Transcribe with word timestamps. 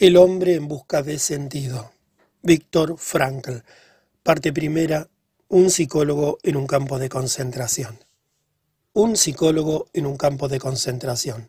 El 0.00 0.16
hombre 0.16 0.56
en 0.56 0.66
busca 0.66 1.04
de 1.04 1.20
sentido. 1.20 1.92
Víctor 2.42 2.96
Frankl. 2.98 3.58
Parte 4.24 4.52
primera. 4.52 5.08
Un 5.46 5.70
psicólogo 5.70 6.38
en 6.42 6.56
un 6.56 6.66
campo 6.66 6.98
de 6.98 7.08
concentración. 7.08 8.00
Un 8.92 9.16
psicólogo 9.16 9.86
en 9.92 10.06
un 10.06 10.16
campo 10.16 10.48
de 10.48 10.58
concentración. 10.58 11.48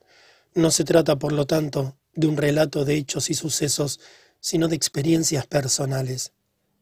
No 0.54 0.70
se 0.70 0.84
trata, 0.84 1.16
por 1.18 1.32
lo 1.32 1.48
tanto, 1.48 1.98
de 2.14 2.28
un 2.28 2.38
relato 2.38 2.86
de 2.86 2.94
hechos 2.94 3.32
y 3.32 3.34
sucesos, 3.34 4.00
sino 4.40 4.68
de 4.68 4.76
experiencias 4.76 5.48
personales, 5.48 6.32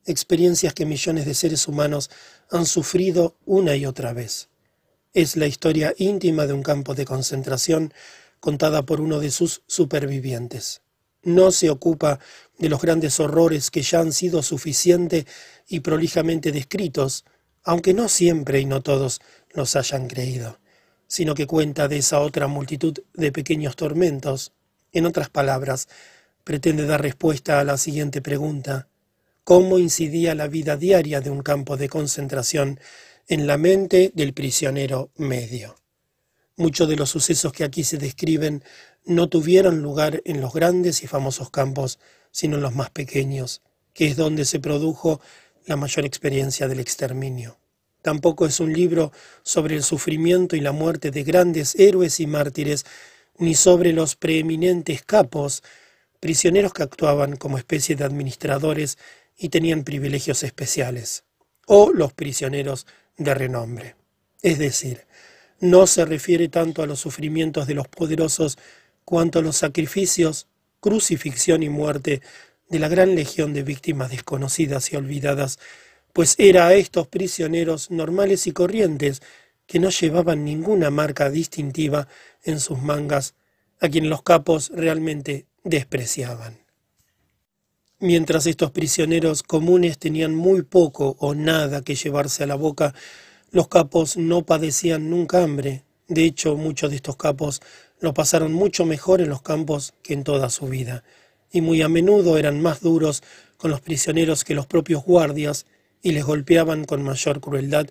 experiencias 0.05 0.73
que 0.73 0.85
millones 0.85 1.25
de 1.25 1.33
seres 1.33 1.69
humanos 1.69 2.09
han 2.51 2.65
sufrido 2.65 3.37
una 3.45 3.77
y 3.77 3.85
otra 3.85 4.11
vez. 4.11 4.49
Es 5.13 5.37
la 5.37 5.47
historia 5.47 5.93
íntima 5.97 6.45
de 6.45 6.51
un 6.51 6.61
campo 6.61 6.93
de 6.93 7.05
concentración 7.05 7.93
contada 8.41 8.81
por 8.81 8.99
uno 8.99 9.21
de 9.21 9.31
sus 9.31 9.61
supervivientes. 9.65 10.82
No 11.23 11.51
se 11.51 11.69
ocupa 11.69 12.19
de 12.57 12.69
los 12.69 12.81
grandes 12.81 13.19
horrores 13.19 13.71
que 13.71 13.81
ya 13.81 13.99
han 13.99 14.13
sido 14.13 14.43
suficiente 14.43 15.25
y 15.67 15.79
prolijamente 15.79 16.51
descritos, 16.51 17.25
aunque 17.63 17.93
no 17.93 18.09
siempre 18.09 18.59
y 18.59 18.65
no 18.65 18.81
todos 18.81 19.21
los 19.51 19.75
hayan 19.75 20.07
creído, 20.07 20.59
sino 21.07 21.33
que 21.33 21.47
cuenta 21.47 21.87
de 21.87 21.97
esa 21.97 22.19
otra 22.19 22.47
multitud 22.47 22.97
de 23.13 23.31
pequeños 23.31 23.75
tormentos. 23.75 24.53
En 24.91 25.05
otras 25.05 25.29
palabras, 25.29 25.87
pretende 26.43 26.85
dar 26.85 27.01
respuesta 27.01 27.59
a 27.59 27.63
la 27.63 27.77
siguiente 27.77 28.21
pregunta. 28.21 28.87
¿Cómo 29.43 29.79
incidía 29.79 30.35
la 30.35 30.47
vida 30.47 30.77
diaria 30.77 31.21
de 31.21 31.29
un 31.29 31.41
campo 31.41 31.77
de 31.77 31.89
concentración 31.89 32.79
en 33.27 33.47
la 33.47 33.57
mente 33.57 34.11
del 34.15 34.33
prisionero 34.33 35.11
medio. 35.15 35.75
Muchos 36.55 36.87
de 36.87 36.95
los 36.95 37.09
sucesos 37.09 37.51
que 37.51 37.63
aquí 37.63 37.83
se 37.83 37.97
describen 37.97 38.63
no 39.05 39.29
tuvieron 39.29 39.81
lugar 39.81 40.21
en 40.25 40.41
los 40.41 40.53
grandes 40.53 41.03
y 41.03 41.07
famosos 41.07 41.49
campos, 41.49 41.99
sino 42.31 42.55
en 42.55 42.63
los 42.63 42.75
más 42.75 42.89
pequeños, 42.89 43.61
que 43.93 44.07
es 44.07 44.15
donde 44.15 44.45
se 44.45 44.59
produjo 44.59 45.21
la 45.65 45.75
mayor 45.75 46.05
experiencia 46.05 46.67
del 46.67 46.79
exterminio. 46.79 47.57
Tampoco 48.01 48.45
es 48.45 48.59
un 48.59 48.73
libro 48.73 49.11
sobre 49.43 49.75
el 49.75 49.83
sufrimiento 49.83 50.55
y 50.55 50.59
la 50.59 50.73
muerte 50.73 51.09
de 51.11 51.23
grandes 51.23 51.75
héroes 51.75 52.19
y 52.19 52.27
mártires, 52.27 52.85
ni 53.37 53.55
sobre 53.55 53.93
los 53.93 54.15
preeminentes 54.15 55.03
capos, 55.03 55.63
prisioneros 56.19 56.73
que 56.73 56.83
actuaban 56.83 57.37
como 57.37 57.57
especie 57.57 57.95
de 57.95 58.03
administradores 58.03 58.97
y 59.37 59.49
tenían 59.49 59.83
privilegios 59.83 60.43
especiales, 60.43 61.23
o 61.65 61.91
los 61.91 62.13
prisioneros 62.13 62.85
de 63.17 63.33
renombre. 63.33 63.95
Es 64.41 64.59
decir, 64.59 65.05
no 65.59 65.87
se 65.87 66.03
refiere 66.03 66.49
tanto 66.49 66.83
a 66.83 66.87
los 66.87 66.99
sufrimientos 66.99 67.67
de 67.67 67.73
los 67.73 67.87
poderosos 67.87 68.57
cuanto 69.05 69.39
a 69.39 69.41
los 69.41 69.57
sacrificios, 69.57 70.47
crucifixión 70.79 71.63
y 71.63 71.69
muerte 71.69 72.21
de 72.69 72.79
la 72.79 72.89
gran 72.89 73.15
legión 73.15 73.53
de 73.53 73.63
víctimas 73.63 74.11
desconocidas 74.11 74.91
y 74.91 74.95
olvidadas, 74.95 75.59
pues 76.13 76.35
era 76.37 76.67
a 76.67 76.73
estos 76.75 77.07
prisioneros 77.07 77.89
normales 77.91 78.47
y 78.47 78.51
corrientes, 78.51 79.21
que 79.65 79.79
no 79.79 79.89
llevaban 79.89 80.43
ninguna 80.43 80.89
marca 80.89 81.29
distintiva 81.29 82.07
en 82.43 82.59
sus 82.59 82.81
mangas, 82.81 83.33
a 83.79 83.89
quien 83.89 84.09
los 84.09 84.21
capos 84.21 84.71
realmente 84.73 85.45
despreciaban. 85.63 86.59
Mientras 87.99 88.45
estos 88.47 88.71
prisioneros 88.71 89.43
comunes 89.43 89.97
tenían 89.97 90.35
muy 90.35 90.63
poco 90.63 91.15
o 91.19 91.33
nada 91.35 91.81
que 91.81 91.95
llevarse 91.95 92.43
a 92.43 92.47
la 92.47 92.55
boca, 92.55 92.93
los 93.51 93.67
capos 93.67 94.17
no 94.17 94.45
padecían 94.45 95.09
nunca 95.09 95.41
hambre. 95.41 95.83
De 96.07 96.25
hecho, 96.25 96.57
muchos 96.57 96.89
de 96.89 96.97
estos 96.97 97.15
capos 97.15 97.61
lo 98.03 98.13
pasaron 98.13 98.51
mucho 98.51 98.85
mejor 98.85 99.21
en 99.21 99.29
los 99.29 99.41
campos 99.41 99.93
que 100.03 100.13
en 100.13 100.25
toda 100.25 100.49
su 100.49 100.67
vida, 100.67 101.05
y 101.53 101.61
muy 101.61 101.81
a 101.81 101.87
menudo 101.87 102.37
eran 102.37 102.61
más 102.61 102.81
duros 102.81 103.23
con 103.55 103.71
los 103.71 103.79
prisioneros 103.79 104.43
que 104.43 104.55
los 104.55 104.67
propios 104.67 105.05
guardias 105.05 105.65
y 106.01 106.11
les 106.11 106.25
golpeaban 106.25 106.83
con 106.83 107.01
mayor 107.01 107.39
crueldad 107.39 107.87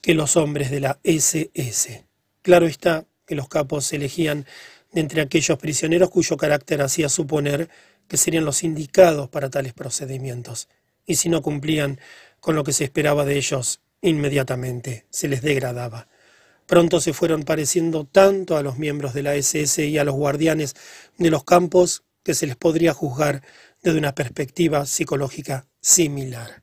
que 0.00 0.14
los 0.14 0.36
hombres 0.36 0.72
de 0.72 0.80
la 0.80 0.98
SS. 1.04 2.04
Claro 2.42 2.66
está 2.66 3.06
que 3.28 3.36
los 3.36 3.46
capos 3.46 3.92
elegían 3.92 4.44
de 4.90 5.02
entre 5.02 5.20
aquellos 5.20 5.56
prisioneros 5.56 6.10
cuyo 6.10 6.36
carácter 6.36 6.82
hacía 6.82 7.08
suponer 7.08 7.68
que 8.08 8.16
serían 8.16 8.44
los 8.44 8.64
indicados 8.64 9.28
para 9.28 9.50
tales 9.50 9.72
procedimientos, 9.72 10.68
y 11.06 11.14
si 11.14 11.28
no 11.28 11.42
cumplían 11.42 12.00
con 12.40 12.56
lo 12.56 12.64
que 12.64 12.72
se 12.72 12.82
esperaba 12.82 13.24
de 13.24 13.36
ellos, 13.36 13.80
inmediatamente 14.02 15.06
se 15.10 15.28
les 15.28 15.42
degradaba. 15.42 16.08
Pronto 16.66 17.00
se 17.00 17.12
fueron 17.12 17.42
pareciendo 17.42 18.04
tanto 18.04 18.56
a 18.56 18.62
los 18.62 18.78
miembros 18.78 19.12
de 19.14 19.22
la 19.22 19.34
SS 19.34 19.86
y 19.86 19.98
a 19.98 20.04
los 20.04 20.14
guardianes 20.14 20.74
de 21.18 21.30
los 21.30 21.44
campos 21.44 22.04
que 22.22 22.34
se 22.34 22.46
les 22.46 22.56
podría 22.56 22.94
juzgar 22.94 23.42
desde 23.82 23.98
una 23.98 24.14
perspectiva 24.14 24.86
psicológica 24.86 25.66
similar. 25.80 26.62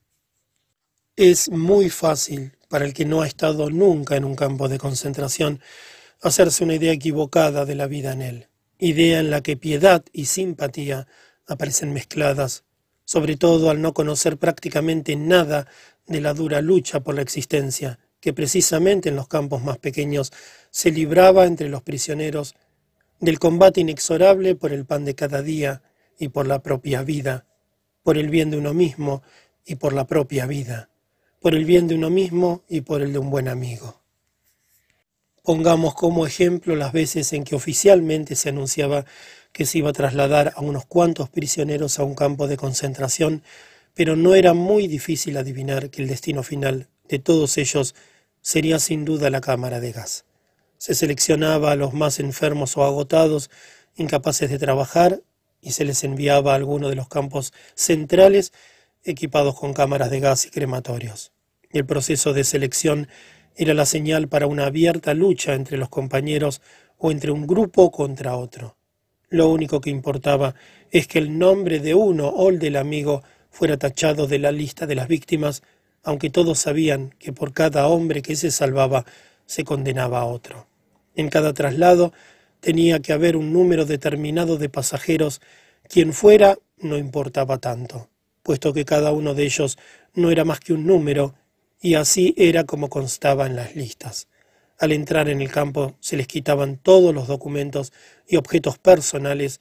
Es 1.16 1.51
muy 1.51 1.89
fácil 1.89 2.57
para 2.67 2.85
el 2.85 2.94
que 2.94 3.06
no 3.06 3.22
ha 3.22 3.28
estado 3.28 3.69
nunca 3.69 4.16
en 4.16 4.25
un 4.25 4.35
campo 4.35 4.67
de 4.69 4.79
concentración 4.79 5.62
hacerse 6.22 6.63
una 6.63 6.75
idea 6.75 6.94
equivocada 6.94 7.66
de 7.66 7.75
la 7.75 7.88
vida 7.88 8.13
en 8.13 8.22
él, 8.22 8.47
idea 8.79 9.19
en 9.19 9.29
la 9.29 9.41
que 9.41 9.57
piedad 9.57 10.03
y 10.12 10.25
simpatía 10.25 11.07
aparecen 11.45 11.94
mezcladas, 11.94 12.63
sobre 13.06 13.38
todo 13.38 13.69
al 13.69 13.81
no 13.81 13.94
conocer 13.94 14.38
prácticamente 14.38 15.16
nada 15.16 15.68
de 16.07 16.22
la 16.22 16.33
dura 16.33 16.62
lucha 16.62 17.01
por 17.01 17.16
la 17.16 17.22
existencia, 17.22 18.00
que 18.21 18.31
precisamente 18.31 19.09
en 19.09 19.15
los 19.17 19.27
campos 19.27 19.63
más 19.63 19.79
pequeños 19.79 20.31
se 20.69 20.91
libraba 20.91 21.45
entre 21.45 21.67
los 21.67 21.81
prisioneros, 21.81 22.55
del 23.19 23.39
combate 23.39 23.81
inexorable 23.81 24.55
por 24.55 24.71
el 24.71 24.85
pan 24.85 25.05
de 25.05 25.15
cada 25.15 25.41
día 25.41 25.81
y 26.17 26.29
por 26.29 26.47
la 26.47 26.63
propia 26.63 27.03
vida, 27.03 27.45
por 28.03 28.17
el 28.17 28.29
bien 28.29 28.51
de 28.51 28.57
uno 28.57 28.73
mismo 28.73 29.21
y 29.65 29.75
por 29.75 29.93
la 29.93 30.07
propia 30.07 30.45
vida, 30.45 30.89
por 31.39 31.55
el 31.55 31.65
bien 31.65 31.87
de 31.87 31.95
uno 31.95 32.09
mismo 32.09 32.63
y 32.69 32.81
por 32.81 33.01
el 33.01 33.11
de 33.11 33.19
un 33.19 33.29
buen 33.29 33.47
amigo. 33.47 34.01
Pongamos 35.43 35.95
como 35.95 36.27
ejemplo 36.27 36.75
las 36.75 36.93
veces 36.93 37.33
en 37.33 37.43
que 37.43 37.55
oficialmente 37.55 38.35
se 38.35 38.49
anunciaba 38.49 39.05
que 39.51 39.65
se 39.65 39.79
iba 39.79 39.89
a 39.89 39.93
trasladar 39.93 40.53
a 40.55 40.61
unos 40.61 40.85
cuantos 40.85 41.29
prisioneros 41.29 41.97
a 41.97 42.03
un 42.03 42.13
campo 42.13 42.47
de 42.47 42.57
concentración, 42.57 43.43
pero 43.95 44.15
no 44.15 44.35
era 44.35 44.53
muy 44.53 44.88
difícil 44.88 45.38
adivinar 45.38 45.89
que 45.89 46.03
el 46.03 46.07
destino 46.07 46.43
final 46.43 46.88
de 47.09 47.19
todos 47.19 47.57
ellos 47.57 47.95
sería 48.41 48.79
sin 48.79 49.06
duda 49.06 49.29
la 49.29 49.41
cámara 49.41 49.79
de 49.79 49.91
gas. 49.91 50.25
Se 50.78 50.96
seleccionaba 50.96 51.72
a 51.72 51.75
los 51.75 51.94
más 51.94 52.19
enfermos 52.19 52.75
o 52.78 52.84
agotados, 52.84 53.50
incapaces 53.96 54.50
de 54.50 54.59
trabajar, 54.59 55.22
y 55.62 55.72
se 55.72 55.85
les 55.85 56.03
enviaba 56.03 56.53
a 56.53 56.56
alguno 56.56 56.90
de 56.90 56.96
los 56.96 57.07
campos 57.07 57.53
centrales 57.75 58.51
equipados 59.03 59.56
con 59.56 59.74
cámaras 59.74 60.09
de 60.09 60.19
gas 60.19 60.46
y 60.46 60.50
crematorios. 60.50 61.31
El 61.69 61.85
proceso 61.85 62.34
de 62.34 62.44
selección 62.44 63.07
era 63.56 63.74
la 63.74 63.85
señal 63.85 64.28
para 64.28 64.47
una 64.47 64.66
abierta 64.66 65.13
lucha 65.13 65.53
entre 65.53 65.78
los 65.78 65.90
compañeros 65.90 66.62
o 66.97 67.12
entre 67.12 67.31
un 67.31 67.47
grupo 67.47 67.91
contra 67.91 68.35
otro. 68.35 68.78
Lo 69.30 69.50
único 69.50 69.81
que 69.81 69.90
importaba 69.90 70.56
es 70.91 71.07
que 71.07 71.19
el 71.19 71.38
nombre 71.38 71.80
de 71.80 71.94
uno 71.94 72.28
o 72.28 72.50
el 72.50 72.59
del 72.59 72.75
amigo 72.75 73.24
fuera 73.50 73.78
tachado 73.78 74.28
de 74.28 74.40
la 74.40 74.51
lista 74.51 74.85
de 74.88 74.96
las 74.96 75.07
víctimas, 75.07 75.63
aunque 76.03 76.29
todos 76.29 76.59
sabían 76.59 77.13
que 77.19 77.34
por 77.34 77.53
cada 77.53 77.88
hombre 77.88 78.22
que 78.22 78.35
se 78.35 78.51
salvaba 78.51 79.06
se 79.45 79.63
condenaba 79.63 80.22
a 80.22 80.25
otro. 80.25 80.67
En 81.16 81.29
cada 81.29 81.53
traslado 81.53 82.13
tenía 82.59 83.00
que 83.00 83.13
haber 83.13 83.35
un 83.35 83.51
número 83.51 83.85
determinado 83.85 84.57
de 84.57 84.69
pasajeros, 84.69 85.41
quien 85.89 86.13
fuera 86.13 86.57
no 86.78 86.97
importaba 86.97 87.57
tanto, 87.57 88.09
puesto 88.44 88.73
que 88.73 88.85
cada 88.85 89.12
uno 89.12 89.34
de 89.34 89.44
ellos 89.44 89.78
no 90.13 90.31
era 90.31 90.45
más 90.45 90.59
que 90.59 90.73
un 90.73 90.85
número, 90.85 91.35
y 91.81 91.95
así 91.95 92.33
era 92.38 92.63
como 92.63 92.89
constaba 92.89 93.47
en 93.47 93.56
las 93.56 93.75
listas. 93.75 94.28
Al 94.79 94.91
entrar 94.91 95.29
en 95.29 95.41
el 95.41 95.51
campo 95.51 95.95
se 96.00 96.18
les 96.18 96.28
quitaban 96.28 96.78
todos 96.78 97.13
los 97.13 97.28
documentos 97.28 97.91
y 98.28 98.38
objetos 98.38 98.78
personales, 98.78 99.59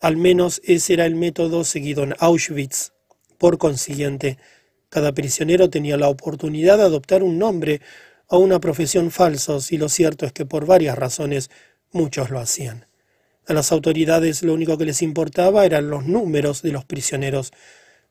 al 0.00 0.16
menos 0.16 0.60
ese 0.64 0.94
era 0.94 1.06
el 1.06 1.14
método 1.14 1.64
seguido 1.64 2.02
en 2.02 2.14
Auschwitz. 2.18 2.92
Por 3.38 3.58
consiguiente, 3.58 4.38
cada 4.88 5.12
prisionero 5.12 5.70
tenía 5.70 5.96
la 5.96 6.08
oportunidad 6.08 6.78
de 6.78 6.84
adoptar 6.84 7.22
un 7.22 7.38
nombre 7.38 7.80
o 8.26 8.38
una 8.38 8.60
profesión 8.60 9.10
falsos 9.10 9.72
y 9.72 9.78
lo 9.78 9.88
cierto 9.88 10.26
es 10.26 10.32
que 10.32 10.46
por 10.46 10.66
varias 10.66 10.96
razones 10.96 11.50
muchos 11.92 12.30
lo 12.30 12.38
hacían. 12.38 12.86
A 13.46 13.54
las 13.54 13.72
autoridades 13.72 14.42
lo 14.42 14.52
único 14.52 14.76
que 14.76 14.84
les 14.84 15.00
importaba 15.00 15.64
eran 15.64 15.88
los 15.88 16.04
números 16.04 16.60
de 16.62 16.72
los 16.72 16.84
prisioneros. 16.84 17.52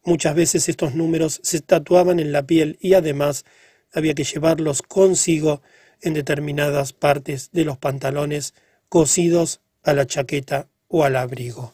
Muchas 0.04 0.36
veces 0.36 0.68
estos 0.68 0.96
números 0.96 1.40
se 1.44 1.62
tatuaban 1.62 2.20
en 2.20 2.32
la 2.32 2.48
piel 2.48 2.78
y 2.82 2.96
además 2.96 3.46
había 3.94 4.16
que 4.16 4.24
llevarlos 4.24 4.82
consigo 4.82 5.62
en 6.02 6.14
determinadas 6.14 6.94
partes 6.94 7.52
de 7.52 7.66
los 7.66 7.78
pantalones 7.78 8.54
cosidos 8.90 9.62
a 9.84 9.94
la 9.94 10.06
chaqueta 10.06 10.68
o 10.88 11.04
al 11.04 11.16
abrigo. 11.16 11.74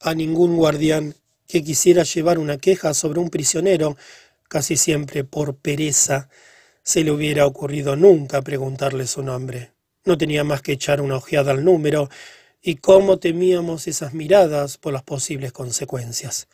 A 0.00 0.14
ningún 0.14 0.56
guardián 0.56 1.14
que 1.50 1.64
quisiera 1.64 2.04
llevar 2.04 2.38
una 2.38 2.58
queja 2.58 2.94
sobre 2.94 3.20
un 3.20 3.28
prisionero, 3.28 3.96
casi 4.48 4.76
siempre 4.76 5.24
por 5.24 5.56
pereza, 5.56 6.28
se 6.82 7.04
le 7.04 7.10
hubiera 7.10 7.46
ocurrido 7.46 7.96
nunca 7.96 8.42
preguntarle 8.42 9.06
su 9.06 9.22
nombre. 9.22 9.72
No 10.04 10.16
tenía 10.16 10.44
más 10.44 10.62
que 10.62 10.72
echar 10.72 11.00
una 11.00 11.16
ojeada 11.16 11.50
al 11.52 11.64
número, 11.64 12.08
y 12.62 12.76
cómo 12.76 13.18
temíamos 13.18 13.88
esas 13.88 14.12
miradas 14.12 14.76
por 14.76 14.92
las 14.92 15.02
posibles 15.02 15.52
consecuencias, 15.52 16.48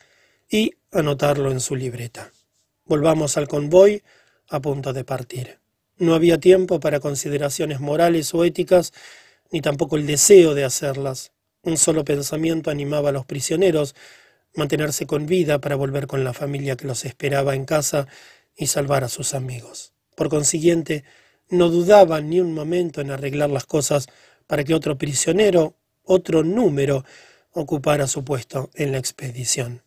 y 0.49 0.75
anotarlo 0.91 1.51
en 1.51 1.59
su 1.59 1.75
libreta. 1.75 2.31
Volvamos 2.85 3.37
al 3.37 3.47
convoy 3.47 4.03
a 4.49 4.61
punto 4.61 4.93
de 4.93 5.03
partir. 5.03 5.59
No 5.97 6.15
había 6.15 6.39
tiempo 6.39 6.79
para 6.79 6.99
consideraciones 6.99 7.79
morales 7.81 8.33
o 8.33 8.43
éticas, 8.45 8.93
ni 9.51 9.61
tampoco 9.61 9.97
el 9.97 10.07
deseo 10.07 10.53
de 10.53 10.63
hacerlas. 10.63 11.31
Un 11.63 11.77
solo 11.77 12.05
pensamiento 12.05 12.69
animaba 12.69 13.09
a 13.09 13.11
los 13.11 13.25
prisioneros, 13.25 13.93
mantenerse 14.57 15.05
con 15.05 15.25
vida 15.25 15.59
para 15.59 15.75
volver 15.75 16.07
con 16.07 16.23
la 16.23 16.33
familia 16.33 16.75
que 16.75 16.87
los 16.87 17.05
esperaba 17.05 17.55
en 17.55 17.65
casa 17.65 18.07
y 18.55 18.67
salvar 18.67 19.03
a 19.03 19.09
sus 19.09 19.33
amigos. 19.33 19.93
Por 20.15 20.29
consiguiente, 20.29 21.03
no 21.49 21.69
dudaban 21.69 22.29
ni 22.29 22.39
un 22.39 22.53
momento 22.53 23.01
en 23.01 23.11
arreglar 23.11 23.49
las 23.49 23.65
cosas 23.65 24.07
para 24.47 24.63
que 24.63 24.73
otro 24.73 24.97
prisionero, 24.97 25.75
otro 26.03 26.43
número, 26.43 27.05
ocupara 27.51 28.07
su 28.07 28.23
puesto 28.23 28.69
en 28.73 28.91
la 28.91 28.97
expedición. 28.97 29.83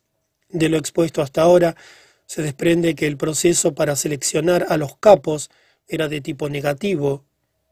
De 0.48 0.68
lo 0.68 0.76
expuesto 0.76 1.22
hasta 1.22 1.42
ahora, 1.42 1.76
se 2.26 2.42
desprende 2.42 2.94
que 2.94 3.06
el 3.06 3.16
proceso 3.16 3.74
para 3.74 3.96
seleccionar 3.96 4.66
a 4.68 4.76
los 4.76 4.96
capos 4.96 5.50
era 5.88 6.08
de 6.08 6.20
tipo 6.20 6.48
negativo. 6.48 7.24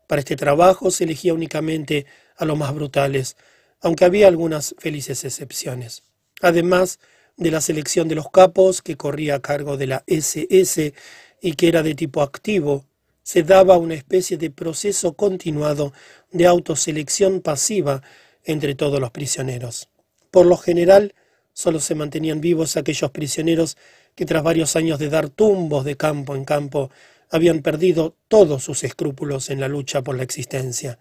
Para 0.08 0.20
este 0.20 0.36
trabajo 0.36 0.90
se 0.90 1.04
elegía 1.04 1.34
únicamente 1.34 2.06
a 2.36 2.44
los 2.44 2.58
más 2.58 2.74
brutales, 2.74 3.36
aunque 3.80 4.04
había 4.04 4.26
algunas 4.26 4.74
felices 4.78 5.24
excepciones. 5.24 6.07
Además 6.40 6.98
de 7.36 7.50
la 7.50 7.60
selección 7.60 8.08
de 8.08 8.14
los 8.14 8.30
capos, 8.30 8.82
que 8.82 8.96
corría 8.96 9.36
a 9.36 9.40
cargo 9.40 9.76
de 9.76 9.86
la 9.86 10.04
SS 10.06 10.92
y 11.40 11.52
que 11.54 11.68
era 11.68 11.82
de 11.82 11.94
tipo 11.94 12.22
activo, 12.22 12.84
se 13.22 13.42
daba 13.42 13.76
una 13.76 13.94
especie 13.94 14.38
de 14.38 14.50
proceso 14.50 15.12
continuado 15.12 15.92
de 16.32 16.46
autoselección 16.46 17.40
pasiva 17.40 18.02
entre 18.44 18.74
todos 18.74 19.00
los 19.00 19.10
prisioneros. 19.10 19.88
Por 20.30 20.46
lo 20.46 20.56
general, 20.56 21.14
solo 21.52 21.80
se 21.80 21.94
mantenían 21.94 22.40
vivos 22.40 22.76
aquellos 22.76 23.10
prisioneros 23.10 23.76
que 24.14 24.24
tras 24.24 24.42
varios 24.42 24.76
años 24.76 24.98
de 24.98 25.10
dar 25.10 25.28
tumbos 25.28 25.84
de 25.84 25.96
campo 25.96 26.34
en 26.34 26.44
campo 26.44 26.90
habían 27.30 27.60
perdido 27.60 28.16
todos 28.28 28.64
sus 28.64 28.84
escrúpulos 28.84 29.50
en 29.50 29.60
la 29.60 29.68
lucha 29.68 30.02
por 30.02 30.16
la 30.16 30.22
existencia. 30.22 30.98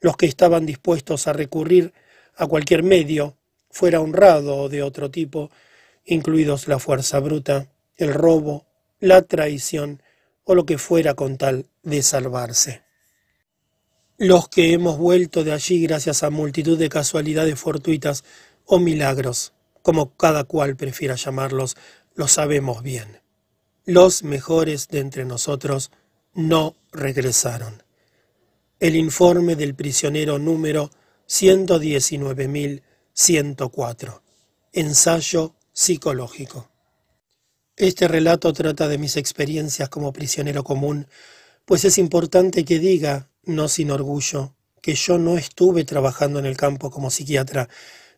Los 0.00 0.16
que 0.16 0.26
estaban 0.26 0.66
dispuestos 0.66 1.26
a 1.26 1.32
recurrir 1.32 1.92
a 2.36 2.46
cualquier 2.46 2.82
medio, 2.82 3.36
fuera 3.76 4.00
honrado 4.00 4.56
o 4.56 4.68
de 4.70 4.82
otro 4.82 5.10
tipo, 5.10 5.50
incluidos 6.06 6.66
la 6.66 6.78
fuerza 6.78 7.20
bruta, 7.20 7.68
el 7.96 8.14
robo, 8.14 8.64
la 9.00 9.20
traición 9.20 10.02
o 10.44 10.54
lo 10.54 10.64
que 10.64 10.78
fuera 10.78 11.12
con 11.12 11.36
tal 11.36 11.66
de 11.82 12.02
salvarse. 12.02 12.84
Los 14.16 14.48
que 14.48 14.72
hemos 14.72 14.96
vuelto 14.96 15.44
de 15.44 15.52
allí 15.52 15.82
gracias 15.82 16.22
a 16.22 16.30
multitud 16.30 16.78
de 16.78 16.88
casualidades 16.88 17.60
fortuitas 17.60 18.24
o 18.64 18.78
milagros, 18.78 19.52
como 19.82 20.16
cada 20.16 20.44
cual 20.44 20.74
prefiera 20.76 21.16
llamarlos, 21.16 21.76
lo 22.14 22.28
sabemos 22.28 22.82
bien. 22.82 23.20
Los 23.84 24.22
mejores 24.22 24.88
de 24.88 25.00
entre 25.00 25.26
nosotros 25.26 25.90
no 26.32 26.76
regresaron. 26.92 27.82
El 28.80 28.96
informe 28.96 29.54
del 29.54 29.74
prisionero 29.74 30.38
número 30.38 30.90
119.104. 33.16 34.20
Ensayo 34.74 35.54
psicológico. 35.72 36.68
Este 37.74 38.08
relato 38.08 38.52
trata 38.52 38.88
de 38.88 38.98
mis 38.98 39.16
experiencias 39.16 39.88
como 39.88 40.12
prisionero 40.12 40.62
común, 40.64 41.06
pues 41.64 41.86
es 41.86 41.96
importante 41.96 42.64
que 42.66 42.78
diga, 42.78 43.30
no 43.44 43.68
sin 43.68 43.90
orgullo, 43.90 44.54
que 44.82 44.94
yo 44.94 45.16
no 45.16 45.38
estuve 45.38 45.84
trabajando 45.84 46.38
en 46.38 46.46
el 46.46 46.58
campo 46.58 46.90
como 46.90 47.10
psiquiatra, 47.10 47.70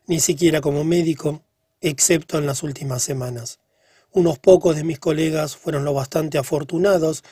ni 0.08 0.18
siquiera 0.18 0.60
como 0.60 0.82
médico, 0.82 1.44
excepto 1.80 2.38
en 2.38 2.46
las 2.46 2.64
últimas 2.64 3.00
semanas. 3.00 3.60
Unos 4.10 4.40
pocos 4.40 4.74
de 4.74 4.82
mis 4.82 4.98
colegas 4.98 5.56
fueron 5.56 5.84
lo 5.84 5.94
bastante 5.94 6.38
afortunados 6.38 7.22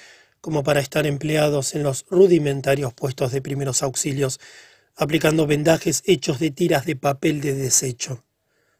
como 0.40 0.62
para 0.62 0.78
estar 0.78 1.04
empleados 1.04 1.74
en 1.74 1.82
los 1.82 2.06
rudimentarios 2.08 2.94
puestos 2.94 3.32
de 3.32 3.42
primeros 3.42 3.82
auxilios, 3.82 4.38
aplicando 4.96 5.46
vendajes 5.46 6.02
hechos 6.06 6.40
de 6.40 6.50
tiras 6.50 6.86
de 6.86 6.96
papel 6.96 7.40
de 7.40 7.54
desecho. 7.54 8.24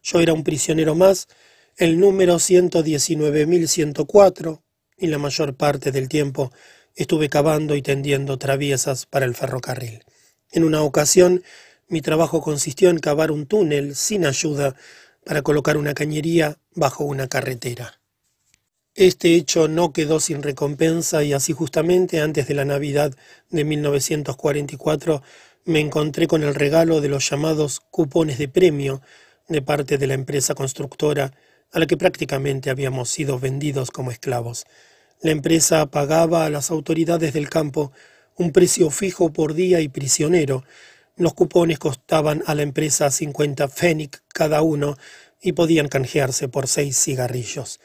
Yo 0.01 0.19
era 0.19 0.33
un 0.33 0.43
prisionero 0.43 0.95
más, 0.95 1.29
el 1.77 1.97
número 1.99 2.35
119.104, 2.35 4.61
y 4.97 5.07
la 5.07 5.17
mayor 5.19 5.55
parte 5.55 5.91
del 5.91 6.09
tiempo 6.09 6.51
estuve 6.95 7.29
cavando 7.29 7.75
y 7.75 7.83
tendiendo 7.83 8.37
traviesas 8.37 9.05
para 9.05 9.25
el 9.25 9.35
ferrocarril. 9.35 10.03
En 10.51 10.63
una 10.63 10.81
ocasión, 10.81 11.43
mi 11.87 12.01
trabajo 12.01 12.41
consistió 12.41 12.89
en 12.89 12.97
cavar 12.97 13.31
un 13.31 13.45
túnel 13.45 13.95
sin 13.95 14.25
ayuda 14.25 14.75
para 15.23 15.43
colocar 15.43 15.77
una 15.77 15.93
cañería 15.93 16.57
bajo 16.73 17.03
una 17.03 17.27
carretera. 17.27 18.01
Este 18.95 19.35
hecho 19.35 19.67
no 19.67 19.93
quedó 19.93 20.19
sin 20.19 20.41
recompensa 20.41 21.23
y 21.23 21.33
así 21.33 21.53
justamente 21.53 22.19
antes 22.19 22.47
de 22.47 22.55
la 22.55 22.65
Navidad 22.65 23.13
de 23.51 23.63
1944 23.63 25.21
me 25.67 25.81
encontré 25.81 26.27
con 26.27 26.43
el 26.43 26.55
regalo 26.55 27.01
de 27.01 27.09
los 27.09 27.29
llamados 27.29 27.81
cupones 27.91 28.37
de 28.37 28.47
premio 28.47 29.01
de 29.49 29.61
parte 29.61 29.97
de 29.97 30.07
la 30.07 30.13
empresa 30.13 30.55
constructora 30.55 31.33
a 31.73 31.79
la 31.79 31.85
que 31.85 31.97
prácticamente 31.97 32.69
habíamos 32.69 33.09
sido 33.09 33.37
vendidos 33.37 33.91
como 33.91 34.11
esclavos. 34.11 34.65
La 35.21 35.31
empresa 35.31 35.85
pagaba 35.87 36.45
a 36.45 36.49
las 36.49 36.71
autoridades 36.71 37.33
del 37.33 37.49
campo 37.49 37.91
un 38.37 38.53
precio 38.53 38.89
fijo 38.91 39.33
por 39.33 39.55
día 39.55 39.81
y 39.81 39.89
prisionero, 39.89 40.63
los 41.17 41.33
cupones 41.33 41.79
costaban 41.79 42.43
a 42.45 42.55
la 42.55 42.61
empresa 42.61 43.11
50 43.11 43.67
pfennig 43.67 44.21
cada 44.29 44.61
uno 44.61 44.95
y 45.41 45.51
podían 45.51 45.89
canjearse 45.89 46.47
por 46.47 46.67
seis 46.67 46.97
cigarrillos. 46.97 47.81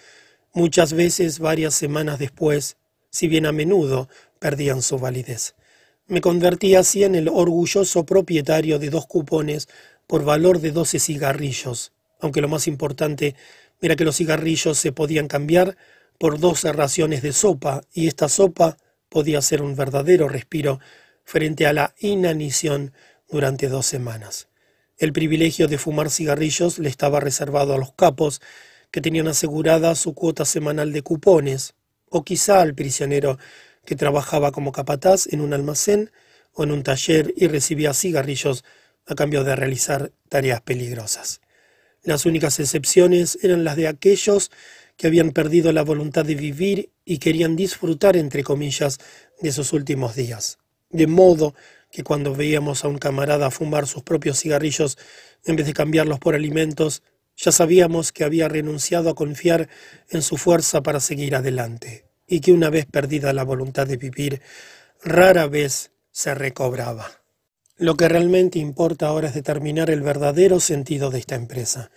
Muchas 0.52 0.92
veces, 0.92 1.40
varias 1.40 1.74
semanas 1.74 2.20
después, 2.20 2.76
si 3.10 3.26
bien 3.26 3.46
a 3.46 3.52
menudo, 3.52 4.08
perdían 4.38 4.82
su 4.82 4.98
validez. 4.98 5.56
Me 6.12 6.20
convertí 6.20 6.74
así 6.74 7.04
en 7.04 7.14
el 7.14 7.26
orgulloso 7.26 8.04
propietario 8.04 8.78
de 8.78 8.90
dos 8.90 9.06
cupones 9.06 9.66
por 10.06 10.26
valor 10.26 10.60
de 10.60 10.70
doce 10.70 10.98
cigarrillos, 10.98 11.92
aunque 12.20 12.42
lo 12.42 12.48
más 12.48 12.68
importante 12.68 13.34
era 13.80 13.96
que 13.96 14.04
los 14.04 14.16
cigarrillos 14.16 14.76
se 14.76 14.92
podían 14.92 15.26
cambiar 15.26 15.74
por 16.18 16.38
doce 16.38 16.70
raciones 16.70 17.22
de 17.22 17.32
sopa, 17.32 17.80
y 17.94 18.08
esta 18.08 18.28
sopa 18.28 18.76
podía 19.08 19.40
ser 19.40 19.62
un 19.62 19.74
verdadero 19.74 20.28
respiro 20.28 20.80
frente 21.24 21.66
a 21.66 21.72
la 21.72 21.94
inanición 21.98 22.92
durante 23.30 23.68
dos 23.68 23.86
semanas. 23.86 24.48
El 24.98 25.14
privilegio 25.14 25.66
de 25.66 25.78
fumar 25.78 26.10
cigarrillos 26.10 26.78
le 26.78 26.90
estaba 26.90 27.20
reservado 27.20 27.72
a 27.72 27.78
los 27.78 27.94
capos, 27.94 28.42
que 28.90 29.00
tenían 29.00 29.28
asegurada 29.28 29.94
su 29.94 30.12
cuota 30.12 30.44
semanal 30.44 30.92
de 30.92 31.00
cupones, 31.00 31.72
o 32.10 32.22
quizá 32.22 32.60
al 32.60 32.74
prisionero 32.74 33.38
que 33.84 33.96
trabajaba 33.96 34.52
como 34.52 34.72
capataz 34.72 35.26
en 35.26 35.40
un 35.40 35.54
almacén 35.54 36.10
o 36.52 36.64
en 36.64 36.72
un 36.72 36.82
taller 36.82 37.32
y 37.36 37.48
recibía 37.48 37.94
cigarrillos 37.94 38.64
a 39.06 39.14
cambio 39.14 39.44
de 39.44 39.56
realizar 39.56 40.12
tareas 40.28 40.60
peligrosas. 40.60 41.40
Las 42.02 42.26
únicas 42.26 42.58
excepciones 42.58 43.38
eran 43.42 43.64
las 43.64 43.76
de 43.76 43.88
aquellos 43.88 44.50
que 44.96 45.06
habían 45.06 45.30
perdido 45.30 45.72
la 45.72 45.82
voluntad 45.82 46.24
de 46.24 46.34
vivir 46.34 46.90
y 47.04 47.18
querían 47.18 47.56
disfrutar, 47.56 48.16
entre 48.16 48.42
comillas, 48.42 48.98
de 49.40 49.52
sus 49.52 49.72
últimos 49.72 50.14
días. 50.14 50.58
De 50.90 51.06
modo 51.06 51.54
que 51.90 52.02
cuando 52.02 52.34
veíamos 52.34 52.84
a 52.84 52.88
un 52.88 52.98
camarada 52.98 53.50
fumar 53.50 53.86
sus 53.86 54.02
propios 54.02 54.40
cigarrillos 54.40 54.98
en 55.44 55.56
vez 55.56 55.66
de 55.66 55.72
cambiarlos 55.72 56.18
por 56.18 56.34
alimentos, 56.34 57.02
ya 57.36 57.52
sabíamos 57.52 58.12
que 58.12 58.24
había 58.24 58.48
renunciado 58.48 59.10
a 59.10 59.14
confiar 59.14 59.68
en 60.10 60.22
su 60.22 60.36
fuerza 60.36 60.82
para 60.82 61.00
seguir 61.00 61.34
adelante, 61.34 62.04
y 62.26 62.40
que 62.40 62.52
una 62.52 62.70
vez 62.70 62.86
perdida 62.86 63.32
la 63.32 63.44
voluntad 63.44 63.86
de 63.86 63.96
vivir, 63.96 64.40
rara 65.02 65.46
vez 65.46 65.90
se 66.10 66.34
recobraba. 66.34 67.10
Lo 67.76 67.96
que 67.96 68.08
realmente 68.08 68.58
importa 68.58 69.08
ahora 69.08 69.28
es 69.28 69.34
determinar 69.34 69.90
el 69.90 70.02
verdadero 70.02 70.60
sentido 70.60 71.10
de 71.10 71.18
esta 71.18 71.34
empresa. 71.34 71.90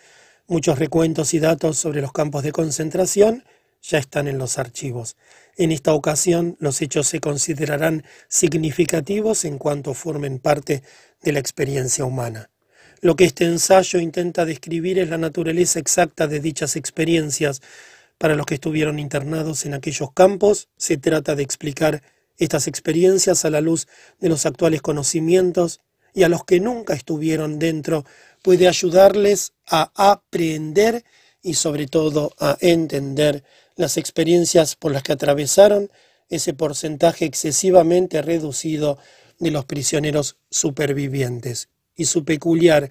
Muchos 0.48 0.80
recuentos 0.80 1.34
y 1.34 1.40
datos 1.40 1.78
sobre 1.78 2.02
los 2.02 2.12
campos 2.12 2.44
de 2.44 2.52
concentración 2.52 3.44
ya 3.82 3.98
están 4.00 4.28
en 4.28 4.38
los 4.38 4.58
archivos. 4.58 5.16
En 5.58 5.72
esta 5.72 5.94
ocasión, 5.94 6.58
los 6.60 6.82
hechos 6.82 7.08
se 7.08 7.20
considerarán 7.20 8.04
significativos 8.28 9.46
en 9.46 9.58
cuanto 9.58 9.94
formen 9.94 10.40
parte 10.40 10.82
de 11.22 11.32
la 11.32 11.40
experiencia 11.40 12.06
humana. 12.06 12.50
Lo 13.02 13.16
que 13.16 13.26
este 13.26 13.46
ensayo 13.46 14.00
intenta 14.00 14.46
describir 14.46 14.98
es 15.00 15.10
la 15.10 15.18
naturaleza 15.18 15.80
exacta 15.80 16.28
de 16.28 16.40
dichas 16.40 16.76
experiencias. 16.76 17.62
Para 18.18 18.36
los 18.36 18.46
que 18.46 18.56
estuvieron 18.56 19.00
internados 19.00 19.66
en 19.66 19.74
aquellos 19.74 20.12
campos, 20.14 20.70
se 20.78 20.98
trata 20.98 21.36
de 21.36 21.44
explicar 21.44 22.02
estas 22.38 22.68
experiencias 22.68 23.46
a 23.46 23.50
la 23.50 23.62
luz 23.62 23.88
de 24.20 24.30
los 24.30 24.46
actuales 24.46 24.82
conocimientos 24.82 25.82
y 26.14 26.24
a 26.24 26.30
los 26.30 26.46
que 26.46 26.60
nunca 26.60 26.94
estuvieron 26.94 27.60
dentro 27.60 28.06
puede 28.42 28.68
ayudarles 28.68 29.54
a 29.68 29.92
aprender 29.96 31.04
y 31.42 31.56
sobre 31.56 31.88
todo 31.88 32.34
a 32.40 32.58
entender 32.62 33.44
las 33.76 33.98
experiencias 33.98 34.76
por 34.76 34.92
las 34.92 35.04
que 35.04 35.14
atravesaron 35.14 35.92
ese 36.30 36.54
porcentaje 36.54 37.26
excesivamente 37.26 38.22
reducido 38.22 38.98
de 39.40 39.52
los 39.52 39.66
prisioneros 39.66 40.38
supervivientes. 40.50 41.70
y 41.98 42.06
su 42.06 42.26
peculiar, 42.26 42.90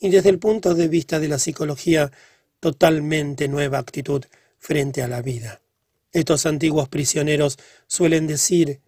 y 0.00 0.08
desde 0.08 0.28
el 0.28 0.40
punto 0.40 0.74
de 0.74 0.88
vista 0.88 1.20
de 1.20 1.28
la 1.28 1.38
psicología, 1.38 2.10
totalmente 2.58 3.46
nueva 3.46 3.78
actitud 3.78 4.24
frente 4.60 5.02
a 5.02 5.08
la 5.08 5.22
vida. 5.22 5.60
Estos 6.12 6.46
antiguos 6.46 6.88
prisioneros 6.88 7.58
suelen 7.88 8.28
decir, 8.28 8.80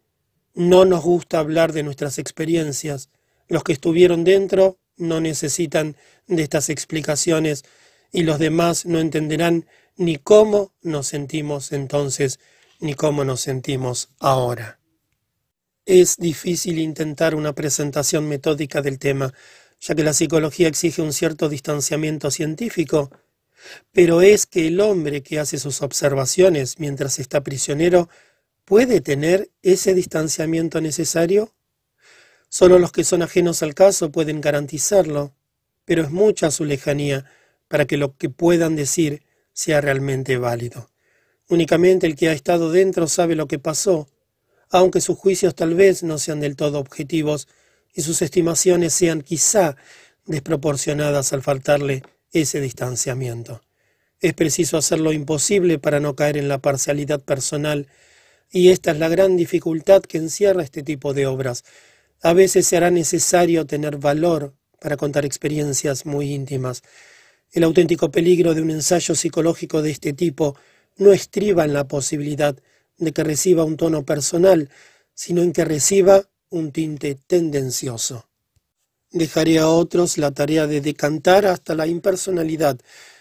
no 0.55 0.85
nos 0.85 1.03
gusta 1.03 1.39
hablar 1.41 1.73
de 1.73 1.83
nuestras 1.83 2.19
experiencias, 2.19 3.09
los 3.49 3.65
que 3.65 3.73
estuvieron 3.73 4.23
dentro 4.23 4.79
no 4.97 5.21
necesitan 5.21 5.97
de 6.27 6.43
estas 6.43 6.69
explicaciones 6.69 7.65
y 8.13 8.23
los 8.23 8.39
demás 8.39 8.87
no 8.87 9.01
entenderán 9.01 9.67
ni 9.97 10.17
cómo 10.17 10.73
nos 10.83 11.09
sentimos 11.09 11.73
entonces, 11.73 12.39
ni 12.81 12.95
cómo 12.95 13.25
nos 13.25 13.41
sentimos 13.41 14.11
ahora. 14.19 14.79
Es 15.87 16.17
difícil 16.17 16.79
intentar 16.79 17.35
una 17.35 17.55
presentación 17.55 18.29
metódica 18.29 18.83
del 18.83 18.99
tema, 18.99 19.33
ya 19.81 19.95
que 19.95 20.05
la 20.05 20.13
psicología 20.13 20.69
exige 20.69 21.03
un 21.03 21.13
cierto 21.13 21.49
distanciamiento 21.49 22.31
científico, 22.31 23.11
pero 23.93 24.23
es 24.23 24.47
que 24.47 24.69
el 24.69 24.81
hombre 24.81 25.23
que 25.23 25.39
hace 25.39 25.59
sus 25.59 25.83
observaciones 25.83 26.79
mientras 26.79 27.19
está 27.19 27.43
prisionero 27.43 28.09
puede 28.65 29.01
tener 29.01 29.51
ese 29.63 29.95
distanciamiento 29.95 30.81
necesario. 30.81 31.53
Solo 32.49 32.79
los 32.79 32.93
que 32.93 33.05
son 33.05 33.23
ajenos 33.23 33.63
al 33.63 33.75
caso 33.75 34.11
pueden 34.11 34.41
garantizarlo, 34.41 35.35
pero 35.85 36.03
es 36.03 36.11
mucha 36.11 36.51
su 36.51 36.65
lejanía 36.65 37.25
para 37.69 37.87
que 37.87 37.97
lo 37.97 38.17
que 38.17 38.29
puedan 38.29 38.77
decir 38.77 39.23
sea 39.53 39.81
realmente 39.81 40.37
válido. 40.37 40.91
Únicamente 41.49 42.07
el 42.07 42.17
que 42.17 42.29
ha 42.29 42.33
estado 42.33 42.71
dentro 42.71 43.09
sabe 43.09 43.35
lo 43.35 43.47
que 43.49 43.59
pasó, 43.59 44.09
aunque 44.71 45.01
sus 45.01 45.19
juicios 45.19 45.55
tal 45.55 45.75
vez 45.75 46.03
no 46.03 46.19
sean 46.19 46.41
del 46.41 46.57
todo 46.57 46.79
objetivos 46.79 47.49
y 47.95 48.03
sus 48.03 48.23
estimaciones 48.23 48.95
sean 48.95 49.21
quizá 49.21 49.77
desproporcionadas 50.25 51.33
al 51.33 51.43
faltarle 51.43 52.03
ese 52.33 52.61
distanciamiento. 52.61 53.63
Es 54.21 54.35
preciso 54.35 54.77
hacer 54.77 55.01
lo 55.01 55.13
imposible 55.13 55.79
para 55.79 56.01
no 56.01 56.15
caer 56.15 56.37
en 56.37 56.49
la 56.49 56.59
parcialidad 56.59 57.21
personal, 57.21 57.89
y 58.51 58.69
esta 58.69 58.93
es 58.93 58.99
la 58.99 59.09
gran 59.09 59.37
dificultad 59.37 60.03
que 60.03 60.19
encierra 60.19 60.63
este 60.63 60.83
tipo 60.83 61.15
de 61.15 61.27
obras. 61.27 61.65
A 62.23 62.33
veces 62.33 62.67
será 62.67 62.91
necesario 62.91 63.67
tener 63.67 63.97
valor 63.97 64.55
para 64.81 64.97
contar 64.97 65.25
experiencias 65.25 66.07
muy 66.07 66.33
íntimas. 66.33 66.83
El 67.51 67.65
auténtico 67.65 68.11
peligro 68.11 68.55
de 68.55 68.63
un 68.63 68.71
ensayo 68.71 69.15
psicológico 69.15 69.83
de 69.83 69.91
este 69.91 70.13
tipo 70.13 70.57
no 70.97 71.13
estriba 71.13 71.65
en 71.65 71.73
la 71.73 71.89
posibilidad 71.89 72.57
de 72.99 73.13
que 73.13 73.25
reciba 73.25 73.65
un 73.65 73.77
tono 73.77 74.05
personal, 74.05 74.71
sino 75.15 75.43
en 75.43 75.53
que 75.53 75.65
reciba 75.65 76.23
un 76.51 76.73
tinte 76.73 77.15
tendencioso. 77.15 78.29
Dejaré 79.13 79.59
a 79.59 79.69
otros 79.69 80.17
la 80.17 80.31
tarea 80.31 80.67
de 80.67 80.81
decantar 80.81 81.45
hasta 81.45 81.75
la 81.75 81.87
impersonalidad 81.87 82.79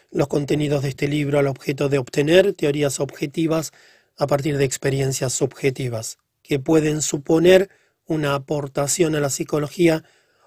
los 0.09 0.29
contenidos 0.29 0.83
de 0.83 0.89
este 0.89 1.09
libro 1.09 1.37
al 1.37 1.47
objeto 1.47 1.89
de 1.89 1.97
obtener 1.97 2.53
teorías 2.53 3.01
objetivas 3.01 3.73
a 4.17 4.25
partir 4.25 4.57
de 4.57 4.63
experiencias 4.63 5.33
subjetivas, 5.33 6.17
que 6.43 6.59
pueden 6.59 7.01
suponer 7.01 7.69
una 8.05 8.35
aportación 8.35 9.15
a 9.15 9.19
la 9.19 9.29
psicología 9.29 10.05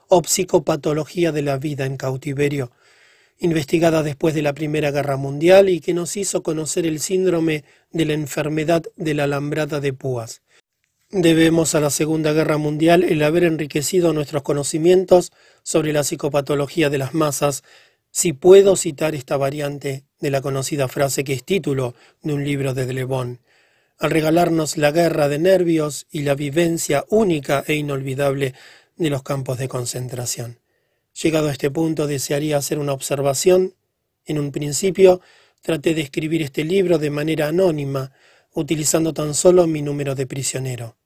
o 0.08 0.22
psicopatología 0.22 1.30
de 1.30 1.42
la 1.42 1.58
vida 1.58 1.84
en 1.84 1.98
cautiverio, 1.98 2.72
investigada 3.38 4.02
después 4.02 4.34
de 4.34 4.42
la 4.42 4.54
Primera 4.54 4.92
Guerra 4.92 5.18
Mundial 5.18 5.68
y 5.68 5.80
que 5.80 5.92
nos 5.92 6.16
hizo 6.16 6.42
conocer 6.42 6.86
el 6.86 7.00
síndrome 7.00 7.64
de 7.90 8.06
la 8.06 8.14
enfermedad 8.14 8.82
de 8.96 9.12
la 9.12 9.24
alambrada 9.24 9.80
de 9.80 9.92
púas. 9.92 10.40
Debemos 11.16 11.76
a 11.76 11.80
la 11.80 11.90
Segunda 11.90 12.32
Guerra 12.32 12.58
Mundial 12.58 13.04
el 13.04 13.22
haber 13.22 13.44
enriquecido 13.44 14.12
nuestros 14.12 14.42
conocimientos 14.42 15.30
sobre 15.62 15.92
la 15.92 16.02
psicopatología 16.02 16.90
de 16.90 16.98
las 16.98 17.14
masas, 17.14 17.62
si 18.10 18.32
puedo 18.32 18.74
citar 18.74 19.14
esta 19.14 19.36
variante 19.36 20.02
de 20.18 20.30
la 20.32 20.40
conocida 20.42 20.88
frase 20.88 21.22
que 21.22 21.32
es 21.32 21.44
título 21.44 21.94
de 22.22 22.34
un 22.34 22.44
libro 22.44 22.74
de 22.74 22.84
Delebón, 22.84 23.38
al 23.96 24.10
regalarnos 24.10 24.76
la 24.76 24.90
guerra 24.90 25.28
de 25.28 25.38
nervios 25.38 26.08
y 26.10 26.22
la 26.22 26.34
vivencia 26.34 27.04
única 27.10 27.62
e 27.68 27.74
inolvidable 27.74 28.52
de 28.96 29.10
los 29.10 29.22
campos 29.22 29.56
de 29.58 29.68
concentración. 29.68 30.58
Llegado 31.22 31.46
a 31.46 31.52
este 31.52 31.70
punto, 31.70 32.08
desearía 32.08 32.56
hacer 32.56 32.80
una 32.80 32.92
observación. 32.92 33.76
En 34.26 34.40
un 34.40 34.50
principio, 34.50 35.20
traté 35.62 35.94
de 35.94 36.00
escribir 36.00 36.42
este 36.42 36.64
libro 36.64 36.98
de 36.98 37.10
manera 37.10 37.46
anónima, 37.46 38.10
utilizando 38.52 39.14
tan 39.14 39.32
solo 39.34 39.68
mi 39.68 39.80
número 39.80 40.16
de 40.16 40.26
prisionero. 40.26 40.96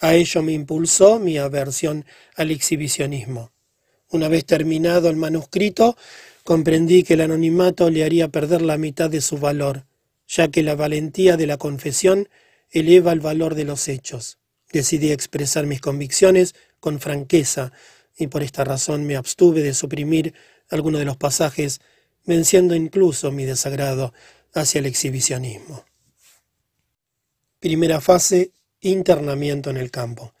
A 0.00 0.14
ello 0.14 0.42
me 0.42 0.52
impulsó 0.52 1.18
mi 1.18 1.36
aversión 1.36 2.06
al 2.34 2.50
exhibicionismo. 2.50 3.52
Una 4.08 4.28
vez 4.28 4.46
terminado 4.46 5.10
el 5.10 5.16
manuscrito, 5.16 5.96
comprendí 6.42 7.04
que 7.04 7.14
el 7.14 7.20
anonimato 7.20 7.90
le 7.90 8.02
haría 8.02 8.28
perder 8.28 8.62
la 8.62 8.78
mitad 8.78 9.10
de 9.10 9.20
su 9.20 9.38
valor, 9.38 9.84
ya 10.26 10.48
que 10.48 10.62
la 10.62 10.74
valentía 10.74 11.36
de 11.36 11.46
la 11.46 11.58
confesión 11.58 12.28
eleva 12.70 13.12
el 13.12 13.20
valor 13.20 13.54
de 13.54 13.64
los 13.64 13.88
hechos. 13.88 14.38
Decidí 14.72 15.12
expresar 15.12 15.66
mis 15.66 15.82
convicciones 15.82 16.54
con 16.80 16.98
franqueza, 16.98 17.72
y 18.16 18.28
por 18.28 18.42
esta 18.42 18.64
razón 18.64 19.06
me 19.06 19.16
abstuve 19.16 19.62
de 19.62 19.74
suprimir 19.74 20.34
algunos 20.70 21.00
de 21.00 21.04
los 21.04 21.18
pasajes, 21.18 21.80
venciendo 22.24 22.74
incluso 22.74 23.32
mi 23.32 23.44
desagrado 23.44 24.14
hacia 24.54 24.78
el 24.78 24.86
exhibicionismo. 24.86 25.84
Primera 27.58 28.00
fase, 28.00 28.52
internamiento 28.80 29.70
en 29.70 29.76
el 29.76 29.90
campo. 29.90 30.34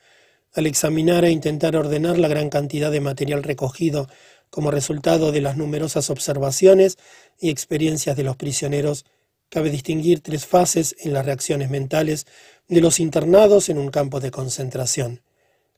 Al 0.54 0.66
examinar 0.66 1.24
e 1.24 1.30
intentar 1.30 1.76
ordenar 1.76 2.18
la 2.18 2.28
gran 2.28 2.50
cantidad 2.50 2.90
de 2.90 3.00
material 3.00 3.42
recogido 3.42 4.08
como 4.50 4.70
resultado 4.70 5.32
de 5.32 5.40
las 5.40 5.56
numerosas 5.56 6.10
observaciones 6.10 6.98
y 7.38 7.50
experiencias 7.50 8.16
de 8.16 8.24
los 8.24 8.36
prisioneros, 8.36 9.04
cabe 9.48 9.70
distinguir 9.70 10.20
tres 10.20 10.46
fases 10.46 10.96
en 11.00 11.12
las 11.12 11.24
reacciones 11.24 11.70
mentales 11.70 12.26
de 12.68 12.80
los 12.80 13.00
internados 13.00 13.68
en 13.68 13.78
un 13.78 13.90
campo 13.90 14.20
de 14.20 14.30
concentración 14.30 15.22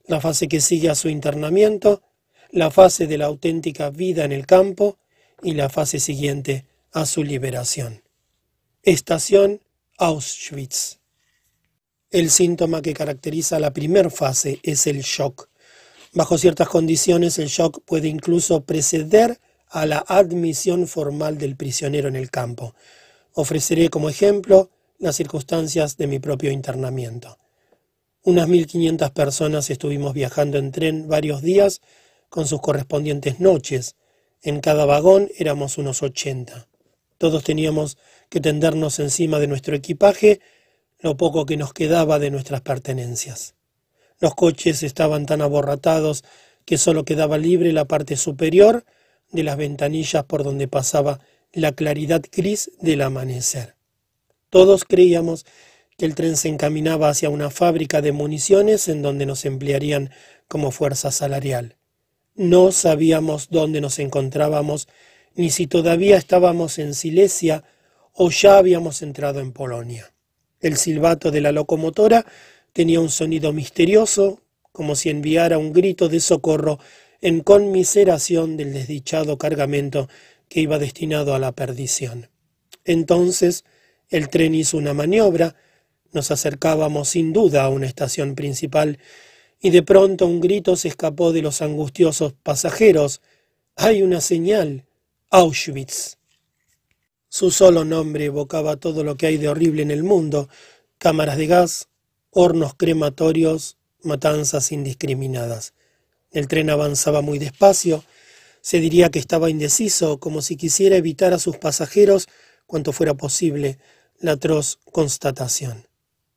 la 0.05 0.19
fase 0.19 0.47
que 0.47 0.61
sigue 0.61 0.89
a 0.89 0.95
su 0.95 1.09
internamiento, 1.09 2.01
la 2.51 2.71
fase 2.71 3.07
de 3.07 3.17
la 3.17 3.25
auténtica 3.25 3.89
vida 3.89 4.25
en 4.25 4.31
el 4.31 4.45
campo 4.45 4.97
y 5.41 5.53
la 5.53 5.69
fase 5.69 5.99
siguiente 5.99 6.65
a 6.91 7.05
su 7.05 7.23
liberación. 7.23 8.03
Estación 8.83 9.61
Auschwitz. 9.97 11.02
El 12.13 12.29
síntoma 12.29 12.83
que 12.83 12.93
caracteriza 12.93 13.59
la 13.59 13.73
primera 13.73 14.11
fase 14.11 14.59
es 14.61 14.85
el 14.85 15.01
shock. 15.01 15.49
Bajo 16.13 16.37
ciertas 16.37 16.69
condiciones 16.69 17.39
el 17.39 17.47
shock 17.47 17.81
puede 17.85 18.07
incluso 18.07 18.65
preceder 18.65 19.39
a 19.67 19.87
la 19.87 19.97
admisión 20.07 20.85
formal 20.85 21.39
del 21.39 21.55
prisionero 21.55 22.07
en 22.07 22.15
el 22.15 22.29
campo. 22.29 22.75
Ofreceré 23.33 23.89
como 23.89 24.09
ejemplo 24.09 24.69
las 24.99 25.15
circunstancias 25.15 25.97
de 25.97 26.05
mi 26.05 26.19
propio 26.19 26.51
internamiento. 26.51 27.39
Unas 28.21 28.47
1.500 28.47 29.11
personas 29.11 29.71
estuvimos 29.71 30.13
viajando 30.13 30.59
en 30.59 30.71
tren 30.71 31.07
varios 31.07 31.41
días 31.41 31.81
con 32.29 32.45
sus 32.45 32.61
correspondientes 32.61 33.39
noches. 33.39 33.95
En 34.43 34.59
cada 34.59 34.85
vagón 34.85 35.31
éramos 35.35 35.79
unos 35.79 36.03
80. 36.03 36.67
Todos 37.17 37.43
teníamos 37.43 37.97
que 38.29 38.39
tendernos 38.39 38.99
encima 38.99 39.39
de 39.39 39.47
nuestro 39.47 39.75
equipaje 39.75 40.41
lo 41.03 41.17
poco 41.17 41.45
que 41.45 41.57
nos 41.57 41.73
quedaba 41.73 42.17
de 42.17 42.31
nuestras 42.31 42.61
pertenencias. 42.61 43.55
Los 44.19 44.35
coches 44.35 44.83
estaban 44.83 45.25
tan 45.25 45.41
aborratados 45.41 46.23
que 46.63 46.77
solo 46.77 47.03
quedaba 47.03 47.37
libre 47.37 47.73
la 47.73 47.85
parte 47.85 48.15
superior 48.15 48.85
de 49.29 49.43
las 49.43 49.57
ventanillas 49.57 50.23
por 50.23 50.45
donde 50.45 50.69
pasaba 50.69 51.19
la 51.51 51.73
claridad 51.73 52.21
gris 52.31 52.71
del 52.79 53.01
amanecer. 53.01 53.75
Todos 54.49 54.85
creíamos 54.85 55.45
que 55.97 56.05
el 56.05 56.15
tren 56.15 56.37
se 56.37 56.47
encaminaba 56.47 57.09
hacia 57.09 57.29
una 57.29 57.49
fábrica 57.49 58.01
de 58.01 58.13
municiones 58.13 58.87
en 58.87 59.01
donde 59.01 59.25
nos 59.25 59.43
emplearían 59.43 60.09
como 60.47 60.71
fuerza 60.71 61.11
salarial. 61.11 61.75
No 62.33 62.71
sabíamos 62.71 63.49
dónde 63.49 63.81
nos 63.81 63.99
encontrábamos, 63.99 64.87
ni 65.35 65.49
si 65.49 65.67
todavía 65.67 66.15
estábamos 66.15 66.79
en 66.79 66.93
Silesia 66.93 67.65
o 68.13 68.29
ya 68.29 68.57
habíamos 68.57 69.01
entrado 69.01 69.41
en 69.41 69.51
Polonia. 69.51 70.12
El 70.63 70.77
silbato 70.77 71.29
de 71.29 71.41
la 71.41 71.51
locomotora 71.51 72.25
tenía 72.71 73.01
un 73.01 73.09
sonido 73.09 73.51
misterioso, 73.51 74.39
como 74.71 74.95
si 74.95 75.09
enviara 75.09 75.57
un 75.57 75.73
grito 75.73 76.07
de 76.07 76.21
socorro 76.21 76.79
en 77.21 77.41
conmiseración 77.41 78.55
del 78.55 78.73
desdichado 78.73 79.37
cargamento 79.37 80.07
que 80.47 80.61
iba 80.61 80.79
destinado 80.79 81.35
a 81.35 81.39
la 81.39 81.51
perdición. 81.51 82.29
Entonces 82.85 83.65
el 84.09 84.29
tren 84.29 84.55
hizo 84.55 84.77
una 84.77 84.93
maniobra, 84.93 85.55
nos 86.13 86.31
acercábamos 86.31 87.09
sin 87.09 87.33
duda 87.33 87.65
a 87.65 87.69
una 87.69 87.85
estación 87.85 88.33
principal, 88.33 88.99
y 89.59 89.69
de 89.69 89.83
pronto 89.83 90.25
un 90.27 90.39
grito 90.39 90.77
se 90.77 90.87
escapó 90.87 91.33
de 91.33 91.41
los 91.41 91.61
angustiosos 91.61 92.35
pasajeros. 92.41 93.21
Hay 93.75 94.01
una 94.01 94.21
señal. 94.21 94.85
Auschwitz. 95.29 96.17
Su 97.35 97.49
solo 97.49 97.83
nombre 97.83 98.25
evocaba 98.25 98.75
todo 98.75 99.03
lo 99.03 99.17
que 99.17 99.25
hay 99.25 99.37
de 99.37 99.49
horrible 99.49 99.81
en 99.81 99.89
el 99.89 100.03
mundo, 100.03 100.49
cámaras 100.99 101.35
de 101.35 101.47
gas, 101.47 101.87
hornos 102.29 102.75
crematorios, 102.75 103.77
matanzas 104.03 104.71
indiscriminadas. 104.71 105.73
El 106.29 106.47
tren 106.47 106.69
avanzaba 106.69 107.23
muy 107.23 107.39
despacio, 107.39 108.03
se 108.61 108.79
diría 108.79 109.09
que 109.09 109.17
estaba 109.17 109.49
indeciso, 109.49 110.19
como 110.19 110.43
si 110.43 110.57
quisiera 110.57 110.95
evitar 110.95 111.33
a 111.33 111.39
sus 111.39 111.57
pasajeros, 111.57 112.27
cuanto 112.67 112.91
fuera 112.91 113.15
posible, 113.15 113.79
la 114.19 114.33
atroz 114.33 114.77
constatación. 114.91 115.87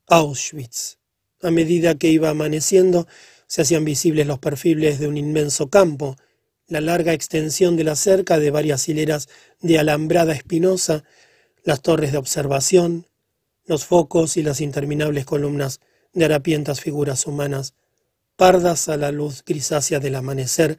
Auschwitz. 0.07 0.97
A 1.43 1.51
medida 1.51 1.97
que 1.97 2.09
iba 2.09 2.31
amaneciendo, 2.31 3.07
se 3.47 3.61
hacían 3.61 3.85
visibles 3.85 4.27
los 4.27 4.39
perfiles 4.39 4.99
de 4.99 5.09
un 5.09 5.19
inmenso 5.19 5.69
campo, 5.69 6.17
la 6.69 6.81
larga 6.81 7.13
extensión 7.13 7.77
de 7.77 7.85
la 7.85 7.97
cerca 7.97 8.39
de 8.39 8.51
varias 8.51 8.89
hileras 8.89 9.29
de 9.61 9.79
alambrada 9.79 10.33
espinosa, 10.33 11.05
las 11.65 11.81
torres 11.81 12.13
de 12.13 12.19
observación, 12.19 13.07
los 13.65 13.85
focos 13.85 14.37
y 14.37 14.43
las 14.43 14.61
interminables 14.61 15.25
columnas 15.25 15.81
de 16.13 16.25
harapientas 16.25 16.81
figuras 16.81 17.27
humanas, 17.27 17.75
pardas 18.37 18.89
a 18.89 18.97
la 18.97 19.13
luz 19.13 19.43
grisácea 19.45 20.01
del 20.01 20.15
amanecer, 20.15 20.79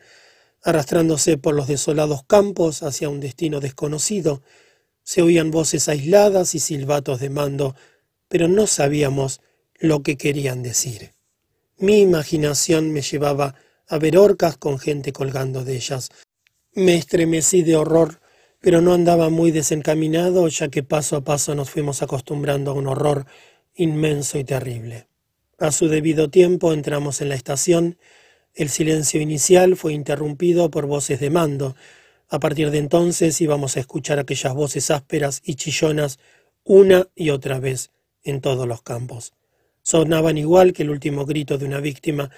arrastrándose 0.63 1.37
por 1.37 1.55
los 1.55 1.67
desolados 1.67 2.23
campos 2.25 2.83
hacia 2.83 3.09
un 3.09 3.19
destino 3.19 3.59
desconocido. 3.59 4.41
Se 5.03 5.21
oían 5.21 5.51
voces 5.51 5.87
aisladas 5.89 6.55
y 6.55 6.59
silbatos 6.59 7.19
de 7.19 7.29
mando, 7.29 7.75
pero 8.27 8.47
no 8.47 8.67
sabíamos 8.67 9.41
lo 9.75 10.01
que 10.03 10.17
querían 10.17 10.63
decir. 10.63 11.13
Mi 11.77 11.99
imaginación 12.01 12.91
me 12.91 13.01
llevaba 13.01 13.55
a 13.87 13.97
ver 13.97 14.17
orcas 14.17 14.57
con 14.57 14.79
gente 14.79 15.13
colgando 15.13 15.63
de 15.63 15.75
ellas. 15.75 16.09
Me 16.73 16.95
estremecí 16.95 17.63
de 17.63 17.75
horror, 17.75 18.19
pero 18.59 18.81
no 18.81 18.93
andaba 18.93 19.29
muy 19.29 19.51
desencaminado, 19.51 20.47
ya 20.47 20.69
que 20.69 20.83
paso 20.83 21.15
a 21.15 21.23
paso 21.23 21.55
nos 21.55 21.69
fuimos 21.69 22.01
acostumbrando 22.01 22.71
a 22.71 22.73
un 22.73 22.87
horror 22.87 23.25
inmenso 23.75 24.37
y 24.37 24.43
terrible. 24.43 25.07
A 25.59 25.71
su 25.71 25.87
debido 25.87 26.29
tiempo 26.29 26.73
entramos 26.73 27.21
en 27.21 27.29
la 27.29 27.35
estación. 27.35 27.97
El 28.53 28.69
silencio 28.69 29.21
inicial 29.21 29.75
fue 29.75 29.93
interrumpido 29.93 30.69
por 30.69 30.85
voces 30.85 31.19
de 31.19 31.29
mando. 31.29 31.75
A 32.29 32.39
partir 32.39 32.71
de 32.71 32.79
entonces 32.79 33.39
íbamos 33.39 33.77
a 33.77 33.79
escuchar 33.79 34.19
aquellas 34.19 34.53
voces 34.53 34.91
ásperas 34.91 35.41
y 35.43 35.55
chillonas 35.55 36.19
una 36.63 37.07
y 37.15 37.29
otra 37.29 37.59
vez 37.59 37.91
en 38.23 38.41
todos 38.41 38.67
los 38.67 38.81
campos. 38.81 39.33
Sonaban 39.81 40.37
igual 40.37 40.73
que 40.73 40.83
el 40.83 40.89
último 40.89 41.25
grito 41.25 41.57
de 41.57 41.65
una 41.65 41.79
víctima, 41.79 42.29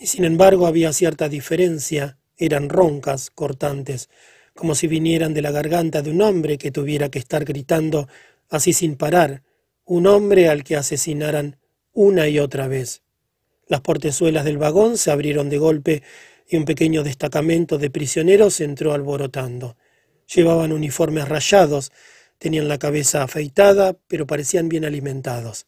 y 0.00 0.06
sin 0.06 0.24
embargo 0.24 0.66
había 0.66 0.94
cierta 0.94 1.28
diferencia, 1.28 2.16
eran 2.38 2.70
roncas, 2.70 3.30
cortantes, 3.30 4.08
como 4.54 4.74
si 4.74 4.86
vinieran 4.86 5.34
de 5.34 5.42
la 5.42 5.50
garganta 5.50 6.00
de 6.00 6.10
un 6.10 6.22
hombre 6.22 6.56
que 6.56 6.70
tuviera 6.70 7.10
que 7.10 7.18
estar 7.18 7.44
gritando 7.44 8.08
así 8.48 8.72
sin 8.72 8.96
parar, 8.96 9.42
un 9.84 10.06
hombre 10.06 10.48
al 10.48 10.64
que 10.64 10.76
asesinaran 10.76 11.58
una 11.92 12.28
y 12.28 12.38
otra 12.38 12.66
vez. 12.66 13.02
Las 13.68 13.82
portezuelas 13.82 14.46
del 14.46 14.56
vagón 14.56 14.96
se 14.96 15.10
abrieron 15.10 15.50
de 15.50 15.58
golpe 15.58 16.02
y 16.48 16.56
un 16.56 16.64
pequeño 16.64 17.02
destacamento 17.02 17.76
de 17.76 17.90
prisioneros 17.90 18.60
entró 18.62 18.94
alborotando. 18.94 19.76
Llevaban 20.34 20.72
uniformes 20.72 21.28
rayados, 21.28 21.92
tenían 22.38 22.68
la 22.68 22.78
cabeza 22.78 23.22
afeitada, 23.22 23.96
pero 24.08 24.26
parecían 24.26 24.70
bien 24.70 24.86
alimentados. 24.86 25.66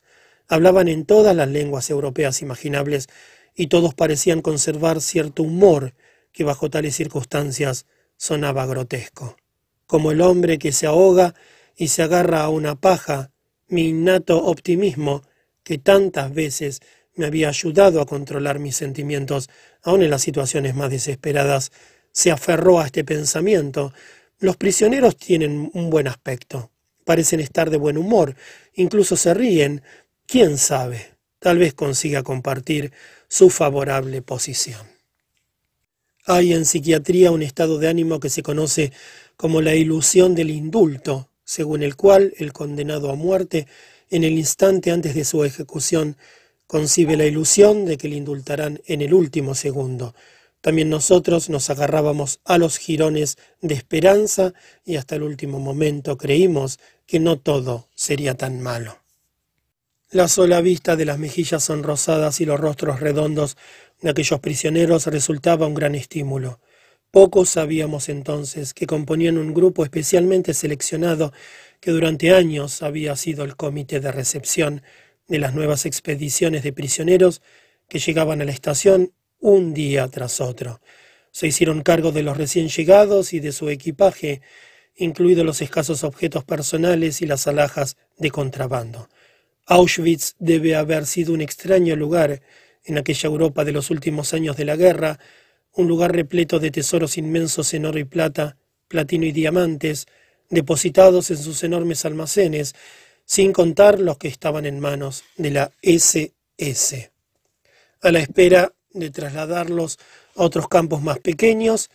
Hablaban 0.48 0.88
en 0.88 1.04
todas 1.04 1.36
las 1.36 1.48
lenguas 1.48 1.90
europeas 1.90 2.40
imaginables 2.40 3.08
y 3.54 3.66
todos 3.66 3.94
parecían 3.94 4.42
conservar 4.42 5.00
cierto 5.00 5.42
humor 5.42 5.94
que 6.32 6.44
bajo 6.44 6.70
tales 6.70 6.96
circunstancias 6.96 7.86
sonaba 8.16 8.66
grotesco. 8.66 9.36
Como 9.86 10.10
el 10.10 10.20
hombre 10.20 10.58
que 10.58 10.72
se 10.72 10.86
ahoga 10.86 11.34
y 11.76 11.88
se 11.88 12.02
agarra 12.02 12.42
a 12.42 12.48
una 12.48 12.74
paja, 12.74 13.30
mi 13.68 13.88
innato 13.88 14.44
optimismo, 14.44 15.22
que 15.62 15.78
tantas 15.78 16.32
veces 16.32 16.80
me 17.14 17.26
había 17.26 17.48
ayudado 17.48 18.00
a 18.00 18.06
controlar 18.06 18.58
mis 18.58 18.76
sentimientos, 18.76 19.50
aun 19.82 20.02
en 20.02 20.10
las 20.10 20.22
situaciones 20.22 20.74
más 20.74 20.90
desesperadas, 20.90 21.72
se 22.10 22.30
aferró 22.30 22.80
a 22.80 22.86
este 22.86 23.04
pensamiento. 23.04 23.92
Los 24.38 24.56
prisioneros 24.56 25.16
tienen 25.16 25.70
un 25.74 25.90
buen 25.90 26.08
aspecto, 26.08 26.70
parecen 27.04 27.40
estar 27.40 27.70
de 27.70 27.76
buen 27.76 27.98
humor, 27.98 28.34
incluso 28.74 29.16
se 29.16 29.34
ríen. 29.34 29.82
¿Quién 30.26 30.56
sabe? 30.56 31.12
Tal 31.38 31.58
vez 31.58 31.74
consiga 31.74 32.22
compartir 32.22 32.92
su 33.32 33.48
favorable 33.48 34.20
posición. 34.20 34.86
Hay 36.26 36.52
en 36.52 36.66
psiquiatría 36.66 37.30
un 37.30 37.40
estado 37.40 37.78
de 37.78 37.88
ánimo 37.88 38.20
que 38.20 38.28
se 38.28 38.42
conoce 38.42 38.92
como 39.38 39.62
la 39.62 39.74
ilusión 39.74 40.34
del 40.34 40.50
indulto, 40.50 41.30
según 41.42 41.82
el 41.82 41.96
cual 41.96 42.34
el 42.36 42.52
condenado 42.52 43.10
a 43.10 43.14
muerte, 43.14 43.66
en 44.10 44.24
el 44.24 44.34
instante 44.34 44.90
antes 44.90 45.14
de 45.14 45.24
su 45.24 45.44
ejecución, 45.44 46.18
concibe 46.66 47.16
la 47.16 47.24
ilusión 47.24 47.86
de 47.86 47.96
que 47.96 48.08
le 48.08 48.16
indultarán 48.16 48.82
en 48.84 49.00
el 49.00 49.14
último 49.14 49.54
segundo. 49.54 50.14
También 50.60 50.90
nosotros 50.90 51.48
nos 51.48 51.70
agarrábamos 51.70 52.38
a 52.44 52.58
los 52.58 52.76
jirones 52.76 53.38
de 53.62 53.74
esperanza 53.74 54.52
y 54.84 54.96
hasta 54.96 55.16
el 55.16 55.22
último 55.22 55.58
momento 55.58 56.18
creímos 56.18 56.78
que 57.06 57.18
no 57.18 57.38
todo 57.38 57.88
sería 57.94 58.34
tan 58.34 58.60
malo. 58.60 59.01
La 60.12 60.28
sola 60.28 60.60
vista 60.60 60.94
de 60.94 61.06
las 61.06 61.18
mejillas 61.18 61.64
sonrosadas 61.64 62.42
y 62.42 62.44
los 62.44 62.60
rostros 62.60 63.00
redondos 63.00 63.56
de 64.02 64.10
aquellos 64.10 64.40
prisioneros 64.40 65.06
resultaba 65.06 65.66
un 65.66 65.72
gran 65.72 65.94
estímulo. 65.94 66.60
Pocos 67.10 67.48
sabíamos 67.48 68.10
entonces 68.10 68.74
que 68.74 68.86
componían 68.86 69.38
un 69.38 69.54
grupo 69.54 69.84
especialmente 69.84 70.52
seleccionado 70.52 71.32
que 71.80 71.92
durante 71.92 72.34
años 72.34 72.82
había 72.82 73.16
sido 73.16 73.42
el 73.42 73.56
comité 73.56 74.00
de 74.00 74.12
recepción 74.12 74.82
de 75.28 75.38
las 75.38 75.54
nuevas 75.54 75.86
expediciones 75.86 76.62
de 76.62 76.74
prisioneros 76.74 77.40
que 77.88 77.98
llegaban 77.98 78.42
a 78.42 78.44
la 78.44 78.52
estación 78.52 79.14
un 79.40 79.72
día 79.72 80.08
tras 80.08 80.42
otro. 80.42 80.82
Se 81.30 81.46
hicieron 81.46 81.80
cargo 81.80 82.12
de 82.12 82.22
los 82.22 82.36
recién 82.36 82.68
llegados 82.68 83.32
y 83.32 83.40
de 83.40 83.52
su 83.52 83.70
equipaje, 83.70 84.42
incluidos 84.94 85.46
los 85.46 85.62
escasos 85.62 86.04
objetos 86.04 86.44
personales 86.44 87.22
y 87.22 87.26
las 87.26 87.46
alhajas 87.46 87.96
de 88.18 88.30
contrabando. 88.30 89.08
Auschwitz 89.66 90.34
debe 90.38 90.74
haber 90.74 91.06
sido 91.06 91.32
un 91.32 91.40
extraño 91.40 91.96
lugar 91.96 92.42
en 92.84 92.98
aquella 92.98 93.28
Europa 93.28 93.64
de 93.64 93.72
los 93.72 93.90
últimos 93.90 94.34
años 94.34 94.56
de 94.56 94.64
la 94.64 94.76
guerra, 94.76 95.18
un 95.74 95.88
lugar 95.88 96.12
repleto 96.12 96.58
de 96.58 96.70
tesoros 96.70 97.16
inmensos 97.16 97.72
en 97.74 97.86
oro 97.86 97.98
y 97.98 98.04
plata, 98.04 98.56
platino 98.88 99.24
y 99.24 99.32
diamantes, 99.32 100.06
depositados 100.50 101.30
en 101.30 101.38
sus 101.38 101.62
enormes 101.64 102.04
almacenes, 102.04 102.74
sin 103.24 103.52
contar 103.52 104.00
los 104.00 104.18
que 104.18 104.28
estaban 104.28 104.66
en 104.66 104.80
manos 104.80 105.24
de 105.36 105.50
la 105.50 105.72
SS. 105.80 107.12
A 108.02 108.10
la 108.10 108.18
espera 108.18 108.72
de 108.92 109.10
trasladarlos 109.10 109.98
a 110.36 110.42
otros 110.42 110.68
campos 110.68 111.02
más 111.02 111.20
pequeños, 111.20 111.88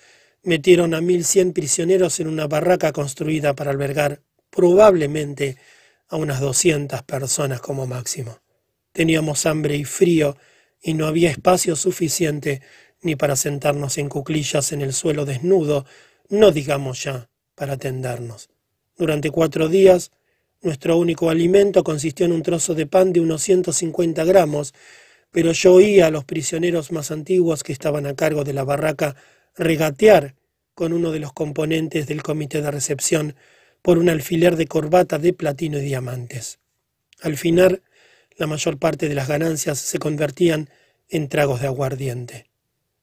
metieron 0.43 0.93
a 0.93 1.01
mil 1.01 1.25
cien 1.25 1.53
prisioneros 1.53 2.19
en 2.19 2.27
una 2.27 2.47
barraca 2.47 2.93
construida 2.93 3.53
para 3.53 3.71
albergar 3.71 4.21
probablemente 4.49 5.57
a 6.09 6.15
unas 6.15 6.39
doscientas 6.39 7.03
personas 7.03 7.61
como 7.61 7.87
máximo. 7.87 8.39
Teníamos 8.91 9.45
hambre 9.45 9.75
y 9.75 9.83
frío 9.83 10.37
y 10.81 10.93
no 10.93 11.07
había 11.07 11.29
espacio 11.29 11.75
suficiente 11.75 12.61
ni 13.01 13.15
para 13.15 13.35
sentarnos 13.35 13.97
en 13.97 14.09
cuclillas 14.09 14.71
en 14.71 14.81
el 14.81 14.93
suelo 14.93 15.25
desnudo, 15.25 15.85
no 16.29 16.51
digamos 16.51 17.03
ya 17.03 17.29
para 17.55 17.73
atendernos. 17.73 18.49
Durante 18.97 19.29
cuatro 19.29 19.67
días, 19.67 20.11
nuestro 20.61 20.97
único 20.97 21.29
alimento 21.29 21.83
consistió 21.83 22.25
en 22.25 22.31
un 22.31 22.41
trozo 22.41 22.73
de 22.73 22.87
pan 22.87 23.13
de 23.13 23.19
unos 23.19 23.43
150 23.43 24.23
gramos, 24.25 24.73
pero 25.31 25.51
yo 25.51 25.73
oía 25.73 26.07
a 26.07 26.11
los 26.11 26.25
prisioneros 26.25 26.91
más 26.91 27.11
antiguos 27.11 27.63
que 27.63 27.73
estaban 27.73 28.07
a 28.07 28.15
cargo 28.15 28.43
de 28.43 28.53
la 28.53 28.63
barraca 28.63 29.15
regatear 29.55 30.35
con 30.73 30.93
uno 30.93 31.11
de 31.11 31.19
los 31.19 31.33
componentes 31.33 32.07
del 32.07 32.23
comité 32.23 32.61
de 32.61 32.71
recepción 32.71 33.35
por 33.87 33.99
un 33.99 34.09
alfiler 34.09 34.57
de 34.57 34.67
corbata 34.67 35.17
de 35.17 35.31
platino 35.31 35.77
y 35.77 35.81
diamantes. 35.81 36.59
Al 37.21 37.37
final, 37.37 37.83
la 38.35 38.45
mayor 38.45 38.77
parte 38.79 39.07
de 39.07 39.15
las 39.15 39.29
ganancias 39.29 39.79
se 39.79 39.97
convertían 39.97 40.69
en 41.07 41.29
tragos 41.29 41.61
de 41.61 41.67
aguardiente. 41.67 42.47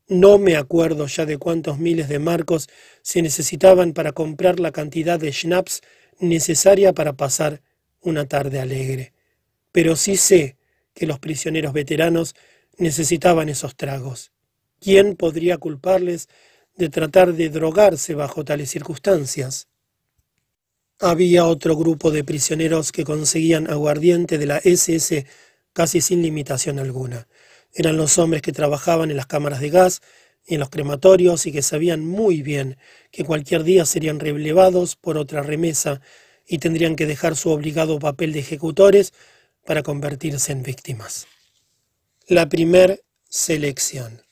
No 0.09 0.37
me 0.37 0.57
acuerdo 0.57 1.07
ya 1.07 1.25
de 1.25 1.39
cuántos 1.39 1.79
miles 1.79 2.11
de 2.11 2.19
marcos 2.19 2.69
se 3.01 3.23
necesitaban 3.23 3.95
para 3.95 4.13
comprar 4.13 4.61
la 4.61 4.73
cantidad 4.73 5.19
de 5.19 5.33
schnapps 5.33 5.81
necesaria 6.21 6.93
para 6.93 7.15
pasar 7.15 7.63
una 8.03 8.27
tarde 8.27 8.61
alegre, 8.61 9.15
pero 9.73 9.97
sí 9.97 10.19
sé 10.19 10.59
que 10.93 11.07
los 11.07 11.19
prisioneros 11.19 11.73
veteranos 11.73 12.35
necesitaban 12.77 13.49
esos 13.49 13.75
tragos. 13.75 14.33
¿Quién 14.81 15.17
podría 15.17 15.57
culparles 15.57 16.29
de 16.77 16.91
tratar 16.91 17.33
de 17.33 17.49
drogarse 17.49 18.15
bajo 18.15 18.45
tales 18.45 18.69
circunstancias? 18.69 19.67
Había 21.01 21.45
otro 21.45 21.77
grupo 21.77 22.11
de 22.11 22.25
prisioneros 22.25 22.93
que 22.93 23.05
conseguían 23.05 23.69
aguardiente 23.69 24.39
de 24.39 24.47
la 24.47 24.59
SS 24.59 25.27
casi 25.73 26.01
sin 26.01 26.23
limitación 26.23 26.79
alguna. 26.79 27.27
Eran 27.73 27.97
los 27.97 28.17
hombres 28.19 28.43
que 28.43 28.53
trabajaban 28.53 29.11
en 29.11 29.17
las 29.17 29.27
cámaras 29.27 29.61
de 29.61 29.71
gas 29.71 30.01
y 30.47 30.55
en 30.55 30.61
los 30.61 30.71
crematorios 30.71 31.47
y 31.47 31.53
que 31.53 31.63
sabían 31.63 32.07
muy 32.07 32.43
bien 32.43 32.77
que 33.11 33.25
cualquier 33.25 33.65
día 33.65 33.85
serían 33.85 34.21
relevados 34.21 34.95
por 34.95 35.19
otra 35.19 35.43
remesa 35.43 36.01
y 36.47 36.59
tendrían 36.59 36.95
que 36.95 37.07
dejar 37.07 37.35
su 37.35 37.51
obligado 37.51 37.99
papel 37.99 38.33
de 38.33 38.41
ejecutores 38.41 39.13
para 39.67 39.83
convertirse 39.83 40.53
en 40.53 40.63
víctimas. 40.63 41.27
La 42.29 42.49
primer 42.49 43.03
selección. 43.29 44.23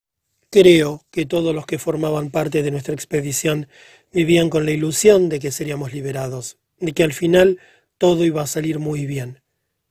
Creo 0.51 1.07
que 1.11 1.27
todos 1.27 1.55
los 1.55 1.67
que 1.67 1.79
formaban 1.79 2.31
parte 2.31 2.63
de 2.63 2.71
nuestra 2.71 2.95
expedición 2.95 3.69
vivían 4.13 4.51
con 4.51 4.67
la 4.67 4.73
ilusión 4.73 5.29
de 5.29 5.39
que 5.41 5.51
seríamos 5.51 5.93
liberados, 5.93 6.59
de 6.79 6.93
que 6.93 7.03
al 7.03 7.13
final 7.13 7.59
todo 7.99 8.25
iba 8.25 8.43
a 8.43 8.47
salir 8.47 8.79
muy 8.79 9.07
bien. 9.07 9.41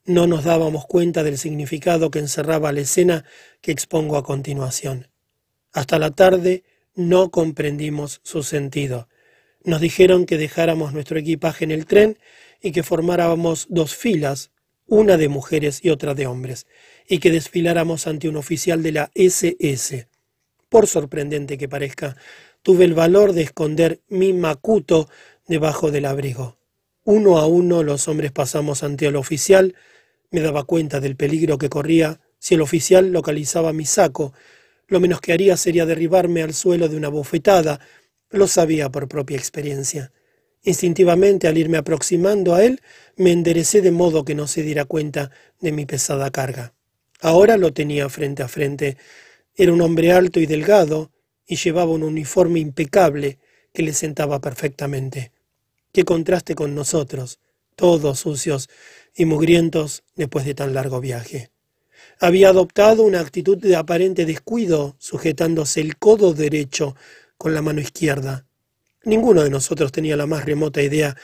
No 0.05 0.27
nos 0.27 0.43
dábamos 0.43 0.85
cuenta 0.85 1.23
del 1.23 1.37
significado 1.37 2.11
que 2.11 2.19
encerraba 2.19 2.71
la 2.71 2.81
escena 2.81 3.25
que 3.61 3.71
expongo 3.71 4.17
a 4.17 4.23
continuación. 4.23 5.07
Hasta 5.73 5.99
la 5.99 6.11
tarde 6.11 6.63
no 6.95 7.31
comprendimos 7.31 8.19
su 8.23 8.43
sentido. 8.43 9.07
Nos 9.63 9.79
dijeron 9.79 10.25
que 10.25 10.37
dejáramos 10.37 10.93
nuestro 10.93 11.19
equipaje 11.19 11.63
en 11.63 11.71
el 11.71 11.85
tren 11.85 12.17
y 12.61 12.71
que 12.71 12.83
formáramos 12.83 13.67
dos 13.69 13.95
filas, 13.95 14.51
una 14.87 15.17
de 15.17 15.29
mujeres 15.29 15.79
y 15.83 15.89
otra 15.89 16.13
de 16.13 16.27
hombres, 16.27 16.67
y 17.07 17.19
que 17.19 17.31
desfiláramos 17.31 18.07
ante 18.07 18.27
un 18.27 18.35
oficial 18.35 18.83
de 18.83 18.91
la 18.91 19.11
SS. 19.13 20.07
Por 20.67 20.87
sorprendente 20.87 21.57
que 21.57 21.69
parezca, 21.69 22.17
tuve 22.61 22.85
el 22.85 22.93
valor 22.93 23.33
de 23.33 23.43
esconder 23.43 24.01
mi 24.07 24.33
macuto 24.33 25.09
debajo 25.47 25.91
del 25.91 26.05
abrigo. 26.05 26.57
Uno 27.03 27.37
a 27.37 27.47
uno 27.47 27.83
los 27.83 28.07
hombres 28.07 28.31
pasamos 28.31 28.83
ante 28.83 29.07
el 29.07 29.15
oficial, 29.15 29.75
me 30.29 30.41
daba 30.41 30.63
cuenta 30.63 30.99
del 30.99 31.15
peligro 31.15 31.57
que 31.57 31.69
corría 31.69 32.21
si 32.39 32.55
el 32.55 32.61
oficial 32.61 33.11
localizaba 33.11 33.73
mi 33.73 33.85
saco. 33.85 34.33
Lo 34.87 34.99
menos 34.99 35.21
que 35.21 35.33
haría 35.33 35.57
sería 35.57 35.85
derribarme 35.85 36.41
al 36.41 36.53
suelo 36.53 36.87
de 36.89 36.97
una 36.97 37.09
bofetada. 37.09 37.79
Lo 38.29 38.47
sabía 38.47 38.89
por 38.89 39.07
propia 39.07 39.37
experiencia. 39.37 40.11
Instintivamente, 40.63 41.47
al 41.47 41.57
irme 41.57 41.77
aproximando 41.77 42.53
a 42.53 42.63
él, 42.63 42.81
me 43.15 43.31
enderecé 43.31 43.81
de 43.81 43.91
modo 43.91 44.23
que 44.23 44.35
no 44.35 44.47
se 44.47 44.61
diera 44.63 44.85
cuenta 44.85 45.31
de 45.59 45.71
mi 45.71 45.85
pesada 45.85 46.29
carga. 46.31 46.73
Ahora 47.19 47.57
lo 47.57 47.73
tenía 47.73 48.09
frente 48.09 48.43
a 48.43 48.47
frente. 48.47 48.97
Era 49.55 49.73
un 49.73 49.81
hombre 49.81 50.11
alto 50.11 50.39
y 50.39 50.45
delgado, 50.45 51.10
y 51.51 51.57
llevaba 51.57 51.91
un 51.91 52.03
uniforme 52.03 52.61
impecable 52.61 53.37
que 53.73 53.83
le 53.83 53.91
sentaba 53.91 54.39
perfectamente. 54.39 55.33
Qué 55.91 56.05
contraste 56.05 56.55
con 56.55 56.73
nosotros, 56.73 57.39
todos 57.75 58.19
sucios 58.19 58.69
y 59.13 59.25
mugrientos 59.25 60.03
después 60.15 60.45
de 60.45 60.53
tan 60.53 60.73
largo 60.73 61.01
viaje. 61.01 61.51
Había 62.21 62.47
adoptado 62.47 63.03
una 63.03 63.19
actitud 63.19 63.57
de 63.57 63.75
aparente 63.75 64.25
descuido, 64.25 64.95
sujetándose 64.97 65.81
el 65.81 65.97
codo 65.97 66.33
derecho 66.33 66.95
con 67.37 67.53
la 67.53 67.61
mano 67.61 67.81
izquierda. 67.81 68.45
Ninguno 69.03 69.43
de 69.43 69.49
nosotros 69.49 69.91
tenía 69.91 70.15
la 70.15 70.27
más 70.27 70.45
remota 70.45 70.81
idea 70.81 71.17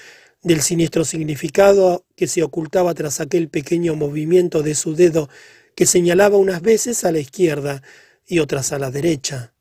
del 0.43 0.59
siniestro 0.59 1.05
significado 1.05 2.03
que 2.17 2.27
se 2.27 2.43
ocultaba 2.43 2.93
tras 2.93 3.21
aquel 3.21 3.47
pequeño 3.47 3.95
movimiento 3.95 4.61
de 4.61 4.75
su 4.75 4.93
dedo 4.93 5.29
que 5.73 5.85
señalaba 5.85 6.35
unas 6.35 6.61
veces 6.61 7.05
a 7.05 7.13
la 7.13 7.19
izquierda 7.19 7.81
y 8.25 8.39
otras 8.39 8.73
a 8.73 8.79
la 8.79 8.91
derecha, 8.91 9.53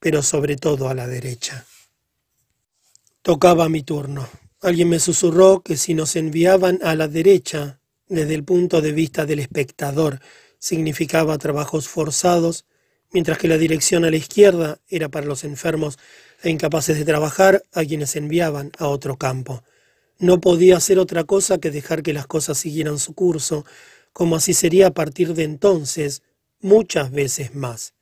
pero 0.00 0.22
sobre 0.22 0.56
todo 0.56 0.88
a 0.88 0.94
la 0.94 1.06
derecha. 1.06 1.66
Tocaba 3.22 3.68
mi 3.68 3.82
turno. 3.82 4.28
Alguien 4.60 4.88
me 4.88 5.00
susurró 5.00 5.60
que 5.60 5.76
si 5.76 5.94
nos 5.94 6.16
enviaban 6.16 6.80
a 6.82 6.94
la 6.94 7.08
derecha, 7.08 7.80
desde 8.08 8.34
el 8.34 8.44
punto 8.44 8.80
de 8.80 8.92
vista 8.92 9.26
del 9.26 9.38
espectador, 9.38 10.20
significaba 10.58 11.38
trabajos 11.38 11.88
forzados, 11.88 12.64
mientras 13.12 13.38
que 13.38 13.48
la 13.48 13.58
dirección 13.58 14.04
a 14.04 14.10
la 14.10 14.16
izquierda 14.16 14.80
era 14.88 15.08
para 15.08 15.26
los 15.26 15.44
enfermos 15.44 15.98
e 16.42 16.50
incapaces 16.50 16.96
de 16.96 17.04
trabajar 17.04 17.62
a 17.72 17.84
quienes 17.84 18.16
enviaban 18.16 18.72
a 18.78 18.88
otro 18.88 19.16
campo. 19.16 19.62
No 20.18 20.40
podía 20.40 20.76
hacer 20.76 20.98
otra 20.98 21.24
cosa 21.24 21.58
que 21.58 21.70
dejar 21.70 22.02
que 22.02 22.12
las 22.12 22.26
cosas 22.26 22.58
siguieran 22.58 22.98
su 22.98 23.14
curso, 23.14 23.64
como 24.12 24.36
así 24.36 24.54
sería 24.54 24.88
a 24.88 24.94
partir 24.94 25.34
de 25.34 25.44
entonces, 25.44 26.22
muchas 26.60 27.12
veces 27.12 27.54
más. 27.54 27.94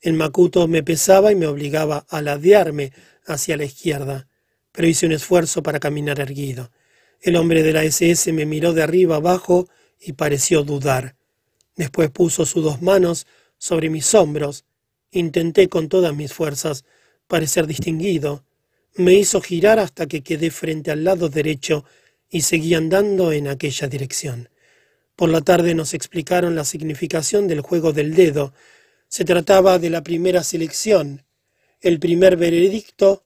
El 0.00 0.14
macuto 0.14 0.68
me 0.68 0.82
pesaba 0.82 1.32
y 1.32 1.36
me 1.36 1.46
obligaba 1.46 2.06
a 2.08 2.22
ladearme 2.22 2.92
hacia 3.26 3.56
la 3.56 3.64
izquierda, 3.64 4.28
pero 4.72 4.88
hice 4.88 5.06
un 5.06 5.12
esfuerzo 5.12 5.62
para 5.62 5.80
caminar 5.80 6.20
erguido. 6.20 6.70
El 7.20 7.36
hombre 7.36 7.62
de 7.62 7.72
la 7.72 7.82
SS 7.82 8.32
me 8.32 8.46
miró 8.46 8.72
de 8.72 8.82
arriba 8.82 9.16
abajo 9.16 9.68
y 10.00 10.12
pareció 10.12 10.62
dudar. 10.62 11.16
Después 11.74 12.10
puso 12.10 12.46
sus 12.46 12.62
dos 12.62 12.82
manos 12.82 13.26
sobre 13.58 13.90
mis 13.90 14.14
hombros. 14.14 14.64
Intenté 15.10 15.68
con 15.68 15.88
todas 15.88 16.14
mis 16.14 16.32
fuerzas 16.32 16.84
parecer 17.26 17.66
distinguido. 17.66 18.44
Me 18.94 19.14
hizo 19.14 19.40
girar 19.40 19.78
hasta 19.78 20.06
que 20.06 20.22
quedé 20.22 20.50
frente 20.50 20.90
al 20.90 21.04
lado 21.04 21.28
derecho 21.28 21.84
y 22.30 22.42
seguí 22.42 22.74
andando 22.74 23.32
en 23.32 23.48
aquella 23.48 23.88
dirección. 23.88 24.48
Por 25.16 25.30
la 25.30 25.40
tarde 25.40 25.74
nos 25.74 25.94
explicaron 25.94 26.54
la 26.54 26.64
significación 26.64 27.48
del 27.48 27.60
juego 27.60 27.92
del 27.92 28.14
dedo. 28.14 28.52
Se 29.16 29.24
trataba 29.24 29.78
de 29.78 29.88
la 29.88 30.02
primera 30.02 30.42
selección, 30.42 31.24
el 31.80 31.98
primer 31.98 32.36
veredicto 32.36 33.24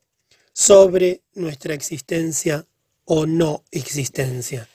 sobre 0.53 1.23
nuestra 1.35 1.75
existencia 1.75 2.65
o 3.07 3.27
no 3.27 3.65
existencia. 3.73 4.69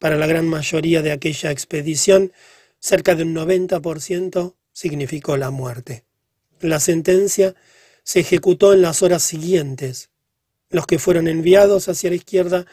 Para 0.00 0.16
la 0.16 0.26
gran 0.26 0.48
mayoría 0.48 1.00
de 1.00 1.12
aquella 1.12 1.52
expedición, 1.52 2.32
cerca 2.80 3.14
de 3.14 3.22
un 3.22 3.36
90% 3.36 4.56
significó 4.72 5.36
la 5.36 5.52
muerte. 5.52 6.02
La 6.58 6.80
sentencia 6.80 7.54
se 8.02 8.18
ejecutó 8.18 8.72
en 8.72 8.82
las 8.82 9.00
horas 9.04 9.22
siguientes. 9.22 10.10
Los 10.70 10.88
que 10.88 10.98
fueron 10.98 11.28
enviados 11.28 11.88
hacia 11.88 12.10
la 12.10 12.16
izquierda 12.16 12.66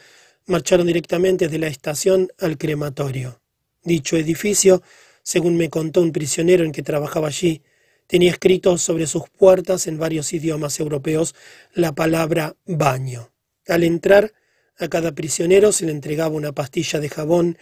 marcharon 0.48 0.88
directamente 0.88 1.50
de 1.50 1.60
la 1.60 1.67
estación 1.67 2.30
al 2.39 2.58
crematorio. 2.58 3.41
Dicho 3.84 4.17
edificio, 4.17 4.82
según 5.21 5.56
me 5.56 5.69
contó 5.69 6.02
un 6.02 6.12
prisionero 6.12 6.65
en 6.65 6.71
que 6.71 6.82
trabajaba 6.82 7.28
allí, 7.28 7.62
tenía 8.08 8.32
escrito 8.32 8.78
sobre 8.78 9.08
sus 9.08 9.24
puertas 9.30 9.88
en 9.88 9.98
varios 9.98 10.34
idiomas 10.34 10.80
europeos 10.80 11.36
la 11.74 11.94
palabra 11.94 12.56
baño. 12.65 13.32
Al 13.68 13.84
entrar, 13.84 14.34
a 14.78 14.88
cada 14.88 15.13
prisionero 15.13 15.72
se 15.72 15.86
le 15.86 15.91
entregaba 15.91 16.36
una 16.36 16.52
pastilla 16.52 17.00
de 17.00 17.10
jabón 17.10 17.58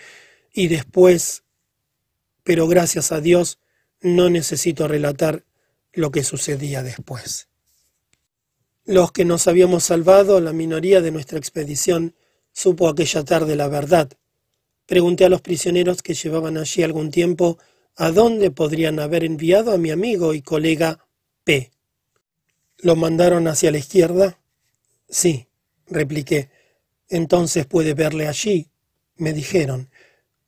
y 0.54 0.68
después, 0.68 1.44
pero 2.44 2.68
gracias 2.68 3.12
a 3.12 3.22
Dios, 3.22 3.60
no 4.02 4.30
necesito 4.30 4.88
relatar 4.88 5.46
lo 5.94 6.12
que 6.12 6.24
sucedía 6.24 6.84
después. 6.84 7.48
Los 8.86 9.12
que 9.12 9.24
nos 9.24 9.48
habíamos 9.48 9.86
salvado, 9.86 10.42
la 10.42 10.52
minoría 10.52 11.02
de 11.02 11.12
nuestra 11.12 11.38
expedición, 11.38 12.16
supo 12.52 12.90
aquella 12.90 13.24
tarde 13.24 13.56
la 13.56 13.70
verdad. 13.70 14.10
Pregunté 14.86 15.24
a 15.24 15.30
los 15.30 15.42
prisioneros 15.42 16.02
que 16.02 16.14
llevaban 16.14 16.58
allí 16.58 16.84
algún 16.84 17.10
tiempo 17.10 17.58
a 17.96 18.12
dónde 18.12 18.52
podrían 18.52 19.00
haber 19.00 19.24
enviado 19.24 19.72
a 19.72 19.78
mi 19.78 19.92
amigo 19.92 20.34
y 20.34 20.42
colega 20.42 21.06
P. 21.44 21.72
¿Lo 22.80 22.96
mandaron 22.96 23.48
hacia 23.48 23.72
la 23.72 23.78
izquierda? 23.78 24.40
Sí, 25.08 25.48
repliqué. 25.88 26.50
Entonces 27.10 27.66
puede 27.66 27.94
verle 27.94 28.28
allí, 28.28 28.70
me 29.16 29.34
dijeron. 29.34 29.90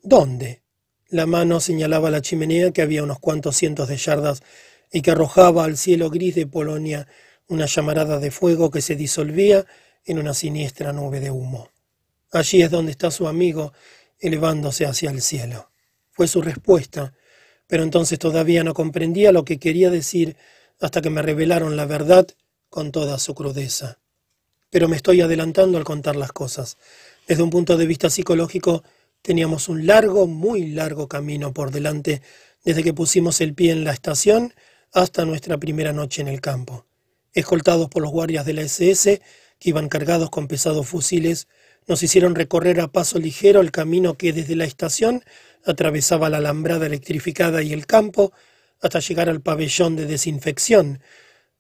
¿Dónde? 0.02 0.64
La 1.10 1.26
mano 1.26 1.60
señalaba 1.60 2.10
la 2.10 2.22
chimenea 2.22 2.72
que 2.72 2.82
había 2.82 3.04
unos 3.04 3.20
cuantos 3.20 3.56
cientos 3.56 3.88
de 3.88 3.98
yardas 3.98 4.42
y 4.92 5.02
que 5.02 5.12
arrojaba 5.12 5.66
al 5.66 5.78
cielo 5.78 6.10
gris 6.10 6.36
de 6.36 6.48
Polonia 6.48 7.08
una 7.48 7.68
llamarada 7.68 8.20
de 8.20 8.32
fuego 8.32 8.72
que 8.72 8.82
se 8.82 8.96
disolvía 8.96 9.66
en 10.04 10.20
una 10.20 10.34
siniestra 10.34 10.94
nube 10.94 11.20
de 11.20 11.32
humo. 11.32 11.70
Allí 12.32 12.62
es 12.62 12.72
donde 12.72 12.92
está 12.92 13.12
su 13.12 13.28
amigo, 13.28 13.72
elevándose 14.20 14.86
hacia 14.86 15.12
el 15.12 15.22
cielo. 15.22 15.70
Fue 16.12 16.28
su 16.28 16.42
respuesta, 16.42 17.14
pero 17.68 17.84
entonces 17.84 18.20
todavía 18.20 18.64
no 18.64 18.74
comprendía 18.74 19.32
lo 19.32 19.46
que 19.46 19.60
quería 19.60 19.90
decir 19.90 20.36
hasta 20.80 21.02
que 21.02 21.10
me 21.10 21.22
revelaron 21.22 21.78
la 21.78 21.86
verdad 21.86 22.28
con 22.70 22.92
toda 22.92 23.20
su 23.20 23.34
crudeza. 23.36 24.00
Pero 24.70 24.88
me 24.88 24.98
estoy 24.98 25.22
adelantando 25.22 25.78
al 25.78 25.84
contar 25.84 26.16
las 26.16 26.32
cosas. 26.32 26.78
Desde 27.28 27.44
un 27.44 27.50
punto 27.50 27.78
de 27.78 27.88
vista 27.88 28.10
psicológico, 28.10 28.84
teníamos 29.22 29.70
un 29.70 29.86
largo, 29.88 30.28
muy 30.28 30.68
largo 30.68 31.08
camino 31.08 31.54
por 31.54 31.72
delante 31.72 32.22
desde 32.64 32.84
que 32.84 32.94
pusimos 32.94 33.42
el 33.42 33.54
pie 33.54 33.72
en 33.72 33.84
la 33.84 33.94
estación 33.94 34.54
hasta 34.92 35.26
nuestra 35.26 35.58
primera 35.58 35.94
noche 35.94 36.22
en 36.22 36.28
el 36.28 36.42
campo 36.42 36.86
escoltados 37.36 37.90
por 37.90 38.02
los 38.02 38.12
guardias 38.12 38.46
de 38.46 38.54
la 38.54 38.62
SS, 38.62 39.22
que 39.60 39.70
iban 39.70 39.90
cargados 39.90 40.30
con 40.30 40.48
pesados 40.48 40.88
fusiles, 40.88 41.48
nos 41.88 42.02
hicieron 42.04 42.36
recorrer 42.36 42.80
a 42.80 42.88
paso 42.88 43.20
ligero 43.20 43.62
el 43.62 43.72
camino 43.72 44.18
que 44.18 44.34
desde 44.34 44.56
la 44.56 44.66
estación 44.66 45.24
atravesaba 45.66 46.30
la 46.30 46.38
alambrada 46.38 46.86
electrificada 46.86 47.62
y 47.62 47.74
el 47.74 47.86
campo 47.86 48.34
hasta 48.82 49.00
llegar 49.00 49.30
al 49.30 49.42
pabellón 49.42 49.96
de 49.96 50.06
desinfección. 50.06 51.00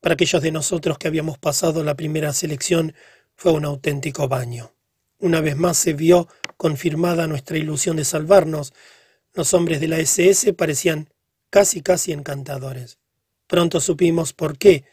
Para 0.01 0.13
aquellos 0.13 0.41
de 0.41 0.51
nosotros 0.51 0.97
que 0.97 1.07
habíamos 1.07 1.37
pasado 1.37 1.83
la 1.83 1.95
primera 1.95 2.33
selección 2.33 2.93
fue 3.35 3.51
un 3.51 3.65
auténtico 3.65 4.27
baño. 4.27 4.71
Una 5.19 5.41
vez 5.41 5.55
más 5.55 5.77
se 5.77 5.93
vio 5.93 6.27
confirmada 6.57 7.27
nuestra 7.27 7.57
ilusión 7.57 7.97
de 7.97 8.05
salvarnos. 8.05 8.73
Los 9.33 9.53
hombres 9.53 9.79
de 9.79 9.87
la 9.87 9.97
SS 9.97 10.53
parecían 10.53 11.09
casi 11.49 11.81
casi 11.81 12.11
encantadores. 12.11 12.99
Pronto 13.47 13.79
supimos 13.79 14.33
por 14.33 14.57
qué 14.57 14.83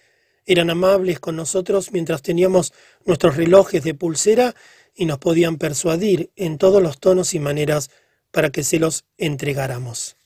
eran 0.44 0.70
amables 0.70 1.20
con 1.20 1.36
nosotros 1.36 1.92
mientras 1.92 2.22
teníamos 2.22 2.72
nuestros 3.04 3.36
relojes 3.36 3.84
de 3.84 3.94
pulsera 3.94 4.54
y 4.94 5.06
nos 5.06 5.18
podían 5.18 5.56
persuadir 5.56 6.30
en 6.36 6.58
todos 6.58 6.82
los 6.82 6.98
tonos 6.98 7.34
y 7.34 7.38
maneras 7.38 7.90
para 8.30 8.50
que 8.50 8.64
se 8.64 8.78
los 8.78 9.04
entregáramos. 9.16 10.16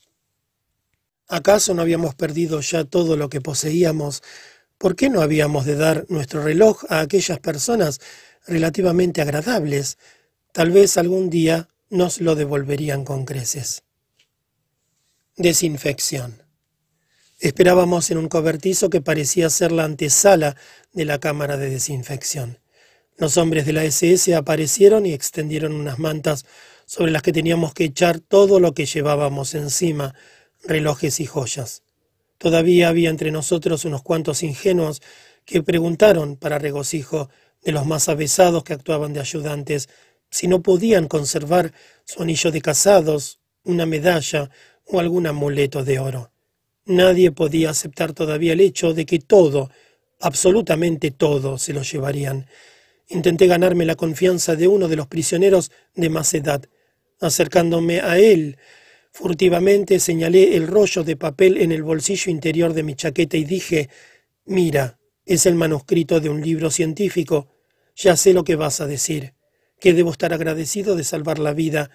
¿Acaso 1.28 1.74
no 1.74 1.82
habíamos 1.82 2.14
perdido 2.14 2.60
ya 2.60 2.84
todo 2.84 3.16
lo 3.16 3.28
que 3.28 3.40
poseíamos? 3.40 4.22
¿Por 4.78 4.94
qué 4.94 5.10
no 5.10 5.20
habíamos 5.20 5.64
de 5.64 5.74
dar 5.74 6.06
nuestro 6.08 6.42
reloj 6.42 6.84
a 6.88 7.00
aquellas 7.00 7.40
personas 7.40 8.00
relativamente 8.46 9.22
agradables? 9.22 9.98
Tal 10.52 10.70
vez 10.70 10.96
algún 10.96 11.30
día 11.30 11.68
nos 11.90 12.20
lo 12.20 12.34
devolverían 12.34 13.04
con 13.04 13.24
creces. 13.24 13.82
Desinfección. 15.36 16.42
Esperábamos 17.40 18.10
en 18.10 18.18
un 18.18 18.28
cobertizo 18.28 18.88
que 18.88 19.00
parecía 19.00 19.50
ser 19.50 19.72
la 19.72 19.84
antesala 19.84 20.56
de 20.92 21.04
la 21.04 21.18
cámara 21.18 21.56
de 21.56 21.70
desinfección. 21.70 22.58
Los 23.18 23.38
hombres 23.38 23.64
de 23.64 23.72
la 23.72 23.84
SS 23.84 24.34
aparecieron 24.34 25.06
y 25.06 25.14
extendieron 25.14 25.72
unas 25.72 25.98
mantas 25.98 26.44
sobre 26.84 27.12
las 27.12 27.22
que 27.22 27.32
teníamos 27.32 27.72
que 27.72 27.84
echar 27.84 28.20
todo 28.20 28.60
lo 28.60 28.74
que 28.74 28.84
llevábamos 28.84 29.54
encima, 29.54 30.14
relojes 30.64 31.20
y 31.20 31.26
joyas. 31.26 31.82
Todavía 32.38 32.88
había 32.88 33.08
entre 33.08 33.30
nosotros 33.30 33.86
unos 33.86 34.02
cuantos 34.02 34.42
ingenuos 34.42 35.00
que 35.46 35.62
preguntaron, 35.62 36.36
para 36.36 36.58
regocijo 36.58 37.30
de 37.64 37.72
los 37.72 37.86
más 37.86 38.08
avesados 38.08 38.64
que 38.64 38.74
actuaban 38.74 39.14
de 39.14 39.20
ayudantes, 39.20 39.88
si 40.30 40.46
no 40.46 40.60
podían 40.60 41.08
conservar 41.08 41.72
su 42.04 42.22
anillo 42.22 42.50
de 42.50 42.60
casados, 42.60 43.38
una 43.64 43.86
medalla 43.86 44.50
o 44.84 45.00
algún 45.00 45.26
amuleto 45.26 45.84
de 45.84 45.98
oro. 45.98 46.30
Nadie 46.84 47.32
podía 47.32 47.70
aceptar 47.70 48.12
todavía 48.12 48.52
el 48.52 48.60
hecho 48.60 48.92
de 48.92 49.06
que 49.06 49.18
todo, 49.18 49.70
absolutamente 50.20 51.10
todo, 51.10 51.58
se 51.58 51.72
lo 51.72 51.82
llevarían. 51.82 52.46
Intenté 53.08 53.46
ganarme 53.46 53.84
la 53.84 53.94
confianza 53.94 54.56
de 54.56 54.66
uno 54.66 54.88
de 54.88 54.96
los 54.96 55.06
prisioneros 55.06 55.70
de 55.94 56.08
más 56.08 56.34
edad. 56.34 56.64
Acercándome 57.20 58.00
a 58.00 58.18
él, 58.18 58.58
furtivamente 59.12 60.00
señalé 60.00 60.56
el 60.56 60.66
rollo 60.66 61.04
de 61.04 61.16
papel 61.16 61.58
en 61.58 61.72
el 61.72 61.82
bolsillo 61.82 62.30
interior 62.30 62.74
de 62.74 62.82
mi 62.82 62.94
chaqueta 62.94 63.36
y 63.36 63.44
dije, 63.44 63.88
Mira, 64.44 64.98
es 65.24 65.46
el 65.46 65.54
manuscrito 65.54 66.20
de 66.20 66.28
un 66.28 66.40
libro 66.40 66.70
científico. 66.70 67.48
Ya 67.96 68.16
sé 68.16 68.32
lo 68.32 68.44
que 68.44 68.56
vas 68.56 68.80
a 68.80 68.86
decir, 68.86 69.34
que 69.80 69.94
debo 69.94 70.10
estar 70.12 70.32
agradecido 70.32 70.94
de 70.94 71.04
salvar 71.04 71.38
la 71.38 71.52
vida, 71.52 71.90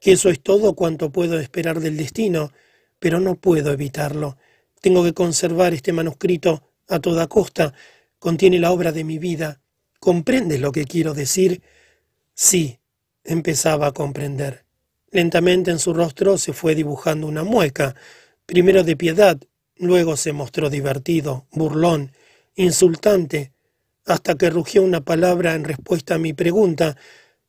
que 0.00 0.12
eso 0.12 0.30
es 0.30 0.40
todo 0.40 0.74
cuanto 0.74 1.10
puedo 1.10 1.38
esperar 1.40 1.80
del 1.80 1.96
destino, 1.96 2.52
pero 2.98 3.18
no 3.20 3.36
puedo 3.36 3.72
evitarlo. 3.72 4.36
Tengo 4.80 5.02
que 5.02 5.14
conservar 5.14 5.74
este 5.74 5.92
manuscrito 5.92 6.62
a 6.88 7.00
toda 7.00 7.26
costa. 7.26 7.74
Contiene 8.18 8.58
la 8.58 8.70
obra 8.70 8.92
de 8.92 9.04
mi 9.04 9.18
vida. 9.18 9.60
¿Comprendes 10.06 10.60
lo 10.60 10.70
que 10.70 10.84
quiero 10.84 11.14
decir? 11.14 11.62
Sí, 12.32 12.78
empezaba 13.24 13.88
a 13.88 13.92
comprender. 13.92 14.64
Lentamente 15.10 15.72
en 15.72 15.80
su 15.80 15.92
rostro 15.92 16.38
se 16.38 16.52
fue 16.52 16.76
dibujando 16.76 17.26
una 17.26 17.42
mueca, 17.42 17.96
primero 18.46 18.84
de 18.84 18.96
piedad, 18.96 19.36
luego 19.74 20.16
se 20.16 20.32
mostró 20.32 20.70
divertido, 20.70 21.48
burlón, 21.50 22.12
insultante, 22.54 23.52
hasta 24.04 24.36
que 24.36 24.48
rugió 24.48 24.84
una 24.84 25.00
palabra 25.00 25.54
en 25.54 25.64
respuesta 25.64 26.14
a 26.14 26.18
mi 26.18 26.32
pregunta, 26.32 26.96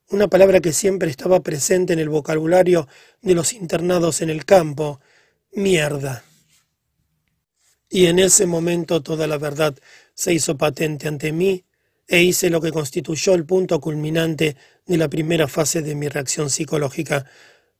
una 0.09 0.27
palabra 0.27 0.59
que 0.59 0.73
siempre 0.73 1.11
estaba 1.11 1.41
presente 1.41 1.93
en 1.93 1.99
el 1.99 2.09
vocabulario 2.09 2.87
de 3.21 3.35
los 3.35 3.53
internados 3.53 4.23
en 4.23 4.31
el 4.31 4.45
campo, 4.45 4.99
mierda. 5.51 6.23
Y 7.87 8.07
en 8.07 8.17
ese 8.17 8.47
momento 8.47 9.03
toda 9.03 9.27
la 9.27 9.37
verdad 9.37 9.77
se 10.15 10.33
hizo 10.33 10.57
patente 10.57 11.07
ante 11.07 11.31
mí 11.31 11.63
e 12.07 12.23
hice 12.23 12.49
lo 12.49 12.61
que 12.61 12.71
constituyó 12.71 13.33
el 13.33 13.45
punto 13.45 13.79
culminante 13.81 14.55
de 14.85 14.97
la 14.97 15.09
primera 15.09 15.47
fase 15.47 15.81
de 15.81 15.95
mi 15.95 16.07
reacción 16.07 16.49
psicológica. 16.49 17.25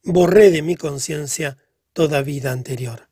Borré 0.04 0.52
de 0.52 0.62
mi 0.62 0.76
conciencia 0.76 1.58
toda 1.94 2.22
vida 2.22 2.52
anterior. 2.52 3.08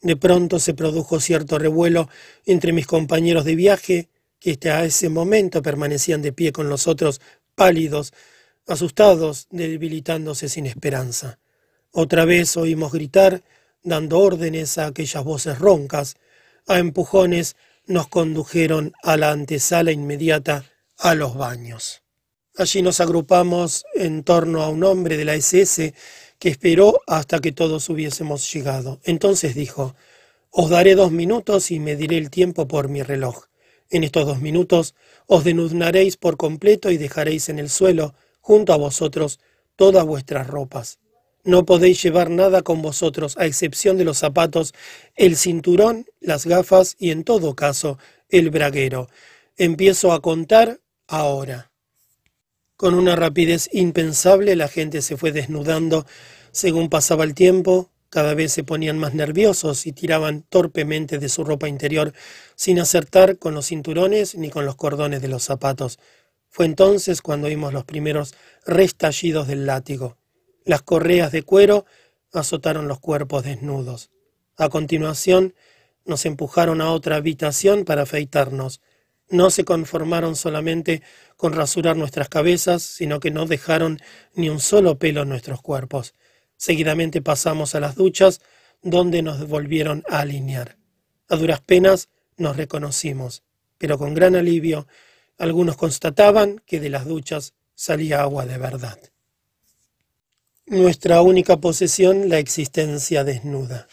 De 0.00 0.16
pronto 0.16 0.58
se 0.58 0.74
produjo 0.74 1.20
cierto 1.20 1.58
revuelo 1.58 2.08
entre 2.46 2.72
mis 2.72 2.86
compañeros 2.86 3.44
de 3.44 3.56
viaje, 3.56 4.08
que 4.38 4.52
hasta 4.52 4.84
ese 4.84 5.08
momento 5.08 5.60
permanecían 5.62 6.22
de 6.22 6.32
pie 6.32 6.52
con 6.52 6.68
los 6.68 6.86
otros 6.86 7.20
pálidos, 7.54 8.12
asustados, 8.66 9.48
debilitándose 9.50 10.48
sin 10.48 10.66
esperanza. 10.66 11.40
Otra 11.90 12.24
vez 12.24 12.56
oímos 12.56 12.92
gritar 12.92 13.42
dando 13.82 14.18
órdenes 14.20 14.78
a 14.78 14.86
aquellas 14.86 15.24
voces 15.24 15.58
roncas, 15.58 16.16
a 16.66 16.78
empujones 16.78 17.56
nos 17.88 18.08
condujeron 18.08 18.92
a 19.02 19.16
la 19.16 19.32
antesala 19.32 19.90
inmediata 19.90 20.64
a 20.98 21.14
los 21.14 21.36
baños. 21.36 22.02
Allí 22.56 22.82
nos 22.82 23.00
agrupamos 23.00 23.84
en 23.94 24.24
torno 24.24 24.62
a 24.62 24.68
un 24.68 24.84
hombre 24.84 25.16
de 25.16 25.24
la 25.24 25.34
SS 25.34 25.94
que 26.38 26.48
esperó 26.48 27.00
hasta 27.06 27.40
que 27.40 27.52
todos 27.52 27.88
hubiésemos 27.88 28.52
llegado. 28.52 29.00
Entonces 29.04 29.54
dijo, 29.54 29.96
Os 30.50 30.70
daré 30.70 30.94
dos 30.94 31.10
minutos 31.10 31.70
y 31.70 31.80
mediré 31.80 32.18
el 32.18 32.30
tiempo 32.30 32.68
por 32.68 32.88
mi 32.88 33.02
reloj. 33.02 33.46
En 33.90 34.04
estos 34.04 34.26
dos 34.26 34.40
minutos 34.40 34.94
os 35.26 35.44
denudaréis 35.44 36.16
por 36.16 36.36
completo 36.36 36.90
y 36.90 36.98
dejaréis 36.98 37.48
en 37.48 37.58
el 37.58 37.70
suelo, 37.70 38.14
junto 38.40 38.72
a 38.72 38.76
vosotros, 38.76 39.40
todas 39.76 40.04
vuestras 40.04 40.46
ropas. 40.46 40.98
No 41.44 41.64
podéis 41.64 42.02
llevar 42.02 42.30
nada 42.30 42.62
con 42.62 42.82
vosotros, 42.82 43.36
a 43.38 43.46
excepción 43.46 43.96
de 43.96 44.04
los 44.04 44.18
zapatos, 44.18 44.74
el 45.14 45.36
cinturón, 45.36 46.06
las 46.20 46.46
gafas 46.46 46.96
y, 46.98 47.10
en 47.10 47.24
todo 47.24 47.54
caso, 47.54 47.98
el 48.28 48.50
braguero. 48.50 49.08
Empiezo 49.56 50.12
a 50.12 50.20
contar 50.20 50.80
ahora. 51.06 51.70
Con 52.76 52.94
una 52.94 53.16
rapidez 53.16 53.68
impensable 53.72 54.54
la 54.54 54.68
gente 54.68 55.02
se 55.02 55.16
fue 55.16 55.32
desnudando 55.32 56.06
según 56.52 56.88
pasaba 56.88 57.24
el 57.24 57.34
tiempo, 57.34 57.90
cada 58.10 58.34
vez 58.34 58.52
se 58.52 58.64
ponían 58.64 58.98
más 58.98 59.14
nerviosos 59.14 59.86
y 59.86 59.92
tiraban 59.92 60.42
torpemente 60.42 61.18
de 61.18 61.28
su 61.28 61.44
ropa 61.44 61.68
interior 61.68 62.12
sin 62.56 62.80
acertar 62.80 63.38
con 63.38 63.54
los 63.54 63.66
cinturones 63.66 64.34
ni 64.34 64.50
con 64.50 64.64
los 64.66 64.76
cordones 64.76 65.22
de 65.22 65.28
los 65.28 65.44
zapatos. 65.44 65.98
Fue 66.48 66.66
entonces 66.66 67.22
cuando 67.22 67.46
oímos 67.48 67.72
los 67.72 67.84
primeros 67.84 68.34
restallidos 68.66 69.46
del 69.46 69.66
látigo. 69.66 70.17
Las 70.68 70.82
correas 70.82 71.32
de 71.32 71.44
cuero 71.44 71.86
azotaron 72.30 72.88
los 72.88 73.00
cuerpos 73.00 73.42
desnudos. 73.42 74.10
A 74.58 74.68
continuación, 74.68 75.54
nos 76.04 76.26
empujaron 76.26 76.82
a 76.82 76.92
otra 76.92 77.16
habitación 77.16 77.86
para 77.86 78.02
afeitarnos. 78.02 78.82
No 79.30 79.48
se 79.48 79.64
conformaron 79.64 80.36
solamente 80.36 81.00
con 81.38 81.54
rasurar 81.54 81.96
nuestras 81.96 82.28
cabezas, 82.28 82.82
sino 82.82 83.18
que 83.18 83.30
no 83.30 83.46
dejaron 83.46 83.98
ni 84.34 84.50
un 84.50 84.60
solo 84.60 84.98
pelo 84.98 85.22
en 85.22 85.30
nuestros 85.30 85.62
cuerpos. 85.62 86.14
Seguidamente 86.58 87.22
pasamos 87.22 87.74
a 87.74 87.80
las 87.80 87.94
duchas, 87.94 88.42
donde 88.82 89.22
nos 89.22 89.48
volvieron 89.48 90.04
a 90.06 90.20
alinear. 90.20 90.76
A 91.30 91.36
duras 91.36 91.62
penas 91.62 92.10
nos 92.36 92.58
reconocimos, 92.58 93.42
pero 93.78 93.96
con 93.96 94.12
gran 94.12 94.36
alivio 94.36 94.86
algunos 95.38 95.78
constataban 95.78 96.60
que 96.66 96.78
de 96.78 96.90
las 96.90 97.06
duchas 97.06 97.54
salía 97.74 98.20
agua 98.20 98.44
de 98.44 98.58
verdad 98.58 98.98
nuestra 100.70 101.22
única 101.22 101.56
posesión 101.56 102.28
la 102.28 102.38
existencia 102.38 103.24
desnuda. 103.24 103.88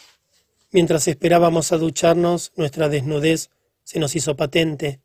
Mientras 0.72 1.08
esperábamos 1.08 1.72
a 1.72 1.78
ducharnos, 1.78 2.52
nuestra 2.56 2.88
desnudez 2.88 3.50
se 3.82 3.98
nos 3.98 4.14
hizo 4.14 4.36
patente. 4.36 5.00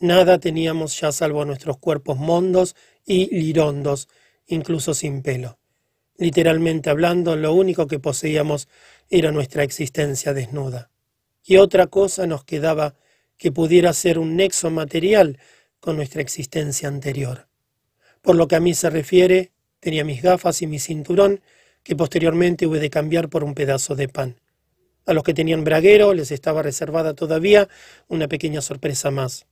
Nada 0.00 0.38
teníamos 0.38 0.98
ya 0.98 1.12
salvo 1.12 1.44
nuestros 1.44 1.78
cuerpos 1.78 2.18
mondos 2.18 2.74
y 3.06 3.32
lirondos, 3.34 4.08
incluso 4.46 4.94
sin 4.94 5.22
pelo. 5.22 5.58
Literalmente 6.16 6.90
hablando, 6.90 7.36
lo 7.36 7.54
único 7.54 7.86
que 7.86 8.00
poseíamos 8.00 8.68
era 9.08 9.30
nuestra 9.30 9.62
existencia 9.62 10.34
desnuda. 10.34 10.90
Y 11.44 11.56
otra 11.56 11.86
cosa 11.86 12.26
nos 12.26 12.44
quedaba 12.44 12.94
que 13.36 13.52
pudiera 13.52 13.92
ser 13.92 14.18
un 14.18 14.36
nexo 14.36 14.70
material 14.70 15.38
con 15.78 15.96
nuestra 15.96 16.22
existencia 16.22 16.88
anterior. 16.88 17.48
Por 18.22 18.36
lo 18.36 18.48
que 18.48 18.56
a 18.56 18.60
mí 18.60 18.74
se 18.74 18.90
refiere, 18.90 19.52
Tenía 19.82 20.04
mis 20.04 20.22
gafas 20.22 20.62
y 20.62 20.68
mi 20.68 20.78
cinturón, 20.78 21.40
que 21.82 21.96
posteriormente 21.96 22.68
hube 22.68 22.78
de 22.78 22.88
cambiar 22.88 23.28
por 23.28 23.42
un 23.42 23.52
pedazo 23.52 23.96
de 23.96 24.08
pan. 24.08 24.38
A 25.06 25.12
los 25.12 25.24
que 25.24 25.34
tenían 25.34 25.64
braguero 25.64 26.14
les 26.14 26.30
estaba 26.30 26.62
reservada 26.62 27.14
todavía 27.14 27.68
una 28.06 28.28
pequeña 28.28 28.62
sorpresa 28.62 29.10
más. 29.10 29.46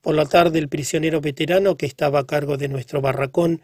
Por 0.00 0.14
la 0.14 0.24
tarde 0.24 0.58
el 0.58 0.70
prisionero 0.70 1.20
veterano 1.20 1.76
que 1.76 1.84
estaba 1.84 2.20
a 2.20 2.26
cargo 2.26 2.56
de 2.56 2.68
nuestro 2.68 3.02
barracón 3.02 3.60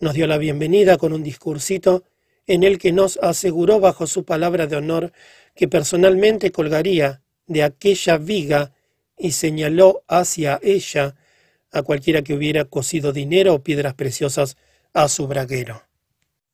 nos 0.00 0.14
dio 0.14 0.26
la 0.26 0.38
bienvenida 0.38 0.98
con 0.98 1.12
un 1.12 1.22
discursito 1.22 2.02
en 2.48 2.64
el 2.64 2.78
que 2.78 2.90
nos 2.90 3.16
aseguró 3.18 3.78
bajo 3.78 4.08
su 4.08 4.24
palabra 4.24 4.66
de 4.66 4.74
honor 4.74 5.12
que 5.54 5.68
personalmente 5.68 6.50
colgaría 6.50 7.22
de 7.46 7.62
aquella 7.62 8.18
viga 8.18 8.72
y 9.16 9.30
señaló 9.30 10.02
hacia 10.08 10.58
ella 10.64 11.14
a 11.70 11.82
cualquiera 11.82 12.22
que 12.22 12.34
hubiera 12.34 12.64
cosido 12.64 13.12
dinero 13.12 13.54
o 13.54 13.62
piedras 13.62 13.94
preciosas 13.94 14.56
a 14.92 15.08
su 15.08 15.26
braguero. 15.26 15.82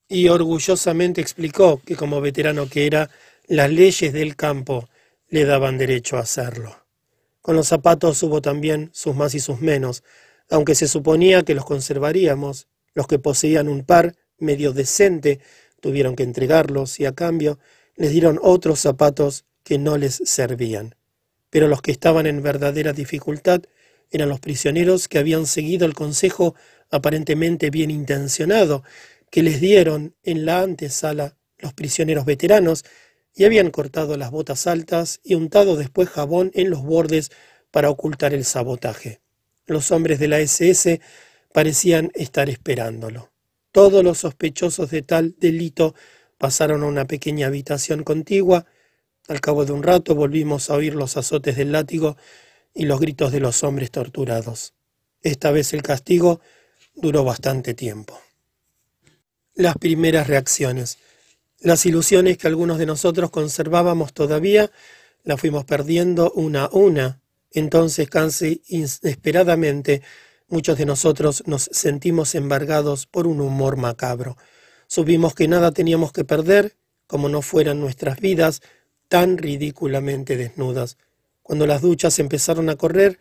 Y 0.08 0.28
orgullosamente 0.28 1.20
explicó 1.20 1.80
que 1.84 1.96
como 1.96 2.20
veterano 2.20 2.68
que 2.68 2.86
era, 2.86 3.10
las 3.46 3.70
leyes 3.70 4.12
del 4.12 4.36
campo 4.36 4.88
le 5.28 5.44
daban 5.44 5.78
derecho 5.78 6.16
a 6.16 6.20
hacerlo. 6.20 6.76
Con 7.40 7.56
los 7.56 7.68
zapatos 7.68 8.22
hubo 8.22 8.40
también 8.40 8.90
sus 8.92 9.14
más 9.14 9.34
y 9.34 9.40
sus 9.40 9.60
menos, 9.60 10.02
aunque 10.50 10.74
se 10.74 10.88
suponía 10.88 11.42
que 11.42 11.54
los 11.54 11.64
conservaríamos, 11.64 12.68
los 12.94 13.06
que 13.06 13.18
poseían 13.18 13.68
un 13.68 13.84
par 13.84 14.16
medio 14.38 14.72
decente 14.72 15.40
tuvieron 15.80 16.16
que 16.16 16.22
entregarlos 16.22 16.98
y 17.00 17.06
a 17.06 17.12
cambio 17.12 17.58
les 17.96 18.10
dieron 18.10 18.38
otros 18.42 18.80
zapatos 18.80 19.44
que 19.62 19.78
no 19.78 19.96
les 19.96 20.22
servían. 20.24 20.94
Pero 21.50 21.68
los 21.68 21.82
que 21.82 21.92
estaban 21.92 22.26
en 22.26 22.42
verdadera 22.42 22.92
dificultad 22.92 23.62
eran 24.10 24.28
los 24.28 24.40
prisioneros 24.40 25.08
que 25.08 25.18
habían 25.18 25.46
seguido 25.46 25.86
el 25.86 25.94
consejo 25.94 26.54
aparentemente 26.90 27.70
bien 27.70 27.90
intencionado 27.90 28.82
que 29.30 29.42
les 29.42 29.60
dieron 29.60 30.14
en 30.22 30.46
la 30.46 30.60
antesala 30.60 31.36
los 31.58 31.72
prisioneros 31.72 32.24
veteranos 32.24 32.84
y 33.34 33.44
habían 33.44 33.70
cortado 33.70 34.16
las 34.16 34.30
botas 34.30 34.66
altas 34.66 35.20
y 35.22 35.34
untado 35.34 35.76
después 35.76 36.08
jabón 36.08 36.50
en 36.54 36.70
los 36.70 36.82
bordes 36.82 37.30
para 37.70 37.90
ocultar 37.90 38.32
el 38.32 38.44
sabotaje. 38.44 39.20
Los 39.66 39.90
hombres 39.90 40.18
de 40.18 40.28
la 40.28 40.38
SS 40.38 41.00
parecían 41.52 42.10
estar 42.14 42.48
esperándolo. 42.48 43.32
Todos 43.72 44.02
los 44.02 44.18
sospechosos 44.18 44.90
de 44.90 45.02
tal 45.02 45.34
delito 45.38 45.94
pasaron 46.38 46.82
a 46.82 46.86
una 46.86 47.06
pequeña 47.06 47.48
habitación 47.48 48.04
contigua. 48.04 48.64
Al 49.28 49.40
cabo 49.40 49.64
de 49.64 49.72
un 49.72 49.82
rato 49.82 50.14
volvimos 50.14 50.70
a 50.70 50.74
oír 50.74 50.94
los 50.94 51.16
azotes 51.16 51.56
del 51.56 51.72
látigo 51.72 52.16
y 52.72 52.86
los 52.86 53.00
gritos 53.00 53.32
de 53.32 53.40
los 53.40 53.64
hombres 53.64 53.90
torturados. 53.90 54.74
Esta 55.22 55.50
vez 55.50 55.74
el 55.74 55.82
castigo 55.82 56.40
duró 56.96 57.22
bastante 57.22 57.74
tiempo. 57.74 58.20
Las 59.54 59.76
primeras 59.76 60.26
reacciones. 60.26 60.98
Las 61.60 61.86
ilusiones 61.86 62.36
que 62.36 62.48
algunos 62.48 62.78
de 62.78 62.86
nosotros 62.86 63.30
conservábamos 63.30 64.12
todavía 64.12 64.70
las 65.22 65.40
fuimos 65.40 65.64
perdiendo 65.64 66.32
una 66.32 66.64
a 66.64 66.70
una. 66.72 67.20
Entonces, 67.52 68.08
casi 68.10 68.62
inesperadamente, 68.66 70.02
Muchos 70.48 70.78
de 70.78 70.86
nosotros 70.86 71.42
nos 71.46 71.68
sentimos 71.72 72.36
embargados 72.36 73.06
por 73.06 73.26
un 73.26 73.40
humor 73.40 73.76
macabro. 73.76 74.36
Supimos 74.86 75.34
que 75.34 75.48
nada 75.48 75.72
teníamos 75.72 76.12
que 76.12 76.24
perder, 76.24 76.76
como 77.08 77.28
no 77.28 77.42
fueran 77.42 77.80
nuestras 77.80 78.20
vidas 78.20 78.62
tan 79.08 79.38
ridículamente 79.38 80.36
desnudas. 80.36 80.98
Cuando 81.42 81.66
las 81.66 81.82
duchas 81.82 82.20
empezaron 82.20 82.70
a 82.70 82.76
correr, 82.76 83.18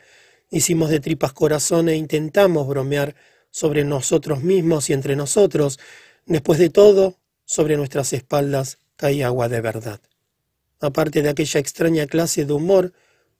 hicimos 0.51 0.91
de 0.91 0.99
tripas 0.99 1.33
corazón 1.33 1.89
e 1.89 1.95
intentamos 1.95 2.67
bromear 2.67 3.15
sobre 3.55 3.85
nosotros 3.85 4.43
mismos 4.43 4.89
y 4.89 4.93
entre 4.93 5.15
nosotros. 5.15 5.79
Después 6.25 6.59
de 6.59 6.69
todo, 6.69 7.15
sobre 7.45 7.77
nuestras 7.77 8.11
espaldas 8.11 8.79
caía 8.97 9.27
agua 9.27 9.47
de 9.47 9.61
verdad. 9.61 10.01
Aparte 10.81 11.21
de 11.21 11.29
aquella 11.29 11.61
extraña 11.61 12.05
clase 12.05 12.43
de 12.43 12.51
humor, 12.51 12.91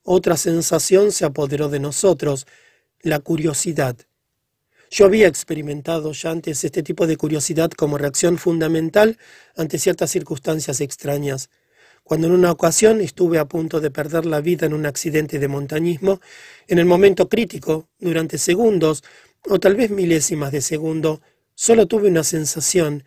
otra 0.04 0.38
sensación 0.38 1.12
se 1.12 1.26
apoderó 1.26 1.68
de 1.68 1.82
nosotros, 1.82 2.48
la 3.02 3.20
curiosidad. 3.20 3.98
Yo 4.90 5.04
había 5.04 5.28
experimentado 5.28 6.14
ya 6.14 6.32
antes 6.32 6.64
este 6.64 6.82
tipo 6.82 7.08
de 7.08 7.18
curiosidad 7.18 7.70
como 7.72 7.98
reacción 7.98 8.38
fundamental 8.38 9.18
ante 9.58 9.80
ciertas 9.80 10.12
circunstancias 10.12 10.80
extrañas. 10.80 11.50
Cuando 12.06 12.28
en 12.28 12.34
una 12.34 12.54
ocasión 12.54 13.02
estuve 13.02 13.38
a 13.38 13.50
punto 13.50 13.82
de 13.82 13.92
perder 13.92 14.26
la 14.26 14.40
vida 14.40 14.66
en 14.66 14.76
un 14.76 14.86
accidente 14.86 15.40
de 15.40 15.50
montañismo, 15.50 16.22
en 16.68 16.80
el 16.80 16.86
momento 16.86 17.28
crítico, 17.28 17.90
durante 18.00 18.38
segundos, 18.38 19.04
o 19.48 19.60
tal 19.60 19.76
vez 19.76 19.90
milésimas 19.92 20.52
de 20.52 20.62
segundo, 20.62 21.22
solo 21.54 21.88
tuve 21.88 22.10
una 22.10 22.24
sensación, 22.24 23.04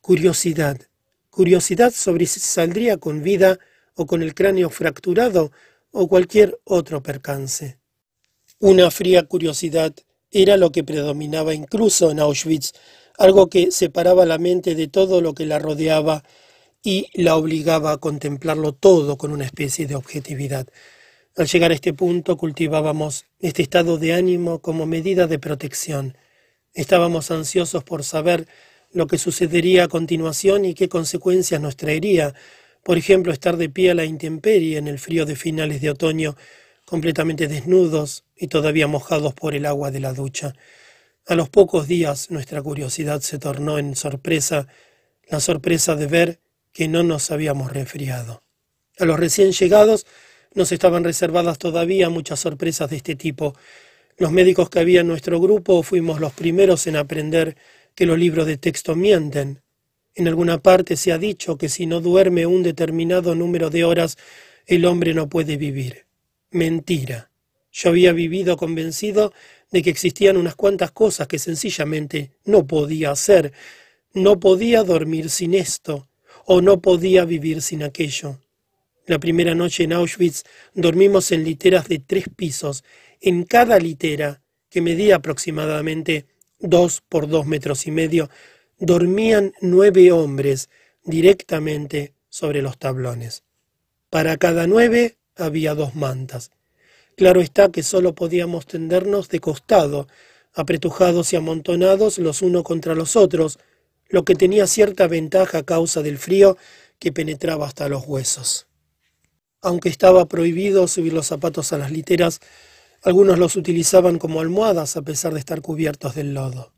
curiosidad, 0.00 0.80
curiosidad 1.30 1.92
sobre 1.92 2.26
si 2.26 2.40
saldría 2.40 2.96
con 2.96 3.22
vida 3.22 3.58
o 3.94 4.06
con 4.06 4.22
el 4.22 4.34
cráneo 4.34 4.70
fracturado 4.70 5.52
o 5.90 6.08
cualquier 6.08 6.58
otro 6.64 7.02
percance. 7.02 7.78
Una 8.58 8.90
fría 8.90 9.24
curiosidad 9.24 9.94
era 10.30 10.56
lo 10.56 10.72
que 10.72 10.84
predominaba 10.84 11.54
incluso 11.54 12.10
en 12.10 12.20
Auschwitz, 12.20 12.72
algo 13.18 13.48
que 13.48 13.70
separaba 13.70 14.24
la 14.24 14.38
mente 14.38 14.74
de 14.74 14.88
todo 14.88 15.20
lo 15.20 15.34
que 15.34 15.46
la 15.46 15.58
rodeaba 15.58 16.22
y 16.82 17.06
la 17.14 17.36
obligaba 17.36 17.92
a 17.92 17.98
contemplarlo 17.98 18.72
todo 18.72 19.16
con 19.16 19.30
una 19.32 19.44
especie 19.44 19.86
de 19.86 19.94
objetividad. 19.94 20.66
Al 21.34 21.46
llegar 21.46 21.70
a 21.70 21.74
este 21.74 21.94
punto 21.94 22.36
cultivábamos 22.36 23.24
este 23.40 23.62
estado 23.62 23.96
de 23.96 24.12
ánimo 24.12 24.60
como 24.60 24.84
medida 24.84 25.26
de 25.26 25.38
protección. 25.38 26.18
Estábamos 26.74 27.30
ansiosos 27.30 27.84
por 27.84 28.04
saber 28.04 28.46
lo 28.92 29.06
que 29.06 29.16
sucedería 29.16 29.84
a 29.84 29.88
continuación 29.88 30.66
y 30.66 30.74
qué 30.74 30.90
consecuencias 30.90 31.58
nos 31.58 31.76
traería. 31.76 32.34
Por 32.82 32.98
ejemplo, 32.98 33.32
estar 33.32 33.56
de 33.56 33.70
pie 33.70 33.92
a 33.92 33.94
la 33.94 34.04
intemperie 34.04 34.76
en 34.76 34.88
el 34.88 34.98
frío 34.98 35.24
de 35.24 35.34
finales 35.34 35.80
de 35.80 35.88
otoño 35.88 36.36
completamente 36.84 37.48
desnudos 37.48 38.24
y 38.36 38.48
todavía 38.48 38.86
mojados 38.86 39.32
por 39.32 39.54
el 39.54 39.64
agua 39.64 39.90
de 39.90 40.00
la 40.00 40.12
ducha. 40.12 40.52
A 41.26 41.34
los 41.34 41.48
pocos 41.48 41.88
días 41.88 42.30
nuestra 42.30 42.60
curiosidad 42.60 43.22
se 43.22 43.38
tornó 43.38 43.78
en 43.78 43.96
sorpresa, 43.96 44.66
la 45.30 45.40
sorpresa 45.40 45.96
de 45.96 46.06
ver 46.08 46.40
que 46.74 46.88
no 46.88 47.02
nos 47.02 47.30
habíamos 47.30 47.72
resfriado. 47.72 48.42
A 48.98 49.06
los 49.06 49.18
recién 49.18 49.52
llegados 49.52 50.04
nos 50.54 50.72
estaban 50.72 51.04
reservadas 51.04 51.58
todavía 51.58 52.10
muchas 52.10 52.40
sorpresas 52.40 52.90
de 52.90 52.96
este 52.96 53.16
tipo. 53.16 53.54
Los 54.18 54.32
médicos 54.32 54.68
que 54.70 54.80
había 54.80 55.00
en 55.00 55.08
nuestro 55.08 55.40
grupo 55.40 55.82
fuimos 55.82 56.20
los 56.20 56.32
primeros 56.32 56.86
en 56.86 56.96
aprender 56.96 57.56
que 57.94 58.06
los 58.06 58.18
libros 58.18 58.46
de 58.46 58.58
texto 58.58 58.94
mienten. 58.94 59.62
En 60.14 60.28
alguna 60.28 60.58
parte 60.58 60.96
se 60.96 61.12
ha 61.12 61.18
dicho 61.18 61.56
que 61.56 61.68
si 61.68 61.86
no 61.86 62.00
duerme 62.00 62.44
un 62.46 62.62
determinado 62.62 63.34
número 63.34 63.70
de 63.70 63.84
horas, 63.84 64.18
el 64.66 64.84
hombre 64.84 65.14
no 65.14 65.28
puede 65.28 65.56
vivir. 65.56 66.06
Mentira. 66.50 67.30
Yo 67.72 67.88
había 67.88 68.12
vivido 68.12 68.58
convencido 68.58 69.32
de 69.70 69.82
que 69.82 69.88
existían 69.88 70.36
unas 70.36 70.54
cuantas 70.54 70.90
cosas 70.90 71.26
que 71.26 71.38
sencillamente 71.38 72.32
no 72.44 72.66
podía 72.66 73.10
hacer. 73.10 73.52
No 74.12 74.38
podía 74.38 74.82
dormir 74.82 75.30
sin 75.30 75.54
esto, 75.54 76.08
o 76.44 76.60
no 76.60 76.82
podía 76.82 77.24
vivir 77.24 77.62
sin 77.62 77.82
aquello. 77.82 78.38
La 79.04 79.18
primera 79.18 79.54
noche 79.54 79.82
en 79.82 79.92
Auschwitz 79.92 80.44
dormimos 80.74 81.32
en 81.32 81.42
literas 81.42 81.88
de 81.88 81.98
tres 81.98 82.26
pisos. 82.36 82.84
En 83.20 83.42
cada 83.44 83.78
litera, 83.78 84.42
que 84.70 84.80
medía 84.80 85.16
aproximadamente 85.16 86.26
dos 86.60 87.02
por 87.08 87.28
dos 87.28 87.44
metros 87.46 87.86
y 87.88 87.90
medio, 87.90 88.30
dormían 88.78 89.52
nueve 89.60 90.12
hombres 90.12 90.70
directamente 91.04 92.14
sobre 92.28 92.62
los 92.62 92.78
tablones. 92.78 93.42
Para 94.08 94.36
cada 94.36 94.68
nueve 94.68 95.18
había 95.34 95.74
dos 95.74 95.96
mantas. 95.96 96.52
Claro 97.16 97.40
está 97.40 97.72
que 97.72 97.82
sólo 97.82 98.14
podíamos 98.14 98.66
tendernos 98.66 99.28
de 99.28 99.40
costado, 99.40 100.06
apretujados 100.54 101.32
y 101.32 101.36
amontonados 101.36 102.18
los 102.18 102.40
unos 102.40 102.62
contra 102.62 102.94
los 102.94 103.16
otros, 103.16 103.58
lo 104.08 104.24
que 104.24 104.34
tenía 104.34 104.66
cierta 104.66 105.08
ventaja 105.08 105.58
a 105.58 105.62
causa 105.64 106.02
del 106.02 106.18
frío 106.18 106.56
que 106.98 107.12
penetraba 107.12 107.66
hasta 107.66 107.88
los 107.88 108.06
huesos. 108.06 108.66
Aunque 109.62 109.88
estaba 109.88 110.26
prohibido 110.26 110.88
subir 110.88 111.12
los 111.12 111.28
zapatos 111.28 111.72
a 111.72 111.78
las 111.78 111.92
literas, 111.92 112.40
algunos 113.02 113.38
los 113.38 113.56
utilizaban 113.56 114.18
como 114.18 114.40
almohadas 114.40 114.96
a 114.96 115.02
pesar 115.02 115.32
de 115.32 115.38
estar 115.38 115.62
cubiertos 115.62 116.16
del 116.16 116.34
lodo. 116.34 116.72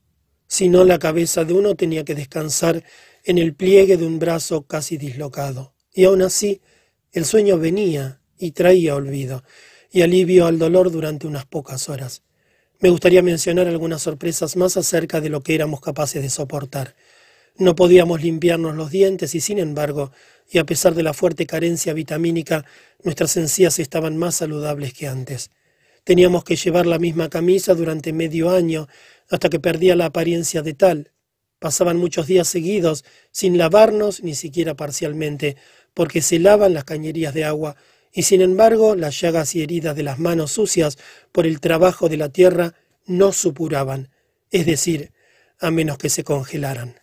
Si 0.47 0.69
no, 0.69 0.85
la 0.85 0.99
cabeza 0.99 1.45
de 1.45 1.55
uno 1.55 1.75
tenía 1.75 2.05
que 2.05 2.15
descansar 2.15 2.85
en 3.25 3.39
el 3.39 3.55
pliegue 3.55 3.97
de 3.97 4.07
un 4.07 4.19
brazo 4.19 4.67
casi 4.67 4.99
dislocado. 4.99 5.75
Y 5.95 6.05
aún 6.05 6.21
así, 6.23 6.61
el 7.13 7.25
sueño 7.25 7.59
venía 7.59 8.21
y 8.39 8.53
traía 8.53 8.95
olvido 8.95 9.43
y 9.91 10.03
alivio 10.03 10.47
al 10.47 10.59
dolor 10.59 10.91
durante 10.91 11.27
unas 11.27 11.47
pocas 11.47 11.89
horas. 11.89 12.23
Me 12.81 12.91
gustaría 12.91 13.23
mencionar 13.23 13.67
algunas 13.67 14.03
sorpresas 14.03 14.57
más 14.57 14.77
acerca 14.77 15.21
de 15.23 15.31
lo 15.31 15.41
que 15.41 15.55
éramos 15.55 15.81
capaces 15.81 16.21
de 16.21 16.29
soportar. 16.29 16.97
No 17.57 17.75
podíamos 17.77 18.21
limpiarnos 18.21 18.75
los 18.75 18.91
dientes 18.91 19.35
y 19.35 19.41
sin 19.41 19.59
embargo, 19.59 20.11
y 20.51 20.59
a 20.59 20.65
pesar 20.65 20.95
de 20.95 21.03
la 21.03 21.15
fuerte 21.15 21.47
carencia 21.47 21.93
vitamínica, 21.93 22.65
nuestras 23.03 23.37
encías 23.37 23.79
estaban 23.79 24.17
más 24.17 24.37
saludables 24.37 24.93
que 24.93 25.09
antes. 25.09 25.51
Teníamos 26.05 26.45
que 26.45 26.57
llevar 26.57 26.87
la 26.87 26.99
misma 26.99 27.31
camisa 27.31 27.75
durante 27.75 28.13
medio 28.13 28.51
año 28.51 28.89
hasta 29.31 29.49
que 29.49 29.59
perdía 29.61 29.97
la 29.97 30.07
apariencia 30.07 30.63
de 30.63 30.75
tal. 30.75 31.13
Pasaban 31.59 31.97
muchos 31.97 32.27
días 32.27 32.47
seguidos 32.47 33.05
sin 33.31 33.57
lavarnos 33.57 34.23
ni 34.23 34.35
siquiera 34.35 34.75
parcialmente, 34.75 35.57
porque 35.95 36.21
se 36.21 36.39
lavan 36.39 36.75
las 36.75 36.85
cañerías 36.85 37.33
de 37.33 37.45
agua 37.45 37.77
y 38.13 38.25
sin 38.25 38.43
embargo 38.43 38.95
las 38.95 39.21
llagas 39.21 39.55
y 39.55 39.63
heridas 39.63 39.97
de 39.97 40.03
las 40.03 40.19
manos 40.19 40.53
sucias 40.53 40.99
por 41.33 41.47
el 41.47 41.61
trabajo 41.61 42.09
de 42.09 42.17
la 42.17 42.29
tierra 42.29 42.75
no 43.07 43.33
supuraban, 43.33 44.11
es 44.51 44.67
decir, 44.67 45.13
a 45.59 45.71
menos 45.71 45.99
que 45.99 46.11
se 46.11 46.23
congelaran. 46.23 46.97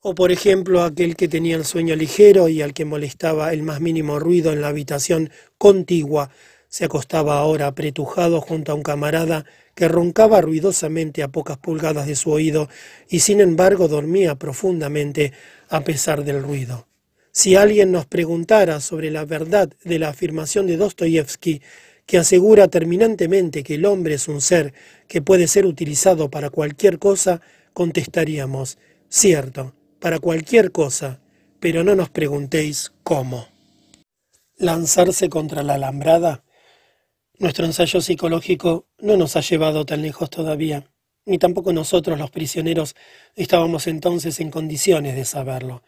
O 0.00 0.14
por 0.14 0.30
ejemplo 0.30 0.84
aquel 0.84 1.16
que 1.16 1.26
tenía 1.26 1.56
el 1.56 1.64
sueño 1.64 1.96
ligero 1.96 2.48
y 2.48 2.62
al 2.62 2.72
que 2.72 2.84
molestaba 2.84 3.52
el 3.52 3.64
más 3.64 3.80
mínimo 3.80 4.20
ruido 4.20 4.52
en 4.52 4.60
la 4.60 4.68
habitación 4.68 5.30
contigua, 5.58 6.30
se 6.68 6.84
acostaba 6.84 7.38
ahora 7.38 7.66
apretujado 7.66 8.40
junto 8.40 8.70
a 8.70 8.74
un 8.76 8.82
camarada 8.82 9.44
que 9.74 9.88
roncaba 9.88 10.40
ruidosamente 10.40 11.24
a 11.24 11.28
pocas 11.28 11.58
pulgadas 11.58 12.06
de 12.06 12.14
su 12.14 12.30
oído 12.30 12.68
y 13.08 13.20
sin 13.20 13.40
embargo 13.40 13.88
dormía 13.88 14.36
profundamente 14.36 15.32
a 15.68 15.82
pesar 15.82 16.22
del 16.22 16.44
ruido. 16.44 16.86
Si 17.32 17.56
alguien 17.56 17.90
nos 17.90 18.06
preguntara 18.06 18.80
sobre 18.80 19.10
la 19.10 19.24
verdad 19.24 19.68
de 19.82 19.98
la 19.98 20.10
afirmación 20.10 20.68
de 20.68 20.76
Dostoyevsky, 20.76 21.60
que 22.06 22.18
asegura 22.18 22.68
terminantemente 22.68 23.64
que 23.64 23.74
el 23.74 23.84
hombre 23.84 24.14
es 24.14 24.28
un 24.28 24.40
ser 24.42 24.72
que 25.08 25.22
puede 25.22 25.48
ser 25.48 25.66
utilizado 25.66 26.30
para 26.30 26.50
cualquier 26.50 27.00
cosa, 27.00 27.40
contestaríamos, 27.72 28.78
cierto, 29.08 29.74
para 30.00 30.18
cualquier 30.18 30.72
cosa, 30.72 31.20
pero 31.60 31.84
no 31.84 31.94
nos 31.94 32.10
preguntéis 32.10 32.92
cómo. 33.02 33.48
lanzarse 34.56 35.28
contra 35.28 35.62
la 35.62 35.74
alambrada. 35.74 36.42
Nuestro 37.38 37.64
ensayo 37.64 38.00
psicológico 38.00 38.88
no 38.98 39.16
nos 39.16 39.36
ha 39.36 39.40
llevado 39.40 39.86
tan 39.86 40.02
lejos 40.02 40.30
todavía, 40.30 40.90
ni 41.24 41.38
tampoco 41.38 41.72
nosotros 41.72 42.18
los 42.18 42.30
prisioneros 42.30 42.96
estábamos 43.36 43.86
entonces 43.86 44.40
en 44.40 44.50
condiciones 44.50 45.14
de 45.14 45.24
saberlo. 45.24 45.82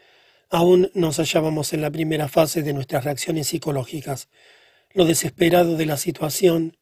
Aún 0.50 0.90
nos 0.94 1.18
hallábamos 1.18 1.72
en 1.72 1.80
la 1.82 1.90
primera 1.90 2.28
fase 2.28 2.62
de 2.62 2.72
nuestras 2.72 3.04
reacciones 3.04 3.48
psicológicas. 3.48 4.28
Lo 4.92 5.04
desesperado 5.04 5.76
de 5.76 5.86
la 5.86 5.96
situación, 5.96 6.76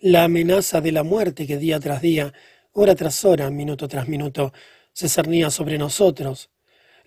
la 0.00 0.24
amenaza 0.24 0.80
de 0.82 0.92
la 0.92 1.02
muerte 1.02 1.46
que 1.46 1.56
día 1.56 1.80
tras 1.80 2.02
día, 2.02 2.34
hora 2.72 2.94
tras 2.94 3.24
hora, 3.24 3.50
minuto 3.50 3.88
tras 3.88 4.08
minuto, 4.08 4.52
se 4.92 5.08
cernía 5.08 5.50
sobre 5.50 5.78
nosotros, 5.78 6.49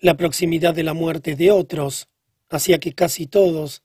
la 0.04 0.18
proximidad 0.18 0.74
de 0.74 0.82
la 0.82 0.92
muerte 0.92 1.34
de 1.34 1.50
otros 1.50 2.08
hacía 2.50 2.78
que 2.78 2.92
casi 2.92 3.26
todos 3.26 3.82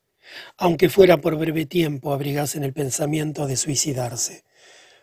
aunque 0.58 0.90
fuera 0.90 1.22
por 1.22 1.38
breve 1.38 1.66
tiempo, 1.66 2.12
abrigasen 2.12 2.66
el 2.66 2.74
pensamiento 2.74 3.48
de 3.48 3.56
suicidarse. 3.56 4.44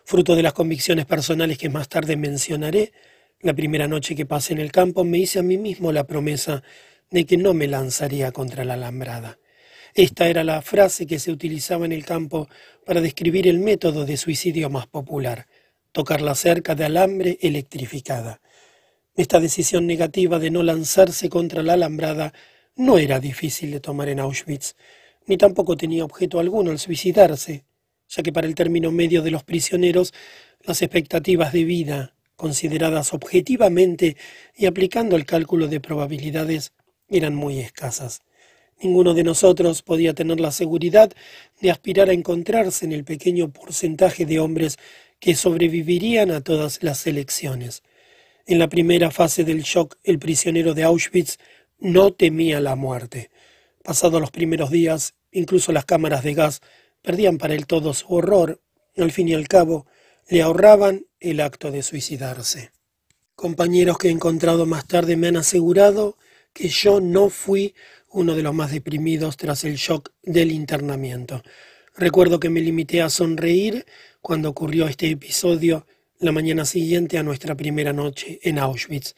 Fruto 0.05 0.35
de 0.35 0.43
las 0.43 0.53
convicciones 0.53 1.07
personales 1.07 1.57
que 1.57 1.69
más 1.69 1.89
tarde 1.89 2.15
mencionaré, 2.15 2.93
la 3.41 3.55
primera 3.55 3.87
noche 3.87 4.15
que 4.15 4.27
pasé 4.27 4.53
en 4.53 4.59
el 4.59 4.71
campo 4.71 5.03
me 5.03 5.17
hice 5.17 5.39
a 5.39 5.43
mí 5.43 5.57
mismo 5.57 5.91
la 5.91 6.05
promesa 6.05 6.61
de 7.09 7.25
que 7.25 7.35
no 7.35 7.55
me 7.55 7.65
lanzaría 7.65 8.31
contra 8.31 8.63
la 8.63 8.75
alambrada. 8.75 9.39
Esta 9.95 10.29
era 10.29 10.43
la 10.43 10.61
frase 10.61 11.07
que 11.07 11.17
se 11.17 11.31
utilizaba 11.31 11.85
en 11.85 11.93
el 11.93 12.05
campo 12.05 12.47
para 12.85 13.01
describir 13.01 13.47
el 13.47 13.57
método 13.57 14.05
de 14.05 14.17
suicidio 14.17 14.69
más 14.69 14.85
popular, 14.85 15.47
tocar 15.91 16.21
la 16.21 16.35
cerca 16.35 16.75
de 16.75 16.85
alambre 16.85 17.39
electrificada. 17.41 18.39
Esta 19.17 19.41
decisión 19.41 19.85
negativa 19.87 20.39
de 20.39 20.51
no 20.51 20.63
lanzarse 20.63 21.27
contra 21.27 21.63
la 21.63 21.73
alambrada 21.73 22.33
no 22.75 22.97
era 22.97 23.19
difícil 23.19 23.71
de 23.71 23.81
tomar 23.81 24.07
en 24.07 24.19
Auschwitz 24.19 24.75
ni 25.27 25.37
tampoco 25.37 25.77
tenía 25.77 26.05
objeto 26.05 26.39
alguno 26.39 26.71
el 26.71 26.79
suicidarse, 26.79 27.65
ya 28.07 28.23
que 28.23 28.33
para 28.33 28.47
el 28.47 28.55
término 28.55 28.91
medio 28.91 29.21
de 29.21 29.31
los 29.31 29.43
prisioneros 29.43 30.13
las 30.63 30.81
expectativas 30.81 31.53
de 31.53 31.65
vida, 31.65 32.15
consideradas 32.35 33.13
objetivamente 33.13 34.17
y 34.55 34.65
aplicando 34.65 35.15
el 35.15 35.25
cálculo 35.25 35.67
de 35.67 35.79
probabilidades, 35.79 36.71
eran 37.09 37.35
muy 37.35 37.59
escasas. 37.59 38.21
Ninguno 38.81 39.13
de 39.13 39.23
nosotros 39.23 39.81
podía 39.81 40.13
tener 40.13 40.39
la 40.39 40.51
seguridad 40.51 41.11
de 41.61 41.71
aspirar 41.71 42.09
a 42.09 42.13
encontrarse 42.13 42.85
en 42.85 42.91
el 42.91 43.03
pequeño 43.03 43.51
porcentaje 43.51 44.25
de 44.25 44.39
hombres 44.39 44.77
que 45.19 45.35
sobrevivirían 45.35 46.31
a 46.31 46.41
todas 46.41 46.83
las 46.83 47.07
elecciones. 47.07 47.81
En 48.49 48.59
la 48.59 48.69
primera 48.69 49.11
fase 49.11 49.43
del 49.43 49.63
shock, 49.63 49.97
el 50.05 50.19
prisionero 50.19 50.73
de 50.73 50.83
Auschwitz 50.83 51.37
no 51.79 52.13
temía 52.13 52.61
la 52.61 52.77
muerte. 52.77 53.29
Pasados 53.83 54.21
los 54.21 54.31
primeros 54.31 54.71
días, 54.71 55.15
incluso 55.33 55.73
las 55.73 55.83
cámaras 55.83 56.23
de 56.23 56.33
gas 56.33 56.61
perdían 57.01 57.39
para 57.39 57.55
él 57.55 57.67
todo 57.67 57.93
su 57.93 58.07
horror. 58.07 58.61
Al 58.95 59.11
fin 59.11 59.27
y 59.27 59.33
al 59.33 59.49
cabo, 59.49 59.85
le 60.29 60.41
ahorraban 60.41 61.07
el 61.19 61.41
acto 61.41 61.71
de 61.71 61.83
suicidarse. 61.83 62.71
Compañeros 63.35 63.97
que 63.97 64.07
he 64.07 64.11
encontrado 64.11 64.65
más 64.65 64.87
tarde 64.87 65.17
me 65.17 65.27
han 65.27 65.35
asegurado 65.35 66.17
que 66.53 66.69
yo 66.69 67.01
no 67.01 67.29
fui 67.29 67.75
uno 68.11 68.33
de 68.33 68.43
los 68.43 68.53
más 68.53 68.71
deprimidos 68.71 69.35
tras 69.35 69.65
el 69.65 69.75
shock 69.75 70.13
del 70.23 70.53
internamiento. 70.53 71.43
Recuerdo 71.97 72.39
que 72.39 72.49
me 72.49 72.61
limité 72.61 73.01
a 73.01 73.09
sonreír 73.09 73.85
cuando 74.21 74.49
ocurrió 74.49 74.87
este 74.87 75.09
episodio 75.09 75.85
la 76.19 76.31
mañana 76.31 76.65
siguiente 76.65 77.19
a 77.19 77.23
nuestra 77.23 77.55
primera 77.55 77.93
noche 77.93 78.39
en 78.41 78.57
Auschwitz. 78.57 79.13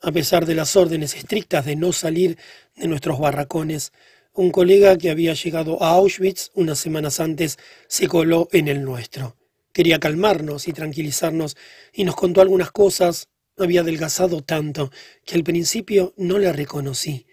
A 0.00 0.10
pesar 0.10 0.46
de 0.46 0.54
las 0.56 0.74
órdenes 0.74 1.14
estrictas 1.14 1.64
de 1.64 1.76
no 1.76 1.92
salir 1.92 2.38
de 2.74 2.88
nuestros 2.88 3.20
barracones, 3.20 3.92
un 4.32 4.50
colega 4.50 4.96
que 4.98 5.10
había 5.10 5.34
llegado 5.34 5.80
a 5.82 5.90
Auschwitz 5.90 6.50
unas 6.54 6.78
semanas 6.78 7.20
antes 7.20 7.58
se 7.86 8.08
coló 8.08 8.48
en 8.52 8.66
el 8.66 8.82
nuestro. 8.82 9.36
Quería 9.72 10.00
calmarnos 10.00 10.66
y 10.66 10.72
tranquilizarnos 10.72 11.56
y 11.92 12.04
nos 12.04 12.16
contó 12.16 12.40
algunas 12.40 12.72
cosas. 12.72 13.28
Había 13.56 13.82
adelgazado 13.82 14.42
tanto 14.42 14.90
que 15.24 15.36
al 15.36 15.44
principio 15.44 16.14
no 16.16 16.38
le 16.38 16.52
reconocí. 16.52 17.26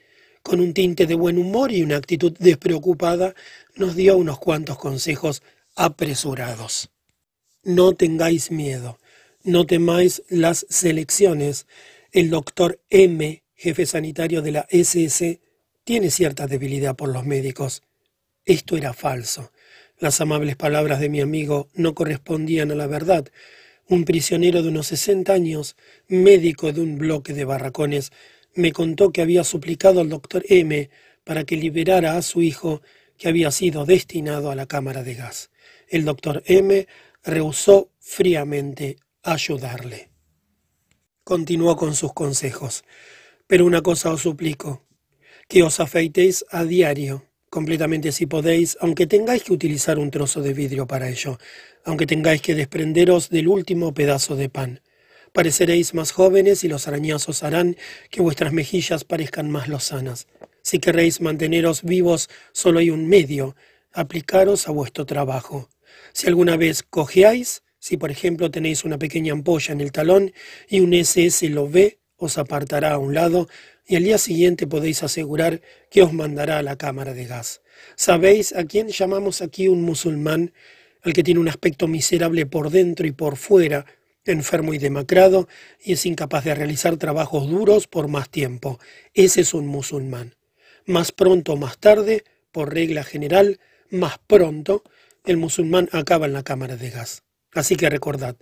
Con 0.43 0.59
un 0.59 0.73
tinte 0.73 1.07
de 1.07 1.15
buen 1.15 1.39
humor 1.39 1.71
y 1.71 1.81
una 1.81 1.97
actitud 1.97 2.35
despreocupada, 2.37 3.33
nos 3.75 3.95
dio 3.95 4.15
unos 4.17 4.37
cuantos 4.37 4.77
consejos 4.77 5.41
apresurados. 5.75 6.89
No 7.63 7.93
tengáis 7.93 8.51
miedo, 8.51 8.99
no 9.47 9.65
temáis 9.65 10.23
las 10.27 10.65
selecciones, 10.69 11.67
el 12.11 12.29
doctor 12.29 12.81
M, 12.89 13.43
jefe 13.55 13.85
sanitario 13.85 14.41
de 14.41 14.51
la 14.51 14.67
SS, 14.69 15.39
tiene 15.85 16.11
cierta 16.11 16.47
debilidad 16.47 16.97
por 16.97 17.07
los 17.07 17.25
médicos. 17.25 17.81
Esto 18.43 18.75
era 18.75 18.91
falso. 18.91 19.53
Las 19.99 20.19
amables 20.19 20.57
palabras 20.57 20.99
de 20.99 21.07
mi 21.07 21.21
amigo 21.21 21.69
no 21.73 21.95
correspondían 21.95 22.71
a 22.71 22.75
la 22.75 22.87
verdad. 22.87 23.25
Un 23.87 24.03
prisionero 24.03 24.61
de 24.63 24.67
unos 24.67 24.87
sesenta 24.87 25.31
años, 25.31 25.77
médico 26.09 26.73
de 26.73 26.81
un 26.81 26.97
bloque 26.97 27.33
de 27.33 27.45
barracones, 27.45 28.11
me 28.53 28.73
contó 28.73 29.13
que 29.13 29.21
había 29.21 29.45
suplicado 29.45 30.01
al 30.01 30.09
doctor 30.09 30.43
M 30.49 30.89
para 31.23 31.45
que 31.45 31.55
liberara 31.55 32.17
a 32.17 32.21
su 32.21 32.41
hijo 32.41 32.81
que 33.17 33.29
había 33.29 33.51
sido 33.51 33.85
destinado 33.85 34.51
a 34.51 34.55
la 34.55 34.65
cámara 34.65 35.03
de 35.03 35.15
gas. 35.15 35.51
El 35.87 36.03
doctor 36.03 36.43
M 36.47 36.85
rehusó 37.23 37.91
fríamente 37.97 38.97
ayudarle. 39.33 40.09
Continuó 41.23 41.75
con 41.75 41.95
sus 41.95 42.13
consejos. 42.13 42.83
Pero 43.45 43.65
una 43.65 43.81
cosa 43.81 44.11
os 44.11 44.21
suplico, 44.21 44.85
que 45.47 45.63
os 45.63 45.79
afeitéis 45.79 46.45
a 46.49 46.63
diario, 46.63 47.25
completamente 47.49 48.11
si 48.11 48.25
podéis, 48.25 48.77
aunque 48.81 49.07
tengáis 49.07 49.43
que 49.43 49.53
utilizar 49.53 49.99
un 49.99 50.11
trozo 50.11 50.41
de 50.41 50.53
vidrio 50.53 50.87
para 50.87 51.09
ello, 51.09 51.37
aunque 51.85 52.05
tengáis 52.05 52.41
que 52.41 52.55
desprenderos 52.55 53.29
del 53.29 53.47
último 53.47 53.93
pedazo 53.93 54.35
de 54.35 54.49
pan. 54.49 54.81
Pareceréis 55.33 55.93
más 55.93 56.11
jóvenes 56.11 56.63
y 56.63 56.67
los 56.67 56.87
arañazos 56.87 57.43
harán 57.43 57.77
que 58.09 58.21
vuestras 58.21 58.51
mejillas 58.51 59.03
parezcan 59.03 59.49
más 59.49 59.67
lozanas. 59.67 60.27
Si 60.61 60.79
queréis 60.79 61.21
manteneros 61.21 61.83
vivos, 61.83 62.29
solo 62.51 62.79
hay 62.79 62.89
un 62.89 63.07
medio, 63.07 63.55
aplicaros 63.93 64.67
a 64.67 64.71
vuestro 64.71 65.05
trabajo. 65.05 65.69
Si 66.11 66.27
alguna 66.27 66.57
vez 66.57 66.83
cojeáis, 66.83 67.63
si 67.87 67.95
por 67.95 68.11
ejemplo 68.11 68.51
tenéis 68.51 68.83
una 68.83 68.99
pequeña 68.99 69.31
ampolla 69.31 69.71
en 69.71 69.79
el 69.79 69.93
talón 69.93 70.33
y 70.67 70.81
un 70.81 70.93
SS 70.93 71.47
lo 71.51 71.69
ve, 71.69 71.99
os 72.17 72.37
apartará 72.37 72.91
a 72.91 72.97
un 72.97 73.13
lado 73.13 73.47
y 73.85 73.95
al 73.95 74.03
día 74.03 74.17
siguiente 74.17 74.67
podéis 74.67 75.03
asegurar 75.03 75.61
que 75.89 76.01
os 76.01 76.11
mandará 76.11 76.57
a 76.57 76.63
la 76.63 76.75
cámara 76.75 77.13
de 77.13 77.23
gas. 77.23 77.61
¿Sabéis 77.95 78.53
a 78.53 78.65
quién 78.65 78.89
llamamos 78.89 79.41
aquí 79.41 79.69
un 79.69 79.83
musulmán? 79.83 80.51
Al 81.01 81.13
que 81.13 81.23
tiene 81.23 81.39
un 81.39 81.47
aspecto 81.47 81.87
miserable 81.87 82.45
por 82.45 82.71
dentro 82.71 83.07
y 83.07 83.13
por 83.13 83.37
fuera, 83.37 83.85
enfermo 84.25 84.73
y 84.73 84.79
demacrado, 84.79 85.47
y 85.81 85.93
es 85.93 86.05
incapaz 86.05 86.43
de 86.43 86.55
realizar 86.55 86.97
trabajos 86.97 87.49
duros 87.49 87.87
por 87.87 88.09
más 88.09 88.29
tiempo. 88.29 88.81
Ese 89.13 89.39
es 89.39 89.53
un 89.53 89.65
musulmán. 89.65 90.35
Más 90.85 91.13
pronto 91.13 91.53
o 91.53 91.55
más 91.55 91.77
tarde, 91.77 92.25
por 92.51 92.73
regla 92.73 93.05
general, 93.05 93.61
más 93.89 94.17
pronto, 94.27 94.83
el 95.23 95.37
musulmán 95.37 95.87
acaba 95.93 96.25
en 96.25 96.33
la 96.33 96.43
cámara 96.43 96.75
de 96.75 96.89
gas. 96.89 97.23
Así 97.57 97.75
que 97.75 97.89
recordad, 97.89 98.35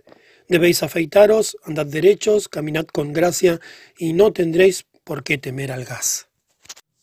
debéis 0.46 0.82
afeitaros, 0.82 1.56
andad 1.64 1.86
derechos, 1.86 2.50
caminad 2.50 2.84
con 2.84 3.14
gracia, 3.14 3.62
y 3.96 4.12
no 4.12 4.30
tendréis 4.30 4.84
por 5.04 5.24
qué 5.24 5.38
temer 5.38 5.72
al 5.72 5.86
gas. 5.86 6.28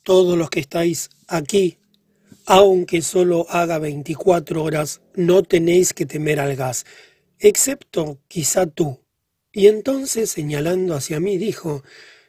Todos 0.04 0.38
los 0.38 0.52
que 0.52 0.60
estáis 0.60 1.10
aquí, 1.28 1.80
aunque 2.46 3.02
solo 3.02 3.48
haga 3.50 3.80
24 3.80 4.64
horas, 4.64 5.02
no 5.16 5.42
tenéis 5.42 5.92
que 5.92 6.06
temer 6.06 6.40
al 6.40 6.56
gas, 6.56 6.86
excepto 7.40 8.20
quizá 8.28 8.68
tú. 8.68 9.00
Y 9.52 9.66
entonces, 9.66 10.30
señalando 10.30 10.94
hacia 10.94 11.20
mí, 11.20 11.40
dijo, 11.40 11.84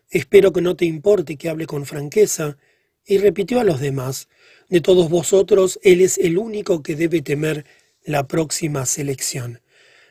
Espero 0.08 0.50
que 0.54 0.62
no 0.62 0.76
te 0.76 0.86
importe 0.86 1.36
que 1.36 1.50
hable 1.50 1.66
con 1.66 1.84
franqueza, 1.84 2.56
y 3.04 3.18
repitió 3.18 3.60
a 3.60 3.64
los 3.64 3.80
demás, 3.80 4.28
De 4.70 4.80
todos 4.80 5.10
vosotros, 5.10 5.78
él 5.82 6.00
es 6.00 6.16
el 6.16 6.38
único 6.38 6.82
que 6.82 6.96
debe 6.96 7.20
temer 7.20 7.66
la 8.02 8.26
próxima 8.26 8.86
selección. 8.86 9.60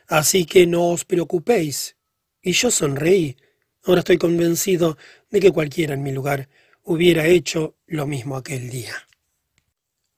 Así 0.06 0.44
que 0.44 0.66
no 0.66 0.90
os 0.90 1.04
preocupéis. 1.04 1.96
Y 2.42 2.52
yo 2.52 2.70
sonreí. 2.70 3.36
Ahora 3.84 4.00
estoy 4.00 4.18
convencido 4.18 4.96
de 5.30 5.40
que 5.40 5.52
cualquiera 5.52 5.94
en 5.94 6.02
mi 6.02 6.12
lugar 6.12 6.48
hubiera 6.82 7.26
hecho 7.26 7.76
lo 7.86 8.06
mismo 8.06 8.36
aquel 8.36 8.70
día. 8.70 8.94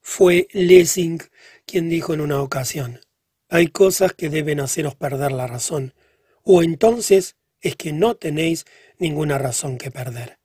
Fue 0.00 0.48
Lessing 0.52 1.20
quien 1.64 1.88
dijo 1.88 2.14
en 2.14 2.20
una 2.20 2.40
ocasión, 2.40 3.00
hay 3.48 3.68
cosas 3.68 4.12
que 4.12 4.28
deben 4.28 4.60
haceros 4.60 4.94
perder 4.94 5.32
la 5.32 5.46
razón, 5.46 5.94
o 6.42 6.62
entonces 6.62 7.36
es 7.60 7.76
que 7.76 7.92
no 7.92 8.14
tenéis 8.14 8.66
ninguna 8.98 9.38
razón 9.38 9.78
que 9.78 9.90
perder. 9.90 10.38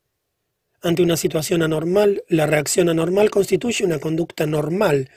Ante 0.82 1.04
una 1.04 1.18
situación 1.18 1.62
anormal, 1.62 2.24
la 2.28 2.48
reacción 2.48 2.90
anormal 2.90 3.30
constituye 3.30 3.86
una 3.86 4.00
conducta 4.00 4.48
normal, 4.48 5.12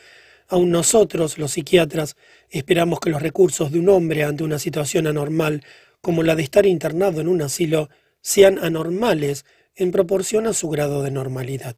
Aun 0.48 0.70
nosotros, 0.70 1.38
los 1.38 1.52
psiquiatras, 1.52 2.16
esperamos 2.50 3.00
que 3.00 3.10
los 3.10 3.22
recursos 3.22 3.72
de 3.72 3.78
un 3.78 3.88
hombre 3.88 4.24
ante 4.24 4.44
una 4.44 4.58
situación 4.58 5.06
anormal, 5.06 5.62
como 6.00 6.22
la 6.22 6.36
de 6.36 6.42
estar 6.42 6.66
internado 6.66 7.20
en 7.20 7.28
un 7.28 7.42
asilo, 7.42 7.88
sean 8.20 8.58
anormales 8.58 9.44
en 9.74 9.90
proporción 9.90 10.46
a 10.46 10.52
su 10.52 10.68
grado 10.68 11.02
de 11.02 11.10
normalidad. 11.10 11.76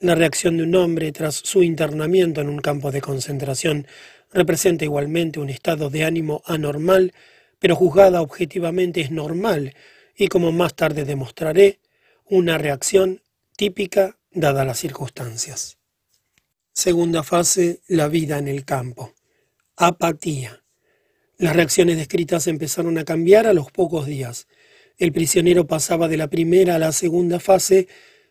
La 0.00 0.14
reacción 0.14 0.56
de 0.56 0.62
un 0.62 0.74
hombre 0.74 1.12
tras 1.12 1.34
su 1.34 1.62
internamiento 1.62 2.40
en 2.40 2.48
un 2.48 2.58
campo 2.60 2.90
de 2.92 3.00
concentración 3.00 3.86
representa 4.32 4.84
igualmente 4.84 5.40
un 5.40 5.50
estado 5.50 5.90
de 5.90 6.04
ánimo 6.04 6.42
anormal, 6.46 7.12
pero 7.58 7.74
juzgada 7.74 8.22
objetivamente 8.22 9.00
es 9.00 9.10
normal 9.10 9.74
y, 10.16 10.28
como 10.28 10.52
más 10.52 10.74
tarde 10.74 11.04
demostraré, 11.04 11.80
una 12.24 12.58
reacción 12.58 13.22
típica 13.56 14.18
dadas 14.30 14.66
las 14.66 14.78
circunstancias. 14.78 15.77
Segunda 16.80 17.24
fase, 17.24 17.80
la 17.88 18.06
vida 18.06 18.38
en 18.38 18.46
el 18.46 18.64
campo. 18.64 19.12
Apatía. 19.74 20.62
Las 21.36 21.56
reacciones 21.56 21.96
descritas 21.96 22.46
empezaron 22.46 22.98
a 22.98 23.04
cambiar 23.04 23.48
a 23.48 23.52
los 23.52 23.72
pocos 23.72 24.06
días. 24.06 24.46
El 24.96 25.10
prisionero 25.10 25.66
pasaba 25.66 26.06
de 26.06 26.16
la 26.16 26.30
primera 26.30 26.76
a 26.76 26.78
la 26.78 26.92
segunda 26.92 27.40
fase 27.40 27.88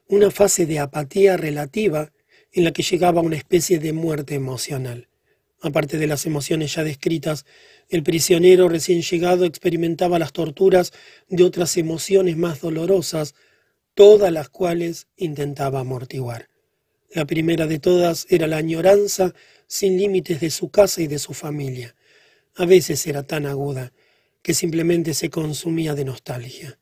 una 0.07 0.31
fase 0.31 0.65
de 0.65 0.79
apatía 0.79 1.35
relativa 1.35 2.13
en 2.53 2.63
la 2.63 2.71
que 2.71 2.83
llegaba 2.83 3.19
una 3.19 3.35
especie 3.35 3.79
de 3.79 3.91
muerte 3.91 4.35
emocional. 4.35 5.09
Aparte 5.59 5.97
de 5.97 6.07
las 6.07 6.25
emociones 6.25 6.73
ya 6.73 6.85
descritas, 6.85 7.45
el 7.89 8.01
prisionero 8.01 8.69
recién 8.69 9.01
llegado 9.01 9.43
experimentaba 9.43 10.19
las 10.19 10.31
torturas 10.31 10.93
de 11.27 11.43
otras 11.43 11.75
emociones 11.75 12.37
más 12.37 12.61
dolorosas, 12.61 13.35
todas 13.93 14.31
las 14.31 14.47
cuales 14.47 15.07
intentaba 15.17 15.81
amortiguar. 15.81 16.47
La 17.09 17.25
primera 17.25 17.67
de 17.67 17.79
todas 17.79 18.27
era 18.29 18.47
la 18.47 18.57
añoranza 18.57 19.33
sin 19.65 19.97
límites 19.97 20.41
de 20.41 20.49
su 20.49 20.69
casa 20.69 21.01
y 21.01 21.07
de 21.07 21.19
su 21.19 21.33
familia. 21.33 21.95
A 22.55 22.65
veces 22.65 23.07
era 23.07 23.23
tan 23.23 23.45
aguda 23.45 23.93
que 24.41 24.53
simplemente 24.53 25.13
se 25.13 25.29
consumía 25.29 25.95
de 25.95 26.03
nostalgia. 26.03 26.79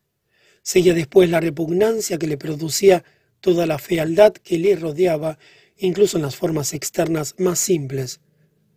Seguía 0.63 0.95
después 0.95 1.29
la 1.29 1.41
repugnancia 1.41 2.17
que 2.17 2.25
le 2.25 2.37
producía 2.37 3.03
toda 3.39 3.67
la 3.67 3.77
fealdad 3.77 4.33
que 4.33 4.57
le 4.57 4.75
rodeaba, 4.75 5.37
incluso 5.77 6.17
en 6.17 6.23
las 6.23 6.35
formas 6.35 6.73
externas 6.73 7.35
más 7.37 7.59
simples. 7.59 8.19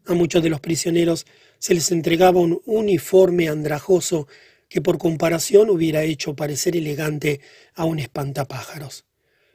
A 0.04 0.12
muchos 0.12 0.42
de 0.42 0.50
los 0.50 0.60
prisioneros 0.60 1.24
se 1.58 1.72
les 1.72 1.90
entregaba 1.90 2.40
un 2.40 2.60
uniforme 2.66 3.48
andrajoso 3.48 4.28
que 4.68 4.82
por 4.82 4.98
comparación 4.98 5.70
hubiera 5.70 6.02
hecho 6.02 6.36
parecer 6.36 6.76
elegante 6.76 7.40
a 7.74 7.86
un 7.86 8.00
espantapájaros. 8.00 9.07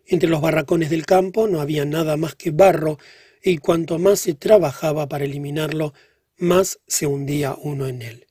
Entre 0.05 0.29
los 0.29 0.41
barracones 0.41 0.89
del 0.89 1.05
campo 1.05 1.47
no 1.47 1.61
había 1.61 1.85
nada 1.85 2.17
más 2.17 2.35
que 2.35 2.51
barro, 2.51 2.97
y 3.43 3.57
cuanto 3.57 3.99
más 3.99 4.21
se 4.21 4.33
trabajaba 4.33 5.07
para 5.09 5.25
eliminarlo, 5.25 5.93
más 6.37 6.79
se 6.87 7.07
hundía 7.07 7.55
uno 7.61 7.87
en 7.87 8.01
él. 8.01 8.27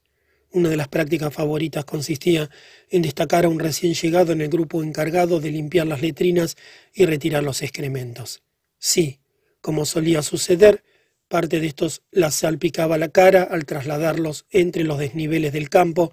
Una 0.50 0.68
de 0.68 0.76
las 0.76 0.88
prácticas 0.88 1.32
favoritas 1.32 1.84
consistía 1.84 2.50
en 2.90 3.02
destacar 3.02 3.46
a 3.46 3.48
un 3.48 3.58
recién 3.58 3.94
llegado 3.94 4.32
en 4.32 4.42
el 4.42 4.48
grupo 4.48 4.82
encargado 4.82 5.40
de 5.40 5.50
limpiar 5.50 5.86
las 5.86 6.02
letrinas 6.02 6.56
y 6.92 7.06
retirar 7.06 7.42
los 7.42 7.62
excrementos. 7.62 8.42
Sí, 8.78 9.20
como 9.62 9.86
solía 9.86 10.20
suceder, 10.20 10.82
parte 11.28 11.60
de 11.60 11.68
estos 11.68 12.02
las 12.10 12.34
salpicaba 12.34 12.98
la 12.98 13.08
cara 13.08 13.44
al 13.44 13.64
trasladarlos 13.64 14.44
entre 14.50 14.84
los 14.84 14.98
desniveles 14.98 15.54
del 15.54 15.70
campo. 15.70 16.12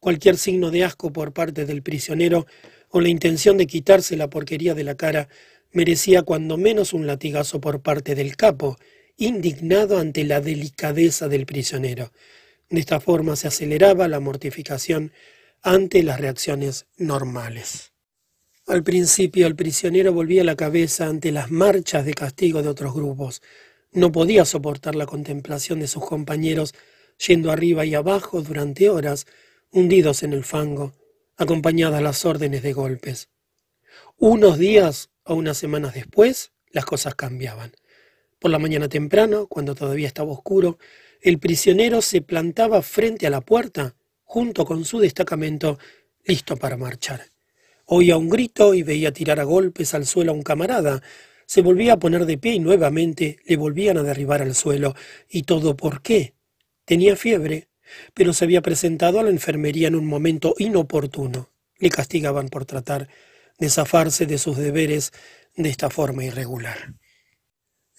Cualquier 0.00 0.36
signo 0.38 0.72
de 0.72 0.82
asco 0.82 1.12
por 1.12 1.32
parte 1.32 1.64
del 1.64 1.82
prisionero 1.82 2.46
o 2.90 3.00
la 3.00 3.08
intención 3.08 3.56
de 3.56 3.66
quitarse 3.66 4.16
la 4.16 4.30
porquería 4.30 4.74
de 4.74 4.84
la 4.84 4.96
cara 4.96 5.28
merecía 5.72 6.22
cuando 6.22 6.56
menos 6.56 6.92
un 6.92 7.06
latigazo 7.06 7.60
por 7.60 7.82
parte 7.82 8.14
del 8.14 8.36
capo, 8.36 8.78
indignado 9.16 9.98
ante 9.98 10.24
la 10.24 10.40
delicadeza 10.40 11.28
del 11.28 11.44
prisionero. 11.44 12.12
De 12.70 12.80
esta 12.80 13.00
forma 13.00 13.36
se 13.36 13.48
aceleraba 13.48 14.08
la 14.08 14.20
mortificación 14.20 15.12
ante 15.62 16.02
las 16.02 16.20
reacciones 16.20 16.86
normales. 16.96 17.92
Al 18.66 18.82
principio 18.82 19.46
el 19.46 19.56
prisionero 19.56 20.12
volvía 20.12 20.44
la 20.44 20.56
cabeza 20.56 21.06
ante 21.06 21.32
las 21.32 21.50
marchas 21.50 22.04
de 22.04 22.14
castigo 22.14 22.62
de 22.62 22.68
otros 22.68 22.94
grupos. 22.94 23.42
No 23.92 24.12
podía 24.12 24.44
soportar 24.44 24.94
la 24.94 25.06
contemplación 25.06 25.80
de 25.80 25.88
sus 25.88 26.04
compañeros 26.04 26.74
yendo 27.26 27.50
arriba 27.50 27.84
y 27.84 27.94
abajo 27.94 28.42
durante 28.42 28.90
horas, 28.90 29.26
hundidos 29.72 30.22
en 30.22 30.34
el 30.34 30.44
fango, 30.44 30.92
acompañadas 31.38 32.02
las 32.02 32.24
órdenes 32.24 32.62
de 32.62 32.72
golpes. 32.72 33.28
Unos 34.18 34.58
días 34.58 35.10
o 35.24 35.34
unas 35.34 35.56
semanas 35.56 35.94
después, 35.94 36.52
las 36.70 36.84
cosas 36.84 37.14
cambiaban. 37.14 37.72
Por 38.40 38.50
la 38.50 38.58
mañana 38.58 38.88
temprano, 38.88 39.46
cuando 39.46 39.74
todavía 39.74 40.08
estaba 40.08 40.32
oscuro, 40.32 40.78
el 41.20 41.38
prisionero 41.38 42.02
se 42.02 42.20
plantaba 42.20 42.82
frente 42.82 43.26
a 43.26 43.30
la 43.30 43.40
puerta, 43.40 43.94
junto 44.24 44.64
con 44.64 44.84
su 44.84 44.98
destacamento, 44.98 45.78
listo 46.24 46.56
para 46.56 46.76
marchar. 46.76 47.22
Oía 47.86 48.16
un 48.16 48.28
grito 48.28 48.74
y 48.74 48.82
veía 48.82 49.12
tirar 49.12 49.40
a 49.40 49.44
golpes 49.44 49.94
al 49.94 50.06
suelo 50.06 50.32
a 50.32 50.34
un 50.34 50.42
camarada. 50.42 51.02
Se 51.46 51.62
volvía 51.62 51.94
a 51.94 51.98
poner 51.98 52.26
de 52.26 52.36
pie 52.36 52.54
y 52.54 52.58
nuevamente 52.58 53.38
le 53.46 53.56
volvían 53.56 53.96
a 53.96 54.02
derribar 54.02 54.42
al 54.42 54.54
suelo. 54.54 54.94
¿Y 55.30 55.44
todo 55.44 55.76
por 55.76 56.02
qué? 56.02 56.34
Tenía 56.84 57.16
fiebre, 57.16 57.68
pero 58.14 58.32
se 58.32 58.44
había 58.44 58.62
presentado 58.62 59.20
a 59.20 59.22
la 59.22 59.30
enfermería 59.30 59.88
en 59.88 59.94
un 59.94 60.06
momento 60.06 60.54
inoportuno. 60.58 61.50
Le 61.78 61.90
castigaban 61.90 62.48
por 62.48 62.64
tratar 62.64 63.08
de 63.58 63.70
zafarse 63.70 64.26
de 64.26 64.38
sus 64.38 64.56
deberes 64.56 65.12
de 65.56 65.68
esta 65.68 65.90
forma 65.90 66.24
irregular. 66.24 66.94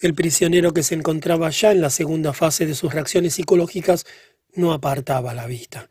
El 0.00 0.14
prisionero 0.14 0.72
que 0.72 0.82
se 0.82 0.94
encontraba 0.94 1.50
ya 1.50 1.72
en 1.72 1.82
la 1.82 1.90
segunda 1.90 2.32
fase 2.32 2.64
de 2.64 2.74
sus 2.74 2.92
reacciones 2.94 3.34
psicológicas 3.34 4.06
no 4.54 4.72
apartaba 4.72 5.34
la 5.34 5.46
vista. 5.46 5.90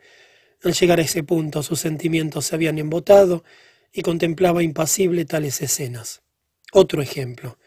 Al 0.63 0.73
llegar 0.73 0.99
a 0.99 1.03
ese 1.03 1.23
punto 1.23 1.63
sus 1.63 1.79
sentimientos 1.79 2.45
se 2.45 2.55
habían 2.55 2.79
embotado 2.79 3.43
y 3.93 4.01
contemplaba 4.01 4.63
impasible 4.63 5.25
tales 5.25 5.61
escenas. 5.61 6.21
Otro 6.71 7.01
ejemplo. 7.01 7.57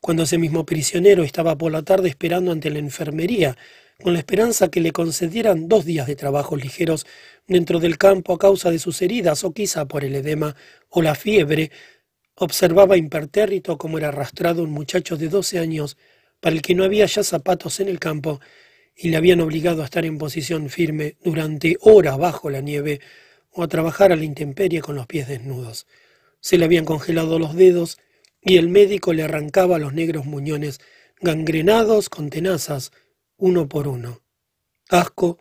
Cuando 0.00 0.24
ese 0.24 0.36
mismo 0.36 0.66
prisionero 0.66 1.24
estaba 1.24 1.56
por 1.56 1.72
la 1.72 1.82
tarde 1.82 2.08
esperando 2.08 2.52
ante 2.52 2.70
la 2.70 2.78
enfermería, 2.78 3.56
con 4.02 4.12
la 4.12 4.18
esperanza 4.18 4.68
que 4.68 4.80
le 4.80 4.92
concedieran 4.92 5.68
dos 5.68 5.84
días 5.84 6.06
de 6.06 6.16
trabajos 6.16 6.62
ligeros 6.62 7.06
dentro 7.46 7.80
del 7.80 7.98
campo 7.98 8.34
a 8.34 8.38
causa 8.38 8.70
de 8.70 8.78
sus 8.78 9.00
heridas 9.02 9.44
o 9.44 9.52
quizá 9.52 9.86
por 9.86 10.04
el 10.04 10.14
edema 10.14 10.56
o 10.88 11.02
la 11.02 11.14
fiebre, 11.14 11.70
Observaba 12.36 12.96
impertérrito 12.96 13.78
cómo 13.78 13.96
era 13.96 14.08
arrastrado 14.08 14.64
un 14.64 14.70
muchacho 14.70 15.16
de 15.16 15.28
doce 15.28 15.60
años 15.60 15.96
para 16.40 16.56
el 16.56 16.62
que 16.62 16.74
no 16.74 16.82
había 16.82 17.06
ya 17.06 17.22
zapatos 17.22 17.78
en 17.78 17.88
el 17.88 18.00
campo 18.00 18.40
y 18.96 19.10
le 19.10 19.16
habían 19.16 19.40
obligado 19.40 19.82
a 19.82 19.84
estar 19.84 20.04
en 20.04 20.18
posición 20.18 20.68
firme 20.68 21.16
durante 21.22 21.76
horas 21.80 22.18
bajo 22.18 22.50
la 22.50 22.60
nieve 22.60 23.00
o 23.52 23.62
a 23.62 23.68
trabajar 23.68 24.10
a 24.10 24.16
la 24.16 24.24
intemperie 24.24 24.80
con 24.80 24.96
los 24.96 25.06
pies 25.06 25.28
desnudos. 25.28 25.86
Se 26.40 26.58
le 26.58 26.64
habían 26.64 26.84
congelado 26.84 27.38
los 27.38 27.54
dedos 27.54 27.98
y 28.40 28.56
el 28.56 28.68
médico 28.68 29.12
le 29.12 29.22
arrancaba 29.22 29.78
los 29.78 29.94
negros 29.94 30.26
muñones 30.26 30.80
gangrenados 31.20 32.08
con 32.08 32.30
tenazas, 32.30 32.90
uno 33.44 33.68
por 33.68 33.88
uno. 33.88 34.22
Asco, 34.88 35.38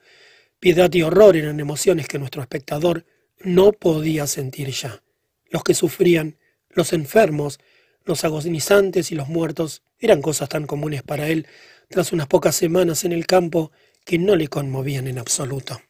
piedad 0.60 0.92
y 0.94 1.04
horror 1.04 1.38
eran 1.38 1.62
emociones 1.62 2.06
que 2.10 2.20
nuestro 2.20 2.42
espectador 2.42 3.06
no 3.40 3.72
podía 3.72 4.28
sentir 4.28 4.72
ya. 4.72 5.02
Los 5.50 5.64
que 5.64 5.74
sufrían 5.74 6.38
los 6.68 6.92
enfermos, 6.92 7.62
los 8.04 8.26
agonizantes 8.26 9.14
y 9.14 9.16
los 9.16 9.30
muertos 9.30 9.84
eran 10.00 10.22
cosas 10.22 10.50
tan 10.50 10.68
comunes 10.68 11.02
para 11.02 11.30
él 11.30 11.48
tras 11.88 12.12
unas 12.12 12.28
pocas 12.28 12.58
semanas 12.58 13.06
en 13.06 13.14
el 13.14 13.26
campo 13.26 13.72
que 14.04 14.18
no 14.18 14.36
le 14.36 14.50
conmovían 14.50 15.08
en 15.08 15.18
absoluto. 15.18 15.82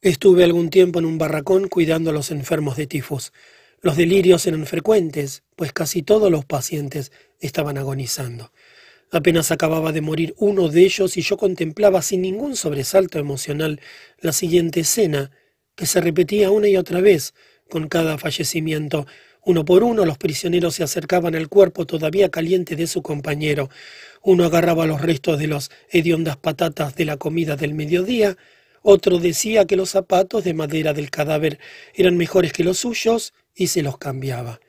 Estuve 0.00 0.44
algún 0.44 0.70
tiempo 0.70 1.00
en 1.00 1.06
un 1.06 1.18
barracón 1.18 1.66
cuidando 1.66 2.10
a 2.10 2.12
los 2.12 2.30
enfermos 2.30 2.76
de 2.76 2.86
tifus. 2.86 3.32
Los 3.80 3.96
delirios 3.96 4.46
eran 4.46 4.64
frecuentes, 4.64 5.42
pues 5.56 5.72
casi 5.72 6.02
todos 6.02 6.30
los 6.30 6.44
pacientes 6.44 7.10
estaban 7.40 7.78
agonizando. 7.78 8.52
Apenas 9.10 9.50
acababa 9.50 9.92
de 9.92 10.00
morir 10.00 10.34
uno 10.38 10.68
de 10.68 10.82
ellos 10.82 11.16
y 11.16 11.22
yo 11.22 11.36
contemplaba 11.36 12.02
sin 12.02 12.22
ningún 12.22 12.56
sobresalto 12.56 13.18
emocional 13.18 13.80
la 14.20 14.32
siguiente 14.32 14.80
escena, 14.80 15.30
que 15.76 15.86
se 15.86 16.00
repetía 16.00 16.50
una 16.50 16.68
y 16.68 16.76
otra 16.76 17.00
vez 17.00 17.34
con 17.68 17.88
cada 17.88 18.18
fallecimiento, 18.18 19.06
uno 19.46 19.64
por 19.66 19.84
uno 19.84 20.06
los 20.06 20.16
prisioneros 20.16 20.76
se 20.76 20.84
acercaban 20.84 21.34
al 21.34 21.48
cuerpo 21.48 21.84
todavía 21.84 22.30
caliente 22.30 22.76
de 22.76 22.86
su 22.86 23.02
compañero. 23.02 23.68
Uno 24.22 24.44
agarraba 24.44 24.86
los 24.86 25.02
restos 25.02 25.38
de 25.38 25.48
las 25.48 25.70
hediondas 25.90 26.38
patatas 26.38 26.96
de 26.96 27.04
la 27.04 27.18
comida 27.18 27.54
del 27.56 27.74
mediodía, 27.74 28.38
otro 28.80 29.18
decía 29.18 29.66
que 29.66 29.76
los 29.76 29.90
zapatos 29.90 30.44
de 30.44 30.54
madera 30.54 30.94
del 30.94 31.10
cadáver 31.10 31.58
eran 31.94 32.16
mejores 32.16 32.52
que 32.52 32.64
los 32.64 32.78
suyos 32.78 33.34
y 33.54 33.66
se 33.66 33.82
los 33.82 33.98
cambiaba. 33.98 34.60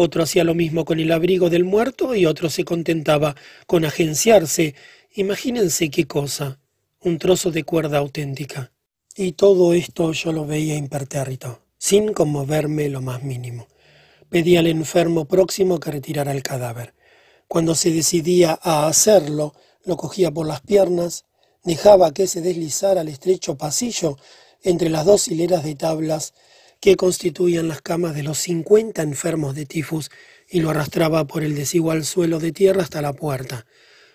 Otro 0.00 0.22
hacía 0.22 0.44
lo 0.44 0.54
mismo 0.54 0.84
con 0.84 1.00
el 1.00 1.10
abrigo 1.10 1.50
del 1.50 1.64
muerto 1.64 2.14
y 2.14 2.24
otro 2.24 2.50
se 2.50 2.64
contentaba 2.64 3.34
con 3.66 3.84
agenciarse. 3.84 4.76
Imagínense 5.16 5.90
qué 5.90 6.06
cosa, 6.06 6.60
un 7.00 7.18
trozo 7.18 7.50
de 7.50 7.64
cuerda 7.64 7.98
auténtica. 7.98 8.70
Y 9.16 9.32
todo 9.32 9.74
esto 9.74 10.12
yo 10.12 10.32
lo 10.32 10.46
veía 10.46 10.76
impertérrito, 10.76 11.62
sin 11.78 12.12
conmoverme 12.12 12.88
lo 12.88 13.00
más 13.00 13.24
mínimo. 13.24 13.66
Pedía 14.28 14.60
al 14.60 14.68
enfermo 14.68 15.24
próximo 15.24 15.80
que 15.80 15.90
retirara 15.90 16.30
el 16.30 16.44
cadáver. 16.44 16.94
Cuando 17.48 17.74
se 17.74 17.90
decidía 17.90 18.56
a 18.62 18.86
hacerlo, 18.86 19.56
lo 19.84 19.96
cogía 19.96 20.30
por 20.30 20.46
las 20.46 20.60
piernas, 20.60 21.24
dejaba 21.64 22.12
que 22.12 22.28
se 22.28 22.40
deslizara 22.40 23.00
al 23.00 23.08
estrecho 23.08 23.58
pasillo 23.58 24.16
entre 24.62 24.90
las 24.90 25.04
dos 25.04 25.26
hileras 25.26 25.64
de 25.64 25.74
tablas 25.74 26.34
que 26.80 26.96
constituían 26.96 27.68
las 27.68 27.82
camas 27.82 28.14
de 28.14 28.22
los 28.22 28.38
cincuenta 28.38 29.02
enfermos 29.02 29.54
de 29.54 29.66
tifus 29.66 30.10
y 30.48 30.60
lo 30.60 30.70
arrastraba 30.70 31.26
por 31.26 31.42
el 31.42 31.54
desigual 31.54 32.04
suelo 32.04 32.38
de 32.38 32.52
tierra 32.52 32.82
hasta 32.82 33.02
la 33.02 33.12
puerta. 33.12 33.66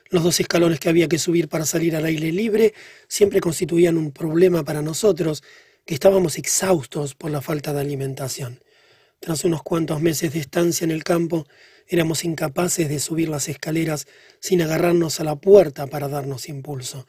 Los 0.09 0.23
dos 0.23 0.39
escalones 0.39 0.79
que 0.79 0.89
había 0.89 1.07
que 1.07 1.19
subir 1.19 1.49
para 1.49 1.65
salir 1.65 1.95
al 1.95 2.05
aire 2.05 2.31
libre 2.31 2.73
siempre 3.07 3.41
constituían 3.41 3.97
un 3.97 4.11
problema 4.11 4.63
para 4.63 4.81
nosotros, 4.81 5.43
que 5.85 5.95
estábamos 5.95 6.37
exhaustos 6.37 7.15
por 7.15 7.31
la 7.31 7.41
falta 7.41 7.73
de 7.73 7.81
alimentación. 7.81 8.61
Tras 9.19 9.43
unos 9.43 9.63
cuantos 9.63 10.01
meses 10.01 10.33
de 10.33 10.39
estancia 10.39 10.85
en 10.85 10.91
el 10.91 11.03
campo, 11.03 11.45
éramos 11.87 12.23
incapaces 12.23 12.89
de 12.89 12.99
subir 12.99 13.29
las 13.29 13.49
escaleras 13.49 14.05
sin 14.39 14.61
agarrarnos 14.61 15.19
a 15.19 15.23
la 15.23 15.35
puerta 15.35 15.87
para 15.87 16.07
darnos 16.07 16.47
impulso. 16.47 17.05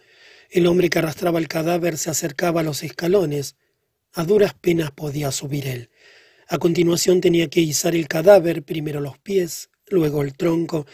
El 0.50 0.66
hombre 0.66 0.90
que 0.90 0.98
arrastraba 0.98 1.38
el 1.38 1.48
cadáver 1.48 1.98
se 1.98 2.10
acercaba 2.10 2.60
a 2.60 2.64
los 2.64 2.82
escalones. 2.82 3.56
A 4.14 4.24
duras 4.24 4.54
penas 4.54 4.90
podía 4.90 5.30
subir 5.30 5.66
él. 5.66 5.90
A 6.48 6.58
continuación 6.58 7.20
tenía 7.20 7.48
que 7.48 7.60
izar 7.60 7.94
el 7.94 8.08
cadáver, 8.08 8.62
primero 8.62 9.00
los 9.00 9.18
pies, 9.18 9.70
luego 9.88 10.22
el 10.22 10.34
tronco, 10.34 10.86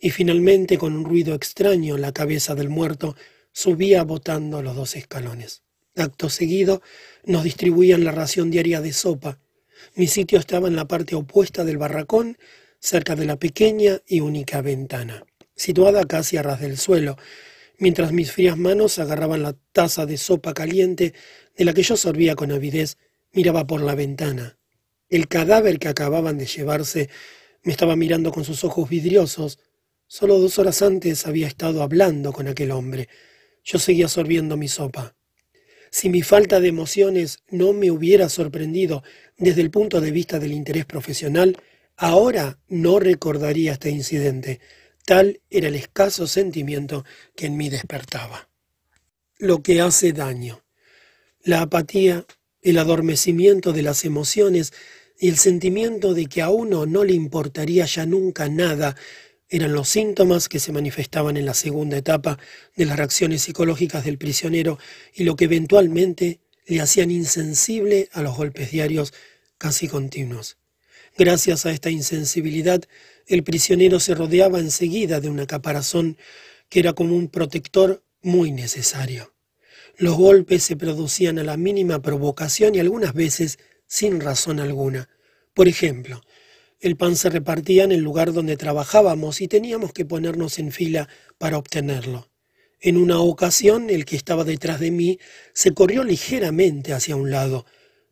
y 0.00 0.10
finalmente, 0.10 0.78
con 0.78 0.94
un 0.94 1.04
ruido 1.04 1.34
extraño, 1.34 1.96
la 1.96 2.12
cabeza 2.12 2.54
del 2.54 2.68
muerto 2.68 3.16
subía 3.52 4.02
botando 4.04 4.62
los 4.62 4.76
dos 4.76 4.94
escalones. 4.94 5.62
Acto 5.96 6.28
seguido, 6.28 6.82
nos 7.24 7.44
distribuían 7.44 8.04
la 8.04 8.12
ración 8.12 8.50
diaria 8.50 8.80
de 8.80 8.92
sopa, 8.92 9.38
mi 9.94 10.06
sitio 10.06 10.38
estaba 10.38 10.68
en 10.68 10.76
la 10.76 10.88
parte 10.88 11.14
opuesta 11.14 11.64
del 11.64 11.78
barracón, 11.78 12.38
cerca 12.80 13.16
de 13.16 13.24
la 13.24 13.36
pequeña 13.36 14.00
y 14.06 14.20
única 14.20 14.60
ventana, 14.60 15.24
situada 15.54 16.04
casi 16.04 16.36
a 16.36 16.42
ras 16.42 16.60
del 16.60 16.78
suelo, 16.78 17.16
mientras 17.78 18.12
mis 18.12 18.32
frías 18.32 18.56
manos 18.56 18.98
agarraban 18.98 19.42
la 19.42 19.54
taza 19.72 20.06
de 20.06 20.16
sopa 20.16 20.54
caliente 20.54 21.14
de 21.56 21.64
la 21.64 21.74
que 21.74 21.82
yo 21.82 21.96
sorbía 21.96 22.34
con 22.34 22.52
avidez, 22.52 22.98
miraba 23.32 23.66
por 23.66 23.80
la 23.80 23.94
ventana. 23.94 24.58
El 25.08 25.28
cadáver 25.28 25.78
que 25.78 25.88
acababan 25.88 26.38
de 26.38 26.46
llevarse 26.46 27.08
me 27.62 27.72
estaba 27.72 27.96
mirando 27.96 28.32
con 28.32 28.44
sus 28.44 28.64
ojos 28.64 28.88
vidriosos. 28.88 29.58
Solo 30.06 30.38
dos 30.38 30.58
horas 30.58 30.82
antes 30.82 31.26
había 31.26 31.46
estado 31.46 31.82
hablando 31.82 32.32
con 32.32 32.48
aquel 32.48 32.70
hombre. 32.70 33.08
Yo 33.64 33.78
seguía 33.78 34.08
sorbiendo 34.08 34.56
mi 34.56 34.68
sopa. 34.68 35.16
Si 35.90 36.08
mi 36.08 36.22
falta 36.22 36.60
de 36.60 36.68
emociones 36.68 37.38
no 37.48 37.72
me 37.72 37.90
hubiera 37.90 38.28
sorprendido 38.28 39.02
desde 39.36 39.62
el 39.62 39.70
punto 39.70 40.00
de 40.00 40.10
vista 40.10 40.38
del 40.38 40.52
interés 40.52 40.84
profesional, 40.84 41.56
ahora 41.96 42.58
no 42.68 42.98
recordaría 42.98 43.72
este 43.72 43.90
incidente. 43.90 44.60
Tal 45.04 45.40
era 45.50 45.68
el 45.68 45.76
escaso 45.76 46.26
sentimiento 46.26 47.04
que 47.34 47.46
en 47.46 47.56
mí 47.56 47.68
despertaba. 47.70 48.48
Lo 49.38 49.62
que 49.62 49.80
hace 49.80 50.12
daño. 50.12 50.65
La 51.46 51.60
apatía, 51.60 52.26
el 52.60 52.76
adormecimiento 52.76 53.72
de 53.72 53.82
las 53.82 54.04
emociones 54.04 54.72
y 55.16 55.28
el 55.28 55.36
sentimiento 55.36 56.12
de 56.12 56.26
que 56.26 56.42
a 56.42 56.50
uno 56.50 56.86
no 56.86 57.04
le 57.04 57.12
importaría 57.12 57.84
ya 57.84 58.04
nunca 58.04 58.48
nada 58.48 58.96
eran 59.48 59.72
los 59.72 59.88
síntomas 59.88 60.48
que 60.48 60.58
se 60.58 60.72
manifestaban 60.72 61.36
en 61.36 61.46
la 61.46 61.54
segunda 61.54 61.98
etapa 61.98 62.36
de 62.74 62.86
las 62.86 62.96
reacciones 62.96 63.42
psicológicas 63.42 64.04
del 64.04 64.18
prisionero 64.18 64.80
y 65.14 65.22
lo 65.22 65.36
que 65.36 65.44
eventualmente 65.44 66.40
le 66.66 66.80
hacían 66.80 67.12
insensible 67.12 68.08
a 68.10 68.22
los 68.22 68.36
golpes 68.36 68.72
diarios 68.72 69.14
casi 69.56 69.86
continuos. 69.86 70.56
Gracias 71.16 71.64
a 71.64 71.70
esta 71.70 71.90
insensibilidad, 71.90 72.82
el 73.28 73.44
prisionero 73.44 74.00
se 74.00 74.16
rodeaba 74.16 74.58
enseguida 74.58 75.20
de 75.20 75.28
una 75.28 75.46
caparazón 75.46 76.18
que 76.68 76.80
era 76.80 76.92
como 76.94 77.14
un 77.14 77.28
protector 77.28 78.02
muy 78.20 78.50
necesario. 78.50 79.35
Los 79.98 80.16
golpes 80.16 80.62
se 80.62 80.76
producían 80.76 81.38
a 81.38 81.44
la 81.44 81.56
mínima 81.56 82.02
provocación 82.02 82.74
y 82.74 82.80
algunas 82.80 83.14
veces 83.14 83.58
sin 83.86 84.20
razón 84.20 84.60
alguna. 84.60 85.08
Por 85.54 85.68
ejemplo, 85.68 86.20
el 86.80 86.96
pan 86.96 87.16
se 87.16 87.30
repartía 87.30 87.84
en 87.84 87.92
el 87.92 88.00
lugar 88.00 88.34
donde 88.34 88.58
trabajábamos 88.58 89.40
y 89.40 89.48
teníamos 89.48 89.94
que 89.94 90.04
ponernos 90.04 90.58
en 90.58 90.70
fila 90.70 91.08
para 91.38 91.56
obtenerlo. 91.56 92.28
En 92.78 92.98
una 92.98 93.20
ocasión 93.20 93.88
el 93.88 94.04
que 94.04 94.16
estaba 94.16 94.44
detrás 94.44 94.80
de 94.80 94.90
mí 94.90 95.18
se 95.54 95.72
corrió 95.72 96.04
ligeramente 96.04 96.92
hacia 96.92 97.16
un 97.16 97.30
lado. 97.30 97.64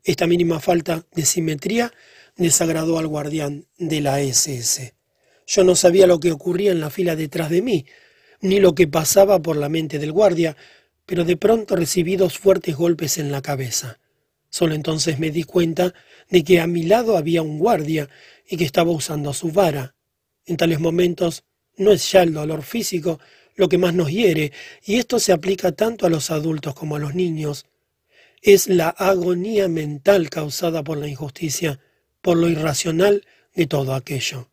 Esta 0.03 0.25
mínima 0.25 0.59
falta 0.59 1.05
de 1.13 1.23
simetría 1.23 1.93
desagradó 2.35 2.97
al 2.97 3.07
guardián 3.07 3.67
de 3.77 4.01
la 4.01 4.19
SS. 4.21 4.95
Yo 5.45 5.63
no 5.63 5.75
sabía 5.75 6.07
lo 6.07 6.19
que 6.19 6.31
ocurría 6.31 6.71
en 6.71 6.79
la 6.79 6.89
fila 6.89 7.15
detrás 7.15 7.51
de 7.51 7.61
mí, 7.61 7.85
ni 8.41 8.59
lo 8.59 8.73
que 8.73 8.87
pasaba 8.87 9.39
por 9.39 9.55
la 9.55 9.69
mente 9.69 9.99
del 9.99 10.11
guardia, 10.11 10.57
pero 11.05 11.23
de 11.23 11.37
pronto 11.37 11.75
recibí 11.75 12.15
dos 12.15 12.37
fuertes 12.37 12.75
golpes 12.75 13.17
en 13.17 13.31
la 13.31 13.41
cabeza. 13.41 13.99
Solo 14.49 14.73
entonces 14.73 15.19
me 15.19 15.31
di 15.31 15.43
cuenta 15.43 15.93
de 16.29 16.43
que 16.43 16.61
a 16.61 16.67
mi 16.67 16.83
lado 16.83 17.17
había 17.17 17.41
un 17.41 17.59
guardia 17.59 18.09
y 18.47 18.57
que 18.57 18.63
estaba 18.63 18.91
usando 18.91 19.33
su 19.33 19.51
vara. 19.51 19.95
En 20.45 20.57
tales 20.57 20.79
momentos 20.79 21.43
no 21.77 21.91
es 21.91 22.11
ya 22.11 22.23
el 22.23 22.33
dolor 22.33 22.63
físico 22.63 23.19
lo 23.55 23.69
que 23.69 23.77
más 23.77 23.93
nos 23.93 24.11
hiere, 24.11 24.51
y 24.83 24.95
esto 24.95 25.19
se 25.19 25.31
aplica 25.31 25.71
tanto 25.71 26.05
a 26.05 26.09
los 26.09 26.29
adultos 26.29 26.73
como 26.75 26.95
a 26.95 26.99
los 26.99 27.15
niños. 27.15 27.65
Es 28.41 28.67
la 28.67 28.89
agonía 28.89 29.67
mental 29.67 30.29
causada 30.29 30.83
por 30.83 30.97
la 30.97 31.07
injusticia, 31.07 31.79
por 32.21 32.37
lo 32.37 32.49
irracional 32.49 33.25
de 33.53 33.65
todo 33.65 33.93
aquello. 33.93 34.49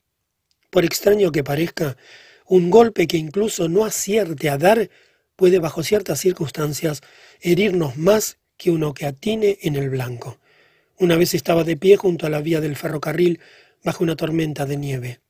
Por 0.71 0.85
extraño 0.85 1.33
que 1.33 1.45
parezca, 1.45 1.97
un 2.47 2.71
golpe 2.71 3.07
que 3.07 3.17
incluso 3.17 3.69
no 3.69 3.85
acierte 3.85 4.49
a 4.51 4.59
dar 4.59 4.89
puede 5.37 5.59
bajo 5.59 5.83
ciertas 5.83 6.21
circunstancias 6.21 7.01
herirnos 7.41 7.97
más 7.97 8.39
que 8.57 8.71
uno 8.71 8.95
que 8.95 9.07
atine 9.07 9.59
en 9.63 9.77
el 9.77 9.91
blanco. 9.91 10.39
Una 10.99 11.17
vez 11.17 11.35
estaba 11.35 11.65
de 11.65 11.77
pie 11.77 11.97
junto 11.97 12.27
a 12.27 12.31
la 12.31 12.41
vía 12.41 12.61
del 12.61 12.77
ferrocarril 12.77 13.41
bajo 13.83 14.05
una 14.05 14.17
tormenta 14.17 14.67
de 14.67 14.77
nieve. 14.77 15.21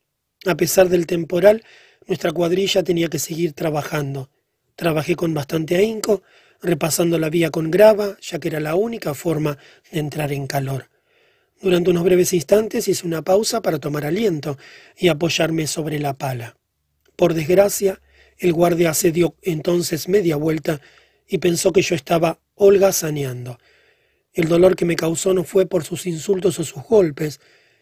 A 0.45 0.57
pesar 0.57 0.89
del 0.89 1.07
temporal, 1.07 1.65
nuestra 2.07 2.33
cuadrilla 2.33 2.83
tenía 2.83 3.09
que 3.09 3.19
seguir 3.19 3.53
trabajando. 3.53 4.29
Trabajé 4.77 5.15
con 5.17 5.35
bastante 5.35 5.77
ahínco, 5.77 6.23
repasando 6.61 7.19
la 7.19 7.31
vía 7.31 7.51
con 7.51 7.71
grava, 7.71 8.17
ya 8.21 8.39
que 8.39 8.49
era 8.49 8.61
la 8.61 8.75
única 8.75 9.15
forma 9.15 9.59
de 9.91 10.01
entrar 10.01 10.33
en 10.33 10.47
calor. 10.47 10.91
Durante 11.61 11.91
unos 11.91 12.03
breves 12.03 12.33
instantes 12.33 12.89
hice 12.89 13.07
una 13.07 13.23
pausa 13.23 13.63
para 13.63 13.79
tomar 13.79 14.05
aliento 14.05 14.59
y 14.97 15.09
apoyarme 15.09 15.69
sobre 15.69 16.01
la 16.01 16.15
pala. 16.15 16.57
Por 17.15 17.35
desgracia, 17.35 18.01
el 18.43 18.53
guardia 18.53 18.93
se 18.93 19.13
dio 19.13 19.37
entonces 19.41 20.09
media 20.09 20.35
vuelta 20.35 20.81
y 21.29 21.39
pensó 21.39 21.73
que 21.73 21.81
yo 21.81 21.95
estaba 21.95 22.41
holgazaneando. 22.57 23.61
El 24.33 24.49
dolor 24.49 24.75
que 24.75 24.85
me 24.85 24.97
causó 24.97 25.33
no 25.33 25.45
fue 25.45 25.67
por 25.67 25.85
sus 25.85 26.07
insultos 26.07 26.59
o 26.59 26.65
sus 26.65 26.83
golpes, 26.83 27.41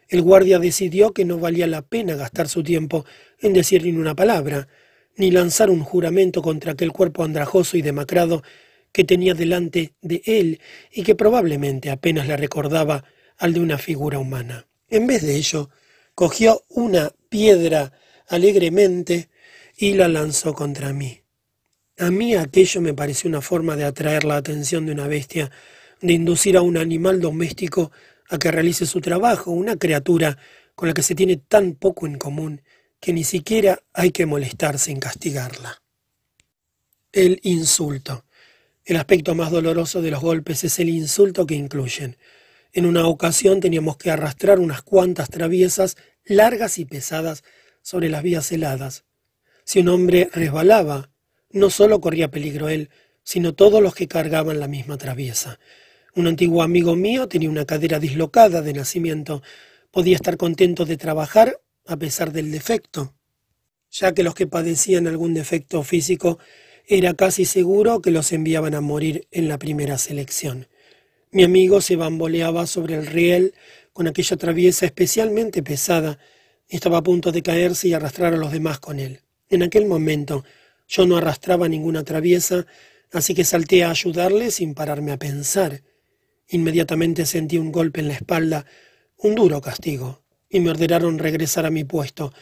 el 0.09 0.21
guardia 0.21 0.59
decidió 0.59 1.15
que 1.15 1.25
no 1.25 1.39
valía 1.39 1.67
la 1.67 1.81
pena 1.81 2.15
gastar 2.15 2.47
su 2.47 2.63
tiempo 2.63 3.07
en 3.39 3.55
decir 3.55 3.85
ni 3.85 3.93
una 3.93 4.15
palabra, 4.15 4.69
ni 5.17 5.31
lanzar 5.31 5.71
un 5.71 5.81
juramento 5.83 6.43
contra 6.43 6.73
aquel 6.73 6.93
cuerpo 6.93 7.25
andrajoso 7.25 7.79
y 7.79 7.83
demacrado 7.83 8.43
que 8.93 9.05
tenía 9.05 9.33
delante 9.33 9.95
de 10.03 10.21
él 10.27 10.61
y 10.93 11.05
que 11.05 11.15
probablemente 11.15 11.89
apenas 11.89 12.29
le 12.29 12.37
recordaba 12.37 13.05
al 13.39 13.55
de 13.55 13.61
una 13.61 13.79
figura 13.79 14.19
humana. 14.19 14.67
En 14.91 15.07
vez 15.07 15.23
de 15.23 15.37
ello, 15.37 15.71
cogió 16.15 16.65
una 16.69 17.13
piedra 17.31 17.93
alegremente 18.29 19.31
y 19.81 19.95
la 19.95 20.09
lanzó 20.09 20.53
contra 20.53 20.93
mí. 20.93 21.22
A 21.97 22.11
mí 22.11 22.35
aquello 22.35 22.83
me 22.83 22.93
pareció 22.93 23.31
una 23.31 23.41
forma 23.41 23.76
de 23.76 23.85
atraer 23.85 24.24
la 24.24 24.37
atención 24.37 24.85
de 24.85 24.93
una 24.93 25.09
bestia, 25.09 25.51
de 26.03 26.12
inducir 26.12 26.59
a 26.59 26.62
un 26.62 26.76
animal 26.76 27.18
doméstico 27.18 27.91
a 28.28 28.39
que 28.39 28.51
realice 28.51 28.85
su 28.85 29.01
trabajo, 29.01 29.53
una 29.53 29.76
criatura 29.76 30.37
con 30.74 30.89
la 30.89 30.93
que 30.93 31.03
se 31.03 31.14
tiene 31.14 31.39
tan 31.39 31.72
poco 31.76 32.07
en 32.07 32.18
común 32.18 32.61
que 33.01 33.14
ni 33.14 33.24
siquiera 33.24 33.83
hay 33.95 34.11
que 34.11 34.26
molestarse 34.26 34.91
en 34.91 35.01
castigarla. 35.01 35.81
El 37.11 37.41
insulto. 37.43 38.26
El 38.85 38.97
aspecto 38.97 39.35
más 39.35 39.51
doloroso 39.51 40.03
de 40.03 40.11
los 40.11 40.20
golpes 40.20 40.62
es 40.62 40.78
el 40.78 40.91
insulto 40.91 41.47
que 41.47 41.55
incluyen. 41.55 42.18
En 42.74 42.85
una 42.85 43.07
ocasión 43.07 43.61
teníamos 43.61 43.97
que 43.97 44.11
arrastrar 44.11 44.59
unas 44.61 44.83
cuantas 44.83 45.31
traviesas 45.31 45.97
largas 46.26 46.76
y 46.76 46.85
pesadas 46.85 47.45
sobre 47.81 48.11
las 48.11 48.22
vías 48.22 48.53
heladas. 48.53 49.05
Si 49.71 49.79
un 49.79 49.89
hombre 49.89 50.29
resbalaba, 50.33 51.12
no 51.53 51.71
solo 51.71 52.01
corría 52.01 52.29
peligro 52.29 52.68
él, 52.68 52.91
sino 53.23 53.55
todos 53.55 53.81
los 53.81 53.95
que 53.95 54.09
cargaban 54.09 54.59
la 54.59 54.66
misma 54.66 54.99
traviesa. 54.99 55.61
Un 56.16 56.27
antiguo 56.27 56.64
amigo 56.64 56.97
mío 56.97 57.29
tenía 57.29 57.49
una 57.49 57.64
cadera 57.64 58.01
dislocada 58.01 58.62
de 58.62 58.73
nacimiento. 58.73 59.45
Podía 59.93 60.16
estar 60.16 60.37
contento 60.37 60.87
de 60.87 60.97
trabajar 60.97 61.61
a 61.87 61.97
pesar 61.97 62.33
del 62.33 62.51
defecto, 62.51 63.14
ya 63.93 64.12
que 64.12 64.25
los 64.25 64.35
que 64.35 64.49
padecían 64.49 65.07
algún 65.07 65.35
defecto 65.35 65.85
físico 65.85 66.41
era 66.85 67.14
casi 67.14 67.45
seguro 67.45 68.03
que 68.03 68.11
los 68.11 68.33
enviaban 68.33 68.75
a 68.75 68.81
morir 68.81 69.29
en 69.31 69.47
la 69.47 69.57
primera 69.57 69.99
selección. 69.99 70.66
Mi 71.31 71.45
amigo 71.45 71.81
se 71.81 71.95
bamboleaba 71.95 72.66
sobre 72.66 72.97
el 72.97 73.07
riel 73.07 73.55
con 73.93 74.09
aquella 74.09 74.37
traviesa 74.37 74.85
especialmente 74.85 75.62
pesada. 75.62 76.18
Estaba 76.66 76.99
a 76.99 77.03
punto 77.05 77.31
de 77.31 77.43
caerse 77.45 77.87
y 77.87 77.95
arrastrar 77.95 78.35
a 78.35 78.37
los 78.37 78.51
demás 78.51 78.81
con 78.81 78.99
él. 78.99 79.21
En 79.51 79.63
aquel 79.63 79.87
momento 79.87 80.45
yo 80.89 81.07
no 81.07 81.17
arrastraba 81.17 81.69
ninguna 81.69 82.05
traviesa, 82.05 82.67
así 83.13 83.35
que 83.35 83.45
salté 83.45 83.85
a 83.85 83.91
ayudarle 83.91 84.51
sin 84.51 84.75
pararme 84.75 85.13
a 85.13 85.19
pensar. 85.19 85.83
Inmediatamente 86.49 87.27
sentí 87.27 87.59
un 87.59 87.71
golpe 87.71 88.01
en 88.01 88.09
la 88.09 88.15
espalda, 88.15 88.65
un 89.19 89.35
duro 89.35 89.61
castigo. 89.61 90.23
y 90.53 90.59
me 90.59 90.71
ordenaron 90.71 91.21
regresar 91.21 91.65
a 91.65 91.71
mi 91.71 91.85
puesto. 91.85 92.33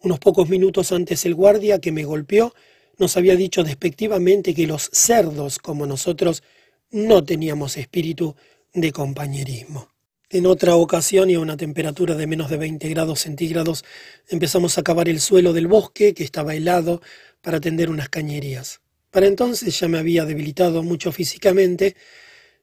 Unos 0.00 0.20
pocos 0.20 0.48
minutos 0.48 0.92
antes 0.92 1.26
el 1.26 1.34
guardia 1.34 1.80
que 1.80 1.90
me 1.90 2.04
golpeó 2.04 2.54
nos 2.96 3.16
había 3.16 3.34
dicho 3.34 3.64
despectivamente 3.64 4.54
que 4.54 4.68
los 4.68 4.88
cerdos 4.92 5.58
como 5.58 5.84
nosotros 5.84 6.44
no 6.92 7.24
teníamos 7.24 7.76
espíritu 7.76 8.36
de 8.72 8.92
compañerismo. 8.92 9.95
En 10.28 10.46
otra 10.46 10.74
ocasión 10.74 11.30
y 11.30 11.34
a 11.34 11.40
una 11.40 11.56
temperatura 11.56 12.16
de 12.16 12.26
menos 12.26 12.50
de 12.50 12.56
20 12.56 12.88
grados 12.88 13.20
centígrados 13.20 13.84
empezamos 14.28 14.76
a 14.76 14.82
cavar 14.82 15.08
el 15.08 15.20
suelo 15.20 15.52
del 15.52 15.68
bosque 15.68 16.14
que 16.14 16.24
estaba 16.24 16.56
helado 16.56 17.00
para 17.42 17.60
tender 17.60 17.90
unas 17.90 18.08
cañerías. 18.08 18.80
Para 19.12 19.26
entonces 19.26 19.78
ya 19.78 19.86
me 19.86 19.98
había 19.98 20.24
debilitado 20.24 20.82
mucho 20.82 21.12
físicamente 21.12 21.94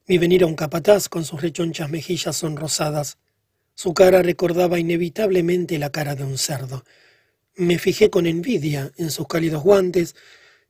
vi 0.05 0.17
venir 0.17 0.43
a 0.43 0.47
un 0.47 0.55
capataz 0.55 1.07
con 1.07 1.23
sus 1.23 1.41
rechonchas 1.41 1.89
mejillas 1.89 2.35
sonrosadas. 2.35 3.17
Su 3.75 3.93
cara 3.93 4.21
recordaba 4.21 4.77
inevitablemente 4.77 5.79
la 5.79 5.89
cara 5.89 6.15
de 6.15 6.25
un 6.25 6.37
cerdo. 6.37 6.83
Me 7.55 7.79
fijé 7.79 8.09
con 8.09 8.25
envidia 8.25 8.91
en 8.97 9.09
sus 9.09 9.27
cálidos 9.27 9.63
guantes, 9.63 10.15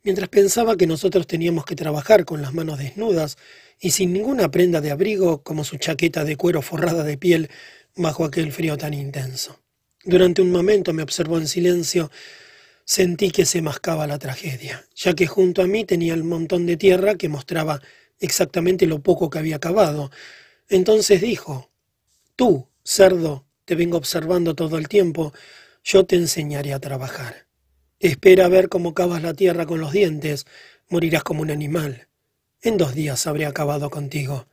mientras 0.04 0.30
pensaba 0.30 0.76
que 0.76 0.86
nosotros 0.86 1.26
teníamos 1.28 1.66
que 1.66 1.76
trabajar 1.76 2.26
con 2.26 2.42
las 2.42 2.54
manos 2.54 2.78
desnudas 2.78 3.38
y 3.80 3.92
sin 3.92 4.14
ninguna 4.14 4.52
prenda 4.52 4.82
de 4.82 4.92
abrigo 4.92 5.44
como 5.44 5.64
su 5.64 5.78
chaqueta 5.78 6.24
de 6.26 6.36
cuero 6.36 6.62
forrada 6.62 7.04
de 7.04 7.18
piel 7.18 7.50
bajo 7.96 8.26
aquel 8.26 8.52
frío 8.52 8.78
tan 8.78 8.94
intenso. 8.94 9.60
Durante 10.04 10.42
un 10.42 10.52
momento 10.52 10.94
me 10.94 11.04
observó 11.04 11.38
en 11.38 11.48
silencio. 11.48 12.12
Sentí 12.86 13.32
que 13.32 13.46
se 13.46 13.62
mascaba 13.62 14.06
la 14.08 14.20
tragedia, 14.20 14.86
ya 14.94 15.14
que 15.14 15.26
junto 15.26 15.62
a 15.62 15.68
mí 15.68 15.86
tenía 15.86 16.14
el 16.14 16.26
montón 16.26 16.66
de 16.66 16.76
tierra 16.76 17.16
que 17.16 17.30
mostraba 17.30 17.82
exactamente 18.20 18.86
lo 18.86 19.00
poco 19.00 19.30
que 19.30 19.40
había 19.40 19.56
acabado. 19.56 20.12
Entonces 20.68 21.22
dijo, 21.22 21.72
Tú, 22.36 22.68
cerdo, 22.84 23.46
te 23.64 23.76
vengo 23.76 23.98
observando 23.98 24.56
todo 24.56 24.78
el 24.78 24.90
tiempo, 24.90 25.34
yo 25.84 26.06
te 26.06 26.18
enseñaré 26.18 26.74
a 26.74 26.80
trabajar. 26.80 27.48
Espera 28.04 28.50
ver 28.50 28.68
cómo 28.68 28.94
cavas 28.94 29.22
la 29.22 29.34
tierra 29.34 29.66
con 29.66 29.80
los 29.80 29.94
dientes, 29.94 30.46
morirás 30.90 31.24
como 31.24 31.42
un 31.42 31.52
animal. 31.52 32.10
En 32.62 32.76
dos 32.76 32.94
días 32.94 33.26
habré 33.28 33.46
acabado 33.46 33.90
contigo. 33.90 34.46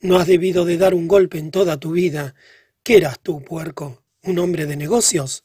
No 0.00 0.16
has 0.18 0.26
debido 0.26 0.64
de 0.64 0.76
dar 0.76 0.92
un 0.94 1.06
golpe 1.06 1.38
en 1.38 1.52
toda 1.52 1.78
tu 1.78 1.92
vida. 1.92 2.34
¿Qué 2.82 2.96
eras 2.96 3.20
tú, 3.20 3.44
puerco? 3.44 4.02
¿Un 4.24 4.40
hombre 4.40 4.66
de 4.66 4.76
negocios? 4.76 5.44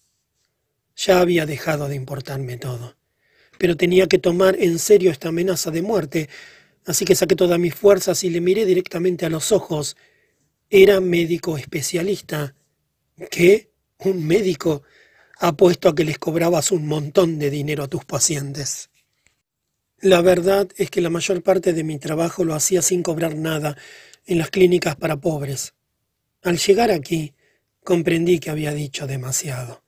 Ya 0.96 1.20
había 1.20 1.46
dejado 1.46 1.88
de 1.88 1.94
importarme 1.94 2.58
todo. 2.58 2.96
Pero 3.60 3.78
tenía 3.78 4.08
que 4.08 4.18
tomar 4.18 4.56
en 4.60 4.80
serio 4.80 5.12
esta 5.12 5.30
amenaza 5.30 5.70
de 5.70 5.84
muerte, 5.84 6.30
Así 6.88 7.06
que 7.06 7.14
saqué 7.14 7.36
todas 7.36 7.60
mis 7.60 7.76
fuerzas 7.76 8.24
y 8.24 8.32
le 8.32 8.42
miré 8.42 8.66
directamente 8.66 9.28
a 9.28 9.30
los 9.30 9.52
ojos. 9.52 9.98
Era 10.72 11.00
médico 11.00 11.60
especialista. 11.60 12.56
¿Qué? 13.30 13.72
¿Un 14.00 14.26
médico? 14.26 14.84
Apuesto 15.40 15.90
a 15.90 15.96
que 15.96 16.06
les 16.06 16.18
cobrabas 16.18 16.72
un 16.72 16.88
montón 16.88 17.40
de 17.40 17.50
dinero 17.50 17.84
a 17.84 17.88
tus 17.88 18.06
pacientes. 18.06 18.90
La 20.00 20.22
verdad 20.22 20.68
es 20.78 20.90
que 20.90 21.02
la 21.02 21.10
mayor 21.10 21.42
parte 21.42 21.74
de 21.74 21.84
mi 21.84 21.98
trabajo 21.98 22.44
lo 22.44 22.54
hacía 22.54 22.82
sin 22.82 23.04
cobrar 23.04 23.36
nada 23.36 23.78
en 24.26 24.38
las 24.38 24.50
clínicas 24.50 24.96
para 24.96 25.18
pobres. 25.18 25.74
Al 26.44 26.58
llegar 26.58 26.92
aquí, 26.92 27.34
comprendí 27.84 28.40
que 28.40 28.50
había 28.50 28.72
dicho 28.72 29.08
demasiado. 29.08 29.84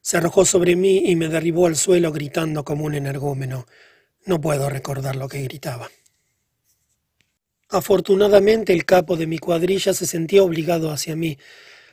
Se 0.00 0.16
arrojó 0.16 0.44
sobre 0.44 0.74
mí 0.74 1.10
y 1.10 1.16
me 1.16 1.28
derribó 1.28 1.66
al 1.66 1.76
suelo 1.76 2.10
gritando 2.10 2.64
como 2.64 2.84
un 2.84 2.94
energúmeno. 2.94 3.66
No 4.26 4.40
puedo 4.40 4.68
recordar 4.68 5.16
lo 5.16 5.28
que 5.28 5.42
gritaba. 5.42 5.90
Afortunadamente 7.68 8.72
el 8.72 8.84
capo 8.84 9.16
de 9.16 9.26
mi 9.26 9.38
cuadrilla 9.38 9.94
se 9.94 10.06
sentía 10.06 10.42
obligado 10.42 10.90
hacia 10.90 11.16
mí. 11.16 11.38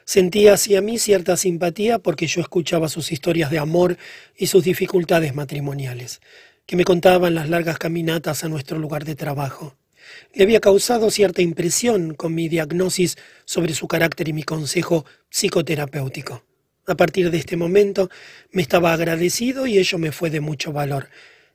Sentía 0.10 0.54
hacia 0.54 0.82
mí 0.82 0.98
cierta 0.98 1.38
simpatía 1.38 2.00
porque 2.00 2.26
yo 2.26 2.42
escuchaba 2.42 2.90
sus 2.90 3.12
historias 3.12 3.52
de 3.52 3.60
amor 3.60 3.96
y 4.36 4.48
sus 4.48 4.64
dificultades 4.64 5.36
matrimoniales, 5.36 6.20
que 6.66 6.76
me 6.76 6.84
contaban 6.84 7.36
las 7.36 7.48
largas 7.48 7.78
caminatas 7.78 8.44
a 8.44 8.50
nuestro 8.50 8.80
lugar 8.80 9.06
de 9.06 9.14
trabajo. 9.14 9.76
Le 10.34 10.46
había 10.46 10.62
causado 10.62 11.12
cierta 11.12 11.44
impresión 11.44 12.16
con 12.16 12.34
mi 12.34 12.50
diagnosis 12.50 13.20
sobre 13.46 13.76
su 13.76 13.88
carácter 13.88 14.30
y 14.30 14.34
mi 14.34 14.42
consejo 14.42 15.06
psicoterapéutico. 15.30 16.44
A 16.88 16.96
partir 16.96 17.30
de 17.30 17.38
este 17.38 17.56
momento 17.56 18.10
me 18.52 18.64
estaba 18.64 18.94
agradecido 18.94 19.68
y 19.68 19.78
ello 19.78 20.00
me 20.00 20.12
fue 20.12 20.32
de 20.32 20.40
mucho 20.40 20.74
valor. 20.74 21.10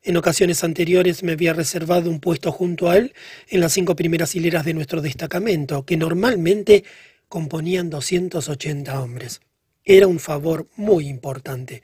En 0.04 0.16
ocasiones 0.16 0.62
anteriores 0.62 1.24
me 1.24 1.32
había 1.32 1.54
reservado 1.54 2.08
un 2.08 2.20
puesto 2.20 2.52
junto 2.52 2.88
a 2.88 2.98
él 2.98 3.14
en 3.48 3.60
las 3.60 3.72
cinco 3.72 3.96
primeras 3.96 4.36
hileras 4.36 4.64
de 4.64 4.74
nuestro 4.74 5.00
destacamento, 5.00 5.84
que 5.84 5.96
normalmente 5.96 6.84
componían 7.28 7.90
280 7.90 9.00
hombres. 9.00 9.40
Era 9.84 10.06
un 10.06 10.18
favor 10.18 10.68
muy 10.76 11.08
importante. 11.08 11.82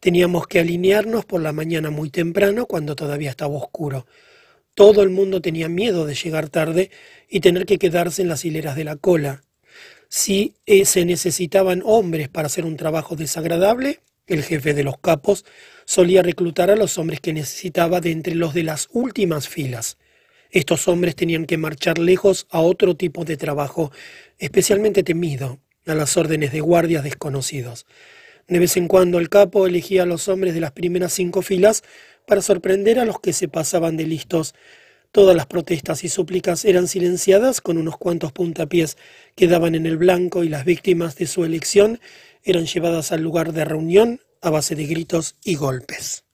Teníamos 0.00 0.46
que 0.46 0.60
alinearnos 0.60 1.24
por 1.24 1.40
la 1.40 1.52
mañana 1.52 1.90
muy 1.90 2.10
temprano 2.10 2.66
cuando 2.66 2.94
todavía 2.94 3.30
estaba 3.30 3.56
oscuro. 3.56 4.06
Todo 4.74 5.02
el 5.02 5.10
mundo 5.10 5.40
tenía 5.40 5.68
miedo 5.68 6.06
de 6.06 6.14
llegar 6.14 6.48
tarde 6.50 6.90
y 7.28 7.40
tener 7.40 7.66
que 7.66 7.78
quedarse 7.78 8.22
en 8.22 8.28
las 8.28 8.44
hileras 8.44 8.76
de 8.76 8.84
la 8.84 8.96
cola. 8.96 9.42
Si 10.08 10.54
eh, 10.66 10.84
se 10.84 11.04
necesitaban 11.04 11.82
hombres 11.84 12.28
para 12.28 12.46
hacer 12.46 12.64
un 12.64 12.76
trabajo 12.76 13.16
desagradable, 13.16 14.00
el 14.26 14.42
jefe 14.42 14.74
de 14.74 14.84
los 14.84 14.98
capos 14.98 15.44
solía 15.84 16.22
reclutar 16.22 16.70
a 16.70 16.76
los 16.76 16.98
hombres 16.98 17.20
que 17.20 17.32
necesitaba 17.32 18.00
de 18.00 18.12
entre 18.12 18.34
los 18.34 18.54
de 18.54 18.62
las 18.62 18.88
últimas 18.92 19.48
filas. 19.48 19.98
Estos 20.50 20.88
hombres 20.88 21.14
tenían 21.14 21.44
que 21.44 21.58
marchar 21.58 21.98
lejos 21.98 22.46
a 22.50 22.60
otro 22.60 22.96
tipo 22.96 23.24
de 23.24 23.36
trabajo, 23.36 23.92
especialmente 24.38 25.02
temido, 25.02 25.60
a 25.86 25.94
las 25.94 26.16
órdenes 26.16 26.52
de 26.52 26.60
guardias 26.60 27.04
desconocidos. 27.04 27.86
De 28.46 28.58
vez 28.58 28.76
en 28.76 28.88
cuando 28.88 29.18
el 29.18 29.28
capo 29.28 29.66
elegía 29.66 30.04
a 30.04 30.06
los 30.06 30.28
hombres 30.28 30.54
de 30.54 30.60
las 30.60 30.72
primeras 30.72 31.12
cinco 31.12 31.42
filas 31.42 31.82
para 32.26 32.42
sorprender 32.42 32.98
a 32.98 33.04
los 33.04 33.20
que 33.20 33.32
se 33.32 33.48
pasaban 33.48 33.96
de 33.96 34.06
listos. 34.06 34.54
Todas 35.12 35.34
las 35.34 35.46
protestas 35.46 36.04
y 36.04 36.08
súplicas 36.08 36.64
eran 36.64 36.88
silenciadas 36.88 37.60
con 37.60 37.78
unos 37.78 37.96
cuantos 37.96 38.32
puntapiés 38.32 38.96
que 39.34 39.48
daban 39.48 39.74
en 39.74 39.86
el 39.86 39.96
blanco 39.96 40.44
y 40.44 40.48
las 40.48 40.64
víctimas 40.64 41.16
de 41.16 41.26
su 41.26 41.44
elección 41.44 42.00
eran 42.44 42.66
llevadas 42.66 43.12
al 43.12 43.22
lugar 43.22 43.52
de 43.52 43.64
reunión 43.64 44.20
a 44.40 44.50
base 44.50 44.74
de 44.74 44.86
gritos 44.86 45.36
y 45.42 45.54
golpes. 45.54 46.24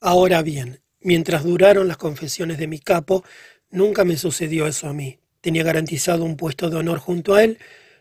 Ahora 0.00 0.42
bien, 0.42 0.80
mientras 1.00 1.44
duraron 1.44 1.88
las 1.88 1.96
confesiones 1.96 2.58
de 2.58 2.66
mi 2.66 2.78
capo, 2.78 3.24
nunca 3.70 4.04
me 4.04 4.16
sucedió 4.16 4.66
eso 4.66 4.88
a 4.88 4.92
mí. 4.92 5.18
Tenía 5.40 5.62
garantizado 5.62 6.24
un 6.24 6.36
puesto 6.36 6.70
de 6.70 6.76
honor 6.76 6.98
junto 6.98 7.34
a 7.34 7.44
él, 7.44 7.58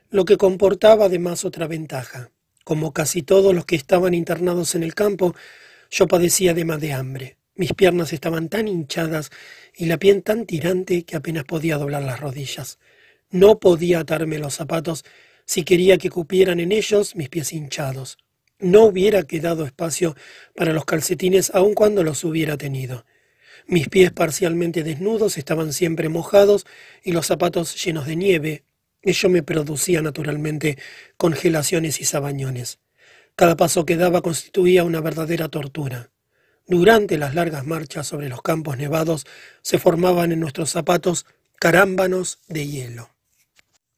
lo 0.10 0.26
que 0.26 0.38
comportaba 0.38 1.06
además 1.06 1.45
otra 1.45 1.68
ventaja. 1.68 2.32
Como 2.64 2.93
casi 2.93 3.22
todos 3.22 3.54
los 3.54 3.66
que 3.66 3.76
estaban 3.76 4.14
internados 4.14 4.76
en 4.76 4.84
el 4.84 4.93
campo, 4.93 5.36
yo 5.89 6.08
padecía 6.08 6.52
además 6.52 6.82
de 6.82 6.93
hambre. 6.93 7.38
Mis 7.56 7.74
piernas 7.74 8.14
estaban 8.14 8.50
tan 8.50 8.68
hinchadas 8.68 9.32
y 9.76 9.86
la 9.86 9.98
piel 9.98 10.24
tan 10.24 10.45
tirante 10.45 11.04
que 11.04 11.16
apenas 11.16 11.43
podía 11.43 11.78
doblar 11.78 12.04
las 12.04 12.20
rodillas. 12.20 12.78
No 13.32 13.60
podía 13.60 14.00
atarme 14.00 14.38
los 14.38 14.54
zapatos 14.54 15.06
si 15.45 15.64
quería 15.64 15.98
que 15.98 16.10
cupieran 16.10 16.60
en 16.60 16.72
ellos 16.72 17.16
mis 17.16 17.30
pies 17.30 17.54
hinchados. 17.54 18.18
No 18.60 18.86
hubiera 18.86 19.24
quedado 19.24 19.66
espacio 19.66 20.16
para 20.55 20.74
los 20.74 20.86
calcetines 20.86 21.51
aun 21.53 21.76
cuando 21.76 22.03
los 22.03 22.24
hubiera 22.24 22.58
tenido. 22.58 23.05
Mis 23.68 23.88
pies 23.89 24.12
parcialmente 24.12 24.84
desnudos 24.84 25.38
estaban 25.38 25.74
siempre 25.74 26.10
mojados 26.10 26.66
y 27.03 27.12
los 27.12 27.28
zapatos 27.28 27.84
llenos 27.84 28.08
de 28.08 28.16
nieve. 28.16 28.64
Ello 29.03 29.30
me 29.30 29.43
producía 29.43 30.01
naturalmente 30.01 30.78
congelaciones 31.18 32.01
y 32.01 32.05
sabañones. 32.05 32.80
Cada 33.36 33.55
paso 33.55 33.86
que 33.86 33.97
daba 33.97 34.22
constituía 34.22 34.84
una 34.84 35.01
verdadera 35.01 35.49
tortura. 35.49 36.10
Durante 36.66 37.20
las 37.20 37.36
largas 37.36 37.66
marchas 37.66 38.08
sobre 38.08 38.28
los 38.28 38.41
campos 38.41 38.78
nevados 38.78 39.26
se 39.62 39.78
formaban 39.78 40.32
en 40.32 40.39
nuestros 40.39 40.72
zapatos 40.72 41.28
carámbanos 41.60 42.39
de 42.47 42.68
hielo. 42.68 43.12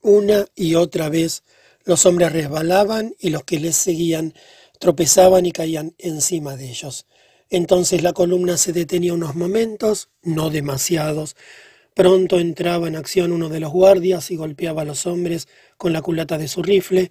Una 0.01 0.45
y 0.55 0.75
otra 0.75 1.09
vez 1.09 1.43
los 1.89 2.05
hombres 2.05 2.31
resbalaban 2.31 3.15
y 3.19 3.31
los 3.31 3.43
que 3.45 3.59
les 3.59 3.75
seguían 3.75 4.35
tropezaban 4.77 5.47
y 5.47 5.51
caían 5.51 5.95
encima 5.97 6.55
de 6.55 6.69
ellos. 6.69 7.07
Entonces 7.49 8.03
la 8.03 8.13
columna 8.13 8.57
se 8.57 8.73
detenía 8.73 9.15
unos 9.15 9.33
momentos, 9.33 10.09
no 10.21 10.51
demasiados. 10.51 11.35
Pronto 11.95 12.39
entraba 12.39 12.87
en 12.87 12.95
acción 12.95 13.31
uno 13.31 13.49
de 13.49 13.59
los 13.59 13.71
guardias 13.71 14.29
y 14.29 14.35
golpeaba 14.35 14.83
a 14.83 14.85
los 14.85 15.07
hombres 15.07 15.47
con 15.77 15.91
la 15.91 16.03
culata 16.03 16.37
de 16.37 16.47
su 16.47 16.61
rifle, 16.61 17.09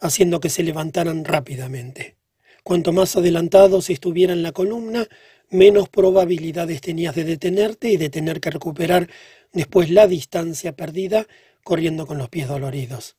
haciendo 0.00 0.40
que 0.40 0.50
se 0.50 0.64
levantaran 0.64 1.24
rápidamente. 1.24 2.16
Cuanto 2.64 2.92
más 2.92 3.14
adelantados 3.14 3.90
estuviera 3.90 4.32
en 4.32 4.42
la 4.42 4.50
columna, 4.50 5.06
menos 5.50 5.88
probabilidades 5.88 6.80
tenías 6.80 7.14
de 7.14 7.22
detenerte 7.22 7.90
y 7.90 7.96
de 7.96 8.10
tener 8.10 8.40
que 8.40 8.50
recuperar 8.50 9.08
después 9.52 9.88
la 9.88 10.08
distancia 10.08 10.74
perdida 10.74 11.28
corriendo 11.62 12.08
con 12.08 12.18
los 12.18 12.28
pies 12.28 12.48
doloridos. 12.48 13.15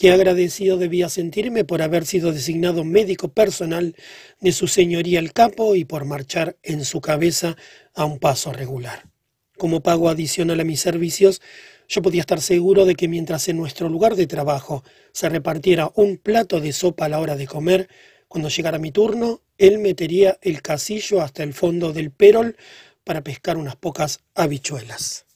Qué 0.00 0.10
agradecido 0.12 0.78
debía 0.78 1.10
sentirme 1.10 1.66
por 1.66 1.82
haber 1.82 2.06
sido 2.06 2.32
designado 2.32 2.84
médico 2.84 3.28
personal 3.34 3.94
de 4.40 4.52
su 4.52 4.66
señoría 4.66 5.18
el 5.18 5.34
capo 5.34 5.76
y 5.76 5.84
por 5.84 6.06
marchar 6.06 6.56
en 6.62 6.86
su 6.86 7.02
cabeza 7.02 7.54
a 7.92 8.06
un 8.06 8.18
paso 8.18 8.50
regular. 8.50 9.10
Como 9.58 9.82
pago 9.82 10.08
adicional 10.08 10.58
a 10.58 10.64
mis 10.64 10.80
servicios, 10.80 11.42
Yo 11.86 12.00
podía 12.00 12.22
estar 12.22 12.40
seguro 12.40 12.86
de 12.86 12.94
que 12.94 13.08
mientras 13.08 13.48
en 13.48 13.58
nuestro 13.58 13.90
lugar 13.90 14.16
de 14.16 14.26
trabajo 14.26 14.84
se 15.12 15.28
repartiera 15.28 15.90
un 15.96 16.16
plato 16.16 16.60
de 16.60 16.72
sopa 16.72 17.04
a 17.04 17.08
la 17.10 17.20
hora 17.20 17.36
de 17.36 17.46
comer, 17.46 17.88
cuando 18.28 18.48
llegara 18.48 18.78
mi 18.78 18.92
turno, 18.92 19.42
él 19.58 19.80
metería 19.80 20.38
el 20.40 20.62
casillo 20.62 21.20
hasta 21.20 21.42
el 21.42 21.52
fondo 21.52 21.92
del 21.92 22.10
perol 22.10 22.56
para 23.04 23.22
pescar 23.22 23.58
unas 23.58 23.76
pocas 23.76 24.20
habichuelas. 24.34 25.26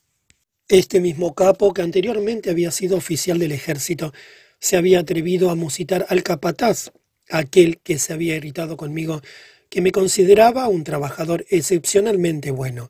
Este 0.68 1.00
mismo 1.00 1.34
capo, 1.34 1.74
que 1.74 1.82
anteriormente 1.82 2.48
había 2.48 2.70
sido 2.70 2.96
oficial 2.96 3.38
del 3.38 3.52
ejército, 3.52 4.14
se 4.60 4.76
había 4.76 5.00
atrevido 5.00 5.50
a 5.50 5.54
musitar 5.54 6.06
al 6.08 6.22
capataz, 6.22 6.92
aquel 7.30 7.78
que 7.78 7.98
se 7.98 8.12
había 8.12 8.36
irritado 8.36 8.76
conmigo, 8.76 9.22
que 9.68 9.80
me 9.80 9.92
consideraba 9.92 10.68
un 10.68 10.84
trabajador 10.84 11.44
excepcionalmente 11.50 12.50
bueno. 12.50 12.88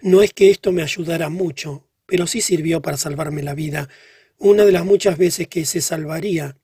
No 0.00 0.22
es 0.22 0.32
que 0.32 0.50
esto 0.50 0.72
me 0.72 0.82
ayudara 0.82 1.28
mucho, 1.28 1.86
pero 2.06 2.26
sí 2.26 2.40
sirvió 2.40 2.82
para 2.82 2.96
salvarme 2.96 3.42
la 3.42 3.54
vida, 3.54 3.88
una 4.38 4.64
de 4.64 4.72
las 4.72 4.84
muchas 4.84 5.18
veces 5.18 5.48
que 5.48 5.64
se 5.64 5.80
salvaría. 5.80 6.56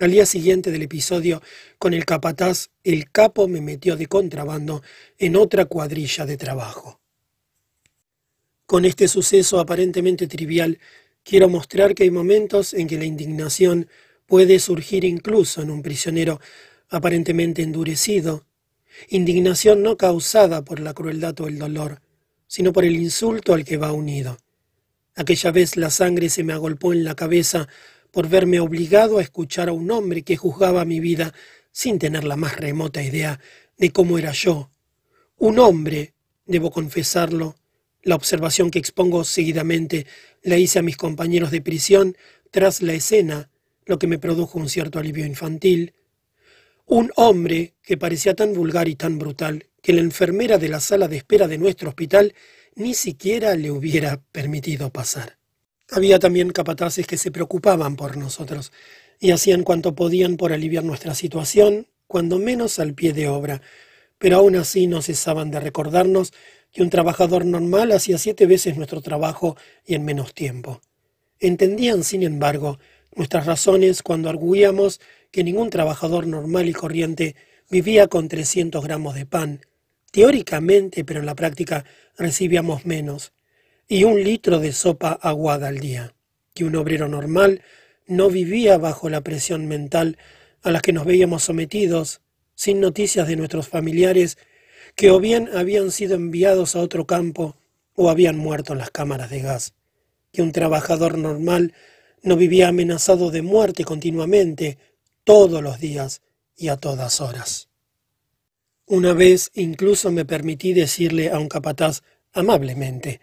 Al 0.00 0.10
día 0.10 0.26
siguiente 0.26 0.70
del 0.70 0.82
episodio 0.82 1.40
con 1.78 1.94
el 1.94 2.04
capataz, 2.04 2.70
el 2.82 3.10
capo 3.10 3.48
me 3.48 3.60
metió 3.60 3.96
de 3.96 4.06
contrabando 4.06 4.82
en 5.18 5.36
otra 5.36 5.66
cuadrilla 5.66 6.26
de 6.26 6.36
trabajo. 6.36 7.00
Con 8.66 8.84
este 8.84 9.08
suceso 9.08 9.60
aparentemente 9.60 10.26
trivial, 10.26 10.78
quiero 11.24 11.48
mostrar 11.48 11.94
que 11.94 12.04
hay 12.04 12.10
momentos 12.10 12.74
en 12.74 12.86
que 12.86 12.98
la 12.98 13.04
indignación 13.04 13.88
puede 14.26 14.58
surgir 14.58 15.04
incluso 15.04 15.62
en 15.62 15.70
un 15.70 15.82
prisionero 15.82 16.40
aparentemente 16.88 17.62
endurecido, 17.62 18.46
indignación 19.08 19.82
no 19.82 19.96
causada 19.96 20.62
por 20.62 20.78
la 20.78 20.94
crueldad 20.94 21.40
o 21.40 21.48
el 21.48 21.58
dolor, 21.58 22.00
sino 22.46 22.72
por 22.72 22.84
el 22.84 22.94
insulto 22.96 23.54
al 23.54 23.64
que 23.64 23.78
va 23.78 23.92
unido. 23.92 24.38
Aquella 25.16 25.50
vez 25.50 25.76
la 25.76 25.90
sangre 25.90 26.28
se 26.28 26.44
me 26.44 26.52
agolpó 26.52 26.92
en 26.92 27.04
la 27.04 27.14
cabeza 27.14 27.68
por 28.10 28.28
verme 28.28 28.60
obligado 28.60 29.18
a 29.18 29.22
escuchar 29.22 29.68
a 29.68 29.72
un 29.72 29.90
hombre 29.90 30.22
que 30.22 30.36
juzgaba 30.36 30.84
mi 30.84 31.00
vida 31.00 31.34
sin 31.72 31.98
tener 31.98 32.24
la 32.24 32.36
más 32.36 32.56
remota 32.56 33.02
idea 33.02 33.40
de 33.76 33.90
cómo 33.90 34.18
era 34.18 34.32
yo. 34.32 34.70
Un 35.36 35.58
hombre, 35.58 36.14
debo 36.46 36.70
confesarlo, 36.70 37.56
la 38.04 38.14
observación 38.14 38.70
que 38.70 38.78
expongo 38.78 39.24
seguidamente 39.24 40.06
la 40.42 40.58
hice 40.58 40.78
a 40.78 40.82
mis 40.82 40.96
compañeros 40.96 41.50
de 41.50 41.60
prisión 41.60 42.16
tras 42.50 42.82
la 42.82 42.92
escena, 42.92 43.50
lo 43.86 43.98
que 43.98 44.06
me 44.06 44.18
produjo 44.18 44.58
un 44.58 44.68
cierto 44.68 44.98
alivio 44.98 45.26
infantil. 45.26 45.94
Un 46.86 47.10
hombre 47.16 47.74
que 47.82 47.96
parecía 47.96 48.34
tan 48.34 48.52
vulgar 48.52 48.88
y 48.88 48.94
tan 48.94 49.18
brutal 49.18 49.66
que 49.82 49.92
la 49.92 50.00
enfermera 50.00 50.58
de 50.58 50.68
la 50.68 50.80
sala 50.80 51.08
de 51.08 51.16
espera 51.16 51.48
de 51.48 51.58
nuestro 51.58 51.88
hospital 51.88 52.34
ni 52.74 52.94
siquiera 52.94 53.56
le 53.56 53.70
hubiera 53.70 54.20
permitido 54.32 54.90
pasar. 54.90 55.38
Había 55.90 56.18
también 56.18 56.50
capataces 56.50 57.06
que 57.06 57.18
se 57.18 57.30
preocupaban 57.30 57.96
por 57.96 58.16
nosotros 58.16 58.72
y 59.18 59.30
hacían 59.30 59.62
cuanto 59.62 59.94
podían 59.94 60.36
por 60.36 60.52
aliviar 60.52 60.84
nuestra 60.84 61.14
situación, 61.14 61.88
cuando 62.06 62.38
menos 62.38 62.78
al 62.78 62.94
pie 62.94 63.12
de 63.12 63.28
obra, 63.28 63.62
pero 64.18 64.38
aún 64.38 64.56
así 64.56 64.86
no 64.86 65.02
cesaban 65.02 65.50
de 65.50 65.60
recordarnos 65.60 66.32
que 66.74 66.82
un 66.82 66.90
trabajador 66.90 67.46
normal 67.46 67.92
hacía 67.92 68.18
siete 68.18 68.46
veces 68.46 68.76
nuestro 68.76 69.00
trabajo 69.00 69.56
y 69.86 69.94
en 69.94 70.04
menos 70.04 70.34
tiempo. 70.34 70.82
Entendían, 71.38 72.02
sin 72.02 72.24
embargo, 72.24 72.80
nuestras 73.14 73.46
razones 73.46 74.02
cuando 74.02 74.28
arguíamos 74.28 75.00
que 75.30 75.44
ningún 75.44 75.70
trabajador 75.70 76.26
normal 76.26 76.68
y 76.68 76.72
corriente 76.72 77.36
vivía 77.70 78.08
con 78.08 78.26
300 78.26 78.82
gramos 78.84 79.14
de 79.14 79.24
pan, 79.24 79.60
teóricamente, 80.10 81.04
pero 81.04 81.20
en 81.20 81.26
la 81.26 81.36
práctica 81.36 81.84
recibíamos 82.18 82.86
menos, 82.86 83.32
y 83.86 84.02
un 84.02 84.22
litro 84.22 84.58
de 84.58 84.72
sopa 84.72 85.12
aguada 85.12 85.68
al 85.68 85.78
día, 85.78 86.12
que 86.54 86.64
un 86.64 86.74
obrero 86.74 87.08
normal 87.08 87.62
no 88.06 88.30
vivía 88.30 88.78
bajo 88.78 89.08
la 89.08 89.20
presión 89.20 89.66
mental 89.66 90.18
a 90.62 90.72
la 90.72 90.80
que 90.80 90.92
nos 90.92 91.04
veíamos 91.04 91.44
sometidos, 91.44 92.20
sin 92.56 92.80
noticias 92.80 93.28
de 93.28 93.36
nuestros 93.36 93.68
familiares, 93.68 94.38
que 94.94 95.10
o 95.10 95.20
bien 95.20 95.48
habían 95.54 95.90
sido 95.90 96.14
enviados 96.14 96.76
a 96.76 96.80
otro 96.80 97.06
campo 97.06 97.56
o 97.94 98.10
habían 98.10 98.36
muerto 98.36 98.72
en 98.72 98.78
las 98.78 98.90
cámaras 98.90 99.30
de 99.30 99.40
gas, 99.40 99.74
que 100.32 100.42
un 100.42 100.52
trabajador 100.52 101.18
normal 101.18 101.74
no 102.22 102.36
vivía 102.36 102.68
amenazado 102.68 103.30
de 103.30 103.42
muerte 103.42 103.84
continuamente, 103.84 104.78
todos 105.24 105.62
los 105.62 105.78
días 105.78 106.22
y 106.56 106.68
a 106.68 106.76
todas 106.76 107.20
horas. 107.20 107.68
Una 108.86 109.14
vez 109.14 109.50
incluso 109.54 110.10
me 110.10 110.24
permití 110.24 110.74
decirle 110.74 111.30
a 111.30 111.38
un 111.38 111.48
capataz 111.48 112.02
amablemente, 112.32 113.20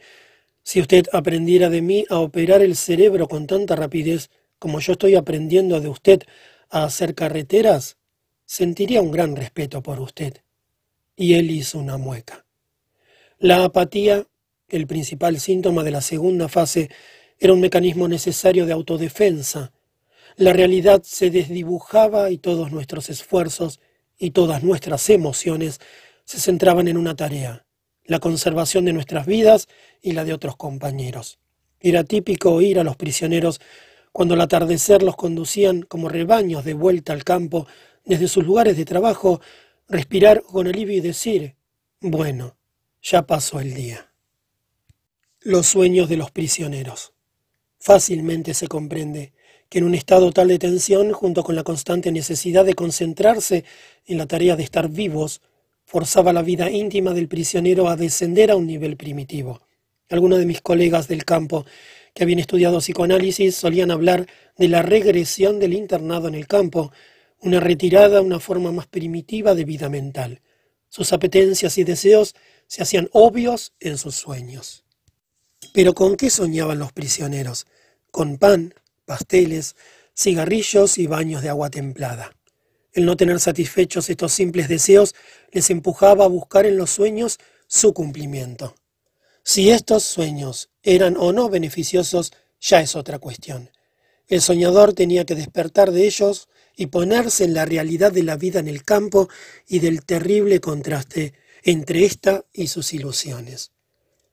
si 0.64 0.80
usted 0.80 1.06
aprendiera 1.12 1.70
de 1.70 1.82
mí 1.82 2.06
a 2.10 2.20
operar 2.20 2.62
el 2.62 2.76
cerebro 2.76 3.28
con 3.28 3.48
tanta 3.48 3.76
rapidez 3.76 4.30
como 4.60 4.80
yo 4.80 4.94
estoy 4.94 5.16
aprendiendo 5.16 5.80
de 5.82 5.90
usted 5.90 6.22
a 6.70 6.84
hacer 6.84 7.16
carreteras, 7.16 7.98
sentiría 8.46 9.02
un 9.02 9.12
gran 9.12 9.36
respeto 9.36 9.82
por 9.82 10.00
usted. 10.00 10.42
Y 11.22 11.36
él 11.36 11.52
hizo 11.52 11.78
una 11.78 11.98
mueca. 11.98 12.48
La 13.38 13.64
apatía, 13.64 14.26
el 14.68 14.88
principal 14.88 15.40
síntoma 15.40 15.84
de 15.84 15.92
la 15.92 16.02
segunda 16.02 16.50
fase, 16.50 16.90
era 17.38 17.54
un 17.54 17.62
mecanismo 17.62 18.08
necesario 18.08 18.66
de 18.66 18.74
autodefensa. 18.74 19.72
La 20.36 20.52
realidad 20.52 21.04
se 21.06 21.30
desdibujaba 21.30 22.32
y 22.32 22.40
todos 22.40 22.72
nuestros 22.72 23.12
esfuerzos 23.12 23.80
y 24.18 24.32
todas 24.32 24.64
nuestras 24.64 25.08
emociones 25.12 25.80
se 26.26 26.40
centraban 26.40 26.88
en 26.88 26.98
una 26.98 27.16
tarea, 27.16 27.68
la 28.06 28.18
conservación 28.18 28.86
de 28.86 28.94
nuestras 28.94 29.28
vidas 29.28 29.68
y 30.02 30.14
la 30.14 30.26
de 30.26 30.34
otros 30.34 30.58
compañeros. 30.58 31.38
Era 31.80 32.04
típico 32.04 32.52
oír 32.52 32.80
a 32.80 32.84
los 32.84 32.96
prisioneros 32.96 33.62
cuando 34.12 34.34
al 34.34 34.42
atardecer 34.42 35.04
los 35.04 35.16
conducían 35.18 35.84
como 35.84 36.10
rebaños 36.10 36.66
de 36.66 36.74
vuelta 36.74 37.14
al 37.14 37.24
campo 37.24 37.68
desde 38.06 38.28
sus 38.28 38.44
lugares 38.44 38.76
de 38.76 38.86
trabajo, 38.86 39.40
respirar 39.92 40.42
con 40.42 40.68
alivio 40.68 40.96
y 40.96 41.02
decir, 41.02 41.56
bueno, 42.00 42.56
ya 43.02 43.28
pasó 43.28 43.60
el 43.60 43.74
día. 43.74 44.14
Los 45.42 45.68
sueños 45.68 46.08
de 46.08 46.16
los 46.16 46.32
prisioneros. 46.32 47.14
Fácilmente 47.78 48.54
se 48.54 48.68
comprende 48.68 49.34
que 49.68 49.80
en 49.80 49.86
un 49.86 49.94
estado 49.94 50.32
tal 50.32 50.48
de 50.48 50.60
tensión, 50.60 51.12
junto 51.12 51.44
con 51.44 51.56
la 51.56 51.64
constante 51.64 52.12
necesidad 52.12 52.64
de 52.64 52.74
concentrarse 52.74 53.66
en 54.06 54.18
la 54.18 54.28
tarea 54.28 54.56
de 54.56 54.64
estar 54.64 54.88
vivos, 54.88 55.42
forzaba 55.84 56.32
la 56.32 56.42
vida 56.42 56.70
íntima 56.70 57.14
del 57.14 57.28
prisionero 57.28 57.90
a 57.90 57.98
descender 57.98 58.50
a 58.50 58.56
un 58.56 58.68
nivel 58.68 58.96
primitivo. 58.96 59.62
Algunos 60.10 60.40
de 60.40 60.46
mis 60.46 60.62
colegas 60.62 61.10
del 61.10 61.26
campo 61.26 61.66
que 62.14 62.24
habían 62.24 62.40
estudiado 62.40 62.80
psicoanálisis 62.80 63.56
solían 63.56 63.92
hablar 63.92 64.28
de 64.58 64.68
la 64.70 64.84
regresión 64.84 65.60
del 65.60 65.74
internado 65.74 66.30
en 66.30 66.36
el 66.36 66.48
campo, 66.48 66.92
una 67.42 67.60
retirada 67.60 68.22
una 68.22 68.40
forma 68.40 68.72
más 68.72 68.88
primitiva 68.88 69.56
de 69.56 69.66
vida 69.66 69.90
mental. 69.90 70.42
Sus 70.90 71.12
apetencias 71.14 71.78
y 71.78 71.84
deseos 71.84 72.36
se 72.68 72.84
hacían 72.84 73.10
obvios 73.12 73.74
en 73.80 73.98
sus 73.98 74.16
sueños. 74.16 74.86
Pero 75.74 75.94
¿con 75.94 76.18
qué 76.18 76.30
soñaban 76.30 76.80
los 76.80 76.92
prisioneros? 76.92 77.66
Con 78.12 78.38
pan, 78.38 78.74
pasteles, 79.06 79.76
cigarrillos 80.16 80.98
y 80.98 81.08
baños 81.08 81.42
de 81.42 81.50
agua 81.50 81.70
templada. 81.70 82.36
El 82.94 83.06
no 83.06 83.16
tener 83.16 83.40
satisfechos 83.40 84.10
estos 84.10 84.34
simples 84.34 84.68
deseos 84.68 85.16
les 85.52 85.70
empujaba 85.70 86.26
a 86.26 86.30
buscar 86.30 86.66
en 86.66 86.78
los 86.78 86.92
sueños 86.92 87.40
su 87.68 87.94
cumplimiento. 87.94 88.76
Si 89.44 89.72
estos 89.72 90.04
sueños 90.04 90.70
eran 90.84 91.16
o 91.18 91.32
no 91.32 91.50
beneficiosos, 91.50 92.34
ya 92.60 92.82
es 92.82 92.96
otra 92.96 93.18
cuestión. 93.18 93.72
El 94.28 94.42
soñador 94.42 94.94
tenía 94.94 95.26
que 95.26 95.36
despertar 95.36 95.92
de 95.92 96.06
ellos 96.06 96.48
y 96.82 96.88
ponerse 96.88 97.44
en 97.44 97.54
la 97.54 97.64
realidad 97.64 98.12
de 98.12 98.24
la 98.24 98.38
vida 98.38 98.60
en 98.60 98.68
el 98.68 98.84
campo 98.84 99.30
y 99.68 99.78
del 99.78 100.04
terrible 100.04 100.60
contraste 100.60 101.36
entre 101.62 102.06
ésta 102.06 102.44
y 102.54 102.70
sus 102.70 102.96
ilusiones. 102.96 103.72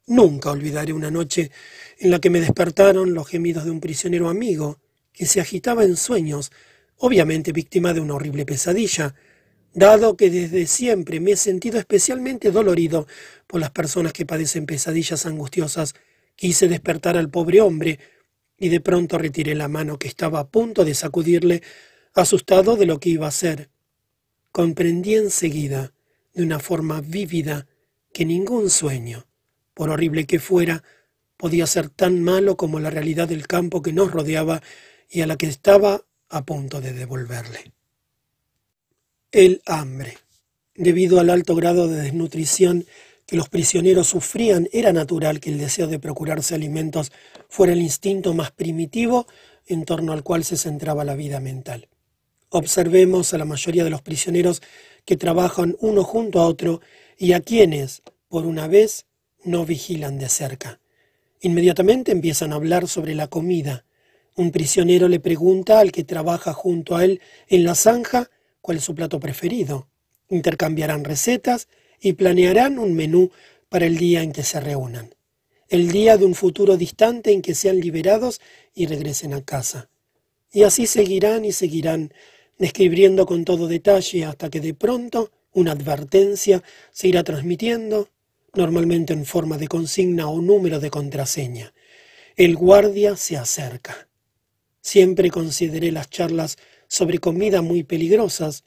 Nunca 0.07 0.51
olvidaré 0.51 0.95
una 0.95 1.11
noche 1.11 1.51
en 1.99 2.11
la 2.11 2.21
que 2.21 2.31
me 2.31 2.41
despertaron 2.41 3.13
los 3.13 3.29
gemidos 3.29 3.67
de 3.67 3.71
un 3.71 3.81
prisionero 3.81 4.31
amigo 4.31 4.81
que 5.13 5.27
se 5.27 5.43
agitaba 5.43 5.85
en 5.85 5.99
sueños, 5.99 6.51
obviamente 6.97 7.53
víctima 7.53 7.93
de 7.93 8.01
una 8.01 8.15
horrible 8.15 8.47
pesadilla, 8.47 9.15
dado 9.75 10.17
que 10.17 10.31
desde 10.31 10.67
siempre 10.67 11.21
me 11.21 11.33
he 11.33 11.37
sentido 11.37 11.79
especialmente 11.79 12.51
dolorido 12.51 13.07
por 13.47 13.61
las 13.61 13.73
personas 13.73 14.15
que 14.15 14.25
padecen 14.25 14.65
pesadillas 14.65 15.27
angustiosas, 15.27 15.95
quise 16.35 16.67
despertar 16.67 17.19
al 17.19 17.29
pobre 17.29 17.61
hombre 17.61 17.99
y 18.57 18.71
de 18.71 18.81
pronto 18.81 19.19
retiré 19.19 19.55
la 19.55 19.69
mano 19.69 19.99
que 19.99 20.09
estaba 20.09 20.41
a 20.41 20.49
punto 20.49 20.87
de 20.87 20.95
sacudirle, 20.95 21.63
asustado 22.15 22.77
de 22.77 22.87
lo 22.87 23.01
que 23.01 23.11
iba 23.11 23.27
a 23.27 23.31
hacer. 23.31 23.71
Comprendí 24.53 25.15
enseguida, 25.15 25.93
de 26.35 26.43
una 26.43 26.59
forma 26.59 27.01
vívida, 27.01 27.67
que 28.13 28.25
ningún 28.25 28.71
sueño, 28.71 29.27
por 29.75 29.91
horrible 29.91 30.27
que 30.27 30.39
fuera, 30.39 30.83
podía 31.37 31.67
ser 31.67 31.89
tan 31.89 32.23
malo 32.23 32.57
como 32.57 32.81
la 32.81 32.91
realidad 32.91 33.29
del 33.29 33.47
campo 33.47 33.83
que 33.83 33.93
nos 33.93 34.11
rodeaba 34.11 34.63
y 35.09 35.23
a 35.23 35.27
la 35.27 35.37
que 35.37 35.47
estaba 35.47 36.05
a 36.29 36.45
punto 36.45 36.81
de 36.81 36.93
devolverle. 36.93 37.73
El 39.31 39.63
hambre. 39.67 40.19
Debido 40.75 41.21
al 41.21 41.31
alto 41.31 41.55
grado 41.55 41.89
de 41.89 42.03
desnutrición 42.03 42.87
que 43.27 43.37
los 43.37 43.49
prisioneros 43.49 44.09
sufrían, 44.09 44.69
era 44.73 44.93
natural 44.93 45.39
que 45.39 45.51
el 45.51 45.59
deseo 45.59 45.87
de 45.87 45.99
procurarse 45.99 46.55
alimentos 46.55 47.13
fuera 47.49 47.73
el 47.73 47.83
instinto 47.83 48.33
más 48.33 48.53
primitivo 48.53 49.27
en 49.67 49.85
torno 49.85 50.13
al 50.13 50.23
cual 50.23 50.45
se 50.45 50.57
centraba 50.57 51.05
la 51.05 51.15
vida 51.15 51.39
mental. 51.39 51.89
Observemos 52.51 53.35
a 53.35 53.39
la 53.39 53.45
mayoría 53.45 53.85
de 53.85 53.91
los 53.91 54.01
prisioneros 54.01 54.63
que 55.05 55.17
trabajan 55.17 55.77
uno 55.81 56.03
junto 56.03 56.41
a 56.41 56.47
otro 56.47 56.81
y 57.19 57.33
a 57.33 57.41
quienes, 57.41 58.03
por 58.29 58.47
una 58.47 58.69
vez, 58.69 59.07
no 59.45 59.67
vigilan 59.67 60.19
de 60.19 60.29
cerca. 60.29 60.81
Inmediatamente 61.41 62.11
empiezan 62.11 62.53
a 62.53 62.57
hablar 62.57 62.89
sobre 62.89 63.15
la 63.15 63.29
comida. 63.29 63.85
Un 64.35 64.51
prisionero 64.51 65.09
le 65.09 65.21
pregunta 65.21 65.79
al 65.79 65.93
que 65.93 66.05
trabaja 66.05 66.53
junto 66.53 66.97
a 66.97 67.05
él 67.05 67.21
en 67.49 67.65
la 67.65 67.75
zanja 67.75 68.31
cuál 68.61 68.79
es 68.79 68.85
su 68.85 68.95
plato 68.95 69.21
preferido. 69.21 69.89
Intercambiarán 70.31 71.05
recetas 71.05 71.69
y 72.01 72.15
planearán 72.15 72.79
un 72.79 72.95
menú 72.95 73.31
para 73.69 73.87
el 73.87 73.97
día 73.99 74.23
en 74.23 74.33
que 74.33 74.43
se 74.43 74.61
reúnan, 74.61 75.15
el 75.69 75.91
día 75.93 76.17
de 76.17 76.25
un 76.25 76.35
futuro 76.35 76.77
distante 76.77 77.33
en 77.33 77.43
que 77.43 77.55
sean 77.55 77.79
liberados 77.81 78.41
y 78.75 78.87
regresen 78.87 79.35
a 79.35 79.45
casa. 79.45 79.91
Y 80.51 80.63
así 80.63 80.87
seguirán 80.87 81.45
y 81.45 81.53
seguirán, 81.53 82.13
describiendo 82.59 83.27
con 83.27 83.45
todo 83.45 83.69
detalle 83.69 84.25
hasta 84.25 84.51
que 84.51 84.61
de 84.61 84.75
pronto 84.75 85.31
una 85.53 85.73
advertencia 85.73 86.63
se 86.91 87.09
irá 87.09 87.25
transmitiendo, 87.25 88.11
normalmente 88.55 89.13
en 89.13 89.25
forma 89.25 89.59
de 89.59 89.69
consigna 89.69 90.29
o 90.29 90.41
número 90.41 90.81
de 90.81 90.91
contraseña. 90.91 91.73
El 92.37 92.57
guardia 92.57 93.17
se 93.17 93.37
acerca. 93.37 94.09
Siempre 94.81 95.31
consideré 95.31 95.93
las 95.93 96.11
charlas 96.11 96.57
sobre 96.89 97.19
comida 97.19 97.63
muy 97.63 97.85
peligrosas, 97.85 98.65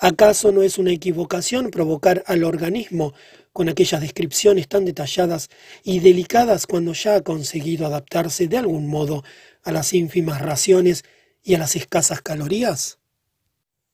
¿Acaso 0.00 0.52
no 0.52 0.62
es 0.62 0.78
una 0.78 0.92
equivocación 0.92 1.70
provocar 1.70 2.22
al 2.26 2.44
organismo 2.44 3.14
con 3.52 3.68
aquellas 3.68 4.00
descripciones 4.00 4.68
tan 4.68 4.84
detalladas 4.84 5.48
y 5.82 5.98
delicadas 6.00 6.66
cuando 6.66 6.92
ya 6.92 7.16
ha 7.16 7.22
conseguido 7.22 7.86
adaptarse 7.86 8.46
de 8.46 8.58
algún 8.58 8.86
modo 8.86 9.24
a 9.64 9.72
las 9.72 9.92
ínfimas 9.94 10.40
raciones 10.40 11.04
y 11.42 11.54
a 11.54 11.58
las 11.58 11.76
escasas 11.76 12.22
calorías? 12.22 12.98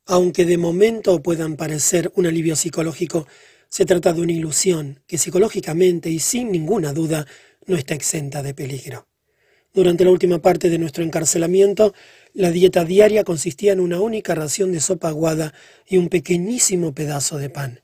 Aunque 0.06 0.44
de 0.44 0.58
momento 0.58 1.22
puedan 1.22 1.56
parecer 1.56 2.12
un 2.14 2.26
alivio 2.26 2.56
psicológico, 2.56 3.26
se 3.68 3.86
trata 3.86 4.12
de 4.12 4.20
una 4.20 4.32
ilusión 4.32 5.00
que 5.06 5.18
psicológicamente 5.18 6.10
y 6.10 6.18
sin 6.18 6.52
ninguna 6.52 6.92
duda 6.92 7.26
no 7.66 7.76
está 7.76 7.94
exenta 7.94 8.42
de 8.42 8.54
peligro. 8.54 9.08
Durante 9.72 10.04
la 10.04 10.12
última 10.12 10.40
parte 10.40 10.70
de 10.70 10.78
nuestro 10.78 11.02
encarcelamiento, 11.02 11.94
la 12.32 12.52
dieta 12.52 12.84
diaria 12.84 13.24
consistía 13.24 13.72
en 13.72 13.80
una 13.80 14.00
única 14.00 14.34
ración 14.34 14.70
de 14.70 14.80
sopa 14.80 15.08
aguada 15.08 15.52
y 15.86 15.96
un 15.96 16.08
pequeñísimo 16.08 16.94
pedazo 16.94 17.38
de 17.38 17.50
pan. 17.50 17.80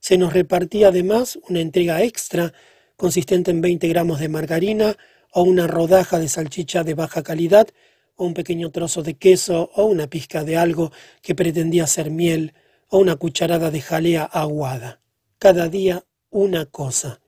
Se 0.00 0.16
nos 0.16 0.32
repartía 0.32 0.88
además 0.88 1.38
una 1.48 1.60
entrega 1.60 2.02
extra 2.02 2.54
consistente 2.96 3.50
en 3.50 3.60
20 3.60 3.88
gramos 3.88 4.20
de 4.20 4.28
margarina 4.28 4.96
o 5.32 5.42
una 5.42 5.66
rodaja 5.66 6.18
de 6.18 6.28
salchicha 6.28 6.84
de 6.84 6.94
baja 6.94 7.22
calidad 7.22 7.66
o 8.16 8.24
un 8.24 8.34
pequeño 8.34 8.70
trozo 8.70 9.02
de 9.02 9.14
queso 9.14 9.70
o 9.74 9.84
una 9.84 10.08
pizca 10.08 10.44
de 10.44 10.56
algo 10.56 10.92
que 11.22 11.34
pretendía 11.34 11.86
ser 11.86 12.10
miel 12.10 12.54
o 12.88 12.98
una 12.98 13.16
cucharada 13.16 13.70
de 13.70 13.80
jalea 13.80 14.24
aguada. 14.24 15.00
Cada 15.38 15.68
día 15.68 16.04
una 16.30 16.66
cosa. 16.66 17.20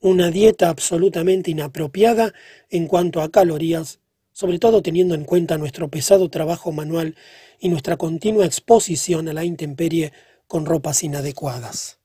Una 0.00 0.30
dieta 0.30 0.68
absolutamente 0.68 1.50
inapropiada 1.50 2.32
en 2.70 2.86
cuanto 2.86 3.22
a 3.22 3.30
calorías 3.30 4.00
sobre 4.34 4.58
todo 4.58 4.82
teniendo 4.82 5.14
en 5.14 5.24
cuenta 5.24 5.56
nuestro 5.56 5.88
pesado 5.88 6.28
trabajo 6.28 6.72
manual 6.72 7.16
y 7.60 7.68
nuestra 7.68 7.96
continua 7.96 8.44
exposición 8.44 9.28
a 9.28 9.32
la 9.32 9.44
intemperie 9.44 10.12
con 10.48 10.66
ropas 10.66 11.04
inadecuadas. 11.04 12.00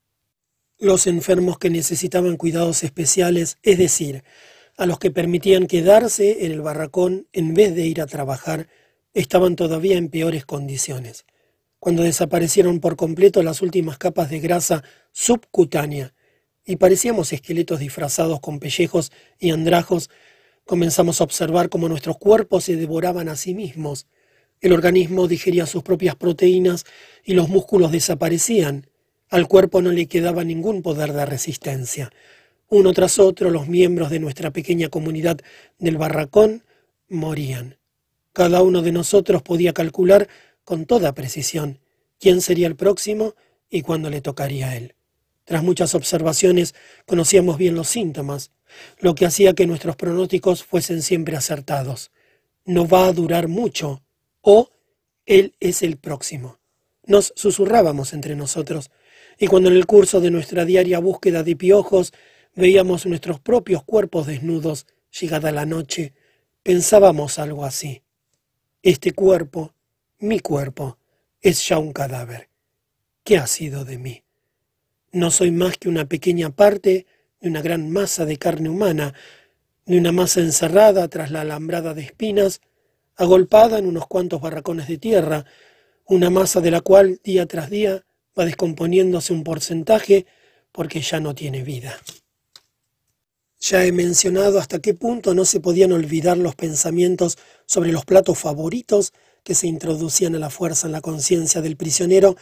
Los 0.77 1.07
enfermos 1.07 1.57
que 1.57 1.71
necesitaban 1.71 2.37
cuidados 2.37 2.83
especiales, 2.83 3.57
es 3.63 3.79
decir, 3.79 4.23
a 4.79 4.87
los 4.87 4.97
que 4.97 5.11
permitían 5.11 5.67
quedarse 5.67 6.45
en 6.45 6.51
el 6.51 6.61
barracón 6.61 7.27
en 7.33 7.53
vez 7.53 7.75
de 7.75 7.85
ir 7.85 8.01
a 8.01 8.07
trabajar, 8.07 8.67
estaban 9.13 9.55
todavía 9.55 9.97
en 9.97 10.09
peores 10.09 10.45
condiciones. 10.45 11.25
Cuando 11.79 12.01
desaparecieron 12.01 12.79
por 12.79 12.95
completo 12.95 13.43
las 13.43 13.61
últimas 13.61 13.97
capas 13.97 14.29
de 14.29 14.39
grasa 14.39 14.83
subcutánea 15.11 16.13
y 16.65 16.77
parecíamos 16.77 17.31
esqueletos 17.31 17.79
disfrazados 17.79 18.39
con 18.39 18.59
pellejos 18.59 19.11
y 19.37 19.51
andrajos, 19.51 20.09
Comenzamos 20.69 21.19
a 21.19 21.23
observar 21.23 21.69
cómo 21.69 21.89
nuestros 21.89 22.19
cuerpos 22.19 22.65
se 22.65 22.75
devoraban 22.75 23.27
a 23.27 23.35
sí 23.35 23.55
mismos. 23.55 24.05
El 24.61 24.71
organismo 24.71 25.27
digería 25.27 25.65
sus 25.65 25.81
propias 25.81 26.15
proteínas 26.15 26.85
y 27.23 27.33
los 27.33 27.49
músculos 27.49 27.91
desaparecían. 27.91 28.85
Al 29.29 29.47
cuerpo 29.47 29.81
no 29.81 29.91
le 29.91 30.05
quedaba 30.05 30.43
ningún 30.43 30.83
poder 30.83 31.13
de 31.13 31.25
resistencia. 31.25 32.11
Uno 32.69 32.93
tras 32.93 33.17
otro 33.17 33.49
los 33.49 33.67
miembros 33.67 34.11
de 34.11 34.19
nuestra 34.19 34.51
pequeña 34.51 34.89
comunidad 34.89 35.39
del 35.79 35.97
barracón 35.97 36.63
morían. 37.07 37.77
Cada 38.31 38.61
uno 38.61 38.83
de 38.83 38.91
nosotros 38.91 39.41
podía 39.41 39.73
calcular 39.73 40.27
con 40.63 40.85
toda 40.85 41.15
precisión 41.15 41.79
quién 42.19 42.41
sería 42.41 42.67
el 42.67 42.75
próximo 42.75 43.33
y 43.71 43.81
cuándo 43.81 44.11
le 44.11 44.21
tocaría 44.21 44.69
a 44.69 44.77
él. 44.77 44.93
Tras 45.45 45.63
muchas 45.63 45.95
observaciones 45.95 46.75
conocíamos 47.07 47.57
bien 47.57 47.73
los 47.73 47.87
síntomas, 47.87 48.51
lo 48.99 49.15
que 49.15 49.25
hacía 49.25 49.53
que 49.53 49.65
nuestros 49.65 49.95
pronósticos 49.95 50.63
fuesen 50.63 51.01
siempre 51.01 51.35
acertados. 51.35 52.11
No 52.65 52.87
va 52.87 53.07
a 53.07 53.13
durar 53.13 53.47
mucho, 53.47 54.03
o 54.41 54.69
él 55.25 55.55
es 55.59 55.81
el 55.81 55.97
próximo. 55.97 56.59
Nos 57.07 57.33
susurrábamos 57.35 58.13
entre 58.13 58.35
nosotros, 58.35 58.91
y 59.39 59.47
cuando 59.47 59.69
en 59.69 59.75
el 59.75 59.87
curso 59.87 60.21
de 60.21 60.29
nuestra 60.29 60.65
diaria 60.65 60.99
búsqueda 60.99 61.41
de 61.41 61.55
piojos 61.55 62.13
veíamos 62.59 63.05
nuestros 63.05 63.39
propios 63.39 63.83
cuerpos 63.85 64.27
desnudos, 64.27 64.85
llegada 65.17 65.51
la 65.51 65.65
noche, 65.65 66.13
pensábamos 66.61 67.39
algo 67.39 67.63
así. 67.63 68.03
Este 68.83 69.13
cuerpo, 69.13 69.73
mi 70.19 70.41
cuerpo, 70.41 70.97
es 71.41 71.65
ya 71.65 71.79
un 71.79 71.93
cadáver. 71.93 72.49
¿Qué 73.23 73.37
ha 73.37 73.47
sido 73.47 73.85
de 73.85 73.97
mí? 73.97 74.23
No 75.13 75.31
soy 75.31 75.51
más 75.51 75.77
que 75.77 75.87
una 75.87 76.05
pequeña 76.05 76.49
parte 76.49 77.07
de 77.39 77.49
una 77.49 77.61
gran 77.61 77.89
masa 77.89 78.25
de 78.25 78.37
carne 78.37 78.69
humana, 78.69 79.13
de 79.85 79.97
una 79.97 80.11
masa 80.11 80.41
encerrada 80.41 81.07
tras 81.07 81.31
la 81.31 81.41
alambrada 81.41 81.93
de 81.93 82.01
espinas, 82.01 82.59
agolpada 83.15 83.79
en 83.79 83.85
unos 83.85 84.05
cuantos 84.07 84.41
barracones 84.41 84.89
de 84.89 84.97
tierra, 84.97 85.45
una 86.05 86.29
masa 86.29 86.59
de 86.59 86.71
la 86.71 86.81
cual 86.81 87.21
día 87.23 87.45
tras 87.45 87.69
día 87.69 88.03
va 88.37 88.43
descomponiéndose 88.43 89.31
un 89.31 89.45
porcentaje 89.45 90.25
porque 90.73 90.99
ya 90.99 91.21
no 91.21 91.33
tiene 91.33 91.63
vida. 91.63 91.97
Ya 93.59 93.85
he 93.85 93.91
mencionado 93.91 94.57
hasta 94.57 94.79
qué 94.79 94.93
punto 94.93 95.33
no 95.33 95.43
se 95.43 95.59
podían 95.59 95.91
olvidar 95.91 96.37
los 96.37 96.55
pensamientos 96.55 97.37
sobre 97.65 97.91
los 97.91 98.05
platos 98.05 98.39
favoritos 98.39 99.11
que 99.43 99.53
se 99.53 99.67
introducían 99.67 100.35
a 100.35 100.39
la 100.39 100.49
fuerza 100.49 100.87
en 100.87 100.93
la 100.93 101.01
conciencia 101.01 101.61
del 101.61 101.75
prisionero 101.75 102.37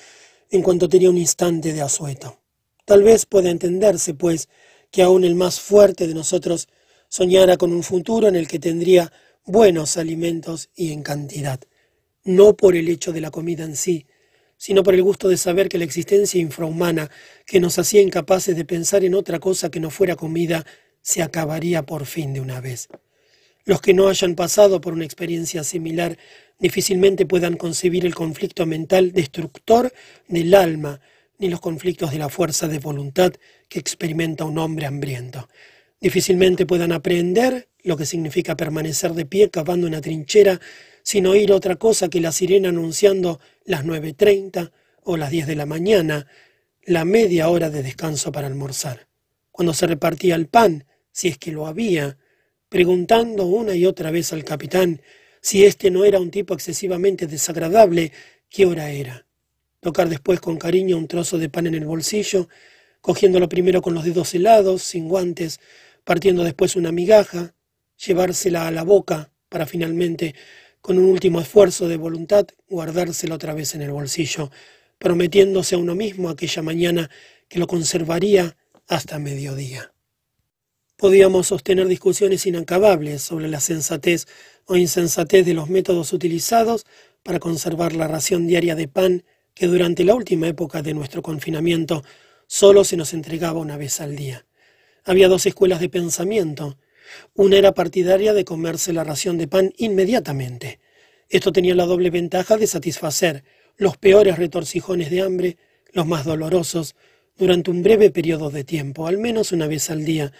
en 0.51 0.61
cuanto 0.61 0.87
tenía 0.87 1.09
un 1.09 1.17
instante 1.17 1.73
de 1.73 1.81
asueto. 1.81 2.39
Tal 2.85 3.01
vez 3.01 3.25
pueda 3.25 3.49
entenderse, 3.49 4.13
pues, 4.13 4.47
que 4.91 5.01
aún 5.01 5.23
el 5.23 5.33
más 5.33 5.59
fuerte 5.59 6.07
de 6.07 6.13
nosotros 6.13 6.67
soñara 7.09 7.57
con 7.57 7.73
un 7.73 7.83
futuro 7.83 8.27
en 8.27 8.35
el 8.35 8.47
que 8.47 8.59
tendría 8.59 9.11
buenos 9.43 9.97
alimentos 9.97 10.69
y 10.75 10.91
en 10.93 11.01
cantidad, 11.01 11.59
no 12.23 12.55
por 12.55 12.75
el 12.75 12.89
hecho 12.89 13.11
de 13.11 13.21
la 13.21 13.31
comida 13.31 13.63
en 13.63 13.75
sí, 13.75 14.05
sino 14.55 14.83
por 14.83 14.93
el 14.93 15.03
gusto 15.03 15.29
de 15.29 15.37
saber 15.37 15.67
que 15.67 15.77
la 15.77 15.83
existencia 15.83 16.39
infrahumana 16.39 17.09
que 17.45 17.59
nos 17.59 17.77
hacía 17.79 18.01
incapaces 18.01 18.55
de 18.55 18.65
pensar 18.65 19.03
en 19.03 19.15
otra 19.15 19.39
cosa 19.39 19.69
que 19.69 19.79
no 19.79 19.89
fuera 19.89 20.15
comida 20.15 20.65
se 21.07 21.23
acabaría 21.23 21.85
por 21.85 22.05
fin 22.05 22.33
de 22.33 22.41
una 22.41 22.59
vez. 22.59 22.89
Los 23.63 23.79
que 23.79 23.93
no 23.93 24.09
hayan 24.09 24.35
pasado 24.35 24.81
por 24.81 24.91
una 24.91 25.05
experiencia 25.05 25.63
similar 25.63 26.17
difícilmente 26.59 27.25
puedan 27.25 27.55
concebir 27.55 28.05
el 28.05 28.13
conflicto 28.13 28.65
mental 28.65 29.13
destructor 29.13 29.93
del 30.27 30.53
alma 30.53 30.99
ni 31.37 31.47
los 31.47 31.61
conflictos 31.61 32.11
de 32.11 32.17
la 32.17 32.27
fuerza 32.27 32.67
de 32.67 32.79
voluntad 32.79 33.31
que 33.69 33.79
experimenta 33.79 34.43
un 34.43 34.57
hombre 34.57 34.85
hambriento. 34.85 35.47
Difícilmente 36.01 36.65
puedan 36.65 36.91
aprender 36.91 37.69
lo 37.83 37.95
que 37.95 38.05
significa 38.05 38.57
permanecer 38.57 39.13
de 39.13 39.25
pie 39.25 39.49
cavando 39.49 39.87
una 39.87 40.01
trinchera 40.01 40.59
sin 41.03 41.25
oír 41.25 41.53
otra 41.53 41.77
cosa 41.77 42.09
que 42.09 42.19
la 42.19 42.33
sirena 42.33 42.67
anunciando 42.67 43.39
las 43.63 43.85
nueve 43.85 44.11
treinta 44.11 44.73
o 45.03 45.15
las 45.15 45.31
diez 45.31 45.47
de 45.47 45.55
la 45.55 45.65
mañana, 45.65 46.27
la 46.83 47.05
media 47.05 47.47
hora 47.47 47.69
de 47.69 47.81
descanso 47.81 48.33
para 48.33 48.47
almorzar. 48.47 49.07
Cuando 49.53 49.73
se 49.73 49.87
repartía 49.87 50.35
el 50.35 50.47
pan, 50.47 50.83
si 51.17 51.29
es 51.29 51.39
que 51.39 51.51
lo 51.51 51.65
había, 51.65 52.15
preguntando 52.69 53.47
una 53.47 53.73
y 53.73 53.87
otra 53.87 54.11
vez 54.11 54.33
al 54.33 54.43
capitán 54.43 55.01
si 55.41 55.65
éste 55.65 55.89
no 55.89 56.05
era 56.05 56.19
un 56.19 56.29
tipo 56.29 56.53
excesivamente 56.53 57.25
desagradable, 57.25 58.11
qué 58.51 58.67
hora 58.67 58.91
era 58.91 59.25
tocar 59.79 60.09
después 60.09 60.39
con 60.39 60.57
cariño 60.57 60.95
un 60.95 61.07
trozo 61.07 61.39
de 61.39 61.49
pan 61.49 61.65
en 61.65 61.73
el 61.73 61.85
bolsillo, 61.85 62.49
cogiéndolo 63.01 63.49
primero 63.49 63.81
con 63.81 63.95
los 63.95 64.03
dedos 64.03 64.35
helados, 64.35 64.83
sin 64.83 65.09
guantes, 65.09 65.59
partiendo 66.03 66.43
después 66.43 66.75
una 66.75 66.91
migaja, 66.91 67.55
llevársela 68.05 68.67
a 68.67 68.71
la 68.71 68.83
boca 68.83 69.31
para 69.49 69.65
finalmente, 69.65 70.35
con 70.81 70.99
un 70.99 71.05
último 71.05 71.41
esfuerzo 71.41 71.87
de 71.87 71.97
voluntad, 71.97 72.45
guardársela 72.69 73.33
otra 73.33 73.55
vez 73.55 73.73
en 73.73 73.81
el 73.81 73.91
bolsillo, 73.91 74.51
prometiéndose 74.99 75.73
a 75.73 75.79
uno 75.79 75.95
mismo 75.95 76.29
aquella 76.29 76.61
mañana 76.61 77.09
que 77.47 77.57
lo 77.57 77.65
conservaría 77.65 78.55
hasta 78.87 79.17
mediodía. 79.17 79.93
Podíamos 80.97 81.45
sostener 81.45 81.87
discusiones 81.87 82.47
inacabables 82.47 83.21
sobre 83.21 83.47
la 83.47 83.59
sensatez 83.59 84.25
o 84.65 84.77
insensatez 84.77 85.45
de 85.45 85.53
los 85.53 85.69
métodos 85.69 86.11
utilizados 86.11 86.87
para 87.21 87.37
conservar 87.37 87.93
la 87.93 88.07
ración 88.07 88.47
diaria 88.47 88.73
de 88.73 88.87
pan 88.87 89.23
que 89.53 89.67
durante 89.67 90.03
la 90.03 90.15
última 90.15 90.47
época 90.47 90.81
de 90.81 90.95
nuestro 90.95 91.21
confinamiento 91.21 92.03
solo 92.47 92.83
se 92.83 92.97
nos 92.97 93.13
entregaba 93.13 93.59
una 93.59 93.77
vez 93.77 94.01
al 94.01 94.15
día. 94.15 94.47
Había 95.05 95.27
dos 95.27 95.45
escuelas 95.45 95.81
de 95.81 95.89
pensamiento. 95.89 96.79
Una 97.35 97.57
era 97.57 97.73
partidaria 97.73 98.33
de 98.33 98.43
comerse 98.43 98.91
la 98.91 99.03
ración 99.03 99.37
de 99.37 99.47
pan 99.47 99.73
inmediatamente. 99.77 100.79
Esto 101.29 101.51
tenía 101.51 101.75
la 101.75 101.85
doble 101.85 102.09
ventaja 102.09 102.57
de 102.57 102.65
satisfacer 102.65 103.43
los 103.75 103.97
peores 103.97 104.39
retorcijones 104.39 105.11
de 105.11 105.21
hambre, 105.21 105.57
los 105.93 106.07
más 106.07 106.25
dolorosos, 106.25 106.95
durante 107.37 107.69
un 107.69 107.83
breve 107.83 108.09
periodo 108.09 108.49
de 108.49 108.63
tiempo, 108.63 109.05
al 109.05 109.19
menos 109.19 109.51
una 109.51 109.67
vez 109.67 109.91
al 109.91 110.03
día, 110.03 110.33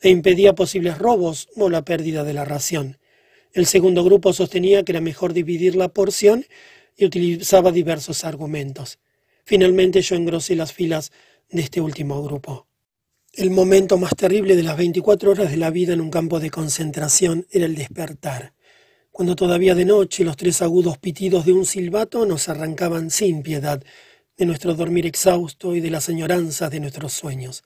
e 0.00 0.10
impedía 0.10 0.54
posibles 0.54 0.98
robos 0.98 1.48
o 1.56 1.68
la 1.68 1.84
pérdida 1.84 2.24
de 2.24 2.34
la 2.34 2.44
ración. 2.44 2.98
El 3.52 3.66
segundo 3.66 4.04
grupo 4.04 4.32
sostenía 4.32 4.82
que 4.84 4.92
era 4.92 5.00
mejor 5.00 5.32
dividir 5.32 5.76
la 5.76 5.88
porción 5.88 6.44
y 6.96 7.04
utilizaba 7.04 7.72
diversos 7.72 8.24
argumentos. 8.24 8.98
Finalmente 9.44 10.02
yo 10.02 10.16
engrosé 10.16 10.56
las 10.56 10.72
filas 10.72 11.12
de 11.50 11.62
este 11.62 11.80
último 11.80 12.22
grupo. 12.22 12.66
El 13.32 13.50
momento 13.50 13.98
más 13.98 14.14
terrible 14.16 14.56
de 14.56 14.62
las 14.62 14.76
24 14.76 15.32
horas 15.32 15.50
de 15.50 15.56
la 15.56 15.70
vida 15.70 15.92
en 15.92 16.00
un 16.00 16.10
campo 16.10 16.40
de 16.40 16.50
concentración 16.50 17.46
era 17.50 17.66
el 17.66 17.74
despertar, 17.74 18.54
cuando 19.10 19.36
todavía 19.36 19.74
de 19.74 19.84
noche 19.84 20.24
los 20.24 20.36
tres 20.36 20.62
agudos 20.62 20.98
pitidos 20.98 21.44
de 21.44 21.52
un 21.52 21.66
silbato 21.66 22.26
nos 22.26 22.48
arrancaban 22.48 23.10
sin 23.10 23.42
piedad 23.42 23.82
de 24.36 24.46
nuestro 24.46 24.74
dormir 24.74 25.06
exhausto 25.06 25.74
y 25.74 25.80
de 25.80 25.90
las 25.90 26.08
añoranzas 26.08 26.70
de 26.70 26.80
nuestros 26.80 27.12
sueños. 27.12 27.62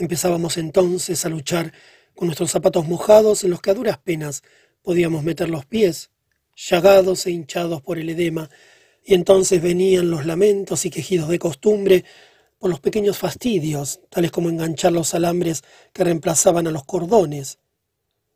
Empezábamos 0.00 0.56
entonces 0.56 1.26
a 1.26 1.28
luchar 1.28 1.74
con 2.14 2.28
nuestros 2.28 2.50
zapatos 2.50 2.88
mojados 2.88 3.44
en 3.44 3.50
los 3.50 3.60
que 3.60 3.70
a 3.70 3.74
duras 3.74 3.98
penas 3.98 4.42
podíamos 4.80 5.24
meter 5.24 5.50
los 5.50 5.66
pies, 5.66 6.10
llagados 6.56 7.26
e 7.26 7.32
hinchados 7.32 7.82
por 7.82 7.98
el 7.98 8.08
edema, 8.08 8.48
y 9.04 9.12
entonces 9.12 9.60
venían 9.60 10.10
los 10.10 10.24
lamentos 10.24 10.86
y 10.86 10.90
quejidos 10.90 11.28
de 11.28 11.38
costumbre 11.38 12.06
por 12.58 12.70
los 12.70 12.80
pequeños 12.80 13.18
fastidios, 13.18 14.00
tales 14.08 14.30
como 14.30 14.48
enganchar 14.48 14.92
los 14.92 15.12
alambres 15.12 15.64
que 15.92 16.02
reemplazaban 16.02 16.66
a 16.66 16.70
los 16.70 16.84
cordones. 16.84 17.58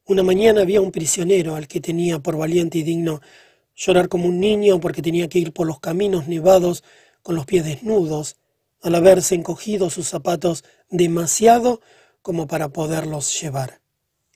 Una 0.04 0.22
mañana 0.22 0.60
había 0.60 0.82
un 0.82 0.92
prisionero 0.92 1.56
al 1.56 1.66
que 1.66 1.80
tenía 1.80 2.18
por 2.18 2.36
valiente 2.36 2.76
y 2.76 2.82
digno 2.82 3.22
llorar 3.74 4.10
como 4.10 4.28
un 4.28 4.38
niño 4.38 4.80
porque 4.80 5.00
tenía 5.00 5.30
que 5.30 5.38
ir 5.38 5.54
por 5.54 5.66
los 5.66 5.80
caminos 5.80 6.28
nevados 6.28 6.84
con 7.22 7.36
los 7.36 7.46
pies 7.46 7.64
desnudos, 7.64 8.36
al 8.84 8.94
haberse 8.94 9.34
encogido 9.34 9.88
sus 9.88 10.08
zapatos 10.08 10.62
demasiado 10.90 11.80
como 12.22 12.46
para 12.46 12.68
poderlos 12.68 13.40
llevar. 13.40 13.80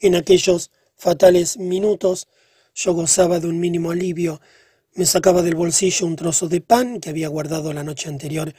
En 0.01 0.15
aquellos 0.15 0.71
fatales 0.97 1.59
minutos 1.59 2.29
yo 2.75 2.93
gozaba 2.93 3.41
de 3.41 3.49
un 3.49 3.59
mínimo 3.61 3.91
alivio, 3.91 4.41
me 4.95 5.07
sacaba 5.07 5.43
del 5.43 5.55
bolsillo 5.55 6.07
un 6.07 6.17
trozo 6.17 6.49
de 6.49 6.61
pan 6.61 7.01
que 7.01 7.11
había 7.11 7.29
guardado 7.29 7.73
la 7.73 7.85
noche 7.85 8.09
anterior 8.09 8.53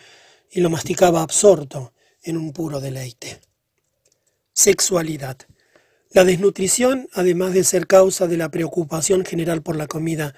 y 0.52 0.62
lo 0.62 0.70
masticaba 0.70 1.22
absorto 1.22 1.94
en 2.24 2.38
un 2.38 2.54
puro 2.54 2.80
deleite. 2.80 3.40
Sexualidad. 4.54 5.38
La 6.12 6.24
desnutrición, 6.24 7.08
además 7.14 7.54
de 7.54 7.64
ser 7.64 7.88
causa 7.88 8.28
de 8.28 8.38
la 8.38 8.50
preocupación 8.50 9.24
general 9.24 9.62
por 9.62 9.76
la 9.76 9.88
comida, 9.88 10.34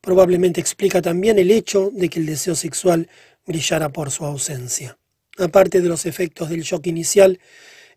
probablemente 0.00 0.60
explica 0.60 1.02
también 1.02 1.38
el 1.38 1.50
hecho 1.50 1.90
de 1.92 2.08
que 2.08 2.20
el 2.20 2.26
deseo 2.26 2.54
sexual 2.54 3.08
brillara 3.44 3.88
por 3.90 4.10
su 4.10 4.24
ausencia. 4.24 4.98
Aparte 5.38 5.80
de 5.80 5.88
los 5.88 6.06
efectos 6.06 6.48
del 6.48 6.62
shock 6.62 6.86
inicial, 6.86 7.38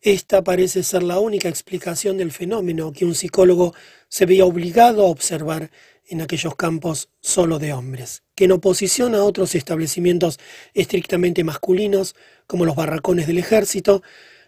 esta 0.02 0.44
parece 0.44 0.84
ser 0.84 1.04
la 1.04 1.20
única 1.20 1.50
explicación 1.50 2.18
del 2.18 2.32
fenómeno 2.32 2.92
que 2.92 3.06
un 3.06 3.16
psicólogo 3.16 3.74
se 4.08 4.26
veía 4.26 4.46
obligado 4.46 5.06
a 5.06 5.10
observar 5.10 5.72
en 6.08 6.22
aquellos 6.22 6.56
campos 6.56 7.10
solo 7.22 7.60
de 7.60 7.72
hombres, 7.72 8.24
que 8.36 8.46
en 8.46 8.54
oposición 8.54 9.16
a 9.16 9.24
otros 9.24 9.56
establecimientos 9.56 10.40
estrictamente 10.74 11.44
masculinos, 11.44 12.16
como 12.48 12.66
los 12.66 12.76
barracones 12.76 13.28
del 13.28 13.38
ejército, 13.38 14.02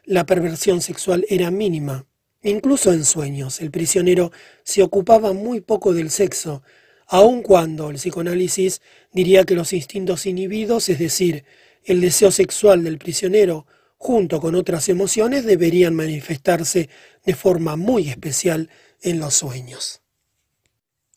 la 0.04 0.26
perversión 0.26 0.82
sexual 0.82 1.26
era 1.30 1.52
mínima. 1.52 2.08
Incluso 2.44 2.92
en 2.92 3.06
sueños, 3.06 3.62
el 3.62 3.72
prisionero 3.72 4.32
se 4.64 4.82
ocupaba 4.82 5.34
muy 5.34 5.62
poco 5.62 5.94
del 5.94 6.10
sexo, 6.10 6.64
aun 7.08 7.42
cuando 7.44 7.89
el 7.89 7.98
psicoanálisis 7.98 8.82
diría 9.12 9.44
que 9.44 9.56
los 9.56 9.74
instintos 9.74 10.26
inhibidos, 10.26 10.89
es 10.89 10.98
decir, 10.98 11.46
el 11.84 12.02
deseo 12.02 12.32
sexual 12.32 12.84
del 12.84 12.98
prisionero, 12.98 13.66
junto 13.98 14.40
con 14.40 14.56
otras 14.56 14.90
emociones, 14.90 15.46
deberían 15.46 15.96
manifestarse 15.96 16.90
de 17.26 17.36
forma 17.36 17.76
muy 17.76 18.10
especial 18.10 18.70
en 19.02 19.20
los 19.20 19.36
sueños. 19.36 20.02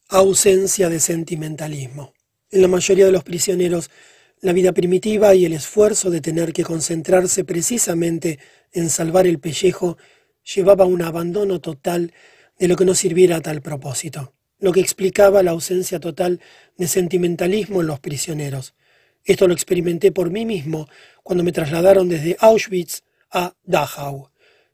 Ausencia 0.08 0.88
de 0.88 1.00
sentimentalismo. 1.00 2.12
En 2.50 2.62
la 2.62 2.68
mayoría 2.68 3.06
de 3.06 3.12
los 3.12 3.24
prisioneros, 3.24 3.90
la 4.40 4.52
vida 4.52 4.72
primitiva 4.72 5.34
y 5.34 5.46
el 5.46 5.54
esfuerzo 5.54 6.10
de 6.10 6.20
tener 6.20 6.52
que 6.52 6.64
concentrarse 6.64 7.44
precisamente 7.44 8.38
en 8.72 8.90
salvar 8.90 9.26
el 9.26 9.38
pellejo 9.38 9.96
llevaba 10.54 10.84
a 10.84 10.86
un 10.88 11.02
abandono 11.02 11.60
total 11.60 12.12
de 12.58 12.68
lo 12.68 12.76
que 12.76 12.84
no 12.84 12.94
sirviera 12.94 13.36
a 13.36 13.40
tal 13.40 13.62
propósito, 13.62 14.34
lo 14.58 14.72
que 14.72 14.80
explicaba 14.80 15.42
la 15.42 15.52
ausencia 15.52 15.98
total 15.98 16.40
de 16.76 16.86
sentimentalismo 16.86 17.80
en 17.80 17.86
los 17.86 18.00
prisioneros. 18.00 18.74
Esto 19.24 19.48
lo 19.48 19.54
experimenté 19.54 20.12
por 20.12 20.30
mí 20.30 20.44
mismo 20.44 20.86
cuando 21.22 21.42
me 21.42 21.52
trasladaron 21.52 22.08
desde 22.08 22.36
Auschwitz 22.40 23.02
a 23.30 23.54
Dachau. 23.64 24.28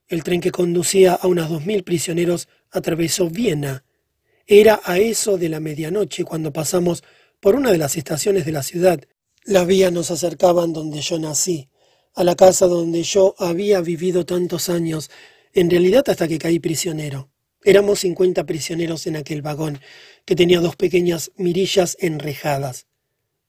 El 0.09 0.25
tren 0.25 0.41
que 0.41 0.51
conducía 0.51 1.15
a 1.15 1.29
unos 1.29 1.49
dos 1.49 1.65
mil 1.65 1.85
prisioneros 1.85 2.49
atravesó 2.73 3.31
Viena. 3.31 3.85
Era 4.47 4.81
a 4.85 4.99
eso 4.99 5.39
de 5.39 5.49
la 5.49 5.61
medianoche 5.61 6.25
cuando 6.25 6.53
pasamos 6.53 7.05
por 7.39 7.55
una 7.55 7.71
de 7.71 7.79
las 7.79 7.97
estaciones 7.97 8.45
de 8.45 8.53
la 8.53 8.65
ciudad. 8.65 9.01
Las 9.45 9.67
vías 9.69 9.93
nos 9.93 10.11
acercaban 10.11 10.73
donde 10.73 11.01
yo 11.01 11.21
nací, 11.21 11.69
a 12.15 12.25
la 12.25 12.35
casa 12.35 12.67
donde 12.67 13.05
yo 13.05 13.37
había 13.39 13.81
vivido 13.81 14.27
tantos 14.27 14.69
años, 14.69 15.11
en 15.53 15.71
realidad 15.71 16.03
hasta 16.09 16.27
que 16.27 16.39
caí 16.39 16.59
prisionero. 16.59 17.31
Éramos 17.63 18.01
cincuenta 18.01 18.45
prisioneros 18.45 19.07
en 19.07 19.17
aquel 19.17 19.43
vagón, 19.43 19.81
que 20.25 20.35
tenía 20.35 20.61
dos 20.61 20.75
pequeñas 20.75 21.31
mirillas 21.37 21.97
enrejadas. 22.01 22.87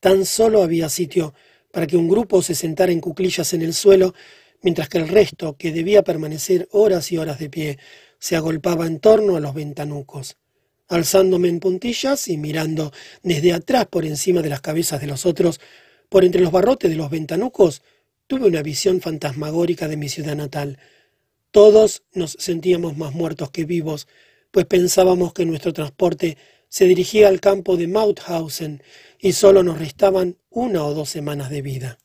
Tan 0.01 0.25
solo 0.25 0.63
había 0.63 0.89
sitio 0.89 1.35
para 1.71 1.85
que 1.85 1.95
un 1.95 2.09
grupo 2.09 2.41
se 2.41 2.55
sentara 2.55 2.91
en 2.91 2.99
cuclillas 2.99 3.53
en 3.53 3.61
el 3.61 3.75
suelo, 3.75 4.15
mientras 4.63 4.89
que 4.89 4.97
el 4.97 5.07
resto, 5.07 5.55
que 5.55 5.71
debía 5.71 6.03
permanecer 6.03 6.67
horas 6.71 7.11
y 7.11 7.17
horas 7.17 7.37
de 7.37 7.51
pie, 7.51 7.77
se 8.17 8.35
agolpaba 8.35 8.87
en 8.87 8.99
torno 8.99 9.35
a 9.35 9.39
los 9.39 9.53
ventanucos. 9.53 10.37
Alzándome 10.87 11.49
en 11.49 11.59
puntillas 11.59 12.27
y 12.27 12.37
mirando 12.37 12.91
desde 13.21 13.53
atrás 13.53 13.85
por 13.85 14.03
encima 14.03 14.41
de 14.41 14.49
las 14.49 14.61
cabezas 14.61 14.99
de 14.99 15.07
los 15.07 15.27
otros, 15.27 15.59
por 16.09 16.25
entre 16.25 16.41
los 16.41 16.51
barrotes 16.51 16.89
de 16.89 16.97
los 16.97 17.11
ventanucos, 17.11 17.83
tuve 18.25 18.47
una 18.47 18.63
visión 18.63 19.01
fantasmagórica 19.01 19.87
de 19.87 19.97
mi 19.97 20.09
ciudad 20.09 20.35
natal. 20.35 20.79
Todos 21.51 22.01
nos 22.13 22.31
sentíamos 22.39 22.97
más 22.97 23.13
muertos 23.13 23.51
que 23.51 23.65
vivos, 23.65 24.07
pues 24.49 24.65
pensábamos 24.65 25.31
que 25.31 25.45
nuestro 25.45 25.73
transporte 25.73 26.37
se 26.71 26.85
dirigía 26.85 27.27
al 27.27 27.41
campo 27.41 27.75
de 27.75 27.89
Mauthausen 27.89 28.81
y 29.19 29.33
solo 29.33 29.61
nos 29.61 29.77
restaban 29.77 30.37
una 30.49 30.85
o 30.85 30.93
dos 30.93 31.09
semanas 31.09 31.49
de 31.49 31.61
vida. 31.61 31.97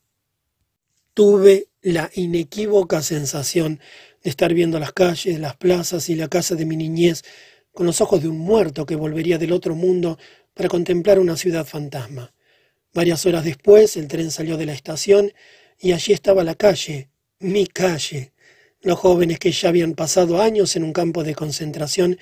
Tuve 1.15 1.69
la 1.83 2.11
inequívoca 2.15 3.01
sensación 3.01 3.79
de 4.25 4.31
estar 4.31 4.53
viendo 4.55 4.81
las 4.81 4.93
calles, 4.93 5.39
las 5.39 5.55
plazas 5.57 6.09
y 6.09 6.17
la 6.17 6.27
casa 6.27 6.57
de 6.57 6.67
mi 6.67 6.77
niñez 6.77 7.23
con 7.71 7.87
los 7.87 8.01
ojos 8.01 8.21
de 8.23 8.29
un 8.29 8.39
muerto 8.39 8.87
que 8.87 8.97
volvería 8.97 9.39
del 9.39 9.53
otro 9.53 9.77
mundo 9.77 10.19
para 10.53 10.69
contemplar 10.69 11.21
una 11.21 11.37
ciudad 11.37 11.65
fantasma. 11.65 12.35
Varias 12.93 13.25
horas 13.25 13.45
después 13.45 13.97
el 13.97 14.09
tren 14.09 14.33
salió 14.33 14.57
de 14.57 14.67
la 14.67 14.73
estación 14.73 15.33
y 15.79 15.93
allí 15.93 16.13
estaba 16.13 16.43
la 16.43 16.57
calle, 16.57 17.09
mi 17.39 17.69
calle. 17.69 18.33
Los 18.81 18.99
jóvenes 18.99 19.39
que 19.39 19.53
ya 19.53 19.69
habían 19.69 19.95
pasado 19.95 20.43
años 20.43 20.75
en 20.75 20.83
un 20.83 20.93
campo 20.93 21.23
de 21.23 21.37
concentración 21.37 22.19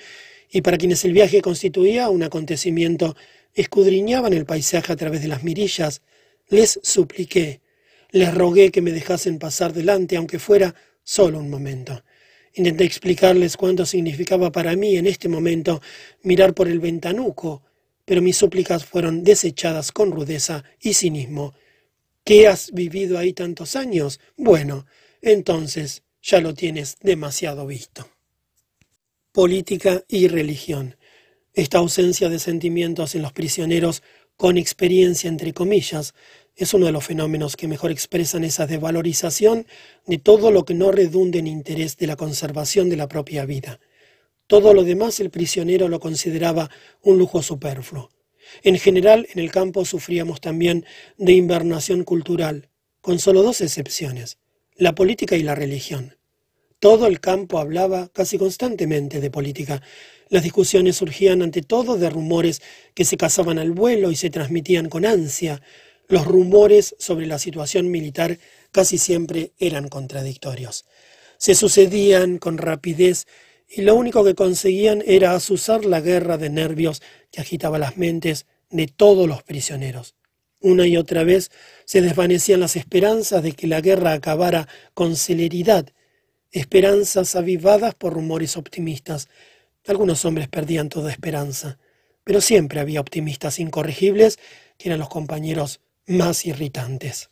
y 0.55 0.61
para 0.61 0.77
quienes 0.77 1.03
el 1.03 1.11
viaje 1.11 1.41
constituía 1.41 2.07
un 2.07 2.23
acontecimiento, 2.23 3.17
escudriñaban 3.53 4.31
el 4.31 4.45
paisaje 4.45 4.93
a 4.93 4.95
través 4.95 5.21
de 5.21 5.27
las 5.27 5.43
mirillas, 5.43 6.01
les 6.47 6.79
supliqué, 6.81 7.59
les 8.11 8.33
rogué 8.33 8.71
que 8.71 8.81
me 8.81 8.93
dejasen 8.93 9.37
pasar 9.37 9.73
delante, 9.73 10.15
aunque 10.15 10.39
fuera 10.39 10.73
solo 11.03 11.39
un 11.39 11.49
momento. 11.49 12.05
Intenté 12.53 12.85
explicarles 12.85 13.57
cuánto 13.57 13.85
significaba 13.85 14.49
para 14.49 14.77
mí 14.77 14.95
en 14.95 15.07
este 15.07 15.27
momento 15.27 15.81
mirar 16.23 16.53
por 16.53 16.69
el 16.69 16.79
ventanuco, 16.79 17.61
pero 18.05 18.21
mis 18.21 18.37
súplicas 18.37 18.85
fueron 18.85 19.25
desechadas 19.25 19.91
con 19.91 20.09
rudeza 20.09 20.63
y 20.79 20.93
cinismo. 20.93 21.53
¿Qué 22.23 22.47
has 22.47 22.71
vivido 22.71 23.17
ahí 23.17 23.33
tantos 23.33 23.75
años? 23.75 24.21
Bueno, 24.37 24.85
entonces 25.21 26.03
ya 26.21 26.39
lo 26.39 26.53
tienes 26.53 26.95
demasiado 27.01 27.67
visto 27.67 28.14
política 29.35 30.05
y 30.07 30.29
religión. 30.29 30.95
Esta 31.53 31.79
ausencia 31.79 32.29
de 32.29 32.39
sentimientos 32.39 33.15
en 33.15 33.21
los 33.21 33.33
prisioneros 33.33 34.01
con 34.37 34.57
experiencia, 34.57 35.27
entre 35.27 35.51
comillas, 35.51 36.13
es 36.55 36.73
uno 36.73 36.85
de 36.85 36.93
los 36.93 37.03
fenómenos 37.03 37.57
que 37.57 37.67
mejor 37.67 37.91
expresan 37.91 38.45
esa 38.45 38.65
desvalorización 38.65 39.67
de 40.07 40.19
todo 40.19 40.51
lo 40.51 40.63
que 40.63 40.73
no 40.73 40.89
redunde 40.93 41.39
en 41.39 41.47
interés 41.47 41.97
de 41.97 42.07
la 42.07 42.15
conservación 42.15 42.89
de 42.89 42.95
la 42.95 43.09
propia 43.09 43.45
vida. 43.45 43.81
Todo 44.47 44.73
lo 44.73 44.85
demás 44.85 45.19
el 45.19 45.31
prisionero 45.31 45.89
lo 45.89 45.99
consideraba 45.99 46.69
un 47.01 47.17
lujo 47.17 47.43
superfluo. 47.43 48.11
En 48.63 48.79
general, 48.79 49.27
en 49.33 49.39
el 49.39 49.51
campo 49.51 49.83
sufríamos 49.83 50.39
también 50.39 50.85
de 51.17 51.33
invernación 51.33 52.05
cultural, 52.05 52.69
con 53.01 53.19
solo 53.19 53.43
dos 53.43 53.59
excepciones, 53.59 54.37
la 54.77 54.95
política 54.95 55.35
y 55.35 55.43
la 55.43 55.55
religión. 55.55 56.15
Todo 56.79 57.07
el 57.07 57.19
campo 57.19 57.59
hablaba 57.59 58.09
casi 58.09 58.37
constantemente 58.37 59.21
de 59.21 59.31
política. 59.31 59.81
Las 60.29 60.43
discusiones 60.43 60.97
surgían 60.97 61.41
ante 61.41 61.61
todo 61.61 61.97
de 61.97 62.09
rumores 62.09 62.61
que 62.93 63.05
se 63.05 63.17
cazaban 63.17 63.59
al 63.59 63.71
vuelo 63.71 64.11
y 64.11 64.15
se 64.15 64.29
transmitían 64.29 64.89
con 64.89 65.05
ansia. 65.05 65.61
Los 66.07 66.25
rumores 66.25 66.95
sobre 66.99 67.25
la 67.25 67.39
situación 67.39 67.89
militar 67.89 68.37
casi 68.71 68.97
siempre 68.97 69.53
eran 69.57 69.87
contradictorios. 69.87 70.85
Se 71.37 71.55
sucedían 71.55 72.37
con 72.37 72.57
rapidez 72.57 73.25
y 73.67 73.81
lo 73.81 73.95
único 73.95 74.23
que 74.23 74.35
conseguían 74.35 75.01
era 75.05 75.33
azuzar 75.33 75.85
la 75.85 76.01
guerra 76.01 76.37
de 76.37 76.49
nervios 76.49 77.01
que 77.31 77.41
agitaba 77.41 77.79
las 77.79 77.97
mentes 77.97 78.45
de 78.69 78.87
todos 78.87 79.27
los 79.27 79.43
prisioneros. 79.43 80.15
Una 80.61 80.87
y 80.87 80.97
otra 80.97 81.23
vez 81.23 81.51
se 81.85 82.01
desvanecían 82.01 82.59
las 82.59 82.75
esperanzas 82.75 83.43
de 83.43 83.51
que 83.53 83.67
la 83.67 83.81
guerra 83.81 84.13
acabara 84.13 84.67
con 84.93 85.15
celeridad, 85.15 85.87
esperanzas 86.59 87.35
avivadas 87.35 87.95
por 87.95 88.13
rumores 88.13 88.55
optimistas. 88.55 89.27
Algunos 89.85 90.23
hombres 90.25 90.47
perdían 90.47 90.89
toda 90.89 91.11
esperanza, 91.11 91.77
pero 92.23 92.39
siempre 92.41 92.79
había 92.79 93.01
optimistas 93.01 93.59
incorregibles 93.59 94.39
que 94.77 94.89
eran 94.89 94.99
los 94.99 95.09
compañeros 95.09 95.81
más 96.07 96.45
irritantes. 96.45 97.29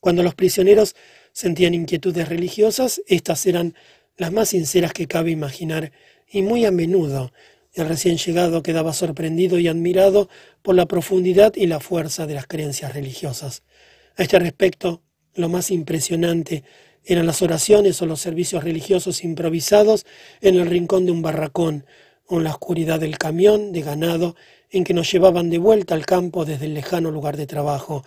Cuando 0.00 0.22
los 0.22 0.34
prisioneros 0.34 0.96
sentían 1.32 1.74
inquietudes 1.74 2.28
religiosas, 2.28 3.02
éstas 3.06 3.44
eran 3.46 3.74
las 4.16 4.32
más 4.32 4.50
sinceras 4.50 4.92
que 4.92 5.08
cabe 5.08 5.30
imaginar, 5.30 5.92
y 6.26 6.42
muy 6.42 6.64
a 6.64 6.70
menudo 6.70 7.32
el 7.74 7.88
recién 7.88 8.16
llegado 8.16 8.62
quedaba 8.62 8.92
sorprendido 8.92 9.58
y 9.58 9.68
admirado 9.68 10.28
por 10.62 10.74
la 10.74 10.86
profundidad 10.86 11.52
y 11.56 11.66
la 11.66 11.80
fuerza 11.80 12.26
de 12.26 12.34
las 12.34 12.46
creencias 12.46 12.94
religiosas. 12.94 13.62
A 14.16 14.22
este 14.22 14.38
respecto, 14.38 15.02
lo 15.34 15.48
más 15.48 15.70
impresionante 15.70 16.62
eran 17.04 17.26
las 17.26 17.42
oraciones 17.42 18.00
o 18.00 18.06
los 18.06 18.20
servicios 18.20 18.64
religiosos 18.64 19.24
improvisados 19.24 20.06
en 20.40 20.56
el 20.56 20.66
rincón 20.66 21.06
de 21.06 21.12
un 21.12 21.22
barracón 21.22 21.86
o 22.26 22.38
en 22.38 22.44
la 22.44 22.50
oscuridad 22.50 23.00
del 23.00 23.18
camión 23.18 23.72
de 23.72 23.82
ganado 23.82 24.36
en 24.70 24.84
que 24.84 24.94
nos 24.94 25.10
llevaban 25.10 25.50
de 25.50 25.58
vuelta 25.58 25.94
al 25.94 26.06
campo 26.06 26.44
desde 26.44 26.66
el 26.66 26.74
lejano 26.74 27.10
lugar 27.10 27.36
de 27.36 27.46
trabajo, 27.46 28.04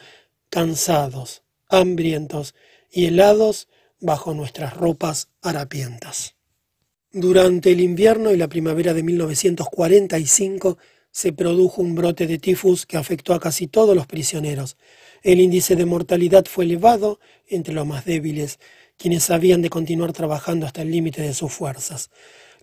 cansados, 0.49 1.44
hambrientos 1.69 2.56
y 2.91 3.06
helados 3.06 3.68
bajo 3.99 4.34
nuestras 4.34 4.76
ropas 4.76 5.30
harapientas. 5.41 6.36
Durante 7.11 7.72
el 7.72 7.82
invierno 7.82 8.32
y 8.32 8.38
la 8.38 8.48
primavera 8.48 8.94
de 8.94 9.03
1945 9.03 10.78
se 11.11 11.34
produjo 11.34 11.82
un 11.82 11.95
brote 11.95 12.28
de 12.28 12.38
tifus 12.38 12.86
que 12.86 12.98
afectó 12.98 13.34
a 13.34 13.40
casi 13.40 13.68
todos 13.68 13.95
los 13.95 14.06
prisioneros. 14.06 14.78
El 15.24 15.40
índice 15.40 15.76
de 15.76 15.86
mortalidad 15.86 16.45
fue 16.45 16.65
elevado 16.65 17.19
entre 17.48 17.74
los 17.74 17.88
más 17.88 18.06
débiles, 18.06 18.60
quienes 18.98 19.30
habían 19.30 19.61
de 19.61 19.69
continuar 19.69 20.14
trabajando 20.14 20.65
hasta 20.65 20.82
el 20.82 20.91
límite 20.91 21.22
de 21.22 21.34
sus 21.34 21.53
fuerzas. 21.53 22.10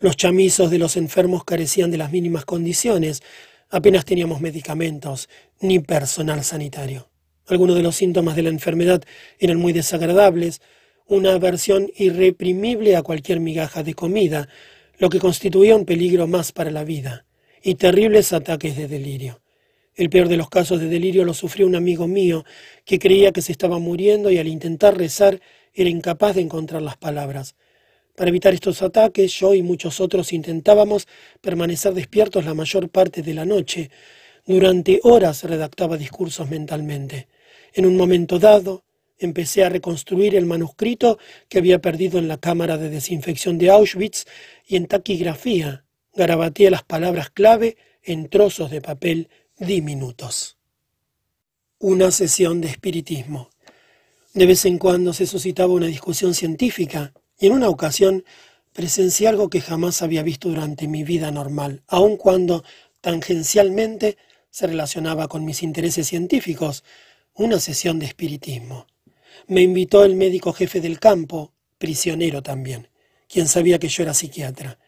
Los 0.00 0.16
chamizos 0.16 0.70
de 0.70 0.78
los 0.78 0.96
enfermos 0.96 1.44
carecían 1.44 1.90
de 1.90 1.98
las 1.98 2.12
mínimas 2.12 2.44
condiciones, 2.44 3.22
apenas 3.70 4.04
teníamos 4.04 4.40
medicamentos 4.40 5.28
ni 5.60 5.78
personal 5.78 6.44
sanitario. 6.44 7.08
Algunos 7.46 7.76
de 7.76 7.82
los 7.82 7.96
síntomas 7.96 8.36
de 8.36 8.42
la 8.42 8.48
enfermedad 8.48 9.02
eran 9.38 9.58
muy 9.58 9.72
desagradables, 9.72 10.60
una 11.06 11.34
aversión 11.34 11.90
irreprimible 11.96 12.96
a 12.96 13.02
cualquier 13.02 13.38
migaja 13.40 13.82
de 13.82 13.94
comida, 13.94 14.48
lo 14.98 15.10
que 15.10 15.20
constituía 15.20 15.76
un 15.76 15.84
peligro 15.84 16.26
más 16.26 16.52
para 16.52 16.70
la 16.70 16.84
vida, 16.84 17.26
y 17.62 17.74
terribles 17.74 18.32
ataques 18.32 18.76
de 18.76 18.88
delirio. 18.88 19.40
El 19.94 20.10
peor 20.10 20.28
de 20.28 20.36
los 20.36 20.48
casos 20.48 20.80
de 20.80 20.88
delirio 20.88 21.24
lo 21.24 21.34
sufrió 21.34 21.66
un 21.66 21.76
amigo 21.76 22.08
mío, 22.08 22.44
que 22.84 22.98
creía 22.98 23.32
que 23.32 23.42
se 23.42 23.52
estaba 23.52 23.78
muriendo 23.78 24.30
y 24.30 24.38
al 24.38 24.48
intentar 24.48 24.96
rezar 24.96 25.40
era 25.74 25.90
incapaz 25.90 26.36
de 26.36 26.42
encontrar 26.42 26.82
las 26.82 26.96
palabras. 26.96 27.56
Para 28.14 28.30
evitar 28.30 28.54
estos 28.54 28.80
ataques, 28.82 29.32
yo 29.32 29.54
y 29.54 29.62
muchos 29.62 30.00
otros 30.00 30.32
intentábamos 30.32 31.08
permanecer 31.40 31.94
despiertos 31.94 32.44
la 32.44 32.54
mayor 32.54 32.88
parte 32.88 33.22
de 33.22 33.34
la 33.34 33.44
noche. 33.44 33.90
Durante 34.46 35.00
horas 35.02 35.42
redactaba 35.44 35.96
discursos 35.96 36.48
mentalmente. 36.48 37.28
En 37.72 37.86
un 37.86 37.96
momento 37.96 38.38
dado, 38.38 38.84
Empecé 39.18 39.64
a 39.64 39.68
reconstruir 39.68 40.34
el 40.34 40.44
manuscrito 40.44 41.18
que 41.48 41.58
había 41.58 41.80
perdido 41.80 42.18
en 42.18 42.28
la 42.28 42.38
cámara 42.38 42.76
de 42.76 42.90
desinfección 42.90 43.58
de 43.58 43.70
Auschwitz 43.70 44.26
y 44.66 44.76
en 44.76 44.86
taquigrafía 44.86 45.84
garabateé 46.14 46.70
las 46.70 46.82
palabras 46.82 47.30
clave 47.30 47.76
en 48.02 48.28
trozos 48.28 48.70
de 48.70 48.80
papel 48.80 49.28
diminutos. 49.58 50.58
Una 51.78 52.10
sesión 52.10 52.60
de 52.60 52.68
espiritismo. 52.68 53.50
De 54.34 54.46
vez 54.46 54.64
en 54.64 54.78
cuando 54.78 55.12
se 55.12 55.26
suscitaba 55.26 55.72
una 55.72 55.86
discusión 55.86 56.34
científica 56.34 57.12
y 57.38 57.46
en 57.46 57.52
una 57.52 57.68
ocasión 57.68 58.24
presencié 58.72 59.28
algo 59.28 59.48
que 59.48 59.60
jamás 59.60 60.02
había 60.02 60.24
visto 60.24 60.48
durante 60.48 60.88
mi 60.88 61.04
vida 61.04 61.30
normal, 61.30 61.84
aun 61.86 62.16
cuando 62.16 62.64
tangencialmente 63.00 64.18
se 64.50 64.66
relacionaba 64.66 65.28
con 65.28 65.44
mis 65.44 65.62
intereses 65.62 66.08
científicos, 66.08 66.82
una 67.34 67.60
sesión 67.60 68.00
de 68.00 68.06
espiritismo. 68.06 68.88
Me 69.46 69.62
invitó 69.62 70.04
el 70.04 70.16
médico 70.16 70.52
jefe 70.52 70.80
del 70.80 70.98
campo, 70.98 71.52
prisionero 71.78 72.42
también, 72.42 72.88
quien 73.28 73.46
sabía 73.46 73.78
que 73.78 73.88
yo 73.88 74.02
era 74.02 74.14
psiquiatra. 74.14 74.80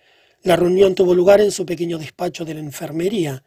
La 0.43 0.57
reunión 0.57 0.97
tuvo 0.97 1.15
lugar 1.15 1.41
en 1.41 1.53
su 1.53 1.65
pequeño 1.65 1.99
despacho 1.99 2.45
de 2.45 2.55
la 2.55 2.61
enfermería. 2.61 3.45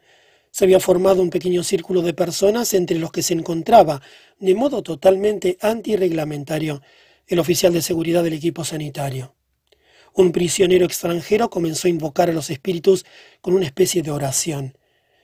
Se 0.50 0.64
había 0.64 0.80
formado 0.80 1.22
un 1.22 1.30
pequeño 1.30 1.62
círculo 1.62 2.02
de 2.02 2.12
personas 2.12 2.74
entre 2.74 2.98
los 2.98 3.12
que 3.12 3.22
se 3.22 3.34
encontraba, 3.34 4.02
de 4.38 4.54
modo 4.54 4.82
totalmente 4.82 5.56
antirreglamentario, 5.60 6.82
el 7.26 7.38
oficial 7.38 7.72
de 7.72 7.82
seguridad 7.82 8.24
del 8.24 8.32
equipo 8.32 8.64
sanitario. 8.64 9.34
Un 10.12 10.32
prisionero 10.32 10.84
extranjero 10.84 11.50
comenzó 11.50 11.86
a 11.86 11.90
invocar 11.90 12.28
a 12.28 12.32
los 12.32 12.50
espíritus 12.50 13.06
con 13.40 13.54
una 13.54 13.66
especie 13.66 14.02
de 14.02 14.10
oración. 14.10 14.76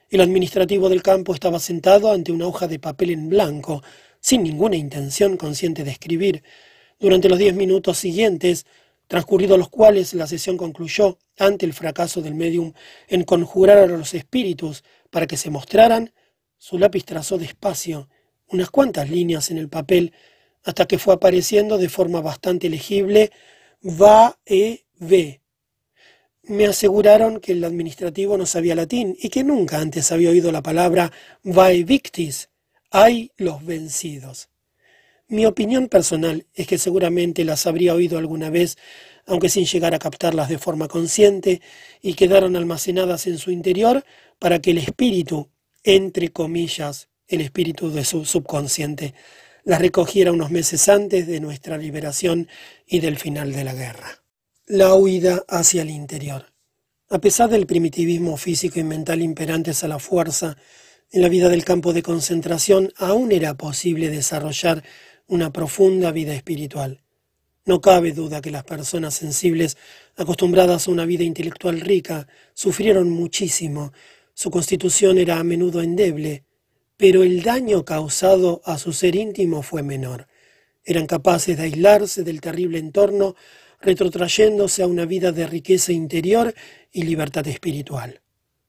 El 0.09 0.21
administrativo 0.21 0.87
del 0.87 1.03
campo 1.03 1.33
estaba 1.33 1.59
sentado 1.59 2.11
ante 2.11 2.31
una 2.31 2.47
hoja 2.47 2.67
de 2.67 2.79
papel 2.79 3.09
en 3.09 3.27
blanco, 3.27 3.83
sin 4.21 4.43
ninguna 4.43 4.77
intención 4.77 5.35
consciente 5.35 5.83
de 5.83 5.91
escribir, 5.91 6.43
durante 6.99 7.27
los 7.27 7.37
diez 7.37 7.53
minutos 7.53 7.97
siguientes, 7.97 8.65
transcurridos 9.07 9.57
los 9.57 9.69
cuales 9.69 10.13
la 10.13 10.27
sesión 10.27 10.57
concluyó 10.57 11.17
ante 11.37 11.65
el 11.65 11.73
fracaso 11.73 12.21
del 12.21 12.35
medium 12.35 12.73
en 13.07 13.23
conjurar 13.23 13.77
a 13.77 13.87
los 13.87 14.13
espíritus 14.13 14.83
para 15.09 15.27
que 15.27 15.37
se 15.37 15.49
mostraran, 15.49 16.13
su 16.57 16.77
lápiz 16.77 17.05
trazó 17.05 17.37
despacio 17.37 18.09
unas 18.49 18.69
cuantas 18.69 19.09
líneas 19.09 19.51
en 19.51 19.57
el 19.57 19.69
papel 19.69 20.13
hasta 20.63 20.85
que 20.85 20.99
fue 20.99 21.13
apareciendo 21.13 21.77
de 21.77 21.89
forma 21.89 22.21
bastante 22.21 22.69
legible 22.69 23.31
va 23.83 24.37
e 24.45 24.85
ve. 24.99 25.41
Me 26.43 26.65
aseguraron 26.65 27.39
que 27.39 27.51
el 27.51 27.63
administrativo 27.63 28.37
no 28.37 28.45
sabía 28.45 28.75
latín 28.75 29.15
y 29.19 29.29
que 29.29 29.43
nunca 29.43 29.79
antes 29.79 30.11
había 30.11 30.29
oído 30.29 30.51
la 30.51 30.63
palabra 30.63 31.11
vae 31.43 31.83
victis, 31.83 32.49
hay 32.89 33.31
los 33.37 33.65
vencidos. 33.65 34.49
Mi 35.29 35.45
opinión 35.45 35.89
personal 35.89 36.45
es 36.53 36.67
que 36.67 36.77
seguramente 36.77 37.43
las 37.43 37.67
habría 37.67 37.93
oído 37.93 38.17
alguna 38.17 38.49
vez, 38.49 38.77
aunque 39.25 39.49
sin 39.49 39.65
llegar 39.65 39.93
a 39.93 39.99
captarlas 39.99 40.47
de 40.47 40.57
forma 40.57 40.87
consciente, 40.87 41.61
y 42.01 42.13
quedaron 42.13 42.55
almacenadas 42.55 43.27
en 43.27 43.37
su 43.37 43.51
interior 43.51 44.05
para 44.39 44.59
que 44.59 44.71
el 44.71 44.77
espíritu, 44.77 45.49
entre 45.83 46.29
comillas, 46.29 47.09
el 47.27 47.41
espíritu 47.41 47.91
de 47.91 48.05
su 48.05 48.23
subconsciente, 48.23 49.13
las 49.65 49.81
recogiera 49.81 50.31
unos 50.31 50.49
meses 50.49 50.87
antes 50.87 51.27
de 51.27 51.41
nuestra 51.41 51.77
liberación 51.77 52.47
y 52.85 53.01
del 53.01 53.17
final 53.17 53.51
de 53.51 53.65
la 53.65 53.73
guerra. 53.73 54.23
La 54.65 54.93
huida 54.93 55.43
hacia 55.49 55.81
el 55.81 55.89
interior. 55.89 56.53
A 57.09 57.19
pesar 57.19 57.49
del 57.49 57.65
primitivismo 57.65 58.37
físico 58.37 58.79
y 58.79 58.83
mental 58.83 59.21
imperantes 59.21 59.83
a 59.83 59.89
la 59.89 59.99
fuerza, 59.99 60.55
en 61.09 61.21
la 61.21 61.29
vida 61.29 61.47
del 61.47 61.63
campo 61.63 61.93
de 61.93 62.03
concentración 62.03 62.91
aún 62.97 63.31
era 63.31 63.55
posible 63.55 64.09
desarrollar 64.09 64.83
una 65.27 65.51
profunda 65.51 66.11
vida 66.11 66.33
espiritual. 66.33 67.01
No 67.65 67.81
cabe 67.81 68.13
duda 68.13 68.41
que 68.41 68.49
las 68.49 68.63
personas 68.63 69.13
sensibles, 69.13 69.77
acostumbradas 70.15 70.87
a 70.87 70.91
una 70.91 71.05
vida 71.05 71.23
intelectual 71.23 71.81
rica, 71.81 72.27
sufrieron 72.53 73.09
muchísimo. 73.09 73.91
Su 74.33 74.49
constitución 74.51 75.17
era 75.17 75.37
a 75.37 75.43
menudo 75.43 75.81
endeble, 75.81 76.45
pero 76.95 77.23
el 77.23 77.43
daño 77.43 77.83
causado 77.83 78.61
a 78.63 78.77
su 78.77 78.93
ser 78.93 79.15
íntimo 79.15 79.63
fue 79.63 79.83
menor. 79.83 80.27
Eran 80.85 81.05
capaces 81.05 81.57
de 81.57 81.63
aislarse 81.63 82.23
del 82.23 82.39
terrible 82.39 82.79
entorno, 82.79 83.35
retrotrayéndose 83.81 84.81
a 84.81 84.87
una 84.87 85.05
vida 85.05 85.31
de 85.33 85.45
riqueza 85.45 85.91
interior 85.91 86.53
y 86.91 87.03
libertad 87.03 87.45
espiritual. 87.47 88.21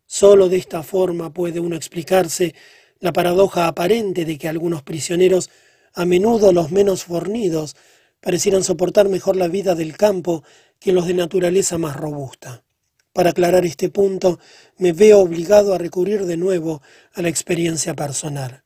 Solo 0.07 0.49
de 0.49 0.57
esta 0.57 0.83
forma 0.83 1.33
puede 1.33 1.61
uno 1.61 1.77
explicarse 1.77 2.55
la 2.99 3.13
paradoja 3.13 3.69
aparente 3.69 4.25
de 4.25 4.37
que 4.37 4.49
algunos 4.49 4.83
prisioneros, 4.83 5.51
a 5.95 6.05
menudo 6.05 6.53
los 6.53 6.71
menos 6.71 7.05
fornidos, 7.05 7.77
parecieran 8.21 8.65
soportar 8.65 9.09
mejor 9.09 9.37
la 9.37 9.49
vida 9.49 9.75
del 9.75 9.97
campo 9.97 10.43
que 10.81 10.93
los 10.93 11.07
de 11.07 11.15
naturaleza 11.15 11.79
más 11.79 11.97
robusta. 11.97 12.65
Para 13.13 13.31
aclarar 13.31 13.65
este 13.65 13.89
punto, 13.89 14.39
me 14.77 14.93
veo 14.93 15.21
obligado 15.21 15.75
a 15.75 15.79
recurrir 15.79 16.25
de 16.25 16.37
nuevo 16.37 16.83
a 17.15 17.23
la 17.23 17.29
experiencia 17.29 17.95
personal. 17.95 18.63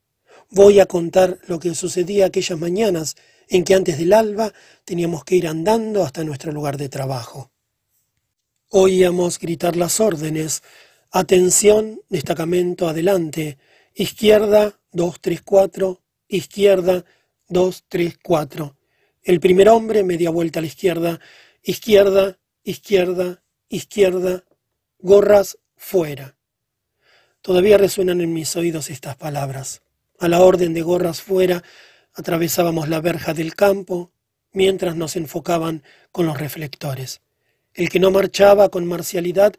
Voy 0.50 0.80
a 0.80 0.86
contar 0.86 1.38
lo 1.46 1.58
que 1.58 1.74
sucedía 1.74 2.26
aquellas 2.26 2.58
mañanas 2.58 3.16
en 3.48 3.64
que 3.64 3.74
antes 3.74 3.96
del 3.96 4.12
alba 4.12 4.52
teníamos 4.84 5.24
que 5.24 5.36
ir 5.36 5.46
andando 5.46 6.04
hasta 6.04 6.24
nuestro 6.24 6.52
lugar 6.52 6.76
de 6.76 6.90
trabajo. 6.90 7.50
Oíamos 8.68 9.38
gritar 9.38 9.76
las 9.76 10.00
órdenes. 10.00 10.62
Atención, 11.10 12.00
destacamento 12.10 12.88
adelante. 12.88 13.58
Izquierda, 13.94 14.78
2, 14.92 15.20
3, 15.20 15.42
4. 15.42 16.01
Izquierda, 16.32 17.04
2, 17.48 17.84
3, 17.88 18.18
4. 18.22 18.76
El 19.22 19.38
primer 19.38 19.68
hombre, 19.68 20.02
media 20.02 20.30
vuelta 20.30 20.60
a 20.60 20.62
la 20.62 20.66
izquierda. 20.66 21.20
Izquierda, 21.62 22.38
izquierda, 22.62 23.42
izquierda. 23.68 24.42
Gorras 24.98 25.58
fuera. 25.76 26.38
Todavía 27.42 27.76
resuenan 27.76 28.22
en 28.22 28.32
mis 28.32 28.56
oídos 28.56 28.88
estas 28.88 29.14
palabras. 29.16 29.82
A 30.18 30.28
la 30.28 30.40
orden 30.40 30.72
de 30.72 30.80
gorras 30.80 31.20
fuera, 31.20 31.62
atravesábamos 32.14 32.88
la 32.88 33.02
verja 33.02 33.34
del 33.34 33.54
campo, 33.54 34.10
mientras 34.54 34.96
nos 34.96 35.16
enfocaban 35.16 35.82
con 36.12 36.24
los 36.24 36.38
reflectores. 36.38 37.20
El 37.74 37.90
que 37.90 38.00
no 38.00 38.10
marchaba 38.10 38.70
con 38.70 38.86
marcialidad 38.86 39.52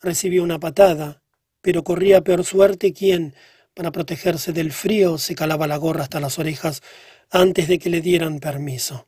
recibía 0.00 0.42
una 0.42 0.60
patada, 0.60 1.24
pero 1.60 1.82
corría 1.82 2.20
peor 2.22 2.44
suerte 2.44 2.92
quien, 2.92 3.34
para 3.80 3.92
protegerse 3.92 4.52
del 4.52 4.72
frío, 4.72 5.16
se 5.16 5.34
calaba 5.34 5.66
la 5.66 5.78
gorra 5.78 6.02
hasta 6.02 6.20
las 6.20 6.38
orejas 6.38 6.82
antes 7.30 7.66
de 7.66 7.78
que 7.78 7.88
le 7.88 8.02
dieran 8.02 8.38
permiso. 8.38 9.06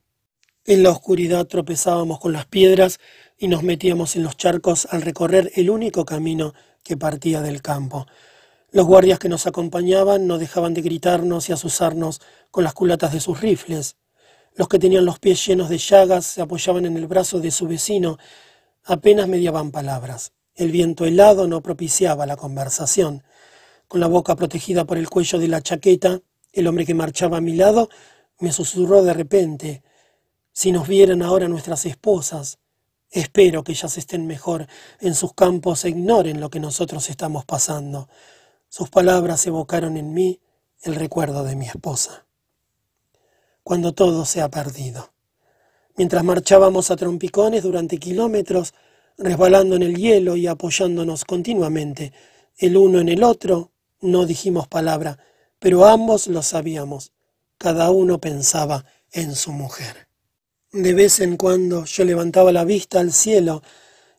En 0.65 0.81
la 0.81 0.89
oscuridad 0.89 1.45
tropezábamos 1.45 2.19
con 2.19 2.33
las 2.33 2.47
piedras 2.47 2.99
y 3.37 3.49
nos 3.49 3.61
metíamos 3.61 4.15
en 4.15 4.23
los 4.23 4.35
charcos 4.35 4.87
al 4.89 5.03
recorrer 5.03 5.51
el 5.53 5.69
único 5.69 6.05
camino 6.05 6.55
que 6.81 6.97
partía 6.97 7.41
del 7.41 7.61
campo. 7.61 8.07
Los 8.71 8.87
guardias 8.87 9.19
que 9.19 9.29
nos 9.29 9.45
acompañaban 9.45 10.25
no 10.25 10.39
dejaban 10.39 10.73
de 10.73 10.81
gritarnos 10.81 11.49
y 11.49 11.53
azuzarnos 11.53 12.19
con 12.49 12.63
las 12.63 12.73
culatas 12.73 13.13
de 13.13 13.19
sus 13.19 13.41
rifles. 13.41 13.97
Los 14.55 14.69
que 14.69 14.79
tenían 14.79 15.05
los 15.05 15.19
pies 15.19 15.45
llenos 15.45 15.69
de 15.69 15.77
llagas 15.77 16.25
se 16.25 16.41
apoyaban 16.41 16.87
en 16.87 16.97
el 16.97 17.05
brazo 17.05 17.39
de 17.39 17.51
su 17.51 17.67
vecino 17.67 18.17
Apenas 18.85 19.27
mediaban 19.27 19.69
palabras. 19.69 20.33
El 20.55 20.71
viento 20.71 21.05
helado 21.05 21.47
no 21.47 21.61
propiciaba 21.61 22.25
la 22.25 22.37
conversación. 22.37 23.23
Con 23.93 23.99
la 23.99 24.07
boca 24.07 24.35
protegida 24.35 24.85
por 24.85 24.97
el 24.97 25.07
cuello 25.07 25.37
de 25.37 25.47
la 25.47 25.61
chaqueta, 25.61 26.19
el 26.51 26.65
hombre 26.65 26.83
que 26.83 26.95
marchaba 26.95 27.37
a 27.37 27.41
mi 27.41 27.53
lado 27.53 27.89
me 28.39 28.51
susurró 28.51 29.03
de 29.03 29.13
repente, 29.13 29.83
si 30.51 30.71
nos 30.71 30.87
vieran 30.87 31.21
ahora 31.21 31.47
nuestras 31.47 31.85
esposas, 31.85 32.57
espero 33.11 33.63
que 33.63 33.73
ellas 33.73 33.95
estén 33.99 34.25
mejor 34.25 34.65
en 34.99 35.13
sus 35.13 35.35
campos 35.35 35.85
e 35.85 35.89
ignoren 35.89 36.41
lo 36.41 36.49
que 36.49 36.59
nosotros 36.59 37.07
estamos 37.11 37.45
pasando. 37.45 38.09
Sus 38.67 38.89
palabras 38.89 39.45
evocaron 39.45 39.95
en 39.95 40.11
mí 40.11 40.39
el 40.81 40.95
recuerdo 40.95 41.43
de 41.43 41.55
mi 41.55 41.67
esposa. 41.67 42.25
Cuando 43.61 43.93
todo 43.93 44.25
se 44.25 44.41
ha 44.41 44.49
perdido. 44.49 45.13
Mientras 45.97 46.23
marchábamos 46.23 46.89
a 46.89 46.95
trompicones 46.95 47.61
durante 47.61 47.99
kilómetros, 47.99 48.73
resbalando 49.19 49.75
en 49.75 49.83
el 49.83 49.97
hielo 49.97 50.35
y 50.35 50.47
apoyándonos 50.47 51.25
continuamente, 51.25 52.11
el 52.57 52.75
uno 52.75 52.99
en 52.99 53.09
el 53.09 53.23
otro, 53.23 53.72
no 54.03 54.25
dijimos 54.25 54.67
palabra, 54.67 55.17
pero 55.59 55.85
ambos 55.85 56.27
lo 56.27 56.43
sabíamos. 56.43 57.13
Cada 57.57 57.89
uno 57.89 58.19
pensaba 58.19 58.85
en 59.11 59.35
su 59.35 59.51
mujer. 59.51 60.07
De 60.71 60.93
vez 60.93 61.21
en 61.21 61.37
cuando 61.37 61.85
yo 61.85 62.03
levantaba 62.03 62.51
la 62.51 62.65
vista 62.65 62.99
al 62.99 63.13
cielo 63.13 63.63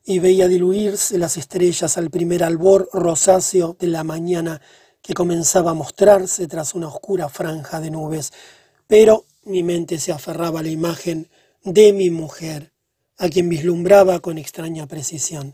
y 0.03 0.19
veía 0.19 0.47
diluirse 0.47 1.17
las 1.17 1.37
estrellas 1.37 1.97
al 1.97 2.09
primer 2.09 2.43
albor 2.43 2.89
rosáceo 2.93 3.77
de 3.79 3.87
la 3.87 4.03
mañana 4.03 4.61
que 5.01 5.13
comenzaba 5.13 5.71
a 5.71 5.75
mostrarse 5.75 6.47
tras 6.47 6.73
una 6.73 6.87
oscura 6.87 7.29
franja 7.29 7.79
de 7.79 7.91
nubes, 7.91 8.33
pero 8.87 9.25
mi 9.43 9.61
mente 9.61 9.99
se 9.99 10.11
aferraba 10.11 10.61
a 10.61 10.63
la 10.63 10.69
imagen 10.69 11.29
de 11.63 11.93
mi 11.93 12.09
mujer, 12.09 12.73
a 13.17 13.29
quien 13.29 13.49
vislumbraba 13.49 14.19
con 14.19 14.39
extraña 14.39 14.87
precisión. 14.87 15.53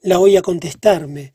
La 0.00 0.18
oía 0.20 0.40
contestarme, 0.40 1.34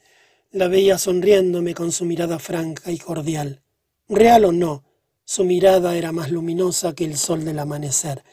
la 0.53 0.67
veía 0.67 0.99
sonriéndome 0.99 1.73
con 1.73 1.91
su 1.91 2.05
mirada 2.05 2.37
franca 2.37 2.91
y 2.91 2.99
cordial. 2.99 3.63
Real 4.07 4.45
o 4.45 4.51
no, 4.51 4.83
su 5.25 5.45
mirada 5.45 5.97
era 5.97 6.11
más 6.11 6.29
luminosa 6.29 6.93
que 6.93 7.05
el 7.05 7.17
sol 7.17 7.43
del 7.43 7.57
amanecer. 7.57 8.23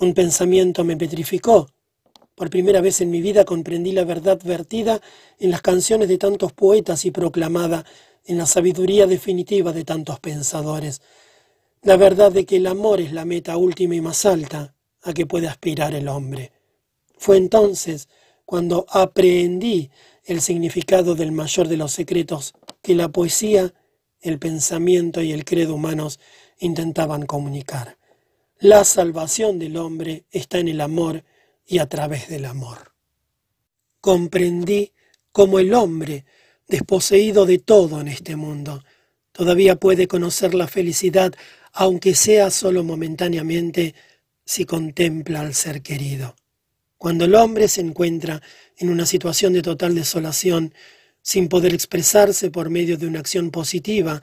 Un 0.00 0.12
pensamiento 0.12 0.82
me 0.82 0.96
petrificó. 0.96 1.68
Por 2.34 2.50
primera 2.50 2.80
vez 2.80 3.00
en 3.00 3.12
mi 3.12 3.20
vida 3.20 3.44
comprendí 3.44 3.92
la 3.92 4.04
verdad 4.04 4.40
vertida 4.42 5.00
en 5.38 5.52
las 5.52 5.62
canciones 5.62 6.08
de 6.08 6.18
tantos 6.18 6.52
poetas 6.52 7.04
y 7.04 7.12
proclamada 7.12 7.84
en 8.24 8.38
la 8.38 8.46
sabiduría 8.46 9.06
definitiva 9.06 9.72
de 9.72 9.84
tantos 9.84 10.18
pensadores. 10.18 11.00
La 11.82 11.96
verdad 11.96 12.32
de 12.32 12.44
que 12.44 12.56
el 12.56 12.66
amor 12.66 13.00
es 13.00 13.12
la 13.12 13.24
meta 13.24 13.56
última 13.56 13.94
y 13.94 14.00
más 14.00 14.26
alta, 14.26 14.74
a 15.02 15.12
que 15.12 15.26
puede 15.26 15.46
aspirar 15.46 15.94
el 15.94 16.08
hombre. 16.08 16.50
Fue 17.18 17.36
entonces 17.36 18.08
cuando 18.44 18.84
aprehendí 18.88 19.90
el 20.24 20.40
significado 20.40 21.14
del 21.14 21.32
mayor 21.32 21.68
de 21.68 21.76
los 21.76 21.92
secretos 21.92 22.54
que 22.82 22.94
la 22.94 23.08
poesía, 23.08 23.74
el 24.20 24.38
pensamiento 24.38 25.22
y 25.22 25.32
el 25.32 25.44
credo 25.44 25.74
humanos 25.74 26.20
intentaban 26.58 27.26
comunicar. 27.26 27.98
La 28.58 28.84
salvación 28.84 29.58
del 29.58 29.76
hombre 29.76 30.24
está 30.30 30.58
en 30.58 30.68
el 30.68 30.80
amor 30.80 31.24
y 31.66 31.78
a 31.78 31.88
través 31.88 32.28
del 32.28 32.44
amor. 32.44 32.92
Comprendí 34.00 34.92
cómo 35.32 35.58
el 35.58 35.74
hombre, 35.74 36.24
desposeído 36.68 37.46
de 37.46 37.58
todo 37.58 38.00
en 38.00 38.08
este 38.08 38.36
mundo, 38.36 38.84
todavía 39.32 39.76
puede 39.76 40.06
conocer 40.06 40.54
la 40.54 40.68
felicidad, 40.68 41.32
aunque 41.72 42.14
sea 42.14 42.50
solo 42.50 42.84
momentáneamente, 42.84 43.94
si 44.44 44.64
contempla 44.64 45.40
al 45.40 45.54
ser 45.54 45.82
querido. 45.82 46.36
Cuando 46.98 47.24
el 47.24 47.34
hombre 47.34 47.66
se 47.66 47.80
encuentra 47.80 48.42
en 48.82 48.90
una 48.90 49.06
situación 49.06 49.52
de 49.52 49.62
total 49.62 49.94
desolación, 49.94 50.74
sin 51.22 51.48
poder 51.48 51.72
expresarse 51.72 52.50
por 52.50 52.70
medio 52.70 52.96
de 52.96 53.06
una 53.06 53.20
acción 53.20 53.50
positiva, 53.50 54.22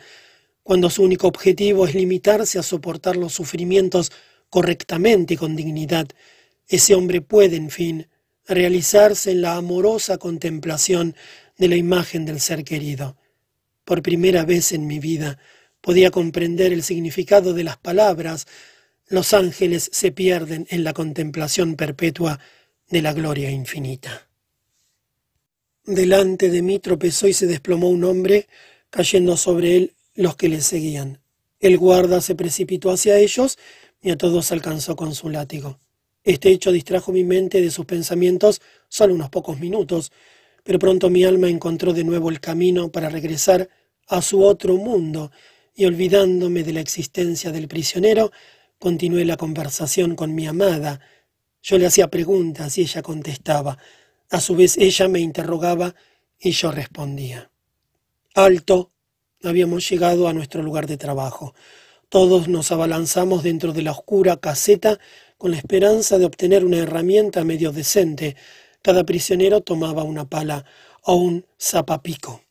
cuando 0.63 0.89
su 0.89 1.03
único 1.03 1.27
objetivo 1.27 1.87
es 1.87 1.95
limitarse 1.95 2.59
a 2.59 2.63
soportar 2.63 3.15
los 3.15 3.33
sufrimientos 3.33 4.11
correctamente 4.49 5.33
y 5.33 5.37
con 5.37 5.55
dignidad, 5.55 6.07
ese 6.67 6.93
hombre 6.93 7.21
puede, 7.21 7.55
en 7.55 7.71
fin, 7.71 8.07
realizarse 8.47 9.31
en 9.31 9.41
la 9.41 9.55
amorosa 9.55 10.17
contemplación 10.17 11.15
de 11.57 11.67
la 11.67 11.75
imagen 11.75 12.25
del 12.25 12.39
ser 12.39 12.63
querido. 12.63 13.17
Por 13.85 14.03
primera 14.03 14.45
vez 14.45 14.71
en 14.71 14.85
mi 14.85 14.99
vida 14.99 15.39
podía 15.81 16.11
comprender 16.11 16.73
el 16.73 16.83
significado 16.83 17.53
de 17.53 17.63
las 17.63 17.77
palabras 17.77 18.45
los 19.09 19.33
ángeles 19.33 19.89
se 19.91 20.11
pierden 20.11 20.67
en 20.69 20.83
la 20.83 20.93
contemplación 20.93 21.75
perpetua 21.75 22.39
de 22.89 23.01
la 23.01 23.11
gloria 23.11 23.49
infinita. 23.49 24.28
Delante 25.89 26.51
de 26.51 26.61
mí 26.61 26.77
tropezó 26.77 27.27
y 27.27 27.33
se 27.33 27.47
desplomó 27.47 27.89
un 27.89 28.03
hombre, 28.03 28.45
cayendo 28.91 29.35
sobre 29.35 29.75
él 29.75 29.93
los 30.13 30.35
que 30.35 30.47
le 30.47 30.61
seguían. 30.61 31.19
El 31.59 31.79
guarda 31.79 32.21
se 32.21 32.35
precipitó 32.35 32.91
hacia 32.91 33.17
ellos 33.17 33.57
y 33.99 34.11
a 34.11 34.15
todos 34.15 34.51
alcanzó 34.51 34.95
con 34.95 35.15
su 35.15 35.29
látigo. 35.29 35.79
Este 36.23 36.51
hecho 36.51 36.71
distrajo 36.71 37.11
mi 37.11 37.23
mente 37.23 37.59
de 37.59 37.71
sus 37.71 37.87
pensamientos 37.87 38.61
solo 38.87 39.15
unos 39.15 39.31
pocos 39.31 39.59
minutos, 39.59 40.11
pero 40.63 40.77
pronto 40.77 41.09
mi 41.09 41.23
alma 41.23 41.49
encontró 41.49 41.91
de 41.91 42.03
nuevo 42.03 42.29
el 42.29 42.39
camino 42.39 42.91
para 42.91 43.09
regresar 43.09 43.67
a 44.07 44.21
su 44.21 44.43
otro 44.43 44.77
mundo, 44.77 45.31
y 45.73 45.85
olvidándome 45.85 46.63
de 46.63 46.73
la 46.73 46.81
existencia 46.81 47.51
del 47.51 47.67
prisionero, 47.67 48.31
Continué 48.77 49.25
la 49.25 49.37
conversación 49.37 50.15
con 50.15 50.35
mi 50.35 50.45
amada. 50.45 51.01
Yo 51.63 51.77
le 51.79 51.87
hacía 51.87 52.09
preguntas 52.09 52.77
y 52.77 52.81
ella 52.81 53.01
contestaba. 53.01 53.77
A 54.29 54.39
su 54.41 54.55
vez 54.55 54.77
ella 54.77 55.07
me 55.07 55.19
interrogaba 55.19 55.95
y 56.39 56.51
yo 56.51 56.71
respondía. 56.71 57.51
Alto. 58.35 58.91
Habíamos 59.41 59.89
llegado 59.89 60.27
a 60.27 60.33
nuestro 60.33 60.61
lugar 60.61 60.85
de 60.85 60.97
trabajo. 60.97 61.53
Todos 62.09 62.49
nos 62.49 62.71
abalanzamos 62.73 63.41
dentro 63.41 63.71
de 63.71 63.83
la 63.83 63.91
oscura 63.91 64.35
caseta 64.35 64.99
con 65.37 65.51
la 65.51 65.57
esperanza 65.57 66.17
de 66.17 66.25
obtener 66.25 66.65
una 66.65 66.79
herramienta 66.79 67.45
medio 67.45 67.71
decente. 67.71 68.35
Cada 68.81 69.05
prisionero 69.05 69.61
tomaba 69.61 70.03
una 70.03 70.25
pala 70.25 70.65
o 71.03 71.15
un 71.15 71.45
zapapico. 71.57 72.41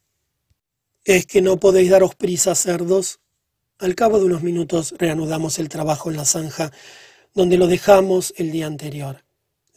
¿Es 1.05 1.27
que 1.27 1.43
no 1.43 1.61
podéis 1.61 1.91
daros 1.91 2.15
prisa, 2.15 2.55
cerdos? 2.55 3.21
Al 3.79 3.95
cabo 3.95 4.19
de 4.19 4.25
unos 4.25 4.43
minutos 4.43 4.95
reanudamos 4.99 5.59
el 5.59 5.69
trabajo 5.69 6.11
en 6.11 6.17
la 6.17 6.25
zanja 6.25 6.73
donde 7.35 7.59
lo 7.59 7.67
dejamos 7.67 8.33
el 8.37 8.51
día 8.51 8.67
anterior. 8.67 9.28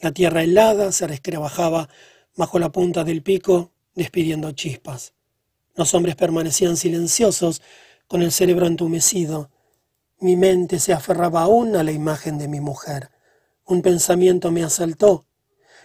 La 0.02 0.10
tierra 0.10 0.42
helada 0.42 0.90
se 0.90 1.06
resquebrajaba 1.06 1.88
bajo 2.34 2.58
la 2.58 2.72
punta 2.72 3.04
del 3.04 3.22
pico, 3.22 3.70
despidiendo 3.94 4.50
chispas. 4.50 5.14
Los 5.76 5.94
hombres 5.94 6.16
permanecían 6.16 6.76
silenciosos, 6.76 7.62
con 8.08 8.20
el 8.20 8.32
cerebro 8.32 8.66
entumecido. 8.66 9.48
Mi 10.18 10.34
mente 10.34 10.80
se 10.80 10.92
aferraba 10.92 11.42
aún 11.42 11.76
a 11.76 11.84
la 11.84 11.92
imagen 11.92 12.36
de 12.36 12.48
mi 12.48 12.58
mujer. 12.58 13.10
Un 13.64 13.80
pensamiento 13.80 14.50
me 14.50 14.64
asaltó. 14.64 15.24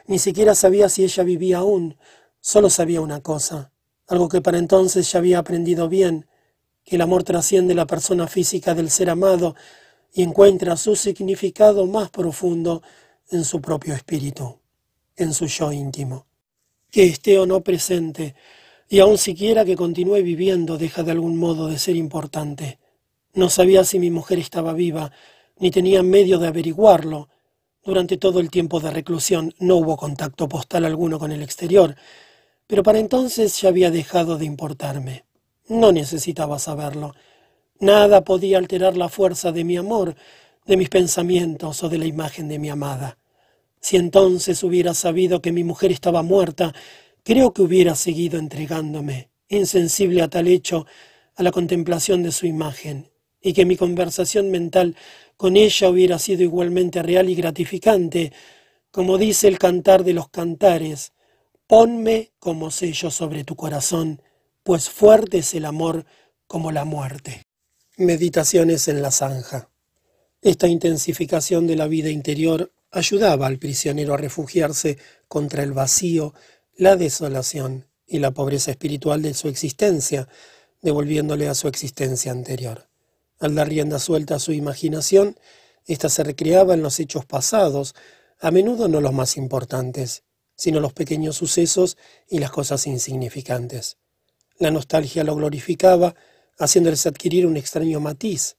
Ni 0.07 0.17
siquiera 0.17 0.55
sabía 0.55 0.89
si 0.89 1.03
ella 1.03 1.21
vivía 1.21 1.59
aún, 1.59 1.95
solo 2.39 2.71
sabía 2.71 3.01
una 3.01 3.21
cosa, 3.21 3.71
algo 4.07 4.29
que 4.29 4.41
para 4.41 4.57
entonces 4.57 5.11
ya 5.11 5.19
había 5.19 5.37
aprendido 5.37 5.89
bien, 5.89 6.25
que 6.83 6.95
el 6.95 7.03
amor 7.03 7.23
trasciende 7.23 7.75
la 7.75 7.85
persona 7.85 8.25
física 8.25 8.73
del 8.73 8.89
ser 8.89 9.11
amado 9.11 9.55
y 10.11 10.23
encuentra 10.23 10.75
su 10.75 10.95
significado 10.95 11.85
más 11.85 12.09
profundo 12.09 12.81
en 13.29 13.43
su 13.43 13.61
propio 13.61 13.93
espíritu, 13.93 14.59
en 15.15 15.33
su 15.33 15.47
yo 15.47 15.71
íntimo. 15.71 16.27
Que 16.89 17.05
esté 17.05 17.37
o 17.39 17.45
no 17.45 17.61
presente, 17.61 18.35
y 18.89 18.99
aun 18.99 19.17
siquiera 19.17 19.65
que 19.65 19.75
continúe 19.75 20.23
viviendo, 20.23 20.77
deja 20.77 21.03
de 21.03 21.11
algún 21.11 21.37
modo 21.37 21.67
de 21.67 21.77
ser 21.77 21.95
importante. 21.95 22.79
No 23.33 23.49
sabía 23.49 23.83
si 23.83 23.99
mi 23.99 24.09
mujer 24.09 24.39
estaba 24.39 24.73
viva, 24.73 25.11
ni 25.59 25.71
tenía 25.71 26.03
medio 26.03 26.39
de 26.39 26.47
averiguarlo. 26.47 27.29
Durante 27.83 28.17
todo 28.17 28.39
el 28.39 28.49
tiempo 28.49 28.79
de 28.79 28.91
reclusión 28.91 29.53
no 29.59 29.75
hubo 29.77 29.97
contacto 29.97 30.47
postal 30.47 30.85
alguno 30.85 31.19
con 31.19 31.31
el 31.31 31.41
exterior, 31.41 31.95
pero 32.65 32.83
para 32.83 32.99
entonces 32.99 33.59
ya 33.61 33.69
había 33.69 33.91
dejado 33.91 34.37
de 34.37 34.45
importarme. 34.45 35.25
No 35.67 35.91
necesitaba 35.91 36.59
saberlo. 36.59 37.13
Nada 37.79 38.23
podía 38.23 38.57
alterar 38.57 38.97
la 38.97 39.09
fuerza 39.09 39.51
de 39.51 39.63
mi 39.63 39.77
amor, 39.77 40.15
de 40.67 40.77
mis 40.77 40.89
pensamientos 40.89 41.81
o 41.83 41.89
de 41.89 41.97
la 41.97 42.05
imagen 42.05 42.47
de 42.49 42.59
mi 42.59 42.69
amada. 42.69 43.17
Si 43.79 43.95
entonces 43.95 44.63
hubiera 44.63 44.93
sabido 44.93 45.41
que 45.41 45.53
mi 45.53 45.63
mujer 45.63 45.91
estaba 45.91 46.23
muerta, 46.23 46.73
creo 47.23 47.53
que 47.53 47.61
hubiera 47.61 47.95
seguido 47.95 48.37
entregándome, 48.37 49.29
insensible 49.47 50.21
a 50.21 50.27
tal 50.27 50.47
hecho, 50.47 50.85
a 51.35 51.43
la 51.43 51.51
contemplación 51.51 52.21
de 52.21 52.31
su 52.31 52.45
imagen, 52.47 53.09
y 53.41 53.53
que 53.53 53.65
mi 53.65 53.77
conversación 53.77 54.51
mental 54.51 54.95
con 55.37 55.55
ella 55.55 55.89
hubiera 55.89 56.19
sido 56.19 56.43
igualmente 56.43 57.01
real 57.01 57.29
y 57.29 57.35
gratificante, 57.35 58.33
como 58.91 59.17
dice 59.17 59.47
el 59.47 59.59
cantar 59.59 60.03
de 60.03 60.13
los 60.13 60.29
cantares, 60.29 61.13
ponme 61.67 62.31
como 62.39 62.71
sello 62.71 63.11
sobre 63.11 63.43
tu 63.43 63.55
corazón, 63.55 64.21
pues 64.63 64.89
fuerte 64.89 65.37
es 65.37 65.53
el 65.53 65.65
amor 65.65 66.05
como 66.47 66.71
la 66.71 66.83
muerte. 66.83 67.43
Meditaciones 67.97 68.87
en 68.87 69.01
la 69.01 69.11
zanja. 69.11 69.69
Esta 70.41 70.67
intensificación 70.67 71.65
de 71.65 71.75
la 71.75 71.87
vida 71.87 72.09
interior 72.09 72.71
ayudaba 72.91 73.47
al 73.47 73.57
prisionero 73.57 74.13
a 74.13 74.17
refugiarse 74.17 74.97
contra 75.27 75.63
el 75.63 75.73
vacío, 75.73 76.33
la 76.75 76.95
desolación 76.95 77.87
y 78.05 78.19
la 78.19 78.31
pobreza 78.31 78.71
espiritual 78.71 79.21
de 79.21 79.33
su 79.33 79.47
existencia, 79.47 80.27
devolviéndole 80.81 81.47
a 81.47 81.55
su 81.55 81.67
existencia 81.67 82.31
anterior. 82.31 82.87
Al 83.39 83.55
dar 83.55 83.67
rienda 83.67 83.99
suelta 83.99 84.35
a 84.35 84.39
su 84.39 84.53
imaginación, 84.53 85.37
ésta 85.85 86.07
se 86.09 86.23
recreaba 86.23 86.75
en 86.75 86.83
los 86.83 86.99
hechos 86.99 87.25
pasados, 87.25 87.95
a 88.39 88.51
menudo 88.51 88.87
no 88.87 89.01
los 89.01 89.13
más 89.13 89.37
importantes, 89.37 90.23
sino 90.55 90.79
los 90.79 90.93
pequeños 90.93 91.35
sucesos 91.35 91.97
y 92.29 92.37
las 92.37 92.51
cosas 92.51 92.85
insignificantes. 92.85 93.97
La 94.59 94.69
nostalgia 94.69 95.23
lo 95.23 95.35
glorificaba, 95.35 96.15
haciéndoles 96.59 97.05
adquirir 97.05 97.45
un 97.45 97.57
extraño 97.57 97.99
matiz. 97.99 98.57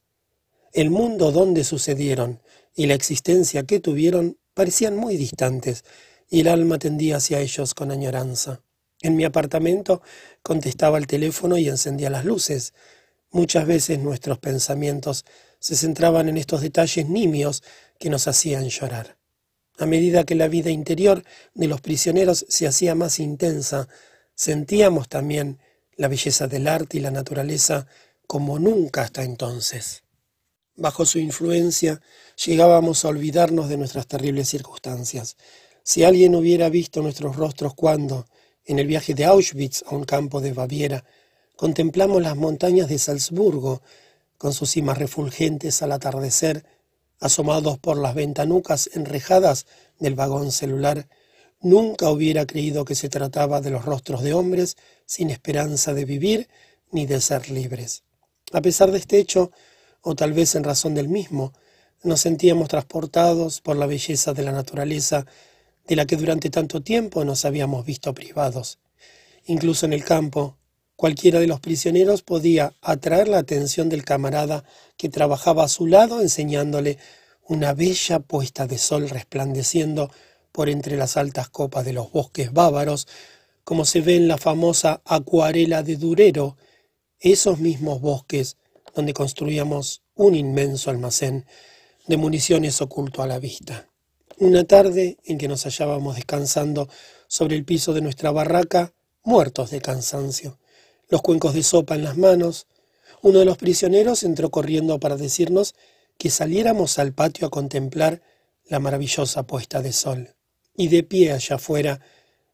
El 0.71 0.91
mundo 0.91 1.31
donde 1.31 1.63
sucedieron 1.63 2.41
y 2.75 2.85
la 2.85 2.93
existencia 2.93 3.63
que 3.63 3.79
tuvieron 3.79 4.37
parecían 4.53 4.95
muy 4.95 5.17
distantes, 5.17 5.83
y 6.29 6.41
el 6.41 6.47
alma 6.47 6.77
tendía 6.77 7.17
hacia 7.17 7.39
ellos 7.39 7.73
con 7.73 7.91
añoranza. 7.91 8.61
En 9.01 9.15
mi 9.15 9.23
apartamento 9.23 10.01
contestaba 10.43 10.97
el 10.97 11.07
teléfono 11.07 11.57
y 11.57 11.67
encendía 11.67 12.09
las 12.09 12.25
luces. 12.25 12.73
Muchas 13.31 13.65
veces 13.65 13.99
nuestros 13.99 14.37
pensamientos 14.37 15.25
se 15.59 15.75
centraban 15.75 16.29
en 16.29 16.37
estos 16.37 16.61
detalles 16.61 17.07
nimios 17.07 17.63
que 17.97 18.09
nos 18.09 18.27
hacían 18.27 18.69
llorar. 18.69 19.17
A 19.77 19.85
medida 19.85 20.23
que 20.23 20.35
la 20.35 20.49
vida 20.49 20.69
interior 20.69 21.23
de 21.53 21.67
los 21.67 21.81
prisioneros 21.81 22.45
se 22.49 22.67
hacía 22.67 22.95
más 22.95 23.19
intensa, 23.19 23.87
sentíamos 24.35 25.09
también 25.09 25.59
la 25.95 26.09
belleza 26.09 26.47
del 26.47 26.67
arte 26.67 26.97
y 26.97 27.01
la 27.01 27.11
naturaleza 27.11 27.87
como 28.27 28.59
nunca 28.59 29.01
hasta 29.03 29.23
entonces. 29.23 30.03
Bajo 30.79 31.05
su 31.05 31.19
influencia 31.19 32.01
llegábamos 32.45 33.03
a 33.03 33.09
olvidarnos 33.09 33.69
de 33.69 33.77
nuestras 33.77 34.07
terribles 34.07 34.49
circunstancias. 34.49 35.37
Si 35.83 36.03
alguien 36.03 36.35
hubiera 36.35 36.69
visto 36.69 37.01
nuestros 37.01 37.35
rostros 37.35 37.73
cuando, 37.75 38.25
en 38.65 38.79
el 38.79 38.87
viaje 38.87 39.13
de 39.13 39.25
Auschwitz 39.25 39.83
a 39.87 39.95
un 39.95 40.05
campo 40.05 40.41
de 40.41 40.53
Baviera, 40.53 41.03
contemplamos 41.55 42.21
las 42.21 42.37
montañas 42.37 42.87
de 42.87 42.97
Salzburgo, 42.97 43.81
con 44.37 44.53
sus 44.53 44.71
cimas 44.71 44.97
refulgentes 44.97 45.81
al 45.81 45.91
atardecer, 45.91 46.65
asomados 47.19 47.77
por 47.77 47.97
las 47.97 48.15
ventanucas 48.15 48.89
enrejadas 48.93 49.65
del 49.99 50.15
vagón 50.15 50.51
celular, 50.51 51.07
Nunca 51.61 52.09
hubiera 52.09 52.45
creído 52.45 52.85
que 52.85 52.95
se 52.95 53.09
trataba 53.09 53.59
de 53.59 53.69
los 53.69 53.83
rostros 53.83 54.23
de 54.23 54.33
hombres 54.33 54.77
sin 55.05 55.29
esperanza 55.29 55.93
de 55.93 56.05
vivir 56.05 56.47
ni 56.91 57.05
de 57.05 57.19
ser 57.19 57.51
libres. 57.51 58.03
A 58.53 58.61
pesar 58.61 58.91
de 58.91 58.97
este 58.97 59.19
hecho, 59.19 59.51
o 60.01 60.15
tal 60.15 60.33
vez 60.33 60.55
en 60.55 60.63
razón 60.63 60.95
del 60.95 61.09
mismo, 61.09 61.53
nos 62.03 62.21
sentíamos 62.21 62.69
transportados 62.69 63.61
por 63.61 63.75
la 63.75 63.85
belleza 63.85 64.33
de 64.33 64.43
la 64.43 64.51
naturaleza 64.51 65.25
de 65.87 65.95
la 65.95 66.05
que 66.05 66.15
durante 66.15 66.49
tanto 66.49 66.81
tiempo 66.81 67.25
nos 67.25 67.45
habíamos 67.45 67.85
visto 67.85 68.13
privados. 68.13 68.79
Incluso 69.45 69.85
en 69.85 69.93
el 69.93 70.03
campo, 70.03 70.57
cualquiera 70.95 71.39
de 71.39 71.47
los 71.47 71.59
prisioneros 71.59 72.21
podía 72.21 72.73
atraer 72.81 73.27
la 73.27 73.39
atención 73.39 73.89
del 73.89 74.05
camarada 74.05 74.63
que 74.97 75.09
trabajaba 75.09 75.63
a 75.63 75.69
su 75.69 75.87
lado 75.87 76.21
enseñándole 76.21 76.97
una 77.47 77.73
bella 77.73 78.19
puesta 78.19 78.67
de 78.67 78.77
sol 78.77 79.09
resplandeciendo 79.09 80.11
por 80.51 80.69
entre 80.69 80.97
las 80.97 81.17
altas 81.17 81.49
copas 81.49 81.83
de 81.85 81.93
los 81.93 82.11
bosques 82.11 82.53
bávaros, 82.53 83.07
como 83.63 83.85
se 83.85 84.01
ve 84.01 84.15
en 84.15 84.27
la 84.27 84.37
famosa 84.37 85.01
acuarela 85.05 85.83
de 85.83 85.95
Durero, 85.95 86.57
esos 87.19 87.59
mismos 87.59 88.01
bosques 88.01 88.57
donde 88.99 89.13
construíamos 89.13 90.03
un 90.15 90.35
inmenso 90.35 90.89
almacén 90.89 91.45
de 92.05 92.17
municiones 92.17 92.81
oculto 92.81 93.23
a 93.23 93.27
la 93.27 93.39
vista. 93.39 93.87
Una 94.39 94.65
tarde 94.65 95.15
en 95.23 95.37
que 95.37 95.47
nos 95.47 95.63
hallábamos 95.63 96.17
descansando 96.17 96.89
sobre 97.29 97.55
el 97.55 97.63
piso 97.63 97.93
de 97.93 98.01
nuestra 98.01 98.31
barraca, 98.31 98.93
muertos 99.23 99.71
de 99.71 99.79
cansancio, 99.79 100.59
los 101.07 101.21
cuencos 101.21 101.53
de 101.53 101.63
sopa 101.63 101.95
en 101.95 102.03
las 102.03 102.17
manos, 102.17 102.67
uno 103.21 103.39
de 103.39 103.45
los 103.45 103.57
prisioneros 103.57 104.23
entró 104.23 104.49
corriendo 104.49 104.99
para 104.99 105.15
decirnos 105.15 105.75
que 106.17 106.29
saliéramos 106.29 106.99
al 106.99 107.13
patio 107.13 107.47
a 107.47 107.51
contemplar 107.51 108.21
la 108.65 108.79
maravillosa 108.79 109.43
puesta 109.43 109.81
de 109.81 109.93
sol 109.93 110.35
y 110.75 110.89
de 110.89 111.03
pie 111.03 111.31
allá 111.31 111.55
afuera 111.55 112.01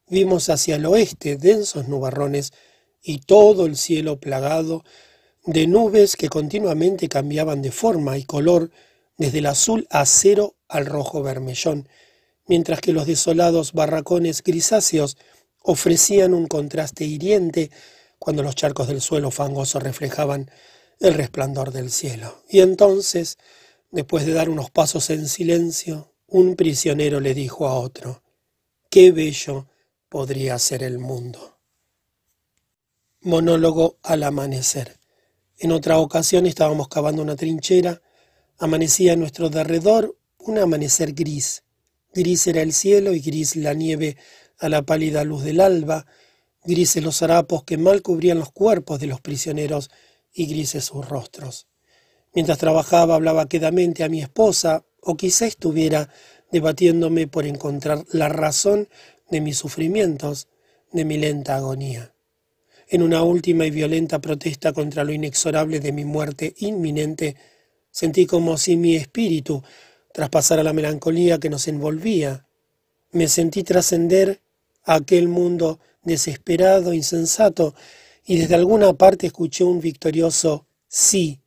vimos 0.08 0.48
hacia 0.48 0.76
el 0.76 0.86
oeste 0.86 1.38
densos 1.38 1.88
nubarrones 1.88 2.52
y 3.02 3.18
todo 3.18 3.66
el 3.66 3.76
cielo 3.76 4.20
plagado 4.20 4.84
de 5.46 5.68
nubes 5.68 6.16
que 6.16 6.28
continuamente 6.28 7.08
cambiaban 7.08 7.62
de 7.62 7.70
forma 7.70 8.18
y 8.18 8.24
color 8.24 8.70
desde 9.16 9.38
el 9.38 9.46
azul 9.46 9.86
acero 9.90 10.56
al 10.68 10.86
rojo 10.86 11.22
vermellón, 11.22 11.88
mientras 12.46 12.80
que 12.80 12.92
los 12.92 13.06
desolados 13.06 13.72
barracones 13.72 14.42
grisáceos 14.42 15.16
ofrecían 15.62 16.34
un 16.34 16.46
contraste 16.46 17.04
hiriente 17.04 17.70
cuando 18.18 18.42
los 18.42 18.56
charcos 18.56 18.88
del 18.88 19.00
suelo 19.00 19.30
fangoso 19.30 19.78
reflejaban 19.78 20.50
el 21.00 21.14
resplandor 21.14 21.72
del 21.72 21.90
cielo. 21.90 22.42
Y 22.48 22.60
entonces, 22.60 23.38
después 23.90 24.26
de 24.26 24.32
dar 24.32 24.48
unos 24.48 24.70
pasos 24.70 25.10
en 25.10 25.28
silencio, 25.28 26.12
un 26.26 26.56
prisionero 26.56 27.20
le 27.20 27.34
dijo 27.34 27.68
a 27.68 27.78
otro, 27.78 28.22
qué 28.90 29.12
bello 29.12 29.68
podría 30.08 30.58
ser 30.58 30.82
el 30.82 30.98
mundo. 30.98 31.58
Monólogo 33.20 33.98
al 34.02 34.24
amanecer. 34.24 34.95
En 35.58 35.72
otra 35.72 35.98
ocasión 35.98 36.44
estábamos 36.44 36.88
cavando 36.88 37.22
una 37.22 37.34
trinchera, 37.34 38.02
amanecía 38.58 39.14
a 39.14 39.16
nuestro 39.16 39.48
derredor 39.48 40.18
un 40.38 40.58
amanecer 40.58 41.14
gris. 41.14 41.64
Gris 42.12 42.46
era 42.46 42.60
el 42.60 42.74
cielo 42.74 43.14
y 43.14 43.20
gris 43.20 43.56
la 43.56 43.72
nieve 43.72 44.16
a 44.58 44.68
la 44.68 44.82
pálida 44.82 45.24
luz 45.24 45.44
del 45.44 45.60
alba, 45.60 46.06
grises 46.64 47.02
los 47.02 47.22
harapos 47.22 47.64
que 47.64 47.78
mal 47.78 48.02
cubrían 48.02 48.38
los 48.38 48.52
cuerpos 48.52 49.00
de 49.00 49.06
los 49.06 49.20
prisioneros 49.20 49.90
y 50.32 50.46
grises 50.46 50.84
sus 50.84 51.08
rostros. 51.08 51.68
Mientras 52.34 52.58
trabajaba 52.58 53.14
hablaba 53.14 53.48
quedamente 53.48 54.04
a 54.04 54.10
mi 54.10 54.20
esposa, 54.20 54.84
o 55.00 55.16
quizá 55.16 55.46
estuviera 55.46 56.10
debatiéndome 56.50 57.28
por 57.28 57.46
encontrar 57.46 58.04
la 58.10 58.28
razón 58.28 58.88
de 59.30 59.40
mis 59.40 59.56
sufrimientos, 59.56 60.48
de 60.92 61.04
mi 61.04 61.16
lenta 61.16 61.56
agonía. 61.56 62.15
En 62.88 63.02
una 63.02 63.24
última 63.24 63.66
y 63.66 63.70
violenta 63.70 64.20
protesta 64.20 64.72
contra 64.72 65.02
lo 65.02 65.12
inexorable 65.12 65.80
de 65.80 65.90
mi 65.90 66.04
muerte 66.04 66.54
inminente, 66.58 67.34
sentí 67.90 68.26
como 68.26 68.56
si 68.56 68.76
mi 68.76 68.94
espíritu 68.94 69.60
traspasara 70.12 70.62
la 70.62 70.72
melancolía 70.72 71.38
que 71.38 71.50
nos 71.50 71.66
envolvía. 71.66 72.46
Me 73.10 73.26
sentí 73.26 73.64
trascender 73.64 74.40
a 74.84 74.94
aquel 74.94 75.26
mundo 75.26 75.80
desesperado, 76.04 76.92
insensato, 76.92 77.74
y 78.24 78.38
desde 78.38 78.54
alguna 78.54 78.92
parte 78.92 79.26
escuché 79.26 79.64
un 79.64 79.80
victorioso 79.80 80.68
sí 80.86 81.40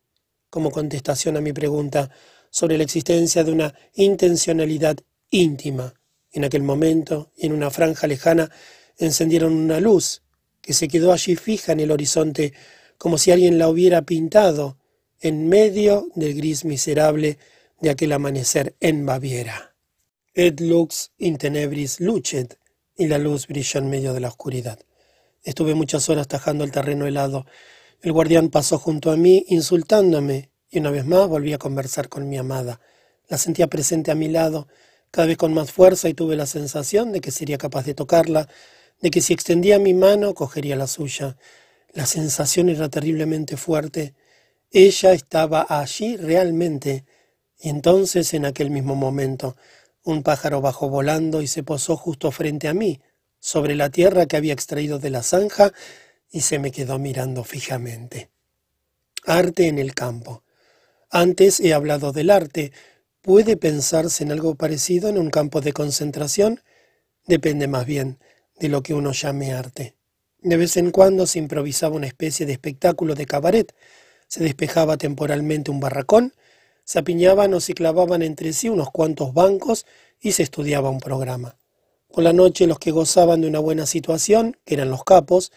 como 0.49 0.71
contestación 0.71 1.37
a 1.37 1.41
mi 1.41 1.53
pregunta 1.53 2.09
sobre 2.49 2.77
la 2.77 2.83
existencia 2.83 3.45
de 3.45 3.51
una 3.53 3.73
intencionalidad 3.93 4.97
íntima. 5.29 5.93
En 6.33 6.43
aquel 6.43 6.63
momento, 6.63 7.31
y 7.37 7.45
en 7.45 7.53
una 7.53 7.69
franja 7.69 8.07
lejana, 8.07 8.51
encendieron 8.97 9.53
una 9.53 9.79
luz 9.79 10.21
que 10.69 10.73
se 10.75 10.87
quedó 10.87 11.11
allí 11.11 11.35
fija 11.35 11.71
en 11.71 11.79
el 11.79 11.89
horizonte, 11.89 12.53
como 12.99 13.17
si 13.17 13.31
alguien 13.31 13.57
la 13.57 13.69
hubiera 13.69 14.03
pintado 14.03 14.77
en 15.19 15.49
medio 15.49 16.09
del 16.13 16.35
gris 16.35 16.63
miserable 16.63 17.39
de 17.81 17.89
aquel 17.89 18.11
amanecer 18.11 18.75
en 18.79 19.03
Baviera. 19.03 19.73
Et 20.35 20.59
lux 20.59 21.11
in 21.17 21.39
tenebris 21.39 21.99
lucet, 21.99 22.59
y 22.95 23.07
la 23.07 23.17
luz 23.17 23.47
brilló 23.47 23.79
en 23.79 23.89
medio 23.89 24.13
de 24.13 24.19
la 24.19 24.27
oscuridad. 24.27 24.77
Estuve 25.43 25.73
muchas 25.73 26.07
horas 26.07 26.27
tajando 26.27 26.63
el 26.63 26.71
terreno 26.71 27.07
helado. 27.07 27.47
El 28.03 28.11
guardián 28.11 28.49
pasó 28.49 28.77
junto 28.77 29.09
a 29.09 29.17
mí, 29.17 29.45
insultándome, 29.47 30.51
y 30.69 30.77
una 30.77 30.91
vez 30.91 31.03
más 31.03 31.27
volví 31.27 31.51
a 31.51 31.57
conversar 31.57 32.09
con 32.09 32.29
mi 32.29 32.37
amada. 32.37 32.79
La 33.27 33.39
sentía 33.39 33.65
presente 33.65 34.11
a 34.11 34.15
mi 34.15 34.27
lado, 34.27 34.67
cada 35.09 35.25
vez 35.25 35.37
con 35.37 35.51
más 35.51 35.71
fuerza, 35.71 36.09
y 36.09 36.13
tuve 36.13 36.35
la 36.35 36.45
sensación 36.45 37.11
de 37.11 37.21
que 37.21 37.31
sería 37.31 37.57
capaz 37.57 37.85
de 37.87 37.95
tocarla, 37.95 38.47
de 39.01 39.11
que 39.11 39.21
si 39.21 39.33
extendía 39.33 39.79
mi 39.79 39.93
mano 39.93 40.33
cogería 40.33 40.75
la 40.75 40.87
suya. 40.87 41.37
La 41.93 42.05
sensación 42.05 42.69
era 42.69 42.89
terriblemente 42.89 43.57
fuerte. 43.57 44.13
Ella 44.71 45.13
estaba 45.13 45.65
allí 45.69 46.17
realmente. 46.17 47.05
Y 47.57 47.69
entonces, 47.69 48.33
en 48.33 48.45
aquel 48.45 48.69
mismo 48.69 48.95
momento, 48.95 49.55
un 50.03 50.23
pájaro 50.23 50.61
bajó 50.61 50.89
volando 50.89 51.41
y 51.41 51.47
se 51.47 51.63
posó 51.63 51.97
justo 51.97 52.31
frente 52.31 52.67
a 52.67 52.73
mí, 52.73 53.01
sobre 53.39 53.75
la 53.75 53.89
tierra 53.89 54.27
que 54.27 54.37
había 54.37 54.53
extraído 54.53 54.99
de 54.99 55.09
la 55.09 55.23
zanja, 55.23 55.73
y 56.31 56.41
se 56.41 56.59
me 56.59 56.71
quedó 56.71 56.99
mirando 56.99 57.43
fijamente. 57.43 58.29
Arte 59.25 59.67
en 59.67 59.79
el 59.79 59.95
campo. 59.95 60.43
Antes 61.09 61.59
he 61.59 61.73
hablado 61.73 62.11
del 62.11 62.29
arte. 62.29 62.71
¿Puede 63.21 63.57
pensarse 63.57 64.23
en 64.23 64.31
algo 64.31 64.55
parecido 64.55 65.09
en 65.09 65.17
un 65.17 65.29
campo 65.29 65.59
de 65.59 65.73
concentración? 65.73 66.61
Depende 67.25 67.67
más 67.67 67.85
bien 67.85 68.19
de 68.59 68.69
lo 68.69 68.83
que 68.83 68.93
uno 68.93 69.11
llame 69.11 69.53
arte. 69.53 69.95
De 70.41 70.57
vez 70.57 70.77
en 70.77 70.91
cuando 70.91 71.25
se 71.25 71.39
improvisaba 71.39 71.95
una 71.95 72.07
especie 72.07 72.45
de 72.45 72.53
espectáculo 72.53 73.15
de 73.15 73.25
cabaret, 73.25 73.73
se 74.27 74.43
despejaba 74.43 74.97
temporalmente 74.97 75.71
un 75.71 75.79
barracón, 75.79 76.33
se 76.83 76.99
apiñaban 76.99 77.53
o 77.53 77.59
se 77.59 77.73
clavaban 77.73 78.21
entre 78.21 78.53
sí 78.53 78.69
unos 78.69 78.89
cuantos 78.91 79.33
bancos 79.33 79.85
y 80.19 80.31
se 80.31 80.43
estudiaba 80.43 80.89
un 80.89 80.99
programa. 80.99 81.57
Por 82.11 82.23
la 82.23 82.33
noche 82.33 82.67
los 82.67 82.79
que 82.79 82.91
gozaban 82.91 83.41
de 83.41 83.47
una 83.47 83.59
buena 83.59 83.85
situación, 83.85 84.57
que 84.65 84.75
eran 84.75 84.89
los 84.89 85.03
capos, 85.03 85.51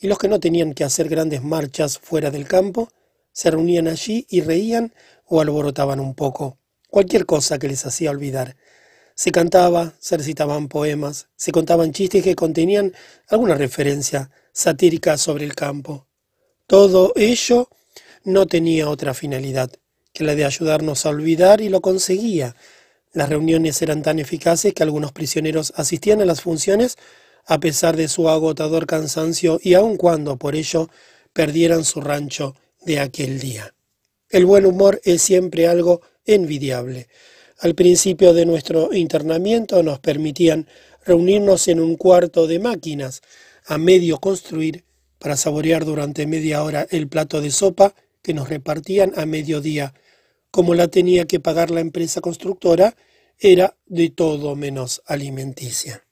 y 0.00 0.06
los 0.06 0.18
que 0.18 0.28
no 0.28 0.40
tenían 0.40 0.74
que 0.74 0.84
hacer 0.84 1.08
grandes 1.08 1.42
marchas 1.42 1.98
fuera 1.98 2.30
del 2.30 2.46
campo, 2.46 2.88
se 3.32 3.50
reunían 3.50 3.88
allí 3.88 4.26
y 4.30 4.40
reían 4.40 4.94
o 5.26 5.40
alborotaban 5.40 6.00
un 6.00 6.14
poco, 6.14 6.58
cualquier 6.88 7.26
cosa 7.26 7.58
que 7.58 7.68
les 7.68 7.84
hacía 7.84 8.10
olvidar. 8.10 8.56
Se 9.18 9.32
cantaba, 9.32 9.94
se 9.98 10.16
recitaban 10.16 10.68
poemas, 10.68 11.26
se 11.34 11.50
contaban 11.50 11.90
chistes 11.90 12.22
que 12.22 12.36
contenían 12.36 12.94
alguna 13.26 13.56
referencia 13.56 14.30
satírica 14.52 15.18
sobre 15.18 15.44
el 15.44 15.56
campo. 15.56 16.06
Todo 16.68 17.12
ello 17.16 17.68
no 18.22 18.46
tenía 18.46 18.88
otra 18.88 19.14
finalidad 19.14 19.72
que 20.12 20.22
la 20.22 20.36
de 20.36 20.44
ayudarnos 20.44 21.04
a 21.04 21.08
olvidar 21.08 21.60
y 21.60 21.68
lo 21.68 21.80
conseguía. 21.80 22.54
Las 23.12 23.28
reuniones 23.28 23.82
eran 23.82 24.02
tan 24.02 24.20
eficaces 24.20 24.72
que 24.72 24.84
algunos 24.84 25.10
prisioneros 25.10 25.72
asistían 25.74 26.20
a 26.20 26.24
las 26.24 26.42
funciones 26.42 26.96
a 27.44 27.58
pesar 27.58 27.96
de 27.96 28.06
su 28.06 28.28
agotador 28.28 28.86
cansancio 28.86 29.58
y 29.60 29.74
aun 29.74 29.96
cuando 29.96 30.36
por 30.36 30.54
ello 30.54 30.90
perdieran 31.32 31.84
su 31.84 32.00
rancho 32.00 32.54
de 32.82 33.00
aquel 33.00 33.40
día. 33.40 33.74
El 34.30 34.46
buen 34.46 34.64
humor 34.64 35.00
es 35.02 35.22
siempre 35.22 35.66
algo 35.66 36.02
envidiable. 36.24 37.08
Al 37.60 37.74
principio 37.74 38.34
de 38.34 38.46
nuestro 38.46 38.94
internamiento 38.94 39.82
nos 39.82 39.98
permitían 39.98 40.68
reunirnos 41.04 41.66
en 41.66 41.80
un 41.80 41.96
cuarto 41.96 42.46
de 42.46 42.60
máquinas, 42.60 43.20
a 43.66 43.78
medio 43.78 44.18
construir, 44.18 44.84
para 45.18 45.36
saborear 45.36 45.84
durante 45.84 46.28
media 46.28 46.62
hora 46.62 46.86
el 46.90 47.08
plato 47.08 47.40
de 47.40 47.50
sopa 47.50 47.94
que 48.22 48.32
nos 48.32 48.48
repartían 48.48 49.12
a 49.16 49.26
mediodía. 49.26 49.92
Como 50.52 50.74
la 50.74 50.86
tenía 50.86 51.26
que 51.26 51.40
pagar 51.40 51.72
la 51.72 51.80
empresa 51.80 52.20
constructora, 52.20 52.94
era 53.40 53.76
de 53.86 54.10
todo 54.10 54.54
menos 54.54 55.02
alimenticia. 55.06 56.04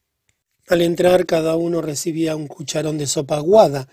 Al 0.66 0.82
entrar 0.82 1.26
cada 1.26 1.54
uno 1.54 1.80
recibía 1.80 2.34
un 2.34 2.48
cucharón 2.48 2.98
de 2.98 3.06
sopa 3.06 3.36
aguada, 3.36 3.88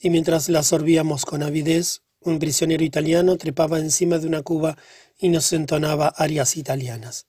y 0.00 0.10
mientras 0.10 0.48
la 0.48 0.64
sorbíamos 0.64 1.24
con 1.24 1.44
avidez, 1.44 2.02
un 2.20 2.40
prisionero 2.40 2.82
italiano 2.82 3.36
trepaba 3.36 3.78
encima 3.78 4.18
de 4.18 4.26
una 4.26 4.42
cuba 4.42 4.76
y 5.18 5.28
nos 5.28 5.52
entonaba 5.52 6.08
arias 6.08 6.56
italianas. 6.56 7.26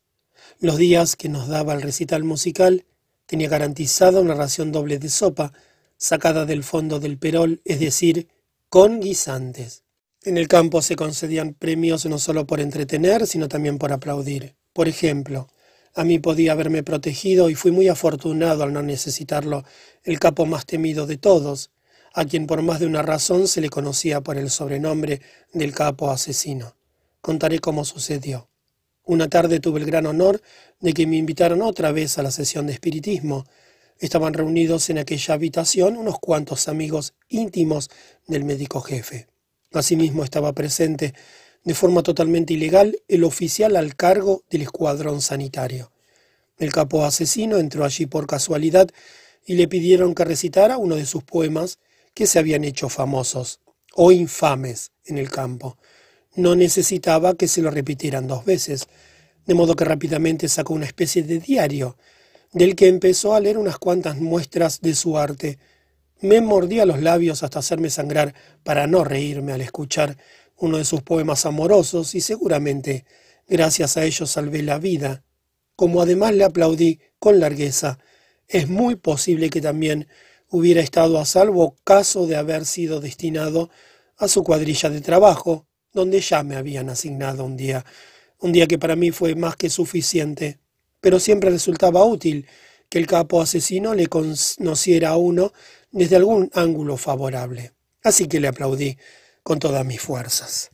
Los 0.60 0.78
días 0.78 1.16
que 1.16 1.30
nos 1.30 1.48
daba 1.48 1.74
el 1.74 1.82
recital 1.82 2.24
musical 2.24 2.86
tenía 3.26 3.50
garantizada 3.50 4.22
una 4.22 4.36
ración 4.36 4.72
doble 4.72 5.00
de 5.00 5.10
sopa, 5.10 5.54
sacada 5.98 6.46
del 6.46 6.64
fondo 6.64 7.00
del 7.00 7.18
perol, 7.18 7.62
es 7.66 7.80
decir, 7.80 8.28
con 8.70 9.00
guisantes. 9.00 9.84
En 10.24 10.38
el 10.38 10.48
campo 10.48 10.82
se 10.82 10.96
concedían 10.96 11.54
premios 11.54 12.06
no 12.06 12.20
solo 12.20 12.46
por 12.46 12.60
entretener, 12.60 13.26
sino 13.26 13.48
también 13.48 13.78
por 13.78 13.92
aplaudir. 13.92 14.56
Por 14.74 14.88
ejemplo, 14.88 15.48
a 15.96 16.04
mí 16.04 16.20
podía 16.20 16.52
haberme 16.52 16.84
protegido 16.84 17.50
y 17.50 17.56
fui 17.56 17.72
muy 17.72 17.88
afortunado 17.88 18.64
al 18.64 18.74
no 18.74 18.82
necesitarlo, 18.82 19.64
el 20.04 20.20
capo 20.20 20.46
más 20.46 20.66
temido 20.66 21.08
de 21.08 21.18
todos, 21.18 21.72
a 22.14 22.26
quien 22.26 22.48
por 22.48 22.62
más 22.62 22.80
de 22.80 22.86
una 22.86 23.02
razón 23.02 23.48
se 23.48 23.62
le 23.62 23.70
conocía 23.70 24.22
por 24.22 24.38
el 24.38 24.50
sobrenombre 24.50 25.22
del 25.54 25.74
capo 25.74 26.12
asesino. 26.12 26.79
Contaré 27.22 27.60
cómo 27.60 27.84
sucedió. 27.84 28.50
Una 29.04 29.28
tarde 29.28 29.60
tuve 29.60 29.80
el 29.82 29.86
gran 29.86 30.06
honor 30.06 30.42
de 30.80 30.94
que 30.94 31.06
me 31.06 31.18
invitaran 31.18 31.62
otra 31.62 31.92
vez 31.92 32.18
a 32.18 32.24
la 32.24 32.32
sesión 32.32 32.68
de 32.68 32.74
espiritismo. 32.74 33.46
Estaban 33.98 34.34
reunidos 34.34 34.90
en 34.90 35.00
aquella 35.00 35.34
habitación 35.34 35.98
unos 35.98 36.18
cuantos 36.20 36.70
amigos 36.70 37.14
íntimos 37.28 37.90
del 38.28 38.46
médico 38.46 38.80
jefe. 38.82 39.28
Asimismo 39.74 40.24
estaba 40.24 40.54
presente, 40.54 41.14
de 41.66 41.74
forma 41.74 42.04
totalmente 42.04 42.54
ilegal, 42.54 42.98
el 43.10 43.26
oficial 43.26 43.76
al 43.76 43.96
cargo 43.96 44.44
del 44.50 44.62
escuadrón 44.62 45.22
sanitario. 45.22 45.92
El 46.58 46.72
capo 46.72 47.04
asesino 47.04 47.58
entró 47.58 47.84
allí 47.84 48.06
por 48.06 48.28
casualidad 48.28 48.90
y 49.46 49.56
le 49.56 49.68
pidieron 49.68 50.16
que 50.16 50.24
recitara 50.24 50.78
uno 50.78 50.96
de 50.96 51.06
sus 51.06 51.24
poemas 51.24 51.80
que 52.14 52.28
se 52.28 52.40
habían 52.40 52.64
hecho 52.64 52.88
famosos 52.88 53.60
o 53.94 54.14
infames 54.14 54.92
en 55.04 55.18
el 55.18 55.30
campo 55.30 55.78
no 56.40 56.56
necesitaba 56.56 57.36
que 57.36 57.48
se 57.48 57.62
lo 57.62 57.70
repitieran 57.70 58.28
dos 58.28 58.46
veces, 58.46 58.88
de 59.46 59.54
modo 59.54 59.76
que 59.76 59.86
rápidamente 59.86 60.48
sacó 60.48 60.74
una 60.74 60.86
especie 60.86 61.24
de 61.24 61.40
diario, 61.40 61.98
del 62.54 62.76
que 62.76 62.88
empezó 62.88 63.34
a 63.34 63.40
leer 63.40 63.58
unas 63.58 63.78
cuantas 63.78 64.18
muestras 64.18 64.82
de 64.82 64.96
su 64.96 65.18
arte. 65.18 65.60
Me 66.22 66.42
mordía 66.42 66.86
los 66.86 67.02
labios 67.02 67.44
hasta 67.44 67.60
hacerme 67.60 67.90
sangrar 67.90 68.34
para 68.64 68.88
no 68.88 69.04
reírme 69.04 69.54
al 69.54 69.62
escuchar 69.62 70.18
uno 70.58 70.78
de 70.78 70.86
sus 70.86 71.02
poemas 71.02 71.46
amorosos 71.46 72.16
y 72.16 72.22
seguramente 72.22 73.06
gracias 73.48 73.98
a 73.98 74.04
ello 74.04 74.26
salvé 74.26 74.62
la 74.64 74.78
vida. 74.78 75.24
Como 75.76 76.02
además 76.02 76.34
le 76.34 76.44
aplaudí 76.44 77.00
con 77.20 77.40
largueza, 77.40 78.00
es 78.48 78.68
muy 78.68 78.96
posible 78.96 79.50
que 79.50 79.62
también 79.62 80.08
hubiera 80.50 80.82
estado 80.82 81.20
a 81.20 81.26
salvo 81.26 81.76
caso 81.84 82.28
de 82.28 82.36
haber 82.36 82.66
sido 82.66 83.00
destinado 83.00 83.70
a 84.18 84.28
su 84.28 84.44
cuadrilla 84.44 84.90
de 84.90 85.02
trabajo, 85.02 85.69
donde 85.94 86.22
ya 86.22 86.44
me 86.44 86.56
habían 86.56 86.90
asignado 86.90 87.44
un 87.44 87.58
día, 87.58 87.86
un 88.40 88.52
día 88.52 88.68
que 88.68 88.80
para 88.80 88.96
mí 88.96 89.12
fue 89.12 89.36
más 89.36 89.56
que 89.56 89.70
suficiente, 89.70 90.60
pero 91.02 91.20
siempre 91.20 91.50
resultaba 91.50 92.04
útil 92.06 92.48
que 92.90 93.00
el 93.00 93.08
capo 93.08 93.42
asesino 93.42 93.94
le 93.94 94.08
conociera 94.08 95.10
a 95.10 95.18
uno 95.18 95.54
desde 95.92 96.16
algún 96.16 96.50
ángulo 96.54 96.98
favorable. 96.98 97.74
Así 98.04 98.28
que 98.28 98.40
le 98.40 98.48
aplaudí 98.48 98.98
con 99.44 99.60
todas 99.60 99.86
mis 99.86 100.02
fuerzas. 100.02 100.72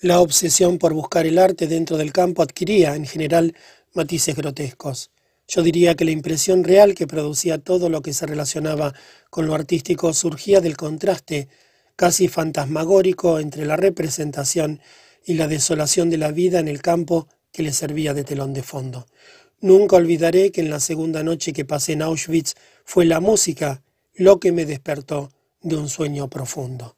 La 0.00 0.20
obsesión 0.20 0.78
por 0.78 0.94
buscar 0.94 1.26
el 1.26 1.38
arte 1.38 1.66
dentro 1.66 1.96
del 1.98 2.12
campo 2.12 2.42
adquiría, 2.42 2.94
en 2.94 3.06
general, 3.06 3.54
matices 3.92 4.34
grotescos. 4.34 5.10
Yo 5.46 5.62
diría 5.62 5.94
que 5.94 6.04
la 6.04 6.12
impresión 6.12 6.64
real 6.64 6.94
que 6.94 7.06
producía 7.06 7.58
todo 7.58 7.88
lo 7.88 8.02
que 8.02 8.14
se 8.14 8.24
relacionaba 8.24 8.94
con 9.30 9.46
lo 9.46 9.54
artístico 9.54 10.14
surgía 10.14 10.60
del 10.60 10.76
contraste 10.76 11.48
casi 12.00 12.28
fantasmagórico 12.28 13.40
entre 13.40 13.66
la 13.66 13.76
representación 13.76 14.80
y 15.22 15.34
la 15.34 15.48
desolación 15.48 16.08
de 16.08 16.16
la 16.16 16.32
vida 16.32 16.58
en 16.58 16.66
el 16.66 16.80
campo 16.80 17.28
que 17.52 17.62
le 17.62 17.74
servía 17.74 18.14
de 18.14 18.24
telón 18.24 18.54
de 18.54 18.62
fondo. 18.62 19.06
Nunca 19.60 19.96
olvidaré 19.96 20.50
que 20.50 20.62
en 20.62 20.70
la 20.70 20.80
segunda 20.80 21.22
noche 21.22 21.52
que 21.52 21.66
pasé 21.66 21.92
en 21.92 22.00
Auschwitz 22.00 22.54
fue 22.86 23.04
la 23.04 23.20
música 23.20 23.82
lo 24.14 24.40
que 24.40 24.50
me 24.50 24.64
despertó 24.64 25.30
de 25.60 25.76
un 25.76 25.90
sueño 25.90 26.30
profundo. 26.30 26.96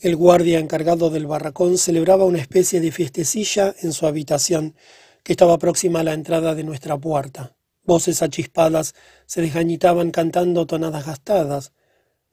El 0.00 0.16
guardia 0.16 0.58
encargado 0.58 1.08
del 1.08 1.28
barracón 1.28 1.78
celebraba 1.78 2.24
una 2.24 2.40
especie 2.40 2.80
de 2.80 2.90
fiestecilla 2.90 3.72
en 3.80 3.92
su 3.92 4.08
habitación 4.08 4.74
que 5.22 5.34
estaba 5.34 5.56
próxima 5.58 6.00
a 6.00 6.02
la 6.02 6.14
entrada 6.14 6.56
de 6.56 6.64
nuestra 6.64 6.98
puerta. 6.98 7.54
Voces 7.84 8.22
achispadas 8.22 8.96
se 9.24 9.40
desgañitaban 9.40 10.10
cantando 10.10 10.66
tonadas 10.66 11.06
gastadas. 11.06 11.70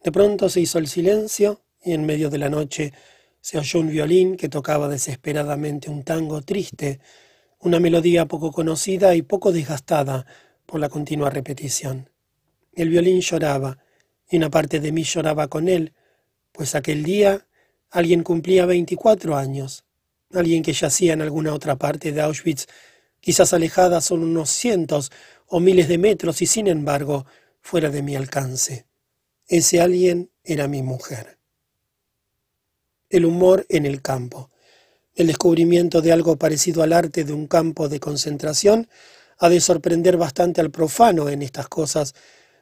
De 0.04 0.12
pronto 0.12 0.50
se 0.50 0.62
hizo 0.62 0.80
el 0.80 0.88
silencio 0.88 1.62
y 1.84 1.94
en 1.94 2.06
medio 2.06 2.30
de 2.30 2.38
la 2.38 2.50
noche 2.50 2.94
Se 3.42 3.58
oyó 3.58 3.80
un 3.80 3.90
violín 3.90 4.36
que 4.36 4.50
tocaba 4.50 4.90
desesperadamente 4.90 5.90
un 5.90 6.04
tango 6.04 6.42
triste, 6.42 7.00
una 7.60 7.80
melodía 7.80 8.26
poco 8.26 8.52
conocida 8.52 9.16
y 9.16 9.22
poco 9.22 9.52
desgastada 9.52 10.26
por 10.66 10.80
la 10.80 10.90
continua 10.90 11.30
repetición. 11.30 12.10
El 12.74 12.90
violín 12.90 13.22
lloraba, 13.22 13.78
y 14.30 14.38
una 14.38 14.50
parte 14.50 14.80
de 14.80 14.92
mí 14.92 15.04
lloraba 15.04 15.48
con 15.48 15.70
él, 15.70 15.94
pues 16.52 16.76
aquel 16.76 17.04
día 17.04 17.48
alguien 17.90 18.24
cumplía 18.24 18.66
veinticuatro 18.66 19.36
años, 19.36 19.86
alguien 20.34 20.62
que 20.62 20.74
yacía 20.74 21.14
en 21.14 21.22
alguna 21.22 21.54
otra 21.54 21.78
parte 21.78 22.12
de 22.12 22.22
Auschwitz, 22.22 22.68
quizás 23.20 23.54
alejada 23.54 24.02
son 24.02 24.24
unos 24.24 24.50
cientos 24.50 25.12
o 25.48 25.60
miles 25.60 25.88
de 25.88 25.98
metros 25.98 26.42
y 26.42 26.46
sin 26.46 26.68
embargo 26.68 27.26
fuera 27.62 27.90
de 27.90 28.04
mi 28.04 28.16
alcance. 28.16 28.86
Ese 29.48 29.82
alguien 29.82 30.30
era 30.44 30.68
mi 30.68 30.84
mujer. 30.84 31.39
El 33.10 33.26
humor 33.26 33.66
en 33.70 33.88
el 33.88 34.02
campo. 34.04 34.52
El 35.16 35.28
descubrimiento 35.28 36.02
de 36.02 36.12
algo 36.12 36.38
parecido 36.38 36.84
al 36.84 36.94
arte 36.94 37.24
de 37.24 37.34
un 37.34 37.48
campo 37.48 37.90
de 37.90 38.00
concentración 38.00 38.88
ha 39.40 39.50
de 39.50 39.60
sorprender 39.62 40.16
bastante 40.16 40.62
al 40.62 40.70
profano 40.70 41.28
en 41.28 41.42
estas 41.42 41.68
cosas, 41.68 42.14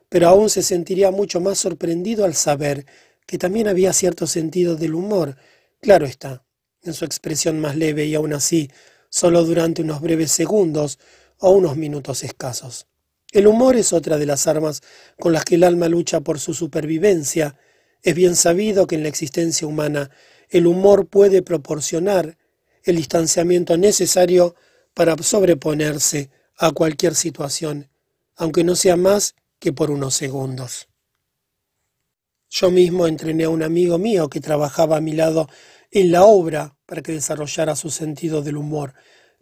pero 0.08 0.30
aún 0.30 0.50
se 0.50 0.64
sentiría 0.64 1.12
mucho 1.12 1.42
más 1.42 1.58
sorprendido 1.58 2.24
al 2.24 2.34
saber 2.34 2.86
que 3.26 3.38
también 3.38 3.68
había 3.68 3.92
cierto 3.92 4.26
sentido 4.26 4.78
del 4.78 4.96
humor, 4.96 5.36
claro 5.82 6.06
está, 6.06 6.46
en 6.82 6.94
su 6.94 7.04
expresión 7.04 7.60
más 7.60 7.76
leve 7.76 8.06
y 8.06 8.16
aún 8.16 8.34
así, 8.34 8.72
solo 9.10 9.44
durante 9.44 9.82
unos 9.82 10.00
breves 10.00 10.32
segundos 10.32 10.98
o 11.40 11.52
unos 11.52 11.76
minutos 11.76 12.24
escasos. 12.24 12.88
El 13.34 13.48
humor 13.48 13.76
es 13.76 13.92
otra 13.92 14.18
de 14.18 14.26
las 14.26 14.48
armas 14.48 14.82
con 15.20 15.34
las 15.34 15.44
que 15.44 15.56
el 15.56 15.66
alma 15.66 15.90
lucha 15.90 16.22
por 16.22 16.40
su 16.40 16.54
supervivencia. 16.54 17.58
Es 18.02 18.16
bien 18.16 18.38
sabido 18.38 18.88
que 18.88 18.96
en 18.96 19.04
la 19.04 19.10
existencia 19.10 19.68
humana 19.68 20.10
el 20.50 20.68
humor 20.68 21.08
puede 21.08 21.42
proporcionar 21.42 22.38
el 22.84 22.96
distanciamiento 22.96 23.78
necesario 23.78 24.56
para 24.94 25.16
sobreponerse 25.22 26.30
a 26.58 26.72
cualquier 26.72 27.16
situación, 27.16 27.90
aunque 28.36 28.64
no 28.64 28.76
sea 28.76 28.96
más 28.96 29.36
que 29.60 29.74
por 29.74 29.92
unos 29.92 30.16
segundos. 30.16 30.88
Yo 32.50 32.72
mismo 32.72 33.08
entrené 33.08 33.44
a 33.44 33.50
un 33.50 33.62
amigo 33.62 33.98
mío 33.98 34.30
que 34.30 34.40
trabajaba 34.40 34.98
a 34.98 35.02
mi 35.02 35.12
lado 35.12 35.50
en 35.92 36.12
la 36.12 36.24
obra 36.24 36.76
para 36.86 37.02
que 37.02 37.12
desarrollara 37.12 37.76
su 37.76 37.90
sentido 37.90 38.42
del 38.42 38.58
humor. 38.58 38.94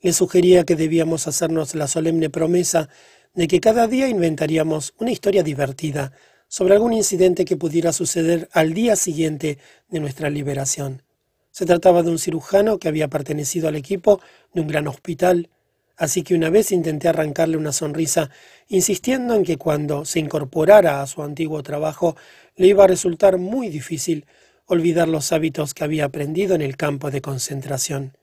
Le 0.02 0.12
sugería 0.12 0.64
que 0.64 0.76
debíamos 0.76 1.28
hacernos 1.28 1.76
la 1.76 1.88
solemne 1.88 2.30
promesa 2.30 2.90
de 3.34 3.48
que 3.48 3.60
cada 3.60 3.88
día 3.88 4.08
inventaríamos 4.08 4.94
una 4.98 5.12
historia 5.12 5.44
divertida 5.44 6.14
sobre 6.48 6.74
algún 6.76 6.94
incidente 6.94 7.46
que 7.46 7.58
pudiera 7.58 7.92
suceder 7.92 8.50
al 8.54 8.74
día 8.74 8.96
siguiente 8.96 9.58
de 9.90 10.00
nuestra 10.00 10.30
liberación. 10.30 11.04
Se 11.52 11.66
trataba 11.66 12.04
de 12.04 12.12
un 12.12 12.20
cirujano 12.20 12.80
que 12.80 12.88
había 12.88 13.08
pertenecido 13.08 13.68
al 13.68 13.76
equipo 13.76 14.20
de 14.54 14.62
un 14.62 14.68
gran 14.68 14.88
hospital 14.88 15.50
Así 15.98 16.24
que 16.24 16.36
una 16.36 16.50
vez 16.50 16.72
intenté 16.72 17.08
arrancarle 17.08 17.56
una 17.56 17.72
sonrisa, 17.72 18.30
insistiendo 18.68 19.34
en 19.34 19.44
que 19.44 19.58
cuando 19.58 20.04
se 20.04 20.20
incorporara 20.20 21.02
a 21.02 21.08
su 21.08 21.24
antiguo 21.24 21.64
trabajo 21.64 22.18
le 22.58 22.68
iba 22.68 22.84
a 22.84 22.88
resultar 22.88 23.38
muy 23.38 23.70
difícil 23.70 24.26
olvidar 24.66 25.08
los 25.08 25.32
hábitos 25.32 25.74
que 25.74 25.84
había 25.84 26.06
aprendido 26.06 26.54
en 26.56 26.62
el 26.62 26.76
campo 26.76 27.12
de 27.12 27.22
concentración. 27.22 28.18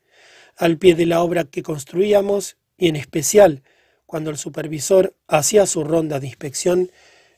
Al 0.57 0.77
pie 0.77 0.95
de 0.95 1.07
la 1.07 1.23
obra 1.23 1.45
que 1.45 1.63
construíamos, 1.63 2.57
y 2.77 2.89
en 2.89 2.97
especial 2.97 3.63
cuando 4.05 4.29
el 4.29 4.37
supervisor 4.37 5.15
hacía 5.27 5.65
su 5.65 5.83
ronda 5.83 6.21
de 6.21 6.27
inspección, 6.27 6.91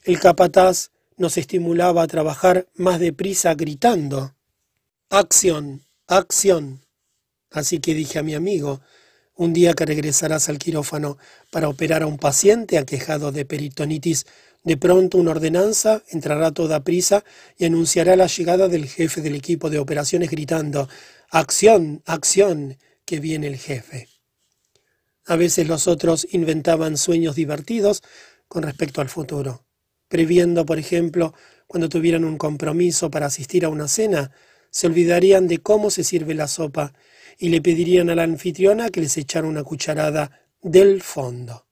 el 0.04 0.20
capataz 0.20 0.90
nos 1.16 1.38
estimulaba 1.38 2.02
a 2.02 2.06
trabajar 2.06 2.68
más 2.74 3.00
deprisa 3.00 3.54
gritando 3.54 4.34
Acción, 5.08 5.82
acción. 6.06 6.82
Así 7.50 7.78
que 7.78 7.94
dije 7.94 8.18
a 8.18 8.22
mi 8.22 8.34
amigo, 8.34 8.80
un 9.34 9.52
día 9.52 9.74
que 9.74 9.86
regresarás 9.86 10.48
al 10.48 10.58
quirófano 10.58 11.16
para 11.50 11.68
operar 11.68 12.02
a 12.02 12.06
un 12.06 12.18
paciente 12.18 12.76
aquejado 12.76 13.32
de 13.32 13.46
peritonitis, 13.46 14.26
de 14.62 14.76
pronto 14.76 15.18
una 15.18 15.30
ordenanza 15.30 16.02
entrará 16.10 16.52
toda 16.52 16.84
prisa 16.84 17.24
y 17.56 17.64
anunciará 17.64 18.16
la 18.16 18.26
llegada 18.26 18.68
del 18.68 18.86
jefe 18.86 19.22
del 19.22 19.36
equipo 19.36 19.70
de 19.70 19.78
operaciones 19.78 20.30
gritando 20.30 20.88
Acción, 21.30 22.02
acción, 22.04 22.76
que 23.06 23.20
viene 23.20 23.46
el 23.46 23.56
jefe. 23.56 24.08
A 25.26 25.36
veces 25.36 25.66
los 25.66 25.86
otros 25.88 26.26
inventaban 26.32 26.96
sueños 26.96 27.36
divertidos 27.36 28.02
con 28.48 28.62
respecto 28.62 29.00
al 29.00 29.08
futuro, 29.08 29.64
previendo, 30.08 30.64
por 30.66 30.78
ejemplo, 30.78 31.34
cuando 31.66 31.88
tuvieran 31.88 32.24
un 32.24 32.38
compromiso 32.38 33.10
para 33.10 33.26
asistir 33.26 33.64
a 33.64 33.68
una 33.68 33.88
cena, 33.88 34.30
se 34.70 34.86
olvidarían 34.86 35.46
de 35.48 35.58
cómo 35.58 35.90
se 35.90 36.04
sirve 36.04 36.34
la 36.34 36.48
sopa 36.48 36.92
y 37.38 37.48
le 37.48 37.60
pedirían 37.62 38.10
a 38.10 38.14
la 38.14 38.22
anfitriona 38.22 38.90
que 38.90 39.00
les 39.00 39.16
echara 39.16 39.46
una 39.46 39.64
cucharada 39.64 40.40
del 40.62 41.02
fondo. 41.02 41.66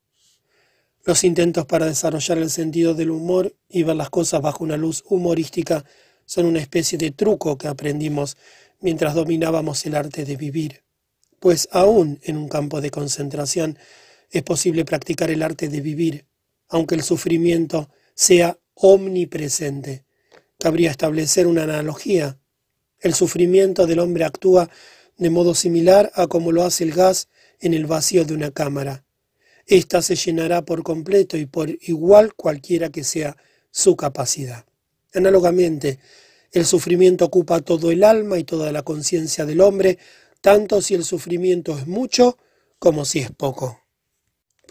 Los 1.04 1.24
intentos 1.24 1.66
para 1.66 1.86
desarrollar 1.86 2.38
el 2.38 2.50
sentido 2.50 2.94
del 2.94 3.10
humor 3.10 3.56
y 3.68 3.82
ver 3.82 3.96
las 3.96 4.10
cosas 4.10 4.40
bajo 4.40 4.62
una 4.62 4.76
luz 4.76 5.02
humorística 5.08 5.84
son 6.24 6.46
una 6.46 6.60
especie 6.60 6.96
de 6.96 7.10
truco 7.10 7.58
que 7.58 7.66
aprendimos 7.66 8.36
mientras 8.80 9.14
dominábamos 9.14 9.84
el 9.86 9.96
arte 9.96 10.24
de 10.24 10.36
vivir, 10.36 10.84
pues 11.40 11.68
aún 11.72 12.20
en 12.22 12.36
un 12.36 12.48
campo 12.48 12.80
de 12.80 12.90
concentración 12.90 13.78
es 14.30 14.42
posible 14.42 14.84
practicar 14.84 15.30
el 15.30 15.42
arte 15.42 15.68
de 15.68 15.80
vivir, 15.80 16.26
aunque 16.68 16.94
el 16.94 17.02
sufrimiento 17.02 17.90
sea 18.14 18.58
omnipresente. 18.74 20.04
Cabría 20.58 20.90
establecer 20.90 21.46
una 21.46 21.64
analogía. 21.64 22.38
El 23.00 23.14
sufrimiento 23.14 23.86
del 23.86 23.98
hombre 23.98 24.24
actúa 24.24 24.70
de 25.18 25.30
modo 25.30 25.54
similar 25.54 26.10
a 26.14 26.26
como 26.26 26.52
lo 26.52 26.64
hace 26.64 26.84
el 26.84 26.92
gas 26.92 27.28
en 27.60 27.74
el 27.74 27.86
vacío 27.86 28.24
de 28.24 28.34
una 28.34 28.50
cámara. 28.50 29.04
Esta 29.66 30.02
se 30.02 30.16
llenará 30.16 30.64
por 30.64 30.82
completo 30.82 31.36
y 31.36 31.46
por 31.46 31.70
igual 31.82 32.34
cualquiera 32.34 32.90
que 32.90 33.04
sea 33.04 33.36
su 33.70 33.96
capacidad. 33.96 34.64
Análogamente, 35.14 35.98
el 36.50 36.66
sufrimiento 36.66 37.24
ocupa 37.24 37.60
todo 37.60 37.90
el 37.90 38.04
alma 38.04 38.38
y 38.38 38.44
toda 38.44 38.72
la 38.72 38.82
conciencia 38.82 39.46
del 39.46 39.60
hombre, 39.60 39.98
tanto 40.40 40.82
si 40.82 40.94
el 40.94 41.04
sufrimiento 41.04 41.78
es 41.78 41.86
mucho 41.86 42.38
como 42.78 43.04
si 43.04 43.20
es 43.20 43.30
poco. 43.30 43.81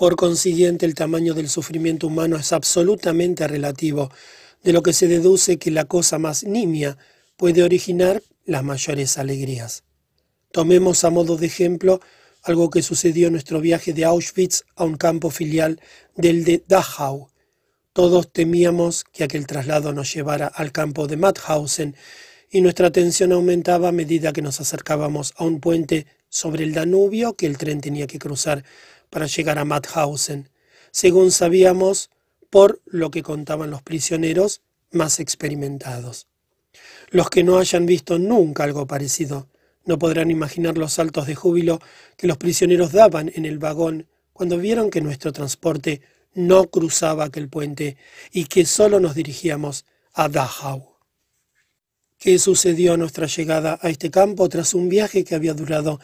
Por 0.01 0.15
consiguiente, 0.15 0.87
el 0.87 0.95
tamaño 0.95 1.35
del 1.35 1.47
sufrimiento 1.47 2.07
humano 2.07 2.35
es 2.35 2.53
absolutamente 2.53 3.47
relativo, 3.47 4.09
de 4.63 4.73
lo 4.73 4.81
que 4.81 4.93
se 4.93 5.07
deduce 5.07 5.59
que 5.59 5.69
la 5.69 5.85
cosa 5.85 6.17
más 6.17 6.43
nimia 6.43 6.97
puede 7.37 7.61
originar 7.61 8.23
las 8.43 8.63
mayores 8.63 9.19
alegrías. 9.19 9.83
Tomemos 10.51 11.03
a 11.03 11.11
modo 11.11 11.37
de 11.37 11.45
ejemplo 11.45 12.01
algo 12.41 12.71
que 12.71 12.81
sucedió 12.81 13.27
en 13.27 13.33
nuestro 13.33 13.61
viaje 13.61 13.93
de 13.93 14.05
Auschwitz 14.05 14.63
a 14.75 14.85
un 14.85 14.97
campo 14.97 15.29
filial 15.29 15.79
del 16.15 16.45
de 16.45 16.63
Dachau. 16.67 17.29
Todos 17.93 18.33
temíamos 18.33 19.03
que 19.03 19.23
aquel 19.23 19.45
traslado 19.45 19.93
nos 19.93 20.11
llevara 20.11 20.47
al 20.47 20.71
campo 20.71 21.05
de 21.05 21.17
Mauthausen 21.17 21.95
y 22.49 22.61
nuestra 22.61 22.91
tensión 22.91 23.33
aumentaba 23.33 23.89
a 23.89 23.91
medida 23.91 24.33
que 24.33 24.41
nos 24.41 24.61
acercábamos 24.61 25.35
a 25.37 25.43
un 25.43 25.59
puente 25.59 26.07
sobre 26.27 26.63
el 26.63 26.73
Danubio 26.73 27.35
que 27.35 27.45
el 27.45 27.59
tren 27.59 27.81
tenía 27.81 28.07
que 28.07 28.17
cruzar 28.17 28.63
para 29.11 29.27
llegar 29.27 29.59
a 29.59 29.65
Mauthausen, 29.65 30.49
según 30.89 31.29
sabíamos 31.29 32.09
por 32.49 32.81
lo 32.85 33.11
que 33.11 33.21
contaban 33.21 33.69
los 33.69 33.83
prisioneros 33.83 34.61
más 34.89 35.19
experimentados. 35.19 36.27
Los 37.09 37.29
que 37.29 37.43
no 37.43 37.59
hayan 37.59 37.85
visto 37.85 38.17
nunca 38.17 38.63
algo 38.63 38.87
parecido 38.87 39.47
no 39.85 39.99
podrán 39.99 40.31
imaginar 40.31 40.77
los 40.77 40.93
saltos 40.93 41.27
de 41.27 41.35
júbilo 41.35 41.79
que 42.17 42.27
los 42.27 42.37
prisioneros 42.37 42.91
daban 42.91 43.31
en 43.35 43.45
el 43.45 43.59
vagón 43.59 44.07
cuando 44.33 44.57
vieron 44.57 44.89
que 44.89 45.01
nuestro 45.01 45.33
transporte 45.33 46.01
no 46.33 46.69
cruzaba 46.69 47.25
aquel 47.25 47.49
puente 47.49 47.97
y 48.31 48.45
que 48.45 48.65
solo 48.65 48.99
nos 48.99 49.15
dirigíamos 49.15 49.85
a 50.13 50.29
Dachau. 50.29 50.97
¿Qué 52.17 52.37
sucedió 52.37 52.93
a 52.93 52.97
nuestra 52.97 53.25
llegada 53.25 53.79
a 53.81 53.89
este 53.89 54.11
campo 54.11 54.47
tras 54.47 54.73
un 54.73 54.87
viaje 54.87 55.23
que 55.23 55.35
había 55.35 55.53
durado 55.53 55.99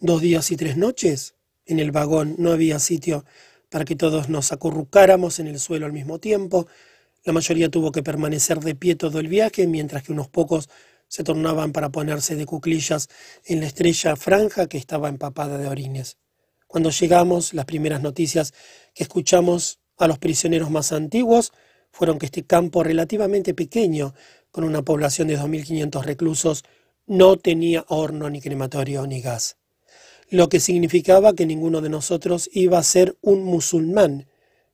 dos 0.00 0.20
días 0.20 0.50
y 0.50 0.56
tres 0.56 0.76
noches? 0.76 1.34
En 1.66 1.78
el 1.78 1.92
vagón 1.92 2.34
no 2.38 2.52
había 2.52 2.78
sitio 2.78 3.24
para 3.68 3.84
que 3.84 3.96
todos 3.96 4.28
nos 4.28 4.52
acurrucáramos 4.52 5.38
en 5.38 5.46
el 5.46 5.58
suelo 5.58 5.86
al 5.86 5.92
mismo 5.92 6.18
tiempo. 6.18 6.66
La 7.24 7.32
mayoría 7.32 7.70
tuvo 7.70 7.92
que 7.92 8.02
permanecer 8.02 8.60
de 8.60 8.74
pie 8.74 8.96
todo 8.96 9.18
el 9.20 9.28
viaje, 9.28 9.66
mientras 9.66 10.02
que 10.02 10.12
unos 10.12 10.28
pocos 10.28 10.68
se 11.08 11.24
tornaban 11.24 11.72
para 11.72 11.90
ponerse 11.90 12.36
de 12.36 12.46
cuclillas 12.46 13.08
en 13.44 13.60
la 13.60 13.66
estrella 13.66 14.16
franja 14.16 14.66
que 14.66 14.78
estaba 14.78 15.08
empapada 15.08 15.58
de 15.58 15.68
orines. 15.68 16.16
Cuando 16.66 16.90
llegamos, 16.90 17.52
las 17.52 17.66
primeras 17.66 18.00
noticias 18.00 18.54
que 18.94 19.02
escuchamos 19.02 19.78
a 19.98 20.08
los 20.08 20.18
prisioneros 20.18 20.70
más 20.70 20.90
antiguos 20.90 21.52
fueron 21.90 22.18
que 22.18 22.26
este 22.26 22.44
campo 22.44 22.82
relativamente 22.82 23.52
pequeño, 23.52 24.14
con 24.50 24.64
una 24.64 24.82
población 24.82 25.28
de 25.28 25.38
2.500 25.38 26.02
reclusos, 26.02 26.64
no 27.06 27.36
tenía 27.36 27.84
horno 27.88 28.30
ni 28.30 28.40
crematorio 28.40 29.06
ni 29.06 29.20
gas, 29.20 29.58
lo 30.32 30.48
que 30.48 30.60
significaba 30.60 31.34
que 31.34 31.44
ninguno 31.44 31.82
de 31.82 31.90
nosotros 31.90 32.48
iba 32.54 32.78
a 32.78 32.82
ser 32.82 33.18
un 33.20 33.44
musulmán, 33.44 34.28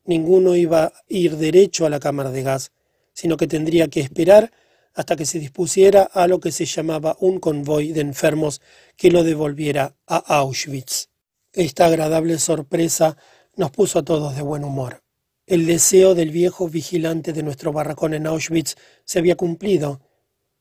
ninguno 0.04 0.54
iba 0.54 0.84
a 0.84 0.92
ir 1.08 1.36
derecho 1.36 1.84
a 1.84 1.90
la 1.90 1.98
cámara 1.98 2.30
de 2.30 2.44
gas, 2.44 2.70
sino 3.12 3.36
que 3.36 3.48
tendría 3.48 3.88
que 3.88 3.98
esperar 3.98 4.52
hasta 4.94 5.16
que 5.16 5.26
se 5.26 5.40
dispusiera 5.40 6.04
a 6.04 6.28
lo 6.28 6.38
que 6.38 6.52
se 6.52 6.64
llamaba 6.64 7.16
un 7.18 7.40
convoy 7.40 7.90
de 7.90 8.02
enfermos 8.02 8.60
que 8.96 9.10
lo 9.10 9.24
devolviera 9.24 9.96
a 10.06 10.18
Auschwitz. 10.38 11.08
Esta 11.52 11.86
agradable 11.86 12.38
sorpresa 12.38 13.16
nos 13.56 13.72
puso 13.72 13.98
a 13.98 14.04
todos 14.04 14.36
de 14.36 14.42
buen 14.42 14.62
humor. 14.62 15.02
El 15.44 15.66
deseo 15.66 16.14
del 16.14 16.30
viejo 16.30 16.68
vigilante 16.68 17.32
de 17.32 17.42
nuestro 17.42 17.72
barracón 17.72 18.14
en 18.14 18.28
Auschwitz 18.28 18.76
se 19.04 19.18
había 19.18 19.34
cumplido. 19.34 20.02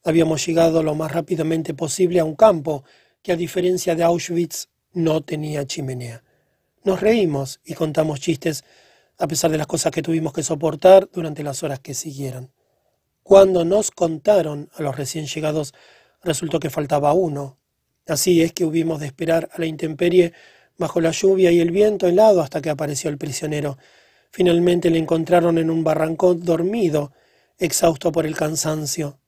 Habíamos 0.04 0.44
llegado 0.44 0.82
lo 0.82 0.96
más 0.96 1.12
rápidamente 1.12 1.76
posible 1.76 2.20
a 2.20 2.26
un 2.26 2.36
campo 2.36 2.84
que, 3.22 3.32
a 3.32 3.36
diferencia 3.36 3.94
de 3.94 4.04
Auschwitz, 4.04 4.70
no 4.98 5.22
tenía 5.22 5.66
chimenea. 5.66 6.24
Nos 6.84 7.02
reímos 7.02 7.60
y 7.64 7.76
contamos 7.76 8.20
chistes 8.20 8.64
a 9.20 9.28
pesar 9.28 9.52
de 9.52 9.58
las 9.58 9.68
cosas 9.68 9.92
que 9.92 10.02
tuvimos 10.02 10.34
que 10.34 10.42
soportar 10.42 11.08
durante 11.14 11.44
las 11.44 11.62
horas 11.62 11.80
que 11.80 11.94
siguieron. 11.94 12.52
Cuando 13.22 13.64
nos 13.64 13.92
contaron 13.92 14.70
a 14.74 14.82
los 14.82 14.96
recién 14.96 15.28
llegados, 15.28 15.74
resultó 16.24 16.60
que 16.60 16.72
faltaba 16.72 17.14
uno. 17.14 17.58
Así 18.08 18.42
es 18.42 18.54
que 18.54 18.66
hubimos 18.66 19.00
de 19.00 19.06
esperar 19.06 19.50
a 19.54 19.60
la 19.60 19.68
intemperie 19.68 20.34
bajo 20.78 21.00
la 21.00 21.12
lluvia 21.12 21.52
y 21.52 21.60
el 21.60 21.72
viento 21.72 22.08
helado 22.08 22.42
hasta 22.42 22.62
que 22.62 22.72
apareció 22.72 23.10
el 23.12 23.20
prisionero. 23.20 23.78
Finalmente 24.32 24.90
le 24.90 24.98
encontraron 24.98 25.60
en 25.60 25.70
un 25.70 25.84
barrancón 25.84 26.44
dormido, 26.44 27.12
exhausto 27.60 28.12
por 28.12 28.26
el 28.26 28.36
cansancio. 28.36 29.20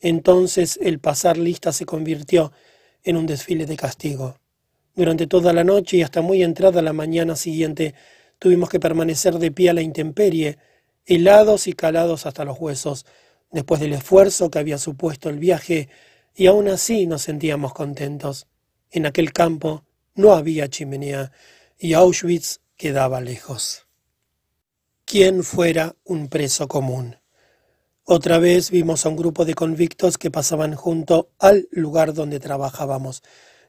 Entonces 0.00 0.78
el 0.82 0.98
pasar 0.98 1.38
lista 1.38 1.72
se 1.72 1.86
convirtió 1.86 2.52
en 3.02 3.16
un 3.16 3.26
desfile 3.26 3.64
de 3.66 3.76
castigo. 3.76 4.36
Durante 4.94 5.26
toda 5.26 5.52
la 5.52 5.64
noche 5.64 5.96
y 5.96 6.02
hasta 6.02 6.20
muy 6.20 6.42
entrada 6.42 6.80
la 6.80 6.92
mañana 6.92 7.34
siguiente 7.36 7.94
tuvimos 8.38 8.68
que 8.68 8.78
permanecer 8.78 9.38
de 9.38 9.50
pie 9.50 9.70
a 9.70 9.74
la 9.74 9.82
intemperie, 9.82 10.58
helados 11.04 11.66
y 11.66 11.72
calados 11.72 12.26
hasta 12.26 12.44
los 12.44 12.58
huesos, 12.58 13.04
después 13.50 13.80
del 13.80 13.92
esfuerzo 13.92 14.50
que 14.50 14.58
había 14.58 14.78
supuesto 14.78 15.28
el 15.28 15.38
viaje, 15.38 15.88
y 16.34 16.46
aún 16.46 16.68
así 16.68 17.06
nos 17.06 17.22
sentíamos 17.22 17.72
contentos. 17.72 18.46
En 18.90 19.06
aquel 19.06 19.32
campo 19.32 19.84
no 20.14 20.32
había 20.32 20.68
chimenea 20.68 21.32
y 21.78 21.94
Auschwitz 21.94 22.60
quedaba 22.76 23.20
lejos. 23.20 23.86
¿Quién 25.04 25.42
fuera 25.42 25.96
un 26.04 26.28
preso 26.28 26.68
común? 26.68 27.16
Otra 28.04 28.38
vez 28.38 28.70
vimos 28.70 29.04
a 29.04 29.08
un 29.08 29.16
grupo 29.16 29.44
de 29.44 29.54
convictos 29.54 30.18
que 30.18 30.30
pasaban 30.30 30.74
junto 30.74 31.30
al 31.38 31.68
lugar 31.70 32.14
donde 32.14 32.38
trabajábamos, 32.38 33.22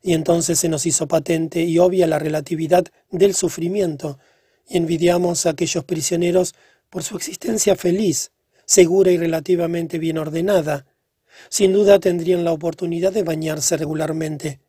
y 0.05 0.13
entonces 0.13 0.59
se 0.59 0.69
nos 0.69 0.85
hizo 0.85 1.07
patente 1.07 1.63
y 1.63 1.79
obvia 1.79 2.05
la 2.05 2.19
relatividad 2.19 2.85
del 3.09 3.33
sufrimiento, 3.33 4.19
y 4.69 4.77
envidiamos 4.77 5.47
a 5.47 5.49
aquellos 5.49 5.83
prisioneros 5.83 6.53
por 6.91 7.01
su 7.01 7.17
existencia 7.17 7.75
feliz, 7.75 8.31
segura 8.65 9.09
y 9.09 9.17
relativamente 9.17 9.97
bien 9.97 10.19
ordenada. 10.19 10.85
Sin 11.49 11.73
duda 11.73 11.97
tendrían 11.99 12.43
la 12.43 12.51
oportunidad 12.51 13.13
de 13.13 13.23
bañarse 13.23 13.77
regularmente. 13.77 14.59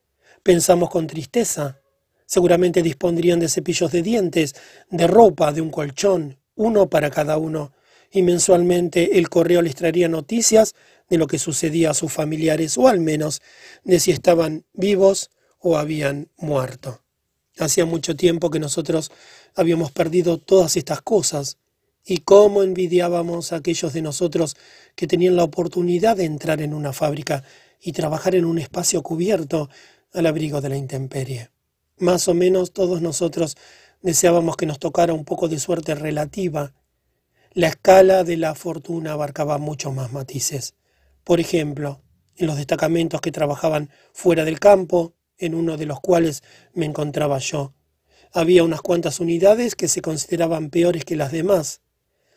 Pensamos 0.42 0.88
con 0.88 1.06
tristeza. 1.06 1.82
Seguramente 2.24 2.82
dispondrían 2.82 3.38
de 3.38 3.50
cepillos 3.50 3.92
de 3.92 4.00
dientes, 4.00 4.54
de 4.88 5.06
ropa, 5.06 5.52
de 5.52 5.60
un 5.60 5.70
colchón, 5.70 6.38
uno 6.54 6.88
para 6.88 7.10
cada 7.10 7.36
uno, 7.36 7.74
y 8.10 8.22
mensualmente 8.22 9.18
el 9.18 9.28
correo 9.28 9.60
les 9.60 9.74
traería 9.74 10.08
noticias 10.08 10.74
de 11.08 11.18
lo 11.18 11.26
que 11.26 11.38
sucedía 11.38 11.90
a 11.90 11.94
sus 11.94 12.12
familiares, 12.12 12.76
o 12.78 12.88
al 12.88 13.00
menos 13.00 13.42
de 13.84 14.00
si 14.00 14.10
estaban 14.10 14.64
vivos 14.72 15.30
o 15.58 15.76
habían 15.76 16.30
muerto. 16.36 17.02
Hacía 17.58 17.86
mucho 17.86 18.16
tiempo 18.16 18.50
que 18.50 18.58
nosotros 18.58 19.10
habíamos 19.54 19.90
perdido 19.92 20.38
todas 20.38 20.76
estas 20.76 21.00
cosas, 21.00 21.58
y 22.08 22.18
cómo 22.18 22.62
envidiábamos 22.62 23.52
a 23.52 23.56
aquellos 23.56 23.92
de 23.92 24.00
nosotros 24.00 24.56
que 24.94 25.08
tenían 25.08 25.34
la 25.34 25.42
oportunidad 25.42 26.16
de 26.16 26.24
entrar 26.24 26.62
en 26.62 26.72
una 26.72 26.92
fábrica 26.92 27.42
y 27.80 27.92
trabajar 27.92 28.36
en 28.36 28.44
un 28.44 28.58
espacio 28.58 29.02
cubierto 29.02 29.68
al 30.14 30.26
abrigo 30.26 30.60
de 30.60 30.68
la 30.68 30.76
intemperie. 30.76 31.50
Más 31.98 32.28
o 32.28 32.34
menos 32.34 32.72
todos 32.72 33.02
nosotros 33.02 33.56
deseábamos 34.02 34.56
que 34.56 34.66
nos 34.66 34.78
tocara 34.78 35.12
un 35.12 35.24
poco 35.24 35.48
de 35.48 35.58
suerte 35.58 35.96
relativa. 35.96 36.72
La 37.52 37.68
escala 37.68 38.22
de 38.22 38.36
la 38.36 38.54
fortuna 38.54 39.12
abarcaba 39.12 39.58
muchos 39.58 39.92
más 39.92 40.12
matices. 40.12 40.74
Por 41.26 41.40
ejemplo, 41.40 42.04
en 42.36 42.46
los 42.46 42.56
destacamentos 42.56 43.20
que 43.20 43.32
trabajaban 43.32 43.90
fuera 44.12 44.44
del 44.44 44.60
campo, 44.60 45.16
en 45.38 45.56
uno 45.56 45.76
de 45.76 45.84
los 45.84 45.98
cuales 45.98 46.44
me 46.72 46.86
encontraba 46.86 47.38
yo, 47.38 47.74
había 48.32 48.62
unas 48.62 48.80
cuantas 48.80 49.18
unidades 49.18 49.74
que 49.74 49.88
se 49.88 50.02
consideraban 50.02 50.70
peores 50.70 51.04
que 51.04 51.16
las 51.16 51.32
demás. 51.32 51.80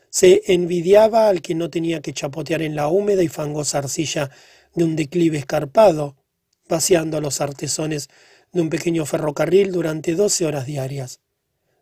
Se 0.10 0.41
envidiaba 0.52 1.30
al 1.30 1.44
que 1.44 1.53
no 1.53 1.70
tenía 1.70 2.02
que 2.02 2.14
chapotear 2.14 2.64
en 2.64 2.76
la 2.76 2.88
húmeda 2.88 3.22
y 3.22 3.28
fangosa 3.28 3.78
arcilla 3.78 4.32
de 4.74 4.86
un 4.86 4.95
declive 4.95 5.38
escarpado, 5.38 6.16
paseando 6.68 7.18
a 7.18 7.22
los 7.22 7.41
artesones 7.41 8.10
de 8.53 8.61
un 8.61 8.72
pequeño 8.72 9.06
ferrocarril 9.06 9.72
durante 9.72 10.16
doce 10.16 10.48
horas 10.48 10.66
diarias. 10.66 11.20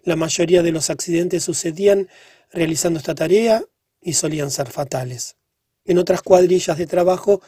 La 0.03 0.17
mayoría 0.17 0.61
de 0.61 0.73
los 0.73 0.89
accidentes 0.89 1.45
sucedían 1.45 2.09
realizando 2.51 2.99
esta 2.99 3.15
tarea 3.15 3.63
y 4.01 4.11
solían 4.11 4.51
ser 4.51 4.69
fatales. 4.69 5.36
En 5.87 5.97
otras 5.97 6.21
cuadrillas 6.21 6.77
de 6.77 6.85
trabajo, 6.85 7.41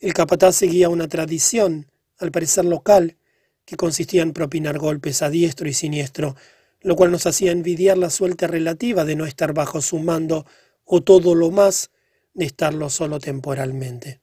el 0.00 0.12
capataz 0.12 0.56
seguía 0.56 0.90
una 0.90 1.08
tradición, 1.08 1.90
al 2.18 2.30
parecer 2.30 2.66
local, 2.66 3.16
que 3.64 3.76
consistía 3.76 4.22
en 4.22 4.34
propinar 4.34 4.78
golpes 4.78 5.22
a 5.22 5.30
diestro 5.30 5.66
y 5.66 5.72
siniestro, 5.72 6.36
lo 6.82 6.94
cual 6.94 7.10
nos 7.10 7.26
hacía 7.26 7.52
envidiar 7.52 7.96
la 7.96 8.10
suerte 8.10 8.46
relativa 8.46 9.06
de 9.06 9.16
no 9.16 9.24
estar 9.24 9.54
bajo 9.54 9.80
su 9.80 9.98
mando 9.98 10.46
o 10.84 11.02
todo 11.02 11.34
lo 11.34 11.50
más 11.50 11.90
de 12.34 12.44
estarlo 12.44 12.90
solo 12.90 13.18
temporalmente. 13.18 14.20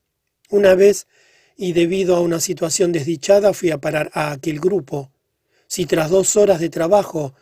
Una 0.52 0.76
vez, 0.76 1.08
y 1.58 1.74
debido 1.74 2.16
a 2.16 2.22
una 2.22 2.40
situación 2.40 2.92
desdichada, 2.92 3.54
fui 3.54 3.72
a 3.72 3.80
parar 3.80 4.12
a 4.14 4.32
aquel 4.32 4.60
grupo. 4.60 5.12
Si 5.66 5.88
tras 5.88 6.12
dos 6.12 6.36
horas 6.36 6.60
de 6.60 6.70
trabajo, 6.70 7.34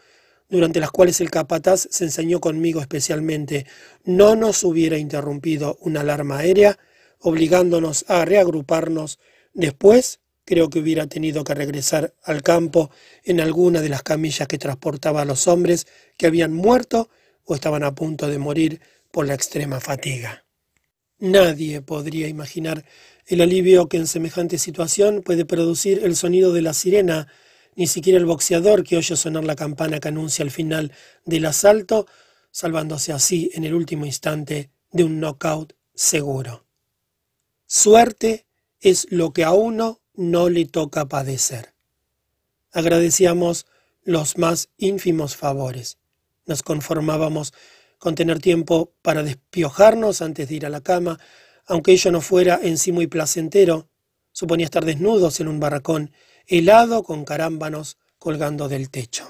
durante 0.52 0.80
las 0.80 0.92
cuales 0.92 1.20
el 1.22 1.32
capataz 1.32 1.88
se 1.90 2.04
enseñó 2.04 2.40
conmigo 2.40 2.80
especialmente, 2.82 3.66
no 4.04 4.36
nos 4.36 4.64
hubiera 4.64 5.00
interrumpido 5.00 5.80
una 5.82 6.02
alarma 6.02 6.38
aérea, 6.38 6.78
obligándonos 7.20 8.06
a 8.08 8.26
reagruparnos, 8.26 9.18
después 9.54 10.22
Creo 10.46 10.70
que 10.70 10.80
hubiera 10.80 11.08
tenido 11.08 11.44
que 11.44 11.54
regresar 11.54 12.14
al 12.24 12.42
campo 12.42 12.92
en 13.24 13.40
alguna 13.40 13.82
de 13.82 13.90
las 13.90 14.04
camillas 14.04 14.48
que 14.48 14.58
transportaba 14.58 15.22
a 15.22 15.26
los 15.26 15.48
hombres 15.48 15.88
que 16.18 16.26
habían 16.26 16.54
muerto 16.54 17.10
o 17.46 17.56
estaban 17.56 17.84
a 17.84 17.94
punto 17.94 18.28
de 18.28 18.38
morir 18.38 18.82
por 19.12 19.28
la 19.28 19.34
extrema 19.34 19.80
fatiga. 19.80 20.46
Nadie 21.20 21.82
podría 21.82 22.28
imaginar 22.28 22.84
el 23.28 23.42
alivio 23.42 23.88
que 23.88 23.98
en 23.98 24.08
semejante 24.08 24.58
situación 24.58 25.22
puede 25.22 25.46
producir 25.46 26.02
el 26.04 26.16
sonido 26.16 26.52
de 26.52 26.64
la 26.64 26.74
sirena, 26.74 27.28
ni 27.76 27.88
siquiera 27.88 28.18
el 28.18 28.26
boxeador 28.26 28.84
que 28.84 28.98
oye 28.98 29.16
sonar 29.16 29.44
la 29.44 29.56
campana 29.56 30.00
que 30.00 30.10
anuncia 30.10 30.44
el 30.44 30.52
final 30.52 30.92
del 31.26 31.46
asalto, 31.46 32.08
salvándose 32.52 33.14
así 33.14 33.50
en 33.54 33.64
el 33.64 33.74
último 33.74 34.06
instante 34.06 34.72
de 34.92 35.04
un 35.04 35.20
knockout 35.20 35.74
seguro. 35.94 36.66
Suerte 37.66 38.46
es 38.80 39.08
lo 39.10 39.32
que 39.32 39.44
a 39.44 39.52
uno 39.52 40.02
no 40.14 40.50
le 40.50 40.66
toca 40.66 41.08
padecer. 41.08 41.74
Agradecíamos 42.72 43.66
los 44.04 44.38
más 44.38 44.70
ínfimos 44.78 45.36
favores. 45.36 45.98
Nos 46.46 46.64
conformábamos 46.64 47.54
con 47.98 48.16
tener 48.16 48.40
tiempo 48.40 48.94
para 49.02 49.24
despiojarnos 49.24 50.22
antes 50.22 50.50
de 50.50 50.56
ir 50.56 50.66
a 50.66 50.70
la 50.70 50.82
cama, 50.82 51.20
aunque 51.68 51.92
ello 51.92 52.12
no 52.12 52.22
fuera 52.22 52.60
en 52.62 52.78
sí 52.78 52.92
muy 52.92 53.08
placentero. 53.08 53.90
Suponía 54.32 54.66
estar 54.66 54.84
desnudos 54.84 55.40
en 55.40 55.48
un 55.48 55.60
barracón, 55.60 56.12
helado 56.52 57.04
con 57.04 57.24
carámbanos 57.24 57.96
colgando 58.20 58.68
del 58.68 58.90
techo. 58.90 59.26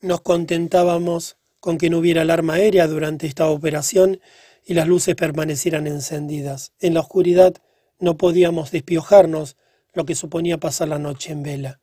Nos 0.00 0.20
contentábamos 0.20 1.38
con 1.58 1.76
que 1.76 1.90
no 1.90 1.98
hubiera 1.98 2.22
alarma 2.22 2.54
aérea 2.54 2.86
durante 2.86 3.26
esta 3.26 3.48
operación 3.48 4.20
y 4.64 4.74
las 4.74 4.86
luces 4.86 5.16
permanecieran 5.16 5.88
encendidas. 5.88 6.72
En 6.78 6.94
la 6.94 7.00
oscuridad 7.00 7.54
no 7.98 8.16
podíamos 8.16 8.70
despiojarnos 8.70 9.56
lo 9.92 10.04
que 10.04 10.14
suponía 10.14 10.58
pasar 10.58 10.86
la 10.86 11.00
noche 11.00 11.32
en 11.32 11.42
vela. 11.42 11.80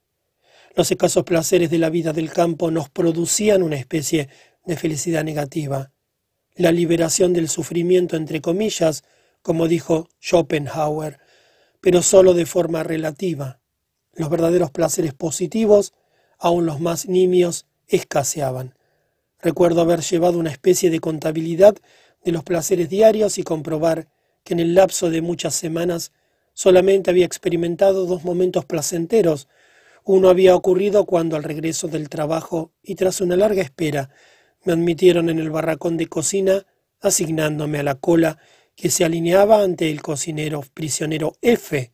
Los 0.76 0.90
escasos 0.92 1.26
placeres 1.26 1.70
de 1.70 1.80
la 1.80 1.90
vida 1.90 2.14
del 2.14 2.32
campo 2.32 2.72
nos 2.72 2.90
producían 2.90 3.64
una 3.64 3.76
especie 3.76 4.30
de 4.66 4.78
felicidad 4.78 5.26
negativa. 5.26 5.92
La 6.56 6.72
liberación 6.72 7.34
del 7.34 7.50
sufrimiento, 7.50 8.16
entre 8.16 8.40
comillas, 8.40 9.04
como 9.42 9.68
dijo 9.68 10.08
Schopenhauer, 10.22 11.20
pero 11.82 12.02
sólo 12.02 12.34
de 12.34 12.46
forma 12.46 12.84
relativa. 12.84 13.60
Los 14.18 14.30
verdaderos 14.30 14.72
placeres 14.72 15.14
positivos, 15.14 15.94
aun 16.38 16.66
los 16.66 16.82
más 16.82 17.08
nimios, 17.08 17.66
escaseaban. 17.88 18.76
Recuerdo 19.40 19.80
haber 19.80 20.02
llevado 20.02 20.38
una 20.38 20.52
especie 20.52 20.90
de 20.90 21.00
contabilidad 21.00 21.78
de 22.26 22.32
los 22.34 22.44
placeres 22.44 22.90
diarios 22.90 23.38
y 23.38 23.44
comprobar 23.44 24.10
que 24.44 24.54
en 24.54 24.60
el 24.60 24.76
lapso 24.76 25.10
de 25.10 25.22
muchas 25.22 25.56
semanas 25.56 26.12
Solamente 26.58 27.12
había 27.12 27.28
experimentado 27.28 28.08
dos 28.08 28.24
momentos 28.24 28.66
placenteros. 28.66 29.48
Uno 30.04 30.28
había 30.28 30.56
ocurrido 30.56 31.06
cuando 31.06 31.36
al 31.36 31.44
regreso 31.44 31.88
del 31.88 32.10
trabajo 32.10 32.72
y 32.82 32.96
tras 32.96 33.22
una 33.22 33.36
larga 33.36 33.62
espera 33.62 34.10
me 34.64 34.74
admitieron 34.74 35.30
en 35.30 35.38
el 35.38 35.52
barracón 35.52 35.98
de 35.98 36.08
cocina, 36.08 36.66
asignándome 37.00 37.78
a 37.78 37.84
la 37.84 37.94
cola 37.94 38.40
que 38.76 38.90
se 38.90 39.06
alineaba 39.06 39.62
ante 39.62 39.92
el 39.92 40.02
cocinero 40.02 40.64
prisionero 40.74 41.34
F, 41.44 41.94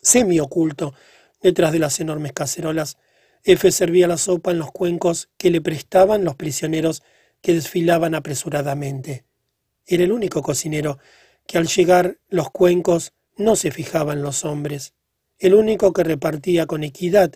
semi-oculto, 0.00 0.94
detrás 1.40 1.72
de 1.72 1.78
las 1.78 2.00
enormes 2.00 2.32
cacerolas. 2.32 2.96
F 3.44 3.70
servía 3.70 4.06
la 4.06 4.18
sopa 4.18 4.50
en 4.50 4.58
los 4.58 4.70
cuencos 4.70 5.28
que 5.36 5.50
le 5.50 5.60
prestaban 5.60 6.24
los 6.24 6.36
prisioneros 6.36 7.02
que 7.40 7.54
desfilaban 7.54 8.14
apresuradamente. 8.14 9.24
Era 9.86 10.04
el 10.04 10.12
único 10.12 10.42
cocinero 10.42 10.98
que 11.46 11.58
al 11.58 11.66
llegar 11.66 12.18
los 12.28 12.50
cuencos 12.50 13.12
no 13.36 13.56
se 13.56 13.70
fijaba 13.70 14.12
en 14.12 14.22
los 14.22 14.44
hombres, 14.44 14.94
el 15.38 15.54
único 15.54 15.92
que 15.92 16.04
repartía 16.04 16.66
con 16.66 16.84
equidad, 16.84 17.32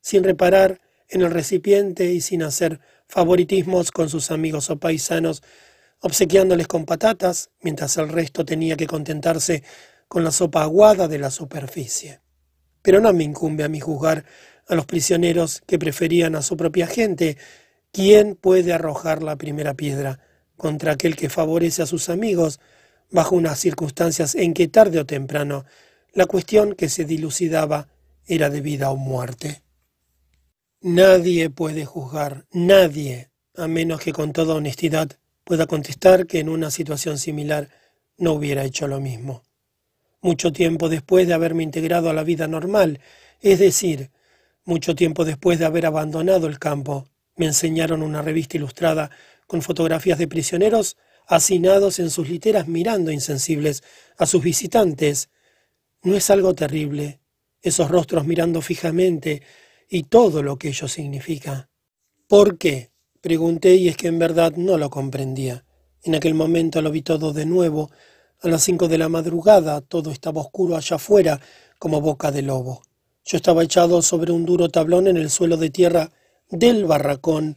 sin 0.00 0.24
reparar 0.24 0.80
en 1.08 1.22
el 1.22 1.30
recipiente 1.30 2.12
y 2.12 2.20
sin 2.20 2.42
hacer 2.42 2.80
favoritismos 3.08 3.92
con 3.92 4.08
sus 4.08 4.30
amigos 4.30 4.70
o 4.70 4.78
paisanos, 4.78 5.42
obsequiándoles 6.00 6.66
con 6.66 6.84
patatas, 6.84 7.50
mientras 7.60 7.96
el 7.96 8.08
resto 8.08 8.44
tenía 8.44 8.76
que 8.76 8.86
contentarse 8.86 9.62
con 10.08 10.24
la 10.24 10.32
sopa 10.32 10.62
aguada 10.62 11.08
de 11.08 11.18
la 11.18 11.30
superficie. 11.30 12.23
Pero 12.84 13.00
no 13.00 13.14
me 13.14 13.24
incumbe 13.24 13.64
a 13.64 13.68
mí 13.70 13.80
juzgar 13.80 14.26
a 14.68 14.74
los 14.74 14.84
prisioneros 14.84 15.62
que 15.66 15.78
preferían 15.78 16.36
a 16.36 16.42
su 16.42 16.58
propia 16.58 16.86
gente. 16.86 17.38
¿Quién 17.92 18.36
puede 18.36 18.74
arrojar 18.74 19.22
la 19.22 19.36
primera 19.36 19.72
piedra 19.72 20.20
contra 20.58 20.92
aquel 20.92 21.16
que 21.16 21.30
favorece 21.30 21.80
a 21.80 21.86
sus 21.86 22.10
amigos 22.10 22.60
bajo 23.10 23.36
unas 23.36 23.58
circunstancias 23.58 24.34
en 24.34 24.52
que 24.52 24.68
tarde 24.68 24.98
o 25.00 25.06
temprano 25.06 25.64
la 26.12 26.26
cuestión 26.26 26.74
que 26.74 26.90
se 26.90 27.06
dilucidaba 27.06 27.88
era 28.26 28.50
de 28.50 28.60
vida 28.60 28.90
o 28.90 28.96
muerte? 28.96 29.62
Nadie 30.82 31.48
puede 31.48 31.86
juzgar, 31.86 32.44
nadie, 32.52 33.30
a 33.56 33.66
menos 33.66 33.98
que 33.98 34.12
con 34.12 34.34
toda 34.34 34.56
honestidad 34.56 35.08
pueda 35.42 35.66
contestar 35.66 36.26
que 36.26 36.38
en 36.38 36.50
una 36.50 36.70
situación 36.70 37.16
similar 37.16 37.70
no 38.18 38.34
hubiera 38.34 38.62
hecho 38.62 38.86
lo 38.88 39.00
mismo. 39.00 39.42
Mucho 40.24 40.54
tiempo 40.54 40.88
después 40.88 41.26
de 41.28 41.34
haberme 41.34 41.64
integrado 41.64 42.08
a 42.08 42.14
la 42.14 42.24
vida 42.24 42.48
normal, 42.48 42.98
es 43.42 43.58
decir, 43.58 44.10
mucho 44.64 44.94
tiempo 44.94 45.26
después 45.26 45.58
de 45.58 45.66
haber 45.66 45.84
abandonado 45.84 46.46
el 46.46 46.58
campo, 46.58 47.10
me 47.36 47.44
enseñaron 47.44 48.02
una 48.02 48.22
revista 48.22 48.56
ilustrada 48.56 49.10
con 49.46 49.60
fotografías 49.60 50.16
de 50.16 50.26
prisioneros 50.26 50.96
hacinados 51.26 51.98
en 51.98 52.08
sus 52.08 52.30
literas 52.30 52.68
mirando 52.68 53.12
insensibles 53.12 53.82
a 54.16 54.24
sus 54.24 54.42
visitantes. 54.42 55.28
¿No 56.02 56.14
es 56.16 56.30
algo 56.30 56.54
terrible? 56.54 57.20
Esos 57.60 57.90
rostros 57.90 58.24
mirando 58.24 58.62
fijamente 58.62 59.42
y 59.90 60.04
todo 60.04 60.42
lo 60.42 60.56
que 60.56 60.68
ello 60.68 60.88
significa. 60.88 61.68
¿Por 62.28 62.56
qué? 62.56 62.92
Pregunté 63.20 63.74
y 63.74 63.88
es 63.88 63.98
que 63.98 64.08
en 64.08 64.18
verdad 64.18 64.54
no 64.56 64.78
lo 64.78 64.88
comprendía. 64.88 65.66
En 66.02 66.14
aquel 66.14 66.32
momento 66.32 66.80
lo 66.80 66.90
vi 66.90 67.02
todo 67.02 67.34
de 67.34 67.44
nuevo. 67.44 67.90
A 68.44 68.48
las 68.48 68.62
cinco 68.62 68.88
de 68.88 68.98
la 68.98 69.08
madrugada 69.08 69.80
todo 69.80 70.10
estaba 70.10 70.42
oscuro 70.42 70.76
allá 70.76 70.96
afuera, 70.96 71.40
como 71.78 72.02
boca 72.02 72.30
de 72.30 72.42
lobo. 72.42 72.82
Yo 73.24 73.38
estaba 73.38 73.62
echado 73.64 74.02
sobre 74.02 74.32
un 74.32 74.44
duro 74.44 74.68
tablón 74.68 75.08
en 75.08 75.16
el 75.16 75.30
suelo 75.30 75.56
de 75.56 75.70
tierra 75.70 76.12
del 76.50 76.84
barracón, 76.84 77.56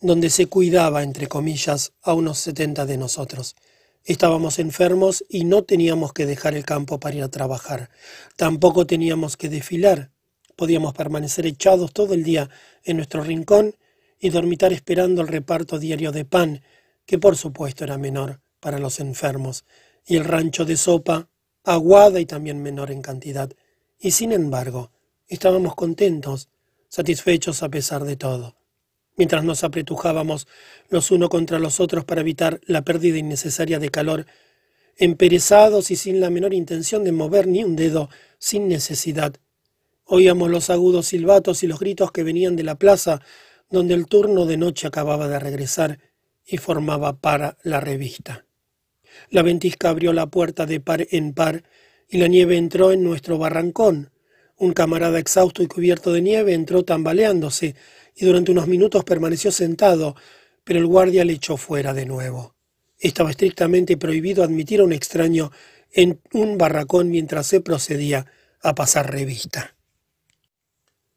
donde 0.00 0.30
se 0.30 0.46
cuidaba, 0.46 1.02
entre 1.02 1.26
comillas, 1.26 1.92
a 2.02 2.14
unos 2.14 2.38
setenta 2.38 2.86
de 2.86 2.98
nosotros. 2.98 3.56
Estábamos 4.04 4.60
enfermos 4.60 5.24
y 5.28 5.42
no 5.42 5.64
teníamos 5.64 6.12
que 6.12 6.24
dejar 6.24 6.54
el 6.54 6.64
campo 6.64 7.00
para 7.00 7.16
ir 7.16 7.24
a 7.24 7.30
trabajar. 7.30 7.90
Tampoco 8.36 8.86
teníamos 8.86 9.36
que 9.36 9.48
desfilar. 9.48 10.12
Podíamos 10.54 10.94
permanecer 10.94 11.46
echados 11.46 11.92
todo 11.92 12.14
el 12.14 12.22
día 12.22 12.48
en 12.84 12.98
nuestro 12.98 13.24
rincón 13.24 13.74
y 14.20 14.30
dormitar 14.30 14.72
esperando 14.72 15.20
el 15.20 15.26
reparto 15.26 15.80
diario 15.80 16.12
de 16.12 16.24
pan, 16.24 16.62
que 17.06 17.18
por 17.18 17.36
supuesto 17.36 17.82
era 17.82 17.98
menor 17.98 18.40
para 18.60 18.78
los 18.78 19.00
enfermos, 19.00 19.64
y 20.08 20.16
el 20.16 20.24
rancho 20.24 20.64
de 20.64 20.76
sopa, 20.76 21.28
aguada 21.62 22.18
y 22.18 22.26
también 22.26 22.62
menor 22.62 22.90
en 22.90 23.02
cantidad. 23.02 23.52
Y 24.00 24.10
sin 24.10 24.32
embargo, 24.32 24.90
estábamos 25.28 25.74
contentos, 25.76 26.48
satisfechos 26.88 27.62
a 27.62 27.68
pesar 27.68 28.04
de 28.04 28.16
todo. 28.16 28.56
Mientras 29.16 29.44
nos 29.44 29.62
apretujábamos 29.62 30.48
los 30.88 31.10
unos 31.10 31.28
contra 31.28 31.58
los 31.58 31.78
otros 31.78 32.04
para 32.04 32.22
evitar 32.22 32.60
la 32.64 32.82
pérdida 32.82 33.18
innecesaria 33.18 33.78
de 33.78 33.90
calor, 33.90 34.26
emperezados 34.96 35.90
y 35.90 35.96
sin 35.96 36.20
la 36.20 36.30
menor 36.30 36.54
intención 36.54 37.04
de 37.04 37.12
mover 37.12 37.46
ni 37.46 37.62
un 37.62 37.76
dedo, 37.76 38.08
sin 38.38 38.66
necesidad, 38.66 39.34
Oíamos 40.10 40.48
los 40.48 40.70
agudos 40.70 41.08
silbatos 41.08 41.62
y 41.62 41.66
los 41.66 41.78
gritos 41.78 42.12
que 42.12 42.22
venían 42.22 42.56
de 42.56 42.62
la 42.62 42.76
plaza, 42.76 43.20
donde 43.68 43.92
el 43.92 44.06
turno 44.06 44.46
de 44.46 44.56
noche 44.56 44.86
acababa 44.86 45.28
de 45.28 45.38
regresar 45.38 45.98
y 46.46 46.56
formaba 46.56 47.20
para 47.20 47.58
la 47.62 47.78
revista. 47.80 48.47
La 49.30 49.42
ventisca 49.42 49.90
abrió 49.90 50.12
la 50.12 50.26
puerta 50.26 50.66
de 50.66 50.80
par 50.80 51.06
en 51.10 51.32
par 51.32 51.64
y 52.08 52.18
la 52.18 52.28
nieve 52.28 52.56
entró 52.56 52.92
en 52.92 53.02
nuestro 53.02 53.38
barrancón. 53.38 54.10
Un 54.56 54.72
camarada 54.72 55.18
exhausto 55.18 55.62
y 55.62 55.66
cubierto 55.66 56.12
de 56.12 56.22
nieve 56.22 56.54
entró 56.54 56.84
tambaleándose 56.84 57.74
y 58.14 58.24
durante 58.24 58.50
unos 58.50 58.66
minutos 58.66 59.04
permaneció 59.04 59.52
sentado, 59.52 60.16
pero 60.64 60.78
el 60.78 60.86
guardia 60.86 61.24
le 61.24 61.34
echó 61.34 61.56
fuera 61.56 61.94
de 61.94 62.06
nuevo. 62.06 62.54
Estaba 62.98 63.30
estrictamente 63.30 63.96
prohibido 63.96 64.42
admitir 64.42 64.80
a 64.80 64.84
un 64.84 64.92
extraño 64.92 65.52
en 65.92 66.20
un 66.32 66.58
barracón 66.58 67.10
mientras 67.10 67.46
se 67.46 67.60
procedía 67.60 68.26
a 68.62 68.74
pasar 68.74 69.10
revista. 69.12 69.76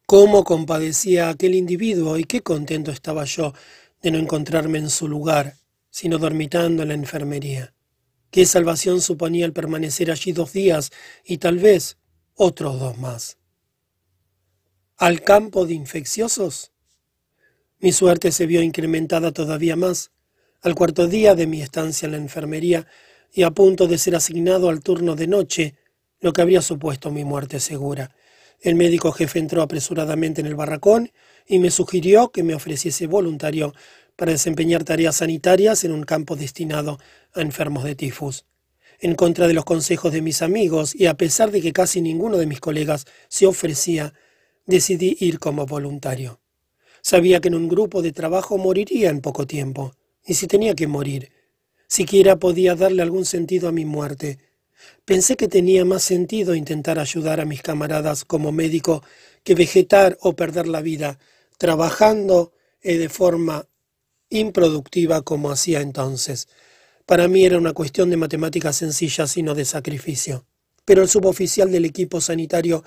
Cómo 0.05 0.43
compadecía 0.43 1.29
aquel 1.29 1.55
individuo 1.55 2.17
y 2.17 2.25
qué 2.25 2.41
contento 2.41 2.91
estaba 2.91 3.23
yo 3.25 3.53
de 4.01 4.11
no 4.11 4.19
encontrarme 4.19 4.77
en 4.77 4.89
su 4.89 5.07
lugar, 5.07 5.55
sino 5.89 6.17
dormitando 6.17 6.83
en 6.83 6.89
la 6.89 6.95
enfermería. 6.95 7.73
Qué 8.31 8.45
salvación 8.45 9.01
suponía 9.01 9.45
el 9.45 9.51
permanecer 9.51 10.09
allí 10.09 10.31
dos 10.31 10.53
días 10.53 10.91
y 11.25 11.37
tal 11.37 11.59
vez 11.59 11.97
otros 12.33 12.79
dos 12.79 12.97
más. 12.97 13.37
¿Al 14.95 15.21
campo 15.21 15.65
de 15.65 15.73
infecciosos? 15.73 16.71
Mi 17.79 17.91
suerte 17.91 18.31
se 18.31 18.45
vio 18.45 18.61
incrementada 18.61 19.33
todavía 19.33 19.75
más. 19.75 20.11
Al 20.61 20.75
cuarto 20.75 21.07
día 21.07 21.35
de 21.35 21.45
mi 21.45 21.61
estancia 21.61 22.05
en 22.05 22.13
la 22.13 22.19
enfermería 22.19 22.87
y 23.33 23.43
a 23.43 23.51
punto 23.51 23.87
de 23.87 23.97
ser 23.97 24.15
asignado 24.15 24.69
al 24.69 24.81
turno 24.81 25.15
de 25.15 25.27
noche, 25.27 25.75
lo 26.21 26.31
que 26.31 26.41
habría 26.41 26.61
supuesto 26.61 27.11
mi 27.11 27.25
muerte 27.25 27.59
segura, 27.59 28.15
el 28.61 28.75
médico 28.75 29.11
jefe 29.11 29.39
entró 29.39 29.63
apresuradamente 29.63 30.39
en 30.39 30.47
el 30.47 30.55
barracón 30.55 31.11
y 31.47 31.57
me 31.57 31.71
sugirió 31.71 32.31
que 32.31 32.43
me 32.43 32.53
ofreciese 32.53 33.07
voluntario 33.07 33.73
para 34.15 34.31
desempeñar 34.31 34.83
tareas 34.83 35.17
sanitarias 35.17 35.83
en 35.83 35.91
un 35.91 36.03
campo 36.03 36.35
destinado 36.35 36.99
a 37.33 37.41
enfermos 37.41 37.83
de 37.83 37.95
tifus. 37.95 38.45
En 38.99 39.15
contra 39.15 39.47
de 39.47 39.53
los 39.53 39.65
consejos 39.65 40.13
de 40.13 40.21
mis 40.21 40.41
amigos 40.41 40.93
y 40.95 41.07
a 41.07 41.15
pesar 41.15 41.51
de 41.51 41.61
que 41.61 41.73
casi 41.73 42.01
ninguno 42.01 42.37
de 42.37 42.45
mis 42.45 42.59
colegas 42.59 43.05
se 43.29 43.47
ofrecía, 43.47 44.13
decidí 44.65 45.17
ir 45.19 45.39
como 45.39 45.65
voluntario. 45.65 46.39
Sabía 47.01 47.39
que 47.39 47.47
en 47.47 47.55
un 47.55 47.67
grupo 47.67 48.01
de 48.01 48.11
trabajo 48.11 48.57
moriría 48.57 49.09
en 49.09 49.21
poco 49.21 49.47
tiempo, 49.47 49.95
y 50.23 50.35
si 50.35 50.45
tenía 50.45 50.75
que 50.75 50.85
morir, 50.85 51.31
siquiera 51.87 52.37
podía 52.37 52.75
darle 52.75 53.01
algún 53.01 53.25
sentido 53.25 53.67
a 53.67 53.71
mi 53.71 53.85
muerte, 53.85 54.37
Pensé 55.05 55.35
que 55.35 55.47
tenía 55.47 55.85
más 55.85 56.03
sentido 56.03 56.55
intentar 56.55 56.99
ayudar 56.99 57.39
a 57.39 57.45
mis 57.45 57.61
camaradas 57.61 58.25
como 58.25 58.51
médico 58.51 59.03
que 59.43 59.55
vegetar 59.55 60.17
o 60.21 60.35
perder 60.35 60.67
la 60.67 60.81
vida 60.81 61.19
trabajando 61.57 62.53
eh, 62.81 62.97
de 62.97 63.09
forma 63.09 63.67
improductiva 64.31 65.21
como 65.21 65.51
hacía 65.51 65.81
entonces. 65.81 66.47
Para 67.05 67.27
mí 67.27 67.45
era 67.45 67.57
una 67.57 67.73
cuestión 67.73 68.09
de 68.09 68.17
matemáticas 68.17 68.77
sencillas 68.77 69.37
y 69.37 69.43
no 69.43 69.53
de 69.53 69.65
sacrificio. 69.65 70.45
Pero 70.85 71.03
el 71.03 71.09
suboficial 71.09 71.71
del 71.71 71.85
equipo 71.85 72.19
sanitario 72.21 72.83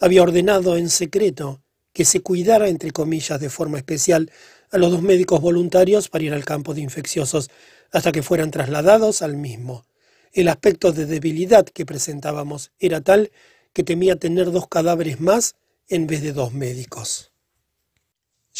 había 0.00 0.22
ordenado 0.22 0.76
en 0.76 0.90
secreto 0.90 1.62
que 1.94 2.04
se 2.04 2.20
cuidara, 2.20 2.68
entre 2.68 2.90
comillas, 2.90 3.40
de 3.40 3.48
forma 3.48 3.78
especial 3.78 4.30
a 4.70 4.78
los 4.78 4.90
dos 4.90 5.02
médicos 5.02 5.40
voluntarios 5.40 6.08
para 6.08 6.24
ir 6.24 6.34
al 6.34 6.44
campo 6.44 6.74
de 6.74 6.82
infecciosos 6.82 7.50
hasta 7.90 8.12
que 8.12 8.22
fueran 8.22 8.50
trasladados 8.50 9.22
al 9.22 9.36
mismo. 9.36 9.86
El 10.32 10.48
aspecto 10.48 10.92
de 10.92 11.06
debilidad 11.06 11.64
que 11.64 11.86
presentábamos 11.86 12.70
era 12.78 13.00
tal 13.00 13.30
que 13.72 13.82
temía 13.82 14.16
tener 14.16 14.50
dos 14.50 14.68
cadáveres 14.68 15.20
más 15.20 15.54
en 15.88 16.06
vez 16.06 16.22
de 16.22 16.32
dos 16.32 16.52
médicos. 16.52 17.32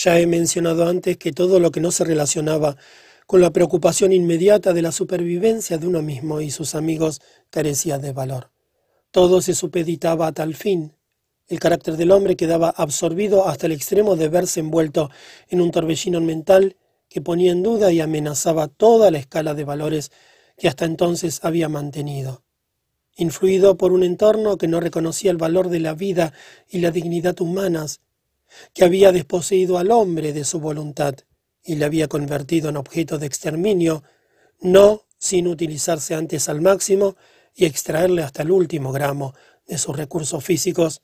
Ya 0.00 0.20
he 0.20 0.28
mencionado 0.28 0.86
antes 0.86 1.16
que 1.16 1.32
todo 1.32 1.58
lo 1.58 1.72
que 1.72 1.80
no 1.80 1.90
se 1.90 2.04
relacionaba 2.04 2.76
con 3.26 3.40
la 3.40 3.50
preocupación 3.50 4.12
inmediata 4.12 4.72
de 4.72 4.80
la 4.80 4.92
supervivencia 4.92 5.76
de 5.76 5.88
uno 5.88 6.02
mismo 6.02 6.40
y 6.40 6.52
sus 6.52 6.76
amigos 6.76 7.20
carecía 7.50 7.98
de 7.98 8.12
valor. 8.12 8.52
Todo 9.10 9.42
se 9.42 9.54
supeditaba 9.54 10.28
a 10.28 10.32
tal 10.32 10.54
fin. 10.54 10.94
El 11.48 11.58
carácter 11.58 11.96
del 11.96 12.12
hombre 12.12 12.36
quedaba 12.36 12.70
absorbido 12.70 13.48
hasta 13.48 13.66
el 13.66 13.72
extremo 13.72 14.14
de 14.14 14.28
verse 14.28 14.60
envuelto 14.60 15.10
en 15.48 15.60
un 15.60 15.72
torbellino 15.72 16.20
mental 16.20 16.76
que 17.08 17.20
ponía 17.20 17.50
en 17.50 17.64
duda 17.64 17.90
y 17.90 18.00
amenazaba 18.00 18.68
toda 18.68 19.10
la 19.10 19.18
escala 19.18 19.54
de 19.54 19.64
valores 19.64 20.12
que 20.56 20.68
hasta 20.68 20.84
entonces 20.84 21.40
había 21.42 21.68
mantenido. 21.68 22.44
Influido 23.16 23.76
por 23.76 23.90
un 23.90 24.04
entorno 24.04 24.58
que 24.58 24.68
no 24.68 24.78
reconocía 24.78 25.32
el 25.32 25.38
valor 25.38 25.70
de 25.70 25.80
la 25.80 25.94
vida 25.94 26.32
y 26.68 26.78
la 26.78 26.92
dignidad 26.92 27.40
humanas, 27.40 28.00
que 28.74 28.84
había 28.84 29.12
desposeído 29.12 29.78
al 29.78 29.90
hombre 29.90 30.32
de 30.32 30.44
su 30.44 30.60
voluntad 30.60 31.14
y 31.64 31.76
le 31.76 31.84
había 31.84 32.08
convertido 32.08 32.68
en 32.68 32.76
objeto 32.76 33.18
de 33.18 33.26
exterminio, 33.26 34.02
no 34.60 35.04
sin 35.18 35.46
utilizarse 35.46 36.14
antes 36.14 36.48
al 36.48 36.60
máximo 36.60 37.16
y 37.54 37.64
extraerle 37.64 38.22
hasta 38.22 38.42
el 38.42 38.50
último 38.50 38.92
gramo 38.92 39.34
de 39.66 39.78
sus 39.78 39.96
recursos 39.96 40.44
físicos, 40.44 41.02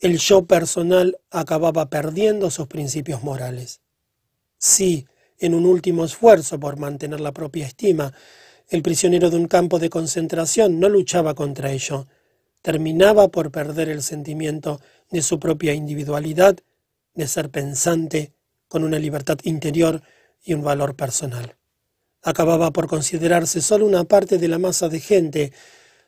el 0.00 0.18
yo 0.18 0.44
personal 0.46 1.18
acababa 1.30 1.88
perdiendo 1.88 2.50
sus 2.50 2.66
principios 2.66 3.22
morales. 3.22 3.80
Si, 4.58 5.06
en 5.38 5.54
un 5.54 5.66
último 5.66 6.04
esfuerzo 6.04 6.58
por 6.58 6.78
mantener 6.78 7.20
la 7.20 7.32
propia 7.32 7.66
estima, 7.66 8.12
el 8.68 8.82
prisionero 8.82 9.30
de 9.30 9.36
un 9.36 9.46
campo 9.46 9.78
de 9.78 9.90
concentración 9.90 10.80
no 10.80 10.88
luchaba 10.88 11.34
contra 11.34 11.70
ello, 11.70 12.06
terminaba 12.62 13.28
por 13.28 13.50
perder 13.50 13.90
el 13.90 14.02
sentimiento 14.02 14.80
de 15.10 15.22
su 15.22 15.38
propia 15.38 15.74
individualidad, 15.74 16.58
de 17.14 17.28
ser 17.28 17.50
pensante, 17.50 18.32
con 18.68 18.84
una 18.84 18.98
libertad 18.98 19.38
interior 19.44 20.02
y 20.42 20.54
un 20.54 20.62
valor 20.62 20.96
personal. 20.96 21.56
Acababa 22.22 22.72
por 22.72 22.88
considerarse 22.88 23.60
solo 23.60 23.86
una 23.86 24.04
parte 24.04 24.38
de 24.38 24.48
la 24.48 24.58
masa 24.58 24.88
de 24.88 25.00
gente, 25.00 25.52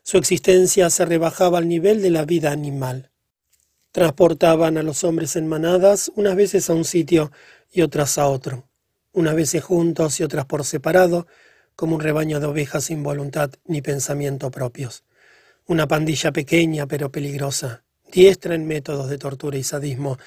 su 0.03 0.19
existencia 0.19 0.89
se 0.89 1.05
rebajaba 1.05 1.59
al 1.59 1.69
nivel 1.69 2.01
de 2.01 2.11
la 2.11 2.25
vida 2.25 2.53
animal. 2.53 3.11
Transportaban 3.93 4.79
a 4.79 4.83
los 4.83 5.05
hombres 5.05 5.37
en 5.37 5.47
manadas, 5.47 6.13
unas 6.15 6.37
veces 6.37 6.71
a 6.71 6.75
un 6.75 6.85
sitio 6.85 7.33
y 7.73 7.83
otras 7.83 8.19
a 8.19 8.29
otro, 8.29 8.69
unas 9.13 9.35
veces 9.35 9.65
juntos 9.65 10.21
y 10.21 10.23
otras 10.23 10.47
por 10.47 10.65
separado, 10.65 11.27
como 11.75 11.97
un 11.97 12.01
rebaño 12.01 12.41
de 12.41 12.47
ovejas 12.47 12.85
sin 12.85 13.03
voluntad 13.03 13.51
ni 13.65 13.83
pensamiento 13.83 14.51
propios. 14.51 15.05
Una 15.67 15.87
pandilla 15.87 16.33
pequeña 16.33 16.87
pero 16.87 17.11
peligrosa, 17.11 17.85
diestra 18.11 18.55
en 18.55 18.67
métodos 18.67 19.11
de 19.11 19.19
tortura 19.19 19.59
y 19.59 19.63
sadismo, 19.63 20.19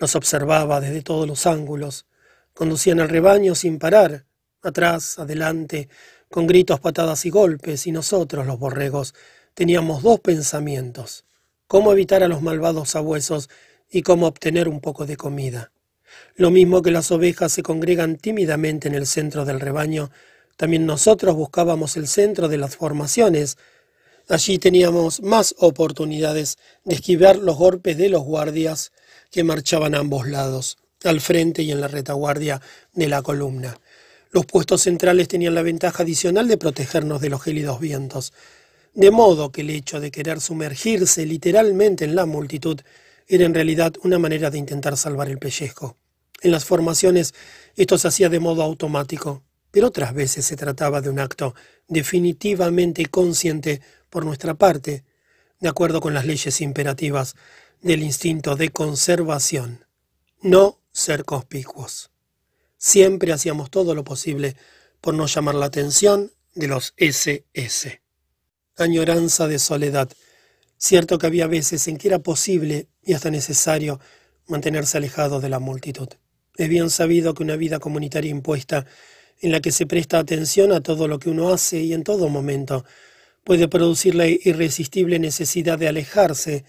los 0.00 0.16
observaba 0.16 0.80
desde 0.80 1.02
todos 1.02 1.28
los 1.28 1.46
ángulos. 1.46 2.06
Conducían 2.54 2.98
al 3.00 3.08
rebaño 3.08 3.54
sin 3.54 3.78
parar, 3.78 4.24
atrás, 4.62 5.18
adelante, 5.18 5.88
con 6.28 6.46
gritos, 6.46 6.80
patadas 6.80 7.24
y 7.26 7.30
golpes, 7.30 7.86
y 7.86 7.92
nosotros, 7.92 8.46
los 8.46 8.58
borregos, 8.58 9.14
teníamos 9.54 10.02
dos 10.02 10.18
pensamientos, 10.20 11.24
cómo 11.66 11.92
evitar 11.92 12.22
a 12.22 12.28
los 12.28 12.42
malvados 12.42 12.90
sabuesos 12.90 13.50
y 13.90 14.02
cómo 14.02 14.26
obtener 14.26 14.68
un 14.68 14.80
poco 14.80 15.06
de 15.06 15.16
comida. 15.16 15.70
Lo 16.34 16.50
mismo 16.50 16.82
que 16.82 16.90
las 16.90 17.12
ovejas 17.12 17.52
se 17.52 17.62
congregan 17.62 18.16
tímidamente 18.16 18.88
en 18.88 18.94
el 18.94 19.06
centro 19.06 19.44
del 19.44 19.60
rebaño, 19.60 20.10
también 20.56 20.86
nosotros 20.86 21.36
buscábamos 21.36 21.96
el 21.96 22.08
centro 22.08 22.48
de 22.48 22.58
las 22.58 22.76
formaciones, 22.76 23.56
Allí 24.30 24.60
teníamos 24.60 25.22
más 25.22 25.56
oportunidades 25.58 26.56
de 26.84 26.94
esquivar 26.94 27.36
los 27.36 27.56
golpes 27.56 27.98
de 27.98 28.08
los 28.08 28.22
guardias 28.22 28.92
que 29.30 29.44
marchaban 29.44 29.94
a 29.94 29.98
ambos 29.98 30.28
lados, 30.28 30.78
al 31.04 31.20
frente 31.20 31.62
y 31.62 31.72
en 31.72 31.80
la 31.80 31.88
retaguardia 31.88 32.60
de 32.92 33.08
la 33.08 33.22
columna. 33.22 33.78
Los 34.30 34.46
puestos 34.46 34.82
centrales 34.82 35.28
tenían 35.28 35.54
la 35.54 35.62
ventaja 35.62 36.02
adicional 36.02 36.46
de 36.46 36.58
protegernos 36.58 37.20
de 37.20 37.30
los 37.30 37.42
gélidos 37.42 37.80
vientos, 37.80 38.32
de 38.94 39.10
modo 39.10 39.50
que 39.50 39.62
el 39.62 39.70
hecho 39.70 40.00
de 40.00 40.10
querer 40.10 40.40
sumergirse 40.40 41.26
literalmente 41.26 42.04
en 42.04 42.14
la 42.14 42.26
multitud 42.26 42.80
era 43.26 43.44
en 43.44 43.54
realidad 43.54 43.94
una 44.02 44.18
manera 44.18 44.50
de 44.50 44.58
intentar 44.58 44.96
salvar 44.96 45.28
el 45.28 45.38
pellejo. 45.38 45.96
En 46.42 46.50
las 46.50 46.64
formaciones 46.64 47.34
esto 47.76 47.98
se 47.98 48.08
hacía 48.08 48.28
de 48.28 48.40
modo 48.40 48.62
automático, 48.62 49.42
pero 49.70 49.88
otras 49.88 50.14
veces 50.14 50.44
se 50.44 50.56
trataba 50.56 51.00
de 51.00 51.10
un 51.10 51.20
acto 51.20 51.54
definitivamente 51.86 53.06
consciente 53.06 53.80
por 54.08 54.24
nuestra 54.24 54.54
parte, 54.54 55.04
de 55.60 55.68
acuerdo 55.68 56.00
con 56.00 56.14
las 56.14 56.24
leyes 56.24 56.60
imperativas 56.60 57.36
del 57.82 58.02
instinto 58.02 58.56
de 58.56 58.70
conservación, 58.70 59.86
no 60.42 60.80
ser 60.92 61.24
conspicuos. 61.24 62.10
Siempre 62.76 63.32
hacíamos 63.32 63.70
todo 63.70 63.94
lo 63.94 64.04
posible 64.04 64.56
por 65.00 65.14
no 65.14 65.26
llamar 65.26 65.54
la 65.54 65.66
atención 65.66 66.32
de 66.54 66.68
los 66.68 66.94
SS. 66.96 68.02
Añoranza 68.76 69.48
de 69.48 69.58
soledad. 69.58 70.10
Cierto 70.76 71.18
que 71.18 71.26
había 71.26 71.46
veces 71.46 71.86
en 71.88 71.96
que 71.96 72.08
era 72.08 72.18
posible 72.18 72.88
y 73.02 73.12
hasta 73.12 73.30
necesario 73.30 74.00
mantenerse 74.46 74.98
alejado 74.98 75.40
de 75.40 75.48
la 75.48 75.58
multitud. 75.58 76.08
Es 76.56 76.68
bien 76.68 76.90
sabido 76.90 77.34
que 77.34 77.42
una 77.42 77.56
vida 77.56 77.78
comunitaria 77.78 78.30
impuesta, 78.30 78.86
en 79.40 79.52
la 79.52 79.60
que 79.60 79.72
se 79.72 79.86
presta 79.86 80.18
atención 80.18 80.72
a 80.72 80.82
todo 80.82 81.08
lo 81.08 81.18
que 81.18 81.30
uno 81.30 81.50
hace 81.50 81.80
y 81.80 81.94
en 81.94 82.02
todo 82.02 82.28
momento, 82.28 82.84
puede 83.44 83.68
producir 83.68 84.14
la 84.14 84.26
irresistible 84.26 85.18
necesidad 85.18 85.78
de 85.78 85.88
alejarse, 85.88 86.64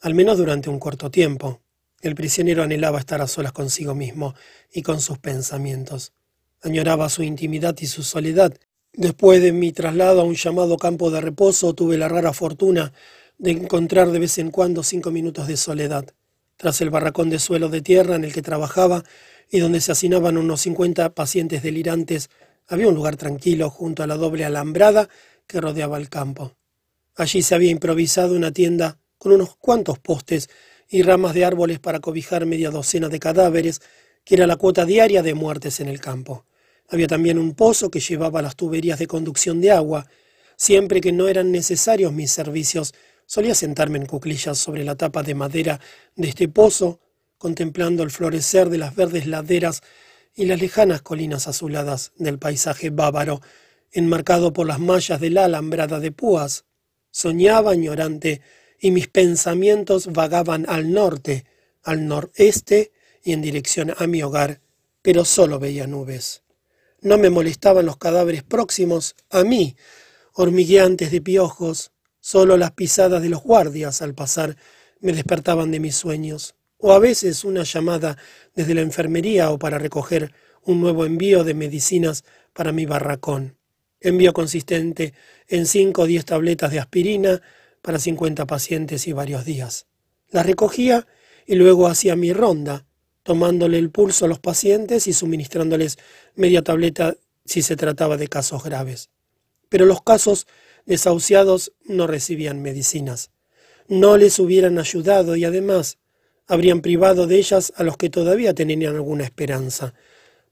al 0.00 0.14
menos 0.14 0.38
durante 0.38 0.70
un 0.70 0.78
corto 0.78 1.10
tiempo. 1.10 1.60
El 2.00 2.14
prisionero 2.14 2.62
anhelaba 2.62 3.00
estar 3.00 3.20
a 3.20 3.26
solas 3.26 3.52
consigo 3.52 3.94
mismo 3.94 4.34
y 4.72 4.82
con 4.82 5.00
sus 5.00 5.18
pensamientos. 5.18 6.12
Añoraba 6.62 7.08
su 7.08 7.22
intimidad 7.22 7.76
y 7.80 7.86
su 7.86 8.02
soledad. 8.02 8.56
Después 8.92 9.42
de 9.42 9.52
mi 9.52 9.72
traslado 9.72 10.20
a 10.20 10.24
un 10.24 10.34
llamado 10.34 10.76
campo 10.76 11.10
de 11.10 11.20
reposo, 11.20 11.74
tuve 11.74 11.98
la 11.98 12.08
rara 12.08 12.32
fortuna 12.32 12.92
de 13.38 13.52
encontrar 13.52 14.10
de 14.10 14.18
vez 14.18 14.38
en 14.38 14.50
cuando 14.50 14.82
cinco 14.82 15.10
minutos 15.10 15.46
de 15.48 15.56
soledad. 15.56 16.04
Tras 16.56 16.80
el 16.80 16.90
barracón 16.90 17.30
de 17.30 17.38
suelo 17.38 17.68
de 17.68 17.82
tierra 17.82 18.16
en 18.16 18.24
el 18.24 18.32
que 18.32 18.42
trabajaba 18.42 19.04
y 19.50 19.60
donde 19.60 19.80
se 19.80 19.92
hacinaban 19.92 20.36
unos 20.36 20.60
cincuenta 20.60 21.14
pacientes 21.14 21.62
delirantes, 21.62 22.30
había 22.66 22.88
un 22.88 22.94
lugar 22.94 23.16
tranquilo 23.16 23.70
junto 23.70 24.02
a 24.02 24.06
la 24.06 24.16
doble 24.16 24.44
alambrada 24.44 25.08
que 25.46 25.60
rodeaba 25.60 25.98
el 25.98 26.08
campo. 26.08 26.56
Allí 27.16 27.42
se 27.42 27.54
había 27.54 27.70
improvisado 27.70 28.34
una 28.34 28.52
tienda 28.52 28.98
con 29.18 29.32
unos 29.32 29.56
cuantos 29.56 29.98
postes 29.98 30.48
y 30.88 31.02
ramas 31.02 31.34
de 31.34 31.44
árboles 31.44 31.78
para 31.80 32.00
cobijar 32.00 32.46
media 32.46 32.70
docena 32.70 33.08
de 33.08 33.18
cadáveres, 33.18 33.80
que 34.24 34.34
era 34.36 34.46
la 34.46 34.56
cuota 34.56 34.84
diaria 34.84 35.22
de 35.22 35.34
muertes 35.34 35.80
en 35.80 35.88
el 35.88 36.00
campo. 36.00 36.46
Había 36.88 37.06
también 37.06 37.38
un 37.38 37.54
pozo 37.54 37.90
que 37.90 38.00
llevaba 38.00 38.40
las 38.40 38.56
tuberías 38.56 38.98
de 38.98 39.06
conducción 39.06 39.60
de 39.60 39.70
agua. 39.70 40.06
Siempre 40.56 41.00
que 41.00 41.12
no 41.12 41.28
eran 41.28 41.52
necesarios 41.52 42.12
mis 42.12 42.30
servicios, 42.30 42.94
solía 43.26 43.54
sentarme 43.54 43.98
en 43.98 44.06
cuclillas 44.06 44.58
sobre 44.58 44.84
la 44.84 44.96
tapa 44.96 45.22
de 45.22 45.34
madera 45.34 45.80
de 46.16 46.28
este 46.28 46.48
pozo, 46.48 47.00
contemplando 47.36 48.02
el 48.02 48.10
florecer 48.10 48.70
de 48.70 48.78
las 48.78 48.94
verdes 48.94 49.26
laderas 49.26 49.82
y 50.34 50.46
las 50.46 50.60
lejanas 50.60 51.02
colinas 51.02 51.46
azuladas 51.46 52.12
del 52.16 52.38
paisaje 52.38 52.90
bávaro 52.90 53.40
enmarcado 53.92 54.52
por 54.52 54.66
las 54.66 54.78
mallas 54.78 55.20
de 55.20 55.30
la 55.30 55.44
alambrada 55.44 56.00
de 56.00 56.12
púas. 56.12 56.64
Soñaba 57.10 57.72
añorante 57.72 58.42
y 58.78 58.90
mis 58.90 59.08
pensamientos 59.08 60.12
vagaban 60.12 60.66
al 60.68 60.92
norte, 60.92 61.44
al 61.82 62.06
noreste 62.06 62.92
y 63.22 63.32
en 63.32 63.42
dirección 63.42 63.94
a 63.96 64.06
mi 64.06 64.22
hogar, 64.22 64.60
pero 65.02 65.24
solo 65.24 65.58
veía 65.58 65.86
nubes. 65.86 66.42
No 67.00 67.18
me 67.18 67.30
molestaban 67.30 67.86
los 67.86 67.96
cadáveres 67.96 68.42
próximos 68.42 69.14
a 69.30 69.44
mí, 69.44 69.76
hormigueantes 70.32 71.10
de 71.10 71.20
piojos, 71.20 71.92
solo 72.20 72.56
las 72.56 72.72
pisadas 72.72 73.22
de 73.22 73.28
los 73.28 73.42
guardias 73.42 74.02
al 74.02 74.14
pasar 74.14 74.56
me 75.00 75.12
despertaban 75.12 75.70
de 75.70 75.80
mis 75.80 75.94
sueños, 75.94 76.54
o 76.76 76.92
a 76.92 76.98
veces 76.98 77.44
una 77.44 77.62
llamada 77.62 78.16
desde 78.54 78.74
la 78.74 78.82
enfermería 78.82 79.50
o 79.50 79.58
para 79.58 79.78
recoger 79.78 80.32
un 80.62 80.80
nuevo 80.80 81.04
envío 81.04 81.44
de 81.44 81.54
medicinas 81.54 82.24
para 82.52 82.72
mi 82.72 82.84
barracón 82.84 83.58
envío 84.00 84.32
consistente 84.32 85.14
en 85.48 85.66
cinco 85.66 86.02
o 86.02 86.06
diez 86.06 86.24
tabletas 86.24 86.70
de 86.70 86.78
aspirina 86.78 87.42
para 87.88 87.98
cincuenta 87.98 88.46
pacientes 88.46 89.08
y 89.08 89.14
varios 89.14 89.46
días. 89.46 89.86
Las 90.28 90.44
recogía 90.44 91.06
y 91.46 91.54
luego 91.54 91.86
hacía 91.86 92.16
mi 92.16 92.34
ronda, 92.34 92.84
tomándole 93.22 93.78
el 93.78 93.88
pulso 93.88 94.26
a 94.26 94.28
los 94.28 94.40
pacientes 94.40 95.06
y 95.06 95.14
suministrándoles 95.14 95.96
media 96.34 96.60
tableta 96.60 97.16
si 97.46 97.62
se 97.62 97.76
trataba 97.76 98.18
de 98.18 98.28
casos 98.28 98.62
graves. 98.62 99.08
Pero 99.70 99.86
los 99.86 100.02
casos 100.02 100.46
desahuciados 100.84 101.72
no 101.82 102.06
recibían 102.06 102.60
medicinas. 102.60 103.30
No 103.86 104.18
les 104.18 104.38
hubieran 104.38 104.78
ayudado 104.78 105.34
y 105.34 105.46
además 105.46 105.96
habrían 106.46 106.82
privado 106.82 107.26
de 107.26 107.36
ellas 107.36 107.72
a 107.74 107.84
los 107.84 107.96
que 107.96 108.10
todavía 108.10 108.52
tenían 108.52 108.96
alguna 108.96 109.24
esperanza. 109.24 109.94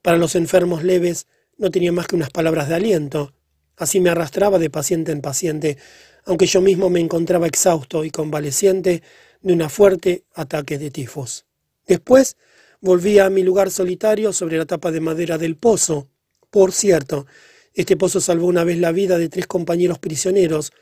Para 0.00 0.16
los 0.16 0.36
enfermos 0.36 0.84
leves 0.84 1.26
no 1.58 1.70
tenía 1.70 1.92
más 1.92 2.06
que 2.06 2.16
unas 2.16 2.30
palabras 2.30 2.70
de 2.70 2.76
aliento, 2.76 3.34
Así 3.76 4.00
me 4.00 4.08
arrastraba 4.08 4.58
de 4.58 4.70
paciente 4.70 5.12
en 5.12 5.20
paciente, 5.20 5.76
aunque 6.26 6.46
yo 6.46 6.60
mismo 6.60 6.90
me 6.90 7.00
encontraba 7.00 7.46
exhausto 7.46 8.04
y 8.04 8.10
convaleciente 8.10 9.02
de 9.40 9.52
un 9.52 9.70
fuerte 9.70 10.24
ataque 10.34 10.76
de 10.76 10.90
tifos. 10.90 11.46
Después 11.86 12.36
volví 12.80 13.20
a 13.20 13.30
mi 13.30 13.42
lugar 13.42 13.70
solitario 13.70 14.32
sobre 14.32 14.58
la 14.58 14.66
tapa 14.66 14.90
de 14.90 15.00
madera 15.00 15.38
del 15.38 15.56
pozo. 15.56 16.08
Por 16.50 16.72
cierto, 16.72 17.26
este 17.74 17.96
pozo 17.96 18.20
salvó 18.20 18.46
una 18.46 18.64
vez 18.64 18.78
la 18.78 18.90
vida 18.90 19.18
de 19.18 19.28
tres 19.28 19.46
compañeros 19.46 19.98
prisioneros. 20.00 20.72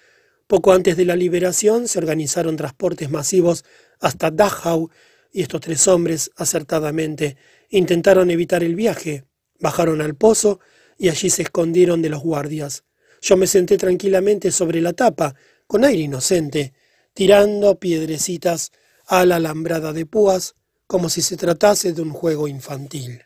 Poco 0.47 0.73
antes 0.73 0.97
de 0.97 1.05
la 1.05 1.15
liberación 1.15 1.89
se 1.89 1.99
organizaron 1.99 2.57
transportes 2.57 3.11
masivos 3.11 3.65
hasta 4.01 4.31
Dachau 4.31 4.91
y 5.31 5.43
estos 5.43 5.61
tres 5.61 5.87
hombres, 5.89 6.31
acertadamente, 6.37 7.37
intentaron 7.69 8.31
evitar 8.31 8.63
el 8.65 8.77
viaje. 8.77 9.25
Bajaron 9.61 10.01
al 10.01 10.15
pozo 10.15 10.61
y 10.97 11.11
allí 11.11 11.29
se 11.29 11.43
escondieron 11.43 12.01
de 12.01 12.09
los 12.09 12.23
guardias. 12.23 12.85
Yo 13.25 13.39
me 13.39 13.47
senté 13.47 13.79
tranquilamente 13.79 14.53
sobre 14.53 14.83
la 14.83 14.93
tapa, 14.93 15.35
con 15.67 15.83
aire 15.83 16.03
inocente, 16.03 16.75
tirando 17.15 17.79
piedrecitas 17.81 18.71
a 19.07 19.25
la 19.25 19.37
alambrada 19.37 19.95
de 19.95 20.05
púas, 20.05 20.57
como 20.87 21.09
si 21.09 21.23
se 21.23 21.39
tratase 21.39 21.95
de 21.95 22.03
un 22.03 22.11
juego 22.11 22.49
infantil. 22.49 23.23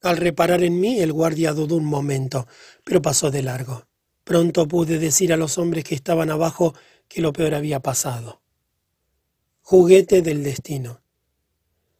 Al 0.00 0.16
reparar 0.16 0.62
en 0.62 0.80
mí, 0.80 1.00
el 1.00 1.12
guardia 1.12 1.52
dudó 1.52 1.76
un 1.76 1.84
momento, 1.84 2.48
pero 2.82 3.02
pasó 3.02 3.30
de 3.30 3.42
largo. 3.42 3.86
Pronto 4.24 4.66
pude 4.66 4.98
decir 4.98 5.34
a 5.34 5.36
los 5.36 5.58
hombres 5.58 5.84
que 5.84 5.94
estaban 5.94 6.30
abajo 6.30 6.74
que 7.06 7.20
lo 7.20 7.34
peor 7.34 7.54
había 7.54 7.80
pasado. 7.80 8.40
Juguete 9.60 10.22
del 10.22 10.42
destino. 10.42 11.02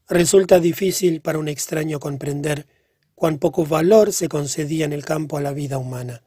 Resulta 0.09 0.59
difícil 0.59 1.21
para 1.21 1.39
un 1.39 1.49
extraño 1.49 2.01
comprender 2.01 2.67
cuán 3.15 3.37
poco 3.37 3.67
valor 3.67 4.15
se 4.15 4.29
concedía 4.31 4.87
en 4.87 4.95
el 4.95 5.05
campo 5.05 5.37
a 5.37 5.43
la 5.43 5.53
vida 5.53 5.77
humana. 5.77 6.23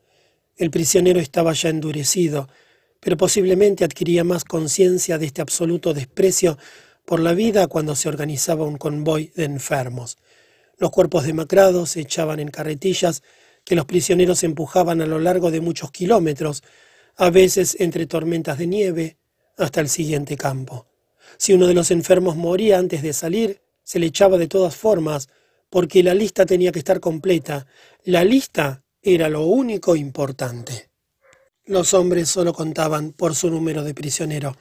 El 0.55 0.69
prisionero 0.69 1.19
estaba 1.19 1.53
ya 1.53 1.69
endurecido, 1.69 2.47
pero 2.99 3.17
posiblemente 3.17 3.83
adquiría 3.83 4.23
más 4.23 4.43
conciencia 4.43 5.17
de 5.17 5.25
este 5.25 5.41
absoluto 5.41 5.93
desprecio 5.93 6.57
por 7.05 7.19
la 7.19 7.33
vida 7.33 7.67
cuando 7.67 7.95
se 7.95 8.07
organizaba 8.07 8.65
un 8.65 8.77
convoy 8.77 9.31
de 9.35 9.45
enfermos. 9.45 10.17
Los 10.77 10.91
cuerpos 10.91 11.25
demacrados 11.25 11.91
se 11.91 12.01
echaban 12.01 12.39
en 12.39 12.49
carretillas 12.49 13.23
que 13.65 13.75
los 13.75 13.85
prisioneros 13.85 14.43
empujaban 14.43 15.01
a 15.01 15.05
lo 15.05 15.19
largo 15.19 15.51
de 15.51 15.61
muchos 15.61 15.91
kilómetros, 15.91 16.63
a 17.15 17.29
veces 17.29 17.77
entre 17.79 18.05
tormentas 18.05 18.57
de 18.57 18.67
nieve, 18.67 19.17
hasta 19.57 19.81
el 19.81 19.89
siguiente 19.89 20.35
campo. 20.37 20.87
Si 21.37 21.53
uno 21.53 21.67
de 21.67 21.73
los 21.73 21.91
enfermos 21.91 22.35
moría 22.35 22.77
antes 22.77 23.01
de 23.01 23.13
salir, 23.13 23.61
se 23.83 23.99
le 23.99 24.07
echaba 24.07 24.37
de 24.37 24.47
todas 24.47 24.75
formas, 24.75 25.29
porque 25.69 26.03
la 26.03 26.13
lista 26.13 26.45
tenía 26.45 26.71
que 26.71 26.79
estar 26.79 26.99
completa. 26.99 27.65
La 28.03 28.23
lista 28.23 28.82
era 29.03 29.27
lo 29.27 29.41
único 29.41 29.97
importante. 29.97 30.89
Los 31.65 31.93
hombres 31.93 32.29
solo 32.29 32.53
contaban 32.53 33.11
por 33.11 33.35
su 33.35 33.49
número 33.49 33.83
de 33.83 33.93
prisionero. 33.93 34.55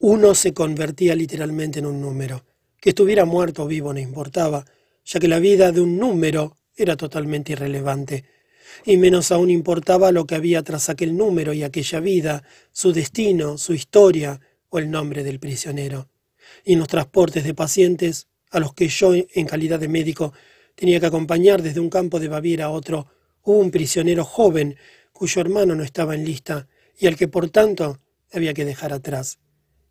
Uno 0.00 0.34
se 0.34 0.52
convertía 0.52 1.14
literalmente 1.14 1.78
en 1.78 1.86
un 1.86 2.00
número. 2.00 2.44
Que 2.80 2.90
estuviera 2.90 3.24
muerto 3.24 3.62
o 3.62 3.66
vivo 3.68 3.92
no 3.92 4.00
importaba, 4.00 4.64
ya 5.04 5.20
que 5.20 5.28
la 5.28 5.38
vida 5.38 5.70
de 5.70 5.80
un 5.80 5.96
número 5.96 6.56
era 6.76 6.96
totalmente 6.96 7.52
irrelevante. 7.52 8.24
Y 8.84 8.96
menos 8.96 9.30
aún 9.30 9.48
importaba 9.48 10.10
lo 10.10 10.26
que 10.26 10.34
había 10.34 10.64
tras 10.64 10.88
aquel 10.88 11.16
número 11.16 11.52
y 11.52 11.62
aquella 11.62 12.00
vida, 12.00 12.42
su 12.72 12.92
destino, 12.92 13.58
su 13.58 13.74
historia 13.74 14.40
o 14.70 14.80
el 14.80 14.90
nombre 14.90 15.22
del 15.22 15.38
prisionero. 15.38 16.08
Y 16.64 16.72
en 16.72 16.80
los 16.80 16.88
transportes 16.88 17.44
de 17.44 17.54
pacientes 17.54 18.26
a 18.50 18.58
los 18.58 18.74
que 18.74 18.88
yo, 18.88 19.14
en 19.14 19.46
calidad 19.46 19.78
de 19.78 19.88
médico, 19.88 20.32
tenía 20.74 20.98
que 20.98 21.06
acompañar 21.06 21.62
desde 21.62 21.78
un 21.78 21.90
campo 21.90 22.18
de 22.18 22.28
Baviera 22.28 22.66
a 22.66 22.70
otro, 22.70 23.06
hubo 23.44 23.58
un 23.58 23.70
prisionero 23.70 24.24
joven 24.24 24.76
cuyo 25.12 25.40
hermano 25.40 25.74
no 25.74 25.84
estaba 25.84 26.14
en 26.14 26.24
lista 26.24 26.66
y 26.98 27.06
al 27.06 27.16
que 27.16 27.28
por 27.28 27.50
tanto 27.50 28.00
había 28.32 28.54
que 28.54 28.64
dejar 28.64 28.92
atrás. 28.92 29.38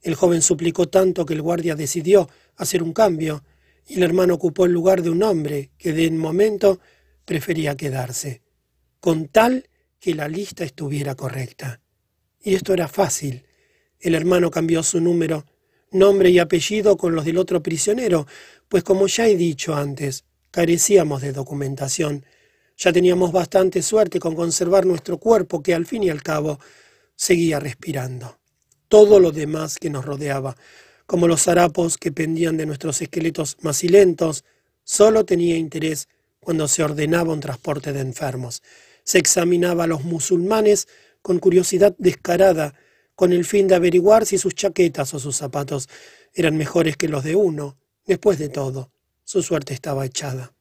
El 0.02 0.16
joven 0.16 0.42
suplicó 0.42 0.90
tanto 0.90 1.26
que 1.26 1.34
el 1.34 1.42
guardia 1.42 1.76
decidió 1.76 2.30
hacer 2.58 2.84
un 2.84 2.94
cambio 2.94 3.44
y 3.88 3.96
el 3.96 4.04
hermano 4.04 4.34
ocupó 4.34 4.66
el 4.66 4.74
lugar 4.74 5.02
de 5.02 5.10
un 5.10 5.24
hombre 5.24 5.72
que 5.78 5.94
de 5.94 6.12
momento 6.12 6.80
prefería 7.26 7.78
quedarse, 7.78 8.42
con 9.00 9.28
tal 9.28 9.70
que 10.00 10.14
la 10.14 10.28
lista 10.28 10.66
estuviera 10.66 11.16
correcta. 11.16 11.80
Y 12.42 12.56
esto 12.56 12.74
era 12.74 12.90
fácil. 12.90 13.46
El 14.00 14.16
hermano 14.16 14.52
cambió 14.52 14.84
su 14.84 15.00
número 15.00 15.46
nombre 15.92 16.30
y 16.30 16.40
apellido 16.40 16.98
con 16.98 17.16
los 17.16 17.24
del 17.24 17.38
otro 17.38 17.64
prisionero, 17.64 18.28
pues 18.68 18.84
como 18.84 19.08
ya 19.08 19.28
he 19.28 19.38
dicho 19.38 19.76
antes, 19.76 20.26
carecíamos 20.52 21.22
de 21.22 21.32
documentación. 21.32 22.26
Ya 22.78 22.92
teníamos 22.92 23.32
bastante 23.32 23.82
suerte 23.82 24.20
con 24.20 24.36
conservar 24.36 24.86
nuestro 24.86 25.18
cuerpo 25.18 25.62
que 25.62 25.74
al 25.74 25.86
fin 25.86 26.04
y 26.04 26.10
al 26.10 26.24
cabo 26.24 26.60
seguía 27.16 27.60
respirando. 27.60 28.40
Todo 28.88 29.20
lo 29.20 29.32
demás 29.32 29.78
que 29.78 29.90
nos 29.90 30.06
rodeaba, 30.06 30.56
como 31.06 31.28
los 31.28 31.48
harapos 31.48 31.98
que 31.98 32.12
pendían 32.12 32.58
de 32.58 32.66
nuestros 32.66 33.02
esqueletos 33.02 33.58
macilentos, 33.62 34.44
solo 34.84 35.26
tenía 35.26 35.58
interés 35.58 36.08
cuando 36.40 36.68
se 36.68 36.84
ordenaba 36.84 37.34
un 37.34 37.40
transporte 37.40 37.94
de 37.94 38.02
enfermos. 38.02 38.62
Se 39.04 39.18
examinaba 39.18 39.86
a 39.86 39.88
los 39.88 40.04
musulmanes 40.04 40.88
con 41.22 41.40
curiosidad 41.40 41.96
descarada 41.98 42.74
con 43.16 43.32
el 43.32 43.46
fin 43.46 43.68
de 43.68 43.76
averiguar 43.76 44.26
si 44.26 44.38
sus 44.38 44.56
chaquetas 44.56 45.14
o 45.14 45.20
sus 45.20 45.36
zapatos 45.36 45.88
eran 46.34 46.58
mejores 46.58 46.98
que 46.98 47.08
los 47.08 47.24
de 47.24 47.36
uno. 47.36 47.78
Después 48.06 48.40
de 48.40 48.50
todo, 48.50 48.92
su 49.24 49.42
suerte 49.42 49.74
estaba 49.74 50.06
echada. 50.06 50.54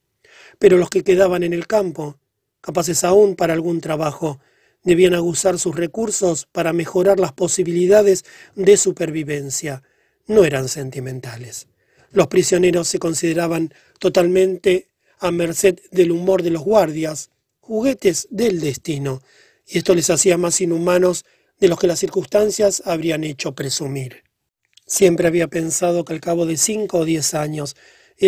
Pero 0.62 0.78
los 0.78 0.90
que 0.90 1.02
quedaban 1.02 1.42
en 1.42 1.54
el 1.54 1.66
campo, 1.66 2.20
capaces 2.60 3.02
aún 3.02 3.34
para 3.34 3.52
algún 3.52 3.80
trabajo, 3.80 4.38
debían 4.84 5.12
aguzar 5.12 5.58
sus 5.58 5.74
recursos 5.74 6.46
para 6.52 6.72
mejorar 6.72 7.18
las 7.18 7.32
posibilidades 7.32 8.24
de 8.54 8.76
supervivencia. 8.76 9.82
No 10.28 10.44
eran 10.44 10.68
sentimentales. 10.68 11.66
Los 12.12 12.28
prisioneros 12.28 12.86
se 12.86 13.00
consideraban 13.00 13.74
totalmente 13.98 14.86
a 15.18 15.32
merced 15.32 15.80
del 15.90 16.12
humor 16.12 16.44
de 16.44 16.50
los 16.50 16.62
guardias, 16.62 17.30
juguetes 17.58 18.28
del 18.30 18.60
destino, 18.60 19.20
y 19.66 19.78
esto 19.78 19.96
les 19.96 20.10
hacía 20.10 20.38
más 20.38 20.60
inhumanos 20.60 21.24
de 21.58 21.66
los 21.66 21.80
que 21.80 21.88
las 21.88 21.98
circunstancias 21.98 22.84
habrían 22.86 23.24
hecho 23.24 23.56
presumir. 23.56 24.22
Siempre 24.86 25.26
había 25.26 25.48
pensado 25.48 26.04
que 26.04 26.12
al 26.12 26.20
cabo 26.20 26.46
de 26.46 26.56
cinco 26.56 26.98
o 26.98 27.04
diez 27.04 27.34
años 27.34 27.74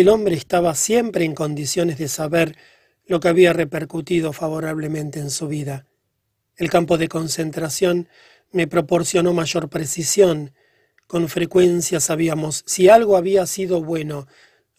el 0.01 0.09
hombre 0.09 0.35
estaba 0.35 0.75
siempre 0.75 1.23
en 1.23 1.33
condiciones 1.33 1.97
de 1.97 2.09
saber 2.09 2.57
lo 3.05 3.19
que 3.19 3.29
había 3.29 3.53
repercutido 3.53 4.33
favorablemente 4.33 5.19
en 5.19 5.29
su 5.29 5.47
vida. 5.47 5.85
El 6.57 6.69
campo 6.69 6.97
de 6.97 7.07
concentración 7.07 8.09
me 8.51 8.67
proporcionó 8.67 9.33
mayor 9.33 9.69
precisión. 9.69 10.53
Con 11.07 11.29
frecuencia 11.29 11.99
sabíamos 11.99 12.63
si 12.65 12.89
algo 12.89 13.15
había 13.15 13.45
sido 13.45 13.83
bueno 13.83 14.27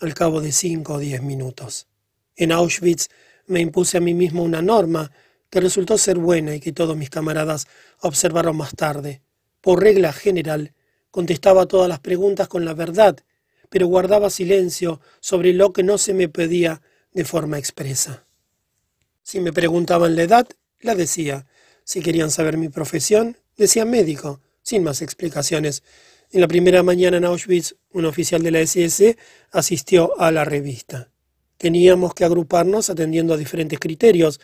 al 0.01 0.13
cabo 0.13 0.41
de 0.41 0.53
cinco 0.53 0.95
o 0.95 0.99
diez 0.99 1.23
minutos. 1.23 1.87
En 2.35 2.53
Auschwitz 2.53 3.09
me 3.47 3.61
impuse 3.61 3.97
a 3.97 4.01
mí 4.01 4.13
mismo 4.13 4.43
una 4.43 4.61
norma 4.61 5.13
que 5.49 5.61
resultó 5.61 5.97
ser 5.97 6.19
buena 6.19 6.55
y 6.55 6.61
que 6.61 6.73
todos 6.73 6.97
mis 6.97 7.09
camaradas 7.09 7.67
observaron 8.01 8.57
más 8.57 8.75
tarde. 8.75 9.23
Por 9.63 9.81
regla 9.81 10.13
general, 10.13 10.75
contestaba 11.11 11.67
todas 11.67 11.89
las 11.89 12.01
preguntas 12.01 12.49
con 12.49 12.65
la 12.65 12.75
verdad, 12.75 13.17
pero 13.69 13.87
guardaba 13.87 14.31
silencio 14.31 15.01
sobre 15.21 15.53
lo 15.53 15.73
que 15.73 15.83
no 15.83 15.99
se 15.99 16.15
me 16.15 16.29
pedía 16.29 16.83
de 17.13 17.25
forma 17.25 17.59
expresa. 17.59 18.27
Si 19.23 19.41
me 19.41 19.53
preguntaban 19.53 20.15
la 20.17 20.23
edad, 20.23 20.47
la 20.81 20.95
decía. 20.95 21.47
Si 21.85 22.01
querían 22.01 22.31
saber 22.31 22.57
mi 22.57 22.69
profesión, 22.69 23.37
decía 23.57 23.85
médico, 23.85 24.41
sin 24.63 24.83
más 24.83 25.03
explicaciones. 25.03 25.83
En 26.33 26.41
la 26.41 26.49
primera 26.49 26.83
mañana 26.83 27.17
en 27.17 27.25
Auschwitz, 27.25 27.77
un 27.93 28.05
oficial 28.05 28.43
de 28.43 28.51
la 28.51 28.61
SS 28.61 29.17
asistió 29.53 30.21
a 30.21 30.31
la 30.31 30.45
revista. 30.45 31.11
Teníamos 31.57 32.15
que 32.15 32.25
agruparnos 32.25 32.91
atendiendo 32.91 33.35
a 33.35 33.37
diferentes 33.37 33.79
criterios, 33.79 34.41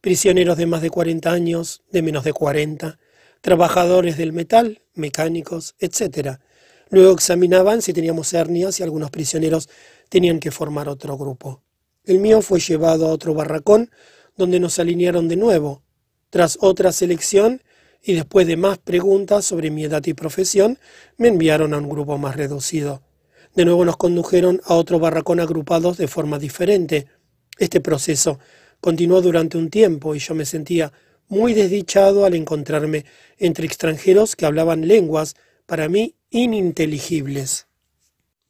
prisioneros 0.00 0.56
de 0.56 0.66
más 0.66 0.82
de 0.82 0.90
40 0.90 1.30
años, 1.30 1.82
de 1.92 2.02
menos 2.02 2.24
de 2.24 2.32
40, 2.32 2.98
trabajadores 3.40 4.16
del 4.16 4.32
metal, 4.32 4.82
mecánicos, 4.94 5.76
etc. 5.78 6.40
Luego 6.90 7.12
examinaban 7.12 7.82
si 7.82 7.92
teníamos 7.92 8.32
hernias 8.32 8.78
y 8.78 8.82
algunos 8.82 9.10
prisioneros 9.10 9.68
tenían 10.08 10.40
que 10.40 10.50
formar 10.50 10.88
otro 10.88 11.16
grupo. 11.16 11.62
El 12.04 12.20
mío 12.20 12.42
fue 12.42 12.60
llevado 12.60 13.06
a 13.06 13.12
otro 13.12 13.34
barracón 13.34 13.90
donde 14.36 14.60
nos 14.60 14.78
alinearon 14.78 15.28
de 15.28 15.36
nuevo. 15.36 15.82
Tras 16.30 16.58
otra 16.60 16.92
selección 16.92 17.62
y 18.02 18.12
después 18.12 18.46
de 18.46 18.56
más 18.56 18.78
preguntas 18.78 19.44
sobre 19.44 19.70
mi 19.70 19.84
edad 19.84 20.04
y 20.06 20.14
profesión, 20.14 20.78
me 21.16 21.28
enviaron 21.28 21.74
a 21.74 21.78
un 21.78 21.88
grupo 21.88 22.18
más 22.18 22.36
reducido. 22.36 23.02
De 23.54 23.64
nuevo 23.64 23.84
nos 23.84 23.96
condujeron 23.96 24.60
a 24.64 24.74
otro 24.74 25.00
barracón 25.00 25.40
agrupados 25.40 25.96
de 25.96 26.06
forma 26.06 26.38
diferente. 26.38 27.06
Este 27.58 27.80
proceso 27.80 28.38
Continuó 28.80 29.20
durante 29.20 29.58
un 29.58 29.70
tiempo 29.70 30.14
y 30.14 30.18
yo 30.18 30.34
me 30.34 30.44
sentía 30.44 30.92
muy 31.28 31.54
desdichado 31.54 32.24
al 32.24 32.34
encontrarme 32.34 33.04
entre 33.38 33.66
extranjeros 33.66 34.36
que 34.36 34.46
hablaban 34.46 34.86
lenguas 34.86 35.34
para 35.66 35.88
mí 35.88 36.14
ininteligibles. 36.30 37.66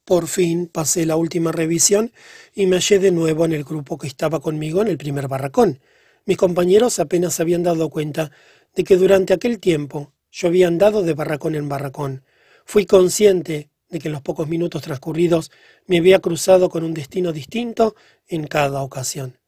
Por 0.05 0.29
fin 0.29 0.69
pasé 0.69 1.05
la 1.05 1.17
última 1.17 1.51
revisión 1.51 2.13
y 2.55 2.67
me 2.67 2.77
hallé 2.77 2.99
de 3.01 3.11
nuevo 3.11 3.45
en 3.45 3.53
el 3.53 3.65
grupo 3.65 3.99
que 3.99 4.07
estaba 4.07 4.41
conmigo 4.41 4.81
en 4.81 4.89
el 4.89 4.99
primer 4.99 5.27
barracón. 5.27 5.81
Mis 6.27 6.37
compañeros 6.37 6.99
apenas 7.01 7.35
se 7.35 7.43
habían 7.43 7.63
dado 7.63 7.91
cuenta 7.91 8.31
de 8.75 8.85
que 8.85 8.97
durante 8.97 9.35
aquel 9.35 9.59
tiempo 9.59 10.13
yo 10.31 10.49
había 10.49 10.69
andado 10.69 11.03
de 11.03 11.15
barracón 11.15 11.55
en 11.55 11.69
barracón. 11.69 12.23
Fui 12.65 12.87
consciente 12.87 13.71
de 13.89 13.99
que 13.99 14.09
en 14.09 14.13
los 14.13 14.23
pocos 14.23 14.49
minutos 14.49 14.83
transcurridos 14.83 15.51
me 15.87 15.99
había 15.99 16.21
cruzado 16.21 16.69
con 16.69 16.85
un 16.85 16.95
destino 16.95 17.33
distinto 17.33 17.97
en 18.29 18.47
cada 18.47 18.83
ocasión. 18.83 19.39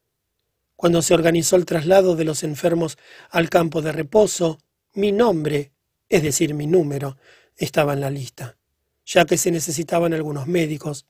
Cuando 0.75 1.01
se 1.01 1.13
organizó 1.13 1.57
el 1.57 1.65
traslado 1.65 2.15
de 2.15 2.23
los 2.23 2.43
enfermos 2.43 2.97
al 3.29 3.49
campo 3.49 3.81
de 3.81 3.91
reposo, 3.91 4.59
mi 4.93 5.11
nombre, 5.11 5.73
es 6.07 6.23
decir, 6.23 6.53
mi 6.53 6.67
número, 6.67 7.17
estaba 7.59 7.93
en 7.93 8.01
la 8.01 8.09
lista, 8.09 8.57
ya 9.05 9.25
que 9.25 9.37
se 9.37 9.51
necesitaban 9.51 10.13
algunos 10.13 10.47
médicos, 10.47 11.05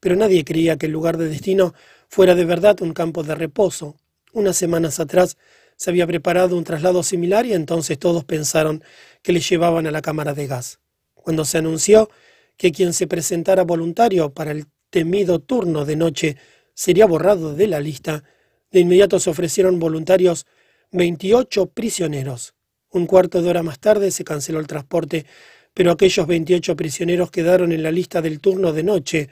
pero 0.00 0.16
nadie 0.16 0.44
creía 0.44 0.76
que 0.76 0.86
el 0.86 0.92
lugar 0.92 1.18
de 1.18 1.28
destino 1.28 1.74
fuera 2.08 2.34
de 2.34 2.44
verdad 2.44 2.80
un 2.80 2.92
campo 2.92 3.22
de 3.22 3.34
reposo. 3.34 3.96
Unas 4.32 4.56
semanas 4.56 4.98
atrás 4.98 5.36
se 5.76 5.90
había 5.90 6.06
preparado 6.06 6.56
un 6.56 6.64
traslado 6.64 7.02
similar 7.02 7.46
y 7.46 7.52
entonces 7.52 7.98
todos 7.98 8.24
pensaron 8.24 8.82
que 9.22 9.32
le 9.32 9.40
llevaban 9.40 9.86
a 9.86 9.90
la 9.90 10.02
cámara 10.02 10.34
de 10.34 10.46
gas. 10.46 10.80
Cuando 11.14 11.44
se 11.44 11.58
anunció 11.58 12.10
que 12.56 12.72
quien 12.72 12.92
se 12.92 13.06
presentara 13.06 13.62
voluntario 13.62 14.32
para 14.32 14.50
el 14.50 14.66
temido 14.90 15.38
turno 15.38 15.84
de 15.84 15.96
noche 15.96 16.36
sería 16.74 17.06
borrado 17.06 17.54
de 17.54 17.66
la 17.66 17.80
lista, 17.80 18.24
de 18.70 18.80
inmediato 18.80 19.20
se 19.20 19.30
ofrecieron 19.30 19.78
voluntarios 19.78 20.46
28 20.92 21.66
prisioneros. 21.66 22.54
Un 22.90 23.06
cuarto 23.06 23.40
de 23.42 23.48
hora 23.48 23.62
más 23.62 23.78
tarde 23.78 24.10
se 24.10 24.24
canceló 24.24 24.60
el 24.60 24.66
transporte, 24.66 25.26
pero 25.74 25.92
aquellos 25.92 26.26
28 26.26 26.76
prisioneros 26.76 27.30
quedaron 27.30 27.72
en 27.72 27.82
la 27.82 27.90
lista 27.90 28.20
del 28.20 28.40
turno 28.40 28.72
de 28.72 28.82
noche. 28.82 29.28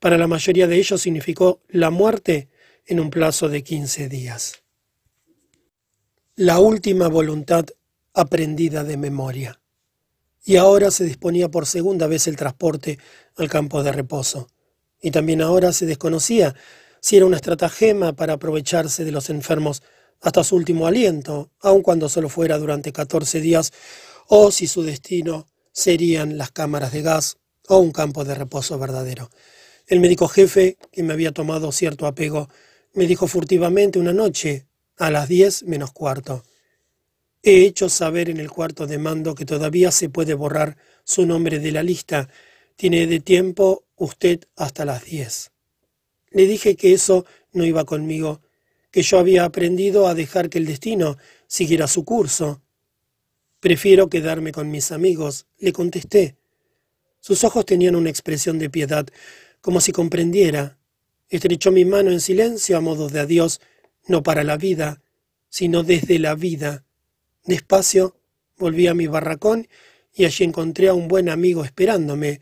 Para 0.00 0.18
la 0.18 0.26
mayoría 0.26 0.66
de 0.66 0.76
ellos 0.76 1.00
significó 1.00 1.62
la 1.68 1.90
muerte 1.90 2.48
en 2.86 3.00
un 3.00 3.10
plazo 3.10 3.48
de 3.48 3.62
15 3.62 4.08
días. 4.08 4.62
La 6.36 6.60
última 6.60 7.08
voluntad 7.08 7.66
aprendida 8.14 8.84
de 8.84 8.96
memoria. 8.96 9.60
Y 10.44 10.56
ahora 10.56 10.90
se 10.90 11.04
disponía 11.04 11.50
por 11.50 11.66
segunda 11.66 12.06
vez 12.06 12.26
el 12.26 12.36
transporte 12.36 12.98
al 13.36 13.48
campo 13.48 13.82
de 13.82 13.92
reposo. 13.92 14.48
Y 15.00 15.10
también 15.10 15.42
ahora 15.42 15.72
se 15.72 15.86
desconocía 15.86 16.54
si 17.00 17.16
era 17.16 17.26
una 17.26 17.36
estratagema 17.36 18.14
para 18.14 18.34
aprovecharse 18.34 19.04
de 19.04 19.12
los 19.12 19.30
enfermos 19.30 19.82
hasta 20.20 20.42
su 20.42 20.56
último 20.56 20.86
aliento, 20.86 21.50
aun 21.60 21.82
cuando 21.82 22.08
solo 22.08 22.28
fuera 22.28 22.58
durante 22.58 22.92
14 22.92 23.40
días, 23.40 23.72
o 24.26 24.50
si 24.50 24.66
su 24.66 24.82
destino 24.82 25.46
serían 25.78 26.38
las 26.38 26.50
cámaras 26.50 26.92
de 26.92 27.02
gas 27.02 27.38
o 27.68 27.78
un 27.78 27.92
campo 27.92 28.24
de 28.24 28.34
reposo 28.34 28.78
verdadero. 28.78 29.30
El 29.86 30.00
médico 30.00 30.26
jefe, 30.26 30.76
que 30.90 31.02
me 31.02 31.12
había 31.12 31.32
tomado 31.32 31.70
cierto 31.70 32.06
apego, 32.06 32.48
me 32.94 33.06
dijo 33.06 33.28
furtivamente 33.28 33.98
una 33.98 34.12
noche, 34.12 34.66
a 34.96 35.10
las 35.10 35.28
diez 35.28 35.62
menos 35.62 35.92
cuarto. 35.92 36.42
He 37.42 37.64
hecho 37.64 37.88
saber 37.88 38.28
en 38.28 38.38
el 38.38 38.50
cuarto 38.50 38.88
de 38.88 38.98
mando 38.98 39.36
que 39.36 39.44
todavía 39.44 39.92
se 39.92 40.08
puede 40.08 40.34
borrar 40.34 40.76
su 41.04 41.24
nombre 41.24 41.60
de 41.60 41.70
la 41.70 41.84
lista. 41.84 42.28
Tiene 42.74 43.06
de 43.06 43.20
tiempo 43.20 43.84
usted 43.94 44.40
hasta 44.56 44.84
las 44.84 45.04
diez. 45.04 45.52
Le 46.30 46.46
dije 46.46 46.74
que 46.74 46.92
eso 46.92 47.24
no 47.52 47.64
iba 47.64 47.84
conmigo, 47.84 48.42
que 48.90 49.02
yo 49.02 49.20
había 49.20 49.44
aprendido 49.44 50.08
a 50.08 50.14
dejar 50.14 50.50
que 50.50 50.58
el 50.58 50.66
destino 50.66 51.16
siguiera 51.46 51.86
su 51.86 52.04
curso. 52.04 52.62
Prefiero 53.60 54.08
quedarme 54.08 54.52
con 54.52 54.70
mis 54.70 54.92
amigos, 54.92 55.46
le 55.58 55.72
contesté. 55.72 56.36
Sus 57.20 57.42
ojos 57.44 57.66
tenían 57.66 57.96
una 57.96 58.10
expresión 58.10 58.58
de 58.58 58.70
piedad, 58.70 59.06
como 59.60 59.80
si 59.80 59.92
comprendiera. 59.92 60.78
Estrechó 61.28 61.72
mi 61.72 61.84
mano 61.84 62.10
en 62.10 62.20
silencio 62.20 62.76
a 62.76 62.80
modo 62.80 63.08
de 63.08 63.20
adiós, 63.20 63.60
no 64.06 64.22
para 64.22 64.44
la 64.44 64.56
vida, 64.56 65.02
sino 65.48 65.82
desde 65.82 66.18
la 66.18 66.34
vida. 66.34 66.84
Despacio 67.44 68.16
volví 68.56 68.86
a 68.86 68.94
mi 68.94 69.06
barracón 69.06 69.68
y 70.14 70.24
allí 70.24 70.44
encontré 70.44 70.88
a 70.88 70.94
un 70.94 71.08
buen 71.08 71.28
amigo 71.28 71.64
esperándome. 71.64 72.40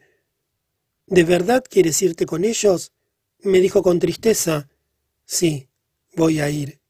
¿De 1.06 1.24
verdad 1.24 1.64
quieres 1.68 2.00
irte 2.02 2.26
con 2.26 2.44
ellos? 2.44 2.92
me 3.40 3.60
dijo 3.60 3.82
con 3.82 3.98
tristeza. 3.98 4.68
Sí, 5.24 5.68
voy 6.14 6.40
a 6.40 6.50
ir. 6.50 6.80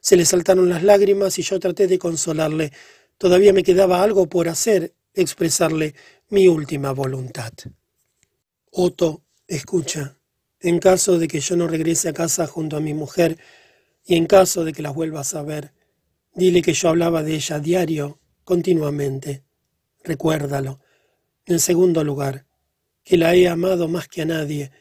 Se 0.00 0.16
le 0.16 0.24
saltaron 0.24 0.68
las 0.68 0.82
lágrimas 0.82 1.38
y 1.38 1.42
yo 1.42 1.58
traté 1.60 1.86
de 1.86 1.98
consolarle. 1.98 2.72
Todavía 3.18 3.52
me 3.52 3.62
quedaba 3.62 4.02
algo 4.02 4.28
por 4.28 4.48
hacer, 4.48 4.94
expresarle 5.14 5.94
mi 6.30 6.48
última 6.48 6.92
voluntad. 6.92 7.52
Otto, 8.72 9.22
escucha, 9.46 10.18
en 10.60 10.80
caso 10.80 11.18
de 11.18 11.28
que 11.28 11.40
yo 11.40 11.56
no 11.56 11.68
regrese 11.68 12.08
a 12.08 12.12
casa 12.12 12.46
junto 12.46 12.76
a 12.76 12.80
mi 12.80 12.92
mujer 12.92 13.38
y 14.04 14.16
en 14.16 14.26
caso 14.26 14.64
de 14.64 14.72
que 14.72 14.82
la 14.82 14.90
vuelvas 14.90 15.34
a 15.34 15.42
ver, 15.42 15.72
dile 16.34 16.60
que 16.60 16.72
yo 16.72 16.88
hablaba 16.88 17.22
de 17.22 17.36
ella 17.36 17.56
a 17.56 17.60
diario, 17.60 18.18
continuamente. 18.42 19.44
Recuérdalo. 20.02 20.80
En 21.46 21.60
segundo 21.60 22.02
lugar, 22.02 22.46
que 23.04 23.16
la 23.16 23.34
he 23.34 23.48
amado 23.48 23.86
más 23.88 24.08
que 24.08 24.22
a 24.22 24.26
nadie. 24.26 24.72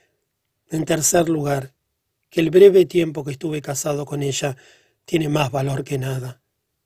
En 0.70 0.86
tercer 0.86 1.30
lugar, 1.30 1.76
que 2.30 2.42
el 2.42 2.50
breve 2.50 2.86
tiempo 2.86 3.24
que 3.24 3.32
estuve 3.32 3.62
casado 3.62 4.06
con 4.06 4.24
ella 4.24 4.58
tiene 5.06 5.30
más 5.30 5.52
valor 5.52 5.84
que 5.84 5.98
nada 5.98 6.43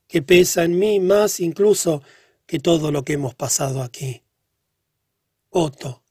que 0.08 0.22
pesa 0.22 0.64
en 0.64 0.80
mí 0.80 1.00
más 1.00 1.40
incluso 1.40 2.02
que 2.46 2.60
todo 2.60 2.92
lo 2.92 3.04
que 3.04 3.14
hemos 3.14 3.36
pasado 3.36 3.84
aquí. 3.84 4.24
Otto, 5.50 6.04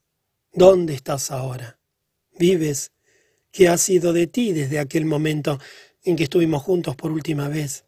¿dónde 0.53 0.93
estás 0.93 1.31
ahora? 1.31 1.79
¿Vives? 2.37 2.91
¿Qué 3.51 3.67
ha 3.67 3.77
sido 3.77 4.13
de 4.13 4.27
ti 4.27 4.53
desde 4.53 4.79
aquel 4.79 5.05
momento 5.05 5.59
en 6.03 6.15
que 6.15 6.23
estuvimos 6.23 6.61
juntos 6.61 6.95
por 6.95 7.11
última 7.11 7.49
vez? 7.49 7.85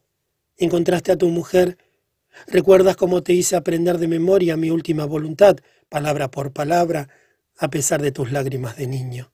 ¿Encontraste 0.58 1.12
a 1.12 1.18
tu 1.18 1.30
mujer? 1.30 1.78
¿Recuerdas 2.48 2.96
cómo 2.96 3.22
te 3.22 3.34
hice 3.34 3.56
aprender 3.56 3.98
de 3.98 4.08
memoria 4.08 4.58
mi 4.58 4.72
última 4.72 5.06
voluntad, 5.06 5.58
palabra 5.90 6.32
por 6.32 6.52
palabra, 6.52 7.10
a 7.58 7.70
pesar 7.70 8.02
de 8.02 8.12
tus 8.12 8.32
lágrimas 8.32 8.78
de 8.78 8.88
niño? 8.88 9.32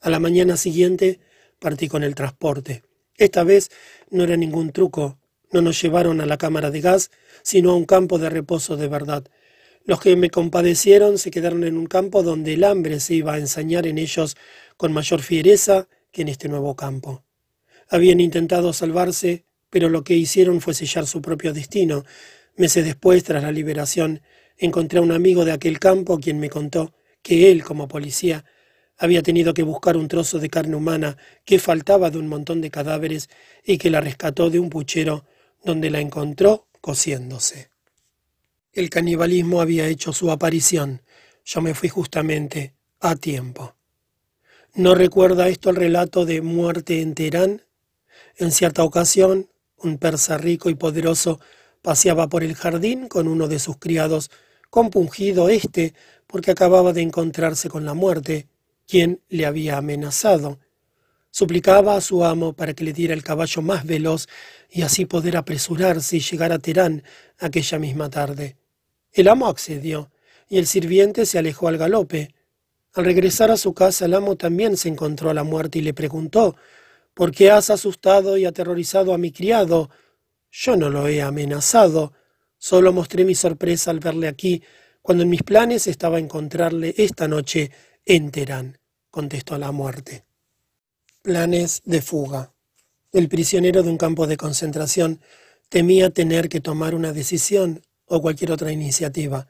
A 0.00 0.10
la 0.10 0.20
mañana 0.20 0.56
siguiente 0.56 1.20
partí 1.58 1.88
con 1.88 2.02
el 2.02 2.14
transporte. 2.14 2.82
Esta 3.16 3.44
vez 3.44 3.70
no 4.10 4.24
era 4.24 4.36
ningún 4.36 4.72
truco, 4.72 5.18
no 5.52 5.62
nos 5.62 5.80
llevaron 5.80 6.20
a 6.20 6.26
la 6.26 6.38
cámara 6.38 6.70
de 6.70 6.80
gas, 6.80 7.10
sino 7.42 7.70
a 7.70 7.76
un 7.76 7.84
campo 7.84 8.18
de 8.18 8.30
reposo 8.30 8.76
de 8.76 8.88
verdad. 8.88 9.24
Los 9.84 10.00
que 10.00 10.16
me 10.16 10.30
compadecieron 10.30 11.18
se 11.18 11.30
quedaron 11.30 11.64
en 11.64 11.76
un 11.76 11.86
campo 11.86 12.22
donde 12.22 12.54
el 12.54 12.64
hambre 12.64 13.00
se 13.00 13.14
iba 13.14 13.34
a 13.34 13.38
ensañar 13.38 13.86
en 13.86 13.98
ellos 13.98 14.36
con 14.76 14.92
mayor 14.92 15.22
fiereza 15.22 15.88
que 16.10 16.22
en 16.22 16.28
este 16.28 16.48
nuevo 16.48 16.76
campo. 16.76 17.24
Habían 17.88 18.20
intentado 18.20 18.72
salvarse, 18.72 19.44
pero 19.70 19.88
lo 19.88 20.04
que 20.04 20.14
hicieron 20.14 20.60
fue 20.60 20.74
sellar 20.74 21.06
su 21.06 21.20
propio 21.20 21.52
destino. 21.52 22.04
Meses 22.56 22.84
después, 22.84 23.24
tras 23.24 23.42
la 23.42 23.52
liberación, 23.52 24.22
encontré 24.56 24.98
a 24.98 25.02
un 25.02 25.12
amigo 25.12 25.44
de 25.44 25.52
aquel 25.52 25.78
campo 25.78 26.18
quien 26.18 26.38
me 26.38 26.48
contó 26.48 26.94
que 27.22 27.50
él, 27.50 27.64
como 27.64 27.88
policía, 27.88 28.44
había 28.98 29.22
tenido 29.22 29.52
que 29.52 29.62
buscar 29.62 29.96
un 29.96 30.08
trozo 30.08 30.38
de 30.38 30.48
carne 30.48 30.76
humana 30.76 31.16
que 31.44 31.58
faltaba 31.58 32.10
de 32.10 32.18
un 32.18 32.28
montón 32.28 32.60
de 32.60 32.70
cadáveres 32.70 33.28
y 33.64 33.78
que 33.78 33.90
la 33.90 34.00
rescató 34.00 34.48
de 34.48 34.60
un 34.60 34.70
puchero 34.70 35.24
donde 35.64 35.90
la 35.90 36.00
encontró 36.00 36.66
cosiéndose. 36.80 37.70
El 38.72 38.90
canibalismo 38.90 39.60
había 39.60 39.86
hecho 39.86 40.12
su 40.12 40.30
aparición. 40.30 41.02
Yo 41.44 41.60
me 41.60 41.74
fui 41.74 41.88
justamente 41.88 42.74
a 43.00 43.16
tiempo. 43.16 43.74
¿No 44.74 44.94
recuerda 44.94 45.48
esto 45.48 45.70
el 45.70 45.76
relato 45.76 46.24
de 46.24 46.40
muerte 46.40 47.02
en 47.02 47.14
Teherán? 47.14 47.62
En 48.36 48.50
cierta 48.50 48.82
ocasión, 48.84 49.50
un 49.76 49.98
persa 49.98 50.38
rico 50.38 50.70
y 50.70 50.74
poderoso 50.74 51.40
paseaba 51.82 52.28
por 52.28 52.42
el 52.42 52.54
jardín 52.54 53.08
con 53.08 53.28
uno 53.28 53.48
de 53.48 53.58
sus 53.58 53.76
criados, 53.76 54.30
compungido 54.70 55.48
éste 55.48 55.94
porque 56.26 56.52
acababa 56.52 56.94
de 56.94 57.02
encontrarse 57.02 57.68
con 57.68 57.84
la 57.84 57.92
muerte, 57.92 58.48
quien 58.86 59.20
le 59.28 59.44
había 59.44 59.76
amenazado. 59.76 60.58
Suplicaba 61.34 61.96
a 61.96 62.02
su 62.02 62.26
amo 62.26 62.52
para 62.52 62.74
que 62.74 62.84
le 62.84 62.92
diera 62.92 63.14
el 63.14 63.22
caballo 63.22 63.62
más 63.62 63.86
veloz 63.86 64.28
y 64.68 64.82
así 64.82 65.06
poder 65.06 65.38
apresurarse 65.38 66.18
y 66.18 66.20
llegar 66.20 66.52
a 66.52 66.58
Terán 66.58 67.02
aquella 67.38 67.78
misma 67.78 68.10
tarde. 68.10 68.58
El 69.10 69.28
amo 69.28 69.48
accedió, 69.48 70.10
y 70.46 70.58
el 70.58 70.66
sirviente 70.66 71.24
se 71.24 71.38
alejó 71.38 71.68
al 71.68 71.78
galope. 71.78 72.34
Al 72.92 73.06
regresar 73.06 73.50
a 73.50 73.56
su 73.56 73.72
casa 73.72 74.04
el 74.04 74.12
amo 74.12 74.36
también 74.36 74.76
se 74.76 74.90
encontró 74.90 75.30
a 75.30 75.34
la 75.34 75.42
muerte 75.42 75.78
y 75.78 75.82
le 75.82 75.94
preguntó 75.94 76.54
¿Por 77.14 77.32
qué 77.32 77.50
has 77.50 77.70
asustado 77.70 78.36
y 78.36 78.44
aterrorizado 78.44 79.14
a 79.14 79.18
mi 79.18 79.32
criado? 79.32 79.88
Yo 80.50 80.76
no 80.76 80.90
lo 80.90 81.08
he 81.08 81.22
amenazado, 81.22 82.12
solo 82.58 82.92
mostré 82.92 83.24
mi 83.24 83.34
sorpresa 83.34 83.90
al 83.90 84.00
verle 84.00 84.28
aquí, 84.28 84.62
cuando 85.00 85.24
en 85.24 85.30
mis 85.30 85.42
planes 85.42 85.86
estaba 85.86 86.18
encontrarle 86.18 86.94
esta 86.98 87.26
noche 87.26 87.70
en 88.04 88.30
Terán, 88.30 88.76
contestó 89.08 89.56
la 89.56 89.72
muerte. 89.72 90.26
Planes 91.22 91.82
de 91.84 92.02
fuga. 92.02 92.52
El 93.12 93.28
prisionero 93.28 93.84
de 93.84 93.90
un 93.90 93.96
campo 93.96 94.26
de 94.26 94.36
concentración 94.36 95.20
temía 95.68 96.10
tener 96.10 96.48
que 96.48 96.60
tomar 96.60 96.96
una 96.96 97.12
decisión 97.12 97.80
o 98.06 98.20
cualquier 98.20 98.50
otra 98.50 98.72
iniciativa. 98.72 99.46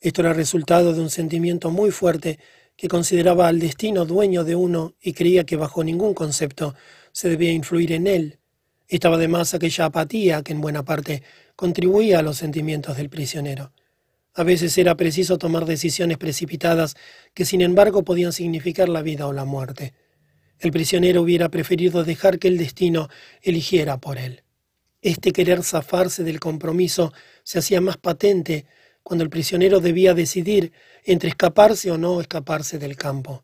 Esto 0.00 0.22
era 0.22 0.32
resultado 0.32 0.94
de 0.94 1.02
un 1.02 1.10
sentimiento 1.10 1.70
muy 1.70 1.90
fuerte 1.90 2.38
que 2.74 2.88
consideraba 2.88 3.48
al 3.48 3.58
destino 3.58 4.06
dueño 4.06 4.44
de 4.44 4.54
uno 4.54 4.94
y 4.98 5.12
creía 5.12 5.44
que 5.44 5.56
bajo 5.56 5.84
ningún 5.84 6.14
concepto 6.14 6.74
se 7.12 7.28
debía 7.28 7.52
influir 7.52 7.92
en 7.92 8.06
él. 8.06 8.38
Estaba 8.88 9.16
además 9.16 9.52
aquella 9.52 9.84
apatía 9.84 10.42
que 10.42 10.52
en 10.52 10.62
buena 10.62 10.86
parte 10.86 11.22
contribuía 11.54 12.20
a 12.20 12.22
los 12.22 12.38
sentimientos 12.38 12.96
del 12.96 13.10
prisionero. 13.10 13.72
A 14.32 14.42
veces 14.42 14.78
era 14.78 14.94
preciso 14.94 15.36
tomar 15.36 15.66
decisiones 15.66 16.16
precipitadas 16.16 16.94
que 17.34 17.44
sin 17.44 17.60
embargo 17.60 18.04
podían 18.04 18.32
significar 18.32 18.88
la 18.88 19.02
vida 19.02 19.26
o 19.26 19.34
la 19.34 19.44
muerte. 19.44 19.92
El 20.60 20.72
prisionero 20.72 21.22
hubiera 21.22 21.48
preferido 21.48 22.04
dejar 22.04 22.38
que 22.38 22.48
el 22.48 22.58
destino 22.58 23.08
eligiera 23.40 23.98
por 23.98 24.18
él. 24.18 24.42
Este 25.00 25.32
querer 25.32 25.62
zafarse 25.62 26.22
del 26.22 26.38
compromiso 26.38 27.14
se 27.42 27.58
hacía 27.58 27.80
más 27.80 27.96
patente 27.96 28.66
cuando 29.02 29.24
el 29.24 29.30
prisionero 29.30 29.80
debía 29.80 30.12
decidir 30.12 30.72
entre 31.04 31.30
escaparse 31.30 31.90
o 31.90 31.96
no 31.96 32.20
escaparse 32.20 32.78
del 32.78 32.96
campo. 32.96 33.42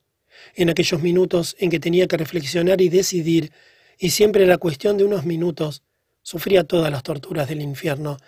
En 0.54 0.68
aquellos 0.68 1.00
minutos 1.00 1.56
en 1.58 1.70
que 1.70 1.80
tenía 1.80 2.06
que 2.06 2.18
reflexionar 2.18 2.82
y 2.82 2.90
decidir, 2.90 3.50
y 3.98 4.10
siempre 4.10 4.44
era 4.44 4.58
cuestión 4.58 4.98
de 4.98 5.04
unos 5.04 5.24
minutos, 5.24 5.82
sufría 6.20 6.64
todas 6.64 6.92
las 6.92 7.02
torturas 7.02 7.48
del 7.48 7.62
infierno. 7.62 8.18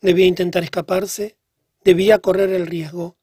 Debía 0.00 0.24
intentar 0.24 0.64
escaparse, 0.64 1.36
debía 1.84 2.18
correr 2.18 2.50
el 2.54 2.66
riesgo. 2.66 3.18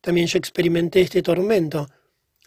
También 0.00 0.26
yo 0.26 0.38
experimenté 0.38 1.00
este 1.02 1.22
tormento 1.22 1.88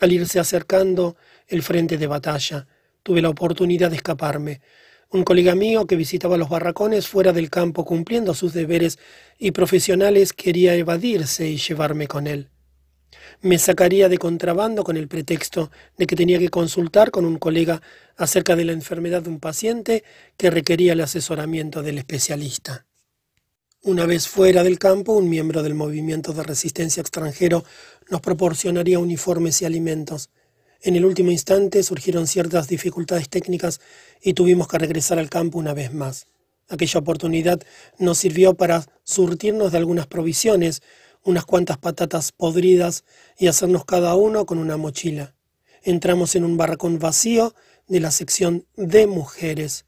al 0.02 0.12
irse 0.12 0.40
acercando 0.40 1.16
el 1.52 1.62
frente 1.62 1.98
de 1.98 2.08
batalla. 2.08 2.68
Tuve 3.04 3.22
la 3.22 3.30
oportunidad 3.30 3.90
de 3.90 3.98
escaparme. 3.98 4.62
Un 5.10 5.24
colega 5.24 5.54
mío 5.54 5.86
que 5.86 5.98
visitaba 5.98 6.38
los 6.38 6.50
barracones 6.50 7.08
fuera 7.08 7.34
del 7.34 7.50
campo 7.50 7.84
cumpliendo 7.84 8.34
sus 8.34 8.54
deberes 8.54 8.98
y 9.38 9.52
profesionales 9.52 10.32
quería 10.32 10.74
evadirse 10.76 11.50
y 11.50 11.58
llevarme 11.58 12.08
con 12.08 12.28
él. 12.28 12.50
Me 13.42 13.58
sacaría 13.58 14.08
de 14.08 14.18
contrabando 14.18 14.84
con 14.84 14.96
el 14.96 15.10
pretexto 15.10 15.70
de 15.98 16.08
que 16.08 16.16
tenía 16.16 16.40
que 16.40 16.50
consultar 16.50 17.12
con 17.12 17.26
un 17.26 17.38
colega 17.38 17.82
acerca 18.16 18.56
de 18.56 18.64
la 18.64 18.72
enfermedad 18.72 19.24
de 19.24 19.30
un 19.30 19.40
paciente 19.40 20.04
que 20.38 20.50
requería 20.50 20.94
el 20.94 21.02
asesoramiento 21.02 21.82
del 21.82 21.98
especialista. 21.98 22.86
Una 23.84 24.06
vez 24.06 24.28
fuera 24.28 24.64
del 24.64 24.78
campo, 24.80 25.14
un 25.14 25.28
miembro 25.28 25.64
del 25.64 25.74
movimiento 25.74 26.34
de 26.34 26.44
resistencia 26.44 27.02
extranjero 27.02 27.66
nos 28.10 28.22
proporcionaría 28.22 29.00
uniformes 29.00 29.62
y 29.62 29.66
alimentos. 29.66 30.30
En 30.84 30.96
el 30.96 31.06
último 31.06 31.30
instante 31.30 31.84
surgieron 31.84 32.26
ciertas 32.26 32.68
dificultades 32.68 33.30
técnicas 33.30 33.80
y 34.20 34.34
tuvimos 34.34 34.68
que 34.68 34.80
regresar 34.80 35.20
al 35.20 35.30
campo 35.30 35.60
una 35.60 35.76
vez 35.76 35.94
más. 35.94 36.26
Aquella 36.70 37.02
oportunidad 37.02 37.62
nos 38.00 38.18
sirvió 38.18 38.56
para 38.56 38.86
surtirnos 39.04 39.72
de 39.72 39.78
algunas 39.78 40.08
provisiones, 40.08 40.82
unas 41.24 41.46
cuantas 41.46 41.78
patatas 41.78 42.32
podridas 42.32 43.04
y 43.38 43.46
hacernos 43.46 43.86
cada 43.86 44.16
uno 44.16 44.48
con 44.48 44.58
una 44.58 44.76
mochila. 44.78 45.36
Entramos 45.84 46.36
en 46.36 46.46
un 46.46 46.58
barracón 46.58 46.98
vacío 46.98 47.54
de 47.88 48.00
la 48.00 48.10
sección 48.10 48.66
de 48.76 49.06
mujeres, 49.06 49.86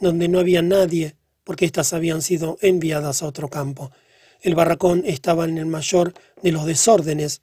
donde 0.00 0.26
no 0.26 0.40
había 0.40 0.60
nadie, 0.60 1.14
porque 1.44 1.66
éstas 1.66 1.92
habían 1.92 2.20
sido 2.20 2.58
enviadas 2.62 3.22
a 3.22 3.26
otro 3.26 3.48
campo. 3.48 3.92
El 4.40 4.56
barracón 4.56 5.04
estaba 5.06 5.44
en 5.44 5.58
el 5.58 5.66
mayor 5.66 6.14
de 6.42 6.50
los 6.50 6.66
desórdenes, 6.66 7.42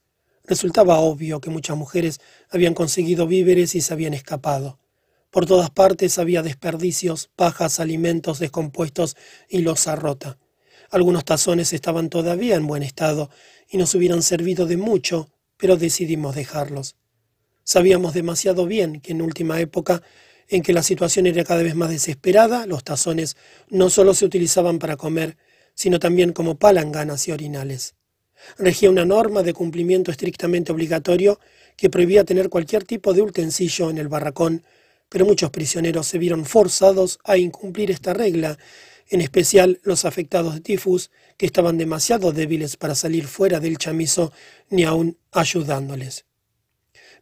Resultaba 0.50 0.98
obvio 0.98 1.40
que 1.42 1.52
muchas 1.52 1.78
mujeres 1.78 2.20
habían 2.50 2.74
conseguido 2.74 3.28
víveres 3.28 3.76
y 3.76 3.82
se 3.82 3.94
habían 3.94 4.16
escapado. 4.16 4.80
Por 5.30 5.46
todas 5.46 5.70
partes 5.70 6.18
había 6.18 6.42
desperdicios, 6.42 7.30
pajas, 7.36 7.80
alimentos 7.80 8.40
descompuestos 8.40 9.16
y 9.48 9.60
losa 9.60 9.96
rota. 9.96 10.40
Algunos 10.90 11.24
tazones 11.24 11.72
estaban 11.72 12.10
todavía 12.10 12.56
en 12.56 12.66
buen 12.66 12.82
estado 12.82 13.30
y 13.70 13.78
nos 13.78 13.94
hubieran 13.94 14.24
servido 14.24 14.66
de 14.66 14.78
mucho, 14.78 15.30
pero 15.56 15.78
decidimos 15.78 16.34
dejarlos. 16.34 16.96
Sabíamos 17.64 18.16
demasiado 18.16 18.66
bien 18.66 19.02
que 19.02 19.12
en 19.12 19.22
última 19.22 19.60
época, 19.60 20.02
en 20.48 20.64
que 20.64 20.74
la 20.74 20.82
situación 20.82 21.28
era 21.28 21.44
cada 21.44 21.62
vez 21.62 21.76
más 21.76 21.92
desesperada, 21.92 22.66
los 22.66 22.84
tazones 22.84 23.38
no 23.70 23.92
solo 23.92 24.16
se 24.16 24.26
utilizaban 24.26 24.80
para 24.80 24.98
comer, 24.98 25.38
sino 25.76 26.00
también 26.00 26.34
como 26.34 26.58
palanganas 26.58 27.28
y 27.28 27.34
orinales. 27.34 27.99
Regía 28.58 28.90
una 28.90 29.06
norma 29.06 29.44
de 29.44 29.54
cumplimiento 29.54 30.12
estrictamente 30.12 30.72
obligatorio 30.72 31.40
que 31.76 31.90
prohibía 31.90 32.24
tener 32.24 32.50
cualquier 32.50 32.84
tipo 32.84 33.14
de 33.14 33.22
utensilio 33.22 33.90
en 33.90 33.98
el 33.98 34.08
barracón, 34.08 34.64
pero 35.08 35.26
muchos 35.26 35.50
prisioneros 35.50 36.08
se 36.08 36.18
vieron 36.18 36.46
forzados 36.46 37.20
a 37.24 37.38
incumplir 37.38 37.92
esta 37.92 38.14
regla, 38.14 38.58
en 39.10 39.22
especial 39.22 39.80
los 39.84 40.06
afectados 40.06 40.54
de 40.54 40.62
tifus, 40.62 41.10
que 41.38 41.46
estaban 41.46 41.78
demasiado 41.78 42.32
débiles 42.32 42.78
para 42.78 42.96
salir 42.96 43.26
fuera 43.28 43.60
del 43.60 43.78
chamizo 43.78 44.32
ni 44.70 44.84
aun 44.84 45.18
ayudándoles. 45.32 46.26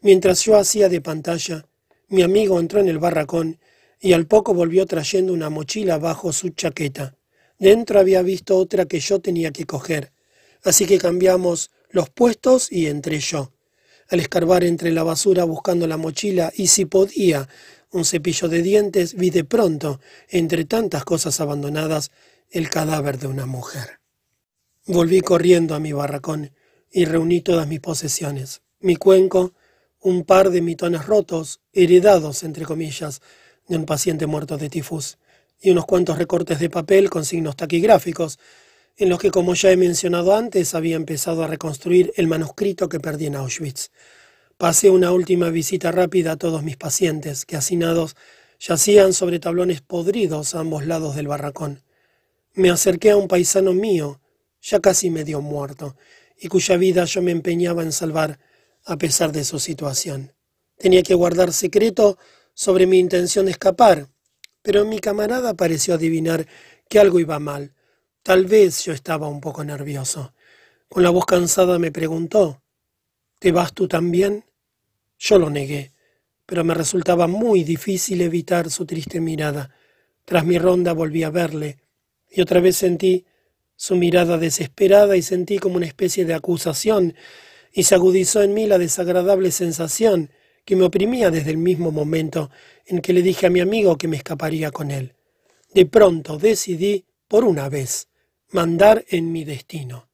Mientras 0.01 0.43
yo 0.43 0.57
hacía 0.57 0.89
de 0.89 1.01
pantalla, 1.01 1.65
mi 2.09 2.21
amigo 2.21 2.59
entró 2.59 2.79
en 2.79 2.87
el 2.87 2.99
barracón 2.99 3.59
y 3.99 4.13
al 4.13 4.27
poco 4.27 4.53
volvió 4.53 4.85
trayendo 4.85 5.33
una 5.33 5.49
mochila 5.49 5.97
bajo 5.97 6.31
su 6.33 6.49
chaqueta. 6.49 7.15
Dentro 7.57 7.99
había 7.99 8.21
visto 8.21 8.57
otra 8.57 8.85
que 8.85 8.99
yo 8.99 9.19
tenía 9.19 9.51
que 9.51 9.65
coger. 9.65 10.11
Así 10.67 10.85
que 10.85 10.97
cambiamos 10.97 11.71
los 11.91 12.09
puestos 12.09 12.69
y 12.69 12.87
entré 12.87 13.21
yo. 13.21 13.53
Al 14.09 14.19
escarbar 14.19 14.65
entre 14.65 14.91
la 14.91 15.01
basura 15.01 15.45
buscando 15.45 15.87
la 15.87 15.95
mochila 15.95 16.51
y 16.53 16.67
si 16.67 16.83
podía 16.83 17.47
un 17.89 18.03
cepillo 18.03 18.49
de 18.49 18.61
dientes, 18.61 19.13
vi 19.13 19.29
de 19.29 19.45
pronto, 19.45 20.01
entre 20.27 20.65
tantas 20.65 21.05
cosas 21.05 21.39
abandonadas, 21.39 22.11
el 22.51 22.69
cadáver 22.69 23.17
de 23.17 23.27
una 23.27 23.45
mujer. 23.45 24.01
Volví 24.85 25.21
corriendo 25.21 25.73
a 25.73 25.79
mi 25.79 25.93
barracón 25.93 26.51
y 26.91 27.05
reuní 27.05 27.39
todas 27.39 27.65
mis 27.65 27.79
posesiones. 27.79 28.61
Mi 28.81 28.97
cuenco, 28.97 29.53
un 30.01 30.25
par 30.25 30.49
de 30.49 30.59
mitones 30.59 31.05
rotos, 31.05 31.61
heredados, 31.71 32.43
entre 32.43 32.65
comillas, 32.65 33.21
de 33.69 33.77
un 33.77 33.85
paciente 33.85 34.25
muerto 34.25 34.57
de 34.57 34.69
tifus, 34.69 35.17
y 35.61 35.69
unos 35.69 35.85
cuantos 35.85 36.17
recortes 36.17 36.59
de 36.59 36.69
papel 36.69 37.09
con 37.09 37.23
signos 37.23 37.55
taquigráficos, 37.55 38.37
en 38.97 39.09
los 39.09 39.19
que, 39.19 39.29
como 39.29 39.53
ya 39.53 39.71
he 39.71 39.77
mencionado 39.77 40.35
antes, 40.35 40.73
había 40.73 40.95
empezado 40.95 41.43
a 41.43 41.47
reconstruir 41.47 42.11
el 42.15 42.25
manuscrito 42.25 42.89
que 42.89 42.99
perdí 42.99 43.27
en 43.27 43.35
Auschwitz. 43.35 43.91
Pasé 44.57 44.89
una 44.89 45.11
última 45.11 45.51
visita 45.51 45.91
rápida 45.91 46.31
a 46.31 46.37
todos 46.37 46.63
mis 46.63 46.77
pacientes, 46.77 47.45
que 47.45 47.55
hacinados 47.55 48.15
yacían 48.59 49.13
sobre 49.13 49.39
tablones 49.39 49.81
podridos 49.81 50.55
a 50.55 50.61
ambos 50.61 50.87
lados 50.87 51.15
del 51.15 51.27
barracón. 51.27 51.83
Me 52.55 52.71
acerqué 52.71 53.11
a 53.11 53.17
un 53.17 53.27
paisano 53.27 53.71
mío, 53.71 54.19
ya 54.63 54.79
casi 54.79 55.11
medio 55.11 55.41
muerto, 55.41 55.95
y 56.39 56.47
cuya 56.47 56.75
vida 56.77 57.05
yo 57.05 57.21
me 57.21 57.31
empeñaba 57.31 57.83
en 57.83 57.91
salvar 57.91 58.39
a 58.83 58.97
pesar 58.97 59.31
de 59.31 59.43
su 59.43 59.59
situación. 59.59 60.33
Tenía 60.79 61.03
que 61.03 61.13
guardar 61.13 61.53
secreto 61.53 62.17
sobre 62.55 62.87
mi 62.87 62.97
intención 62.97 63.45
de 63.45 63.51
escapar, 63.51 64.07
pero 64.63 64.85
mi 64.85 64.97
camarada 64.97 65.53
pareció 65.53 65.93
adivinar 65.93 66.47
que 66.89 66.99
algo 66.99 67.19
iba 67.19 67.37
mal 67.37 67.75
Tal 68.27 68.45
vez 68.45 68.83
yo 68.83 68.91
estaba 68.91 69.29
un 69.29 69.39
poco 69.39 69.63
nervioso. 69.63 70.33
Con 70.89 71.01
la 71.01 71.11
voz 71.11 71.25
cansada 71.25 71.79
me 71.79 71.93
preguntó, 71.93 72.61
¿Te 73.39 73.53
vas 73.53 73.71
tú 73.71 73.87
también? 73.87 74.43
Yo 75.17 75.39
lo 75.39 75.49
negué, 75.49 75.93
pero 76.45 76.65
me 76.65 76.73
resultaba 76.73 77.27
muy 77.27 77.63
difícil 77.63 78.19
evitar 78.19 78.69
su 78.69 78.85
triste 78.85 79.21
mirada. 79.21 79.73
Tras 80.25 80.43
mi 80.43 80.57
ronda 80.57 80.91
volví 80.91 81.23
a 81.23 81.29
verle, 81.29 81.77
y 82.29 82.41
otra 82.41 82.59
vez 82.59 82.75
sentí 82.75 83.25
su 83.77 83.95
mirada 83.95 84.37
desesperada 84.37 85.15
y 85.15 85.21
sentí 85.21 85.57
como 85.57 85.77
una 85.77 85.85
especie 85.85 86.25
de 86.25 86.33
acusación, 86.33 87.15
y 87.71 87.83
se 87.83 87.95
agudizó 87.95 88.41
en 88.41 88.53
mí 88.53 88.67
la 88.67 88.77
desagradable 88.77 89.51
sensación 89.51 90.31
que 90.65 90.75
me 90.75 90.83
oprimía 90.83 91.31
desde 91.31 91.51
el 91.51 91.57
mismo 91.59 91.93
momento 91.93 92.51
en 92.87 92.99
que 92.99 93.13
le 93.13 93.21
dije 93.21 93.45
a 93.47 93.51
mi 93.51 93.61
amigo 93.61 93.97
que 93.97 94.09
me 94.09 94.17
escaparía 94.17 94.71
con 94.71 94.91
él. 94.91 95.15
De 95.73 95.85
pronto 95.85 96.37
decidí, 96.37 97.05
por 97.29 97.45
una 97.45 97.69
vez, 97.69 98.09
mandar 98.49 99.05
en 99.09 99.31
mi 99.31 99.43
destino. 99.43 100.09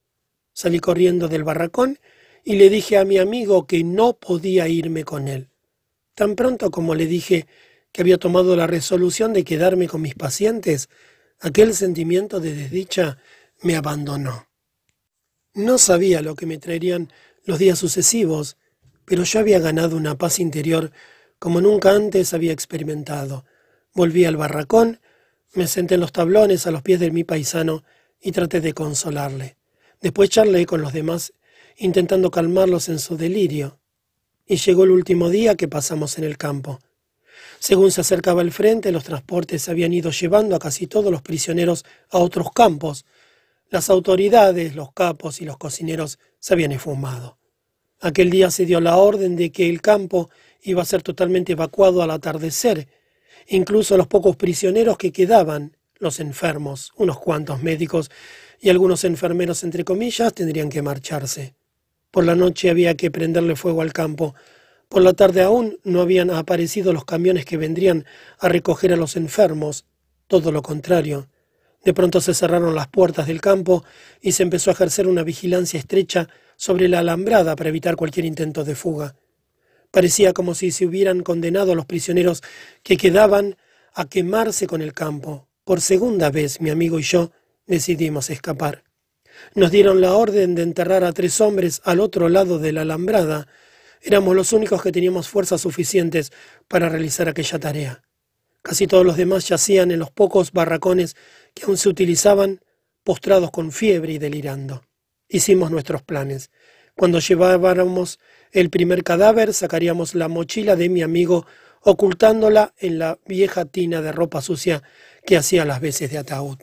Salí 0.52 0.80
corriendo 0.80 1.28
del 1.28 1.44
barracón 1.44 1.98
y 2.44 2.56
le 2.56 2.68
dije 2.68 2.98
a 2.98 3.04
mi 3.04 3.18
amigo 3.18 3.66
que 3.66 3.82
no 3.84 4.14
podía 4.14 4.68
irme 4.68 5.04
con 5.04 5.28
él. 5.28 5.48
Tan 6.14 6.36
pronto 6.36 6.70
como 6.70 6.94
le 6.94 7.06
dije 7.06 7.46
que 7.92 8.02
había 8.02 8.18
tomado 8.18 8.56
la 8.56 8.66
resolución 8.66 9.32
de 9.32 9.44
quedarme 9.44 9.88
con 9.88 10.02
mis 10.02 10.14
pacientes, 10.14 10.88
aquel 11.40 11.74
sentimiento 11.74 12.40
de 12.40 12.54
desdicha 12.54 13.18
me 13.62 13.76
abandonó. 13.76 14.48
No 15.54 15.78
sabía 15.78 16.20
lo 16.20 16.34
que 16.34 16.46
me 16.46 16.58
traerían 16.58 17.12
los 17.44 17.58
días 17.58 17.78
sucesivos, 17.78 18.56
pero 19.04 19.24
yo 19.24 19.40
había 19.40 19.60
ganado 19.60 19.96
una 19.96 20.16
paz 20.16 20.40
interior 20.40 20.90
como 21.38 21.60
nunca 21.60 21.92
antes 21.92 22.34
había 22.34 22.52
experimentado. 22.52 23.44
Volví 23.92 24.24
al 24.24 24.36
barracón, 24.36 25.00
me 25.52 25.66
senté 25.66 25.94
en 25.94 26.00
los 26.00 26.12
tablones 26.12 26.66
a 26.66 26.70
los 26.70 26.82
pies 26.82 27.00
de 27.00 27.10
mi 27.10 27.22
paisano 27.22 27.84
y 28.24 28.32
traté 28.32 28.62
de 28.62 28.72
consolarle. 28.72 29.58
Después 30.00 30.30
charlé 30.30 30.64
con 30.64 30.80
los 30.80 30.94
demás, 30.94 31.34
intentando 31.76 32.30
calmarlos 32.30 32.88
en 32.88 32.98
su 32.98 33.18
delirio. 33.18 33.78
Y 34.46 34.56
llegó 34.56 34.84
el 34.84 34.90
último 34.90 35.28
día 35.28 35.56
que 35.56 35.68
pasamos 35.68 36.16
en 36.16 36.24
el 36.24 36.38
campo. 36.38 36.80
Según 37.58 37.90
se 37.90 38.00
acercaba 38.00 38.40
el 38.40 38.50
frente, 38.50 38.92
los 38.92 39.04
transportes 39.04 39.68
habían 39.68 39.92
ido 39.92 40.10
llevando 40.10 40.56
a 40.56 40.58
casi 40.58 40.86
todos 40.86 41.12
los 41.12 41.20
prisioneros 41.20 41.84
a 42.10 42.18
otros 42.18 42.50
campos. 42.52 43.04
Las 43.68 43.90
autoridades, 43.90 44.74
los 44.74 44.92
capos 44.92 45.42
y 45.42 45.44
los 45.44 45.58
cocineros 45.58 46.18
se 46.38 46.54
habían 46.54 46.72
esfumado. 46.72 47.38
Aquel 48.00 48.30
día 48.30 48.50
se 48.50 48.64
dio 48.64 48.80
la 48.80 48.96
orden 48.96 49.36
de 49.36 49.52
que 49.52 49.68
el 49.68 49.82
campo 49.82 50.30
iba 50.62 50.80
a 50.80 50.86
ser 50.86 51.02
totalmente 51.02 51.52
evacuado 51.52 52.02
al 52.02 52.10
atardecer. 52.10 52.88
Incluso 53.48 53.98
los 53.98 54.06
pocos 54.06 54.36
prisioneros 54.36 54.96
que 54.96 55.12
quedaban 55.12 55.76
los 56.04 56.20
enfermos, 56.20 56.92
unos 56.96 57.18
cuantos 57.18 57.62
médicos 57.62 58.10
y 58.60 58.70
algunos 58.70 59.02
enfermeros, 59.02 59.64
entre 59.64 59.84
comillas, 59.84 60.32
tendrían 60.32 60.68
que 60.68 60.82
marcharse. 60.82 61.54
Por 62.12 62.24
la 62.24 62.36
noche 62.36 62.70
había 62.70 62.96
que 62.96 63.10
prenderle 63.10 63.56
fuego 63.56 63.82
al 63.82 63.92
campo. 63.92 64.36
Por 64.88 65.02
la 65.02 65.14
tarde 65.14 65.42
aún 65.42 65.80
no 65.82 66.00
habían 66.00 66.30
aparecido 66.30 66.92
los 66.92 67.04
camiones 67.04 67.44
que 67.44 67.56
vendrían 67.56 68.04
a 68.38 68.48
recoger 68.48 68.92
a 68.92 68.96
los 68.96 69.16
enfermos. 69.16 69.84
Todo 70.28 70.52
lo 70.52 70.62
contrario. 70.62 71.28
De 71.84 71.92
pronto 71.92 72.20
se 72.20 72.32
cerraron 72.32 72.74
las 72.74 72.88
puertas 72.88 73.26
del 73.26 73.40
campo 73.40 73.84
y 74.20 74.32
se 74.32 74.44
empezó 74.44 74.70
a 74.70 74.74
ejercer 74.74 75.08
una 75.08 75.24
vigilancia 75.24 75.78
estrecha 75.78 76.28
sobre 76.56 76.88
la 76.88 77.00
alambrada 77.00 77.56
para 77.56 77.70
evitar 77.70 77.96
cualquier 77.96 78.26
intento 78.26 78.62
de 78.62 78.76
fuga. 78.76 79.16
Parecía 79.90 80.32
como 80.32 80.54
si 80.54 80.70
se 80.70 80.86
hubieran 80.86 81.22
condenado 81.22 81.72
a 81.72 81.74
los 81.74 81.86
prisioneros 81.86 82.42
que 82.82 82.96
quedaban 82.96 83.56
a 83.92 84.06
quemarse 84.06 84.66
con 84.66 84.82
el 84.82 84.92
campo, 84.92 85.48
por 85.64 85.80
segunda 85.80 86.30
vez 86.30 86.60
mi 86.60 86.70
amigo 86.70 86.98
y 86.98 87.02
yo 87.02 87.32
decidimos 87.66 88.30
escapar. 88.30 88.84
Nos 89.54 89.70
dieron 89.70 90.00
la 90.00 90.14
orden 90.14 90.54
de 90.54 90.62
enterrar 90.62 91.04
a 91.04 91.12
tres 91.12 91.40
hombres 91.40 91.80
al 91.84 92.00
otro 92.00 92.28
lado 92.28 92.58
de 92.58 92.72
la 92.72 92.82
alambrada. 92.82 93.48
Éramos 94.00 94.36
los 94.36 94.52
únicos 94.52 94.82
que 94.82 94.92
teníamos 94.92 95.28
fuerzas 95.28 95.62
suficientes 95.62 96.32
para 96.68 96.88
realizar 96.88 97.28
aquella 97.28 97.58
tarea. 97.58 98.02
Casi 98.62 98.86
todos 98.86 99.04
los 99.04 99.16
demás 99.16 99.48
yacían 99.48 99.90
en 99.90 99.98
los 99.98 100.10
pocos 100.10 100.52
barracones 100.52 101.16
que 101.54 101.64
aún 101.64 101.76
se 101.76 101.88
utilizaban, 101.88 102.60
postrados 103.02 103.50
con 103.50 103.72
fiebre 103.72 104.12
y 104.12 104.18
delirando. 104.18 104.84
Hicimos 105.28 105.70
nuestros 105.70 106.02
planes. 106.02 106.50
Cuando 106.96 107.18
llevábamos 107.18 108.20
el 108.52 108.70
primer 108.70 109.02
cadáver, 109.02 109.52
sacaríamos 109.52 110.14
la 110.14 110.28
mochila 110.28 110.76
de 110.76 110.88
mi 110.88 111.02
amigo, 111.02 111.44
ocultándola 111.84 112.74
en 112.78 112.98
la 112.98 113.18
vieja 113.26 113.66
tina 113.66 114.00
de 114.00 114.12
ropa 114.12 114.40
sucia 114.40 114.82
que 115.24 115.36
hacía 115.36 115.64
las 115.64 115.80
veces 115.80 116.10
de 116.10 116.18
ataúd. 116.18 116.58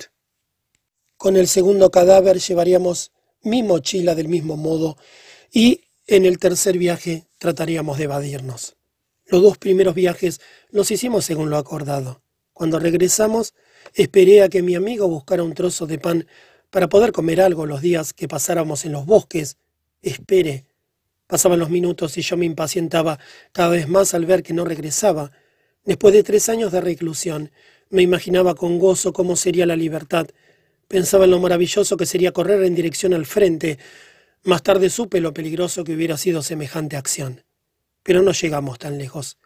Con 1.17 1.37
el 1.37 1.47
segundo 1.47 1.91
cadáver 1.91 2.39
llevaríamos 2.39 3.11
mi 3.43 3.63
mochila 3.63 4.15
del 4.15 4.27
mismo 4.27 4.57
modo 4.57 4.97
y 5.51 5.81
en 6.07 6.25
el 6.25 6.39
tercer 6.39 6.77
viaje 6.77 7.27
trataríamos 7.37 7.97
de 7.97 8.05
evadirnos. 8.05 8.75
Los 9.25 9.41
dos 9.41 9.57
primeros 9.57 9.95
viajes 9.95 10.41
los 10.71 10.91
hicimos 10.91 11.23
según 11.25 11.49
lo 11.49 11.57
acordado. 11.57 12.21
Cuando 12.53 12.79
regresamos, 12.79 13.53
esperé 13.93 14.41
a 14.41 14.49
que 14.49 14.61
mi 14.61 14.75
amigo 14.75 15.07
buscara 15.07 15.43
un 15.43 15.53
trozo 15.53 15.87
de 15.87 15.99
pan 15.99 16.27
para 16.69 16.89
poder 16.89 17.11
comer 17.11 17.41
algo 17.41 17.65
los 17.65 17.81
días 17.81 18.13
que 18.13 18.27
pasáramos 18.27 18.85
en 18.85 18.93
los 18.93 19.05
bosques. 19.05 19.57
Esperé. 20.01 20.65
Pasaban 21.31 21.59
los 21.59 21.69
minutos 21.69 22.17
y 22.17 22.23
yo 22.23 22.35
me 22.35 22.45
impacientaba 22.45 23.17
cada 23.53 23.69
vez 23.69 23.87
más 23.87 24.13
al 24.13 24.25
ver 24.25 24.43
que 24.43 24.51
no 24.51 24.65
regresaba. 24.65 25.31
Después 25.85 26.13
de 26.13 26.23
tres 26.23 26.49
años 26.49 26.73
de 26.73 26.81
reclusión, 26.81 27.51
me 27.89 28.01
imaginaba 28.01 28.53
con 28.53 28.79
gozo 28.79 29.13
cómo 29.13 29.37
sería 29.37 29.65
la 29.65 29.77
libertad. 29.77 30.27
Pensaba 30.89 31.23
en 31.23 31.31
lo 31.31 31.39
maravilloso 31.39 31.95
que 31.95 32.05
sería 32.05 32.33
correr 32.33 32.61
en 32.63 32.75
dirección 32.75 33.13
al 33.13 33.25
frente. 33.25 33.79
Más 34.43 34.61
tarde 34.61 34.89
supe 34.89 35.21
lo 35.21 35.33
peligroso 35.33 35.85
que 35.85 35.93
hubiera 35.93 36.17
sido 36.17 36.43
semejante 36.43 36.97
acción. 36.97 37.45
Pero 38.03 38.21
no 38.23 38.33
llegamos 38.33 38.77
tan 38.77 38.97
lejos. 38.97 39.37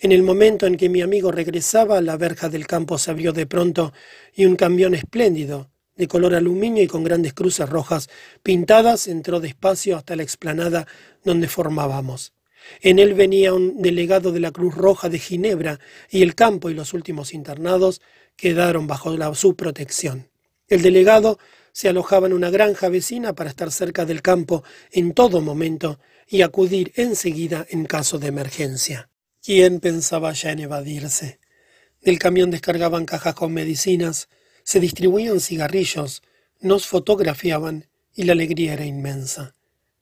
En 0.00 0.12
el 0.12 0.22
momento 0.22 0.66
en 0.66 0.78
que 0.78 0.88
mi 0.88 1.02
amigo 1.02 1.30
regresaba, 1.30 2.00
la 2.00 2.16
verja 2.16 2.48
del 2.48 2.66
campo 2.66 2.96
se 2.96 3.10
abrió 3.10 3.34
de 3.34 3.44
pronto 3.44 3.92
y 4.34 4.46
un 4.46 4.56
camión 4.56 4.94
espléndido, 4.94 5.68
de 5.96 6.08
color 6.08 6.34
aluminio 6.34 6.82
y 6.82 6.86
con 6.86 7.04
grandes 7.04 7.34
cruces 7.34 7.68
rojas 7.68 8.08
pintadas, 8.42 9.06
entró 9.06 9.40
despacio 9.40 9.96
hasta 9.96 10.16
la 10.16 10.22
explanada 10.22 10.86
donde 11.22 11.48
formábamos. 11.48 12.32
En 12.80 12.98
él 12.98 13.14
venía 13.14 13.52
un 13.52 13.82
delegado 13.82 14.32
de 14.32 14.40
la 14.40 14.50
Cruz 14.50 14.74
Roja 14.74 15.08
de 15.08 15.18
Ginebra 15.18 15.80
y 16.10 16.22
el 16.22 16.34
campo 16.34 16.70
y 16.70 16.74
los 16.74 16.94
últimos 16.94 17.34
internados 17.34 18.00
quedaron 18.36 18.86
bajo 18.86 19.34
su 19.34 19.54
protección. 19.54 20.28
El 20.68 20.82
delegado 20.82 21.38
se 21.72 21.88
alojaba 21.88 22.26
en 22.26 22.32
una 22.32 22.50
granja 22.50 22.88
vecina 22.88 23.34
para 23.34 23.50
estar 23.50 23.70
cerca 23.70 24.06
del 24.06 24.22
campo 24.22 24.64
en 24.90 25.12
todo 25.12 25.40
momento 25.40 25.98
y 26.26 26.42
acudir 26.42 26.92
enseguida 26.96 27.66
en 27.68 27.84
caso 27.84 28.18
de 28.18 28.28
emergencia. 28.28 29.10
¿Quién 29.42 29.80
pensaba 29.80 30.32
ya 30.32 30.52
en 30.52 30.60
evadirse? 30.60 31.38
Del 32.00 32.18
camión 32.18 32.50
descargaban 32.50 33.04
cajas 33.04 33.34
con 33.34 33.52
medicinas, 33.52 34.28
se 34.64 34.80
distribuían 34.80 35.40
cigarrillos, 35.40 36.22
nos 36.60 36.86
fotografiaban 36.86 37.86
y 38.14 38.24
la 38.24 38.32
alegría 38.32 38.72
era 38.72 38.84
inmensa. 38.84 39.54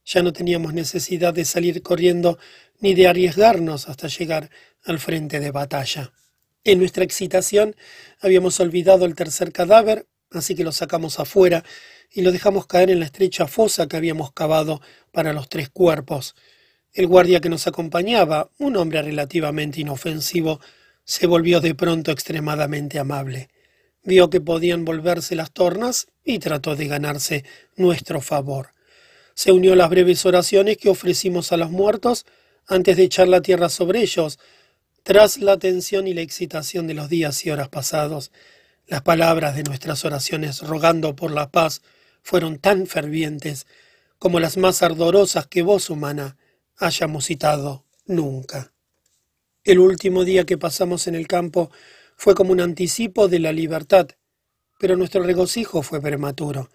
Ya 0.05 0.22
no 0.22 0.32
teníamos 0.32 0.72
necesidad 0.72 1.34
de 1.34 1.44
salir 1.44 1.82
corriendo 1.82 2.39
ni 2.80 2.94
de 2.94 3.09
arriesgarnos 3.09 3.89
hasta 3.89 4.09
llegar 4.09 4.51
al 4.84 4.98
frente 4.98 5.40
de 5.40 5.51
batalla. 5.51 6.12
En 6.64 6.78
nuestra 6.78 7.05
excitación 7.05 7.76
habíamos 8.20 8.59
olvidado 8.60 9.05
el 9.05 9.14
tercer 9.14 9.52
cadáver, 9.52 10.06
así 10.30 10.55
que 10.55 10.64
lo 10.64 10.72
sacamos 10.72 11.18
afuera 11.18 11.64
y 12.10 12.22
lo 12.22 12.30
dejamos 12.30 12.66
caer 12.66 12.90
en 12.90 13.01
la 13.01 13.06
estrecha 13.06 13.47
fosa 13.47 13.89
que 13.89 13.97
habíamos 13.97 14.32
cavado 14.32 14.80
para 15.10 15.32
los 15.32 15.48
tres 15.48 15.68
cuerpos. 15.68 16.36
El 16.93 17.06
guardia 17.06 17.40
que 17.40 17.48
nos 17.48 17.66
acompañaba, 17.66 18.51
un 18.59 18.76
hombre 18.76 19.02
relativamente 19.02 19.80
inofensivo, 19.80 20.60
se 21.05 21.26
volvió 21.26 21.60
de 21.60 21.74
pronto 21.74 22.12
extremadamente 22.12 22.98
amable. 22.98 23.48
Vio 24.05 24.31
que 24.31 24.41
podían 24.41 24.85
volverse 24.85 25.35
las 25.37 25.53
tornas 25.53 26.09
y 26.24 26.39
trató 26.39 26.74
de 26.74 26.89
ganarse 26.89 27.45
nuestro 27.77 28.20
favor. 28.20 28.70
Se 29.35 29.53
unió 29.53 29.73
a 29.73 29.77
las 29.77 29.91
breves 29.91 30.27
oraciones 30.27 30.77
que 30.77 30.89
ofrecimos 30.89 31.53
a 31.53 31.57
los 31.57 31.70
muertos 31.70 32.27
antes 32.66 32.97
de 32.97 33.05
echar 33.05 33.29
la 33.29 33.41
tierra 33.41 33.69
sobre 33.69 34.01
ellos. 34.01 34.39
Tras 35.03 35.39
la 35.39 35.57
tensión 35.57 36.07
y 36.07 36.15
la 36.15 36.20
excitación 36.20 36.87
de 36.87 36.95
los 36.95 37.09
días 37.09 37.45
y 37.47 37.51
horas 37.51 37.69
pasados, 37.69 38.33
las 38.87 39.03
palabras 39.03 39.57
de 39.57 39.62
nuestras 39.62 40.05
oraciones 40.05 40.61
rogando 40.61 41.15
por 41.15 41.31
la 41.31 41.51
paz 41.51 41.83
fueron 42.23 42.59
tan 42.59 42.87
fervientes 42.87 43.66
como 44.19 44.39
las 44.39 44.57
más 44.57 44.83
ardorosas 44.83 45.47
que 45.47 45.62
voz 45.62 45.91
humana 45.91 46.37
hayamos 46.77 47.27
citado 47.27 47.85
nunca. 48.07 48.73
El 49.65 49.79
último 49.79 50.24
día 50.24 50.45
que 50.45 50.59
pasamos 50.59 51.07
en 51.07 51.15
el 51.15 51.29
campo 51.29 51.70
fue 52.23 52.36
como 52.36 52.53
un 52.53 52.61
anticipo 52.61 53.27
de 53.27 53.40
la 53.40 53.51
libertad, 53.51 54.07
pero 54.78 54.94
nuestro 54.94 55.24
regocijo 55.24 55.82
fue 55.82 56.01
prematuro. 56.01 56.70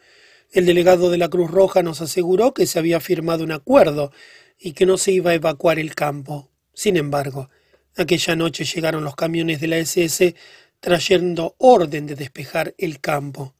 El 0.51 0.65
delegado 0.65 1.09
de 1.09 1.17
la 1.17 1.29
Cruz 1.29 1.49
Roja 1.49 1.81
nos 1.83 2.01
aseguró 2.01 2.53
que 2.53 2.67
se 2.67 2.79
había 2.79 2.99
firmado 2.99 3.45
un 3.45 3.53
acuerdo 3.53 4.11
y 4.59 4.73
que 4.73 4.85
no 4.85 4.97
se 4.97 5.13
iba 5.13 5.31
a 5.31 5.35
evacuar 5.35 5.79
el 5.79 5.95
campo. 5.95 6.51
Sin 6.73 6.97
embargo, 6.97 7.49
aquella 7.95 8.35
noche 8.35 8.65
llegaron 8.65 9.05
los 9.05 9.15
camiones 9.15 9.61
de 9.61 9.67
la 9.67 9.77
SS 9.77 10.35
trayendo 10.81 11.55
orden 11.59 12.07
de 12.07 12.15
despejar 12.15 12.75
el 12.77 12.99
campo. 12.99 13.55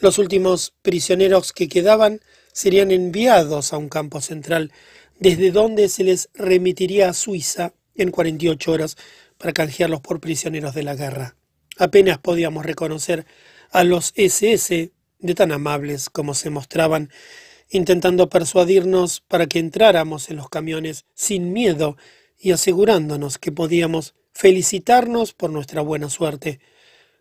Los 0.00 0.18
últimos 0.18 0.74
prisioneros 0.82 1.54
que 1.54 1.66
quedaban 1.66 2.20
serían 2.52 2.90
enviados 2.90 3.72
a 3.72 3.78
un 3.78 3.88
campo 3.88 4.20
central, 4.20 4.70
desde 5.18 5.50
donde 5.50 5.88
se 5.88 6.04
les 6.04 6.28
remitiría 6.34 7.08
a 7.08 7.14
Suiza 7.14 7.72
en 7.94 8.10
48 8.10 8.70
horas 8.70 8.96
para 9.42 9.52
canjearlos 9.52 10.00
por 10.00 10.20
prisioneros 10.20 10.72
de 10.72 10.84
la 10.84 10.94
guerra. 10.94 11.34
Apenas 11.76 12.18
podíamos 12.18 12.64
reconocer 12.64 13.26
a 13.72 13.82
los 13.82 14.12
SS 14.14 14.92
de 15.18 15.34
tan 15.34 15.50
amables 15.50 16.10
como 16.10 16.34
se 16.34 16.48
mostraban, 16.48 17.10
intentando 17.68 18.28
persuadirnos 18.28 19.20
para 19.20 19.48
que 19.48 19.58
entráramos 19.58 20.30
en 20.30 20.36
los 20.36 20.48
camiones 20.48 21.06
sin 21.14 21.52
miedo 21.52 21.96
y 22.38 22.52
asegurándonos 22.52 23.38
que 23.38 23.50
podíamos 23.50 24.14
felicitarnos 24.32 25.32
por 25.32 25.50
nuestra 25.50 25.80
buena 25.82 26.08
suerte. 26.08 26.60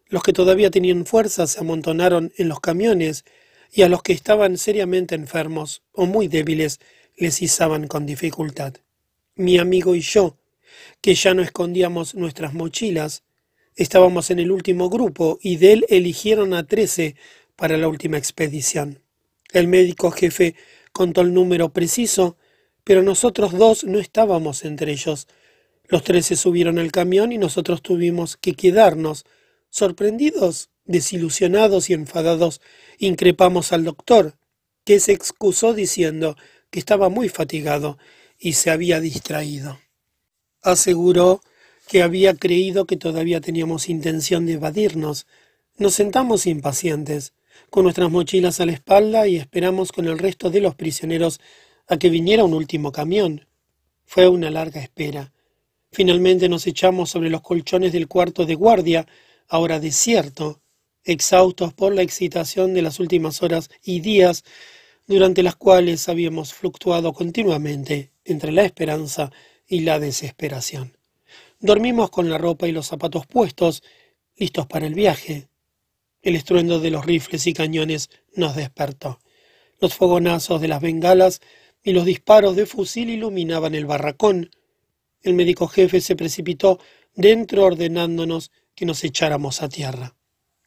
Los 0.06 0.22
que 0.22 0.32
todavía 0.32 0.70
tenían 0.70 1.08
fuerza 1.08 1.48
se 1.48 1.60
amontonaron 1.60 2.34
en 2.38 2.50
los 2.50 2.60
camiones 2.60 3.26
y 3.72 3.82
a 3.82 3.90
los 3.90 4.04
que 4.04 4.14
estaban 4.14 4.60
seriamente 4.60 5.16
enfermos 5.16 5.82
o 5.92 6.06
muy 6.06 6.28
débiles 6.28 6.80
les 7.18 7.42
izaban 7.42 7.88
con 7.88 8.06
dificultad. 8.06 8.76
Mi 9.34 9.58
amigo 9.58 9.96
y 9.96 10.02
yo, 10.02 10.38
que 11.02 11.16
ya 11.16 11.34
no 11.34 11.42
escondíamos 11.42 12.16
nuestras 12.16 12.54
mochilas, 12.54 13.24
estábamos 13.76 14.32
en 14.32 14.40
el 14.40 14.52
último 14.52 14.90
grupo 14.90 15.40
y 15.42 15.58
de 15.58 15.74
él 15.74 15.86
eligieron 15.90 16.54
a 16.54 16.66
trece 16.66 17.16
para 17.56 17.78
la 17.78 17.88
última 17.88 18.18
expedición. 18.18 19.02
El 19.52 19.68
médico 19.68 20.12
jefe 20.12 20.56
contó 20.92 21.22
el 21.22 21.34
número 21.34 21.70
preciso, 21.74 22.38
pero 22.84 23.04
nosotros 23.04 23.54
dos 23.54 23.84
no 23.84 24.00
estábamos 24.00 24.66
entre 24.66 24.92
ellos. 24.92 25.28
Los 25.88 26.04
trece 26.04 26.36
subieron 26.36 26.80
al 26.80 26.92
camión 26.92 27.32
y 27.32 27.38
nosotros 27.38 27.82
tuvimos 27.82 28.38
que 28.38 28.54
quedarnos 28.54 29.26
Sorprendidos, 29.74 30.70
desilusionados 30.84 31.90
y 31.90 31.94
enfadados, 31.94 32.60
increpamos 32.98 33.72
al 33.72 33.86
doctor, 33.86 34.36
que 34.84 35.00
se 35.00 35.14
excusó 35.14 35.74
diciendo 35.74 36.36
que 36.70 36.80
estaba 36.80 37.08
muy 37.08 37.30
fatigado 37.30 37.98
y 38.38 38.54
se 38.54 38.70
había 38.70 39.00
distraído. 39.00 39.80
Aseguró 40.62 41.42
que 41.88 42.04
había 42.04 42.36
creído 42.36 42.86
que 42.86 42.98
todavía 42.98 43.42
teníamos 43.42 43.90
intención 43.90 44.46
de 44.46 44.54
evadirnos. 44.54 45.26
Nos 45.78 45.96
sentamos 45.96 46.46
impacientes, 46.46 47.34
con 47.70 47.84
nuestras 47.84 48.12
mochilas 48.12 48.60
a 48.60 48.66
la 48.66 48.74
espalda 48.74 49.28
y 49.28 49.38
esperamos 49.38 49.92
con 49.92 50.06
el 50.08 50.20
resto 50.20 50.50
de 50.50 50.62
los 50.62 50.76
prisioneros 50.76 51.40
a 51.88 51.98
que 51.98 52.10
viniera 52.10 52.44
un 52.44 52.54
último 52.54 52.92
camión. 52.92 53.48
Fue 54.06 54.28
una 54.28 54.50
larga 54.50 54.82
espera. 54.82 55.34
Finalmente 55.92 56.48
nos 56.48 56.68
echamos 56.68 57.10
sobre 57.10 57.30
los 57.30 57.42
colchones 57.42 57.92
del 57.92 58.08
cuarto 58.08 58.46
de 58.46 58.56
guardia, 58.56 59.08
ahora 59.48 59.80
desierto, 59.80 60.62
exhaustos 61.04 61.74
por 61.74 61.94
la 61.94 62.04
excitación 62.04 62.74
de 62.74 62.82
las 62.82 63.00
últimas 63.00 63.42
horas 63.42 63.70
y 63.84 64.00
días 64.00 64.44
durante 65.08 65.44
las 65.44 65.56
cuales 65.56 66.08
habíamos 66.08 66.54
fluctuado 66.54 67.12
continuamente 67.14 68.12
entre 68.24 68.52
la 68.52 68.64
esperanza 68.64 69.32
y 69.72 69.80
la 69.80 70.00
desesperación. 70.00 70.98
Dormimos 71.62 72.10
con 72.10 72.30
la 72.30 72.38
ropa 72.38 72.68
y 72.68 72.74
los 72.74 72.88
zapatos 72.88 73.26
puestos, 73.26 73.84
listos 74.36 74.68
para 74.68 74.86
el 74.86 74.94
viaje. 74.94 75.48
El 76.22 76.36
estruendo 76.36 76.82
de 76.82 76.92
los 76.92 77.06
rifles 77.06 77.48
y 77.48 77.54
cañones 77.54 78.10
nos 78.36 78.54
despertó. 78.58 79.22
Los 79.80 79.96
fogonazos 79.96 80.60
de 80.60 80.68
las 80.68 80.82
bengalas 80.82 81.40
y 81.82 81.94
los 81.94 82.04
disparos 82.04 82.58
de 82.58 82.66
fusil 82.66 83.10
iluminaban 83.10 83.74
el 83.74 83.86
barracón. 83.86 84.52
El 85.22 85.36
médico 85.36 85.70
jefe 85.70 86.02
se 86.02 86.18
precipitó 86.18 86.78
dentro 87.16 87.64
ordenándonos 87.64 88.52
que 88.76 88.86
nos 88.86 89.02
echáramos 89.06 89.62
a 89.62 89.70
tierra. 89.70 90.16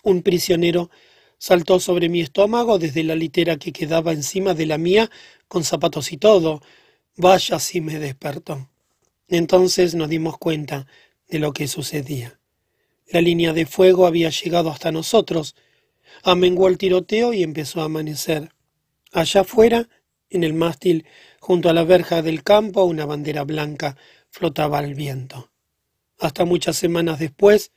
Un 0.02 0.22
prisionero 0.22 0.88
saltó 1.36 1.78
sobre 1.78 2.08
mi 2.08 2.22
estómago 2.22 2.78
desde 2.78 3.04
la 3.04 3.16
litera 3.16 3.58
que 3.58 3.70
quedaba 3.70 4.12
encima 4.12 4.54
de 4.54 4.64
la 4.64 4.78
mía, 4.78 5.10
con 5.46 5.62
zapatos 5.62 6.10
y 6.10 6.16
todo. 6.16 6.62
Vaya 7.16 7.58
si 7.58 7.82
me 7.82 7.98
despertó. 7.98 8.70
Entonces 9.34 9.96
nos 9.96 10.08
dimos 10.08 10.38
cuenta 10.38 10.86
de 11.28 11.40
lo 11.40 11.52
que 11.52 11.66
sucedía. 11.66 12.38
La 13.08 13.20
línea 13.20 13.52
de 13.52 13.66
fuego 13.66 14.06
había 14.06 14.30
llegado 14.30 14.70
hasta 14.70 14.92
nosotros. 14.92 15.56
Amenguó 16.22 16.68
el 16.68 16.78
tiroteo 16.78 17.32
y 17.32 17.42
empezó 17.42 17.80
a 17.80 17.86
amanecer. 17.86 18.52
Allá 19.10 19.40
afuera, 19.40 19.88
en 20.30 20.44
el 20.44 20.54
mástil, 20.54 21.04
junto 21.40 21.68
a 21.68 21.72
la 21.72 21.82
verja 21.82 22.22
del 22.22 22.44
campo, 22.44 22.84
una 22.84 23.06
bandera 23.06 23.42
blanca 23.42 23.96
flotaba 24.30 24.78
al 24.78 24.94
viento. 24.94 25.50
Hasta 26.20 26.44
muchas 26.44 26.76
semanas 26.76 27.18
después, 27.18 27.72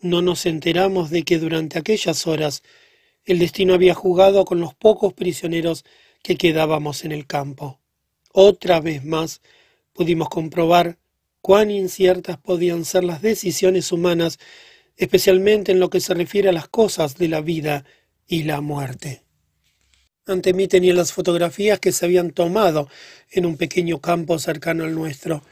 no 0.00 0.22
nos 0.22 0.46
enteramos 0.46 1.10
de 1.10 1.24
que 1.24 1.38
durante 1.38 1.78
aquellas 1.78 2.26
horas 2.26 2.62
el 3.26 3.38
destino 3.38 3.74
había 3.74 3.92
jugado 3.92 4.46
con 4.46 4.60
los 4.60 4.74
pocos 4.74 5.12
prisioneros 5.12 5.84
que 6.22 6.36
quedábamos 6.36 7.04
en 7.04 7.12
el 7.12 7.26
campo. 7.26 7.80
Otra 8.32 8.80
vez 8.80 9.04
más 9.04 9.42
pudimos 9.92 10.30
comprobar 10.30 10.96
cuán 11.42 11.70
inciertas 11.72 12.38
podían 12.38 12.84
ser 12.84 13.04
las 13.04 13.20
decisiones 13.20 13.92
humanas, 13.92 14.38
especialmente 14.96 15.72
en 15.72 15.80
lo 15.80 15.90
que 15.90 16.00
se 16.00 16.14
refiere 16.14 16.48
a 16.48 16.52
las 16.52 16.68
cosas 16.68 17.16
de 17.18 17.28
la 17.28 17.40
vida 17.40 17.84
y 18.26 18.44
la 18.44 18.60
muerte. 18.60 19.24
Ante 20.24 20.54
mí 20.54 20.68
tenía 20.68 20.94
las 20.94 21.12
fotografías 21.12 21.80
que 21.80 21.90
se 21.90 22.04
habían 22.06 22.30
tomado 22.30 22.88
en 23.28 23.44
un 23.44 23.56
pequeño 23.56 24.00
campo 24.00 24.38
cercano 24.38 24.84
al 24.84 24.94
nuestro. 24.94 25.42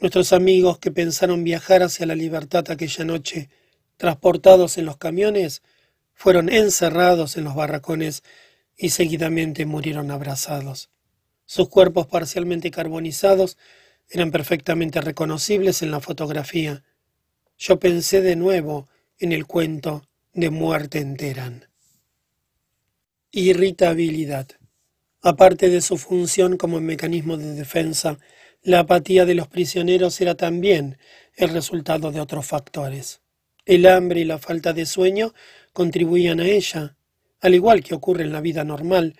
Nuestros 0.00 0.32
amigos 0.32 0.78
que 0.80 0.90
pensaron 0.90 1.44
viajar 1.44 1.84
hacia 1.84 2.06
la 2.06 2.16
libertad 2.16 2.68
aquella 2.68 3.04
noche, 3.04 3.48
transportados 3.96 4.78
en 4.78 4.84
los 4.84 4.96
camiones, 4.96 5.62
fueron 6.12 6.48
encerrados 6.48 7.36
en 7.36 7.44
los 7.44 7.54
barracones 7.54 8.24
y 8.76 8.90
seguidamente 8.90 9.64
murieron 9.64 10.10
abrazados. 10.10 10.90
Sus 11.44 11.68
cuerpos 11.68 12.08
parcialmente 12.08 12.72
carbonizados 12.72 13.56
eran 14.08 14.30
perfectamente 14.30 15.00
reconocibles 15.00 15.82
en 15.82 15.90
la 15.90 16.00
fotografía. 16.00 16.84
Yo 17.58 17.78
pensé 17.78 18.20
de 18.20 18.36
nuevo 18.36 18.88
en 19.18 19.32
el 19.32 19.46
cuento 19.46 20.08
de 20.32 20.50
muerte 20.50 20.98
enteran. 20.98 21.66
Irritabilidad. 23.30 24.48
Aparte 25.22 25.68
de 25.68 25.80
su 25.80 25.96
función 25.96 26.56
como 26.56 26.80
mecanismo 26.80 27.36
de 27.36 27.54
defensa, 27.54 28.18
la 28.62 28.80
apatía 28.80 29.24
de 29.24 29.34
los 29.34 29.48
prisioneros 29.48 30.20
era 30.20 30.34
también 30.34 30.98
el 31.34 31.50
resultado 31.50 32.12
de 32.12 32.20
otros 32.20 32.46
factores. 32.46 33.20
El 33.64 33.86
hambre 33.86 34.20
y 34.20 34.24
la 34.24 34.38
falta 34.38 34.72
de 34.72 34.86
sueño 34.86 35.34
contribuían 35.72 36.40
a 36.40 36.46
ella, 36.46 36.96
al 37.40 37.54
igual 37.54 37.82
que 37.82 37.94
ocurre 37.94 38.24
en 38.24 38.32
la 38.32 38.40
vida 38.40 38.64
normal, 38.64 39.16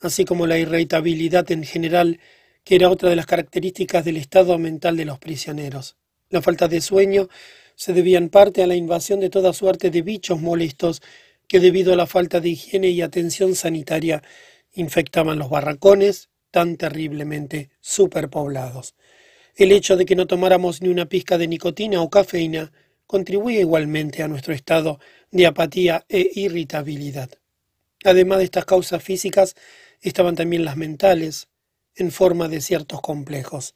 así 0.00 0.24
como 0.24 0.46
la 0.46 0.58
irritabilidad 0.58 1.50
en 1.50 1.64
general, 1.64 2.20
que 2.68 2.74
era 2.74 2.90
otra 2.90 3.08
de 3.08 3.16
las 3.16 3.24
características 3.24 4.04
del 4.04 4.18
estado 4.18 4.58
mental 4.58 4.94
de 4.98 5.06
los 5.06 5.18
prisioneros. 5.18 5.96
La 6.28 6.42
falta 6.42 6.68
de 6.68 6.82
sueño 6.82 7.30
se 7.76 7.94
debía 7.94 8.18
en 8.18 8.28
parte 8.28 8.62
a 8.62 8.66
la 8.66 8.74
invasión 8.74 9.20
de 9.20 9.30
toda 9.30 9.54
suerte 9.54 9.90
de 9.90 10.02
bichos 10.02 10.38
molestos 10.42 11.00
que 11.46 11.60
debido 11.60 11.94
a 11.94 11.96
la 11.96 12.06
falta 12.06 12.40
de 12.40 12.50
higiene 12.50 12.90
y 12.90 13.00
atención 13.00 13.54
sanitaria 13.54 14.22
infectaban 14.74 15.38
los 15.38 15.48
barracones 15.48 16.28
tan 16.50 16.76
terriblemente 16.76 17.70
superpoblados. 17.80 18.94
El 19.56 19.72
hecho 19.72 19.96
de 19.96 20.04
que 20.04 20.14
no 20.14 20.26
tomáramos 20.26 20.82
ni 20.82 20.90
una 20.90 21.06
pizca 21.06 21.38
de 21.38 21.48
nicotina 21.48 22.02
o 22.02 22.10
cafeína 22.10 22.70
contribuye 23.06 23.60
igualmente 23.60 24.22
a 24.22 24.28
nuestro 24.28 24.52
estado 24.52 25.00
de 25.30 25.46
apatía 25.46 26.04
e 26.10 26.32
irritabilidad. 26.34 27.30
Además 28.04 28.36
de 28.40 28.44
estas 28.44 28.66
causas 28.66 29.02
físicas, 29.02 29.56
estaban 30.02 30.34
también 30.36 30.66
las 30.66 30.76
mentales, 30.76 31.47
en 31.98 32.10
forma 32.10 32.48
de 32.48 32.60
ciertos 32.60 33.00
complejos. 33.00 33.74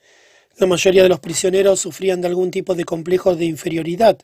La 0.57 0.67
mayoría 0.67 1.03
de 1.03 1.09
los 1.09 1.21
prisioneros 1.21 1.81
sufrían 1.81 2.21
de 2.21 2.29
algún 2.29 2.51
tipo 2.51 2.75
de 2.75 2.85
complejo 2.85 3.35
de 3.35 3.47
inferioridad. 3.47 4.19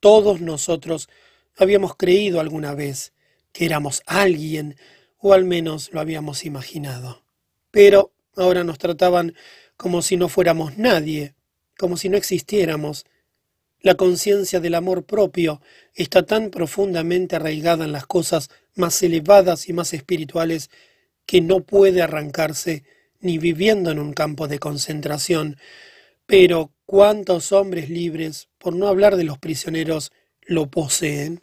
Todos 0.00 0.40
nosotros 0.40 1.08
habíamos 1.56 1.96
creído 1.96 2.40
alguna 2.40 2.74
vez 2.74 3.12
que 3.52 3.64
éramos 3.64 4.02
alguien, 4.06 4.76
o 5.18 5.32
al 5.32 5.44
menos 5.44 5.90
lo 5.92 6.00
habíamos 6.00 6.44
imaginado. 6.44 7.22
Pero 7.70 8.12
ahora 8.36 8.64
nos 8.64 8.78
trataban 8.78 9.34
como 9.76 10.02
si 10.02 10.16
no 10.16 10.28
fuéramos 10.28 10.76
nadie, 10.76 11.34
como 11.78 11.96
si 11.96 12.08
no 12.08 12.16
existiéramos. 12.16 13.06
La 13.80 13.94
conciencia 13.94 14.60
del 14.60 14.74
amor 14.74 15.04
propio 15.04 15.60
está 15.94 16.24
tan 16.24 16.50
profundamente 16.50 17.36
arraigada 17.36 17.84
en 17.84 17.92
las 17.92 18.06
cosas 18.06 18.50
más 18.74 19.02
elevadas 19.02 19.68
y 19.68 19.72
más 19.72 19.94
espirituales 19.94 20.70
que 21.26 21.40
no 21.40 21.60
puede 21.60 22.02
arrancarse 22.02 22.84
ni 23.24 23.38
viviendo 23.38 23.90
en 23.90 23.98
un 23.98 24.12
campo 24.12 24.46
de 24.46 24.58
concentración. 24.60 25.56
Pero 26.26 26.72
¿cuántos 26.86 27.50
hombres 27.52 27.90
libres, 27.90 28.48
por 28.58 28.74
no 28.76 28.86
hablar 28.86 29.16
de 29.16 29.24
los 29.24 29.38
prisioneros, 29.38 30.12
lo 30.46 30.70
poseen. 30.70 31.42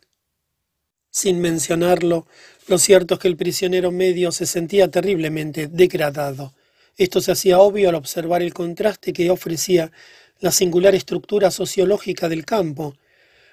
Sin 1.10 1.40
mencionarlo, 1.40 2.28
lo 2.68 2.78
cierto 2.78 3.16
es 3.16 3.20
que 3.20 3.28
el 3.28 3.36
prisionero 3.36 3.92
medio 3.92 4.32
se 4.32 4.46
sentía 4.46 4.90
terriblemente 4.90 5.68
degradado. 5.68 6.54
Esto 6.98 7.20
se 7.20 7.32
hacía 7.32 7.60
obvio 7.60 7.90
al 7.90 7.96
observar 7.96 8.42
el 8.42 8.54
contraste 8.54 9.12
que 9.12 9.30
ofrecía 9.30 9.92
la 10.40 10.52
singular 10.52 10.96
estructura 10.96 11.52
sociológica 11.52 12.30
del 12.30 12.46
campo. 12.46 12.96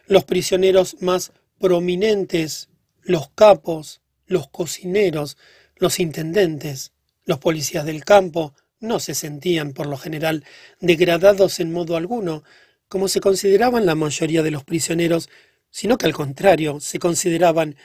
Los 0.07 0.25
prisioneros 0.25 1.01
más 1.01 1.33
prominentes, 1.59 2.69
los 3.03 3.31
capos, 3.31 4.01
los 4.27 4.49
cocineros, 4.49 5.37
los 5.77 5.99
intendentes, 5.99 6.93
los 7.29 7.39
policías 7.39 7.85
del 7.85 8.07
campo, 8.07 8.55
no 8.81 9.01
se 9.01 9.15
sentían, 9.15 9.75
por 9.75 9.87
lo 9.87 9.99
general, 9.99 10.45
degradados 10.81 11.61
en 11.61 11.71
modo 11.71 11.95
alguno, 11.97 12.43
como 12.89 13.07
se 13.07 13.21
consideraban 13.21 13.85
la 13.85 13.95
mayoría 13.95 14.43
de 14.43 14.51
los 14.51 14.65
prisioneros, 14.65 15.29
sino 15.71 15.99
que 15.99 16.07
al 16.07 16.15
contrario, 16.15 16.81
se 16.81 16.99
consideraban 16.99 17.77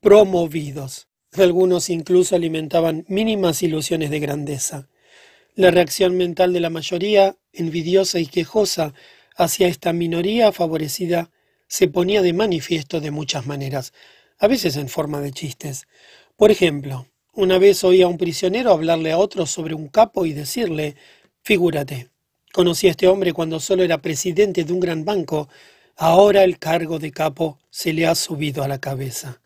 promovidos. 0.00 1.08
Algunos 1.32 1.90
incluso 1.90 2.36
alimentaban 2.36 3.04
mínimas 3.08 3.64
ilusiones 3.64 4.10
de 4.10 4.20
grandeza. 4.20 4.88
La 5.56 5.72
reacción 5.72 6.16
mental 6.16 6.52
de 6.52 6.60
la 6.60 6.70
mayoría, 6.70 7.36
envidiosa 7.52 8.20
y 8.20 8.26
quejosa, 8.26 8.94
hacia 9.36 9.66
esta 9.66 9.92
minoría 9.92 10.52
favorecida 10.52 11.32
se 11.66 11.88
ponía 11.88 12.22
de 12.22 12.32
manifiesto 12.32 13.00
de 13.00 13.10
muchas 13.10 13.44
maneras, 13.46 13.92
a 14.38 14.46
veces 14.46 14.76
en 14.76 14.88
forma 14.88 15.20
de 15.20 15.32
chistes. 15.32 15.88
Por 16.36 16.52
ejemplo, 16.52 17.08
una 17.34 17.58
vez 17.58 17.84
oí 17.84 18.02
a 18.02 18.08
un 18.08 18.18
prisionero 18.18 18.72
hablarle 18.72 19.12
a 19.12 19.18
otro 19.18 19.46
sobre 19.46 19.74
un 19.74 19.88
capo 19.88 20.26
y 20.26 20.32
decirle, 20.32 20.96
figúrate, 21.42 22.08
Conocí 22.54 22.86
a 22.86 22.92
este 22.92 23.08
hombre 23.08 23.32
cuando 23.32 23.58
solo 23.58 23.82
era 23.82 23.98
presidente 23.98 24.62
de 24.62 24.72
un 24.72 24.78
gran 24.78 25.04
banco. 25.04 25.48
Ahora 25.96 26.44
el 26.44 26.60
cargo 26.60 27.00
de 27.00 27.10
capo 27.10 27.58
se 27.68 27.92
le 27.92 28.06
ha 28.06 28.14
subido 28.14 28.62
a 28.62 28.68
la 28.68 28.78
cabeza. 28.78 29.40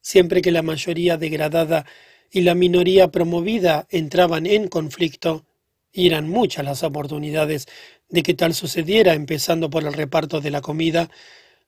Siempre 0.00 0.40
que 0.40 0.52
la 0.52 0.62
mayoría 0.62 1.16
degradada 1.16 1.84
y 2.30 2.42
la 2.42 2.54
minoría 2.54 3.08
promovida 3.08 3.88
entraban 3.90 4.46
en 4.46 4.68
conflicto, 4.68 5.44
y 5.90 6.06
eran 6.06 6.28
muchas 6.28 6.64
las 6.64 6.84
oportunidades 6.84 7.66
de 8.08 8.22
que 8.22 8.34
tal 8.34 8.54
sucediera, 8.54 9.14
empezando 9.14 9.68
por 9.68 9.82
el 9.82 9.92
reparto 9.92 10.40
de 10.40 10.52
la 10.52 10.60
comida, 10.60 11.10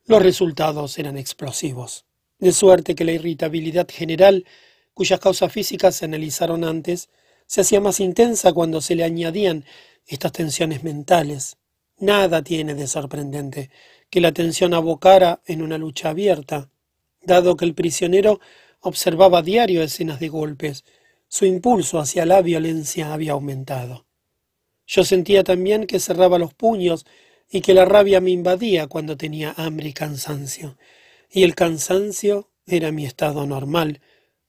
los 0.05 0.23
resultados 0.23 0.97
eran 0.97 1.19
explosivos. 1.19 2.05
De 2.39 2.53
suerte 2.53 2.95
que 2.95 3.05
la 3.05 3.11
irritabilidad 3.11 3.89
general, 3.91 4.45
cuyas 4.97 5.21
causas 5.21 5.53
físicas 5.53 5.95
se 5.95 6.07
analizaron 6.07 6.65
antes, 6.65 7.11
se 7.45 7.61
hacía 7.61 7.83
más 7.83 8.01
intensa 8.01 8.55
cuando 8.55 8.81
se 8.81 8.95
le 8.95 9.05
añadían 9.05 9.67
estas 10.07 10.33
tensiones 10.33 10.85
mentales. 10.85 11.59
Nada 11.99 12.43
tiene 12.43 12.75
de 12.75 12.87
sorprendente 12.87 13.69
que 14.09 14.23
la 14.23 14.33
tensión 14.33 14.73
abocara 14.73 15.43
en 15.45 15.61
una 15.61 15.77
lucha 15.77 16.09
abierta, 16.09 16.71
dado 17.21 17.59
que 17.59 17.67
el 17.67 17.75
prisionero 17.75 18.41
observaba 18.81 19.41
a 19.41 19.43
diario 19.43 19.83
escenas 19.83 20.19
de 20.19 20.29
golpes, 20.29 20.87
su 21.29 21.45
impulso 21.45 21.99
hacia 21.99 22.25
la 22.25 22.41
violencia 22.41 23.13
había 23.13 23.33
aumentado. 23.33 24.07
Yo 24.87 25.05
sentía 25.05 25.45
también 25.45 25.87
que 25.87 26.01
cerraba 26.01 26.39
los 26.39 26.55
puños 26.55 27.05
y 27.51 27.61
que 27.61 27.75
la 27.75 27.85
rabia 27.85 28.23
me 28.23 28.31
invadía 28.31 28.87
cuando 28.87 29.19
tenía 29.19 29.53
hambre 29.59 29.89
y 29.89 29.93
cansancio, 29.93 30.79
y 31.31 31.43
el 31.43 31.55
cansancio 31.55 32.49
era 32.67 32.93
mi 32.93 33.05
estado 33.05 33.47
normal, 33.47 34.01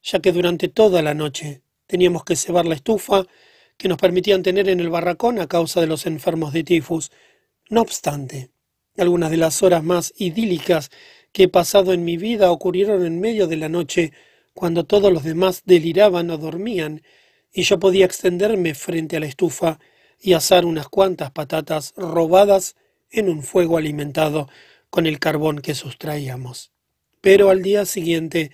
ya 0.07 0.19
que 0.19 0.31
durante 0.31 0.69
toda 0.69 1.01
la 1.01 1.13
noche 1.13 1.61
teníamos 1.85 2.23
que 2.23 2.37
cebar 2.37 2.65
la 2.65 2.75
estufa 2.75 3.25
que 3.77 3.89
nos 3.89 3.97
permitían 3.97 4.41
tener 4.41 4.69
en 4.69 4.79
el 4.79 4.89
barracón 4.89 5.39
a 5.39 5.47
causa 5.47 5.81
de 5.81 5.87
los 5.87 6.05
enfermos 6.05 6.53
de 6.53 6.63
tifus. 6.63 7.11
No 7.69 7.81
obstante, 7.81 8.49
algunas 8.97 9.29
de 9.29 9.37
las 9.37 9.61
horas 9.63 9.83
más 9.83 10.13
idílicas 10.17 10.89
que 11.33 11.43
he 11.43 11.47
pasado 11.49 11.91
en 11.91 12.05
mi 12.05 12.15
vida 12.17 12.51
ocurrieron 12.51 13.05
en 13.05 13.19
medio 13.19 13.47
de 13.47 13.57
la 13.57 13.69
noche, 13.69 14.13
cuando 14.53 14.85
todos 14.85 15.11
los 15.11 15.23
demás 15.23 15.63
deliraban 15.65 16.31
o 16.31 16.37
dormían, 16.37 17.03
y 17.53 17.63
yo 17.63 17.77
podía 17.77 18.05
extenderme 18.05 18.73
frente 18.75 19.17
a 19.17 19.19
la 19.19 19.27
estufa 19.27 19.79
y 20.19 20.33
asar 20.33 20.65
unas 20.65 20.87
cuantas 20.87 21.31
patatas 21.31 21.93
robadas 21.97 22.75
en 23.11 23.29
un 23.29 23.43
fuego 23.43 23.77
alimentado 23.77 24.49
con 24.89 25.05
el 25.05 25.19
carbón 25.19 25.59
que 25.59 25.75
sustraíamos. 25.75 26.71
Pero 27.21 27.49
al 27.49 27.61
día 27.61 27.85
siguiente 27.85 28.51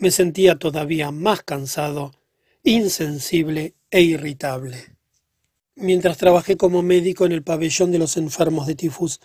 me 0.00 0.10
sentía 0.10 0.56
todavía 0.56 1.12
más 1.12 1.42
cansado, 1.42 2.12
insensible 2.64 3.74
e 3.90 4.02
irritable. 4.02 4.96
Mientras 5.76 6.18
trabajé 6.18 6.56
como 6.56 6.82
médico 6.82 7.24
en 7.24 7.32
el 7.32 7.42
pabellón 7.42 7.92
de 7.92 7.98
los 7.98 8.16
enfermos 8.16 8.66
de 8.66 8.74
tifus, 8.74 9.20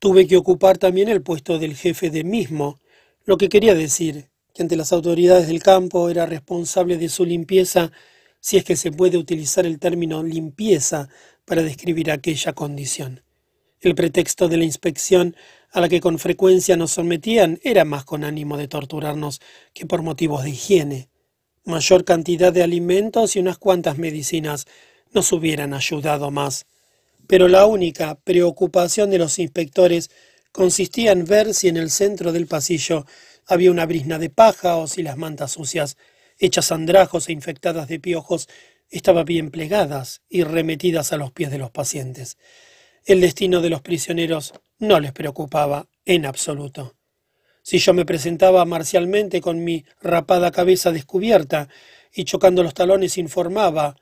Tuve 0.00 0.26
que 0.26 0.38
ocupar 0.38 0.78
también 0.78 1.10
el 1.10 1.20
puesto 1.20 1.58
del 1.58 1.76
jefe 1.76 2.08
de 2.08 2.24
mismo, 2.24 2.80
lo 3.26 3.36
que 3.36 3.50
quería 3.50 3.74
decir 3.74 4.30
que 4.54 4.62
ante 4.62 4.74
las 4.74 4.94
autoridades 4.94 5.46
del 5.46 5.62
campo 5.62 6.08
era 6.08 6.24
responsable 6.24 6.96
de 6.96 7.10
su 7.10 7.26
limpieza, 7.26 7.92
si 8.40 8.56
es 8.56 8.64
que 8.64 8.76
se 8.76 8.92
puede 8.92 9.18
utilizar 9.18 9.66
el 9.66 9.78
término 9.78 10.22
limpieza 10.22 11.10
para 11.44 11.62
describir 11.62 12.10
aquella 12.10 12.54
condición. 12.54 13.22
El 13.82 13.94
pretexto 13.94 14.48
de 14.48 14.56
la 14.56 14.64
inspección 14.64 15.36
a 15.70 15.80
la 15.80 15.88
que 15.88 16.00
con 16.00 16.18
frecuencia 16.18 16.76
nos 16.76 16.92
sometían 16.92 17.60
era 17.62 17.84
más 17.84 18.04
con 18.04 18.24
ánimo 18.24 18.56
de 18.56 18.68
torturarnos 18.68 19.40
que 19.72 19.86
por 19.86 20.02
motivos 20.02 20.42
de 20.42 20.50
higiene. 20.50 21.08
Mayor 21.64 22.04
cantidad 22.04 22.52
de 22.52 22.62
alimentos 22.62 23.36
y 23.36 23.38
unas 23.38 23.58
cuantas 23.58 23.98
medicinas 23.98 24.66
nos 25.12 25.32
hubieran 25.32 25.74
ayudado 25.74 26.30
más. 26.30 26.66
Pero 27.26 27.46
la 27.46 27.66
única 27.66 28.16
preocupación 28.16 29.10
de 29.10 29.18
los 29.18 29.38
inspectores 29.38 30.10
consistía 30.52 31.12
en 31.12 31.24
ver 31.24 31.54
si 31.54 31.68
en 31.68 31.76
el 31.76 31.90
centro 31.90 32.32
del 32.32 32.46
pasillo 32.46 33.06
había 33.46 33.70
una 33.70 33.86
brisna 33.86 34.18
de 34.18 34.30
paja 34.30 34.76
o 34.76 34.88
si 34.88 35.02
las 35.02 35.16
mantas 35.16 35.52
sucias, 35.52 35.96
hechas 36.38 36.72
andrajos 36.72 37.28
e 37.28 37.32
infectadas 37.32 37.86
de 37.86 38.00
piojos, 38.00 38.48
estaban 38.88 39.24
bien 39.24 39.50
plegadas 39.50 40.22
y 40.28 40.42
remetidas 40.42 41.12
a 41.12 41.16
los 41.16 41.30
pies 41.30 41.50
de 41.50 41.58
los 41.58 41.70
pacientes. 41.70 42.38
El 43.04 43.20
destino 43.20 43.60
de 43.60 43.70
los 43.70 43.82
prisioneros 43.82 44.52
no 44.80 44.98
les 44.98 45.12
preocupaba 45.12 45.86
en 46.04 46.26
absoluto. 46.26 46.96
Si 47.62 47.78
yo 47.78 47.94
me 47.94 48.04
presentaba 48.04 48.64
marcialmente 48.64 49.40
con 49.40 49.62
mi 49.62 49.84
rapada 50.00 50.50
cabeza 50.50 50.90
descubierta 50.90 51.68
y 52.12 52.24
chocando 52.24 52.62
los 52.62 52.74
talones 52.74 53.16
informaba 53.18 53.96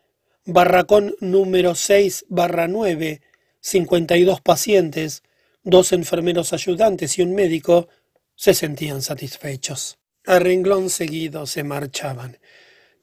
barracón 0.46 1.14
número 1.20 1.74
6 1.74 2.24
barra 2.28 2.68
9, 2.68 3.20
52 3.60 4.40
pacientes, 4.40 5.22
dos 5.62 5.92
enfermeros 5.92 6.52
ayudantes 6.54 7.18
y 7.18 7.22
un 7.22 7.34
médico, 7.34 7.88
se 8.34 8.54
sentían 8.54 9.02
satisfechos. 9.02 9.98
A 10.24 10.38
renglón 10.38 10.90
seguido 10.90 11.46
se 11.46 11.64
marchaban. 11.64 12.38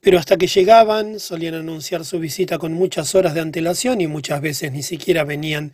Pero 0.01 0.19
hasta 0.19 0.37
que 0.37 0.47
llegaban 0.47 1.19
solían 1.19 1.55
anunciar 1.55 2.05
su 2.05 2.19
visita 2.19 2.57
con 2.57 2.73
muchas 2.73 3.15
horas 3.15 3.33
de 3.33 3.41
antelación 3.41 4.01
y 4.01 4.07
muchas 4.07 4.39
veces 4.39 4.71
ni 4.71 4.83
siquiera 4.83 5.23
venían. 5.23 5.73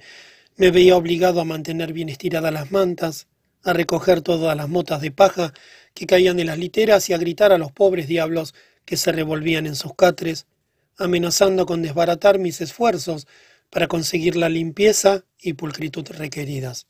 Me 0.57 0.72
veía 0.72 0.98
obligado 0.98 1.41
a 1.41 1.45
mantener 1.45 1.94
bien 1.94 2.10
estiradas 2.10 2.53
las 2.53 2.72
mantas, 2.72 3.28
a 3.64 3.73
recoger 3.73 4.22
todas 4.22 4.56
las 4.56 4.69
motas 4.69 5.02
de 5.02 5.11
paja 5.11 5.53
que 5.94 6.06
caían 6.06 6.38
de 6.38 6.45
las 6.45 6.57
literas 6.57 7.10
y 7.10 7.14
a 7.14 7.18
gritar 7.18 7.52
a 7.52 7.57
los 7.57 7.72
pobres 7.72 8.07
diablos 8.07 8.53
que 8.86 8.98
se 8.98 9.11
revolvían 9.11 9.65
en 9.65 9.76
sus 9.76 9.95
catres, 9.95 10.48
amenazando 10.98 11.65
con 11.65 11.82
desbaratar 11.82 12.40
mis 12.40 12.61
esfuerzos 12.61 13.28
para 13.69 13.88
conseguir 13.88 14.36
la 14.36 14.49
limpieza 14.49 15.23
y 15.40 15.53
pulcritud 15.53 16.07
requeridas. 16.10 16.88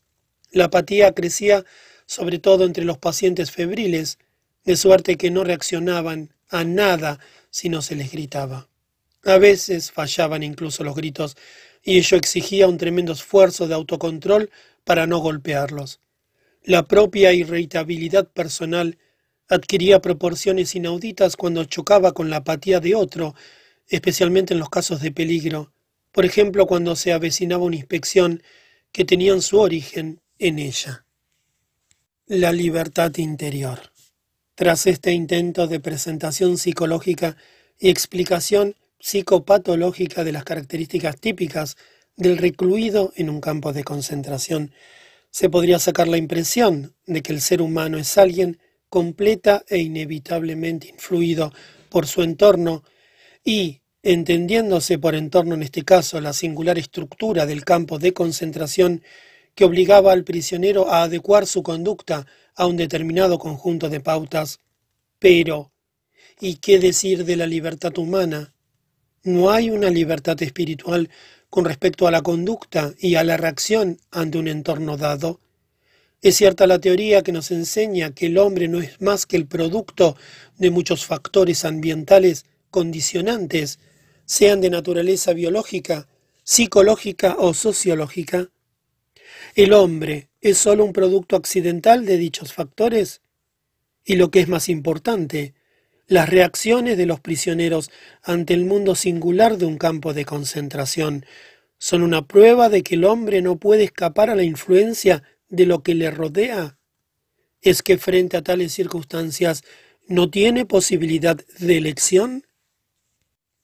La 0.50 0.64
apatía 0.64 1.12
crecía 1.12 1.64
sobre 2.06 2.38
todo 2.38 2.64
entre 2.64 2.84
los 2.84 2.98
pacientes 2.98 3.50
febriles, 3.50 4.18
de 4.64 4.76
suerte 4.76 5.16
que 5.16 5.30
no 5.30 5.44
reaccionaban 5.44 6.34
a 6.48 6.62
nada 6.64 7.18
si 7.50 7.68
no 7.68 7.80
se 7.82 7.96
les 7.96 8.12
gritaba. 8.12 8.68
A 9.24 9.38
veces 9.38 9.90
fallaban 9.92 10.42
incluso 10.42 10.84
los 10.84 10.94
gritos, 10.94 11.36
y 11.82 11.98
ello 11.98 12.16
exigía 12.16 12.68
un 12.68 12.78
tremendo 12.78 13.12
esfuerzo 13.12 13.66
de 13.66 13.74
autocontrol 13.74 14.50
para 14.84 15.06
no 15.06 15.18
golpearlos. 15.18 16.00
La 16.62 16.84
propia 16.84 17.32
irritabilidad 17.32 18.28
personal 18.28 18.98
adquiría 19.48 20.00
proporciones 20.00 20.74
inauditas 20.74 21.36
cuando 21.36 21.64
chocaba 21.64 22.12
con 22.12 22.30
la 22.30 22.36
apatía 22.38 22.80
de 22.80 22.94
otro, 22.94 23.34
especialmente 23.88 24.54
en 24.54 24.60
los 24.60 24.70
casos 24.70 25.00
de 25.00 25.10
peligro, 25.10 25.72
por 26.12 26.24
ejemplo 26.24 26.66
cuando 26.66 26.94
se 26.94 27.12
avecinaba 27.12 27.64
una 27.64 27.76
inspección 27.76 28.42
que 28.92 29.04
tenían 29.04 29.42
su 29.42 29.58
origen 29.58 30.20
en 30.38 30.58
ella. 30.58 31.04
La 32.26 32.52
libertad 32.52 33.16
interior. 33.16 33.92
Tras 34.54 34.86
este 34.86 35.12
intento 35.12 35.66
de 35.66 35.80
presentación 35.80 36.58
psicológica 36.58 37.36
y 37.78 37.88
explicación 37.88 38.76
psicopatológica 39.02 40.22
de 40.22 40.30
las 40.30 40.44
características 40.44 41.18
típicas 41.18 41.76
del 42.16 42.38
recluido 42.38 43.12
en 43.16 43.30
un 43.30 43.40
campo 43.40 43.72
de 43.72 43.82
concentración, 43.82 44.72
se 45.30 45.50
podría 45.50 45.80
sacar 45.80 46.06
la 46.06 46.18
impresión 46.18 46.94
de 47.04 47.20
que 47.20 47.32
el 47.32 47.40
ser 47.40 47.62
humano 47.62 47.98
es 47.98 48.16
alguien 48.16 48.60
completa 48.88 49.64
e 49.66 49.78
inevitablemente 49.78 50.88
influido 50.88 51.52
por 51.88 52.06
su 52.06 52.22
entorno 52.22 52.84
y, 53.44 53.80
entendiéndose 54.04 54.98
por 54.98 55.16
entorno 55.16 55.54
en 55.54 55.64
este 55.64 55.82
caso 55.82 56.20
la 56.20 56.32
singular 56.32 56.78
estructura 56.78 57.44
del 57.44 57.64
campo 57.64 57.98
de 57.98 58.12
concentración 58.12 59.02
que 59.56 59.64
obligaba 59.64 60.12
al 60.12 60.22
prisionero 60.22 60.88
a 60.88 61.02
adecuar 61.02 61.46
su 61.46 61.62
conducta 61.62 62.26
a 62.54 62.66
un 62.66 62.76
determinado 62.76 63.38
conjunto 63.38 63.88
de 63.88 64.00
pautas. 64.00 64.60
Pero, 65.18 65.72
¿y 66.40 66.56
qué 66.56 66.78
decir 66.78 67.24
de 67.24 67.36
la 67.36 67.46
libertad 67.46 67.96
humana? 67.98 68.51
¿No 69.24 69.52
hay 69.52 69.70
una 69.70 69.88
libertad 69.88 70.42
espiritual 70.42 71.08
con 71.48 71.64
respecto 71.64 72.08
a 72.08 72.10
la 72.10 72.22
conducta 72.22 72.92
y 72.98 73.14
a 73.14 73.22
la 73.22 73.36
reacción 73.36 74.00
ante 74.10 74.38
un 74.38 74.48
entorno 74.48 74.96
dado? 74.96 75.38
Es 76.22 76.36
cierta 76.36 76.66
la 76.66 76.80
teoría 76.80 77.22
que 77.22 77.30
nos 77.30 77.52
enseña 77.52 78.14
que 78.14 78.26
el 78.26 78.38
hombre 78.38 78.66
no 78.66 78.80
es 78.80 79.00
más 79.00 79.26
que 79.26 79.36
el 79.36 79.46
producto 79.46 80.16
de 80.58 80.70
muchos 80.70 81.06
factores 81.06 81.64
ambientales 81.64 82.46
condicionantes, 82.70 83.78
sean 84.24 84.60
de 84.60 84.70
naturaleza 84.70 85.32
biológica, 85.34 86.08
psicológica 86.42 87.36
o 87.38 87.54
sociológica. 87.54 88.48
¿El 89.54 89.72
hombre 89.72 90.30
es 90.40 90.58
sólo 90.58 90.84
un 90.84 90.92
producto 90.92 91.36
accidental 91.36 92.06
de 92.06 92.16
dichos 92.16 92.52
factores? 92.52 93.20
Y 94.04 94.16
lo 94.16 94.32
que 94.32 94.40
es 94.40 94.48
más 94.48 94.68
importante, 94.68 95.54
las 96.12 96.28
reacciones 96.28 96.98
de 96.98 97.06
los 97.06 97.20
prisioneros 97.20 97.90
ante 98.22 98.52
el 98.52 98.66
mundo 98.66 98.94
singular 98.94 99.56
de 99.56 99.64
un 99.64 99.78
campo 99.78 100.12
de 100.12 100.26
concentración 100.26 101.24
son 101.78 102.02
una 102.02 102.26
prueba 102.26 102.68
de 102.68 102.82
que 102.82 102.96
el 102.96 103.04
hombre 103.04 103.40
no 103.40 103.56
puede 103.56 103.84
escapar 103.84 104.28
a 104.28 104.34
la 104.34 104.44
influencia 104.44 105.22
de 105.48 105.66
lo 105.66 105.82
que 105.82 105.94
le 105.94 106.10
rodea. 106.10 106.78
¿Es 107.62 107.82
que 107.82 107.96
frente 107.96 108.36
a 108.36 108.42
tales 108.42 108.72
circunstancias 108.72 109.62
no 110.06 110.30
tiene 110.30 110.66
posibilidad 110.66 111.36
de 111.58 111.78
elección? 111.78 112.46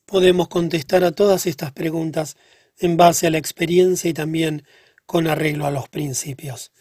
Podemos 0.07 0.49
contestar 0.49 1.05
a 1.05 1.13
todas 1.13 1.47
estas 1.47 1.73
preguntas 1.73 2.37
en 2.79 2.97
base 2.97 3.27
a 3.27 3.31
la 3.31 3.39
experiencia 3.39 4.09
y 4.09 4.15
también 4.15 4.65
con 5.05 5.27
arreglo 5.27 5.67
a 5.67 5.71
los 5.71 5.89
principios. 5.91 6.73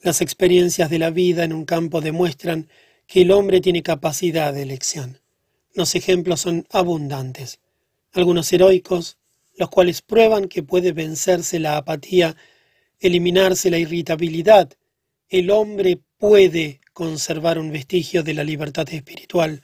Las 0.00 0.20
experiencias 0.20 0.90
de 0.90 1.00
la 1.00 1.10
vida 1.10 1.42
en 1.42 1.52
un 1.52 1.64
campo 1.64 2.00
demuestran 2.00 2.68
que 3.08 3.22
el 3.22 3.30
hombre 3.30 3.62
tiene 3.62 3.82
capacidad 3.82 4.52
de 4.52 4.62
elección. 4.62 5.18
Los 5.72 5.94
ejemplos 5.94 6.42
son 6.42 6.66
abundantes, 6.70 7.58
algunos 8.12 8.52
heroicos, 8.52 9.16
los 9.56 9.70
cuales 9.70 10.02
prueban 10.02 10.46
que 10.46 10.62
puede 10.62 10.92
vencerse 10.92 11.58
la 11.58 11.78
apatía, 11.78 12.36
eliminarse 13.00 13.70
la 13.70 13.78
irritabilidad. 13.78 14.70
El 15.30 15.50
hombre 15.50 15.98
puede 16.18 16.80
conservar 16.92 17.58
un 17.58 17.72
vestigio 17.72 18.22
de 18.22 18.34
la 18.34 18.44
libertad 18.44 18.86
espiritual, 18.92 19.62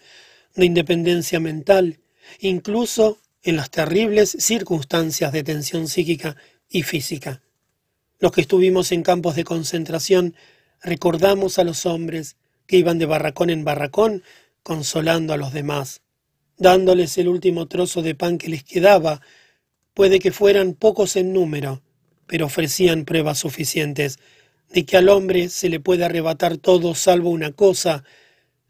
de 0.57 0.65
independencia 0.65 1.39
mental, 1.39 2.01
incluso 2.41 3.19
en 3.43 3.57
las 3.57 3.71
terribles 3.71 4.37
circunstancias 4.39 5.33
de 5.33 5.45
tensión 5.45 5.87
psíquica 5.87 6.35
y 6.71 6.83
física. 6.83 7.43
Los 8.21 8.33
que 8.33 8.41
estuvimos 8.41 8.91
en 8.91 9.03
campos 9.03 9.37
de 9.37 9.45
concentración 9.45 10.35
recordamos 10.81 11.59
a 11.59 11.65
los 11.65 11.85
hombres 11.85 12.37
que 12.67 12.77
iban 12.77 12.99
de 12.99 13.07
barracón 13.07 13.51
en 13.51 13.65
barracón 13.65 14.23
consolando 14.63 15.33
a 15.33 15.37
los 15.37 15.53
demás, 15.53 16.03
dándoles 16.57 17.19
el 17.19 17.29
último 17.29 17.67
trozo 17.67 18.03
de 18.03 18.15
pan 18.15 18.39
que 18.39 18.49
les 18.49 18.65
quedaba. 18.65 19.21
Puede 19.93 20.19
que 20.19 20.33
fueran 20.33 20.75
pocos 20.75 21.17
en 21.17 21.33
número, 21.33 21.83
pero 22.27 22.47
ofrecían 22.47 23.05
pruebas 23.05 23.39
suficientes 23.39 24.19
de 24.71 24.85
que 24.85 24.97
al 24.97 25.09
hombre 25.09 25.49
se 25.51 25.69
le 25.69 25.81
puede 25.81 26.05
arrebatar 26.05 26.57
todo 26.57 26.95
salvo 26.95 27.31
una 27.31 27.53
cosa, 27.53 28.05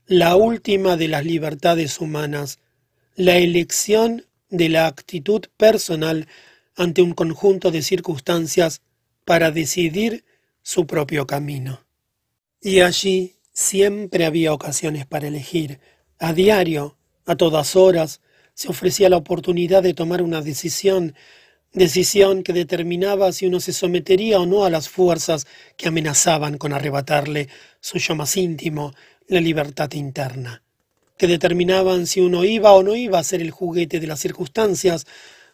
la 0.07 0.37
última 0.37 0.97
de 0.97 1.09
las 1.09 1.25
libertades 1.25 2.01
humanas, 2.01 2.59
la 3.15 3.37
elección 3.39 4.27
de 4.51 4.69
la 4.69 4.87
actitud 4.87 5.47
personal 5.57 6.29
ante 6.77 7.01
un 7.01 7.15
conjunto 7.15 7.71
de 7.71 7.83
circunstancias 7.83 8.83
para 9.25 9.51
decidir 9.51 10.25
su 10.63 10.87
propio 10.87 11.27
camino. 11.27 11.81
Y 12.61 12.81
allí 12.81 13.37
siempre 13.55 14.27
había 14.27 14.53
ocasiones 14.53 15.07
para 15.07 15.29
elegir. 15.29 15.81
A 16.19 16.35
diario, 16.35 16.99
a 17.25 17.37
todas 17.37 17.77
horas, 17.77 18.21
se 18.53 18.69
ofrecía 18.69 19.09
la 19.09 19.17
oportunidad 19.17 19.83
de 19.83 19.95
tomar 19.95 20.21
una 20.21 20.43
decisión, 20.43 21.15
decisión 21.73 22.43
que 22.43 22.53
determinaba 22.53 23.33
si 23.33 23.47
uno 23.47 23.61
se 23.61 23.73
sometería 23.73 24.41
o 24.41 24.47
no 24.47 24.65
a 24.65 24.71
las 24.71 24.89
fuerzas 24.89 25.47
que 25.77 25.89
amenazaban 25.89 26.59
con 26.59 26.73
arrebatarle 26.73 27.49
su 27.81 27.99
yo 27.99 28.15
más 28.15 28.37
íntimo, 28.37 28.93
la 29.29 29.41
libertad 29.41 29.91
interna, 29.93 30.63
que 31.17 31.27
determinaban 31.27 32.07
si 32.07 32.21
uno 32.21 32.45
iba 32.45 32.73
o 32.73 32.83
no 32.83 32.95
iba 32.95 33.19
a 33.19 33.25
ser 33.25 33.41
el 33.41 33.51
juguete 33.51 34.01
de 34.01 34.07
las 34.07 34.21
circunstancias, 34.21 35.07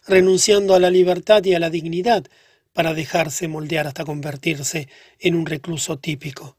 renunciando 0.07 0.73
a 0.73 0.79
la 0.79 0.89
libertad 0.89 1.43
y 1.45 1.53
a 1.53 1.59
la 1.59 1.69
dignidad, 1.69 2.25
para 2.73 2.93
dejarse 2.93 3.47
moldear 3.47 3.85
hasta 3.87 4.05
convertirse 4.05 4.87
en 5.19 5.35
un 5.35 5.45
recluso 5.45 5.99
típico. 5.99 6.57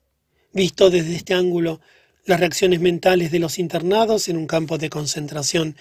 Visto 0.53 0.91
desde 0.91 1.17
este 1.17 1.33
ángulo, 1.33 1.81
las 2.27 2.39
reacciones 2.39 2.81
mentales 2.81 3.31
de 3.31 3.39
los 3.39 3.59
internados 3.59 4.29
en 4.29 4.37
un 4.37 4.47
campo 4.47 4.77
de 4.77 4.91
concentración 4.91 5.77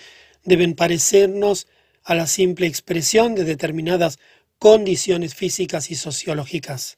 deben 0.46 0.76
parecernos 0.76 1.68
a 2.04 2.16
la 2.16 2.26
simple 2.26 2.68
expresión 2.68 3.36
de 3.36 3.44
determinadas 3.44 4.18
condiciones 4.58 5.36
físicas 5.36 5.92
y 5.92 5.96
sociológicas, 5.96 6.98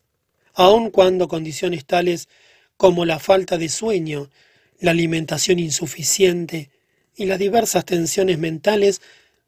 aun 0.54 0.92
cuando 0.92 1.28
condiciones 1.28 1.86
tales 1.86 2.30
como 2.78 3.06
la 3.06 3.20
falta 3.20 3.58
de 3.58 3.70
sueño, 3.70 4.30
la 4.80 4.92
alimentación 4.92 5.60
insuficiente 5.60 6.70
y 7.16 7.26
las 7.26 7.40
diversas 7.40 7.86
tensiones 7.86 8.38
mentales 8.38 9.02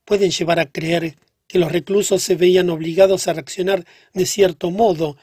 pueden 0.03 0.31
llevar 0.31 0.59
a 0.59 0.71
creer 0.71 1.15
que 1.47 1.59
los 1.59 1.71
reclusos 1.71 2.23
se 2.23 2.35
veían 2.35 2.69
obligados 2.69 3.27
a 3.27 3.33
reaccionar 3.33 3.85
de 4.13 4.25
cierto 4.25 4.71
modo. 4.71 5.15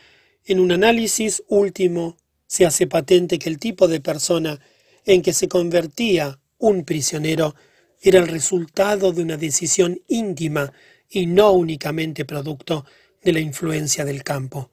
En 0.44 0.60
un 0.60 0.72
análisis 0.72 1.42
último 1.48 2.16
se 2.52 2.66
hace 2.66 2.86
patente 2.86 3.38
que 3.38 3.48
el 3.48 3.58
tipo 3.58 3.88
de 3.88 4.02
persona 4.02 4.60
en 5.06 5.22
que 5.22 5.32
se 5.32 5.48
convertía 5.48 6.38
un 6.58 6.84
prisionero 6.84 7.54
era 7.98 8.18
el 8.18 8.28
resultado 8.28 9.10
de 9.10 9.22
una 9.22 9.38
decisión 9.38 10.02
íntima 10.06 10.70
y 11.08 11.24
no 11.24 11.52
únicamente 11.52 12.26
producto 12.26 12.84
de 13.22 13.32
la 13.32 13.40
influencia 13.40 14.04
del 14.04 14.22
campo. 14.22 14.68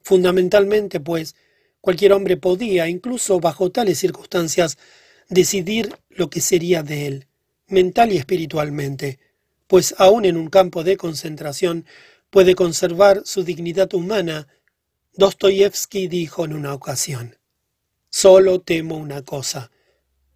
Fundamentalmente, 0.00 1.00
pues, 1.00 1.36
cualquier 1.82 2.14
hombre 2.14 2.38
podía, 2.38 2.88
incluso 2.88 3.40
bajo 3.40 3.70
tales 3.70 3.98
circunstancias, 3.98 4.78
decidir 5.28 5.94
lo 6.08 6.30
que 6.30 6.40
sería 6.40 6.82
de 6.82 7.08
él, 7.08 7.26
mental 7.66 8.10
y 8.10 8.16
espiritualmente, 8.16 9.18
pues 9.66 9.94
aún 9.98 10.24
en 10.24 10.38
un 10.38 10.48
campo 10.48 10.82
de 10.82 10.96
concentración 10.96 11.84
puede 12.30 12.54
conservar 12.54 13.20
su 13.26 13.44
dignidad 13.44 13.92
humana. 13.92 14.48
Dostoyevsky 15.18 16.06
dijo 16.06 16.44
en 16.44 16.52
una 16.52 16.72
ocasión, 16.72 17.36
Solo 18.08 18.60
temo 18.60 18.96
una 18.96 19.22
cosa, 19.22 19.72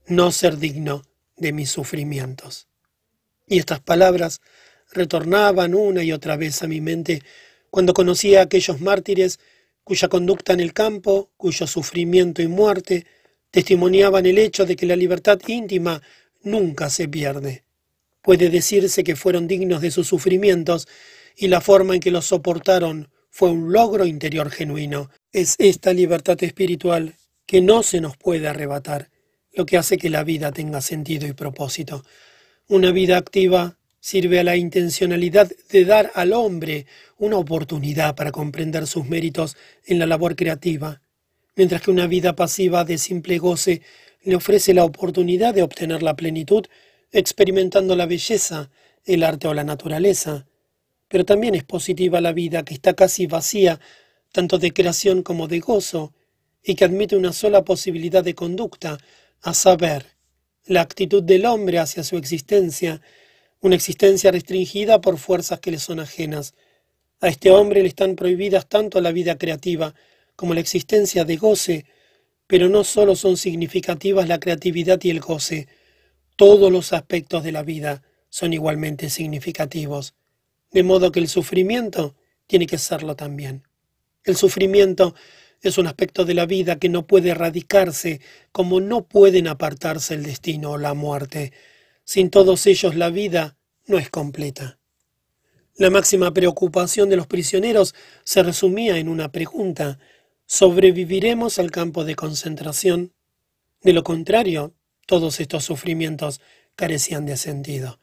no 0.09 0.33
ser 0.33 0.59
digno 0.59 1.05
de 1.37 1.53
mis 1.53 1.71
sufrimientos. 1.71 2.67
Y 3.47 3.61
estas 3.61 3.79
palabras 3.79 4.41
retornaban 4.91 5.77
una 5.77 6.03
y 6.03 6.11
otra 6.11 6.37
vez 6.37 6.65
a 6.65 6.67
mi 6.67 6.81
mente 6.81 7.23
cuando 7.71 7.95
conocía 7.95 8.41
a 8.41 8.43
aquellos 8.43 8.81
mártires 8.81 9.39
cuya 9.85 10.09
conducta 10.09 10.53
en 10.53 10.59
el 10.59 10.73
campo, 10.73 11.31
cuyo 11.37 11.69
sufrimiento 11.69 12.43
y 12.43 12.49
muerte 12.49 13.07
testimoniaban 13.53 14.27
el 14.27 14.37
hecho 14.37 14.67
de 14.67 14.75
que 14.75 14.87
la 14.87 14.97
libertad 14.97 15.39
íntima 15.47 16.03
nunca 16.43 16.91
se 16.91 17.07
pierde. 17.07 17.63
Puede 18.21 18.51
decirse 18.51 19.05
que 19.05 19.15
fueron 19.15 19.47
dignos 19.47 19.81
de 19.81 19.93
sus 19.93 20.09
sufrimientos 20.09 20.89
y 21.37 21.47
la 21.47 21.61
forma 21.61 21.95
en 21.95 22.01
que 22.01 22.11
los 22.11 22.27
soportaron 22.27 23.13
fue 23.33 23.51
un 23.51 23.73
logro 23.73 24.05
interior 24.05 24.51
genuino. 24.51 25.11
Es 25.33 25.57
esta 25.59 25.95
libertad 25.95 26.37
espiritual 26.45 27.15
que 27.47 27.63
no 27.63 27.83
se 27.83 28.03
nos 28.03 28.17
puede 28.19 28.47
arrebatar, 28.47 29.09
lo 29.55 29.65
que 29.65 29.79
hace 29.79 29.97
que 29.97 30.11
la 30.11 30.23
vida 30.23 30.53
tenga 30.53 30.83
sentido 30.83 31.27
y 31.27 31.33
propósito. 31.33 32.05
Una 32.69 32.93
vida 32.93 33.17
activa 33.17 33.79
sirve 34.01 34.39
a 34.39 34.45
la 34.45 34.57
intencionalidad 34.57 35.51
de 35.71 35.85
dar 35.87 36.13
al 36.15 36.35
hombre 36.35 36.87
una 37.17 37.39
oportunidad 37.39 38.15
para 38.15 38.33
comprender 38.33 38.87
sus 38.87 39.07
méritos 39.07 39.57
en 39.87 39.99
la 39.99 40.07
labor 40.07 40.37
creativa, 40.37 41.01
mientras 41.57 41.81
que 41.81 41.91
una 41.91 42.07
vida 42.07 42.37
pasiva 42.37 42.85
de 42.85 42.99
simple 42.99 43.39
goce 43.39 43.81
le 44.25 44.37
ofrece 44.37 44.75
la 44.75 44.85
oportunidad 44.85 45.55
de 45.55 45.63
obtener 45.63 46.03
la 46.03 46.17
plenitud 46.17 46.67
experimentando 47.11 47.97
la 47.97 48.07
belleza, 48.07 48.71
el 49.07 49.23
arte 49.23 49.49
o 49.49 49.55
la 49.55 49.65
naturaleza. 49.65 50.47
Pero 51.13 51.27
también 51.27 51.55
es 51.55 51.63
positiva 51.63 52.23
la 52.23 52.33
vida 52.33 52.63
que 52.65 52.73
está 52.73 52.95
casi 52.95 53.27
vacía, 53.27 53.79
tanto 54.33 54.57
de 54.57 54.73
creación 54.73 55.23
como 55.23 55.47
de 55.47 55.61
gozo, 55.61 56.15
y 56.65 56.75
que 56.75 56.87
admite 56.87 57.17
una 57.17 57.35
sola 57.35 57.67
posibilidad 57.67 58.25
de 58.25 58.35
conducta, 58.35 58.97
a 59.43 59.53
saber, 59.53 60.07
la 60.65 60.81
actitud 60.81 61.23
del 61.23 61.45
hombre 61.45 61.79
hacia 61.79 62.03
su 62.03 62.17
existencia, 62.17 63.03
una 63.61 63.75
existencia 63.75 64.31
restringida 64.31 65.03
por 65.03 65.19
fuerzas 65.19 65.61
que 65.61 65.71
le 65.71 65.79
son 65.79 66.01
ajenas. 66.01 66.55
A 67.21 67.29
este 67.29 67.51
hombre 67.51 67.83
le 67.83 67.89
están 67.89 68.17
prohibidas 68.17 68.67
tanto 68.67 68.99
la 69.03 69.13
vida 69.13 69.37
creativa 69.37 69.95
como 70.35 70.55
la 70.55 70.61
existencia 70.61 71.27
de 71.27 71.37
goce, 71.37 71.85
pero 72.47 72.71
no 72.71 72.85
solo 72.85 73.17
son 73.17 73.37
significativas 73.37 74.29
la 74.29 74.41
creatividad 74.41 74.99
y 75.03 75.11
el 75.11 75.21
goce, 75.21 75.69
todos 76.37 76.73
los 76.73 76.95
aspectos 76.95 77.45
de 77.45 77.53
la 77.53 77.63
vida 77.63 78.03
son 78.31 78.55
igualmente 78.55 79.11
significativos, 79.11 80.15
de 80.73 80.83
modo 80.83 81.13
que 81.13 81.21
el 81.21 81.29
sufrimiento 81.29 82.17
tiene 82.47 82.67
que 82.67 82.79
serlo 82.79 83.15
también. 83.17 83.67
El 84.25 84.37
sufrimiento 84.37 85.15
es 85.61 85.79
un 85.79 85.87
aspecto 85.87 86.25
de 86.25 86.35
la 86.35 86.47
vida 86.47 86.79
que 86.79 86.89
no 86.89 87.07
puede 87.07 87.31
erradicarse, 87.31 88.21
como 88.51 88.81
no 88.81 89.07
pueden 89.07 89.47
apartarse 89.47 90.15
el 90.15 90.25
destino 90.25 90.73
o 90.73 90.79
la 90.79 90.95
muerte. 90.95 91.53
Sin 92.05 92.31
todos 92.31 92.67
ellos 92.67 92.97
la 92.97 93.11
vida 93.11 93.57
no 93.87 93.99
es 93.99 94.11
completa. 94.11 94.79
La 95.77 95.89
máxima 95.89 96.35
preocupación 96.35 97.09
de 97.09 97.17
los 97.17 97.27
prisioneros 97.27 97.95
se 98.25 98.43
resumía 98.43 98.99
en 98.99 99.09
una 99.09 99.33
pregunta. 99.33 99.99
¿Sobreviviremos 100.47 101.59
al 101.59 101.71
campo 101.71 102.05
de 102.05 102.15
concentración? 102.15 103.15
De 103.81 103.93
lo 103.93 104.03
contrario, 104.05 104.75
todos 105.07 105.41
estos 105.41 105.65
sufrimientos 105.65 106.41
carecían 106.77 107.25
de 107.25 107.37
sentido. 107.37 108.02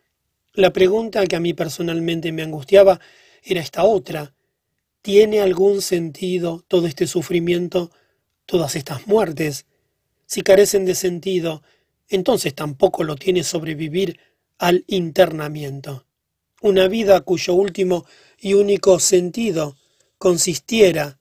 La 0.53 0.74
pregunta 0.74 1.26
que 1.28 1.36
a 1.36 1.40
mí 1.40 1.53
personalmente 1.53 2.32
me 2.32 2.42
angustiaba 2.42 3.00
era 3.44 3.61
esta 3.61 3.84
otra. 3.84 4.34
¿Tiene 5.02 5.42
algún 5.42 5.82
sentido 5.82 6.66
todo 6.68 6.88
este 6.88 7.06
sufrimiento, 7.06 7.92
todas 8.45 8.76
estas 8.76 9.06
muertes? 9.08 9.68
Si 10.26 10.42
carecen 10.42 10.86
de 10.86 10.95
sentido, 10.95 11.61
entonces 12.08 12.56
tampoco 12.56 13.03
lo 13.03 13.16
tiene 13.16 13.44
sobrevivir 13.44 14.19
al 14.58 14.84
internamiento. 14.88 16.06
Una 16.61 16.88
vida 16.88 17.22
cuyo 17.22 17.53
último 17.53 18.06
y 18.40 18.53
único 18.53 19.00
sentido 19.00 19.78
consistiera 20.18 21.19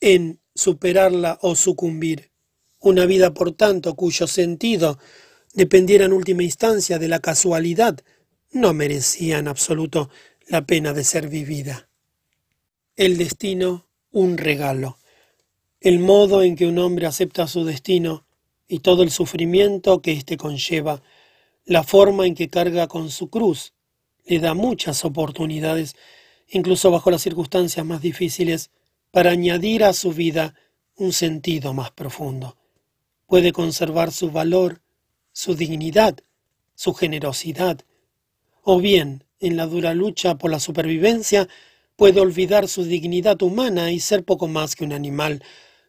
en 0.00 0.40
superarla 0.54 1.38
o 1.42 1.54
sucumbir. 1.54 2.30
Una 2.80 3.04
vida, 3.06 3.32
por 3.32 3.52
tanto, 3.52 3.94
cuyo 3.94 4.26
sentido 4.26 4.98
dependiera 5.54 6.06
en 6.06 6.12
última 6.12 6.42
instancia 6.42 6.98
de 6.98 7.08
la 7.08 7.20
casualidad, 7.20 8.00
no 8.52 8.72
merecía 8.72 9.38
en 9.38 9.48
absoluto 9.48 10.10
la 10.46 10.64
pena 10.64 10.92
de 10.92 11.04
ser 11.04 11.28
vivida. 11.28 11.88
El 12.96 13.16
destino, 13.16 13.86
un 14.10 14.38
regalo. 14.38 14.98
El 15.80 15.98
modo 15.98 16.42
en 16.42 16.54
que 16.54 16.66
un 16.66 16.78
hombre 16.78 17.06
acepta 17.06 17.46
su 17.46 17.64
destino 17.64 18.24
y 18.68 18.78
todo 18.78 19.02
el 19.02 19.10
sufrimiento 19.10 20.00
que 20.00 20.12
éste 20.12 20.36
conlleva, 20.36 21.02
la 21.64 21.82
forma 21.82 22.26
en 22.26 22.34
que 22.34 22.48
carga 22.48 22.86
con 22.86 23.10
su 23.10 23.30
cruz, 23.30 23.72
le 24.24 24.38
da 24.38 24.54
muchas 24.54 25.04
oportunidades, 25.04 25.96
incluso 26.48 26.90
bajo 26.90 27.10
las 27.10 27.22
circunstancias 27.22 27.84
más 27.84 28.00
difíciles, 28.00 28.70
para 29.10 29.30
añadir 29.30 29.84
a 29.84 29.92
su 29.92 30.12
vida 30.12 30.54
un 30.96 31.12
sentido 31.12 31.74
más 31.74 31.90
profundo 31.90 32.56
puede 33.32 33.52
conservar 33.52 34.12
su 34.12 34.30
valor, 34.30 34.82
su 35.32 35.54
dignidad, 35.54 36.18
su 36.74 36.92
generosidad, 36.92 37.80
o 38.62 38.80
bien, 38.80 39.24
en 39.40 39.56
la 39.56 39.66
dura 39.66 39.92
lucha 39.92 40.36
por 40.38 40.50
la 40.50 40.60
supervivencia, 40.60 41.48
puede 41.96 42.20
olvidar 42.20 42.68
su 42.68 42.84
dignidad 42.84 43.42
humana 43.42 43.92
y 43.92 44.00
ser 44.00 44.24
poco 44.24 44.48
más 44.48 44.76
que 44.76 44.84
un 44.84 44.92
animal, 44.92 45.42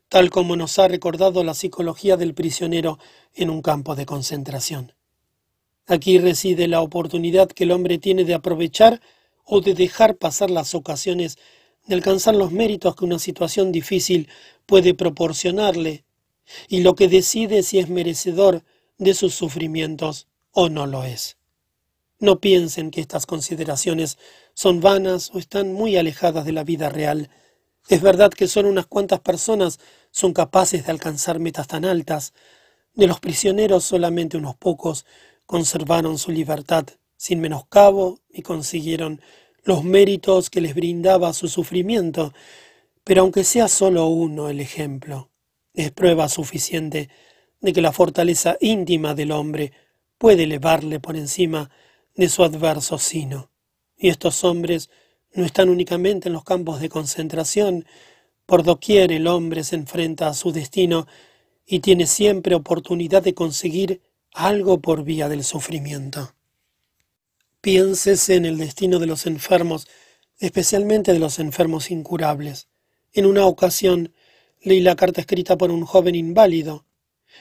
tal 0.10 0.30
como 0.30 0.56
nos 0.56 0.78
ha 0.80 0.88
recordado 0.88 1.44
la 1.44 1.54
psicología 1.54 2.18
del 2.18 2.34
prisionero 2.34 3.00
en 3.34 3.50
un 3.50 3.62
campo 3.62 3.96
de 3.96 4.06
concentración. 4.06 4.94
Aquí 5.86 6.18
reside 6.18 6.68
la 6.68 6.82
oportunidad 6.82 7.48
que 7.48 7.66
el 7.66 7.72
hombre 7.72 7.98
tiene 7.98 8.24
de 8.24 8.34
aprovechar 8.34 9.02
o 9.44 9.62
de 9.62 9.74
dejar 9.74 10.18
pasar 10.18 10.50
las 10.50 10.76
ocasiones 10.76 11.38
de 11.86 11.96
alcanzar 11.96 12.36
los 12.36 12.52
méritos 12.52 12.96
que 12.96 13.06
una 13.06 13.20
situación 13.20 13.72
difícil 13.72 14.30
puede 14.66 14.94
proporcionarle 14.94 16.06
y 16.68 16.82
lo 16.82 16.96
que 16.96 17.08
decide 17.08 17.64
si 17.64 17.80
es 17.80 17.90
merecedor 17.90 18.64
de 18.98 19.14
sus 19.14 19.34
sufrimientos 19.34 20.28
o 20.52 20.70
no 20.70 20.86
lo 20.86 21.04
es. 21.04 21.38
No 22.24 22.40
piensen 22.40 22.90
que 22.90 23.02
estas 23.02 23.26
consideraciones 23.26 24.18
son 24.54 24.80
vanas 24.80 25.30
o 25.34 25.40
están 25.40 25.74
muy 25.74 25.98
alejadas 25.98 26.46
de 26.46 26.54
la 26.54 26.64
vida 26.64 26.88
real. 26.88 27.30
Es 27.90 28.02
verdad 28.02 28.32
que 28.32 28.48
solo 28.48 28.70
unas 28.70 28.86
cuantas 28.86 29.20
personas 29.20 29.82
son 30.10 30.32
capaces 30.32 30.86
de 30.86 30.92
alcanzar 30.94 31.40
metas 31.40 31.68
tan 31.68 31.84
altas. 31.84 32.34
De 32.94 33.08
los 33.08 33.20
prisioneros 33.20 33.84
solamente 33.84 34.38
unos 34.38 34.56
pocos 34.56 35.06
conservaron 35.46 36.18
su 36.18 36.32
libertad 36.32 36.86
sin 37.18 37.42
menoscabo 37.42 38.22
y 38.30 38.42
consiguieron 38.42 39.20
los 39.66 39.84
méritos 39.84 40.50
que 40.50 40.62
les 40.62 40.76
brindaba 40.76 41.34
su 41.34 41.50
sufrimiento, 41.50 42.34
pero 43.04 43.24
aunque 43.24 43.44
sea 43.44 43.68
solo 43.68 44.08
uno 44.08 44.48
el 44.48 44.62
ejemplo, 44.62 45.30
es 45.74 45.92
prueba 45.92 46.30
suficiente 46.30 47.10
de 47.60 47.74
que 47.74 47.82
la 47.82 47.92
fortaleza 47.92 48.56
íntima 48.62 49.14
del 49.14 49.34
hombre 49.34 49.74
puede 50.18 50.44
elevarle 50.44 51.02
por 51.02 51.18
encima 51.18 51.70
de 52.16 52.30
su 52.30 52.44
adverso 52.44 52.98
sino. 52.98 53.52
Y 53.98 54.10
estos 54.10 54.44
hombres 54.44 54.90
no 55.34 55.46
están 55.46 55.70
únicamente 55.70 56.30
en 56.30 56.34
los 56.34 56.44
campos 56.44 56.80
de 56.80 56.90
concentración. 56.90 57.86
Por 58.46 58.64
doquier 58.64 59.12
el 59.12 59.28
hombre 59.28 59.64
se 59.64 59.76
enfrenta 59.76 60.28
a 60.28 60.34
su 60.34 60.52
destino 60.52 61.08
y 61.66 61.80
tiene 61.80 62.08
siempre 62.08 62.56
oportunidad 62.56 63.24
de 63.24 63.34
conseguir 63.34 64.02
algo 64.34 64.80
por 64.80 65.04
vía 65.04 65.30
del 65.30 65.44
sufrimiento. 65.44 66.36
Piénsese 67.62 68.36
en 68.36 68.46
el 68.46 68.58
destino 68.58 69.00
de 69.00 69.08
los 69.08 69.26
enfermos, 69.26 69.88
especialmente 70.40 71.14
de 71.14 71.20
los 71.20 71.40
enfermos 71.40 71.92
incurables. 71.92 72.68
En 73.14 73.26
una 73.26 73.46
ocasión 73.46 74.14
leí 74.62 74.82
la 74.82 74.96
carta 74.96 75.22
escrita 75.22 75.58
por 75.58 75.72
un 75.72 75.86
joven 75.86 76.16
inválido, 76.16 76.86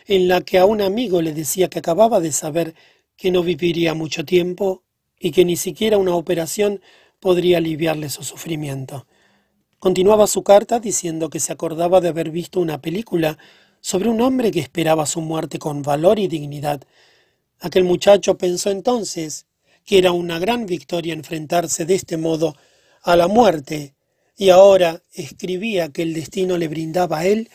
en 0.06 0.28
la 0.28 0.40
que 0.40 0.58
a 0.58 0.64
un 0.64 0.80
amigo 0.80 1.22
le 1.22 1.32
decía 1.32 1.68
que 1.68 1.80
acababa 1.80 2.20
de 2.20 2.32
saber 2.32 2.74
que 3.22 3.30
no 3.30 3.44
viviría 3.44 3.94
mucho 3.94 4.24
tiempo 4.24 4.82
y 5.16 5.30
que 5.30 5.44
ni 5.44 5.56
siquiera 5.56 5.96
una 5.96 6.12
operación 6.16 6.80
podría 7.20 7.58
aliviarle 7.58 8.08
su 8.08 8.24
sufrimiento. 8.24 9.06
Continuaba 9.78 10.26
su 10.26 10.42
carta 10.42 10.80
diciendo 10.80 11.30
que 11.30 11.38
se 11.38 11.52
acordaba 11.52 12.00
de 12.00 12.08
haber 12.08 12.30
visto 12.30 12.58
una 12.58 12.82
película 12.82 13.38
sobre 13.80 14.08
un 14.08 14.20
hombre 14.20 14.50
que 14.50 14.58
esperaba 14.58 15.06
su 15.06 15.20
muerte 15.20 15.60
con 15.60 15.82
valor 15.82 16.18
y 16.18 16.26
dignidad. 16.26 16.82
Aquel 17.60 17.84
muchacho 17.84 18.36
pensó 18.36 18.72
entonces 18.72 19.46
que 19.84 19.98
era 19.98 20.10
una 20.10 20.40
gran 20.40 20.66
victoria 20.66 21.14
enfrentarse 21.14 21.84
de 21.84 21.94
este 21.94 22.16
modo 22.16 22.56
a 23.04 23.14
la 23.14 23.28
muerte, 23.28 23.94
y 24.36 24.48
ahora 24.48 25.00
escribía 25.12 25.92
que 25.92 26.02
el 26.02 26.12
destino 26.12 26.58
le 26.58 26.66
brindaba 26.66 27.20
a 27.20 27.26
él 27.26 27.48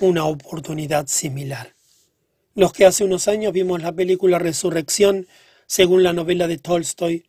una 0.00 0.24
oportunidad 0.24 1.06
similar. 1.06 1.71
Los 2.54 2.72
que 2.72 2.84
hace 2.84 3.04
unos 3.04 3.28
años 3.28 3.52
vimos 3.52 3.80
la 3.80 3.92
película 3.92 4.38
Resurrección, 4.38 5.26
según 5.66 6.02
la 6.02 6.12
novela 6.12 6.46
de 6.46 6.58
Tolstoy, 6.58 7.24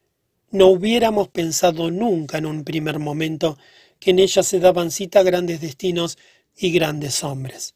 no 0.52 0.68
hubiéramos 0.68 1.30
pensado 1.30 1.92
nunca 1.92 2.38
en 2.38 2.45
un 2.45 2.66
primer 2.66 3.00
momento 3.00 3.58
que 4.00 4.11
en 4.11 4.19
ella 4.19 4.43
se 4.43 4.60
daban 4.60 4.92
cita 4.92 5.24
grandes 5.24 5.61
destinos 5.61 6.18
y 6.58 6.72
grandes 6.72 7.24
hombres. 7.24 7.76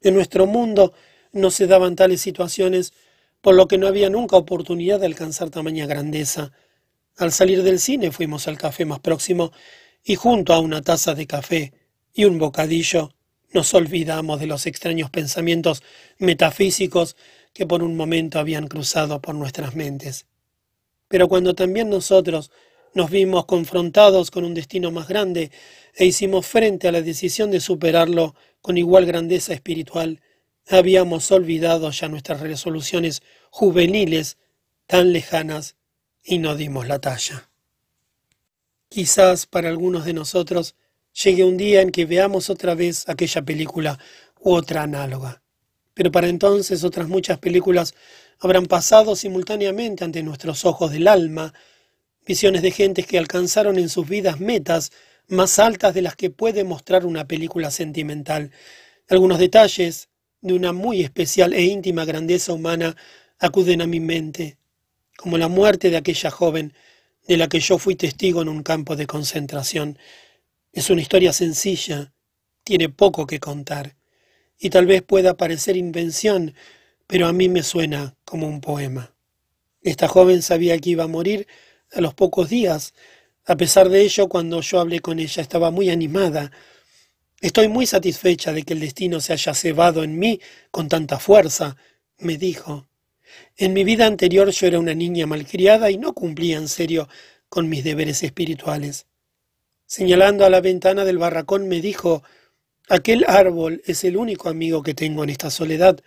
En 0.00 0.14
nuestro 0.14 0.46
mundo 0.46 0.94
no 1.32 1.50
se 1.50 1.66
daban 1.66 1.96
tales 1.96 2.22
situaciones, 2.22 2.94
por 3.42 3.54
lo 3.54 3.68
que 3.68 3.76
no 3.76 3.86
había 3.86 4.08
nunca 4.08 4.36
oportunidad 4.36 4.98
de 4.98 5.06
alcanzar 5.06 5.50
tamaña 5.50 5.86
grandeza. 5.86 6.52
Al 7.18 7.30
salir 7.30 7.62
del 7.62 7.78
cine 7.78 8.10
fuimos 8.10 8.48
al 8.48 8.56
café 8.56 8.86
más 8.86 9.00
próximo 9.00 9.52
y 10.02 10.14
junto 10.14 10.54
a 10.54 10.60
una 10.60 10.80
taza 10.80 11.14
de 11.14 11.26
café 11.26 11.74
y 12.14 12.24
un 12.24 12.38
bocadillo 12.38 13.10
nos 13.52 13.72
olvidamos 13.74 14.40
de 14.40 14.46
los 14.46 14.66
extraños 14.66 15.10
pensamientos 15.10 15.82
metafísicos 16.18 17.16
que 17.52 17.66
por 17.66 17.82
un 17.82 17.96
momento 17.96 18.38
habían 18.38 18.66
cruzado 18.66 19.20
por 19.20 19.34
nuestras 19.34 19.74
mentes. 19.74 20.26
Pero 21.08 21.28
cuando 21.28 21.54
también 21.54 21.88
nosotros 21.88 22.50
nos 22.94 23.10
vimos 23.10 23.46
confrontados 23.46 24.30
con 24.30 24.44
un 24.44 24.54
destino 24.54 24.90
más 24.90 25.08
grande 25.08 25.50
e 25.94 26.06
hicimos 26.06 26.46
frente 26.46 26.88
a 26.88 26.92
la 26.92 27.02
decisión 27.02 27.50
de 27.50 27.60
superarlo 27.60 28.34
con 28.60 28.78
igual 28.78 29.06
grandeza 29.06 29.52
espiritual, 29.52 30.20
habíamos 30.68 31.30
olvidado 31.30 31.90
ya 31.90 32.08
nuestras 32.08 32.40
resoluciones 32.40 33.22
juveniles 33.50 34.38
tan 34.86 35.12
lejanas 35.12 35.76
y 36.24 36.38
no 36.38 36.56
dimos 36.56 36.88
la 36.88 36.98
talla. 36.98 37.48
Quizás 38.88 39.46
para 39.46 39.68
algunos 39.68 40.04
de 40.04 40.12
nosotros 40.12 40.74
llegue 41.24 41.44
un 41.44 41.56
día 41.56 41.80
en 41.80 41.90
que 41.90 42.04
veamos 42.04 42.50
otra 42.50 42.74
vez 42.74 43.08
aquella 43.08 43.42
película 43.42 43.98
u 44.40 44.54
otra 44.54 44.82
análoga, 44.82 45.42
pero 45.94 46.12
para 46.12 46.28
entonces 46.28 46.84
otras 46.84 47.08
muchas 47.08 47.38
películas 47.38 47.94
habrán 48.38 48.66
pasado 48.66 49.16
simultáneamente 49.16 50.04
ante 50.04 50.22
nuestros 50.22 50.64
ojos 50.64 50.92
del 50.92 51.08
alma, 51.08 51.54
visiones 52.26 52.62
de 52.62 52.70
gentes 52.70 53.06
que 53.06 53.18
alcanzaron 53.18 53.78
en 53.78 53.88
sus 53.88 54.08
vidas 54.08 54.40
metas 54.40 54.92
más 55.28 55.58
altas 55.58 55.94
de 55.94 56.02
las 56.02 56.16
que 56.16 56.30
puede 56.30 56.64
mostrar 56.64 57.06
una 57.06 57.26
película 57.26 57.70
sentimental. 57.70 58.52
Algunos 59.08 59.38
detalles 59.38 60.08
de 60.40 60.52
una 60.52 60.72
muy 60.72 61.02
especial 61.02 61.52
e 61.52 61.64
íntima 61.64 62.04
grandeza 62.04 62.52
humana 62.52 62.96
acuden 63.38 63.80
a 63.80 63.86
mi 63.86 64.00
mente, 64.00 64.58
como 65.16 65.38
la 65.38 65.48
muerte 65.48 65.90
de 65.90 65.96
aquella 65.96 66.30
joven 66.30 66.74
de 67.26 67.36
la 67.36 67.48
que 67.48 67.60
yo 67.60 67.78
fui 67.78 67.96
testigo 67.96 68.42
en 68.42 68.48
un 68.48 68.62
campo 68.62 68.96
de 68.96 69.06
concentración. 69.06 69.98
Es 70.76 70.90
una 70.90 71.00
historia 71.00 71.32
sencilla, 71.32 72.12
tiene 72.62 72.90
poco 72.90 73.26
que 73.26 73.40
contar, 73.40 73.96
y 74.58 74.68
tal 74.68 74.84
vez 74.84 75.00
pueda 75.00 75.34
parecer 75.34 75.74
invención, 75.74 76.52
pero 77.06 77.28
a 77.28 77.32
mí 77.32 77.48
me 77.48 77.62
suena 77.62 78.14
como 78.26 78.46
un 78.46 78.60
poema. 78.60 79.14
Esta 79.80 80.06
joven 80.06 80.42
sabía 80.42 80.76
que 80.76 80.90
iba 80.90 81.04
a 81.04 81.08
morir 81.08 81.46
a 81.94 82.02
los 82.02 82.12
pocos 82.12 82.50
días. 82.50 82.92
A 83.46 83.56
pesar 83.56 83.88
de 83.88 84.02
ello, 84.02 84.28
cuando 84.28 84.60
yo 84.60 84.78
hablé 84.78 85.00
con 85.00 85.18
ella, 85.18 85.40
estaba 85.40 85.70
muy 85.70 85.88
animada. 85.88 86.52
Estoy 87.40 87.68
muy 87.68 87.86
satisfecha 87.86 88.52
de 88.52 88.62
que 88.62 88.74
el 88.74 88.80
destino 88.80 89.22
se 89.22 89.32
haya 89.32 89.54
cebado 89.54 90.04
en 90.04 90.18
mí 90.18 90.42
con 90.70 90.90
tanta 90.90 91.18
fuerza, 91.18 91.74
me 92.18 92.36
dijo. 92.36 92.86
En 93.56 93.72
mi 93.72 93.82
vida 93.82 94.04
anterior 94.04 94.50
yo 94.50 94.66
era 94.66 94.78
una 94.78 94.92
niña 94.92 95.26
malcriada 95.26 95.90
y 95.90 95.96
no 95.96 96.12
cumplía 96.12 96.58
en 96.58 96.68
serio 96.68 97.08
con 97.48 97.70
mis 97.70 97.82
deberes 97.82 98.22
espirituales. 98.22 99.06
Señalando 99.86 100.44
a 100.44 100.50
la 100.50 100.60
ventana 100.60 101.04
del 101.04 101.18
barracón 101.18 101.68
me 101.68 101.80
dijo, 101.80 102.24
aquel 102.88 103.24
árbol 103.28 103.82
es 103.86 104.02
el 104.02 104.16
único 104.16 104.48
amigo 104.48 104.82
que 104.82 104.94
tengo 104.94 105.22
en 105.22 105.30
esta 105.30 105.48
soledad. 105.48 106.00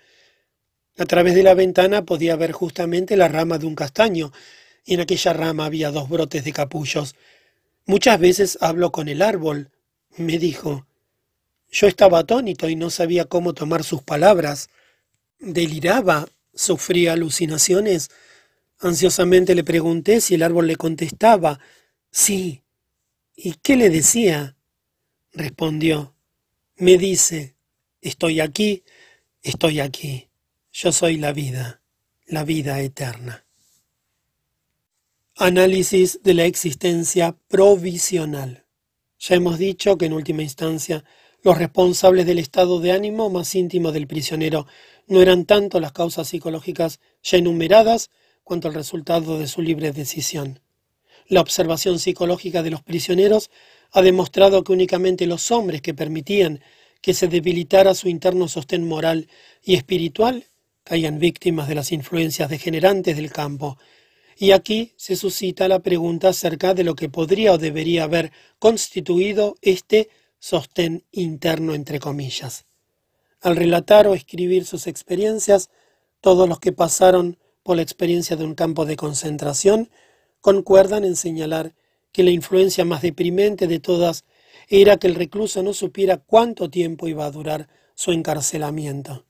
A 0.97 1.05
través 1.05 1.33
de 1.33 1.43
la 1.43 1.53
ventana 1.53 2.03
podía 2.03 2.35
ver 2.35 2.51
justamente 2.51 3.15
la 3.15 3.29
rama 3.29 3.57
de 3.57 3.65
un 3.65 3.75
castaño, 3.75 4.33
y 4.83 4.95
en 4.95 4.99
aquella 4.99 5.31
rama 5.31 5.65
había 5.65 5.91
dos 5.91 6.09
brotes 6.09 6.43
de 6.43 6.51
capullos. 6.51 7.15
Muchas 7.85 8.19
veces 8.19 8.57
hablo 8.59 8.91
con 8.91 9.07
el 9.07 9.21
árbol, 9.21 9.71
me 10.17 10.37
dijo. 10.37 10.85
Yo 11.71 11.87
estaba 11.87 12.19
atónito 12.19 12.67
y 12.67 12.75
no 12.75 12.89
sabía 12.89 13.25
cómo 13.25 13.53
tomar 13.53 13.85
sus 13.85 14.03
palabras. 14.03 14.69
Deliraba, 15.39 16.27
sufría 16.53 17.13
alucinaciones. 17.13 18.09
Ansiosamente 18.79 19.55
le 19.55 19.63
pregunté 19.63 20.19
si 20.19 20.35
el 20.35 20.43
árbol 20.43 20.67
le 20.67 20.75
contestaba. 20.75 21.59
Sí. 22.11 22.63
¿Y 23.41 23.53
qué 23.53 23.77
le 23.77 23.89
decía? 23.89 24.57
Respondió. 25.31 26.13
Me 26.75 26.97
dice, 26.97 27.55
estoy 28.01 28.41
aquí, 28.41 28.83
estoy 29.41 29.79
aquí. 29.79 30.27
Yo 30.73 30.91
soy 30.91 31.15
la 31.15 31.31
vida, 31.31 31.81
la 32.25 32.43
vida 32.43 32.81
eterna. 32.81 33.45
Análisis 35.37 36.21
de 36.21 36.33
la 36.33 36.43
existencia 36.43 37.37
provisional. 37.47 38.65
Ya 39.19 39.37
hemos 39.37 39.57
dicho 39.57 39.97
que 39.97 40.07
en 40.07 40.13
última 40.13 40.43
instancia 40.43 41.05
los 41.41 41.57
responsables 41.57 42.25
del 42.25 42.39
estado 42.39 42.81
de 42.81 42.91
ánimo 42.91 43.29
más 43.29 43.55
íntimo 43.55 43.93
del 43.93 44.05
prisionero 44.05 44.67
no 45.07 45.21
eran 45.21 45.45
tanto 45.45 45.79
las 45.79 45.93
causas 45.93 46.27
psicológicas 46.27 46.99
ya 47.23 47.37
enumeradas 47.37 48.11
cuanto 48.43 48.67
el 48.67 48.73
resultado 48.73 49.39
de 49.39 49.47
su 49.47 49.61
libre 49.61 49.93
decisión. 49.93 50.59
La 51.29 51.41
observación 51.41 51.99
psicológica 51.99 52.63
de 52.63 52.71
los 52.71 52.81
prisioneros 52.81 53.51
ha 53.91 54.01
demostrado 54.01 54.63
que 54.63 54.71
únicamente 54.71 55.27
los 55.27 55.51
hombres 55.51 55.79
que 55.81 55.93
permitían 55.93 56.59
que 57.01 57.13
se 57.13 57.27
debilitara 57.27 57.93
su 57.93 58.09
interno 58.09 58.47
sostén 58.47 58.87
moral 58.87 59.27
y 59.63 59.75
espiritual 59.75 60.45
caían 60.83 61.19
víctimas 61.19 61.67
de 61.67 61.75
las 61.75 61.91
influencias 61.91 62.49
degenerantes 62.49 63.15
del 63.15 63.31
campo. 63.31 63.77
Y 64.37 64.51
aquí 64.51 64.93
se 64.97 65.15
suscita 65.15 65.67
la 65.67 65.79
pregunta 65.79 66.29
acerca 66.29 66.73
de 66.73 66.83
lo 66.83 66.95
que 66.95 67.09
podría 67.09 67.53
o 67.53 67.59
debería 67.59 68.05
haber 68.05 68.31
constituido 68.57 69.55
este 69.61 70.09
sostén 70.39 71.03
interno 71.11 71.75
entre 71.75 71.99
comillas. 71.99 72.65
Al 73.41 73.55
relatar 73.55 74.07
o 74.07 74.15
escribir 74.15 74.65
sus 74.65 74.87
experiencias, 74.87 75.69
todos 76.21 76.49
los 76.49 76.59
que 76.59 76.71
pasaron 76.71 77.37
por 77.61 77.75
la 77.75 77.83
experiencia 77.83 78.35
de 78.35 78.45
un 78.45 78.55
campo 78.55 78.85
de 78.85 78.95
concentración 78.95 79.91
concuerdan 80.41 81.03
en 81.03 81.15
señalar 81.15 81.73
que 82.11 82.23
la 82.23 82.31
influencia 82.31 82.85
más 82.85 83.01
deprimente 83.01 83.67
de 83.67 83.79
todas 83.79 84.25
era 84.67 84.97
que 84.97 85.07
el 85.07 85.15
recluso 85.15 85.63
no 85.63 85.73
supiera 85.73 86.17
cuánto 86.17 86.69
tiempo 86.69 87.07
iba 87.07 87.25
a 87.25 87.31
durar 87.31 87.67
su 87.95 88.11
encarcelamiento. 88.11 89.25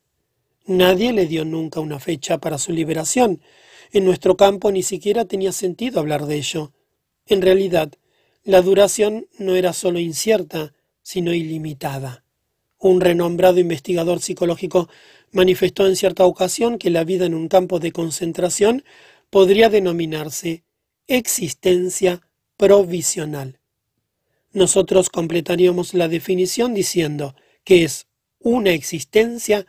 Nadie 0.65 1.13
le 1.13 1.25
dio 1.25 1.45
nunca 1.45 1.79
una 1.79 1.99
fecha 1.99 2.37
para 2.37 2.57
su 2.57 2.71
liberación. 2.71 3.41
En 3.91 4.05
nuestro 4.05 4.37
campo 4.37 4.71
ni 4.71 4.83
siquiera 4.83 5.25
tenía 5.25 5.51
sentido 5.51 5.99
hablar 5.99 6.25
de 6.25 6.35
ello. 6.35 6.73
En 7.25 7.41
realidad, 7.41 7.91
la 8.43 8.61
duración 8.61 9.27
no 9.37 9.55
era 9.55 9.73
solo 9.73 9.99
incierta, 9.99 10.73
sino 11.01 11.33
ilimitada. 11.33 12.23
Un 12.77 13.01
renombrado 13.01 13.59
investigador 13.59 14.21
psicológico 14.21 14.89
manifestó 15.31 15.87
en 15.87 15.95
cierta 15.95 16.25
ocasión 16.25 16.77
que 16.77 16.89
la 16.89 17.03
vida 17.03 17.25
en 17.25 17.33
un 17.33 17.47
campo 17.47 17.79
de 17.79 17.91
concentración 17.91 18.83
podría 19.29 19.69
denominarse 19.69 20.63
existencia 21.09 22.21
provisional. 22.55 23.59
Nosotros 24.51 25.09
completaríamos 25.09 25.93
la 25.93 26.07
definición 26.07 26.73
diciendo 26.73 27.35
que 27.63 27.83
es 27.83 28.07
una 28.39 28.71
existencia 28.71 29.65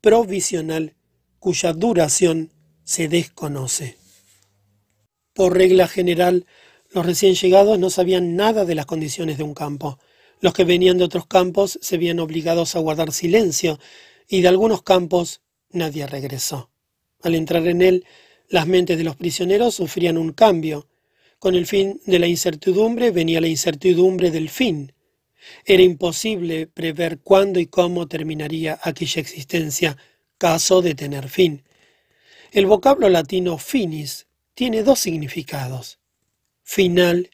provisional 0.00 0.94
cuya 1.38 1.72
duración 1.72 2.52
se 2.84 3.08
desconoce. 3.08 3.98
Por 5.34 5.56
regla 5.56 5.88
general, 5.88 6.46
Los 6.94 7.04
recién 7.04 7.34
llegados 7.34 7.76
no 7.80 7.90
sabían 7.90 8.36
nada 8.36 8.64
de 8.64 8.76
las 8.76 8.86
condiciones 8.86 9.36
de 9.36 9.42
un 9.42 9.52
campo. 9.52 9.98
Los 10.40 10.54
que 10.54 10.62
venían 10.62 10.96
de 10.96 11.02
otros 11.02 11.26
campos 11.26 11.76
se 11.82 11.98
veían 11.98 12.20
obligados 12.20 12.76
a 12.76 12.78
guardar 12.78 13.10
silencio, 13.10 13.80
y 14.28 14.42
de 14.42 14.48
algunos 14.48 14.82
campos 14.82 15.42
nadie 15.70 16.06
regresó. 16.06 16.70
Al 17.20 17.34
entrar 17.34 17.66
en 17.66 17.82
él, 17.82 18.06
las 18.48 18.66
mentes 18.66 18.98
de 18.98 19.04
los 19.04 19.16
prisioneros 19.16 19.74
sufrían 19.74 20.18
un 20.18 20.32
cambio. 20.32 20.88
Con 21.38 21.54
el 21.54 21.66
fin 21.66 22.00
de 22.06 22.18
la 22.18 22.26
incertidumbre 22.26 23.10
venía 23.10 23.40
la 23.40 23.48
incertidumbre 23.48 24.30
del 24.30 24.48
fin. 24.48 24.92
Era 25.64 25.82
imposible 25.82 26.66
prever 26.66 27.18
cuándo 27.18 27.60
y 27.60 27.66
cómo 27.66 28.06
terminaría 28.06 28.78
aquella 28.82 29.20
existencia, 29.20 29.96
caso 30.38 30.82
de 30.82 30.94
tener 30.94 31.28
fin. 31.28 31.62
El 32.52 32.66
vocablo 32.66 33.08
latino 33.08 33.58
finis 33.58 34.26
tiene 34.54 34.82
dos 34.82 35.00
significados, 35.00 35.98
final 36.62 37.30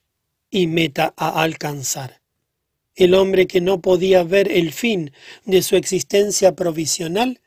y 0.50 0.66
meta 0.66 1.14
a 1.16 1.42
alcanzar. 1.42 2.20
El 2.94 3.14
hombre 3.14 3.46
que 3.46 3.60
no 3.60 3.80
podía 3.80 4.24
ver 4.24 4.50
el 4.50 4.72
fin 4.72 5.12
de 5.44 5.62
su 5.62 5.76
existencia 5.76 6.56
provisional, 6.56 7.40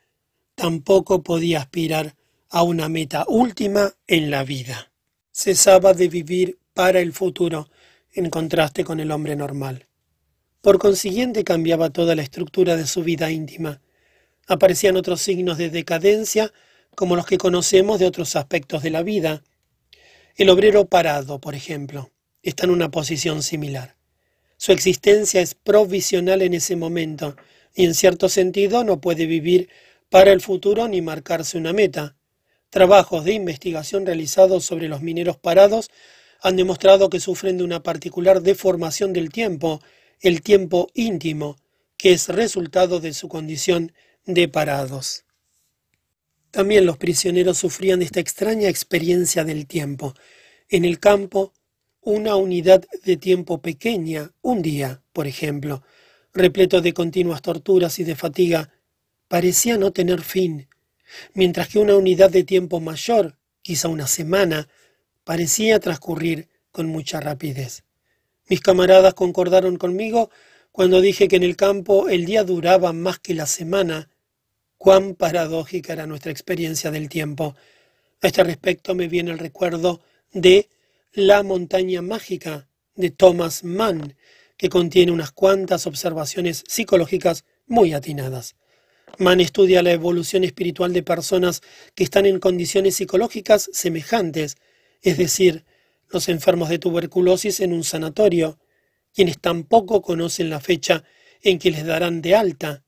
tampoco 0.55 1.23
podía 1.23 1.59
aspirar 1.59 2.15
a 2.53 2.61
una 2.61 2.87
meta 2.87 3.25
última 3.27 3.95
en 4.05 4.29
la 4.29 4.43
vida. 4.43 4.91
Cesaba 5.31 5.95
de 5.95 6.07
vivir 6.07 6.59
para 6.75 6.99
el 6.99 7.11
futuro, 7.11 7.67
en 8.11 8.29
contraste 8.29 8.83
con 8.83 8.99
el 8.99 9.09
hombre 9.09 9.35
normal. 9.35 9.87
Por 10.61 10.77
consiguiente 10.77 11.43
cambiaba 11.43 11.89
toda 11.89 12.13
la 12.15 12.21
estructura 12.21 12.75
de 12.75 12.85
su 12.85 13.01
vida 13.01 13.31
íntima. 13.31 13.81
Aparecían 14.45 14.97
otros 14.97 15.19
signos 15.19 15.57
de 15.57 15.71
decadencia, 15.71 16.53
como 16.95 17.15
los 17.15 17.25
que 17.25 17.39
conocemos 17.39 17.99
de 17.99 18.05
otros 18.05 18.35
aspectos 18.35 18.83
de 18.83 18.91
la 18.91 19.01
vida. 19.01 19.41
El 20.35 20.51
obrero 20.51 20.85
parado, 20.85 21.39
por 21.39 21.55
ejemplo, 21.55 22.11
está 22.43 22.65
en 22.65 22.69
una 22.69 22.91
posición 22.91 23.41
similar. 23.41 23.95
Su 24.57 24.73
existencia 24.73 25.41
es 25.41 25.55
provisional 25.55 26.43
en 26.43 26.53
ese 26.53 26.75
momento, 26.75 27.35
y 27.73 27.85
en 27.85 27.95
cierto 27.95 28.29
sentido 28.29 28.83
no 28.83 29.01
puede 29.01 29.25
vivir 29.25 29.69
para 30.11 30.31
el 30.31 30.39
futuro 30.39 30.87
ni 30.87 31.01
marcarse 31.01 31.57
una 31.57 31.73
meta. 31.73 32.15
Trabajos 32.73 33.23
de 33.23 33.33
investigación 33.33 34.03
realizados 34.03 34.65
sobre 34.65 34.87
los 34.87 35.03
mineros 35.03 35.37
parados 35.37 35.91
han 36.41 36.55
demostrado 36.55 37.07
que 37.07 37.19
sufren 37.19 37.59
de 37.59 37.63
una 37.63 37.83
particular 37.83 38.41
deformación 38.41 39.13
del 39.13 39.29
tiempo 39.29 39.79
el 40.21 40.41
tiempo 40.41 40.89
íntimo, 40.95 41.57
que 41.97 42.13
es 42.13 42.29
resultado 42.29 42.99
de 42.99 43.13
su 43.13 43.29
condición 43.29 43.93
de 44.25 44.47
parados. 44.47 45.23
También 46.49 46.87
los 46.87 46.97
prisioneros 46.97 47.59
sufrían 47.59 48.01
esta 48.01 48.19
extraña 48.19 48.69
experiencia 48.69 49.43
del 49.43 49.67
tiempo. 49.67 50.15
En 50.67 50.83
el 50.83 50.99
campo, 50.99 51.53
una 52.01 52.35
unidad 52.37 52.83
de 53.03 53.17
tiempo 53.17 53.61
pequeña, 53.61 54.31
un 54.41 54.63
día, 54.63 55.03
por 55.13 55.27
ejemplo, 55.27 55.83
repleto 56.33 56.81
de 56.81 56.91
continuas 56.91 57.43
torturas 57.43 57.99
y 57.99 58.03
de 58.03 58.15
fatiga, 58.15 58.71
parecía 59.27 59.77
no 59.77 59.91
tener 59.91 60.23
fin, 60.23 60.67
mientras 61.33 61.67
que 61.67 61.79
una 61.79 61.95
unidad 61.95 62.29
de 62.29 62.43
tiempo 62.43 62.79
mayor, 62.79 63.37
quizá 63.61 63.87
una 63.87 64.07
semana, 64.07 64.67
parecía 65.23 65.79
transcurrir 65.79 66.49
con 66.71 66.87
mucha 66.87 67.19
rapidez. 67.19 67.83
Mis 68.49 68.61
camaradas 68.61 69.13
concordaron 69.13 69.77
conmigo 69.77 70.29
cuando 70.71 71.01
dije 71.01 71.27
que 71.27 71.37
en 71.37 71.43
el 71.43 71.55
campo 71.55 72.09
el 72.09 72.25
día 72.25 72.43
duraba 72.43 72.93
más 72.93 73.19
que 73.19 73.33
la 73.33 73.45
semana. 73.45 74.09
Cuán 74.77 75.15
paradójica 75.15 75.93
era 75.93 76.07
nuestra 76.07 76.31
experiencia 76.31 76.91
del 76.91 77.09
tiempo. 77.09 77.55
A 78.21 78.27
este 78.27 78.43
respecto 78.43 78.95
me 78.95 79.07
viene 79.07 79.31
el 79.31 79.39
recuerdo 79.39 80.01
de 80.31 80.67
La 81.13 81.43
montaña 81.43 82.01
mágica 82.01 82.67
de 82.95 83.11
Thomas 83.11 83.63
Mann, 83.63 84.15
que 84.57 84.69
contiene 84.69 85.11
unas 85.11 85.31
cuantas 85.31 85.85
observaciones 85.87 86.63
psicológicas 86.67 87.45
muy 87.67 87.93
atinadas. 87.93 88.55
Mann 89.19 89.41
estudia 89.41 89.83
la 89.83 89.91
evolución 89.91 90.43
espiritual 90.43 90.91
de 90.91 91.03
personas 91.03 91.61
que 91.93 92.03
están 92.03 92.25
en 92.25 92.39
condiciones 92.39 92.95
psicológicas 92.95 93.69
semejantes, 93.71 94.57
es 95.01 95.17
decir, 95.17 95.65
los 96.09 96.29
enfermos 96.29 96.69
de 96.69 96.79
tuberculosis 96.79 97.59
en 97.59 97.73
un 97.73 97.83
sanatorio, 97.83 98.59
quienes 99.13 99.39
tampoco 99.39 100.01
conocen 100.01 100.49
la 100.49 100.59
fecha 100.59 101.03
en 101.41 101.59
que 101.59 101.69
les 101.69 101.85
darán 101.85 102.21
de 102.21 102.35
alta, 102.35 102.83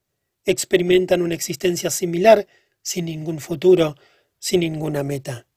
experimentan 0.46 1.22
una 1.22 1.36
existencia 1.36 1.92
similar, 1.92 2.48
sin 2.82 3.06
ningún 3.06 3.40
futuro, 3.40 3.96
sin 4.40 4.62
ninguna 4.62 5.04
meta. 5.04 5.48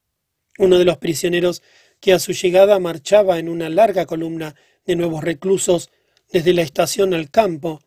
Uno 0.59 0.79
de 0.79 0.85
los 0.85 0.99
prisioneros 0.99 1.63
que 2.01 2.13
a 2.13 2.19
su 2.19 2.33
llegada 2.33 2.79
marchaba 2.79 3.39
en 3.39 3.49
una 3.49 3.71
larga 3.71 4.05
columna 4.05 4.55
de 4.85 4.97
nuevos 4.97 5.25
reclusos 5.25 5.91
desde 6.31 6.53
la 6.53 6.63
estación 6.63 7.15
al 7.15 7.31
campo, 7.31 7.81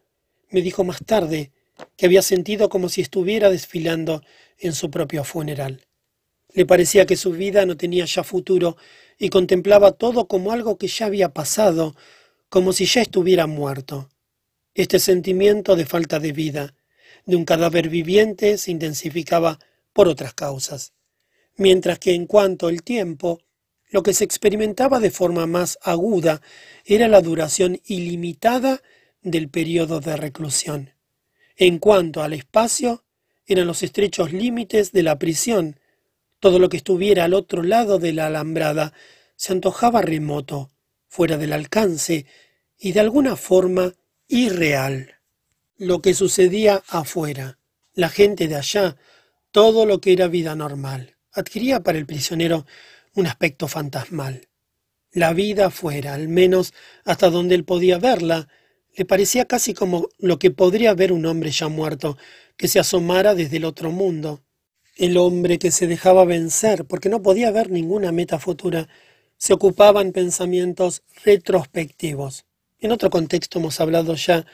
me 0.50 0.62
dijo 0.62 0.84
más 0.84 1.00
tarde 1.06 1.52
que 1.98 2.06
había 2.06 2.22
sentido 2.22 2.70
como 2.70 2.90
si 2.90 3.02
estuviera 3.02 3.50
desfilando 3.50 4.24
en 4.58 4.74
su 4.74 4.90
propio 4.92 5.24
funeral. 5.24 5.86
Le 6.54 6.66
parecía 6.66 7.06
que 7.06 7.16
su 7.16 7.32
vida 7.32 7.66
no 7.66 7.78
tenía 7.78 8.06
ya 8.06 8.24
futuro 8.24 8.78
y 9.18 9.30
contemplaba 9.30 9.92
todo 9.92 10.28
como 10.28 10.52
algo 10.52 10.78
que 10.78 10.88
ya 10.88 11.06
había 11.06 11.30
pasado, 11.30 11.96
como 12.50 12.74
si 12.74 12.86
ya 12.86 13.02
estuviera 13.02 13.48
muerto. 13.48 14.10
Este 14.74 15.00
sentimiento 15.00 15.76
de 15.76 15.86
falta 15.86 16.20
de 16.20 16.32
vida, 16.32 16.76
de 17.26 17.36
un 17.36 17.46
cadáver 17.46 17.90
viviente, 17.90 18.58
se 18.58 18.72
intensificaba 18.72 19.60
por 19.94 20.08
otras 20.08 20.34
causas, 20.34 20.94
mientras 21.58 22.00
que 22.00 22.14
en 22.14 22.26
cuanto 22.26 22.68
al 22.68 22.82
tiempo, 22.82 23.40
lo 23.90 24.04
que 24.04 24.14
se 24.14 24.24
experimentaba 24.24 25.00
de 25.00 25.12
forma 25.12 25.46
más 25.46 25.78
aguda 25.82 26.42
era 26.86 27.08
la 27.08 27.22
duración 27.22 27.80
ilimitada 27.86 28.82
del 29.22 29.50
periodo 29.50 30.00
de 30.00 30.16
reclusión. 30.18 30.92
En 31.56 31.80
cuanto 31.80 32.24
al 32.24 32.34
espacio, 32.34 33.04
eran 33.46 33.68
los 33.68 33.84
estrechos 33.84 34.32
límites 34.32 34.92
de 34.92 35.04
la 35.04 35.20
prisión, 35.20 35.80
todo 36.40 36.58
lo 36.58 36.70
que 36.70 36.78
estuviera 36.78 37.26
al 37.26 37.34
otro 37.34 37.64
lado 37.64 38.00
de 38.00 38.14
la 38.14 38.28
alambrada 38.28 38.94
se 39.36 39.54
antojaba 39.54 40.02
remoto, 40.02 40.72
fuera 41.08 41.38
del 41.38 41.54
alcance 41.54 42.26
y 42.78 42.94
de 42.94 43.00
alguna 43.00 43.36
forma 43.36 43.94
irreal. 44.28 45.16
Lo 45.78 46.02
que 46.02 46.14
sucedía 46.14 46.84
afuera, 46.88 47.60
la 47.94 48.10
gente 48.10 48.48
de 48.48 48.56
allá, 48.56 48.98
todo 49.52 49.86
lo 49.86 50.00
que 50.00 50.14
era 50.14 50.28
vida 50.28 50.56
normal, 50.56 51.18
adquiría 51.34 51.82
para 51.82 51.98
el 51.98 52.06
prisionero 52.06 52.66
un 53.14 53.28
aspecto 53.28 53.68
fantasmal. 53.68 54.48
La 55.12 55.34
vida 55.34 55.68
afuera, 55.68 56.14
al 56.14 56.30
menos 56.30 56.74
hasta 57.04 57.30
donde 57.30 57.56
él 57.56 57.66
podía 57.66 57.98
verla, 58.00 58.48
le 58.96 59.06
parecía 59.06 59.46
casi 59.46 59.74
como 59.74 60.10
lo 60.18 60.38
que 60.40 60.52
podría 60.52 60.94
ver 60.94 61.14
un 61.14 61.26
hombre 61.26 61.52
ya 61.52 61.68
muerto, 61.68 62.18
que 62.58 62.68
se 62.68 62.80
asomara 62.80 63.36
desde 63.36 63.58
el 63.58 63.66
otro 63.66 63.92
mundo. 63.92 64.42
El 64.96 65.18
hombre 65.18 65.58
que 65.58 65.72
se 65.72 65.88
dejaba 65.88 66.26
vencer 66.26 66.86
porque 66.86 67.10
no 67.10 67.22
podía 67.22 67.52
ver 67.52 67.72
ninguna 67.72 68.12
meta 68.12 68.40
futura, 68.40 68.88
se 69.38 69.54
ocupaba 69.54 70.02
en 70.02 70.12
pensamientos 70.12 71.04
retrospectivos. 71.24 72.46
En 72.80 72.92
otro 72.92 73.10
contexto 73.10 73.60
hemos 73.60 73.80
hablado 73.80 74.16
ya 74.16 74.46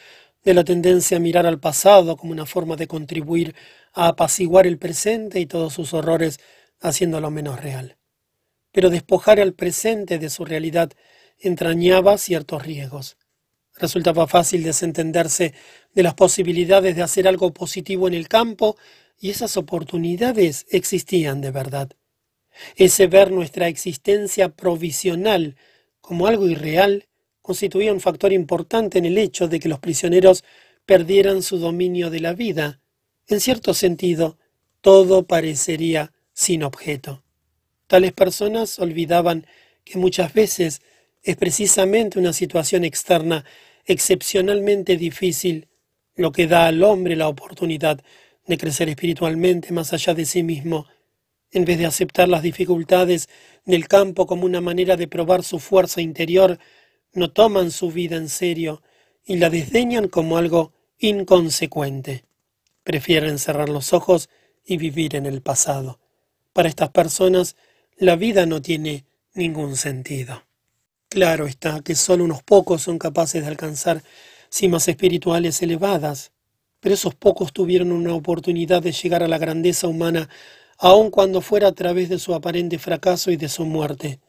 de 0.44 0.54
la 0.54 0.64
tendencia 0.64 1.18
a 1.18 1.20
mirar 1.20 1.46
al 1.46 1.60
pasado 1.60 2.16
como 2.16 2.32
una 2.32 2.46
forma 2.46 2.76
de 2.76 2.88
contribuir 2.88 3.56
a 3.94 4.10
apaciguar 4.10 4.68
el 4.68 4.78
presente 4.78 5.40
y 5.40 5.46
todos 5.46 5.74
sus 5.74 5.94
horrores 5.94 6.40
haciéndolo 6.80 7.32
menos 7.32 7.62
real. 7.62 7.98
Pero 8.72 8.90
despojar 8.90 9.40
al 9.40 9.54
presente 9.54 10.20
de 10.20 10.30
su 10.30 10.46
realidad 10.46 10.92
entrañaba 11.40 12.18
ciertos 12.18 12.64
riesgos. 12.64 13.18
Resultaba 13.80 14.28
fácil 14.28 14.64
desentenderse 14.64 15.54
de 15.94 16.04
las 16.04 16.16
posibilidades 16.16 16.96
de 16.96 17.04
hacer 17.04 17.28
algo 17.28 17.54
positivo 17.54 18.08
en 18.08 18.16
el 18.16 18.28
campo 18.28 18.76
y 19.20 19.30
esas 19.30 19.58
oportunidades 19.58 20.66
existían 20.70 21.42
de 21.42 21.52
verdad. 21.52 21.92
Ese 22.76 23.08
ver 23.08 23.32
nuestra 23.32 23.68
existencia 23.68 24.50
provisional 24.50 25.56
como 26.02 26.28
algo 26.28 26.48
irreal 26.48 27.08
constituía 27.42 27.94
un 27.94 28.02
factor 28.02 28.34
importante 28.34 28.98
en 28.98 29.06
el 29.06 29.18
hecho 29.18 29.48
de 29.48 29.60
que 29.60 29.70
los 29.70 29.80
prisioneros 29.80 30.44
perdieran 30.86 31.44
su 31.44 31.60
dominio 31.60 32.10
de 32.10 32.20
la 32.20 32.34
vida. 32.34 32.82
En 33.28 33.40
cierto 33.40 33.74
sentido, 33.74 34.38
todo 34.82 35.24
parecería 35.24 36.14
sin 36.34 36.64
objeto. 36.64 37.24
Tales 37.88 38.14
personas 38.14 38.80
olvidaban 38.80 39.46
que 39.84 39.98
muchas 39.98 40.34
veces 40.34 40.82
es 41.24 41.36
precisamente 41.36 42.20
una 42.20 42.34
situación 42.34 42.84
externa 42.84 43.46
excepcionalmente 43.88 44.98
difícil 44.98 45.68
lo 46.16 46.32
que 46.32 46.46
da 46.46 46.68
al 46.68 46.84
hombre 46.84 47.16
la 47.16 47.30
oportunidad 47.30 48.04
de 48.46 48.58
crecer 48.58 48.90
espiritualmente 48.90 49.72
más 49.74 49.94
allá 49.94 50.14
de 50.14 50.26
sí 50.26 50.44
mismo, 50.44 50.86
en 51.52 51.66
vez 51.66 51.78
de 51.78 51.86
aceptar 51.86 52.28
las 52.28 52.44
dificultades 52.44 53.30
del 53.66 53.88
campo 53.88 54.28
como 54.28 54.46
una 54.46 54.62
manera 54.62 54.98
de 54.98 55.08
probar 55.08 55.44
su 55.44 55.60
fuerza 55.60 56.02
interior, 56.02 56.60
no 57.14 57.32
toman 57.32 57.72
su 57.72 57.92
vida 57.92 58.18
en 58.18 58.30
serio 58.30 58.82
y 59.26 59.38
la 59.38 59.50
desdeñan 59.50 60.08
como 60.10 60.38
algo 60.38 60.74
inconsecuente. 61.00 62.26
Prefieren 62.84 63.40
cerrar 63.40 63.70
los 63.70 63.94
ojos 63.94 64.30
y 64.66 64.78
vivir 64.78 65.16
en 65.16 65.26
el 65.26 65.42
pasado. 65.42 66.00
Para 66.54 66.70
estas 66.70 66.90
personas, 66.90 67.56
la 67.98 68.16
vida 68.16 68.46
no 68.46 68.62
tiene 68.62 69.06
ningún 69.34 69.78
sentido. 69.78 70.47
Claro 71.10 71.48
está 71.48 71.80
que 71.82 71.96
solo 71.96 72.26
unos 72.26 72.44
pocos 72.44 72.82
son 72.82 73.00
capaces 73.00 73.42
de 73.42 73.48
alcanzar 73.48 74.04
cimas 74.50 74.88
espirituales 74.90 75.62
elevadas, 75.62 76.32
pero 76.82 76.96
esos 76.96 77.16
pocos 77.16 77.54
tuvieron 77.54 77.92
una 77.92 78.14
oportunidad 78.14 78.82
de 78.82 78.92
llegar 78.92 79.24
a 79.24 79.28
la 79.28 79.38
grandeza 79.38 79.88
humana 79.88 80.30
aun 80.78 81.10
cuando 81.10 81.42
fuera 81.42 81.70
a 81.70 81.72
través 81.72 82.10
de 82.10 82.20
su 82.20 82.34
aparente 82.34 82.78
fracaso 82.78 83.32
y 83.32 83.38
de 83.38 83.50
su 83.50 83.66
muerte, 83.66 84.20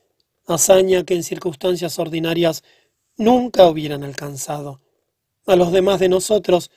hazaña 0.47 1.05
que 1.05 1.15
en 1.15 1.23
circunstancias 1.23 1.99
ordinarias 1.99 2.63
nunca 3.17 3.67
hubieran 3.67 4.03
alcanzado. 4.05 4.81
A 5.47 5.57
los 5.57 5.73
demás 5.73 6.01
de 6.01 6.09
nosotros, 6.09 6.71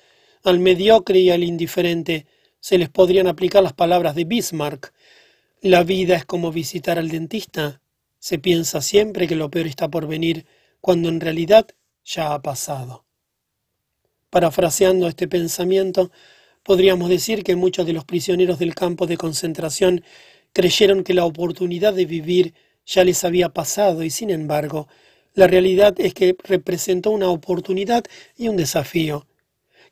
al 0.44 0.60
mediocre 0.60 1.20
y 1.20 1.30
al 1.30 1.44
indiferente, 1.44 2.26
se 2.60 2.78
les 2.78 2.90
podrían 2.90 3.28
aplicar 3.28 3.64
las 3.64 3.74
palabras 3.74 4.16
de 4.16 4.26
Bismarck. 4.26 4.94
La 5.62 5.84
vida 5.84 6.16
es 6.16 6.26
como 6.26 6.52
visitar 6.52 6.98
al 6.98 7.10
dentista. 7.10 7.81
Se 8.22 8.38
piensa 8.38 8.82
siempre 8.82 9.28
que 9.28 9.36
lo 9.36 9.50
peor 9.50 9.66
está 9.66 9.90
por 9.90 10.06
venir, 10.06 10.46
cuando 10.80 11.10
en 11.10 11.20
realidad 11.20 11.66
ya 12.06 12.36
ha 12.36 12.42
pasado. 12.44 13.04
Parafraseando 14.30 15.08
este 15.08 15.28
pensamiento, 15.28 16.12
podríamos 16.62 17.10
decir 17.10 17.44
que 17.44 17.56
muchos 17.56 17.88
de 17.88 17.94
los 17.94 18.06
prisioneros 18.06 18.60
del 18.60 18.76
campo 18.76 19.08
de 19.08 19.18
concentración 19.18 20.04
creyeron 20.54 21.04
que 21.04 21.16
la 21.16 21.26
oportunidad 21.26 21.96
de 21.96 22.06
vivir 22.06 22.54
ya 22.86 23.04
les 23.04 23.24
había 23.24 23.50
pasado 23.50 24.04
y 24.04 24.12
sin 24.12 24.30
embargo, 24.30 24.88
la 25.34 25.48
realidad 25.48 25.96
es 25.98 26.14
que 26.14 26.36
representó 26.44 27.10
una 27.10 27.30
oportunidad 27.30 28.04
y 28.38 28.50
un 28.50 28.56
desafío, 28.56 29.26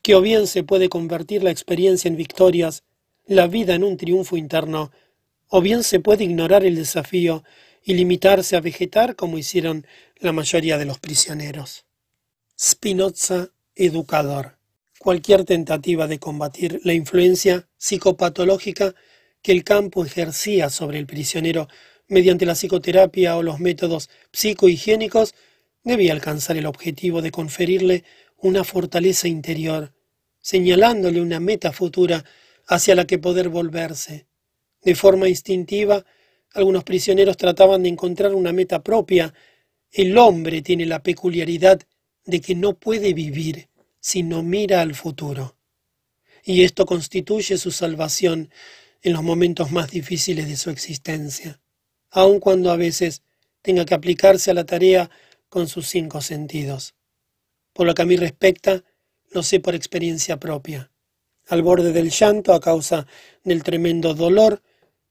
que 0.04 0.14
o 0.14 0.22
bien 0.22 0.46
se 0.46 0.64
puede 0.64 0.88
convertir 0.88 1.42
la 1.42 1.50
experiencia 1.50 2.08
en 2.08 2.16
victorias, 2.16 2.84
la 3.26 3.48
vida 3.48 3.74
en 3.74 3.84
un 3.84 3.98
triunfo 3.98 4.38
interno, 4.38 4.92
o 5.48 5.62
bien 5.62 5.82
se 5.82 6.00
puede 6.00 6.26
ignorar 6.26 6.64
el 6.64 6.76
desafío 6.76 7.44
y 7.90 7.96
limitarse 7.96 8.56
a 8.56 8.62
vegetar 8.62 9.16
como 9.16 9.40
hicieron 9.40 9.88
la 10.20 10.32
mayoría 10.32 10.78
de 10.78 10.86
los 10.86 11.00
prisioneros. 11.00 11.88
Spinoza, 12.56 13.50
educador. 13.74 14.60
Cualquier 15.00 15.44
tentativa 15.44 16.06
de 16.06 16.20
combatir 16.20 16.82
la 16.84 16.94
influencia 16.94 17.68
psicopatológica 17.78 18.94
que 19.42 19.54
el 19.54 19.64
campo 19.64 20.06
ejercía 20.06 20.70
sobre 20.70 21.00
el 21.00 21.08
prisionero 21.08 21.68
mediante 22.08 22.46
la 22.46 22.54
psicoterapia 22.54 23.36
o 23.36 23.42
los 23.42 23.60
métodos 23.60 24.12
psicohigiénicos 24.34 25.34
debía 25.84 26.14
alcanzar 26.14 26.58
el 26.58 26.68
objetivo 26.68 27.24
de 27.24 27.32
conferirle 27.32 28.04
una 28.38 28.64
fortaleza 28.64 29.28
interior, 29.28 29.96
señalándole 30.40 31.22
una 31.22 31.40
meta 31.40 31.72
futura 31.72 32.24
hacia 32.68 32.94
la 32.94 33.08
que 33.08 33.18
poder 33.18 33.50
volverse. 33.50 34.28
De 34.84 34.94
forma 34.94 35.28
instintiva, 35.28 36.06
algunos 36.54 36.84
prisioneros 36.84 37.38
trataban 37.38 37.84
de 37.84 37.90
encontrar 37.90 38.34
una 38.34 38.54
meta 38.54 38.84
propia. 38.84 39.34
El 39.92 40.18
hombre 40.18 40.62
tiene 40.62 40.86
la 40.86 41.04
peculiaridad 41.04 41.82
de 42.26 42.42
que 42.42 42.56
no 42.56 42.74
puede 42.74 43.14
vivir 43.14 43.70
si 44.00 44.24
no 44.24 44.44
mira 44.44 44.82
al 44.82 44.96
futuro. 44.96 45.56
Y 46.44 46.64
esto 46.64 46.86
constituye 46.86 47.58
su 47.58 47.72
salvación 47.72 48.50
en 49.02 49.14
los 49.14 49.24
momentos 49.24 49.72
más 49.72 49.92
difíciles 49.92 50.48
de 50.48 50.58
su 50.58 50.70
existencia, 50.70 51.62
aun 52.10 52.40
cuando 52.40 52.72
a 52.72 52.78
veces 52.78 53.22
tenga 53.62 53.86
que 53.86 53.94
aplicarse 53.94 54.52
a 54.52 54.54
la 54.54 54.66
tarea 54.66 55.10
con 55.48 55.68
sus 55.68 55.88
cinco 55.88 56.22
sentidos. 56.22 56.96
Por 57.74 57.86
lo 57.86 57.94
que 57.94 58.02
a 58.02 58.06
mí 58.06 58.18
respecta, 58.18 58.84
lo 59.32 59.44
sé 59.44 59.60
por 59.60 59.76
experiencia 59.76 60.40
propia. 60.40 60.92
Al 61.48 61.62
borde 61.62 61.92
del 61.92 62.10
llanto, 62.10 62.54
a 62.54 62.60
causa 62.60 63.08
del 63.44 63.64
tremendo 63.64 64.14
dolor, 64.14 64.62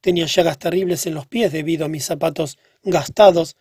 tenía 0.01 0.27
llagas 0.27 0.59
terribles 0.59 1.07
en 1.07 1.15
los 1.15 1.27
pies 1.27 1.53
debido 1.53 1.85
a 1.85 1.89
mis 1.89 2.05
zapatos 2.05 2.59
gastados. 2.83 3.57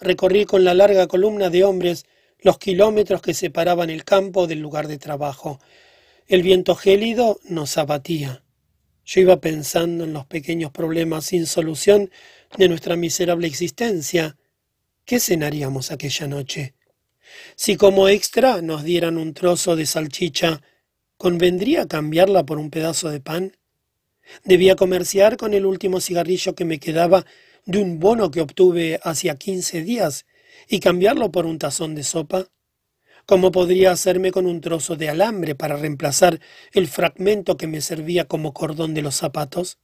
Recorrí 0.00 0.44
con 0.44 0.64
la 0.64 0.74
larga 0.74 1.06
columna 1.06 1.50
de 1.50 1.64
hombres 1.64 2.06
los 2.40 2.58
kilómetros 2.58 3.20
que 3.22 3.34
separaban 3.34 3.90
el 3.90 4.04
campo 4.04 4.46
del 4.46 4.60
lugar 4.60 4.88
de 4.88 4.98
trabajo. 4.98 5.60
El 6.26 6.42
viento 6.42 6.74
gélido 6.74 7.40
nos 7.44 7.78
abatía. 7.78 8.44
Yo 9.04 9.22
iba 9.22 9.40
pensando 9.40 10.04
en 10.04 10.12
los 10.12 10.26
pequeños 10.26 10.70
problemas 10.70 11.24
sin 11.26 11.46
solución 11.46 12.10
de 12.56 12.68
nuestra 12.68 12.96
miserable 12.96 13.46
existencia. 13.46 14.36
¿Qué 15.04 15.18
cenaríamos 15.18 15.90
aquella 15.90 16.26
noche? 16.26 16.74
Si 17.56 17.76
como 17.76 18.08
extra 18.08 18.60
nos 18.62 18.84
dieran 18.84 19.16
un 19.16 19.34
trozo 19.34 19.76
de 19.76 19.86
salchicha, 19.86 20.60
¿convendría 21.16 21.88
cambiarla 21.88 22.44
por 22.44 22.58
un 22.58 22.70
pedazo 22.70 23.08
de 23.08 23.20
pan? 23.20 23.57
¿Debía 24.44 24.76
comerciar 24.76 25.36
con 25.36 25.54
el 25.54 25.66
último 25.66 26.00
cigarrillo 26.00 26.54
que 26.54 26.64
me 26.64 26.78
quedaba 26.78 27.24
de 27.64 27.78
un 27.78 27.98
bono 27.98 28.30
que 28.30 28.40
obtuve 28.40 29.00
hacía 29.02 29.36
quince 29.36 29.82
días 29.82 30.26
y 30.68 30.80
cambiarlo 30.80 31.30
por 31.30 31.46
un 31.46 31.58
tazón 31.58 31.94
de 31.94 32.04
sopa? 32.04 32.46
¿Cómo 33.26 33.52
podría 33.52 33.92
hacerme 33.92 34.32
con 34.32 34.46
un 34.46 34.60
trozo 34.60 34.96
de 34.96 35.08
alambre 35.08 35.54
para 35.54 35.76
reemplazar 35.76 36.40
el 36.72 36.88
fragmento 36.88 37.56
que 37.56 37.66
me 37.66 37.80
servía 37.80 38.26
como 38.26 38.54
cordón 38.54 38.94
de 38.94 39.02
los 39.02 39.16
zapatos? 39.16 39.78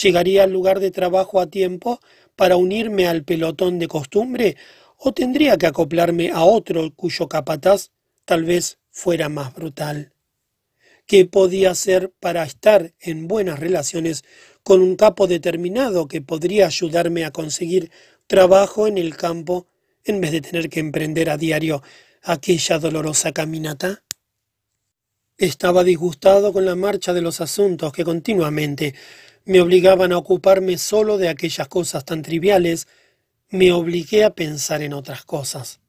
¿Llegaría 0.00 0.44
al 0.44 0.52
lugar 0.52 0.80
de 0.80 0.90
trabajo 0.90 1.40
a 1.40 1.46
tiempo 1.46 2.00
para 2.36 2.56
unirme 2.56 3.06
al 3.06 3.24
pelotón 3.24 3.78
de 3.78 3.88
costumbre 3.88 4.56
o 5.04 5.12
tendría 5.12 5.56
que 5.56 5.66
acoplarme 5.66 6.30
a 6.30 6.44
otro 6.44 6.92
cuyo 6.94 7.28
capataz 7.28 7.90
tal 8.24 8.44
vez 8.44 8.78
fuera 8.90 9.28
más 9.28 9.52
brutal. 9.52 10.11
¿Qué 11.06 11.26
podía 11.26 11.72
hacer 11.72 12.12
para 12.20 12.44
estar 12.44 12.94
en 13.00 13.28
buenas 13.28 13.58
relaciones 13.58 14.24
con 14.62 14.80
un 14.80 14.96
capo 14.96 15.26
determinado 15.26 16.08
que 16.08 16.22
podría 16.22 16.66
ayudarme 16.66 17.24
a 17.24 17.32
conseguir 17.32 17.90
trabajo 18.26 18.86
en 18.86 18.98
el 18.98 19.16
campo 19.16 19.66
en 20.04 20.20
vez 20.20 20.32
de 20.32 20.40
tener 20.40 20.68
que 20.68 20.80
emprender 20.80 21.30
a 21.30 21.36
diario 21.36 21.82
aquella 22.22 22.78
dolorosa 22.78 23.32
caminata? 23.32 24.04
Estaba 25.36 25.84
disgustado 25.84 26.52
con 26.52 26.64
la 26.64 26.76
marcha 26.76 27.12
de 27.12 27.20
los 27.20 27.40
asuntos 27.40 27.92
que 27.92 28.04
continuamente 28.04 28.94
me 29.44 29.60
obligaban 29.60 30.12
a 30.12 30.18
ocuparme 30.18 30.78
solo 30.78 31.18
de 31.18 31.28
aquellas 31.28 31.68
cosas 31.68 32.04
tan 32.04 32.22
triviales 32.22 32.86
me 33.50 33.70
obligué 33.72 34.24
a 34.24 34.34
pensar 34.34 34.82
en 34.82 34.94
otras 34.94 35.24
cosas. 35.24 35.80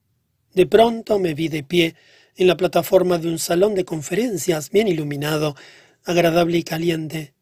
De 0.53 0.65
pronto 0.65 1.17
me 1.17 1.33
vi 1.33 1.47
de 1.47 1.63
pie 1.63 1.95
en 2.35 2.47
la 2.47 2.57
plataforma 2.57 3.17
de 3.17 3.27
un 3.27 3.39
salón 3.39 3.75
de 3.75 3.85
conferencias 3.85 4.69
bien 4.69 4.87
iluminado, 4.87 5.55
agradable 6.03 6.57
y 6.57 6.63
caliente. 6.63 7.33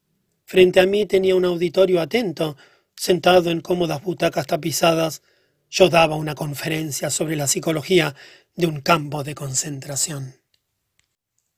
Frente 0.46 0.80
a 0.80 0.86
mí 0.86 1.06
tenía 1.06 1.36
un 1.36 1.46
auditorio 1.46 2.02
atento, 2.02 2.58
sentado 2.96 3.52
en 3.52 3.62
cómodas 3.62 4.04
butacas 4.04 4.48
tapizadas. 4.48 5.22
Yo 5.70 5.90
daba 5.90 6.16
una 6.16 6.36
conferencia 6.36 7.10
sobre 7.10 7.36
la 7.36 7.48
psicología 7.48 8.16
de 8.56 8.68
un 8.68 8.82
campo 8.82 9.24
de 9.24 9.36
concentración. 9.36 10.36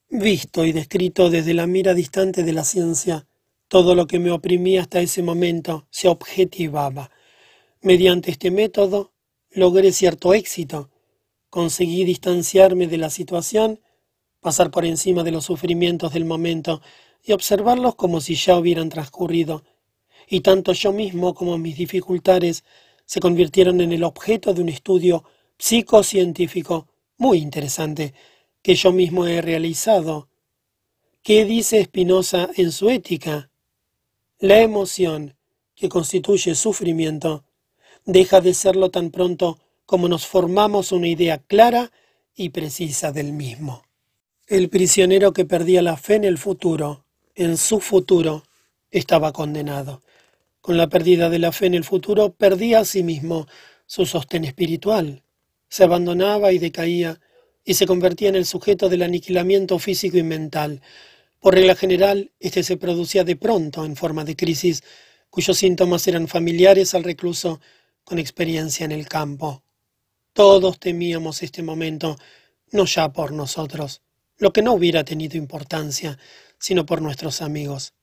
Visto 0.09 0.63
y 0.65 0.71
descrito 0.71 1.29
desde 1.29 1.53
la 1.53 1.65
mira 1.65 1.93
distante 1.93 2.43
de 2.43 2.53
la 2.53 2.63
ciencia, 2.63 3.25
todo 3.67 3.95
lo 3.95 4.05
que 4.05 4.19
me 4.19 4.29
oprimía 4.29 4.81
hasta 4.81 5.01
ese 5.01 5.23
momento 5.23 5.87
se 5.89 6.07
objetivaba, 6.07 7.09
Mediante 7.83 8.31
este 8.31 8.49
método 8.49 9.11
logré 9.51 9.91
cierto 9.91 10.33
éxito. 10.33 10.89
Conseguí 11.53 12.03
distanciarme 12.03 12.87
de 12.87 12.97
la 12.97 13.11
situación, 13.11 13.79
pasar 14.39 14.71
por 14.71 14.85
encima 14.85 15.21
de 15.21 15.29
los 15.29 15.45
sufrimientos 15.45 16.11
del 16.11 16.25
momento 16.25 16.81
y 17.21 17.31
observarlos 17.31 17.93
como 17.93 18.21
si 18.21 18.33
ya 18.33 18.57
hubieran 18.57 18.89
transcurrido. 18.89 19.63
Y 20.27 20.39
tanto 20.39 20.73
yo 20.73 20.91
mismo 20.91 21.35
como 21.35 21.59
mis 21.59 21.77
dificultades 21.77 22.63
se 23.05 23.19
convirtieron 23.19 23.81
en 23.81 23.91
el 23.91 24.03
objeto 24.03 24.55
de 24.55 24.63
un 24.63 24.69
estudio 24.69 25.25
psicocientífico 25.59 26.87
muy 27.17 27.37
interesante 27.37 28.15
que 28.63 28.73
yo 28.73 28.91
mismo 28.91 29.27
he 29.27 29.39
realizado. 29.39 30.29
¿Qué 31.21 31.45
dice 31.45 31.83
Spinoza 31.83 32.49
en 32.55 32.71
su 32.71 32.89
ética? 32.89 33.51
La 34.39 34.59
emoción 34.59 35.35
que 35.75 35.87
constituye 35.87 36.55
sufrimiento 36.55 37.45
deja 38.05 38.41
de 38.41 38.55
serlo 38.55 38.89
tan 38.89 39.11
pronto 39.11 39.59
como 39.85 40.07
nos 40.07 40.25
formamos 40.25 40.91
una 40.91 41.07
idea 41.07 41.37
clara 41.37 41.91
y 42.35 42.49
precisa 42.49 43.11
del 43.11 43.33
mismo. 43.33 43.83
El 44.47 44.69
prisionero 44.69 45.33
que 45.33 45.45
perdía 45.45 45.81
la 45.81 45.97
fe 45.97 46.15
en 46.15 46.25
el 46.25 46.37
futuro, 46.37 47.05
en 47.35 47.57
su 47.57 47.79
futuro, 47.79 48.43
estaba 48.91 49.31
condenado. 49.31 50.01
Con 50.61 50.77
la 50.77 50.87
pérdida 50.87 51.29
de 51.29 51.39
la 51.39 51.51
fe 51.51 51.65
en 51.65 51.73
el 51.73 51.83
futuro, 51.83 52.33
perdía 52.33 52.79
a 52.79 52.85
sí 52.85 53.03
mismo 53.03 53.47
su 53.85 54.05
sostén 54.05 54.45
espiritual. 54.45 55.23
Se 55.67 55.83
abandonaba 55.83 56.51
y 56.51 56.59
decaía, 56.59 57.19
y 57.65 57.73
se 57.73 57.87
convertía 57.87 58.29
en 58.29 58.35
el 58.35 58.45
sujeto 58.45 58.89
del 58.89 59.03
aniquilamiento 59.03 59.79
físico 59.79 60.17
y 60.17 60.23
mental. 60.23 60.81
Por 61.39 61.55
regla 61.55 61.75
general, 61.75 62.31
este 62.39 62.63
se 62.63 62.77
producía 62.77 63.23
de 63.23 63.35
pronto 63.35 63.83
en 63.83 63.95
forma 63.95 64.23
de 64.23 64.35
crisis, 64.35 64.83
cuyos 65.29 65.57
síntomas 65.57 66.07
eran 66.07 66.27
familiares 66.27 66.93
al 66.93 67.03
recluso 67.03 67.59
con 68.03 68.19
experiencia 68.19 68.85
en 68.85 68.91
el 68.91 69.07
campo. 69.07 69.62
Todos 70.33 70.79
temíamos 70.79 71.43
este 71.43 71.61
momento, 71.61 72.17
no 72.71 72.85
ya 72.85 73.13
por 73.13 73.31
nosotros, 73.31 74.01
lo 74.37 74.51
que 74.51 74.63
no 74.63 74.73
hubiera 74.73 75.03
tenido 75.03 75.37
importancia, 75.37 76.17
sino 76.57 76.87
por 76.87 77.03
nuestros 77.03 77.43
amigos. 77.43 77.93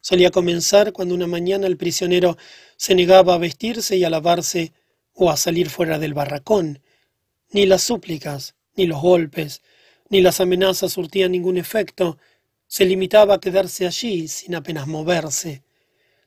Solía 0.00 0.30
comenzar 0.30 0.92
cuando 0.92 1.16
una 1.16 1.26
mañana 1.26 1.66
el 1.66 1.76
prisionero 1.76 2.38
se 2.76 2.94
negaba 2.94 3.34
a 3.34 3.38
vestirse 3.38 3.96
y 3.96 4.04
a 4.04 4.10
lavarse 4.10 4.72
o 5.14 5.30
a 5.30 5.36
salir 5.36 5.68
fuera 5.68 5.98
del 5.98 6.14
barracón. 6.14 6.80
Ni 7.50 7.66
las 7.66 7.82
súplicas, 7.82 8.54
ni 8.76 8.86
los 8.86 9.02
golpes, 9.02 9.60
ni 10.08 10.20
las 10.20 10.40
amenazas 10.40 10.92
surtían 10.92 11.32
ningún 11.32 11.58
efecto. 11.58 12.18
Se 12.68 12.84
limitaba 12.84 13.34
a 13.34 13.40
quedarse 13.40 13.84
allí 13.84 14.28
sin 14.28 14.54
apenas 14.54 14.86
moverse. 14.86 15.64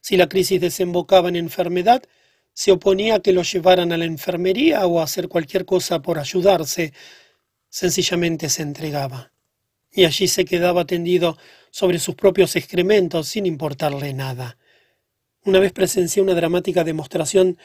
Si 0.01 0.17
la 0.17 0.27
crisis 0.27 0.59
desembocaba 0.59 1.30
en 1.30 1.38
enfermedad, 1.38 2.03
se 2.53 2.72
oponía 2.72 3.15
a 3.15 3.19
que 3.19 3.33
lo 3.33 3.43
llevaran 3.43 3.91
a 3.91 3.98
la 3.98 4.06
enfermería 4.06 4.85
o 4.85 4.99
a 4.99 5.03
hacer 5.03 5.27
cualquier 5.27 5.65
cosa 5.65 6.01
por 6.01 6.19
ayudarse. 6.19 6.93
Sencillamente 7.69 8.49
se 8.49 8.61
entregaba. 8.61 9.32
Y 9.91 10.06
allí 10.06 10.27
se 10.27 10.45
quedaba 10.45 10.85
tendido 10.85 11.38
sobre 11.72 11.99
sus 11.99 12.15
propios 12.15 12.56
excrementos 12.56 13.27
sin 13.27 13.45
importarle 13.45 14.14
nada. 14.14 14.57
Una 15.45 15.59
vez 15.59 15.73
presencié 15.73 16.22
una 16.22 16.35
dramática 16.35 16.83
demostración 16.83 17.57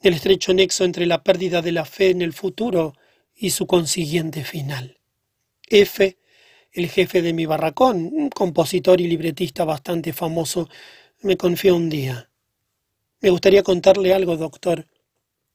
del 0.00 0.14
estrecho 0.14 0.54
nexo 0.54 0.84
entre 0.84 1.06
la 1.06 1.22
pérdida 1.22 1.62
de 1.62 1.72
la 1.72 1.84
fe 1.84 2.10
en 2.10 2.22
el 2.22 2.32
futuro 2.32 2.94
y 3.36 3.50
su 3.50 3.66
consiguiente 3.66 4.44
final. 4.44 4.98
F, 5.68 6.18
el 6.72 6.88
jefe 6.88 7.22
de 7.22 7.32
mi 7.32 7.46
barracón, 7.46 8.10
un 8.12 8.30
compositor 8.30 9.00
y 9.00 9.06
libretista 9.06 9.64
bastante 9.64 10.12
famoso, 10.12 10.68
me 11.22 11.36
confió 11.36 11.76
un 11.76 11.88
día. 11.90 12.29
Me 13.22 13.28
gustaría 13.28 13.62
contarle 13.62 14.14
algo, 14.14 14.38
doctor. 14.38 14.86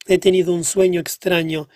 He 0.05 0.19
tenido 0.19 0.53
un 0.53 0.63
sueño 0.63 1.01
extraño. 1.01 1.67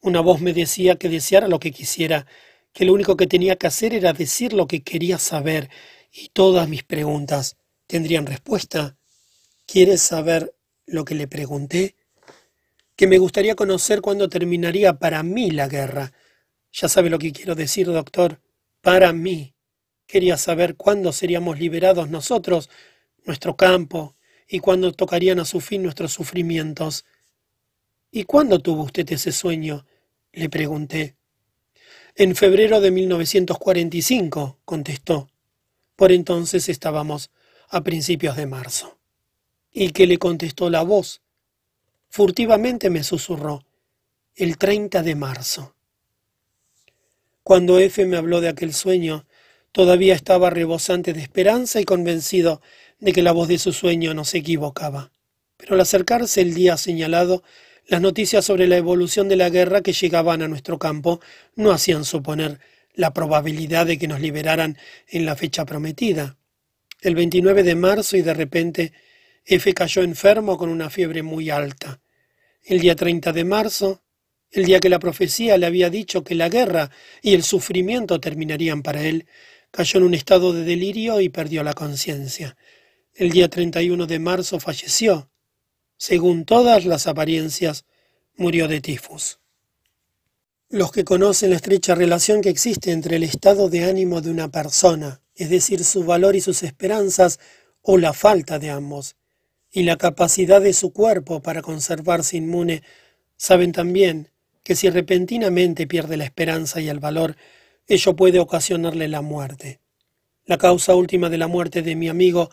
Una 0.00 0.20
voz 0.20 0.40
me 0.40 0.52
decía 0.52 0.96
que 0.96 1.08
deseara 1.08 1.46
lo 1.46 1.60
que 1.60 1.70
quisiera, 1.70 2.26
que 2.72 2.84
lo 2.84 2.92
único 2.92 3.16
que 3.16 3.28
tenía 3.28 3.54
que 3.54 3.68
hacer 3.68 3.94
era 3.94 4.12
decir 4.12 4.52
lo 4.52 4.66
que 4.66 4.82
quería 4.82 5.16
saber, 5.18 5.70
y 6.10 6.30
todas 6.30 6.68
mis 6.68 6.82
preguntas 6.82 7.56
tendrían 7.86 8.26
respuesta. 8.26 8.96
¿Quieres 9.64 10.02
saber 10.02 10.56
lo 10.86 11.04
que 11.04 11.14
le 11.14 11.28
pregunté? 11.28 11.94
Que 12.96 13.06
me 13.06 13.18
gustaría 13.18 13.54
conocer 13.54 14.00
cuándo 14.00 14.28
terminaría 14.28 14.94
para 14.98 15.22
mí 15.22 15.52
la 15.52 15.68
guerra. 15.68 16.12
Ya 16.72 16.88
sabe 16.88 17.10
lo 17.10 17.18
que 17.20 17.32
quiero 17.32 17.54
decir, 17.54 17.86
doctor. 17.86 18.40
Para 18.80 19.12
mí. 19.12 19.54
Quería 20.08 20.36
saber 20.36 20.74
cuándo 20.74 21.12
seríamos 21.12 21.60
liberados 21.60 22.08
nosotros, 22.08 22.70
nuestro 23.24 23.56
campo, 23.56 24.16
y 24.48 24.60
cuándo 24.60 24.92
tocarían 24.92 25.38
a 25.38 25.44
su 25.44 25.60
fin 25.60 25.82
nuestros 25.82 26.12
sufrimientos. 26.12 27.04
¿Y 28.10 28.24
cuándo 28.24 28.60
tuvo 28.60 28.84
usted 28.84 29.10
ese 29.12 29.30
sueño? 29.30 29.86
le 30.32 30.48
pregunté. 30.48 31.16
En 32.14 32.34
febrero 32.34 32.80
de 32.80 32.90
1945, 32.90 34.58
contestó. 34.64 35.28
Por 35.96 36.12
entonces 36.12 36.68
estábamos 36.68 37.30
a 37.68 37.82
principios 37.82 38.36
de 38.36 38.46
marzo 38.46 38.98
y 39.70 39.90
que 39.90 40.06
le 40.06 40.18
contestó 40.18 40.70
la 40.70 40.82
voz. 40.82 41.22
Furtivamente 42.08 42.88
me 42.88 43.04
susurró, 43.04 43.64
el 44.34 44.56
30 44.56 45.02
de 45.02 45.14
marzo. 45.14 45.74
Cuando 47.42 47.78
F 47.78 48.04
me 48.06 48.16
habló 48.16 48.40
de 48.40 48.48
aquel 48.48 48.72
sueño, 48.72 49.26
todavía 49.72 50.14
estaba 50.14 50.50
rebosante 50.50 51.12
de 51.12 51.20
esperanza 51.20 51.80
y 51.80 51.84
convencido 51.84 52.60
de 52.98 53.12
que 53.12 53.22
la 53.22 53.32
voz 53.32 53.48
de 53.48 53.58
su 53.58 53.72
sueño 53.72 54.14
no 54.14 54.24
se 54.24 54.38
equivocaba. 54.38 55.12
Pero 55.56 55.74
al 55.74 55.80
acercarse 55.80 56.40
el 56.40 56.54
día 56.54 56.76
señalado, 56.76 57.42
las 57.86 58.00
noticias 58.00 58.44
sobre 58.44 58.66
la 58.66 58.76
evolución 58.76 59.28
de 59.28 59.36
la 59.36 59.50
guerra 59.50 59.80
que 59.80 59.92
llegaban 59.92 60.42
a 60.42 60.48
nuestro 60.48 60.78
campo 60.78 61.20
no 61.56 61.70
hacían 61.70 62.04
suponer 62.04 62.60
la 62.94 63.14
probabilidad 63.14 63.86
de 63.86 63.98
que 63.98 64.08
nos 64.08 64.20
liberaran 64.20 64.76
en 65.06 65.24
la 65.24 65.36
fecha 65.36 65.64
prometida. 65.64 66.36
El 67.00 67.14
29 67.14 67.62
de 67.62 67.74
marzo 67.76 68.16
y 68.16 68.22
de 68.22 68.34
repente 68.34 68.92
F 69.44 69.72
cayó 69.72 70.02
enfermo 70.02 70.58
con 70.58 70.68
una 70.68 70.90
fiebre 70.90 71.22
muy 71.22 71.48
alta. 71.48 72.00
El 72.64 72.80
día 72.80 72.96
30 72.96 73.32
de 73.32 73.44
marzo, 73.44 74.02
el 74.50 74.64
día 74.64 74.80
que 74.80 74.88
la 74.88 74.98
profecía 74.98 75.56
le 75.56 75.66
había 75.66 75.90
dicho 75.90 76.24
que 76.24 76.34
la 76.34 76.48
guerra 76.48 76.90
y 77.22 77.34
el 77.34 77.42
sufrimiento 77.42 78.20
terminarían 78.20 78.82
para 78.82 79.02
él, 79.02 79.26
cayó 79.70 79.98
en 79.98 80.06
un 80.06 80.14
estado 80.14 80.52
de 80.52 80.64
delirio 80.64 81.20
y 81.20 81.28
perdió 81.28 81.62
la 81.62 81.72
conciencia. 81.72 82.56
El 83.18 83.30
día 83.30 83.48
31 83.48 84.06
de 84.06 84.20
marzo 84.20 84.60
falleció. 84.60 85.28
Según 85.96 86.44
todas 86.44 86.84
las 86.84 87.08
apariencias, 87.08 87.84
murió 88.36 88.68
de 88.68 88.80
tifus. 88.80 89.40
Los 90.68 90.92
que 90.92 91.02
conocen 91.02 91.50
la 91.50 91.56
estrecha 91.56 91.96
relación 91.96 92.42
que 92.42 92.48
existe 92.48 92.92
entre 92.92 93.16
el 93.16 93.24
estado 93.24 93.70
de 93.70 93.82
ánimo 93.82 94.20
de 94.20 94.30
una 94.30 94.52
persona, 94.52 95.20
es 95.34 95.50
decir, 95.50 95.82
su 95.82 96.04
valor 96.04 96.36
y 96.36 96.40
sus 96.40 96.62
esperanzas, 96.62 97.40
o 97.82 97.98
la 97.98 98.12
falta 98.12 98.60
de 98.60 98.70
ambos, 98.70 99.16
y 99.72 99.82
la 99.82 99.96
capacidad 99.96 100.60
de 100.60 100.72
su 100.72 100.92
cuerpo 100.92 101.42
para 101.42 101.60
conservarse 101.60 102.36
inmune, 102.36 102.84
saben 103.36 103.72
también 103.72 104.30
que 104.62 104.76
si 104.76 104.90
repentinamente 104.90 105.88
pierde 105.88 106.16
la 106.16 106.24
esperanza 106.24 106.80
y 106.80 106.88
el 106.88 107.00
valor, 107.00 107.34
ello 107.88 108.14
puede 108.14 108.38
ocasionarle 108.38 109.08
la 109.08 109.22
muerte. 109.22 109.80
La 110.44 110.56
causa 110.56 110.94
última 110.94 111.28
de 111.28 111.38
la 111.38 111.48
muerte 111.48 111.82
de 111.82 111.96
mi 111.96 112.08
amigo 112.08 112.50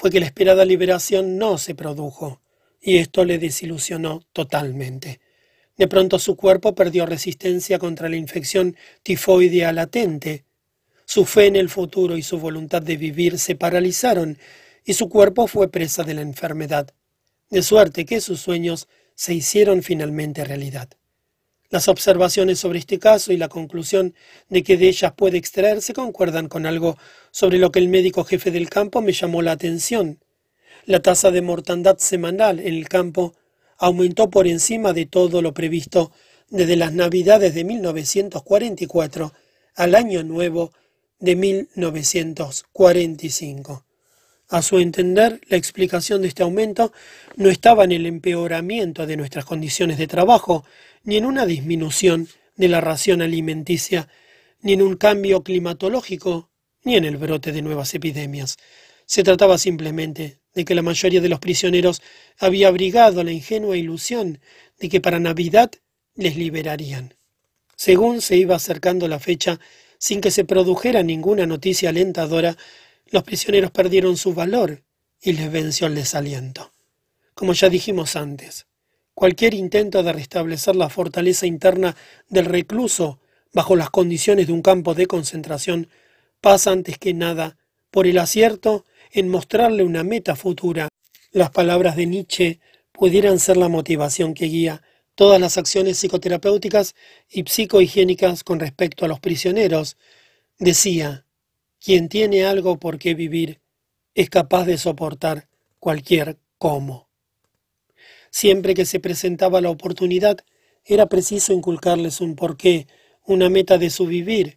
fue 0.00 0.10
que 0.10 0.18
la 0.18 0.24
esperada 0.24 0.64
liberación 0.64 1.36
no 1.36 1.58
se 1.58 1.74
produjo, 1.74 2.40
y 2.80 2.96
esto 2.96 3.26
le 3.26 3.38
desilusionó 3.38 4.22
totalmente. 4.32 5.20
De 5.76 5.88
pronto 5.88 6.18
su 6.18 6.36
cuerpo 6.36 6.74
perdió 6.74 7.04
resistencia 7.04 7.78
contra 7.78 8.08
la 8.08 8.16
infección 8.16 8.78
tifoidea 9.02 9.74
latente. 9.74 10.46
Su 11.04 11.26
fe 11.26 11.48
en 11.48 11.56
el 11.56 11.68
futuro 11.68 12.16
y 12.16 12.22
su 12.22 12.38
voluntad 12.38 12.80
de 12.80 12.96
vivir 12.96 13.38
se 13.38 13.56
paralizaron 13.56 14.38
y 14.86 14.94
su 14.94 15.10
cuerpo 15.10 15.46
fue 15.46 15.70
presa 15.70 16.02
de 16.02 16.14
la 16.14 16.22
enfermedad, 16.22 16.94
de 17.50 17.60
suerte 17.60 18.06
que 18.06 18.22
sus 18.22 18.40
sueños 18.40 18.88
se 19.14 19.34
hicieron 19.34 19.82
finalmente 19.82 20.44
realidad. 20.44 20.88
Las 21.70 21.86
observaciones 21.86 22.58
sobre 22.58 22.80
este 22.80 22.98
caso 22.98 23.32
y 23.32 23.36
la 23.36 23.48
conclusión 23.48 24.14
de 24.48 24.64
que 24.64 24.76
de 24.76 24.88
ellas 24.88 25.12
puede 25.16 25.38
extraerse 25.38 25.94
concuerdan 25.94 26.48
con 26.48 26.66
algo 26.66 26.98
sobre 27.30 27.58
lo 27.58 27.70
que 27.70 27.78
el 27.78 27.88
médico 27.88 28.24
jefe 28.24 28.50
del 28.50 28.68
campo 28.68 29.00
me 29.00 29.12
llamó 29.12 29.40
la 29.40 29.52
atención. 29.52 30.18
La 30.84 31.00
tasa 31.00 31.30
de 31.30 31.42
mortandad 31.42 31.98
semanal 31.98 32.58
en 32.58 32.74
el 32.74 32.88
campo 32.88 33.34
aumentó 33.78 34.30
por 34.30 34.48
encima 34.48 34.92
de 34.92 35.06
todo 35.06 35.42
lo 35.42 35.54
previsto 35.54 36.10
desde 36.48 36.74
las 36.74 36.92
Navidades 36.92 37.54
de 37.54 37.62
1944 37.62 39.32
al 39.76 39.94
Año 39.94 40.24
Nuevo 40.24 40.72
de 41.20 41.36
1945. 41.36 43.84
A 44.48 44.62
su 44.62 44.80
entender, 44.80 45.40
la 45.46 45.56
explicación 45.56 46.22
de 46.22 46.28
este 46.28 46.42
aumento 46.42 46.92
no 47.36 47.48
estaba 47.48 47.84
en 47.84 47.92
el 47.92 48.06
empeoramiento 48.06 49.06
de 49.06 49.16
nuestras 49.16 49.44
condiciones 49.44 49.96
de 49.96 50.08
trabajo, 50.08 50.64
ni 51.02 51.16
en 51.16 51.24
una 51.24 51.46
disminución 51.46 52.28
de 52.56 52.68
la 52.68 52.80
ración 52.80 53.22
alimenticia, 53.22 54.08
ni 54.62 54.74
en 54.74 54.82
un 54.82 54.96
cambio 54.96 55.42
climatológico, 55.42 56.50
ni 56.84 56.96
en 56.96 57.04
el 57.04 57.16
brote 57.16 57.52
de 57.52 57.62
nuevas 57.62 57.94
epidemias. 57.94 58.58
Se 59.06 59.22
trataba 59.22 59.58
simplemente 59.58 60.38
de 60.54 60.64
que 60.64 60.74
la 60.74 60.82
mayoría 60.82 61.20
de 61.20 61.28
los 61.28 61.40
prisioneros 61.40 62.02
había 62.38 62.68
abrigado 62.68 63.24
la 63.24 63.32
ingenua 63.32 63.76
ilusión 63.76 64.40
de 64.78 64.88
que 64.88 65.00
para 65.00 65.18
Navidad 65.18 65.70
les 66.14 66.36
liberarían. 66.36 67.14
Según 67.76 68.20
se 68.20 68.36
iba 68.36 68.56
acercando 68.56 69.08
la 69.08 69.18
fecha, 69.18 69.58
sin 69.98 70.20
que 70.20 70.30
se 70.30 70.44
produjera 70.44 71.02
ninguna 71.02 71.46
noticia 71.46 71.90
alentadora, 71.90 72.56
los 73.06 73.22
prisioneros 73.22 73.70
perdieron 73.70 74.16
su 74.16 74.34
valor 74.34 74.82
y 75.22 75.32
les 75.32 75.50
venció 75.50 75.86
el 75.86 75.94
desaliento. 75.94 76.72
Como 77.34 77.52
ya 77.52 77.68
dijimos 77.68 78.16
antes, 78.16 78.66
cualquier 79.20 79.52
intento 79.52 80.02
de 80.02 80.14
restablecer 80.14 80.76
la 80.76 80.88
fortaleza 80.88 81.44
interna 81.44 81.94
del 82.30 82.46
recluso 82.46 83.20
bajo 83.52 83.76
las 83.76 83.90
condiciones 83.90 84.46
de 84.46 84.54
un 84.54 84.62
campo 84.62 84.94
de 84.94 85.04
concentración 85.04 85.90
pasa 86.40 86.70
antes 86.70 86.96
que 86.96 87.12
nada 87.12 87.58
por 87.90 88.06
el 88.06 88.16
acierto 88.16 88.86
en 89.12 89.28
mostrarle 89.28 89.82
una 89.82 90.04
meta 90.04 90.36
futura. 90.36 90.88
Las 91.32 91.50
palabras 91.50 91.96
de 91.96 92.06
Nietzsche 92.06 92.60
pudieran 92.92 93.38
ser 93.38 93.58
la 93.58 93.68
motivación 93.68 94.32
que 94.32 94.46
guía 94.46 94.82
todas 95.14 95.38
las 95.38 95.58
acciones 95.58 95.98
psicoterapéuticas 95.98 96.94
y 97.28 97.42
psicohigiénicas 97.42 98.42
con 98.42 98.58
respecto 98.58 99.04
a 99.04 99.08
los 99.08 99.20
prisioneros. 99.20 99.98
Decía, 100.58 101.26
quien 101.78 102.08
tiene 102.08 102.46
algo 102.46 102.78
por 102.78 102.98
qué 102.98 103.12
vivir 103.12 103.60
es 104.14 104.30
capaz 104.30 104.64
de 104.64 104.78
soportar 104.78 105.46
cualquier 105.78 106.38
cómo. 106.56 107.09
Siempre 108.30 108.74
que 108.74 108.86
se 108.86 109.00
presentaba 109.00 109.60
la 109.60 109.70
oportunidad, 109.70 110.38
era 110.84 111.06
preciso 111.06 111.52
inculcarles 111.52 112.20
un 112.20 112.36
porqué, 112.36 112.86
una 113.26 113.50
meta 113.50 113.76
de 113.76 113.90
su 113.90 114.06
vivir, 114.06 114.54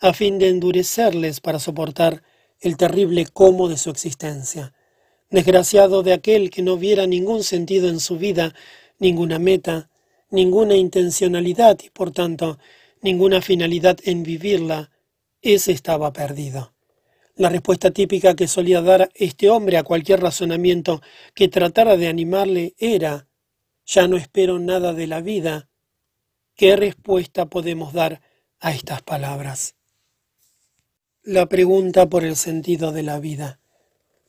a 0.00 0.12
fin 0.12 0.38
de 0.38 0.48
endurecerles 0.48 1.40
para 1.40 1.58
soportar 1.58 2.22
el 2.60 2.76
terrible 2.76 3.26
cómo 3.26 3.68
de 3.68 3.76
su 3.76 3.90
existencia. 3.90 4.72
Desgraciado 5.30 6.02
de 6.02 6.12
aquel 6.12 6.50
que 6.50 6.62
no 6.62 6.76
viera 6.76 7.06
ningún 7.06 7.42
sentido 7.42 7.88
en 7.88 8.00
su 8.00 8.16
vida, 8.16 8.54
ninguna 8.98 9.38
meta, 9.38 9.90
ninguna 10.30 10.76
intencionalidad 10.76 11.78
y 11.82 11.90
por 11.90 12.12
tanto 12.12 12.58
ninguna 13.02 13.42
finalidad 13.42 13.98
en 14.04 14.22
vivirla, 14.22 14.90
ese 15.42 15.72
estaba 15.72 16.12
perdido. 16.12 16.75
La 17.36 17.50
respuesta 17.50 17.90
típica 17.90 18.34
que 18.34 18.48
solía 18.48 18.80
dar 18.80 19.10
este 19.14 19.50
hombre 19.50 19.76
a 19.76 19.82
cualquier 19.82 20.20
razonamiento 20.20 21.02
que 21.34 21.48
tratara 21.48 21.98
de 21.98 22.08
animarle 22.08 22.74
era 22.78 23.28
Ya 23.84 24.08
no 24.08 24.16
espero 24.16 24.58
nada 24.58 24.94
de 24.94 25.06
la 25.06 25.20
vida. 25.20 25.68
¿Qué 26.54 26.76
respuesta 26.76 27.44
podemos 27.44 27.92
dar 27.92 28.22
a 28.58 28.72
estas 28.72 29.02
palabras? 29.02 29.74
La 31.22 31.44
pregunta 31.44 32.08
por 32.08 32.24
el 32.24 32.36
sentido 32.36 32.90
de 32.92 33.02
la 33.02 33.20
vida. 33.20 33.60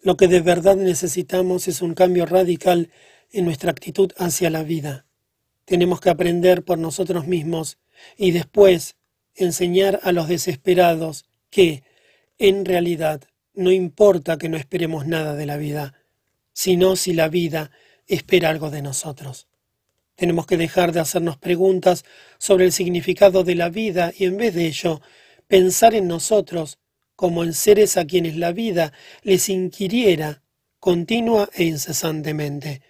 Lo 0.01 0.17
que 0.17 0.27
de 0.27 0.41
verdad 0.41 0.75
necesitamos 0.75 1.69
es 1.69 1.81
un 1.81 1.93
cambio 1.93 2.25
radical 2.25 2.91
en 3.31 3.45
nuestra 3.45 3.71
actitud 3.71 4.11
hacia 4.17 4.49
la 4.49 4.63
vida. 4.63 5.05
Tenemos 5.63 6.01
que 6.01 6.09
aprender 6.09 6.65
por 6.65 6.77
nosotros 6.77 7.25
mismos 7.25 7.77
y 8.17 8.31
después 8.31 8.97
enseñar 9.33 10.01
a 10.03 10.11
los 10.11 10.27
desesperados 10.27 11.25
que, 11.49 11.83
en 12.37 12.65
realidad, 12.65 13.21
no 13.53 13.71
importa 13.71 14.37
que 14.37 14.49
no 14.49 14.57
esperemos 14.57 15.07
nada 15.07 15.35
de 15.35 15.45
la 15.45 15.57
vida, 15.57 15.93
sino 16.53 16.95
si 16.95 17.13
la 17.13 17.29
vida 17.29 17.71
espera 18.07 18.49
algo 18.49 18.69
de 18.69 18.81
nosotros. 18.81 19.47
Tenemos 20.15 20.47
que 20.47 20.57
dejar 20.57 20.91
de 20.91 20.99
hacernos 20.99 21.37
preguntas 21.37 22.03
sobre 22.39 22.65
el 22.65 22.71
significado 22.71 23.43
de 23.43 23.55
la 23.55 23.69
vida 23.69 24.11
y 24.17 24.25
en 24.25 24.37
vez 24.37 24.55
de 24.55 24.65
ello 24.65 25.01
pensar 25.47 25.93
en 25.93 26.07
nosotros 26.07 26.79
como 27.15 27.43
en 27.43 27.53
seres 27.53 27.97
a 27.97 28.05
quienes 28.05 28.35
la 28.37 28.51
vida 28.51 28.93
les 29.23 29.49
inquiriera 29.49 30.41
continua 30.79 31.49
e 31.53 31.65
incesantemente. 31.65 32.81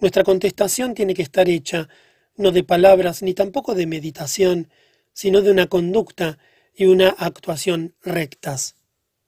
Nuestra 0.00 0.24
contestación 0.24 0.94
tiene 0.94 1.14
que 1.14 1.22
estar 1.22 1.48
hecha 1.48 1.88
no 2.36 2.50
de 2.50 2.64
palabras 2.64 3.22
ni 3.22 3.34
tampoco 3.34 3.74
de 3.74 3.86
meditación, 3.86 4.68
sino 5.12 5.42
de 5.42 5.50
una 5.50 5.66
conducta 5.66 6.38
y 6.74 6.86
una 6.86 7.10
actuación 7.10 7.94
rectas. 8.02 8.74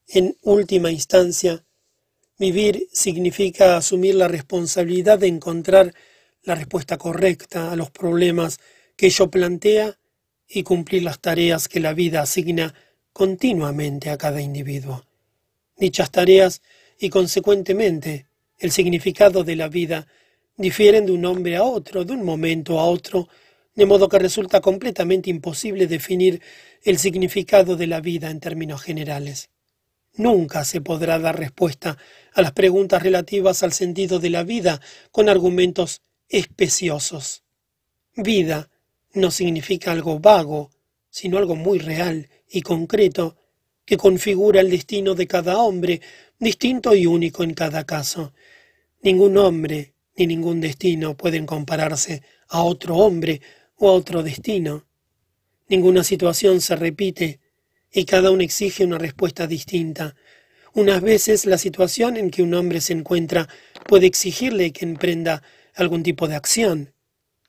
En 0.07 0.37
última 0.43 0.91
instancia, 0.91 1.65
vivir 2.39 2.89
significa 2.93 3.77
asumir 3.77 4.15
la 4.15 4.29
responsabilidad 4.29 5.19
de 5.19 5.29
encontrar 5.29 5.95
la 6.43 6.55
respuesta 6.55 6.99
correcta 6.99 7.73
a 7.73 7.77
los 7.77 7.91
problemas 7.91 8.61
que 8.97 9.07
ello 9.07 9.31
plantea 9.31 9.99
y 10.47 10.63
cumplir 10.63 11.03
las 11.03 11.21
tareas 11.21 11.69
que 11.69 11.81
la 11.81 11.95
vida 11.95 12.21
asigna 12.21 12.75
continuamente 13.15 14.11
a 14.11 14.19
cada 14.19 14.43
individuo. 14.43 15.07
Dichas 15.77 16.11
tareas 16.11 16.61
y 16.99 17.09
consecuentemente 17.09 18.27
el 18.59 18.73
significado 18.73 19.43
de 19.43 19.57
la 19.57 19.69
vida 19.69 20.07
difieren 20.57 21.07
de 21.07 21.13
un 21.13 21.25
hombre 21.25 21.57
a 21.57 21.65
otro, 21.65 22.05
de 22.05 22.13
un 22.13 22.25
momento 22.25 22.79
a 22.79 22.85
otro, 22.85 23.29
de 23.75 23.87
modo 23.87 24.09
que 24.09 24.19
resulta 24.19 24.61
completamente 24.61 25.31
imposible 25.31 25.87
definir 25.87 26.43
el 26.83 26.99
significado 26.99 27.75
de 27.75 27.87
la 27.87 28.01
vida 28.01 28.31
en 28.31 28.39
términos 28.39 28.83
generales. 28.83 29.51
Nunca 30.17 30.65
se 30.65 30.81
podrá 30.81 31.19
dar 31.19 31.39
respuesta 31.39 31.99
a 32.33 32.43
las 32.43 32.53
preguntas 32.53 33.03
relativas 33.03 33.63
al 33.63 33.73
sentido 33.73 34.21
de 34.21 34.31
la 34.31 34.45
vida 34.45 34.81
con 35.11 35.29
argumentos 35.29 36.03
especiosos. 36.29 37.43
Vida 38.17 38.71
no 39.13 39.31
significa 39.31 39.91
algo 39.91 40.21
vago, 40.21 40.71
sino 41.11 41.39
algo 41.39 41.57
muy 41.57 41.79
real 41.79 42.29
y 42.49 42.63
concreto 42.63 43.37
que 43.85 43.97
configura 43.97 44.61
el 44.61 44.71
destino 44.71 45.15
de 45.15 45.27
cada 45.27 45.59
hombre, 45.59 46.01
distinto 46.39 46.95
y 46.95 47.07
único 47.07 47.43
en 47.43 47.55
cada 47.55 47.85
caso. 47.85 48.33
Ningún 49.03 49.37
hombre 49.37 49.95
ni 50.17 50.27
ningún 50.29 50.61
destino 50.61 51.17
pueden 51.17 51.45
compararse 51.45 52.23
a 52.49 52.63
otro 52.63 52.97
hombre 52.97 53.41
o 53.77 53.89
a 53.89 53.93
otro 53.93 54.23
destino. 54.23 54.87
Ninguna 55.69 56.05
situación 56.05 56.61
se 56.61 56.77
repite 56.77 57.41
y 57.95 58.05
cada 58.07 58.33
uno 58.33 58.43
exige 58.43 58.85
una 58.85 58.99
respuesta 58.99 59.47
distinta. 59.47 60.17
Unas 60.75 61.01
veces 61.01 61.47
la 61.47 61.59
situación 61.59 62.17
en 62.17 62.31
que 62.31 62.43
un 62.43 62.53
hombre 62.53 62.81
se 62.81 62.93
encuentra 62.93 63.49
puede 63.87 64.07
exigirle 64.07 64.73
que 64.73 64.85
emprenda 64.85 65.45
algún 65.75 66.03
tipo 66.03 66.27
de 66.27 66.35
acción. 66.35 66.93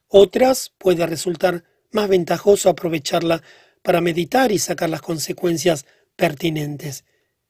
Otras 0.07 0.72
puede 0.77 1.06
resultar 1.07 1.64
más 1.91 2.07
ventajoso 2.07 2.69
aprovecharla 2.69 3.41
para 3.82 4.01
meditar 4.01 4.51
y 4.51 4.59
sacar 4.59 4.91
las 4.91 5.01
consecuencias 5.01 5.88
pertinentes. 6.15 7.06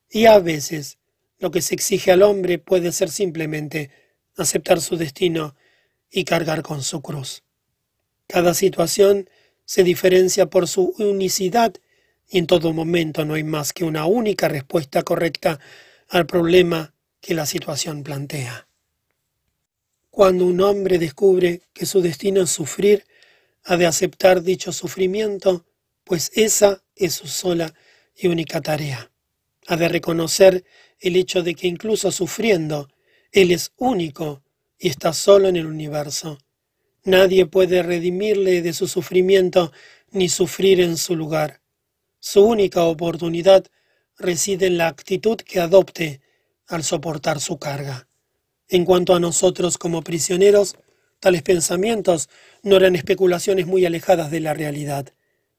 Y 0.09 0.27
a 0.27 0.39
veces 0.39 0.97
lo 1.37 1.51
que 1.51 1.61
se 1.61 1.75
exige 1.75 2.13
al 2.13 2.21
hombre 2.21 2.59
puede 2.59 2.93
ser 2.93 3.09
simplemente 3.09 3.91
aceptar 4.37 4.79
su 4.79 4.95
destino 4.95 5.53
y 6.09 6.23
cargar 6.23 6.61
con 6.61 6.81
su 6.81 7.01
cruz. 7.01 7.43
Cada 8.27 8.53
situación 8.53 9.29
se 9.65 9.83
diferencia 9.83 10.45
por 10.45 10.69
su 10.69 10.95
unicidad 10.97 11.73
y 12.29 12.39
en 12.39 12.47
todo 12.47 12.73
momento 12.73 13.25
no 13.25 13.35
hay 13.35 13.43
más 13.43 13.73
que 13.73 13.83
una 13.83 14.05
única 14.05 14.47
respuesta 14.47 15.03
correcta 15.03 15.59
al 16.09 16.25
problema 16.25 16.93
que 17.21 17.33
la 17.33 17.45
situación 17.45 18.03
plantea. 18.03 18.67
Cuando 20.09 20.45
un 20.45 20.61
hombre 20.61 20.97
descubre 20.97 21.61
que 21.73 21.85
su 21.85 22.01
destino 22.01 22.41
es 22.41 22.49
sufrir, 22.49 23.05
ha 23.65 23.77
de 23.77 23.85
aceptar 23.85 24.43
dicho 24.43 24.71
sufrimiento, 24.71 25.65
pues 26.03 26.31
esa 26.35 26.83
es 26.95 27.15
su 27.15 27.27
sola 27.27 27.73
y 28.15 28.27
única 28.27 28.61
tarea. 28.61 29.11
Ha 29.67 29.75
de 29.75 29.89
reconocer 29.89 30.63
el 30.99 31.15
hecho 31.15 31.43
de 31.43 31.55
que 31.55 31.67
incluso 31.67 32.11
sufriendo, 32.11 32.87
él 33.31 33.51
es 33.51 33.73
único 33.77 34.43
y 34.79 34.89
está 34.89 35.11
solo 35.13 35.47
en 35.47 35.55
el 35.55 35.65
universo. 35.65 36.37
Nadie 37.03 37.45
puede 37.45 37.83
redimirle 37.83 38.61
de 38.61 38.73
su 38.73 38.87
sufrimiento 38.87 39.71
ni 40.11 40.29
sufrir 40.29 40.79
en 40.79 40.97
su 40.97 41.15
lugar. 41.15 41.61
Su 42.27 42.41
única 42.41 42.85
oportunidad 42.85 43.67
reside 44.17 44.65
en 44.65 44.79
la 44.79 44.87
actitud 44.87 45.37
que 45.37 45.59
adopte 45.59 46.21
al 46.65 46.83
soportar 46.83 47.39
su 47.39 47.59
carga. 47.59 48.07
En 48.67 48.83
cuanto 48.83 49.13
a 49.13 49.19
nosotros 49.19 49.77
como 49.77 50.01
prisioneros, 50.01 50.75
tales 51.19 51.43
pensamientos 51.43 52.29
no 52.63 52.77
eran 52.77 52.95
especulaciones 52.95 53.67
muy 53.67 53.85
alejadas 53.85 54.31
de 54.31 54.39
la 54.39 54.55
realidad. 54.55 55.13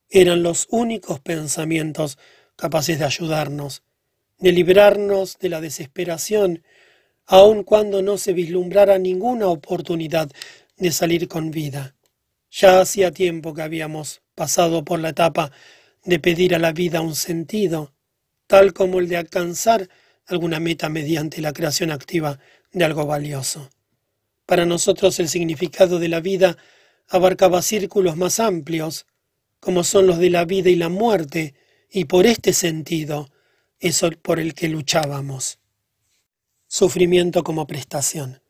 Eran 0.09 0.43
los 0.43 0.67
únicos 0.69 1.21
pensamientos 1.21 2.17
capaces 2.57 2.99
de 2.99 3.05
ayudarnos, 3.05 3.81
de 4.37 4.51
librarnos 4.51 5.39
de 5.39 5.47
la 5.47 5.61
desesperación, 5.61 6.63
aun 7.27 7.63
cuando 7.63 8.01
no 8.01 8.17
se 8.17 8.33
vislumbrara 8.33 8.97
ninguna 8.97 9.47
oportunidad 9.47 10.29
de 10.75 10.91
salir 10.91 11.29
con 11.29 11.49
vida. 11.49 11.95
Ya 12.51 12.81
hacía 12.81 13.11
tiempo 13.11 13.53
que 13.53 13.61
habíamos 13.61 14.21
pasado 14.35 14.83
por 14.83 14.99
la 14.99 15.09
etapa 15.09 15.53
de 16.07 16.19
pedir 16.19 16.55
a 16.55 16.59
la 16.59 16.71
vida 16.71 17.01
un 17.01 17.15
sentido, 17.15 17.93
tal 18.47 18.71
como 18.71 18.99
el 18.99 19.09
de 19.09 19.17
alcanzar 19.17 19.89
alguna 20.25 20.61
meta 20.61 20.87
mediante 20.87 21.41
la 21.41 21.51
creación 21.51 21.91
activa 21.91 22.39
de 22.71 22.85
algo 22.85 23.05
valioso. 23.05 23.69
Para 24.45 24.65
nosotros 24.65 25.19
el 25.19 25.27
significado 25.27 25.99
de 25.99 26.07
la 26.07 26.21
vida 26.21 26.57
abarcaba 27.09 27.61
círculos 27.61 28.15
más 28.15 28.39
amplios, 28.39 29.05
como 29.59 29.83
son 29.83 30.07
los 30.07 30.17
de 30.17 30.29
la 30.29 30.45
vida 30.45 30.69
y 30.69 30.77
la 30.77 30.87
muerte, 30.87 31.55
y 31.91 32.05
por 32.05 32.25
este 32.25 32.53
sentido 32.53 33.29
es 33.81 34.01
por 34.21 34.39
el 34.39 34.53
que 34.53 34.69
luchábamos. 34.69 35.59
Sufrimiento 36.67 37.43
como 37.43 37.67
prestación. 37.67 38.41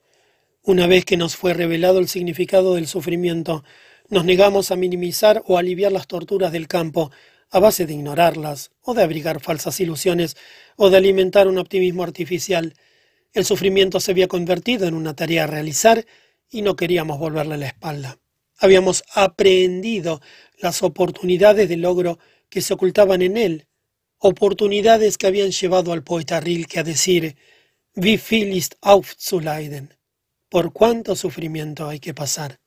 Una 0.61 0.85
vez 0.85 1.05
que 1.05 1.17
nos 1.17 1.35
fue 1.35 1.55
revelado 1.55 1.97
el 1.97 2.07
significado 2.07 2.75
del 2.75 2.87
sufrimiento, 2.87 3.63
nos 4.09 4.25
negamos 4.25 4.69
a 4.69 4.75
minimizar 4.75 5.41
o 5.47 5.57
aliviar 5.57 5.91
las 5.91 6.05
torturas 6.05 6.51
del 6.51 6.67
campo 6.67 7.11
a 7.49 7.59
base 7.59 7.85
de 7.85 7.93
ignorarlas, 7.93 8.71
o 8.81 8.93
de 8.93 9.03
abrigar 9.03 9.39
falsas 9.39 9.79
ilusiones, 9.79 10.35
o 10.75 10.89
de 10.89 10.97
alimentar 10.97 11.47
un 11.47 11.57
optimismo 11.57 12.03
artificial. 12.03 12.73
El 13.33 13.45
sufrimiento 13.45 13.99
se 13.99 14.11
había 14.11 14.27
convertido 14.27 14.87
en 14.87 14.93
una 14.93 15.15
tarea 15.15 15.45
a 15.45 15.47
realizar 15.47 16.05
y 16.49 16.61
no 16.61 16.75
queríamos 16.75 17.19
volverle 17.19 17.57
la 17.57 17.67
espalda. 17.67 18.19
Habíamos 18.57 19.03
aprehendido 19.13 20.21
las 20.59 20.83
oportunidades 20.83 21.69
de 21.69 21.77
logro 21.77 22.19
que 22.49 22.61
se 22.61 22.73
ocultaban 22.73 23.21
en 23.21 23.37
él, 23.37 23.67
oportunidades 24.17 25.17
que 25.17 25.27
habían 25.27 25.51
llevado 25.51 25.93
al 25.93 26.03
poeta 26.03 26.39
Rilke 26.39 26.79
a 26.79 26.83
decir 26.83 27.35
Wie 27.95 28.17
viel 28.17 28.55
ist 28.55 28.75
aufzuleiden? 28.81 29.97
por 30.49 30.71
cuánto 30.71 31.15
sufrimiento 31.15 31.87
hay 31.87 31.99
que 31.99 32.13
pasar. 32.13 32.59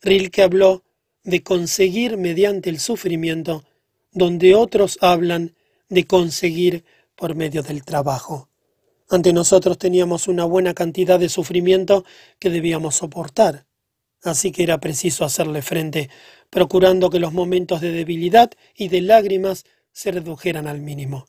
Rilke 0.00 0.42
habló 0.42 0.84
de 1.22 1.42
conseguir 1.42 2.16
mediante 2.16 2.70
el 2.70 2.80
sufrimiento, 2.80 3.64
donde 4.14 4.54
otros 4.54 4.96
hablan 5.02 5.54
de 5.88 6.06
conseguir 6.06 6.84
por 7.16 7.34
medio 7.34 7.62
del 7.62 7.84
trabajo. 7.84 8.48
Ante 9.10 9.32
nosotros 9.32 9.76
teníamos 9.76 10.28
una 10.28 10.44
buena 10.44 10.72
cantidad 10.72 11.18
de 11.18 11.28
sufrimiento 11.28 12.04
que 12.38 12.48
debíamos 12.48 12.96
soportar, 12.96 13.66
así 14.22 14.50
que 14.50 14.62
era 14.62 14.78
preciso 14.78 15.24
hacerle 15.24 15.60
frente, 15.60 16.08
procurando 16.48 17.10
que 17.10 17.18
los 17.18 17.32
momentos 17.32 17.80
de 17.80 17.92
debilidad 17.92 18.50
y 18.74 18.88
de 18.88 19.02
lágrimas 19.02 19.64
se 19.92 20.10
redujeran 20.12 20.66
al 20.66 20.80
mínimo. 20.80 21.26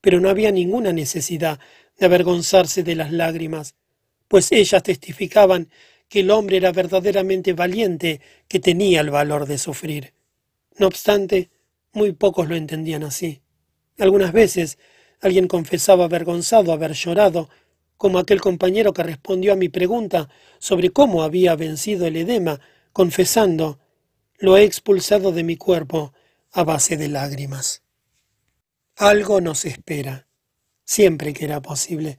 Pero 0.00 0.20
no 0.20 0.28
había 0.28 0.50
ninguna 0.50 0.92
necesidad 0.92 1.60
de 1.98 2.06
avergonzarse 2.06 2.82
de 2.82 2.96
las 2.96 3.12
lágrimas, 3.12 3.74
pues 4.26 4.50
ellas 4.52 4.82
testificaban 4.82 5.70
que 6.08 6.20
el 6.20 6.30
hombre 6.30 6.56
era 6.56 6.72
verdaderamente 6.72 7.52
valiente, 7.52 8.20
que 8.48 8.60
tenía 8.60 9.00
el 9.00 9.10
valor 9.10 9.46
de 9.46 9.58
sufrir. 9.58 10.12
No 10.78 10.86
obstante, 10.86 11.50
muy 11.96 12.12
pocos 12.12 12.48
lo 12.48 12.54
entendían 12.54 13.02
así. 13.02 13.40
Algunas 13.98 14.32
veces 14.32 14.78
alguien 15.20 15.48
confesaba 15.48 16.04
avergonzado 16.04 16.72
haber 16.72 16.92
llorado, 16.92 17.48
como 17.96 18.18
aquel 18.18 18.40
compañero 18.40 18.92
que 18.92 19.02
respondió 19.02 19.54
a 19.54 19.56
mi 19.56 19.70
pregunta 19.70 20.28
sobre 20.58 20.90
cómo 20.90 21.22
había 21.22 21.56
vencido 21.56 22.06
el 22.06 22.16
edema, 22.16 22.60
confesando, 22.92 23.80
lo 24.38 24.58
he 24.58 24.64
expulsado 24.64 25.32
de 25.32 25.42
mi 25.42 25.56
cuerpo 25.56 26.12
a 26.52 26.62
base 26.62 26.98
de 26.98 27.08
lágrimas. 27.08 27.82
Algo 28.96 29.40
nos 29.40 29.64
espera, 29.64 30.28
siempre 30.84 31.32
que 31.32 31.46
era 31.46 31.62
posible. 31.62 32.18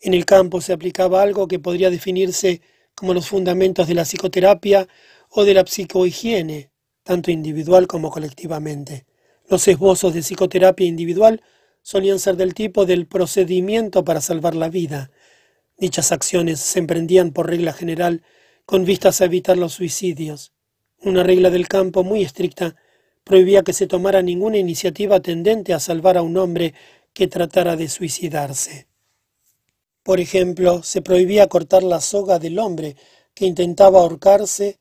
En 0.00 0.14
el 0.14 0.24
campo 0.24 0.62
se 0.62 0.72
aplicaba 0.72 1.20
algo 1.20 1.46
que 1.46 1.58
podría 1.58 1.90
definirse 1.90 2.62
como 2.94 3.12
los 3.12 3.28
fundamentos 3.28 3.86
de 3.86 3.94
la 3.94 4.04
psicoterapia 4.04 4.88
o 5.28 5.44
de 5.44 5.52
la 5.52 5.64
psicohigiene, 5.66 6.70
tanto 7.02 7.30
individual 7.30 7.86
como 7.86 8.10
colectivamente. 8.10 9.04
Los 9.48 9.66
esbozos 9.66 10.12
de 10.12 10.20
psicoterapia 10.20 10.86
individual 10.86 11.42
solían 11.80 12.18
ser 12.18 12.36
del 12.36 12.52
tipo 12.52 12.84
del 12.84 13.06
procedimiento 13.06 14.04
para 14.04 14.20
salvar 14.20 14.54
la 14.54 14.68
vida. 14.68 15.10
Dichas 15.78 16.12
acciones 16.12 16.60
se 16.60 16.80
emprendían 16.80 17.32
por 17.32 17.48
regla 17.48 17.72
general 17.72 18.22
con 18.66 18.84
vistas 18.84 19.20
a 19.20 19.24
evitar 19.24 19.56
los 19.56 19.72
suicidios. 19.72 20.52
Una 21.00 21.22
regla 21.22 21.48
del 21.48 21.66
campo 21.66 22.04
muy 22.04 22.22
estricta 22.22 22.76
prohibía 23.24 23.62
que 23.62 23.72
se 23.72 23.86
tomara 23.86 24.20
ninguna 24.20 24.58
iniciativa 24.58 25.20
tendente 25.20 25.72
a 25.72 25.80
salvar 25.80 26.18
a 26.18 26.22
un 26.22 26.36
hombre 26.36 26.74
que 27.14 27.26
tratara 27.26 27.76
de 27.76 27.88
suicidarse. 27.88 28.86
Por 30.02 30.20
ejemplo, 30.20 30.82
se 30.82 31.00
prohibía 31.00 31.48
cortar 31.48 31.82
la 31.82 32.00
soga 32.02 32.38
del 32.38 32.58
hombre 32.58 32.96
que 33.32 33.46
intentaba 33.46 34.00
ahorcarse, 34.00 34.78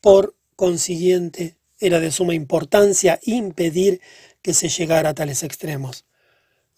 por 0.00 0.36
consiguiente, 0.54 1.56
era 1.86 2.00
de 2.00 2.10
suma 2.10 2.34
importancia 2.34 3.20
impedir 3.24 4.00
que 4.40 4.54
se 4.54 4.68
llegara 4.68 5.10
a 5.10 5.14
tales 5.14 5.42
extremos. 5.42 6.06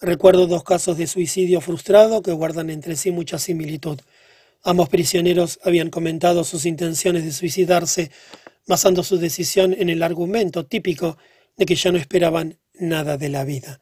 Recuerdo 0.00 0.46
dos 0.46 0.64
casos 0.64 0.98
de 0.98 1.06
suicidio 1.06 1.60
frustrado 1.60 2.22
que 2.22 2.32
guardan 2.32 2.70
entre 2.70 2.96
sí 2.96 3.12
mucha 3.12 3.38
similitud. 3.38 4.00
Ambos 4.64 4.88
prisioneros 4.88 5.60
habían 5.62 5.90
comentado 5.90 6.42
sus 6.42 6.66
intenciones 6.66 7.24
de 7.24 7.32
suicidarse, 7.32 8.10
basando 8.66 9.04
su 9.04 9.16
decisión 9.16 9.74
en 9.78 9.90
el 9.90 10.02
argumento 10.02 10.66
típico 10.66 11.18
de 11.56 11.66
que 11.66 11.76
ya 11.76 11.92
no 11.92 11.98
esperaban 11.98 12.58
nada 12.74 13.16
de 13.16 13.28
la 13.28 13.44
vida. 13.44 13.80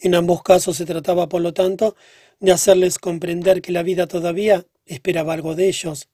En 0.00 0.16
ambos 0.16 0.42
casos 0.42 0.76
se 0.76 0.86
trataba, 0.86 1.28
por 1.28 1.40
lo 1.40 1.54
tanto, 1.54 1.94
de 2.40 2.50
hacerles 2.50 2.98
comprender 2.98 3.62
que 3.62 3.72
la 3.72 3.84
vida 3.84 4.08
todavía 4.08 4.66
esperaba 4.86 5.34
algo 5.34 5.54
de 5.54 5.68
ellos. 5.68 6.08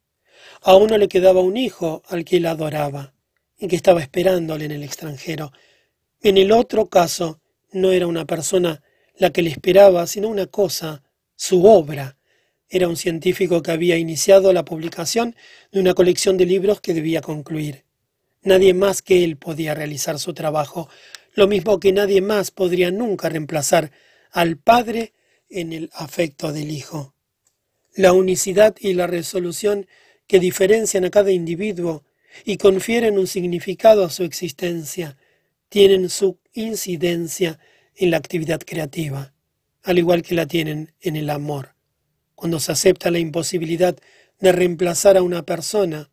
A 0.61 0.77
uno 0.77 0.99
le 0.99 1.09
quedaba 1.09 1.41
un 1.41 1.57
hijo 1.57 2.03
al 2.09 2.25
que 2.25 2.37
él 2.37 2.47
adoraba 2.47 3.15
y 3.61 3.69
que 3.69 3.77
estaba 3.77 4.01
esperándole 4.01 4.65
en 4.65 4.73
el 4.73 4.83
extranjero. 4.83 5.53
En 6.23 6.39
el 6.39 6.51
otro 6.51 6.87
caso, 6.87 7.41
no 7.73 7.93
era 7.93 8.07
una 8.07 8.25
persona 8.25 8.83
la 9.17 9.31
que 9.31 9.43
le 9.43 9.51
esperaba, 9.51 10.07
sino 10.07 10.29
una 10.29 10.47
cosa, 10.47 11.05
su 11.37 11.67
obra. 11.67 12.17
Era 12.69 12.89
un 12.89 12.97
científico 12.97 13.63
que 13.63 13.71
había 13.71 13.99
iniciado 13.99 14.53
la 14.53 14.65
publicación 14.65 15.37
de 15.71 15.81
una 15.81 15.95
colección 15.95 16.39
de 16.39 16.47
libros 16.47 16.81
que 16.81 16.95
debía 16.95 17.21
concluir. 17.21 17.85
Nadie 18.43 18.73
más 18.73 19.03
que 19.03 19.23
él 19.25 19.37
podía 19.37 19.75
realizar 19.75 20.19
su 20.19 20.33
trabajo, 20.33 20.89
lo 21.35 21.47
mismo 21.47 21.79
que 21.79 21.93
nadie 21.93 22.23
más 22.23 22.51
podría 22.51 22.91
nunca 22.91 23.29
reemplazar 23.29 23.91
al 24.31 24.57
Padre 24.57 25.13
en 25.51 25.75
el 25.75 25.91
afecto 25.93 26.53
del 26.53 26.71
Hijo. 26.71 27.15
La 27.95 28.15
unicidad 28.15 28.75
y 28.81 28.95
la 28.95 29.07
resolución 29.07 29.87
que 30.27 30.41
diferencian 30.41 31.05
a 31.05 31.11
cada 31.11 31.33
individuo 31.33 32.05
y 32.44 32.57
confieren 32.57 33.18
un 33.18 33.26
significado 33.26 34.05
a 34.05 34.10
su 34.10 34.25
existencia, 34.25 35.17
tienen 35.68 36.09
su 36.09 36.39
incidencia 36.52 37.59
en 37.94 38.10
la 38.10 38.17
actividad 38.17 38.60
creativa, 38.60 39.33
al 39.83 39.99
igual 39.99 40.23
que 40.23 40.34
la 40.34 40.47
tienen 40.47 40.92
en 41.00 41.17
el 41.17 41.31
amor. 41.31 41.75
Cuando 42.34 42.60
se 42.60 42.73
acepta 42.73 43.10
la 43.10 43.18
imposibilidad 43.18 43.97
de 44.39 44.52
reemplazar 44.52 45.17
a 45.17 45.23
una 45.23 45.42
persona, 45.42 46.10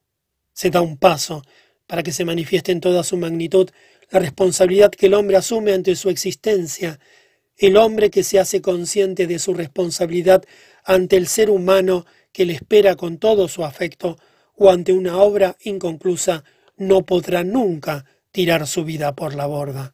se 0.53 0.69
da 0.69 0.81
un 0.81 0.97
paso 0.97 1.43
para 1.85 2.03
que 2.03 2.11
se 2.11 2.25
manifieste 2.25 2.71
en 2.71 2.81
toda 2.81 3.03
su 3.03 3.17
magnitud 3.17 3.69
la 4.09 4.19
responsabilidad 4.19 4.91
que 4.91 5.07
el 5.07 5.13
hombre 5.13 5.37
asume 5.37 5.73
ante 5.73 5.95
su 5.95 6.09
existencia, 6.09 6.99
el 7.57 7.77
hombre 7.77 8.09
que 8.09 8.23
se 8.23 8.39
hace 8.39 8.61
consciente 8.61 9.27
de 9.27 9.39
su 9.39 9.53
responsabilidad 9.53 10.43
ante 10.83 11.17
el 11.17 11.27
ser 11.27 11.49
humano 11.49 12.05
que 12.31 12.45
le 12.45 12.53
espera 12.53 12.95
con 12.95 13.17
todo 13.17 13.47
su 13.47 13.63
afecto 13.65 14.17
o 14.57 14.69
ante 14.69 14.91
una 14.91 15.17
obra 15.17 15.55
inconclusa, 15.63 16.43
no 16.75 17.05
podrá 17.05 17.43
nunca 17.43 18.05
tirar 18.31 18.67
su 18.67 18.83
vida 18.83 19.15
por 19.15 19.35
la 19.35 19.45
borda. 19.45 19.93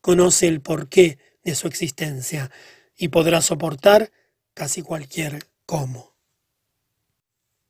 Conoce 0.00 0.48
el 0.48 0.60
porqué 0.60 1.18
de 1.42 1.54
su 1.54 1.66
existencia 1.66 2.50
y 2.96 3.08
podrá 3.08 3.42
soportar 3.42 4.10
casi 4.54 4.82
cualquier 4.82 5.46
cómo. 5.66 6.14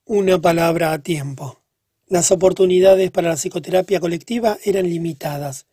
Una 0.05 0.39
palabra 0.39 0.93
a 0.93 0.99
tiempo. 0.99 1.63
Las 2.07 2.31
oportunidades 2.31 3.11
para 3.11 3.31
la 3.31 3.37
psicoterapia 3.37 4.01
colectiva 4.01 4.59
eran 4.65 4.89
limitadas. 4.89 5.67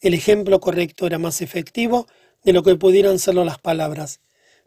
El 0.00 0.14
ejemplo 0.14 0.58
correcto 0.58 1.06
era 1.06 1.18
más 1.18 1.42
efectivo 1.42 2.06
de 2.42 2.54
lo 2.54 2.62
que 2.62 2.76
pudieran 2.76 3.18
serlo 3.18 3.44
las 3.44 3.58
palabras. 3.58 4.20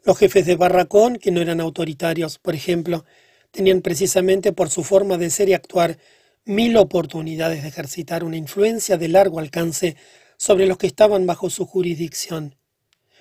Los 0.03 0.19
jefes 0.19 0.45
de 0.45 0.55
barracón, 0.55 1.17
que 1.17 1.31
no 1.31 1.41
eran 1.41 1.59
autoritarios, 1.59 2.37
por 2.37 2.53
ejemplo, 2.53 3.05
tenían 3.51 3.81
precisamente 3.81 4.53
por 4.53 4.69
su 4.69 4.83
forma 4.83 5.17
de 5.17 5.29
ser 5.29 5.49
y 5.49 5.53
actuar 5.53 5.97
mil 6.45 6.77
oportunidades 6.77 7.61
de 7.61 7.69
ejercitar 7.69 8.23
una 8.23 8.37
influencia 8.37 8.97
de 8.97 9.09
largo 9.09 9.39
alcance 9.39 9.95
sobre 10.37 10.65
los 10.65 10.77
que 10.77 10.87
estaban 10.87 11.25
bajo 11.25 11.49
su 11.49 11.65
jurisdicción. 11.65 12.55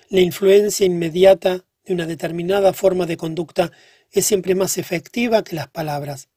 La 0.09 0.21
influencia 0.21 0.85
inmediata 0.85 1.65
de 1.85 1.93
una 1.93 2.05
determinada 2.05 2.71
forma 2.73 3.05
de 3.05 3.17
conducta 3.17 3.71
es 4.11 4.25
siempre 4.25 4.55
más 4.55 4.77
efectiva 4.77 5.43
que 5.43 5.55
las 5.55 5.67
palabras, 5.67 6.29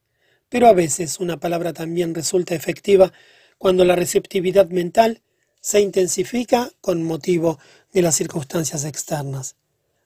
pero 0.49 0.67
a 0.67 0.73
veces 0.73 1.19
una 1.19 1.39
palabra 1.39 1.71
también 1.71 2.13
resulta 2.13 2.55
efectiva 2.55 3.13
cuando 3.57 3.85
la 3.85 3.95
receptividad 3.95 4.67
mental 4.69 5.21
se 5.61 5.79
intensifica 5.79 6.71
con 6.81 7.03
motivo 7.03 7.59
de 7.93 8.01
las 8.01 8.15
circunstancias 8.15 8.83
externas. 8.83 9.55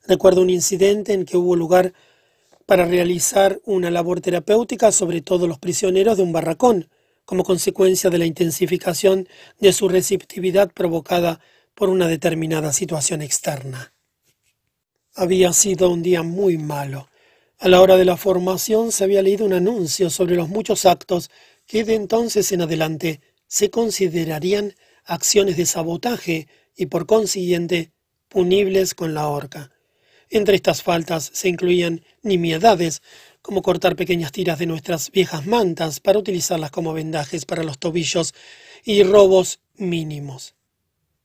Recuerdo 0.06 0.42
un 0.42 0.50
incidente 0.50 1.14
en 1.14 1.24
que 1.24 1.36
hubo 1.36 1.56
lugar 1.56 1.94
para 2.66 2.84
realizar 2.84 3.60
una 3.64 3.90
labor 3.90 4.20
terapéutica 4.20 4.90
sobre 4.92 5.22
todos 5.22 5.48
los 5.48 5.58
prisioneros 5.58 6.16
de 6.16 6.24
un 6.24 6.32
barracón, 6.32 6.88
como 7.24 7.44
consecuencia 7.44 8.10
de 8.10 8.18
la 8.18 8.26
intensificación 8.26 9.28
de 9.58 9.72
su 9.72 9.88
receptividad 9.88 10.70
provocada 10.72 11.40
por 11.74 11.88
una 11.88 12.08
determinada 12.08 12.72
situación 12.72 13.22
externa. 13.22 13.92
Había 15.14 15.52
sido 15.52 15.90
un 15.90 16.02
día 16.02 16.22
muy 16.22 16.58
malo. 16.58 17.08
A 17.58 17.68
la 17.68 17.80
hora 17.80 17.96
de 17.96 18.04
la 18.04 18.16
formación 18.16 18.92
se 18.92 19.04
había 19.04 19.22
leído 19.22 19.46
un 19.46 19.54
anuncio 19.54 20.10
sobre 20.10 20.36
los 20.36 20.48
muchos 20.48 20.84
actos 20.84 21.30
que 21.66 21.84
de 21.84 21.94
entonces 21.94 22.52
en 22.52 22.62
adelante 22.62 23.20
se 23.46 23.70
considerarían 23.70 24.74
acciones 25.04 25.56
de 25.56 25.66
sabotaje 25.66 26.48
y 26.76 26.86
por 26.86 27.06
consiguiente 27.06 27.92
punibles 28.28 28.94
con 28.94 29.14
la 29.14 29.28
horca. 29.28 29.70
Entre 30.30 30.56
estas 30.56 30.82
faltas 30.82 31.30
se 31.32 31.48
incluían 31.48 32.02
nimiedades, 32.22 33.02
como 33.42 33.62
cortar 33.62 33.94
pequeñas 33.94 34.32
tiras 34.32 34.58
de 34.58 34.66
nuestras 34.66 35.10
viejas 35.10 35.46
mantas 35.46 36.00
para 36.00 36.18
utilizarlas 36.18 36.72
como 36.72 36.92
vendajes 36.92 37.44
para 37.44 37.62
los 37.62 37.78
tobillos, 37.78 38.34
y 38.84 39.02
robos 39.02 39.60
mínimos. 39.76 40.54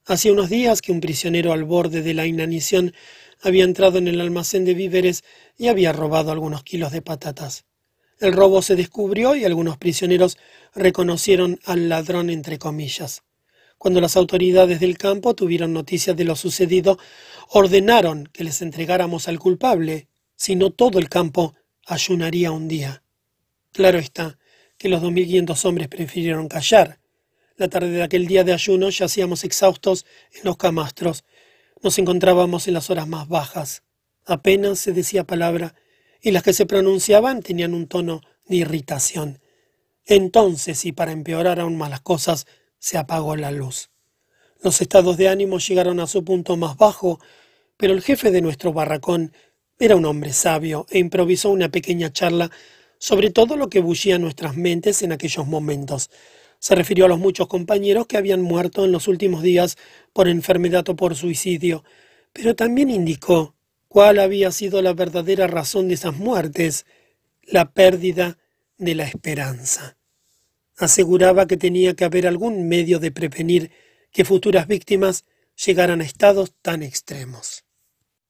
Hacía 0.05 0.33
unos 0.33 0.49
días 0.49 0.81
que 0.81 0.91
un 0.91 0.99
prisionero 0.99 1.53
al 1.53 1.63
borde 1.63 2.01
de 2.01 2.13
la 2.13 2.25
inanición 2.25 2.93
había 3.41 3.63
entrado 3.63 3.97
en 3.97 4.07
el 4.07 4.19
almacén 4.19 4.65
de 4.65 4.73
víveres 4.73 5.23
y 5.57 5.67
había 5.67 5.93
robado 5.93 6.31
algunos 6.31 6.63
kilos 6.63 6.91
de 6.91 7.01
patatas. 7.01 7.65
El 8.19 8.33
robo 8.33 8.61
se 8.61 8.75
descubrió 8.75 9.35
y 9.35 9.45
algunos 9.45 9.77
prisioneros 9.77 10.37
reconocieron 10.75 11.59
al 11.65 11.89
ladrón 11.89 12.29
entre 12.29 12.59
comillas. 12.59 13.23
Cuando 13.81 13.99
las 13.99 14.15
autoridades 14.15 14.79
del 14.79 14.95
campo 14.95 15.33
tuvieron 15.33 15.73
noticias 15.73 16.15
de 16.15 16.23
lo 16.23 16.35
sucedido, 16.35 16.99
ordenaron 17.49 18.29
que 18.31 18.43
les 18.43 18.61
entregáramos 18.61 19.27
al 19.27 19.39
culpable, 19.39 20.07
si 20.35 20.55
no 20.55 20.69
todo 20.69 20.99
el 20.99 21.09
campo 21.09 21.55
ayunaría 21.87 22.51
un 22.51 22.67
día. 22.67 23.01
Claro 23.71 23.97
está 23.97 24.37
que 24.77 24.87
los 24.87 25.01
dos 25.01 25.11
mil 25.11 25.25
quinientos 25.25 25.65
hombres 25.65 25.87
prefirieron 25.87 26.47
callar. 26.47 26.99
La 27.55 27.69
tarde 27.69 27.89
de 27.89 28.03
aquel 28.03 28.27
día 28.27 28.43
de 28.43 28.53
ayuno 28.53 28.87
yacíamos 28.91 29.43
exhaustos 29.45 30.05
en 30.31 30.41
los 30.43 30.57
camastros. 30.57 31.23
Nos 31.81 31.97
encontrábamos 31.97 32.67
en 32.67 32.75
las 32.75 32.91
horas 32.91 33.07
más 33.07 33.27
bajas. 33.27 33.81
Apenas 34.25 34.77
se 34.77 34.93
decía 34.93 35.23
palabra, 35.23 35.73
y 36.21 36.29
las 36.29 36.43
que 36.43 36.53
se 36.53 36.67
pronunciaban 36.67 37.41
tenían 37.41 37.73
un 37.73 37.87
tono 37.87 38.21
de 38.45 38.57
irritación. 38.57 39.39
Entonces, 40.05 40.85
y 40.85 40.91
para 40.91 41.13
empeorar 41.13 41.59
aún 41.59 41.79
más 41.79 41.89
las 41.89 42.01
cosas, 42.01 42.45
se 42.81 42.97
apagó 42.97 43.35
la 43.35 43.51
luz. 43.51 43.91
Los 44.63 44.81
estados 44.81 45.15
de 45.15 45.29
ánimo 45.29 45.59
llegaron 45.59 45.99
a 45.99 46.07
su 46.07 46.25
punto 46.25 46.57
más 46.57 46.77
bajo, 46.77 47.19
pero 47.77 47.93
el 47.93 48.01
jefe 48.01 48.31
de 48.31 48.41
nuestro 48.41 48.73
barracón 48.73 49.33
era 49.79 49.95
un 49.95 50.05
hombre 50.05 50.33
sabio 50.33 50.87
e 50.89 50.97
improvisó 50.97 51.51
una 51.51 51.69
pequeña 51.69 52.11
charla 52.11 52.49
sobre 52.97 53.29
todo 53.29 53.55
lo 53.55 53.69
que 53.69 53.81
bullía 53.81 54.17
nuestras 54.17 54.57
mentes 54.57 55.03
en 55.03 55.11
aquellos 55.11 55.45
momentos. 55.45 56.09
Se 56.59 56.73
refirió 56.73 57.05
a 57.05 57.07
los 57.07 57.19
muchos 57.19 57.47
compañeros 57.47 58.07
que 58.07 58.17
habían 58.17 58.41
muerto 58.41 58.83
en 58.83 58.91
los 58.91 59.07
últimos 59.07 59.43
días 59.43 59.77
por 60.11 60.27
enfermedad 60.27 60.87
o 60.89 60.95
por 60.95 61.15
suicidio, 61.15 61.83
pero 62.33 62.55
también 62.55 62.89
indicó 62.89 63.55
cuál 63.87 64.19
había 64.19 64.51
sido 64.51 64.81
la 64.81 64.93
verdadera 64.93 65.45
razón 65.47 65.87
de 65.87 65.95
esas 65.95 66.15
muertes, 66.15 66.85
la 67.43 67.71
pérdida 67.71 68.37
de 68.77 68.95
la 68.95 69.03
esperanza. 69.03 69.97
Aseguraba 70.81 71.45
que 71.45 71.57
tenía 71.57 71.93
que 71.93 72.05
haber 72.05 72.25
algún 72.25 72.67
medio 72.67 72.97
de 72.97 73.11
prevenir 73.11 73.69
que 74.11 74.25
futuras 74.25 74.65
víctimas 74.65 75.25
llegaran 75.63 76.01
a 76.01 76.03
estados 76.03 76.53
tan 76.63 76.81
extremos. 76.81 77.65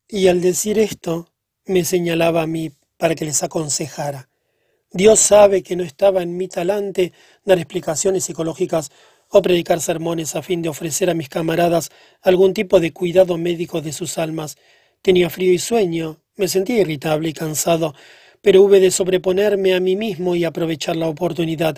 Y 0.10 0.28
al 0.28 0.42
decir 0.42 0.78
esto, 0.78 1.30
me 1.66 1.86
señalaba 1.86 2.42
a 2.42 2.48
mí 2.48 2.74
para 2.98 3.16
que 3.16 3.24
les 3.24 3.42
aconsejara. 3.42 4.28
Dios 4.92 5.22
sabe 5.22 5.64
que 5.64 5.78
no 5.78 5.84
estaba 5.86 6.22
en 6.24 6.36
mi 6.36 6.50
talante 6.50 7.14
dar 7.46 7.58
explicaciones 7.58 8.26
psicológicas 8.26 8.92
o 9.30 9.42
predicar 9.42 9.80
sermones 9.80 10.36
a 10.36 10.42
fin 10.42 10.62
de 10.62 10.68
ofrecer 10.68 11.10
a 11.10 11.14
mis 11.14 11.30
camaradas 11.30 11.90
algún 12.22 12.54
tipo 12.54 12.82
de 12.82 12.92
cuidado 12.92 13.38
médico 13.38 13.80
de 13.80 13.94
sus 13.94 14.18
almas. 14.18 14.58
Tenía 15.02 15.30
frío 15.30 15.54
y 15.54 15.58
sueño, 15.58 16.20
me 16.36 16.50
sentía 16.50 16.82
irritable 16.82 17.30
y 17.30 17.34
cansado, 17.34 17.96
pero 18.42 18.62
hube 18.64 18.82
de 18.82 18.92
sobreponerme 18.92 19.74
a 19.74 19.80
mí 19.80 19.96
mismo 19.96 20.36
y 20.36 20.44
aprovechar 20.44 20.98
la 20.98 21.08
oportunidad. 21.08 21.78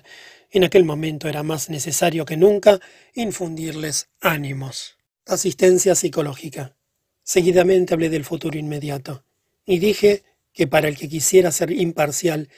En 0.55 0.63
aquel 0.63 0.83
momento 0.83 1.27
era 1.27 1.41
más 1.41 1.71
necesario 1.71 2.25
que 2.25 2.37
nunca 2.37 2.79
infundirles 3.15 4.09
ánimos. 4.21 4.97
Asistencia 5.25 5.95
psicológica. 5.95 6.77
Seguidamente 7.23 7.95
hablé 7.95 8.11
del 8.11 8.23
futuro 8.23 8.55
inmediato, 8.59 9.25
y 9.65 9.79
dije 9.79 10.21
que 10.53 10.67
para 10.67 10.87
el 10.87 10.95
que 10.95 11.09
quisiera 11.09 11.51
ser 11.51 11.71
imparcial, 11.71 12.49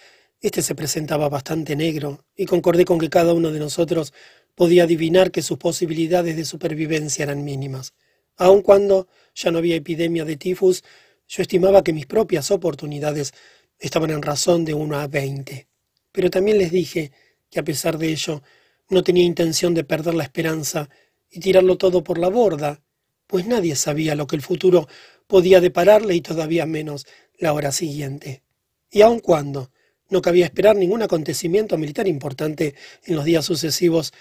este 0.41 0.61
se 0.61 0.75
presentaba 0.75 1.29
bastante 1.29 1.77
negro, 1.77 2.25
y 2.35 2.45
concordé 2.45 2.83
con 2.83 2.99
que 2.99 3.09
cada 3.09 3.33
uno 3.33 3.53
de 3.53 3.59
nosotros 3.59 4.11
podía 4.55 4.83
adivinar 4.83 5.31
que 5.31 5.41
sus 5.41 5.57
posibilidades 5.57 6.35
de 6.35 6.43
supervivencia 6.43 7.23
eran 7.23 7.45
mínimas. 7.45 7.93
Aun 8.35 8.61
cuando 8.61 9.07
ya 9.33 9.51
no 9.51 9.59
había 9.59 9.77
epidemia 9.77 10.25
de 10.25 10.35
tifus, 10.35 10.83
yo 11.29 11.41
estimaba 11.41 11.81
que 11.81 11.93
mis 11.93 12.07
propias 12.07 12.51
oportunidades 12.51 13.33
estaban 13.79 14.09
en 14.09 14.21
razón 14.21 14.65
de 14.65 14.73
uno 14.73 14.99
a 14.99 15.07
veinte. 15.07 15.69
Pero 16.11 16.29
también 16.29 16.57
les 16.57 16.71
dije 16.71 17.13
que 17.49 17.59
a 17.59 17.63
pesar 17.63 17.97
de 17.97 18.09
ello, 18.09 18.41
no 18.89 19.03
tenía 19.03 19.23
intención 19.23 19.73
de 19.73 19.83
perder 19.83 20.13
la 20.13 20.23
esperanza 20.23 20.89
y 21.29 21.39
tirarlo 21.39 21.77
todo 21.77 22.03
por 22.03 22.17
la 22.17 22.29
borda, 22.29 22.81
pues 23.27 23.47
nadie 23.47 23.75
sabía 23.75 24.15
lo 24.15 24.27
que 24.27 24.35
el 24.35 24.41
futuro 24.41 24.87
podía 25.27 25.59
depararle 25.59 26.15
y 26.15 26.21
todavía 26.21 26.65
menos 26.65 27.05
la 27.37 27.53
hora 27.53 27.71
siguiente. 27.71 28.43
Y 28.91 29.01
aun 29.01 29.19
cuando 29.19 29.71
no 30.09 30.21
cabía 30.21 30.45
esperar 30.45 30.75
ningún 30.75 31.01
acontecimiento 31.01 31.77
militar 31.77 32.07
importante 32.07 32.75
en 33.03 33.15
los 33.15 33.25
días 33.25 33.45
sucesivos, 33.45 34.13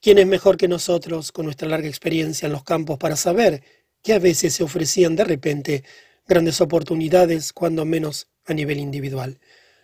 ¿quién 0.00 0.18
es 0.18 0.26
mejor 0.26 0.56
que 0.56 0.68
nosotros, 0.68 1.30
con 1.32 1.44
nuestra 1.44 1.68
larga 1.68 1.88
experiencia 1.88 2.46
en 2.46 2.52
los 2.52 2.64
campos, 2.64 2.98
para 2.98 3.16
saber 3.16 3.62
que 4.02 4.14
a 4.14 4.18
veces 4.18 4.54
se 4.54 4.64
ofrecían 4.64 5.16
de 5.16 5.24
repente 5.24 5.84
grandes 6.26 6.60
oportunidades, 6.60 7.52
cuando 7.52 7.84
menos 7.84 8.28
a 8.46 8.54
nivel 8.54 8.78
individual? 8.78 9.38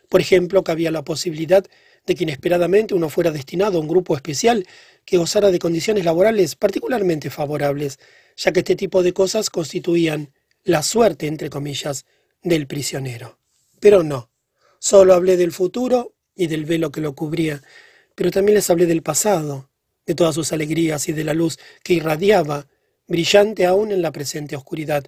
Por 0.09 0.21
ejemplo, 0.21 0.65
que 0.65 0.73
había 0.73 0.91
la 0.91 1.05
posibilidad 1.05 1.65
de 2.07 2.15
que 2.15 2.25
inesperadamente 2.25 2.95
uno 2.95 3.09
fuera 3.09 3.31
destinado 3.31 3.79
a 3.79 3.81
un 3.81 3.89
grupo 3.89 4.15
especial 4.15 4.67
que 5.05 5.17
gozara 5.17 5.51
de 5.51 5.59
condiciones 5.59 6.05
laborales 6.05 6.55
particularmente 6.57 7.31
favorables, 7.31 7.99
ya 8.37 8.53
que 8.53 8.61
este 8.61 8.77
tipo 8.77 9.03
de 9.03 9.13
cosas 9.13 9.51
constituían 9.51 10.33
la 10.65 10.83
suerte, 10.83 11.27
entre 11.27 11.51
comillas, 11.51 12.05
del 12.43 12.67
prisionero. 12.67 13.39
Pero 13.81 14.03
no, 14.03 14.31
solo 14.79 15.15
hablé 15.15 15.37
del 15.37 15.53
futuro 15.53 16.15
y 16.35 16.47
del 16.47 16.65
velo 16.65 16.91
que 16.91 17.01
lo 17.01 17.15
cubría, 17.15 17.63
pero 18.15 18.31
también 18.31 18.57
les 18.57 18.69
hablé 18.71 18.87
del 18.87 19.03
pasado, 19.03 19.71
de 20.07 20.15
todas 20.15 20.35
sus 20.35 20.53
alegrías 20.53 21.09
y 21.09 21.13
de 21.13 21.25
la 21.25 21.35
luz 21.35 21.59
que 21.83 21.95
irradiaba, 21.95 22.67
brillante 23.07 23.67
aún 23.67 23.93
en 23.93 24.03
la 24.03 24.13
presente 24.13 24.57
oscuridad. 24.57 25.05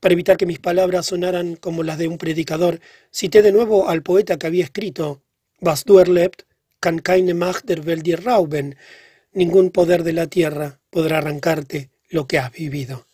Para 0.00 0.12
evitar 0.12 0.36
que 0.36 0.46
mis 0.46 0.60
palabras 0.60 1.06
sonaran 1.06 1.56
como 1.56 1.82
las 1.82 1.98
de 1.98 2.08
un 2.08 2.18
predicador, 2.18 2.80
cité 3.12 3.42
de 3.42 3.52
nuevo 3.52 3.88
al 3.88 4.02
poeta 4.02 4.38
que 4.38 4.46
había 4.46 4.64
escrito 4.64 5.22
Was 5.60 5.84
du 5.84 5.98
erlebt, 5.98 6.46
kann 6.80 7.02
keine 7.02 7.34
Macht 7.34 7.68
der 7.68 7.84
Welt 7.84 8.06
dir 8.06 8.24
rauben. 8.24 8.76
Ningún 9.32 9.70
poder 9.70 10.04
de 10.04 10.12
la 10.12 10.26
tierra 10.26 10.80
podrá 10.90 11.18
arrancarte 11.18 11.90
lo 12.10 12.26
que 12.26 12.38
has 12.38 12.52
vivido. 12.52 13.06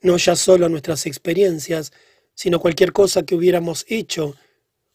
No 0.00 0.16
ya 0.16 0.34
solo 0.34 0.68
nuestras 0.68 1.06
experiencias, 1.06 1.92
sino 2.34 2.60
cualquier 2.60 2.92
cosa 2.92 3.24
que 3.24 3.34
hubiéramos 3.34 3.84
hecho, 3.88 4.34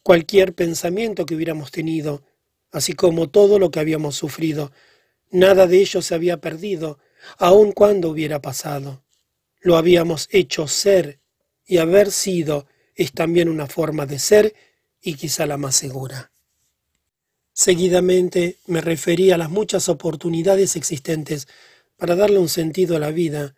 cualquier 0.01 0.53
pensamiento 0.53 1.25
que 1.25 1.35
hubiéramos 1.35 1.71
tenido, 1.71 2.23
así 2.71 2.93
como 2.93 3.29
todo 3.29 3.59
lo 3.59 3.69
que 3.69 3.79
habíamos 3.79 4.15
sufrido. 4.15 4.71
Nada 5.29 5.67
de 5.67 5.79
ello 5.79 6.01
se 6.01 6.15
había 6.15 6.37
perdido, 6.37 6.97
aun 7.37 7.73
cuando 7.73 8.09
hubiera 8.09 8.41
pasado. 8.41 9.03
Lo 9.61 9.77
habíamos 9.77 10.27
hecho 10.31 10.67
ser, 10.67 11.19
y 11.65 11.77
haber 11.77 12.11
sido 12.11 12.65
es 12.95 13.11
también 13.11 13.49
una 13.49 13.67
forma 13.67 14.05
de 14.05 14.17
ser 14.17 14.55
y 15.01 15.13
quizá 15.13 15.45
la 15.45 15.57
más 15.57 15.75
segura. 15.75 16.31
Seguidamente 17.59 18.57
me 18.67 18.81
referí 18.81 19.31
a 19.31 19.37
las 19.37 19.49
muchas 19.49 19.89
oportunidades 19.89 20.75
existentes 20.75 21.47
para 21.97 22.15
darle 22.15 22.37
un 22.37 22.49
sentido 22.49 22.95
a 22.95 22.99
la 22.99 23.09
vida. 23.09 23.55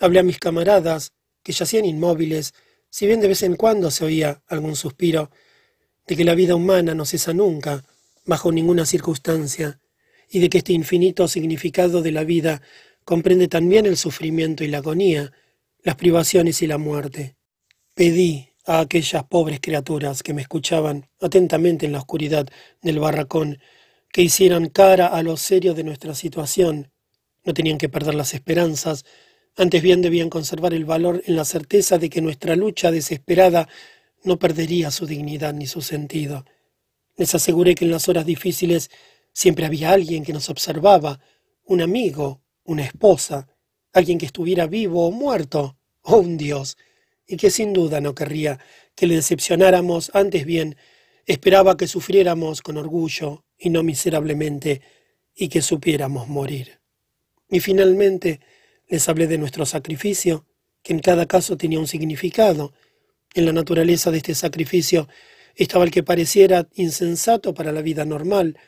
Hablé 0.00 0.18
a 0.18 0.24
mis 0.24 0.40
camaradas, 0.40 1.12
que 1.44 1.52
yacían 1.52 1.84
inmóviles, 1.84 2.54
si 2.90 3.06
bien 3.06 3.20
de 3.20 3.28
vez 3.28 3.44
en 3.44 3.54
cuando 3.54 3.92
se 3.92 4.04
oía 4.04 4.42
algún 4.48 4.74
suspiro, 4.74 5.30
de 6.08 6.16
que 6.16 6.24
la 6.24 6.34
vida 6.34 6.56
humana 6.56 6.92
no 6.96 7.04
cesa 7.04 7.32
nunca, 7.32 7.84
bajo 8.24 8.50
ninguna 8.50 8.84
circunstancia, 8.84 9.78
y 10.28 10.40
de 10.40 10.50
que 10.50 10.58
este 10.58 10.72
infinito 10.72 11.28
significado 11.28 12.02
de 12.02 12.10
la 12.10 12.24
vida 12.24 12.62
comprende 13.04 13.46
también 13.46 13.86
el 13.86 13.96
sufrimiento 13.96 14.64
y 14.64 14.68
la 14.68 14.78
agonía, 14.78 15.30
las 15.84 15.94
privaciones 15.94 16.62
y 16.62 16.66
la 16.66 16.78
muerte. 16.78 17.36
Pedí 17.94 18.48
a 18.66 18.80
aquellas 18.80 19.24
pobres 19.24 19.60
criaturas 19.60 20.22
que 20.22 20.34
me 20.34 20.42
escuchaban 20.42 21.08
atentamente 21.20 21.86
en 21.86 21.92
la 21.92 21.98
oscuridad 21.98 22.46
del 22.82 22.98
barracón, 22.98 23.58
que 24.12 24.22
hicieran 24.22 24.68
cara 24.68 25.06
a 25.06 25.22
lo 25.22 25.36
serio 25.36 25.72
de 25.72 25.84
nuestra 25.84 26.14
situación. 26.14 26.90
No 27.44 27.54
tenían 27.54 27.78
que 27.78 27.88
perder 27.88 28.14
las 28.14 28.34
esperanzas, 28.34 29.04
antes 29.56 29.82
bien 29.82 30.02
debían 30.02 30.28
conservar 30.28 30.74
el 30.74 30.84
valor 30.84 31.22
en 31.26 31.36
la 31.36 31.44
certeza 31.44 31.96
de 31.96 32.10
que 32.10 32.20
nuestra 32.20 32.56
lucha 32.56 32.90
desesperada 32.90 33.68
no 34.24 34.38
perdería 34.38 34.90
su 34.90 35.06
dignidad 35.06 35.54
ni 35.54 35.66
su 35.66 35.80
sentido. 35.80 36.44
Les 37.16 37.34
aseguré 37.34 37.74
que 37.74 37.84
en 37.84 37.92
las 37.92 38.08
horas 38.08 38.26
difíciles 38.26 38.90
siempre 39.32 39.64
había 39.64 39.92
alguien 39.92 40.24
que 40.24 40.32
nos 40.32 40.50
observaba, 40.50 41.20
un 41.64 41.80
amigo, 41.80 42.42
una 42.64 42.84
esposa, 42.84 43.48
alguien 43.92 44.18
que 44.18 44.26
estuviera 44.26 44.66
vivo 44.66 45.06
o 45.06 45.10
muerto, 45.12 45.78
o 46.02 46.16
un 46.16 46.36
Dios 46.36 46.76
y 47.26 47.36
que 47.36 47.50
sin 47.50 47.72
duda 47.72 48.00
no 48.00 48.14
querría 48.14 48.58
que 48.94 49.06
le 49.06 49.16
decepcionáramos, 49.16 50.10
antes 50.14 50.44
bien, 50.44 50.76
esperaba 51.26 51.76
que 51.76 51.88
sufriéramos 51.88 52.62
con 52.62 52.76
orgullo 52.76 53.44
y 53.58 53.70
no 53.70 53.82
miserablemente, 53.82 54.80
y 55.34 55.48
que 55.48 55.60
supiéramos 55.60 56.28
morir. 56.28 56.80
Y 57.50 57.60
finalmente 57.60 58.40
les 58.88 59.08
hablé 59.08 59.26
de 59.26 59.38
nuestro 59.38 59.66
sacrificio, 59.66 60.46
que 60.82 60.92
en 60.92 61.00
cada 61.00 61.26
caso 61.26 61.56
tenía 61.56 61.78
un 61.78 61.86
significado. 61.86 62.72
En 63.34 63.44
la 63.44 63.52
naturaleza 63.52 64.10
de 64.10 64.18
este 64.18 64.34
sacrificio 64.34 65.08
estaba 65.54 65.84
el 65.84 65.90
que 65.90 66.02
pareciera 66.02 66.68
insensato 66.74 67.52
para 67.52 67.72
la 67.72 67.82
vida 67.82 68.04
normal, 68.04 68.58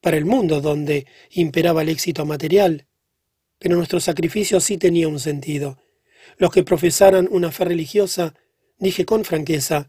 para 0.00 0.16
el 0.16 0.24
mundo 0.24 0.60
donde 0.60 1.06
imperaba 1.30 1.82
el 1.82 1.90
éxito 1.90 2.24
material. 2.26 2.86
Pero 3.58 3.76
nuestro 3.76 4.00
sacrificio 4.00 4.60
sí 4.60 4.78
tenía 4.78 5.08
un 5.08 5.20
sentido, 5.20 5.78
los 6.38 6.50
que 6.50 6.62
profesaran 6.62 7.28
una 7.30 7.50
fe 7.50 7.64
religiosa, 7.64 8.34
dije 8.78 9.04
con 9.04 9.24
franqueza, 9.24 9.88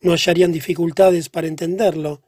no 0.00 0.12
hallarían 0.12 0.52
dificultades 0.52 1.28
para 1.28 1.46
entenderlo. 1.46 2.22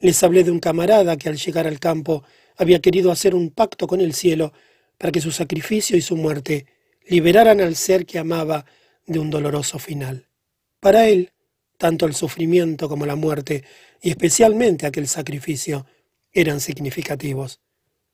Les 0.00 0.22
hablé 0.22 0.44
de 0.44 0.50
un 0.50 0.60
camarada 0.60 1.16
que 1.16 1.28
al 1.28 1.36
llegar 1.36 1.66
al 1.66 1.80
campo 1.80 2.22
había 2.56 2.80
querido 2.80 3.10
hacer 3.10 3.34
un 3.34 3.50
pacto 3.50 3.86
con 3.86 4.00
el 4.00 4.14
cielo 4.14 4.52
para 4.98 5.12
que 5.12 5.20
su 5.20 5.30
sacrificio 5.30 5.96
y 5.96 6.00
su 6.00 6.16
muerte 6.16 6.66
liberaran 7.06 7.60
al 7.60 7.74
ser 7.76 8.04
que 8.04 8.18
amaba 8.18 8.66
de 9.06 9.18
un 9.18 9.30
doloroso 9.30 9.78
final. 9.78 10.28
Para 10.80 11.08
él, 11.08 11.32
tanto 11.76 12.06
el 12.06 12.14
sufrimiento 12.14 12.88
como 12.88 13.06
la 13.06 13.16
muerte, 13.16 13.64
y 14.00 14.10
especialmente 14.10 14.86
aquel 14.86 15.08
sacrificio, 15.08 15.86
eran 16.32 16.60
significativos. 16.60 17.60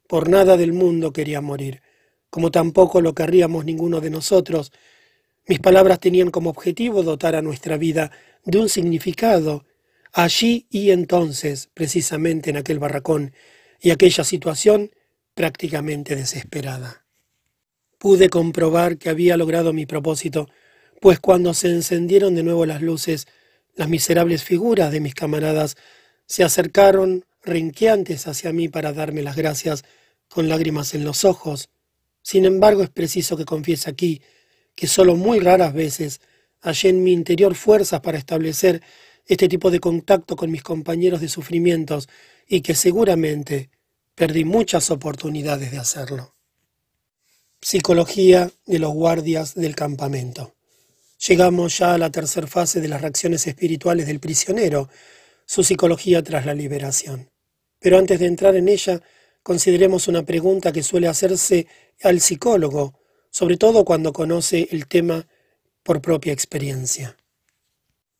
Por 0.07 0.29
nada 0.29 0.57
del 0.57 0.73
mundo 0.73 1.13
quería 1.13 1.41
morir 1.41 1.83
como 2.35 2.51
tampoco 2.51 3.01
lo 3.01 3.15
querríamos 3.15 3.65
ninguno 3.65 4.01
de 4.01 4.11
nosotros. 4.11 4.73
Mis 5.47 5.61
palabras 5.61 6.01
tenían 6.01 6.33
como 6.33 6.51
objetivo 6.51 7.05
dotar 7.05 7.37
a 7.37 7.43
nuestra 7.43 7.77
vida 7.77 8.11
de 8.45 8.59
un 8.59 8.69
significado, 8.69 9.65
allí 10.13 10.67
y 10.69 10.91
entonces, 10.91 11.71
precisamente 11.75 12.51
en 12.51 12.57
aquel 12.57 12.81
barracón 12.81 13.33
y 13.81 13.93
aquella 13.93 14.25
situación 14.25 14.91
prácticamente 15.35 16.17
desesperada. 16.17 17.07
Pude 17.99 18.29
comprobar 18.29 18.99
que 18.99 19.11
había 19.11 19.37
logrado 19.37 19.73
mi 19.73 19.87
propósito, 19.87 20.49
pues 21.01 21.21
cuando 21.21 21.55
se 21.55 21.71
encendieron 21.71 22.35
de 22.35 22.43
nuevo 22.43 22.67
las 22.67 22.83
luces, 22.83 23.29
las 23.77 23.89
miserables 23.89 24.43
figuras 24.43 24.91
de 24.91 24.99
mis 24.99 25.15
camaradas 25.15 25.77
se 26.27 26.43
acercaron 26.43 27.27
renqueantes 27.45 28.27
hacia 28.27 28.53
mí 28.53 28.69
para 28.69 28.93
darme 28.93 29.23
las 29.23 29.37
gracias 29.37 29.85
con 30.29 30.49
lágrimas 30.49 30.95
en 30.95 31.05
los 31.05 31.25
ojos, 31.25 31.69
sin 32.25 32.47
embargo, 32.47 32.83
es 32.83 32.89
preciso 32.89 33.37
que 33.37 33.45
confiese 33.45 33.91
aquí 33.91 34.23
que 34.75 34.87
solo 34.87 35.15
muy 35.15 35.41
raras 35.41 35.75
veces 35.75 36.23
hallé 36.63 36.89
en 36.89 37.05
mi 37.05 37.13
interior 37.13 37.55
fuerzas 37.55 38.01
para 38.01 38.17
establecer 38.17 38.83
este 39.27 39.47
tipo 39.47 39.71
de 39.71 39.79
contacto 39.79 40.35
con 40.35 40.51
mis 40.51 40.63
compañeros 40.63 41.21
de 41.21 41.29
sufrimientos 41.29 42.09
y 42.49 42.63
que 42.63 42.75
seguramente 42.75 43.69
perdí 44.15 44.47
muchas 44.47 44.91
oportunidades 44.91 45.71
de 45.71 45.79
hacerlo. 45.79 46.35
Psicología 47.61 48.51
de 48.65 48.79
los 48.79 48.95
guardias 48.95 49.55
del 49.55 49.77
campamento. 49.77 50.55
Llegamos 51.29 51.77
ya 51.77 51.93
a 51.93 51.99
la 51.99 52.11
tercera 52.11 52.47
fase 52.47 52.81
de 52.81 52.89
las 52.89 53.03
reacciones 53.03 53.47
espirituales 53.47 54.07
del 54.07 54.21
prisionero, 54.21 54.89
su 55.45 55.63
psicología 55.63 56.23
tras 56.23 56.47
la 56.47 56.55
liberación. 56.55 57.31
Pero 57.81 57.99
antes 57.99 58.19
de 58.19 58.27
entrar 58.27 58.57
en 58.57 58.71
ella, 58.71 59.03
consideremos 59.45 60.09
una 60.09 60.25
pregunta 60.25 60.73
que 60.73 60.83
suele 60.83 61.07
hacerse 61.07 61.69
al 62.03 62.21
psicólogo, 62.21 62.99
sobre 63.31 63.57
todo 63.57 63.85
cuando 63.85 64.13
conoce 64.13 64.67
el 64.73 64.89
tema 64.89 65.29
por 65.83 66.01
propia 66.01 66.33
experiencia. 66.33 67.17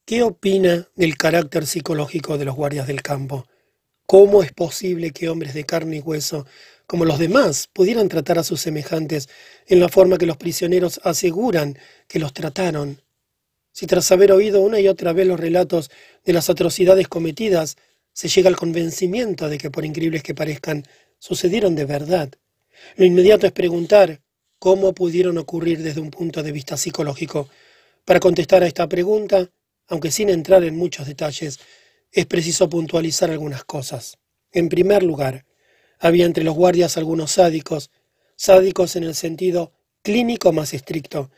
¿Qué 0.05 0.23
opina 0.23 0.87
del 0.95 1.17
carácter 1.17 1.67
psicológico 1.67 2.37
de 2.37 2.45
los 2.45 2.55
guardias 2.55 2.87
del 2.87 3.01
campo? 3.01 3.47
¿Cómo 4.05 4.43
es 4.43 4.53
posible 4.53 5.13
que 5.13 5.31
hombres 5.31 5.55
de 5.55 5.65
carne 5.65 5.97
y 5.97 6.01
hueso, 6.01 6.47
como 6.87 7.07
los 7.07 7.19
demás, 7.19 7.71
pudieran 7.73 8.11
tratar 8.11 8.39
a 8.39 8.45
sus 8.45 8.61
semejantes 8.61 9.31
en 9.67 9.81
la 9.81 9.89
forma 9.89 10.19
que 10.19 10.27
los 10.27 10.37
prisioneros 10.37 11.01
aseguran 11.05 11.79
que 12.07 12.19
los 12.19 12.35
trataron? 12.35 13.01
Si 13.73 13.87
tras 13.87 14.13
haber 14.13 14.31
oído 14.31 14.61
una 14.61 14.79
y 14.79 14.89
otra 14.89 15.15
vez 15.15 15.27
los 15.27 15.41
relatos 15.41 15.91
de 16.23 16.35
las 16.35 16.51
atrocidades 16.51 17.09
cometidas, 17.09 17.77
se 18.13 18.29
llega 18.29 18.49
al 18.49 18.57
convencimiento 18.57 19.49
de 19.49 19.59
que, 19.59 19.71
por 19.71 19.85
increíbles 19.85 20.23
que 20.23 20.35
parezcan, 20.35 20.85
sucedieron 21.25 21.75
de 21.75 21.87
verdad. 21.87 22.29
Lo 22.97 23.07
inmediato 23.07 23.47
es 23.47 23.53
preguntar 23.53 24.21
cómo 24.59 24.93
pudieron 24.93 25.39
ocurrir 25.39 25.83
desde 25.83 26.03
un 26.03 26.11
punto 26.11 26.43
de 26.43 26.53
vista 26.53 26.77
psicológico. 26.77 27.49
Para 28.05 28.21
contestar 28.21 28.63
a 28.63 28.67
esta 28.67 28.87
pregunta, 28.91 29.51
aunque 29.89 30.11
sin 30.11 30.29
entrar 30.29 30.63
en 30.65 30.77
muchos 30.77 31.07
detalles, 31.07 31.61
es 32.13 32.27
preciso 32.27 32.69
puntualizar 32.69 33.31
algunas 33.31 33.65
cosas. 33.65 34.19
En 34.53 34.69
primer 34.69 35.03
lugar, 35.03 35.47
había 35.99 36.27
entre 36.27 36.45
los 36.45 36.55
guardias 36.55 36.99
algunos 36.99 37.31
sádicos, 37.33 37.91
sádicos 38.37 38.95
en 38.95 39.05
el 39.05 39.15
sentido 39.15 39.73
clínico 40.03 40.53
más 40.53 40.75
estricto. 40.75 41.31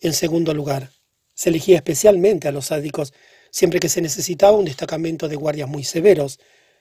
En 0.00 0.14
segundo 0.14 0.54
lugar, 0.54 0.90
se 1.34 1.50
elegía 1.50 1.76
especialmente 1.76 2.48
a 2.48 2.52
los 2.52 2.66
sádicos 2.66 3.12
siempre 3.50 3.78
que 3.78 3.90
se 3.90 4.00
necesitaba 4.00 4.56
un 4.56 4.64
destacamento 4.64 5.28
de 5.28 5.36
guardias 5.36 5.68
muy 5.68 5.84
severos, 5.84 6.40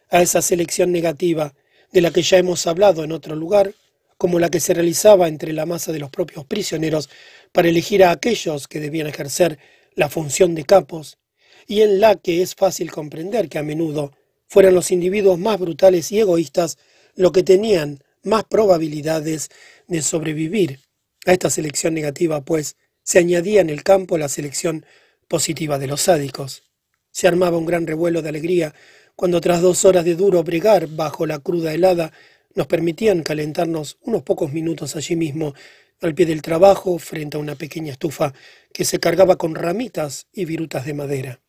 a 0.09 0.21
esa 0.21 0.41
selección 0.41 0.93
negativa 0.93 1.53
de 1.93 2.01
la 2.01 2.11
que 2.11 2.23
ya 2.23 2.37
hemos 2.37 2.67
hablado 2.67 3.03
en 3.03 3.11
otro 3.11 3.35
lugar, 3.35 3.73
como 4.17 4.39
la 4.39 4.49
que 4.49 4.59
se 4.59 4.73
realizaba 4.73 5.27
entre 5.27 5.53
la 5.53 5.65
masa 5.65 5.91
de 5.91 5.99
los 5.99 6.09
propios 6.09 6.45
prisioneros 6.45 7.09
para 7.51 7.69
elegir 7.69 8.03
a 8.03 8.11
aquellos 8.11 8.67
que 8.67 8.79
debían 8.79 9.07
ejercer 9.07 9.59
la 9.95 10.09
función 10.09 10.55
de 10.55 10.65
capos, 10.65 11.19
y 11.67 11.81
en 11.81 11.99
la 11.99 12.15
que 12.15 12.41
es 12.41 12.55
fácil 12.55 12.91
comprender 12.91 13.47
que 13.47 13.59
a 13.59 13.63
menudo 13.63 14.11
fueran 14.47 14.73
los 14.73 14.91
individuos 14.91 15.39
más 15.39 15.59
brutales 15.59 16.11
y 16.11 16.19
egoístas 16.19 16.77
los 17.15 17.31
que 17.31 17.43
tenían 17.43 18.03
más 18.23 18.43
probabilidades 18.45 19.49
de 19.87 20.01
sobrevivir. 20.01 20.79
A 21.25 21.33
esta 21.33 21.49
selección 21.49 21.93
negativa, 21.93 22.41
pues, 22.41 22.75
se 23.03 23.19
añadía 23.19 23.61
en 23.61 23.69
el 23.69 23.83
campo 23.83 24.17
la 24.17 24.29
selección 24.29 24.85
positiva 25.27 25.77
de 25.77 25.87
los 25.87 26.01
sádicos. 26.01 26.63
Se 27.11 27.27
armaba 27.27 27.57
un 27.57 27.65
gran 27.65 27.85
revuelo 27.85 28.21
de 28.21 28.29
alegría 28.29 28.73
cuando 29.15 29.41
tras 29.41 29.61
dos 29.61 29.85
horas 29.85 30.05
de 30.05 30.15
duro 30.15 30.43
bregar 30.43 30.87
bajo 30.87 31.25
la 31.25 31.39
cruda 31.39 31.73
helada 31.73 32.11
nos 32.55 32.67
permitían 32.67 33.23
calentarnos 33.23 33.97
unos 34.01 34.23
pocos 34.23 34.51
minutos 34.51 34.95
allí 34.95 35.15
mismo, 35.15 35.53
al 36.01 36.13
pie 36.13 36.25
del 36.25 36.41
trabajo, 36.41 36.99
frente 36.99 37.37
a 37.37 37.39
una 37.39 37.55
pequeña 37.55 37.93
estufa 37.93 38.33
que 38.73 38.85
se 38.85 38.99
cargaba 38.99 39.37
con 39.37 39.55
ramitas 39.55 40.27
y 40.33 40.45
virutas 40.45 40.85
de 40.85 40.93
madera. 40.93 41.39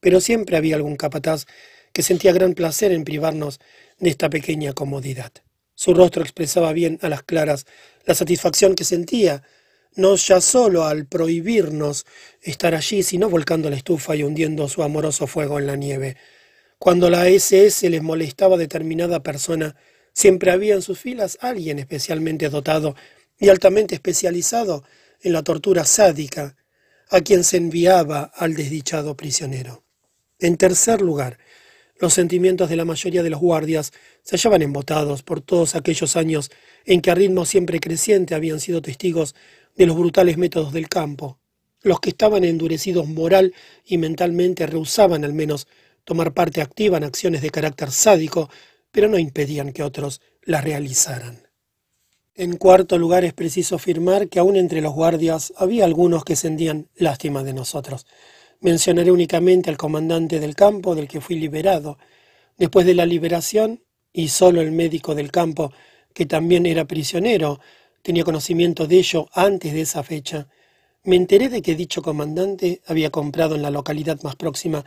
Pero 0.00 0.20
siempre 0.20 0.56
había 0.56 0.76
algún 0.76 0.96
capataz 0.96 1.46
que 1.92 2.02
sentía 2.02 2.32
gran 2.32 2.54
placer 2.54 2.92
en 2.92 3.04
privarnos 3.04 3.60
de 3.98 4.10
esta 4.10 4.28
pequeña 4.28 4.72
comodidad. 4.72 5.32
Su 5.74 5.94
rostro 5.94 6.22
expresaba 6.22 6.72
bien 6.72 6.98
a 7.02 7.08
las 7.08 7.22
claras 7.22 7.66
la 8.04 8.14
satisfacción 8.14 8.74
que 8.74 8.84
sentía 8.84 9.42
no 9.96 10.16
ya 10.16 10.40
solo 10.40 10.84
al 10.84 11.06
prohibirnos 11.06 12.04
estar 12.42 12.74
allí, 12.74 13.02
sino 13.02 13.30
volcando 13.30 13.70
la 13.70 13.76
estufa 13.76 14.16
y 14.16 14.24
hundiendo 14.24 14.68
su 14.68 14.82
amoroso 14.82 15.26
fuego 15.26 15.58
en 15.58 15.66
la 15.66 15.76
nieve. 15.76 16.16
Cuando 16.84 17.08
la 17.08 17.26
SS 17.30 17.88
les 17.88 18.02
molestaba 18.02 18.58
determinada 18.58 19.22
persona, 19.22 19.74
siempre 20.12 20.50
había 20.50 20.74
en 20.74 20.82
sus 20.82 20.98
filas 20.98 21.38
alguien 21.40 21.78
especialmente 21.78 22.50
dotado 22.50 22.94
y 23.38 23.48
altamente 23.48 23.94
especializado 23.94 24.84
en 25.22 25.32
la 25.32 25.42
tortura 25.42 25.86
sádica, 25.86 26.56
a 27.08 27.22
quien 27.22 27.42
se 27.42 27.56
enviaba 27.56 28.24
al 28.24 28.52
desdichado 28.52 29.16
prisionero. 29.16 29.82
En 30.38 30.58
tercer 30.58 31.00
lugar, 31.00 31.38
los 31.98 32.12
sentimientos 32.12 32.68
de 32.68 32.76
la 32.76 32.84
mayoría 32.84 33.22
de 33.22 33.30
los 33.30 33.40
guardias 33.40 33.90
se 34.20 34.36
hallaban 34.36 34.60
embotados 34.60 35.22
por 35.22 35.40
todos 35.40 35.76
aquellos 35.76 36.16
años 36.16 36.50
en 36.84 37.00
que 37.00 37.10
a 37.10 37.14
ritmo 37.14 37.46
siempre 37.46 37.80
creciente 37.80 38.34
habían 38.34 38.60
sido 38.60 38.82
testigos 38.82 39.34
de 39.74 39.86
los 39.86 39.96
brutales 39.96 40.36
métodos 40.36 40.74
del 40.74 40.90
campo. 40.90 41.38
Los 41.80 42.00
que 42.00 42.10
estaban 42.10 42.44
endurecidos 42.44 43.06
moral 43.08 43.54
y 43.86 43.96
mentalmente 43.96 44.66
rehusaban 44.66 45.24
al 45.24 45.32
menos 45.32 45.66
tomar 46.04 46.32
parte 46.32 46.60
activa 46.60 46.96
en 46.96 47.04
acciones 47.04 47.42
de 47.42 47.50
carácter 47.50 47.90
sádico, 47.90 48.50
pero 48.90 49.08
no 49.08 49.18
impedían 49.18 49.72
que 49.72 49.82
otros 49.82 50.20
las 50.42 50.62
realizaran. 50.62 51.48
En 52.36 52.56
cuarto 52.56 52.98
lugar, 52.98 53.24
es 53.24 53.32
preciso 53.32 53.76
afirmar 53.76 54.28
que 54.28 54.38
aún 54.38 54.56
entre 54.56 54.80
los 54.80 54.92
guardias 54.92 55.52
había 55.56 55.84
algunos 55.84 56.24
que 56.24 56.36
sentían 56.36 56.88
lástima 56.94 57.44
de 57.44 57.54
nosotros. 57.54 58.06
Mencionaré 58.60 59.10
únicamente 59.10 59.70
al 59.70 59.76
comandante 59.76 60.40
del 60.40 60.56
campo 60.56 60.94
del 60.94 61.06
que 61.06 61.20
fui 61.20 61.36
liberado. 61.36 61.96
Después 62.56 62.86
de 62.86 62.94
la 62.94 63.06
liberación, 63.06 63.84
y 64.12 64.28
solo 64.28 64.60
el 64.60 64.72
médico 64.72 65.14
del 65.14 65.30
campo, 65.30 65.72
que 66.12 66.26
también 66.26 66.66
era 66.66 66.86
prisionero, 66.86 67.60
tenía 68.02 68.24
conocimiento 68.24 68.86
de 68.86 68.98
ello 68.98 69.28
antes 69.32 69.72
de 69.72 69.82
esa 69.82 70.02
fecha. 70.02 70.48
Me 71.04 71.16
enteré 71.16 71.48
de 71.48 71.62
que 71.62 71.74
dicho 71.74 72.02
comandante 72.02 72.80
había 72.86 73.10
comprado 73.10 73.54
en 73.54 73.62
la 73.62 73.70
localidad 73.70 74.20
más 74.22 74.36
próxima 74.36 74.84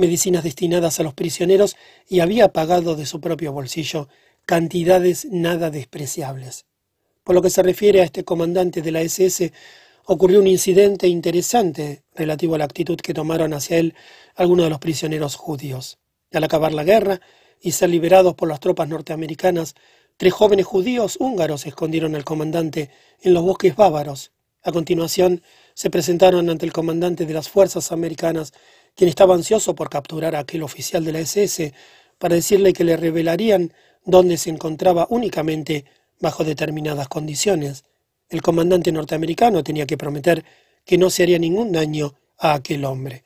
medicinas 0.00 0.42
destinadas 0.42 0.98
a 0.98 1.04
los 1.04 1.14
prisioneros 1.14 1.76
y 2.08 2.20
había 2.20 2.48
pagado 2.48 2.96
de 2.96 3.06
su 3.06 3.20
propio 3.20 3.52
bolsillo 3.52 4.08
cantidades 4.46 5.26
nada 5.30 5.70
despreciables. 5.70 6.66
Por 7.22 7.36
lo 7.36 7.42
que 7.42 7.50
se 7.50 7.62
refiere 7.62 8.00
a 8.00 8.04
este 8.04 8.24
comandante 8.24 8.82
de 8.82 8.90
la 8.90 9.02
SS, 9.02 9.52
ocurrió 10.06 10.40
un 10.40 10.48
incidente 10.48 11.06
interesante 11.06 12.02
relativo 12.16 12.56
a 12.56 12.58
la 12.58 12.64
actitud 12.64 12.96
que 12.96 13.14
tomaron 13.14 13.52
hacia 13.52 13.78
él 13.78 13.94
algunos 14.34 14.66
de 14.66 14.70
los 14.70 14.80
prisioneros 14.80 15.36
judíos. 15.36 15.98
Al 16.32 16.42
acabar 16.42 16.72
la 16.72 16.82
guerra 16.82 17.20
y 17.60 17.72
ser 17.72 17.90
liberados 17.90 18.34
por 18.34 18.48
las 18.48 18.58
tropas 18.58 18.88
norteamericanas, 18.88 19.76
Tres 20.20 20.34
jóvenes 20.34 20.66
judíos 20.66 21.16
húngaros 21.18 21.64
escondieron 21.64 22.14
al 22.14 22.26
comandante 22.26 22.90
en 23.22 23.32
los 23.32 23.42
bosques 23.42 23.74
bávaros. 23.74 24.32
A 24.62 24.70
continuación, 24.70 25.40
se 25.72 25.88
presentaron 25.88 26.50
ante 26.50 26.66
el 26.66 26.74
comandante 26.74 27.24
de 27.24 27.32
las 27.32 27.48
fuerzas 27.48 27.90
americanas, 27.90 28.52
quien 29.00 29.08
estaba 29.08 29.34
ansioso 29.34 29.74
por 29.74 29.88
capturar 29.88 30.36
a 30.36 30.40
aquel 30.40 30.62
oficial 30.62 31.02
de 31.02 31.12
la 31.12 31.20
SS 31.20 31.72
para 32.18 32.34
decirle 32.34 32.74
que 32.74 32.84
le 32.84 32.98
revelarían 32.98 33.72
dónde 34.04 34.36
se 34.36 34.50
encontraba 34.50 35.06
únicamente 35.08 35.86
bajo 36.20 36.44
determinadas 36.44 37.08
condiciones. 37.08 37.84
El 38.28 38.42
comandante 38.42 38.92
norteamericano 38.92 39.64
tenía 39.64 39.86
que 39.86 39.96
prometer 39.96 40.44
que 40.84 40.98
no 40.98 41.08
se 41.08 41.22
haría 41.22 41.38
ningún 41.38 41.72
daño 41.72 42.12
a 42.36 42.52
aquel 42.52 42.84
hombre. 42.84 43.24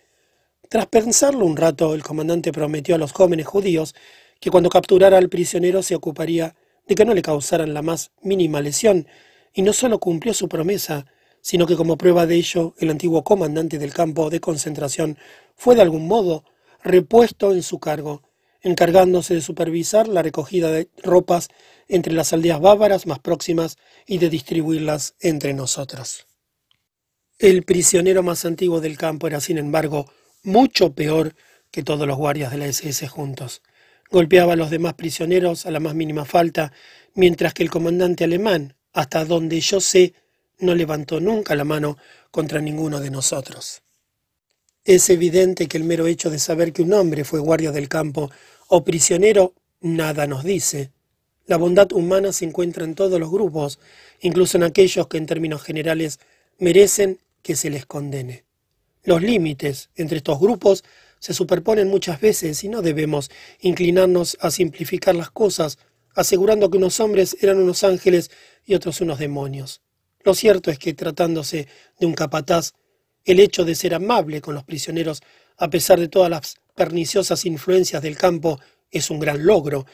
Tras 0.69 0.87
pensarlo 0.87 1.45
un 1.45 1.57
rato, 1.57 1.93
el 1.93 2.05
comandante 2.05 2.53
prometió 2.53 2.95
a 2.95 2.99
los 2.99 3.11
jóvenes 3.11 3.49
judíos 3.49 3.97
que 4.39 4.53
cuando 4.53 4.71
capturara 4.71 5.19
al 5.19 5.29
prisionero 5.29 5.83
se 5.83 5.97
ocuparía 5.97 6.55
de 6.87 6.95
que 6.95 7.05
no 7.05 7.15
le 7.15 7.23
causaran 7.23 7.75
la 7.75 7.83
más 7.83 8.13
mínima 8.23 8.61
lesión, 8.61 9.09
y 9.53 9.63
no 9.63 9.73
solo 9.73 9.99
cumplió 9.99 10.35
su 10.35 10.49
promesa, 10.49 11.05
sino 11.45 11.67
que 11.67 11.77
como 11.77 11.99
prueba 11.99 12.27
de 12.27 12.37
ello 12.37 12.75
el 12.79 12.89
antiguo 12.89 13.23
comandante 13.23 13.79
del 13.79 13.93
campo 13.93 14.31
de 14.31 14.41
concentración 14.41 15.19
fue 15.55 15.75
de 15.75 15.83
algún 15.83 16.09
modo 16.09 16.43
repuesto 16.83 17.53
en 17.53 17.63
su 17.63 17.79
cargo, 17.79 18.23
encargándose 18.63 19.35
de 19.35 19.43
supervisar 19.43 20.09
la 20.09 20.23
recogida 20.23 20.71
de 20.71 20.89
ropas 21.03 21.49
entre 21.87 22.15
las 22.15 22.33
aldeas 22.33 22.63
bávaras 22.63 23.07
más 23.07 23.19
próximas 23.19 23.77
y 24.07 24.17
de 24.17 24.31
distribuirlas 24.31 25.17
entre 25.21 25.53
nosotros. 25.53 26.27
El 27.39 27.63
prisionero 27.65 28.23
más 28.23 28.47
antiguo 28.47 28.81
del 28.81 28.97
campo 28.97 29.27
era, 29.27 29.39
sin 29.43 29.59
embargo, 29.59 30.11
mucho 30.45 30.95
peor 30.95 31.35
que 31.71 31.83
todos 31.83 32.07
los 32.09 32.17
guardias 32.17 32.53
de 32.53 32.57
la 32.57 32.67
SS 32.67 33.07
juntos. 33.07 33.61
Golpeaba 34.11 34.55
a 34.55 34.57
los 34.57 34.71
demás 34.71 34.95
prisioneros 34.95 35.67
a 35.67 35.71
la 35.71 35.81
más 35.81 35.95
mínima 35.95 36.25
falta, 36.25 36.73
mientras 37.15 37.53
que 37.53 37.63
el 37.63 37.71
comandante 37.71 38.25
alemán, 38.25 38.77
hasta 38.95 39.27
donde 39.27 39.61
yo 39.61 39.81
sé, 39.81 40.15
no 40.59 40.75
levantó 40.75 41.21
nunca 41.21 41.55
la 41.55 41.65
mano 41.65 41.97
contra 42.31 42.61
ninguno 42.61 43.01
de 43.01 43.11
nosotros. 43.11 43.83
Es 44.85 45.09
evidente 45.09 45.67
que 45.67 45.79
el 45.79 45.85
mero 45.85 46.07
hecho 46.07 46.31
de 46.31 46.39
saber 46.39 46.73
que 46.73 46.83
un 46.83 46.93
hombre 46.93 47.25
fue 47.25 47.41
guardia 47.41 47.73
del 47.73 47.89
campo 47.89 48.31
o 48.69 48.85
prisionero 48.85 49.55
nada 49.81 50.27
nos 50.27 50.45
dice. 50.45 50.91
La 51.47 51.57
bondad 51.57 51.93
humana 51.93 52.33
se 52.33 52.45
encuentra 52.45 52.85
en 52.85 52.95
todos 52.95 53.21
los 53.21 53.31
grupos, 53.31 53.79
incluso 54.21 54.57
en 54.57 54.65
aquellos 54.65 55.07
que 55.09 55.19
en 55.19 55.27
términos 55.27 55.63
generales 55.63 56.19
merecen 56.59 57.19
que 57.43 57.57
se 57.57 57.71
les 57.71 57.87
condene. 57.87 58.45
Los 59.05 59.23
límites 59.23 59.91
entre 59.97 60.19
estos 60.19 60.41
grupos 60.41 60.85
se 61.19 61.35
superponen 61.35 61.89
muchas 61.89 62.21
veces 62.21 62.65
y 62.65 62.69
no 62.69 62.83
debemos 62.83 63.31
inclinarnos 63.61 64.37
a 64.41 64.51
simplificar 64.51 65.15
las 65.15 65.31
cosas, 65.31 65.79
asegurando 66.15 66.71
que 66.71 66.79
unos 66.79 67.01
hombres 67.01 67.37
eran 67.41 67.59
unos 67.59 67.85
ángeles 67.85 68.31
y 68.65 68.75
otros 68.75 69.01
unos 69.03 69.19
demonios. 69.19 69.84
Lo 70.25 70.35
cierto 70.35 70.71
es 70.71 70.79
que 70.79 70.95
tratándose 70.95 71.69
de 72.01 72.07
un 72.07 72.15
capataz, 72.15 72.73
el 73.25 73.41
hecho 73.41 73.65
de 73.65 73.75
ser 73.75 73.95
amable 73.95 74.41
con 74.41 74.55
los 74.55 74.65
prisioneros, 74.65 75.23
a 75.59 75.69
pesar 75.69 76.01
de 76.01 76.09
todas 76.09 76.31
las 76.31 76.57
perniciosas 76.75 77.45
influencias 77.45 78.03
del 78.03 78.17
campo, 78.17 78.59
es 78.91 79.11
un 79.11 79.21
gran 79.21 79.45
logro, 79.45 79.87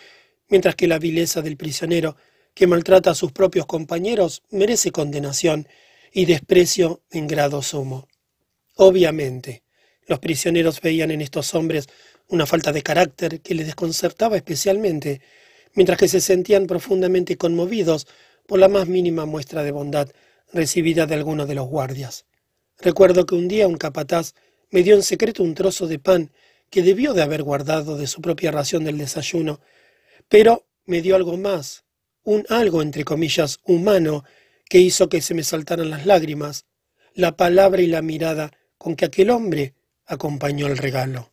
mientras 0.49 0.76
que 0.76 0.86
la 0.86 0.99
vileza 0.99 1.42
del 1.42 1.57
prisionero, 1.57 2.17
que 2.55 2.67
maltrata 2.67 3.10
a 3.10 3.15
sus 3.15 3.33
propios 3.33 3.67
compañeros, 3.67 4.42
merece 4.50 4.92
condenación 4.92 5.68
y 6.12 6.25
desprecio 6.25 7.02
en 7.10 7.26
grado 7.26 7.62
sumo. 7.62 8.09
Obviamente, 8.76 9.62
los 10.07 10.18
prisioneros 10.20 10.81
veían 10.81 11.10
en 11.10 11.20
estos 11.20 11.55
hombres 11.55 11.89
una 12.28 12.47
falta 12.47 12.73
de 12.73 12.83
carácter 12.83 13.41
que 13.41 13.55
les 13.55 13.67
desconcertaba 13.67 14.36
especialmente, 14.36 15.20
mientras 15.75 15.99
que 15.99 16.09
se 16.09 16.20
sentían 16.20 16.67
profundamente 16.67 17.36
conmovidos 17.36 18.07
por 18.51 18.59
la 18.59 18.67
más 18.67 18.89
mínima 18.89 19.27
muestra 19.27 19.62
de 19.62 19.70
bondad 19.70 20.11
recibida 20.53 21.07
de 21.07 21.15
alguno 21.15 21.47
de 21.47 21.55
los 21.55 21.69
guardias. 21.69 22.27
Recuerdo 22.81 23.25
que 23.25 23.37
un 23.37 23.47
día 23.47 23.69
un 23.69 23.77
capataz 23.77 24.35
me 24.73 24.83
dio 24.83 24.97
en 24.97 25.05
secreto 25.05 25.45
un 25.45 25.55
trozo 25.55 25.87
de 25.87 26.01
pan 26.01 26.33
que 26.69 26.83
debió 26.83 27.15
de 27.15 27.23
haber 27.23 27.45
guardado 27.45 27.97
de 27.97 28.09
su 28.09 28.20
propia 28.20 28.51
ración 28.51 28.83
del 28.83 28.99
desayuno, 28.99 29.61
pero 30.29 30.67
me 30.85 31.01
dio 31.01 31.15
algo 31.15 31.37
más, 31.37 31.85
un 32.25 32.45
algo 32.49 32.83
entre 32.83 33.05
comillas 33.05 33.61
humano, 33.67 34.25
que 34.69 34.81
hizo 34.81 35.09
que 35.09 35.20
se 35.20 35.35
me 35.35 35.45
saltaran 35.45 35.89
las 35.89 36.05
lágrimas, 36.05 36.65
la 37.15 37.37
palabra 37.37 37.83
y 37.83 37.87
la 37.87 38.03
mirada 38.03 38.51
con 38.79 38.97
que 38.97 39.05
aquel 39.05 39.31
hombre 39.31 39.75
acompañó 40.07 40.67
el 40.67 40.77
regalo. 40.77 41.31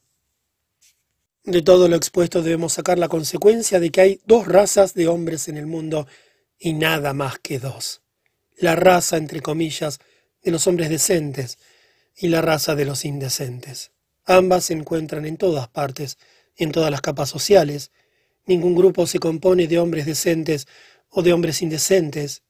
De 1.46 1.64
todo 1.64 1.88
lo 1.88 1.96
expuesto 1.96 2.44
debemos 2.44 2.74
sacar 2.74 3.00
la 3.00 3.08
consecuencia 3.08 3.80
de 3.80 3.90
que 3.90 4.02
hay 4.02 4.22
dos 4.28 4.48
razas 4.48 4.94
de 4.94 5.08
hombres 5.08 5.48
en 5.48 5.58
el 5.58 5.66
mundo 5.66 6.06
y 6.58 6.74
nada 6.74 7.14
más 7.14 7.40
que 7.40 7.60
dos. 7.60 8.02
La 8.58 8.76
raza, 8.76 9.18
entre 9.18 9.42
comillas, 9.42 10.00
de 10.44 10.52
los 10.52 10.68
hombres 10.68 10.90
decentes 10.90 11.60
y 12.16 12.28
la 12.30 12.42
raza 12.42 12.76
de 12.76 12.86
los 12.86 13.06
indecentes. 13.06 13.92
Ambas 14.26 14.66
se 14.66 14.74
encuentran 14.74 15.26
en 15.26 15.38
todas 15.38 15.68
partes, 15.68 16.18
en 16.56 16.72
todas 16.72 16.92
las 16.92 17.02
capas 17.02 17.30
sociales. 17.30 17.92
Ningún 18.46 18.76
grupo 18.76 19.06
se 19.08 19.20
compone 19.20 19.68
de 19.68 19.80
hombres 19.80 20.06
decentes 20.06 20.68
o 21.10 21.22
de 21.22 21.34
hombres 21.34 21.62
indecentes, 21.62 22.44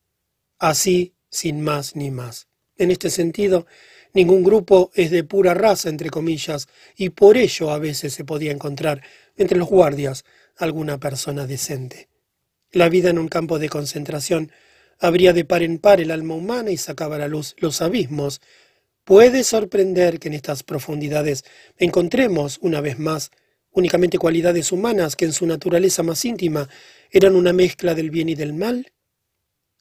así 0.58 1.16
sin 1.30 1.62
más 1.62 1.96
ni 1.96 2.10
más. 2.10 2.48
En 2.78 2.92
este 2.92 3.10
sentido, 3.10 3.68
ningún 4.14 4.44
grupo 4.44 4.92
es 4.94 5.12
de 5.12 5.24
pura 5.24 5.54
raza, 5.54 5.90
entre 5.90 6.10
comillas, 6.10 6.68
y 6.96 7.10
por 7.10 7.38
ello 7.38 7.72
a 7.72 7.80
veces 7.80 8.14
se 8.14 8.24
podía 8.24 8.52
encontrar 8.52 9.02
entre 9.36 9.58
los 9.58 9.68
guardias 9.68 10.24
alguna 10.56 11.00
persona 11.00 11.46
decente. 11.46 12.10
La 12.72 12.90
vida 12.90 13.10
en 13.10 13.20
un 13.20 13.28
campo 13.28 13.60
de 13.60 13.70
concentración 13.70 14.52
abría 15.00 15.34
de 15.34 15.46
par 15.46 15.64
en 15.64 15.78
par 15.78 16.02
el 16.02 16.12
alma 16.12 16.36
humana 16.36 16.72
y 16.72 16.78
sacaba 16.78 17.16
a 17.16 17.20
la 17.20 17.28
luz 17.28 17.56
los 17.60 17.82
abismos 17.82 18.42
Puede 19.08 19.46
sorprender 19.46 20.20
que 20.20 20.28
en 20.28 20.34
estas 20.34 20.64
profundidades 20.64 21.46
encontremos, 21.78 22.58
una 22.60 22.82
vez 22.82 23.00
más, 23.00 23.32
únicamente 23.72 24.18
cualidades 24.18 24.74
humanas 24.74 25.16
que 25.16 25.24
en 25.24 25.32
su 25.32 25.48
naturaleza 25.48 26.04
más 26.04 26.26
íntima 26.26 26.68
eran 27.10 27.38
una 27.38 27.54
mezcla 27.54 27.96
del 27.96 28.10
bien 28.10 28.28
y 28.28 28.36
del 28.36 28.54
mal. 28.54 28.92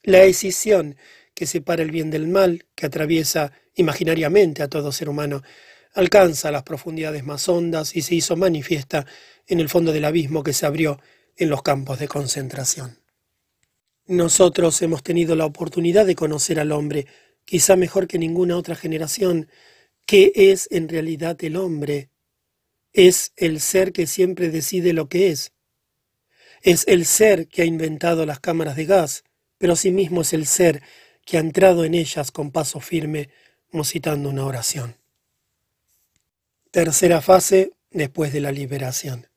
La 0.05 0.23
escisión 0.23 0.95
que 1.35 1.45
separa 1.45 1.83
el 1.83 1.91
bien 1.91 2.09
del 2.09 2.29
mal, 2.29 2.67
que 2.77 2.87
atraviesa 2.87 3.51
imaginariamente 3.75 4.63
a 4.63 4.69
todo 4.69 4.93
ser 4.93 5.09
humano, 5.09 5.43
alcanza 5.95 6.53
las 6.53 6.63
profundidades 6.63 7.25
más 7.25 7.49
hondas 7.49 7.97
y 7.97 8.03
se 8.03 8.15
hizo 8.15 8.37
manifiesta 8.37 9.07
en 9.49 9.59
el 9.59 9.69
fondo 9.69 9.93
del 9.93 10.05
abismo 10.05 10.45
que 10.45 10.53
se 10.53 10.67
abrió 10.67 11.01
en 11.37 11.51
los 11.51 11.63
campos 11.63 11.99
de 11.99 12.09
concentración. 12.09 12.99
Nosotros 14.07 14.81
hemos 14.83 15.03
tenido 15.03 15.35
la 15.35 15.47
oportunidad 15.47 16.07
de 16.07 16.15
conocer 16.15 16.61
al 16.61 16.73
hombre 16.73 17.07
quizá 17.47 17.77
mejor 17.77 18.07
que 18.07 18.19
ninguna 18.19 18.59
otra 18.59 18.75
generación, 18.75 19.49
¿qué 20.05 20.33
es 20.35 20.69
en 20.71 20.89
realidad 20.89 21.43
el 21.43 21.57
hombre? 21.57 22.11
Es 22.93 23.33
el 23.37 23.61
ser 23.61 23.93
que 23.93 24.07
siempre 24.07 24.51
decide 24.51 24.93
lo 24.93 25.09
que 25.09 25.31
es. 25.31 25.53
Es 26.63 26.85
el 26.89 27.07
ser 27.07 27.49
que 27.49 27.63
ha 27.63 27.65
inventado 27.65 28.27
las 28.27 28.41
cámaras 28.41 28.77
de 28.77 28.85
gas, 28.85 29.25
pero 29.59 29.73
asimismo 29.73 30.23
es 30.23 30.33
el 30.33 30.47
ser 30.47 30.83
que 31.25 31.37
ha 31.39 31.41
entrado 31.41 31.85
en 31.85 31.95
ellas 31.95 32.31
con 32.31 32.51
paso 32.51 32.81
firme, 32.81 33.31
musitando 33.71 34.29
una 34.29 34.45
oración. 34.45 34.97
Tercera 36.71 37.21
fase 37.21 37.73
después 37.91 38.33
de 38.33 38.41
la 38.41 38.53
liberación. 38.53 39.29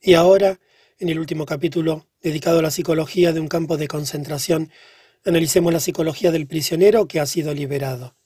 Y 0.00 0.14
ahora, 0.14 0.58
en 0.98 1.08
el 1.08 1.18
último 1.18 1.46
capítulo, 1.46 2.06
dedicado 2.22 2.58
a 2.58 2.62
la 2.62 2.70
psicología 2.70 3.32
de 3.32 3.40
un 3.40 3.48
campo 3.48 3.76
de 3.76 3.88
concentración, 3.88 4.70
Analicemos 5.24 5.72
la 5.72 5.78
psicología 5.78 6.32
del 6.32 6.48
prisionero 6.48 7.06
que 7.06 7.20
ha 7.20 7.26
sido 7.26 7.54
liberado, 7.54 8.16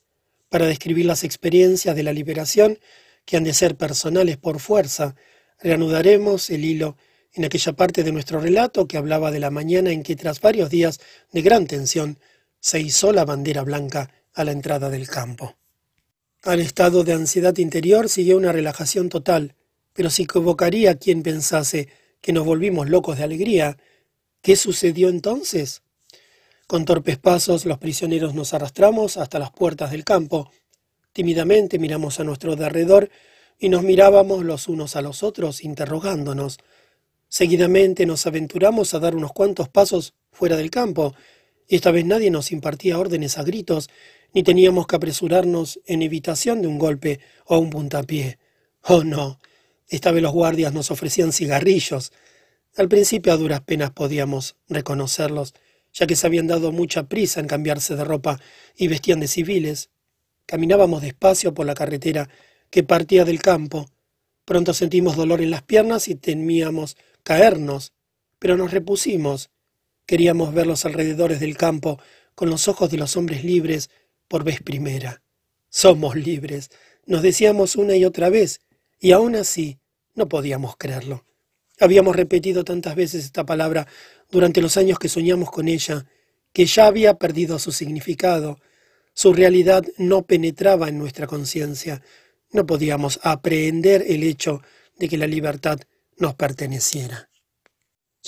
para 0.49 0.65
describir 0.65 1.05
las 1.05 1.25
experiencias 1.25 1.95
de 1.95 2.03
la 2.03 2.15
liberación 2.15 2.79
que 3.27 3.37
han 3.37 3.45
de 3.45 3.53
ser 3.53 3.77
personales 3.77 4.39
por 4.39 4.61
fuerza. 4.61 5.15
Reanudaremos 5.61 6.49
el 6.49 6.65
hilo 6.65 6.97
en 7.35 7.45
aquella 7.45 7.75
parte 7.75 8.03
de 8.03 8.13
nuestro 8.13 8.41
relato 8.41 8.89
que 8.89 8.97
hablaba 8.97 9.31
de 9.31 9.41
la 9.41 9.51
mañana 9.51 9.91
en 9.91 10.03
que 10.03 10.17
tras 10.17 10.41
varios 10.41 10.71
días 10.71 10.99
de 11.33 11.43
gran 11.43 11.67
tensión 11.67 12.19
se 12.61 12.81
izó 12.81 13.13
la 13.13 13.27
bandera 13.27 13.63
blanca 13.63 14.11
a 14.33 14.45
la 14.45 14.53
entrada 14.53 14.89
del 14.89 15.07
campo. 15.07 15.55
Al 16.45 16.61
estado 16.61 17.05
de 17.05 17.13
ansiedad 17.13 17.59
interior 17.59 18.09
siguió 18.09 18.39
una 18.39 18.53
relajación 18.53 19.11
total, 19.11 19.55
pero 19.93 20.09
si 20.09 20.25
convocaría 20.25 20.93
a 20.93 20.95
quien 20.95 21.23
pensase 21.23 21.89
que 22.27 22.33
nos 22.33 22.45
volvimos 22.45 22.91
locos 22.91 23.19
de 23.19 23.23
alegría. 23.23 23.79
¿Qué 24.43 24.57
sucedió 24.57 25.11
entonces? 25.11 25.83
Con 26.67 26.85
torpes 26.85 27.19
pasos 27.19 27.65
los 27.67 27.79
prisioneros 27.79 28.35
nos 28.35 28.53
arrastramos 28.53 29.17
hasta 29.17 29.39
las 29.39 29.53
puertas 29.53 29.93
del 29.93 30.03
campo. 30.03 30.51
Tímidamente 31.13 31.79
miramos 31.79 32.19
a 32.19 32.25
nuestro 32.25 32.57
derredor 32.57 33.11
y 33.61 33.69
nos 33.69 33.85
mirábamos 33.85 34.45
los 34.45 34.67
unos 34.67 34.97
a 34.97 35.03
los 35.03 35.23
otros, 35.23 35.63
interrogándonos. 35.63 36.59
Seguidamente 37.29 38.07
nos 38.07 38.27
aventuramos 38.27 38.93
a 38.93 38.99
dar 38.99 39.15
unos 39.15 39.33
cuantos 39.33 39.69
pasos 39.69 40.15
fuera 40.33 40.57
del 40.57 40.73
campo, 40.73 41.15
y 41.69 41.77
esta 41.77 41.93
vez 41.93 42.07
nadie 42.07 42.33
nos 42.33 42.51
impartía 42.51 42.99
órdenes 42.99 43.39
a 43.39 43.45
gritos, 43.45 43.89
ni 44.35 44.43
teníamos 44.43 44.89
que 44.89 44.97
apresurarnos 44.97 45.79
en 45.87 46.03
evitación 46.03 46.61
de 46.61 46.67
un 46.67 46.81
golpe 46.81 47.21
o 47.45 47.59
un 47.59 47.71
puntapié. 47.71 48.41
Oh 48.83 49.05
no, 49.05 49.39
esta 49.89 50.11
vez 50.11 50.23
los 50.23 50.33
guardias 50.33 50.73
nos 50.73 50.91
ofrecían 50.91 51.33
cigarrillos. 51.33 52.13
Al 52.77 52.89
principio 52.89 53.33
a 53.33 53.37
duras 53.37 53.61
penas 53.61 53.91
podíamos 53.91 54.57
reconocerlos, 54.69 55.55
ya 55.93 56.07
que 56.07 56.17
se 56.17 56.27
habían 56.27 56.47
dado 56.47 56.73
mucha 56.73 57.09
prisa 57.09 57.41
en 57.41 57.47
cambiarse 57.47 57.97
de 57.97 58.05
ropa 58.05 58.41
y 58.77 58.89
vestían 58.89 59.21
de 59.21 59.29
civiles. 59.29 59.91
Caminábamos 60.45 61.03
despacio 61.03 61.55
por 61.55 61.67
la 61.67 61.75
carretera 61.75 62.29
que 62.71 62.83
partía 62.83 63.25
del 63.25 63.41
campo. 63.41 63.89
Pronto 64.45 64.75
sentimos 64.75 65.17
dolor 65.17 65.41
en 65.41 65.51
las 65.51 65.63
piernas 65.63 66.09
y 66.09 66.15
temíamos 66.17 66.97
caernos, 67.23 67.93
pero 68.39 68.57
nos 68.57 68.73
repusimos. 68.73 69.51
Queríamos 70.05 70.53
ver 70.53 70.67
los 70.67 70.85
alrededores 70.85 71.41
del 71.41 71.57
campo 71.57 71.99
con 72.35 72.51
los 72.51 72.69
ojos 72.69 72.91
de 72.91 72.99
los 72.99 73.17
hombres 73.17 73.45
libres 73.45 73.91
por 74.29 74.45
vez 74.45 74.61
primera. 74.63 75.23
Somos 75.69 76.15
libres, 76.15 76.71
nos 77.07 77.23
decíamos 77.23 77.77
una 77.77 77.97
y 77.97 78.05
otra 78.05 78.31
vez, 78.31 78.61
y 78.99 79.13
aún 79.13 79.37
así 79.37 79.79
no 80.15 80.29
podíamos 80.29 80.77
creerlo. 80.77 81.25
Habíamos 81.79 82.17
repetido 82.17 82.65
tantas 82.65 82.95
veces 82.95 83.25
esta 83.25 83.45
palabra 83.45 83.87
durante 84.31 84.63
los 84.63 84.77
años 84.77 84.99
que 84.99 85.09
soñamos 85.09 85.51
con 85.51 85.69
ella, 85.69 86.07
que 86.53 86.65
ya 86.65 86.87
había 86.87 87.15
perdido 87.15 87.59
su 87.59 87.71
significado. 87.71 88.59
Su 89.13 89.35
realidad 89.35 89.85
no 89.99 90.23
penetraba 90.23 90.89
en 90.89 90.99
nuestra 90.99 91.27
conciencia. 91.27 92.03
No 92.51 92.65
podíamos 92.65 93.21
aprehender 93.23 94.05
el 94.07 94.23
hecho 94.23 94.63
de 94.99 95.09
que 95.09 95.19
la 95.19 95.27
libertad 95.27 95.79
nos 96.17 96.35
perteneciera. 96.35 97.29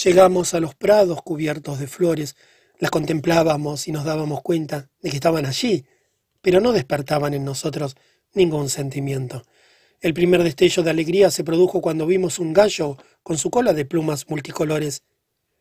Llegamos 0.05 0.53
a 0.55 0.61
los 0.61 0.75
prados 0.75 1.23
cubiertos 1.23 1.81
de 1.81 1.87
flores, 1.87 2.37
las 2.79 2.91
contemplábamos 2.91 3.89
y 3.89 3.93
nos 3.93 4.05
dábamos 4.05 4.43
cuenta 4.43 4.91
de 5.01 5.11
que 5.11 5.17
estaban 5.17 5.47
allí, 5.47 5.87
pero 6.43 6.61
no 6.61 6.73
despertaban 6.73 7.35
en 7.35 7.45
nosotros 7.45 7.97
ningún 8.35 8.69
sentimiento. 8.69 9.43
El 10.01 10.15
primer 10.15 10.43
destello 10.43 10.83
de 10.83 10.91
alegría 10.91 11.31
se 11.31 11.45
produjo 11.45 11.81
cuando 11.81 12.07
vimos 12.07 12.39
un 12.39 12.53
gallo 12.53 12.97
con 13.23 13.39
su 13.39 13.51
cola 13.51 13.73
de 13.73 13.85
plumas 13.85 14.29
multicolores 14.29 15.03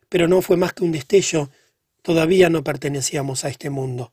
pero 0.10 0.28
no 0.28 0.42
fue 0.42 0.58
más 0.58 0.74
que 0.74 0.84
un 0.84 0.92
destello, 0.92 1.50
todavía 2.02 2.50
no 2.50 2.64
pertenecíamos 2.64 3.44
a 3.46 3.50
este 3.50 3.70
mundo. 3.70 4.12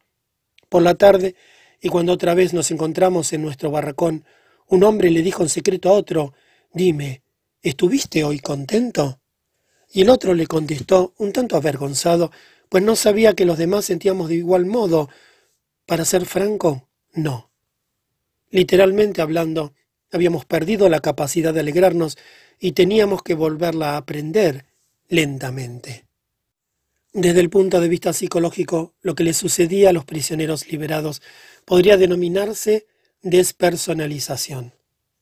Por 0.69 0.83
la 0.83 0.95
tarde, 0.95 1.37
y 1.81 1.89
cuando 1.89 2.13
otra 2.13 2.35
vez 2.35 2.53
nos 2.53 2.71
encontramos 2.71 3.33
en 3.33 3.43
nuestro 3.43 3.71
barracón, 3.71 4.25
un 4.67 4.83
hombre 4.85 5.11
le 5.11 5.23
dijo 5.23 5.43
en 5.43 5.49
secreto 5.49 5.91
a 5.91 5.93
otro, 5.93 6.33
Dime, 6.73 7.23
¿estuviste 7.63 8.25
hoy 8.25 8.41
contento? 8.41 9.21
Y 9.93 10.01
el 10.01 10.11
otro 10.11 10.35
le 10.35 10.47
contestó, 10.47 11.15
un 11.19 11.33
tanto 11.33 11.57
avergonzado, 11.57 12.33
pues 12.69 12.83
no 12.83 12.97
sabía 12.97 13.35
que 13.35 13.45
los 13.45 13.59
demás 13.59 13.85
sentíamos 13.85 14.29
de 14.29 14.37
igual 14.37 14.67
modo. 14.67 15.09
Para 15.87 16.05
ser 16.05 16.27
franco, 16.27 16.89
no. 17.13 17.53
Literalmente 18.51 19.23
hablando, 19.23 19.75
habíamos 20.17 20.45
perdido 20.45 20.89
la 20.89 21.01
capacidad 21.01 21.53
de 21.53 21.61
alegrarnos 21.61 22.19
y 22.59 22.73
teníamos 22.73 23.23
que 23.23 23.35
volverla 23.35 23.93
a 23.93 23.97
aprender 23.99 24.67
lentamente. 25.09 26.07
Desde 27.13 27.41
el 27.41 27.51
punto 27.51 27.81
de 27.81 27.89
vista 27.89 28.13
psicológico, 28.13 28.95
lo 29.01 29.15
que 29.15 29.23
le 29.23 29.35
sucedía 29.35 29.91
a 29.91 29.93
los 29.93 30.05
prisioneros 30.05 30.67
liberados 30.71 31.23
podría 31.65 31.97
denominarse 31.97 32.87
despersonalización. 33.23 34.75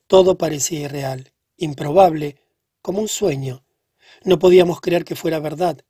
Todo 0.06 0.38
parecía 0.38 0.80
irreal, 0.80 1.32
improbable, 1.56 2.36
como 2.80 3.00
un 3.00 3.08
sueño. 3.08 3.64
No 4.24 4.38
podíamos 4.38 4.80
creer 4.80 5.04
que 5.04 5.16
fuera 5.16 5.38
verdad. 5.38 5.84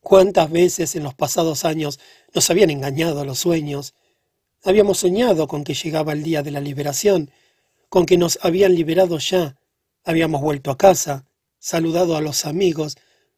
¿Cuántas 0.00 0.50
veces 0.50 0.96
en 0.96 1.02
los 1.02 1.14
pasados 1.14 1.64
años 1.64 2.00
nos 2.34 2.48
habían 2.50 2.70
engañado 2.70 3.24
los 3.24 3.38
sueños? 3.38 3.94
Habíamos 4.64 4.98
soñado 4.98 5.46
con 5.48 5.64
que 5.64 5.74
llegaba 5.74 6.12
el 6.12 6.22
día 6.22 6.42
de 6.42 6.50
la 6.50 6.60
liberación, 6.60 7.30
con 7.88 8.06
que 8.06 8.16
nos 8.16 8.38
habían 8.42 8.74
liberado 8.74 9.18
ya. 9.18 9.56
Habíamos 10.04 10.40
vuelto 10.40 10.70
a 10.70 10.78
casa, 10.78 11.24
saludado 11.58 12.16
a 12.16 12.20
los 12.20 12.46
amigos, 12.46 12.96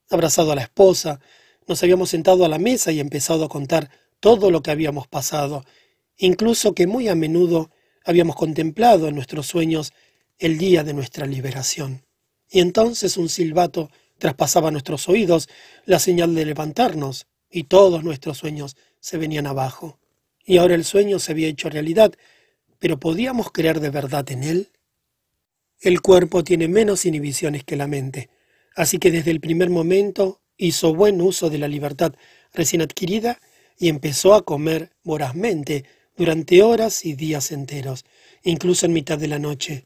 abrazado 0.09 0.51
a 0.51 0.55
la 0.55 0.63
esposa, 0.63 1.19
nos 1.67 1.83
habíamos 1.83 2.09
sentado 2.09 2.45
a 2.45 2.49
la 2.49 2.57
mesa 2.57 2.91
y 2.91 2.99
empezado 2.99 3.45
a 3.45 3.49
contar 3.49 3.89
todo 4.19 4.51
lo 4.51 4.61
que 4.61 4.71
habíamos 4.71 5.07
pasado, 5.07 5.63
incluso 6.17 6.73
que 6.73 6.87
muy 6.87 7.07
a 7.07 7.15
menudo 7.15 7.69
habíamos 8.03 8.35
contemplado 8.35 9.07
en 9.07 9.15
nuestros 9.15 9.47
sueños 9.47 9.93
el 10.39 10.57
día 10.57 10.83
de 10.83 10.93
nuestra 10.93 11.25
liberación. 11.25 12.05
Y 12.49 12.61
entonces 12.61 13.17
un 13.17 13.29
silbato 13.29 13.91
traspasaba 14.17 14.71
nuestros 14.71 15.07
oídos, 15.09 15.47
la 15.85 15.99
señal 15.99 16.33
de 16.33 16.45
levantarnos, 16.45 17.27
y 17.51 17.63
todos 17.63 18.03
nuestros 18.03 18.37
sueños 18.37 18.75
se 18.99 19.17
venían 19.17 19.47
abajo. 19.47 19.99
Y 20.45 20.57
ahora 20.57 20.75
el 20.75 20.85
sueño 20.85 21.19
se 21.19 21.31
había 21.31 21.47
hecho 21.47 21.69
realidad, 21.69 22.13
pero 22.79 22.99
¿podíamos 22.99 23.51
creer 23.51 23.79
de 23.79 23.89
verdad 23.89 24.29
en 24.31 24.43
él? 24.43 24.69
El 25.79 26.01
cuerpo 26.01 26.43
tiene 26.43 26.67
menos 26.67 27.05
inhibiciones 27.05 27.63
que 27.63 27.75
la 27.75 27.87
mente, 27.87 28.29
así 28.75 28.97
que 28.97 29.11
desde 29.11 29.31
el 29.31 29.39
primer 29.39 29.69
momento 29.69 30.41
hizo 30.57 30.93
buen 30.93 31.21
uso 31.21 31.49
de 31.49 31.57
la 31.57 31.67
libertad 31.67 32.13
recién 32.53 32.81
adquirida 32.81 33.39
y 33.77 33.87
empezó 33.87 34.33
a 34.33 34.43
comer 34.43 34.91
vorazmente 35.03 35.85
durante 36.17 36.61
horas 36.61 37.05
y 37.05 37.13
días 37.13 37.51
enteros, 37.51 38.03
incluso 38.43 38.85
en 38.85 38.93
mitad 38.93 39.17
de 39.17 39.29
la 39.29 39.39
noche. 39.39 39.85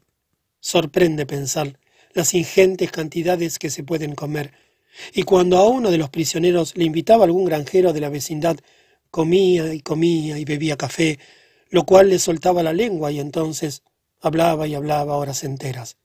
Sorprende 0.58 1.26
pensar 1.26 1.78
las 2.12 2.34
ingentes 2.34 2.90
cantidades 2.90 3.58
que 3.58 3.70
se 3.70 3.84
pueden 3.84 4.14
comer, 4.14 4.52
y 5.12 5.22
cuando 5.22 5.58
a 5.58 5.68
uno 5.68 5.90
de 5.90 5.98
los 5.98 6.10
prisioneros 6.10 6.76
le 6.76 6.84
invitaba 6.84 7.24
algún 7.24 7.44
granjero 7.44 7.92
de 7.92 8.00
la 8.00 8.08
vecindad, 8.08 8.56
comía 9.10 9.72
y 9.74 9.80
comía 9.80 10.38
y 10.38 10.44
bebía 10.44 10.76
café, 10.76 11.18
lo 11.70 11.84
cual 11.84 12.10
le 12.10 12.18
soltaba 12.18 12.62
la 12.62 12.72
lengua 12.72 13.10
y 13.12 13.20
entonces 13.20 13.82
hablaba 14.20 14.66
y 14.66 14.74
hablaba 14.74 15.16
horas 15.16 15.44
enteras. 15.44 15.96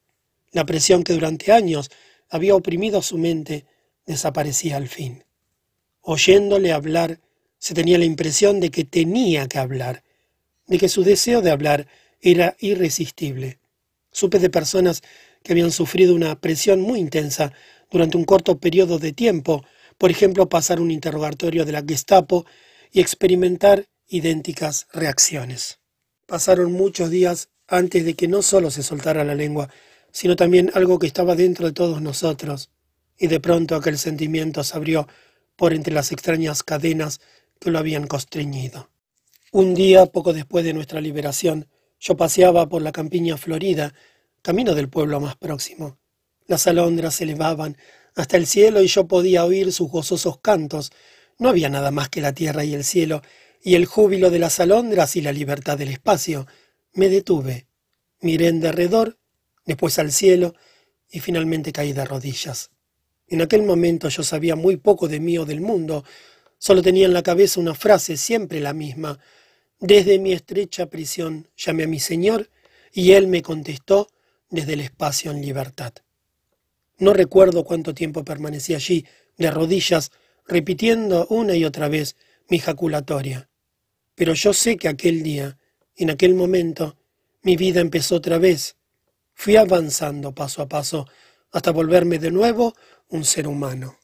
La 0.52 0.66
presión 0.66 1.04
que 1.04 1.14
durante 1.14 1.52
años 1.52 1.90
había 2.30 2.56
oprimido 2.56 3.02
su 3.02 3.18
mente 3.18 3.66
desaparecía 4.06 4.78
al 4.78 4.88
fin. 4.88 5.24
Oyéndole 6.02 6.72
hablar, 6.72 7.20
se 7.58 7.74
tenía 7.74 7.98
la 7.98 8.06
impresión 8.06 8.60
de 8.60 8.72
que 8.72 8.84
tenía 8.84 9.48
que 9.48 9.60
hablar, 9.60 10.04
de 10.68 10.78
que 10.78 10.90
su 10.90 11.04
deseo 11.04 11.42
de 11.42 11.52
hablar 11.52 11.88
era 12.22 12.56
irresistible. 12.60 13.60
Supe 14.12 14.40
de 14.40 14.50
personas 14.50 15.04
que 15.44 15.54
habían 15.54 15.72
sufrido 15.72 16.16
una 16.16 16.40
presión 16.40 16.82
muy 16.82 17.00
intensa 17.00 17.54
durante 17.92 18.18
un 18.18 18.26
corto 18.26 18.60
periodo 18.60 19.00
de 19.00 19.14
tiempo, 19.14 19.64
por 19.98 20.12
ejemplo, 20.12 20.50
pasar 20.50 20.80
un 20.80 20.92
interrogatorio 20.92 21.66
de 21.66 21.72
la 21.74 21.84
Gestapo 21.88 22.46
y 22.92 23.02
experimentar 23.02 23.86
idénticas 24.10 24.88
reacciones. 24.92 25.80
Pasaron 26.26 26.74
muchos 26.74 27.10
días 27.10 27.50
antes 27.68 28.04
de 28.04 28.16
que 28.16 28.28
no 28.28 28.42
solo 28.42 28.72
se 28.72 28.84
soltara 28.84 29.24
la 29.24 29.36
lengua, 29.36 29.70
sino 30.12 30.36
también 30.36 30.72
algo 30.74 31.00
que 31.00 31.08
estaba 31.08 31.36
dentro 31.36 31.68
de 31.68 31.74
todos 31.74 32.02
nosotros, 32.02 32.72
y 33.18 33.28
de 33.28 33.40
pronto 33.40 33.76
aquel 33.76 33.98
sentimiento 33.98 34.64
se 34.64 34.76
abrió 34.76 35.08
por 35.56 35.74
entre 35.74 35.94
las 35.94 36.12
extrañas 36.12 36.64
cadenas 36.64 37.20
que 37.60 37.70
lo 37.70 37.80
habían 37.80 38.08
constreñido. 38.08 38.90
Un 39.52 39.76
día, 39.76 40.06
poco 40.06 40.34
después 40.34 40.64
de 40.64 40.74
nuestra 40.74 41.02
liberación, 41.02 41.68
yo 42.00 42.16
paseaba 42.16 42.70
por 42.70 42.82
la 42.82 42.92
campiña 42.92 43.38
florida, 43.38 43.94
camino 44.42 44.74
del 44.74 44.90
pueblo 44.90 45.20
más 45.20 45.36
próximo. 45.36 45.98
Las 46.48 46.66
alondras 46.66 47.16
se 47.16 47.26
elevaban 47.26 47.78
hasta 48.16 48.38
el 48.38 48.48
cielo 48.48 48.82
y 48.82 48.88
yo 48.88 49.08
podía 49.08 49.46
oír 49.46 49.74
sus 49.74 49.90
gozosos 49.90 50.40
cantos. 50.40 50.92
No 51.38 51.50
había 51.50 51.70
nada 51.70 51.92
más 51.92 52.10
que 52.10 52.22
la 52.22 52.34
tierra 52.34 52.64
y 52.64 52.74
el 52.74 52.84
cielo, 52.84 53.22
y 53.62 53.76
el 53.76 53.86
júbilo 53.86 54.30
de 54.30 54.40
las 54.40 54.60
alondras 54.60 55.16
y 55.16 55.22
la 55.22 55.32
libertad 55.32 55.78
del 55.78 55.90
espacio. 55.90 56.48
Me 56.94 57.10
detuve, 57.10 57.68
miré 58.22 58.48
en 58.48 58.60
derredor, 58.60 59.18
después 59.66 60.00
al 60.00 60.12
cielo, 60.12 60.56
y 61.12 61.20
finalmente 61.20 61.72
caí 61.72 61.94
de 61.94 62.06
rodillas. 62.06 62.72
En 63.28 63.42
aquel 63.42 63.64
momento 63.64 64.10
yo 64.10 64.24
sabía 64.24 64.56
muy 64.56 64.78
poco 64.78 65.08
de 65.08 65.20
mí 65.20 65.38
o 65.38 65.46
del 65.46 65.62
mundo, 65.62 66.04
solo 66.58 66.82
tenía 66.82 67.06
en 67.06 67.14
la 67.14 67.24
cabeza 67.24 67.60
una 67.60 67.76
frase, 67.76 68.18
siempre 68.18 68.60
la 68.60 68.74
misma. 68.74 69.20
Desde 69.80 70.20
mi 70.20 70.34
estrecha 70.34 70.88
prisión 70.88 71.48
llamé 71.56 71.84
a 71.84 71.88
mi 71.88 72.00
Señor, 72.00 72.50
y 72.92 73.12
Él 73.12 73.28
me 73.28 73.42
contestó 73.42 74.10
desde 74.50 74.74
el 74.74 74.82
espacio 74.82 75.32
en 75.32 75.42
libertad. 75.42 75.94
No 76.98 77.14
recuerdo 77.14 77.64
cuánto 77.64 77.94
tiempo 77.94 78.26
permanecí 78.26 78.74
allí, 78.74 79.06
de 79.38 79.52
rodillas, 79.52 80.12
repitiendo 80.48 81.28
una 81.28 81.56
y 81.56 81.66
otra 81.66 81.88
vez 81.88 82.16
mi 82.50 82.60
jaculatoria. 82.60 83.49
Pero 84.20 84.34
yo 84.34 84.52
sé 84.52 84.76
que 84.76 84.90
aquel 84.90 85.24
día, 85.24 85.58
en 85.96 86.10
aquel 86.10 86.36
momento, 86.36 86.98
mi 87.42 87.56
vida 87.56 87.80
empezó 87.80 88.18
otra 88.18 88.38
vez. 88.38 88.76
Fui 89.34 89.56
avanzando 89.56 90.36
paso 90.36 90.62
a 90.62 90.68
paso 90.68 91.08
hasta 91.52 91.72
volverme 91.72 92.20
de 92.20 92.30
nuevo 92.30 92.76
un 93.08 93.24
ser 93.24 93.48
humano. 93.48 93.98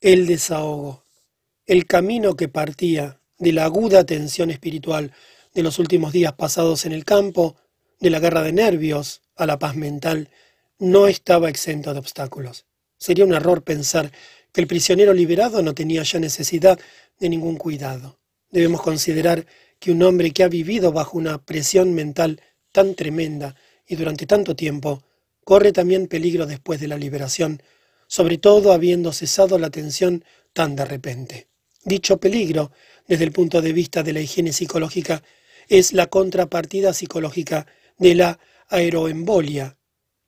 El 0.00 0.28
desahogo, 0.28 1.02
el 1.66 1.86
camino 1.86 2.36
que 2.36 2.46
partía 2.46 3.18
de 3.40 3.52
la 3.52 3.64
aguda 3.64 4.06
tensión 4.06 4.52
espiritual 4.52 5.12
de 5.52 5.64
los 5.64 5.80
últimos 5.80 6.12
días 6.12 6.34
pasados 6.34 6.86
en 6.86 6.92
el 6.92 7.04
campo, 7.04 7.56
de 7.98 8.10
la 8.10 8.20
guerra 8.20 8.44
de 8.44 8.52
nervios 8.52 9.20
a 9.34 9.46
la 9.46 9.58
paz 9.58 9.74
mental, 9.74 10.30
no 10.78 11.08
estaba 11.08 11.48
exento 11.48 11.92
de 11.92 11.98
obstáculos. 11.98 12.66
Sería 12.98 13.24
un 13.24 13.34
error 13.34 13.64
pensar 13.64 14.12
que 14.52 14.60
el 14.60 14.68
prisionero 14.68 15.12
liberado 15.12 15.60
no 15.60 15.74
tenía 15.74 16.04
ya 16.04 16.20
necesidad 16.20 16.78
de 17.18 17.28
ningún 17.28 17.56
cuidado. 17.56 18.20
Debemos 18.56 18.80
considerar 18.80 19.44
que 19.78 19.92
un 19.92 20.02
hombre 20.02 20.30
que 20.30 20.42
ha 20.42 20.48
vivido 20.48 20.90
bajo 20.90 21.18
una 21.18 21.44
presión 21.44 21.92
mental 21.92 22.40
tan 22.72 22.94
tremenda 22.94 23.54
y 23.86 23.96
durante 23.96 24.24
tanto 24.24 24.56
tiempo 24.56 25.02
corre 25.44 25.72
también 25.72 26.06
peligro 26.06 26.46
después 26.46 26.80
de 26.80 26.88
la 26.88 26.96
liberación, 26.96 27.62
sobre 28.06 28.38
todo 28.38 28.72
habiendo 28.72 29.12
cesado 29.12 29.58
la 29.58 29.68
tensión 29.68 30.24
tan 30.54 30.74
de 30.74 30.86
repente. 30.86 31.48
Dicho 31.84 32.16
peligro, 32.16 32.72
desde 33.06 33.24
el 33.24 33.32
punto 33.32 33.60
de 33.60 33.74
vista 33.74 34.02
de 34.02 34.14
la 34.14 34.22
higiene 34.22 34.54
psicológica, 34.54 35.22
es 35.68 35.92
la 35.92 36.06
contrapartida 36.06 36.94
psicológica 36.94 37.66
de 37.98 38.14
la 38.14 38.38
aeroembolia. 38.68 39.76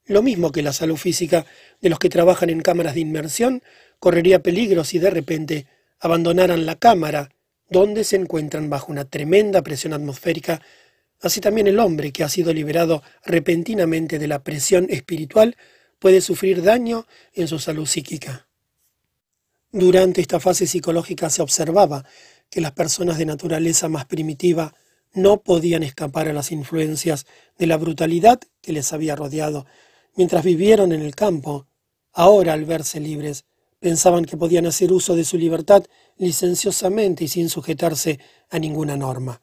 Lo 0.05 0.21
mismo 0.21 0.51
que 0.51 0.61
la 0.61 0.71
salud 0.71 0.97
física 0.97 1.47
de 1.81 1.89
los 1.89 1.97
que 1.97 2.09
trabajan 2.09 2.51
en 2.51 2.61
cámaras 2.61 2.93
de 2.93 2.99
inmersión 2.99 3.63
correría 3.97 4.43
peligro 4.43 4.83
si 4.83 4.99
de 4.99 5.09
repente 5.09 5.65
abandonaran 5.99 6.67
la 6.67 6.75
cámara, 6.75 7.31
donde 7.69 8.03
se 8.03 8.15
encuentran 8.15 8.69
bajo 8.69 8.91
una 8.91 9.05
tremenda 9.05 9.61
presión 9.61 9.93
atmosférica 9.93 10.61
Así 11.21 11.41
también 11.41 11.67
el 11.67 11.79
hombre 11.79 12.11
que 12.11 12.23
ha 12.23 12.29
sido 12.29 12.53
liberado 12.53 13.03
repentinamente 13.25 14.19
de 14.19 14.27
la 14.27 14.43
presión 14.43 14.87
espiritual 14.89 15.57
puede 15.99 16.21
sufrir 16.21 16.63
daño 16.63 17.05
en 17.33 17.47
su 17.47 17.59
salud 17.59 17.85
psíquica. 17.85 18.47
Durante 19.71 20.21
esta 20.21 20.39
fase 20.39 20.65
psicológica 20.65 21.29
se 21.29 21.41
observaba 21.41 22.05
que 22.49 22.61
las 22.61 22.71
personas 22.71 23.17
de 23.17 23.25
naturaleza 23.25 23.89
más 23.89 24.05
primitiva 24.05 24.73
no 25.13 25.41
podían 25.41 25.83
escapar 25.83 26.29
a 26.29 26.33
las 26.33 26.51
influencias 26.51 27.25
de 27.57 27.67
la 27.67 27.77
brutalidad 27.77 28.39
que 28.61 28.71
les 28.71 28.93
había 28.93 29.15
rodeado 29.15 29.65
mientras 30.15 30.43
vivieron 30.43 30.93
en 30.93 31.01
el 31.01 31.15
campo. 31.15 31.67
Ahora, 32.13 32.53
al 32.53 32.65
verse 32.65 32.99
libres, 32.99 33.43
pensaban 33.79 34.25
que 34.25 34.37
podían 34.37 34.65
hacer 34.65 34.91
uso 34.91 35.15
de 35.15 35.25
su 35.25 35.37
libertad 35.37 35.83
licenciosamente 36.19 37.23
y 37.23 37.27
sin 37.27 37.49
sujetarse 37.49 38.19
a 38.51 38.59
ninguna 38.59 38.95
norma. 38.95 39.41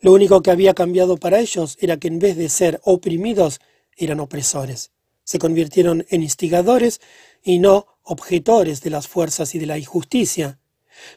Lo 0.00 0.12
único 0.12 0.42
que 0.42 0.50
había 0.50 0.74
cambiado 0.74 1.16
para 1.16 1.38
ellos 1.38 1.78
era 1.80 1.98
que 1.98 2.08
en 2.08 2.18
vez 2.18 2.36
de 2.36 2.48
ser 2.48 2.80
oprimidos, 2.82 3.60
eran 3.96 4.18
opresores. 4.18 4.90
Se 5.22 5.38
convirtieron 5.38 6.04
en 6.10 6.22
instigadores 6.22 7.00
y 7.42 7.58
no 7.58 7.86
objetores 8.02 8.82
de 8.82 8.90
las 8.90 9.06
fuerzas 9.06 9.54
y 9.54 9.58
de 9.58 9.66
la 9.66 9.78
injusticia. 9.78 10.58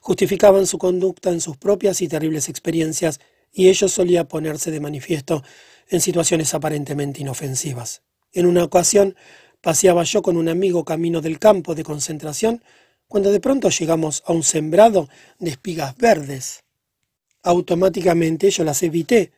Justificaban 0.02 0.68
su 0.68 0.78
conducta 0.78 1.32
en 1.32 1.42
sus 1.42 1.58
propias 1.58 2.02
y 2.02 2.08
terribles 2.08 2.50
experiencias, 2.50 3.20
y 3.52 3.70
ello 3.70 3.88
solía 3.88 4.28
ponerse 4.28 4.72
de 4.72 4.80
manifiesto 4.80 5.44
en 5.90 6.02
situaciones 6.02 6.54
aparentemente 6.54 7.22
inofensivas. 7.22 8.04
En 8.34 8.46
una 8.46 8.64
ocasión 8.64 9.16
paseaba 9.62 10.04
yo 10.04 10.22
con 10.22 10.38
un 10.38 10.50
amigo 10.50 10.86
camino 10.86 11.22
del 11.22 11.40
campo 11.40 11.76
de 11.76 11.84
concentración, 11.84 12.62
cuando 13.08 13.32
de 13.32 13.40
pronto 13.40 13.70
llegamos 13.70 14.24
a 14.26 14.34
un 14.34 14.44
sembrado 14.44 15.08
de 15.40 15.52
espigas 15.52 15.96
verdes. 15.98 16.64
Automáticamente 17.44 18.50
yo 18.50 18.64
las 18.64 18.84
evité, 18.84 19.32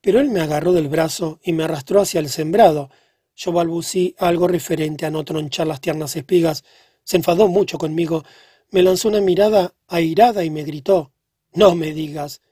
pero 0.00 0.20
él 0.20 0.28
me 0.28 0.40
agarró 0.40 0.72
del 0.72 0.88
brazo 0.88 1.40
y 1.42 1.52
me 1.52 1.64
arrastró 1.64 2.00
hacia 2.00 2.20
el 2.20 2.28
sembrado. 2.28 2.90
Yo 3.34 3.52
balbucí 3.52 4.14
algo 4.18 4.46
referente 4.46 5.06
a 5.06 5.10
no 5.10 5.24
tronchar 5.24 5.66
las 5.66 5.80
tiernas 5.80 6.14
espigas. 6.14 6.62
Se 7.04 7.16
enfadó 7.16 7.48
mucho 7.48 7.78
conmigo, 7.78 8.24
me 8.70 8.82
lanzó 8.82 9.08
una 9.08 9.20
mirada 9.20 9.74
airada 9.88 10.44
y 10.44 10.50
me 10.50 10.62
gritó 10.62 11.12
No 11.52 11.74
me 11.74 11.92
digas. 11.92 12.42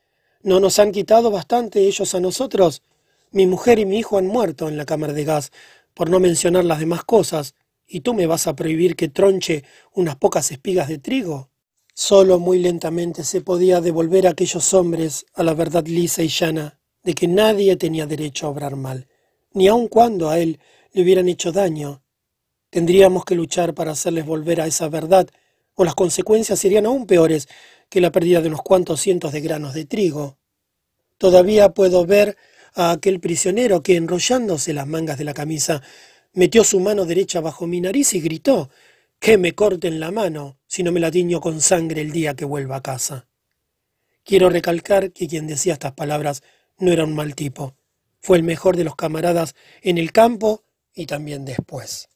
¿No 0.42 0.60
nos 0.60 0.78
han 0.78 0.92
quitado 0.92 1.30
bastante 1.30 1.86
ellos 1.86 2.14
a 2.14 2.20
nosotros? 2.20 2.82
Mi 3.30 3.46
mujer 3.46 3.78
y 3.78 3.84
mi 3.84 3.98
hijo 3.98 4.18
han 4.18 4.26
muerto 4.26 4.68
en 4.68 4.76
la 4.76 4.84
cámara 4.84 5.12
de 5.12 5.24
gas, 5.24 5.52
por 5.94 6.10
no 6.10 6.20
mencionar 6.20 6.64
las 6.64 6.80
demás 6.80 7.04
cosas, 7.04 7.54
y 7.86 8.00
tú 8.00 8.14
me 8.14 8.26
vas 8.26 8.46
a 8.46 8.56
prohibir 8.56 8.96
que 8.96 9.08
tronche 9.08 9.64
unas 9.92 10.16
pocas 10.16 10.50
espigas 10.50 10.88
de 10.88 10.98
trigo. 10.98 11.50
Solo 11.94 12.38
muy 12.38 12.58
lentamente 12.58 13.22
se 13.24 13.42
podía 13.42 13.80
devolver 13.80 14.26
a 14.26 14.30
aquellos 14.30 14.72
hombres 14.72 15.26
a 15.34 15.42
la 15.42 15.54
verdad 15.54 15.86
lisa 15.86 16.22
y 16.22 16.28
llana 16.28 16.80
de 17.02 17.14
que 17.14 17.28
nadie 17.28 17.76
tenía 17.76 18.06
derecho 18.06 18.46
a 18.46 18.50
obrar 18.50 18.76
mal, 18.76 19.08
ni 19.52 19.68
aun 19.68 19.88
cuando 19.88 20.30
a 20.30 20.38
él 20.38 20.58
le 20.92 21.02
hubieran 21.02 21.28
hecho 21.28 21.52
daño. 21.52 22.02
Tendríamos 22.70 23.24
que 23.24 23.34
luchar 23.34 23.74
para 23.74 23.92
hacerles 23.92 24.24
volver 24.24 24.60
a 24.60 24.66
esa 24.66 24.88
verdad, 24.88 25.28
o 25.74 25.84
las 25.84 25.94
consecuencias 25.94 26.58
serían 26.58 26.86
aún 26.86 27.06
peores 27.06 27.48
que 27.88 28.00
la 28.00 28.12
pérdida 28.12 28.40
de 28.40 28.48
unos 28.48 28.62
cuantos 28.62 29.00
cientos 29.00 29.32
de 29.32 29.40
granos 29.40 29.74
de 29.74 29.84
trigo. 29.84 30.38
Todavía 31.18 31.70
puedo 31.70 32.06
ver 32.06 32.36
a 32.74 32.92
aquel 32.92 33.20
prisionero 33.20 33.82
que, 33.82 33.96
enrollándose 33.96 34.72
las 34.72 34.86
mangas 34.86 35.18
de 35.18 35.24
la 35.24 35.34
camisa, 35.34 35.82
metió 36.34 36.64
su 36.64 36.80
mano 36.80 37.04
derecha 37.04 37.40
bajo 37.40 37.66
mi 37.66 37.80
nariz 37.80 38.14
y 38.14 38.20
gritó 38.20 38.70
que 39.18 39.38
me 39.38 39.54
corten 39.54 40.00
la 40.00 40.10
mano 40.10 40.58
si 40.66 40.82
no 40.82 40.90
me 40.92 41.00
la 41.00 41.10
tiño 41.10 41.40
con 41.40 41.60
sangre 41.60 42.00
el 42.00 42.10
día 42.10 42.34
que 42.34 42.44
vuelva 42.44 42.76
a 42.76 42.82
casa. 42.82 43.28
Quiero 44.24 44.50
recalcar 44.50 45.12
que 45.12 45.28
quien 45.28 45.46
decía 45.46 45.74
estas 45.74 45.92
palabras 45.92 46.42
no 46.78 46.92
era 46.92 47.04
un 47.04 47.14
mal 47.14 47.34
tipo. 47.34 47.76
Fue 48.20 48.36
el 48.36 48.42
mejor 48.42 48.76
de 48.76 48.84
los 48.84 48.96
camaradas 48.96 49.54
en 49.82 49.98
el 49.98 50.12
campo 50.12 50.64
y 50.94 51.06
también 51.06 51.44
después. 51.44 52.08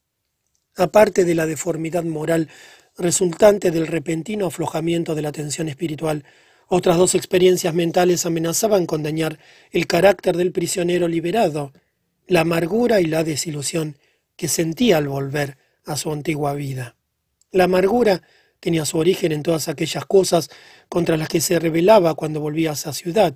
Aparte 0.76 1.24
de 1.24 1.34
la 1.34 1.46
deformidad 1.46 2.04
moral 2.04 2.48
resultante 2.96 3.70
del 3.70 3.86
repentino 3.86 4.46
aflojamiento 4.46 5.14
de 5.14 5.22
la 5.22 5.32
tensión 5.32 5.68
espiritual, 5.68 6.24
otras 6.68 6.96
dos 6.96 7.14
experiencias 7.14 7.74
mentales 7.74 8.26
amenazaban 8.26 8.86
con 8.86 9.02
dañar 9.02 9.38
el 9.70 9.86
carácter 9.86 10.36
del 10.36 10.52
prisionero 10.52 11.06
liberado, 11.06 11.72
la 12.26 12.40
amargura 12.40 13.00
y 13.00 13.06
la 13.06 13.22
desilusión 13.22 13.96
que 14.36 14.48
sentía 14.48 14.98
al 14.98 15.08
volver 15.08 15.58
a 15.84 15.96
su 15.96 16.12
antigua 16.12 16.54
vida. 16.54 16.96
La 17.50 17.64
amargura 17.64 18.22
tenía 18.60 18.84
su 18.84 18.98
origen 18.98 19.32
en 19.32 19.42
todas 19.42 19.68
aquellas 19.68 20.04
cosas 20.06 20.50
contra 20.88 21.16
las 21.16 21.28
que 21.28 21.40
se 21.40 21.58
rebelaba 21.58 22.14
cuando 22.14 22.40
volvía 22.40 22.70
a 22.70 22.74
esa 22.74 22.92
ciudad, 22.92 23.34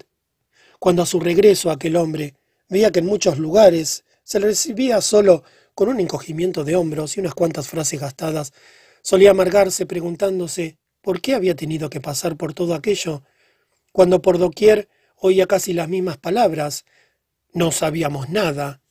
cuando 0.79 1.03
a 1.03 1.07
su 1.07 1.21
regreso 1.21 1.71
aquel 1.71 1.97
hombre 1.97 2.35
veía 2.69 2.91
que 2.91 3.01
en 3.01 3.07
muchos 3.07 3.39
lugares 3.39 4.05
se 4.25 4.41
le 4.41 4.47
recibía 4.47 5.01
solo 5.01 5.45
con 5.75 5.89
un 5.89 6.01
encogimiento 6.01 6.65
de 6.65 6.77
hombros 6.77 7.17
y 7.17 7.21
unas 7.21 7.35
cuantas 7.35 7.69
frases 7.69 8.01
gastadas, 8.01 8.53
solía 9.03 9.31
amargarse 9.31 9.87
preguntándose 9.87 10.79
por 11.01 11.21
qué 11.21 11.35
había 11.35 11.55
tenido 11.55 11.91
que 11.91 12.01
pasar 12.01 12.37
por 12.37 12.53
todo 12.55 12.75
aquello, 12.75 13.23
cuando 13.93 14.21
por 14.23 14.39
doquier 14.39 14.89
oía 15.17 15.47
casi 15.47 15.73
las 15.73 15.89
mismas 15.89 16.19
palabras, 16.19 16.85
no 17.53 17.73
sabíamos 17.73 18.29
nada, 18.29 18.83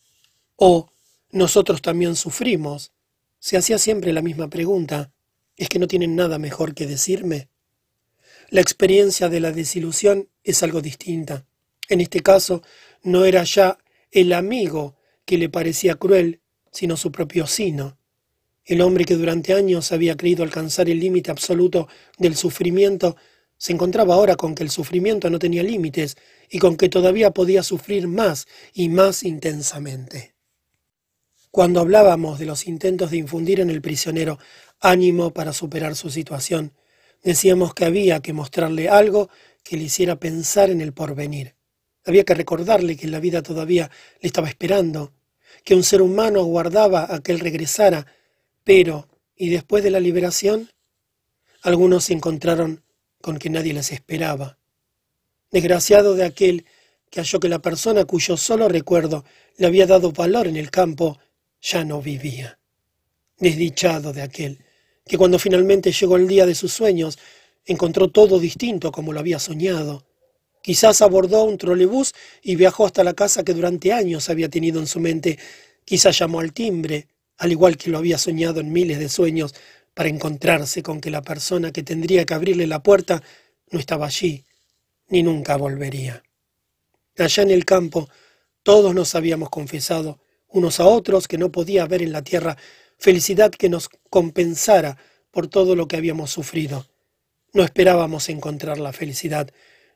o 0.56 0.92
nosotros 1.32 1.82
también 1.82 2.16
sufrimos. 2.16 2.92
Se 3.40 3.58
hacía 3.58 3.78
siempre 3.78 4.14
la 4.14 4.22
misma 4.22 4.50
pregunta, 4.50 5.12
¿es 5.58 5.70
que 5.70 5.80
no 5.80 5.88
tienen 5.88 6.16
nada 6.16 6.40
mejor 6.40 6.74
que 6.74 6.88
decirme? 6.88 7.50
La 8.50 8.62
experiencia 8.62 9.30
de 9.30 9.40
la 9.40 9.52
desilusión 9.52 10.30
es 10.44 10.64
algo 10.64 10.82
distinta. 10.82 11.46
En 11.88 12.02
este 12.02 12.22
caso, 12.22 12.64
no 13.04 13.26
era 13.26 13.44
ya 13.44 13.78
el 14.12 14.34
amigo 14.34 14.96
que 15.26 15.38
le 15.38 15.50
parecía 15.50 15.96
cruel, 15.96 16.42
sino 16.72 16.98
su 16.98 17.12
propio 17.12 17.46
sino. 17.46 17.98
El 18.66 18.82
hombre 18.82 19.06
que 19.06 19.16
durante 19.16 19.54
años 19.54 19.92
había 19.92 20.18
creído 20.18 20.44
alcanzar 20.44 20.90
el 20.90 21.00
límite 21.00 21.32
absoluto 21.32 21.88
del 22.18 22.36
sufrimiento, 22.36 23.16
se 23.58 23.74
encontraba 23.74 24.16
ahora 24.16 24.36
con 24.36 24.56
que 24.56 24.64
el 24.64 24.70
sufrimiento 24.70 25.30
no 25.30 25.38
tenía 25.38 25.62
límites 25.62 26.18
y 26.50 26.60
con 26.60 26.78
que 26.78 26.90
todavía 26.90 27.32
podía 27.32 27.62
sufrir 27.62 28.08
más 28.08 28.48
y 28.74 28.90
más 28.90 29.24
intensamente. 29.24 30.39
Cuando 31.52 31.80
hablábamos 31.80 32.38
de 32.38 32.46
los 32.46 32.68
intentos 32.68 33.12
de 33.12 33.18
infundir 33.18 33.60
en 33.60 33.70
el 33.70 33.82
prisionero 33.82 34.38
ánimo 34.80 35.32
para 35.32 35.52
superar 35.52 35.96
su 35.96 36.10
situación, 36.10 36.74
decíamos 37.24 37.74
que 37.74 37.86
había 37.86 38.22
que 38.22 38.34
mostrarle 38.34 38.88
algo 38.88 39.30
que 39.64 39.76
le 39.76 39.84
hiciera 39.84 40.20
pensar 40.20 40.70
en 40.70 40.80
el 40.80 40.94
porvenir. 40.94 41.56
Había 42.06 42.24
que 42.24 42.36
recordarle 42.36 42.96
que 42.96 43.08
la 43.08 43.20
vida 43.20 43.42
todavía 43.42 43.90
le 44.22 44.28
estaba 44.28 44.48
esperando, 44.48 45.14
que 45.64 45.76
un 45.76 45.84
ser 45.84 46.02
humano 46.02 46.40
aguardaba 46.40 47.14
a 47.14 47.22
que 47.22 47.32
él 47.32 47.40
regresara 47.40 48.06
pero, 48.64 49.08
¿y 49.36 49.50
después 49.50 49.84
de 49.84 49.90
la 49.90 50.00
liberación? 50.00 50.70
Algunos 51.64 52.04
se 52.04 52.14
encontraron 52.14 52.84
con 53.20 53.40
que 53.40 53.50
nadie 53.50 53.74
les 53.74 53.92
esperaba. 53.92 54.60
Desgraciado 55.50 56.14
de 56.14 56.26
aquel 56.26 56.66
que 57.10 57.22
halló 57.22 57.40
que 57.40 57.50
la 57.50 57.60
persona 57.60 58.06
cuyo 58.06 58.38
solo 58.38 58.70
recuerdo 58.70 59.26
le 59.58 59.66
había 59.66 59.88
dado 59.88 60.12
valor 60.12 60.46
en 60.46 60.56
el 60.56 60.70
campo 60.70 61.18
ya 61.62 61.84
no 61.84 62.02
vivía. 62.02 62.60
Desdichado 63.38 64.14
de 64.14 64.22
aquel 64.22 64.60
que 65.06 65.18
cuando 65.18 65.40
finalmente 65.40 65.92
llegó 65.92 66.18
el 66.18 66.28
día 66.28 66.46
de 66.46 66.56
sus 66.56 66.72
sueños 66.72 67.18
encontró 67.66 68.10
todo 68.10 68.40
distinto 68.40 68.92
como 68.92 69.12
lo 69.14 69.20
había 69.20 69.40
soñado. 69.40 70.06
Quizás 70.62 71.02
abordó 71.02 71.44
un 71.44 71.58
trolebús 71.58 72.14
y 72.42 72.56
viajó 72.56 72.86
hasta 72.86 73.04
la 73.04 73.14
casa 73.14 73.44
que 73.44 73.54
durante 73.54 73.92
años 73.92 74.30
había 74.30 74.50
tenido 74.50 74.80
en 74.80 74.88
su 74.88 75.00
mente. 75.00 75.40
Quizás 75.86 76.20
llamó 76.20 76.42
al 76.42 76.54
timbre 76.54 77.08
al 77.40 77.52
igual 77.52 77.78
que 77.78 77.90
lo 77.90 77.98
había 77.98 78.18
soñado 78.18 78.60
en 78.60 78.72
miles 78.72 79.00
de 79.00 79.10
sueños, 79.10 79.56
para 79.94 80.10
encontrarse 80.10 80.84
con 80.84 81.02
que 81.02 81.10
la 81.10 81.22
persona 81.22 81.72
que 81.72 81.84
tendría 81.84 82.26
que 82.26 82.34
abrirle 82.34 82.68
la 82.68 82.84
puerta 82.84 83.24
no 83.72 83.80
estaba 83.80 84.06
allí, 84.06 84.44
ni 85.08 85.24
nunca 85.24 85.58
volvería. 85.58 86.22
Allá 87.18 87.44
en 87.44 87.52
el 87.52 87.66
campo, 87.66 88.10
todos 88.62 88.94
nos 88.94 89.16
habíamos 89.16 89.50
confesado, 89.50 90.20
unos 90.50 90.80
a 90.80 90.86
otros, 90.86 91.28
que 91.28 91.38
no 91.38 91.52
podía 91.52 91.84
haber 91.84 92.02
en 92.02 92.12
la 92.12 92.24
tierra 92.24 92.58
felicidad 92.98 93.52
que 93.52 93.70
nos 93.70 93.90
compensara 94.10 94.98
por 95.32 95.48
todo 95.48 95.76
lo 95.76 95.88
que 95.88 95.98
habíamos 95.98 96.32
sufrido. 96.32 96.86
No 97.54 97.64
esperábamos 97.64 98.30
encontrar 98.30 98.80
la 98.80 98.94
felicidad. 98.94 99.50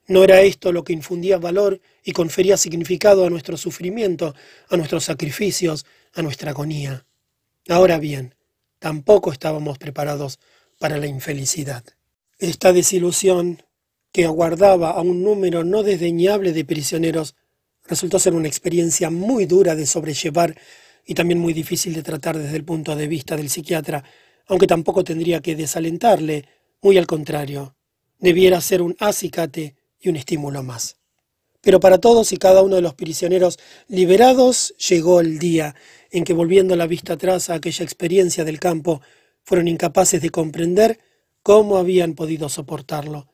No 0.07 0.23
era 0.23 0.41
esto 0.41 0.72
lo 0.72 0.83
que 0.83 0.93
infundía 0.93 1.38
valor 1.38 1.80
y 2.03 2.11
confería 2.11 2.57
significado 2.57 3.25
a 3.25 3.30
nuestro 3.30 3.57
sufrimiento, 3.57 4.35
a 4.69 4.77
nuestros 4.77 5.06
sacrificios, 5.06 5.85
a 6.14 6.22
nuestra 6.22 6.51
agonía. 6.51 7.06
Ahora 7.69 7.99
bien, 7.99 8.35
tampoco 8.80 9.32
estábamos 9.32 9.77
preparados 9.77 10.40
para 10.80 10.98
la 10.98 11.07
infelicidad. 11.07 11.83
Esta 12.40 12.73
desilusión 12.73 13.64
que 14.11 14.25
aguardaba 14.25 14.91
a 14.91 15.01
un 15.01 15.23
número 15.23 15.64
no 15.64 15.83
desdeñable 15.83 16.51
de 16.53 16.65
prisioneros 16.65 17.35
resultó 17.85 18.19
ser 18.19 18.33
una 18.33 18.47
experiencia 18.47 19.09
muy 19.09 19.45
dura 19.45 19.75
de 19.75 19.85
sobrellevar 19.85 20.55
y 21.05 21.15
también 21.15 21.39
muy 21.39 21.53
difícil 21.53 21.93
de 21.93 22.03
tratar 22.03 22.37
desde 22.37 22.55
el 22.55 22.63
punto 22.63 22.95
de 22.95 23.07
vista 23.07 23.35
del 23.35 23.49
psiquiatra, 23.49 24.03
aunque 24.47 24.67
tampoco 24.67 25.03
tendría 25.03 25.41
que 25.41 25.55
desalentarle, 25.55 26.45
muy 26.81 26.97
al 26.97 27.07
contrario, 27.07 27.75
debiera 28.19 28.61
ser 28.61 28.81
un 28.81 28.95
acicate 28.99 29.75
y 29.99 30.09
un 30.09 30.15
estímulo 30.15 30.63
más. 30.63 30.97
Pero 31.61 31.79
para 31.79 31.97
todos 31.97 32.33
y 32.33 32.37
cada 32.37 32.61
uno 32.61 32.75
de 32.75 32.81
los 32.81 32.93
prisioneros 32.93 33.57
liberados 33.87 34.75
llegó 34.89 35.21
el 35.21 35.39
día 35.39 35.75
en 36.11 36.25
que 36.25 36.33
volviendo 36.33 36.75
la 36.75 36.87
vista 36.87 37.13
atrás 37.13 37.49
a 37.49 37.55
aquella 37.55 37.85
experiencia 37.85 38.43
del 38.43 38.59
campo, 38.59 39.01
fueron 39.43 39.67
incapaces 39.67 40.21
de 40.21 40.29
comprender 40.29 40.99
cómo 41.41 41.77
habían 41.77 42.15
podido 42.15 42.49
soportarlo. 42.49 43.29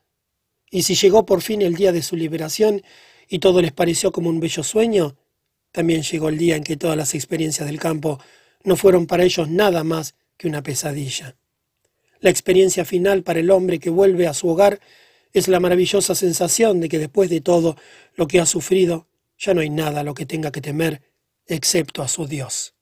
Y 0.70 0.84
si 0.84 0.94
llegó 0.94 1.26
por 1.26 1.42
fin 1.42 1.62
el 1.62 1.74
día 1.74 1.92
de 1.92 2.02
su 2.02 2.14
liberación 2.16 2.82
y 3.30 3.38
todo 3.38 3.62
les 3.62 3.72
pareció 3.72 4.10
como 4.10 4.28
un 4.28 4.40
bello 4.40 4.64
sueño, 4.64 5.16
también 5.70 6.02
llegó 6.02 6.28
el 6.28 6.36
día 6.36 6.56
en 6.56 6.64
que 6.64 6.76
todas 6.76 6.96
las 6.96 7.14
experiencias 7.14 7.66
del 7.66 7.78
campo 7.78 8.18
no 8.64 8.74
fueron 8.76 9.06
para 9.06 9.22
ellos 9.22 9.48
nada 9.48 9.84
más 9.84 10.16
que 10.36 10.48
una 10.48 10.64
pesadilla. 10.64 11.36
La 12.18 12.28
experiencia 12.28 12.84
final 12.84 13.22
para 13.22 13.38
el 13.38 13.50
hombre 13.52 13.78
que 13.78 13.88
vuelve 13.88 14.26
a 14.26 14.34
su 14.34 14.48
hogar 14.48 14.80
es 15.32 15.46
la 15.46 15.60
maravillosa 15.60 16.16
sensación 16.16 16.80
de 16.80 16.88
que 16.88 16.98
después 16.98 17.30
de 17.30 17.40
todo 17.40 17.76
lo 18.16 18.26
que 18.26 18.40
ha 18.40 18.46
sufrido, 18.46 19.06
ya 19.38 19.54
no 19.54 19.60
hay 19.60 19.70
nada 19.70 20.00
a 20.00 20.04
lo 20.04 20.12
que 20.12 20.26
tenga 20.26 20.50
que 20.50 20.60
temer 20.60 21.00
excepto 21.46 22.02
a 22.02 22.08
su 22.08 22.26
Dios. 22.26 22.74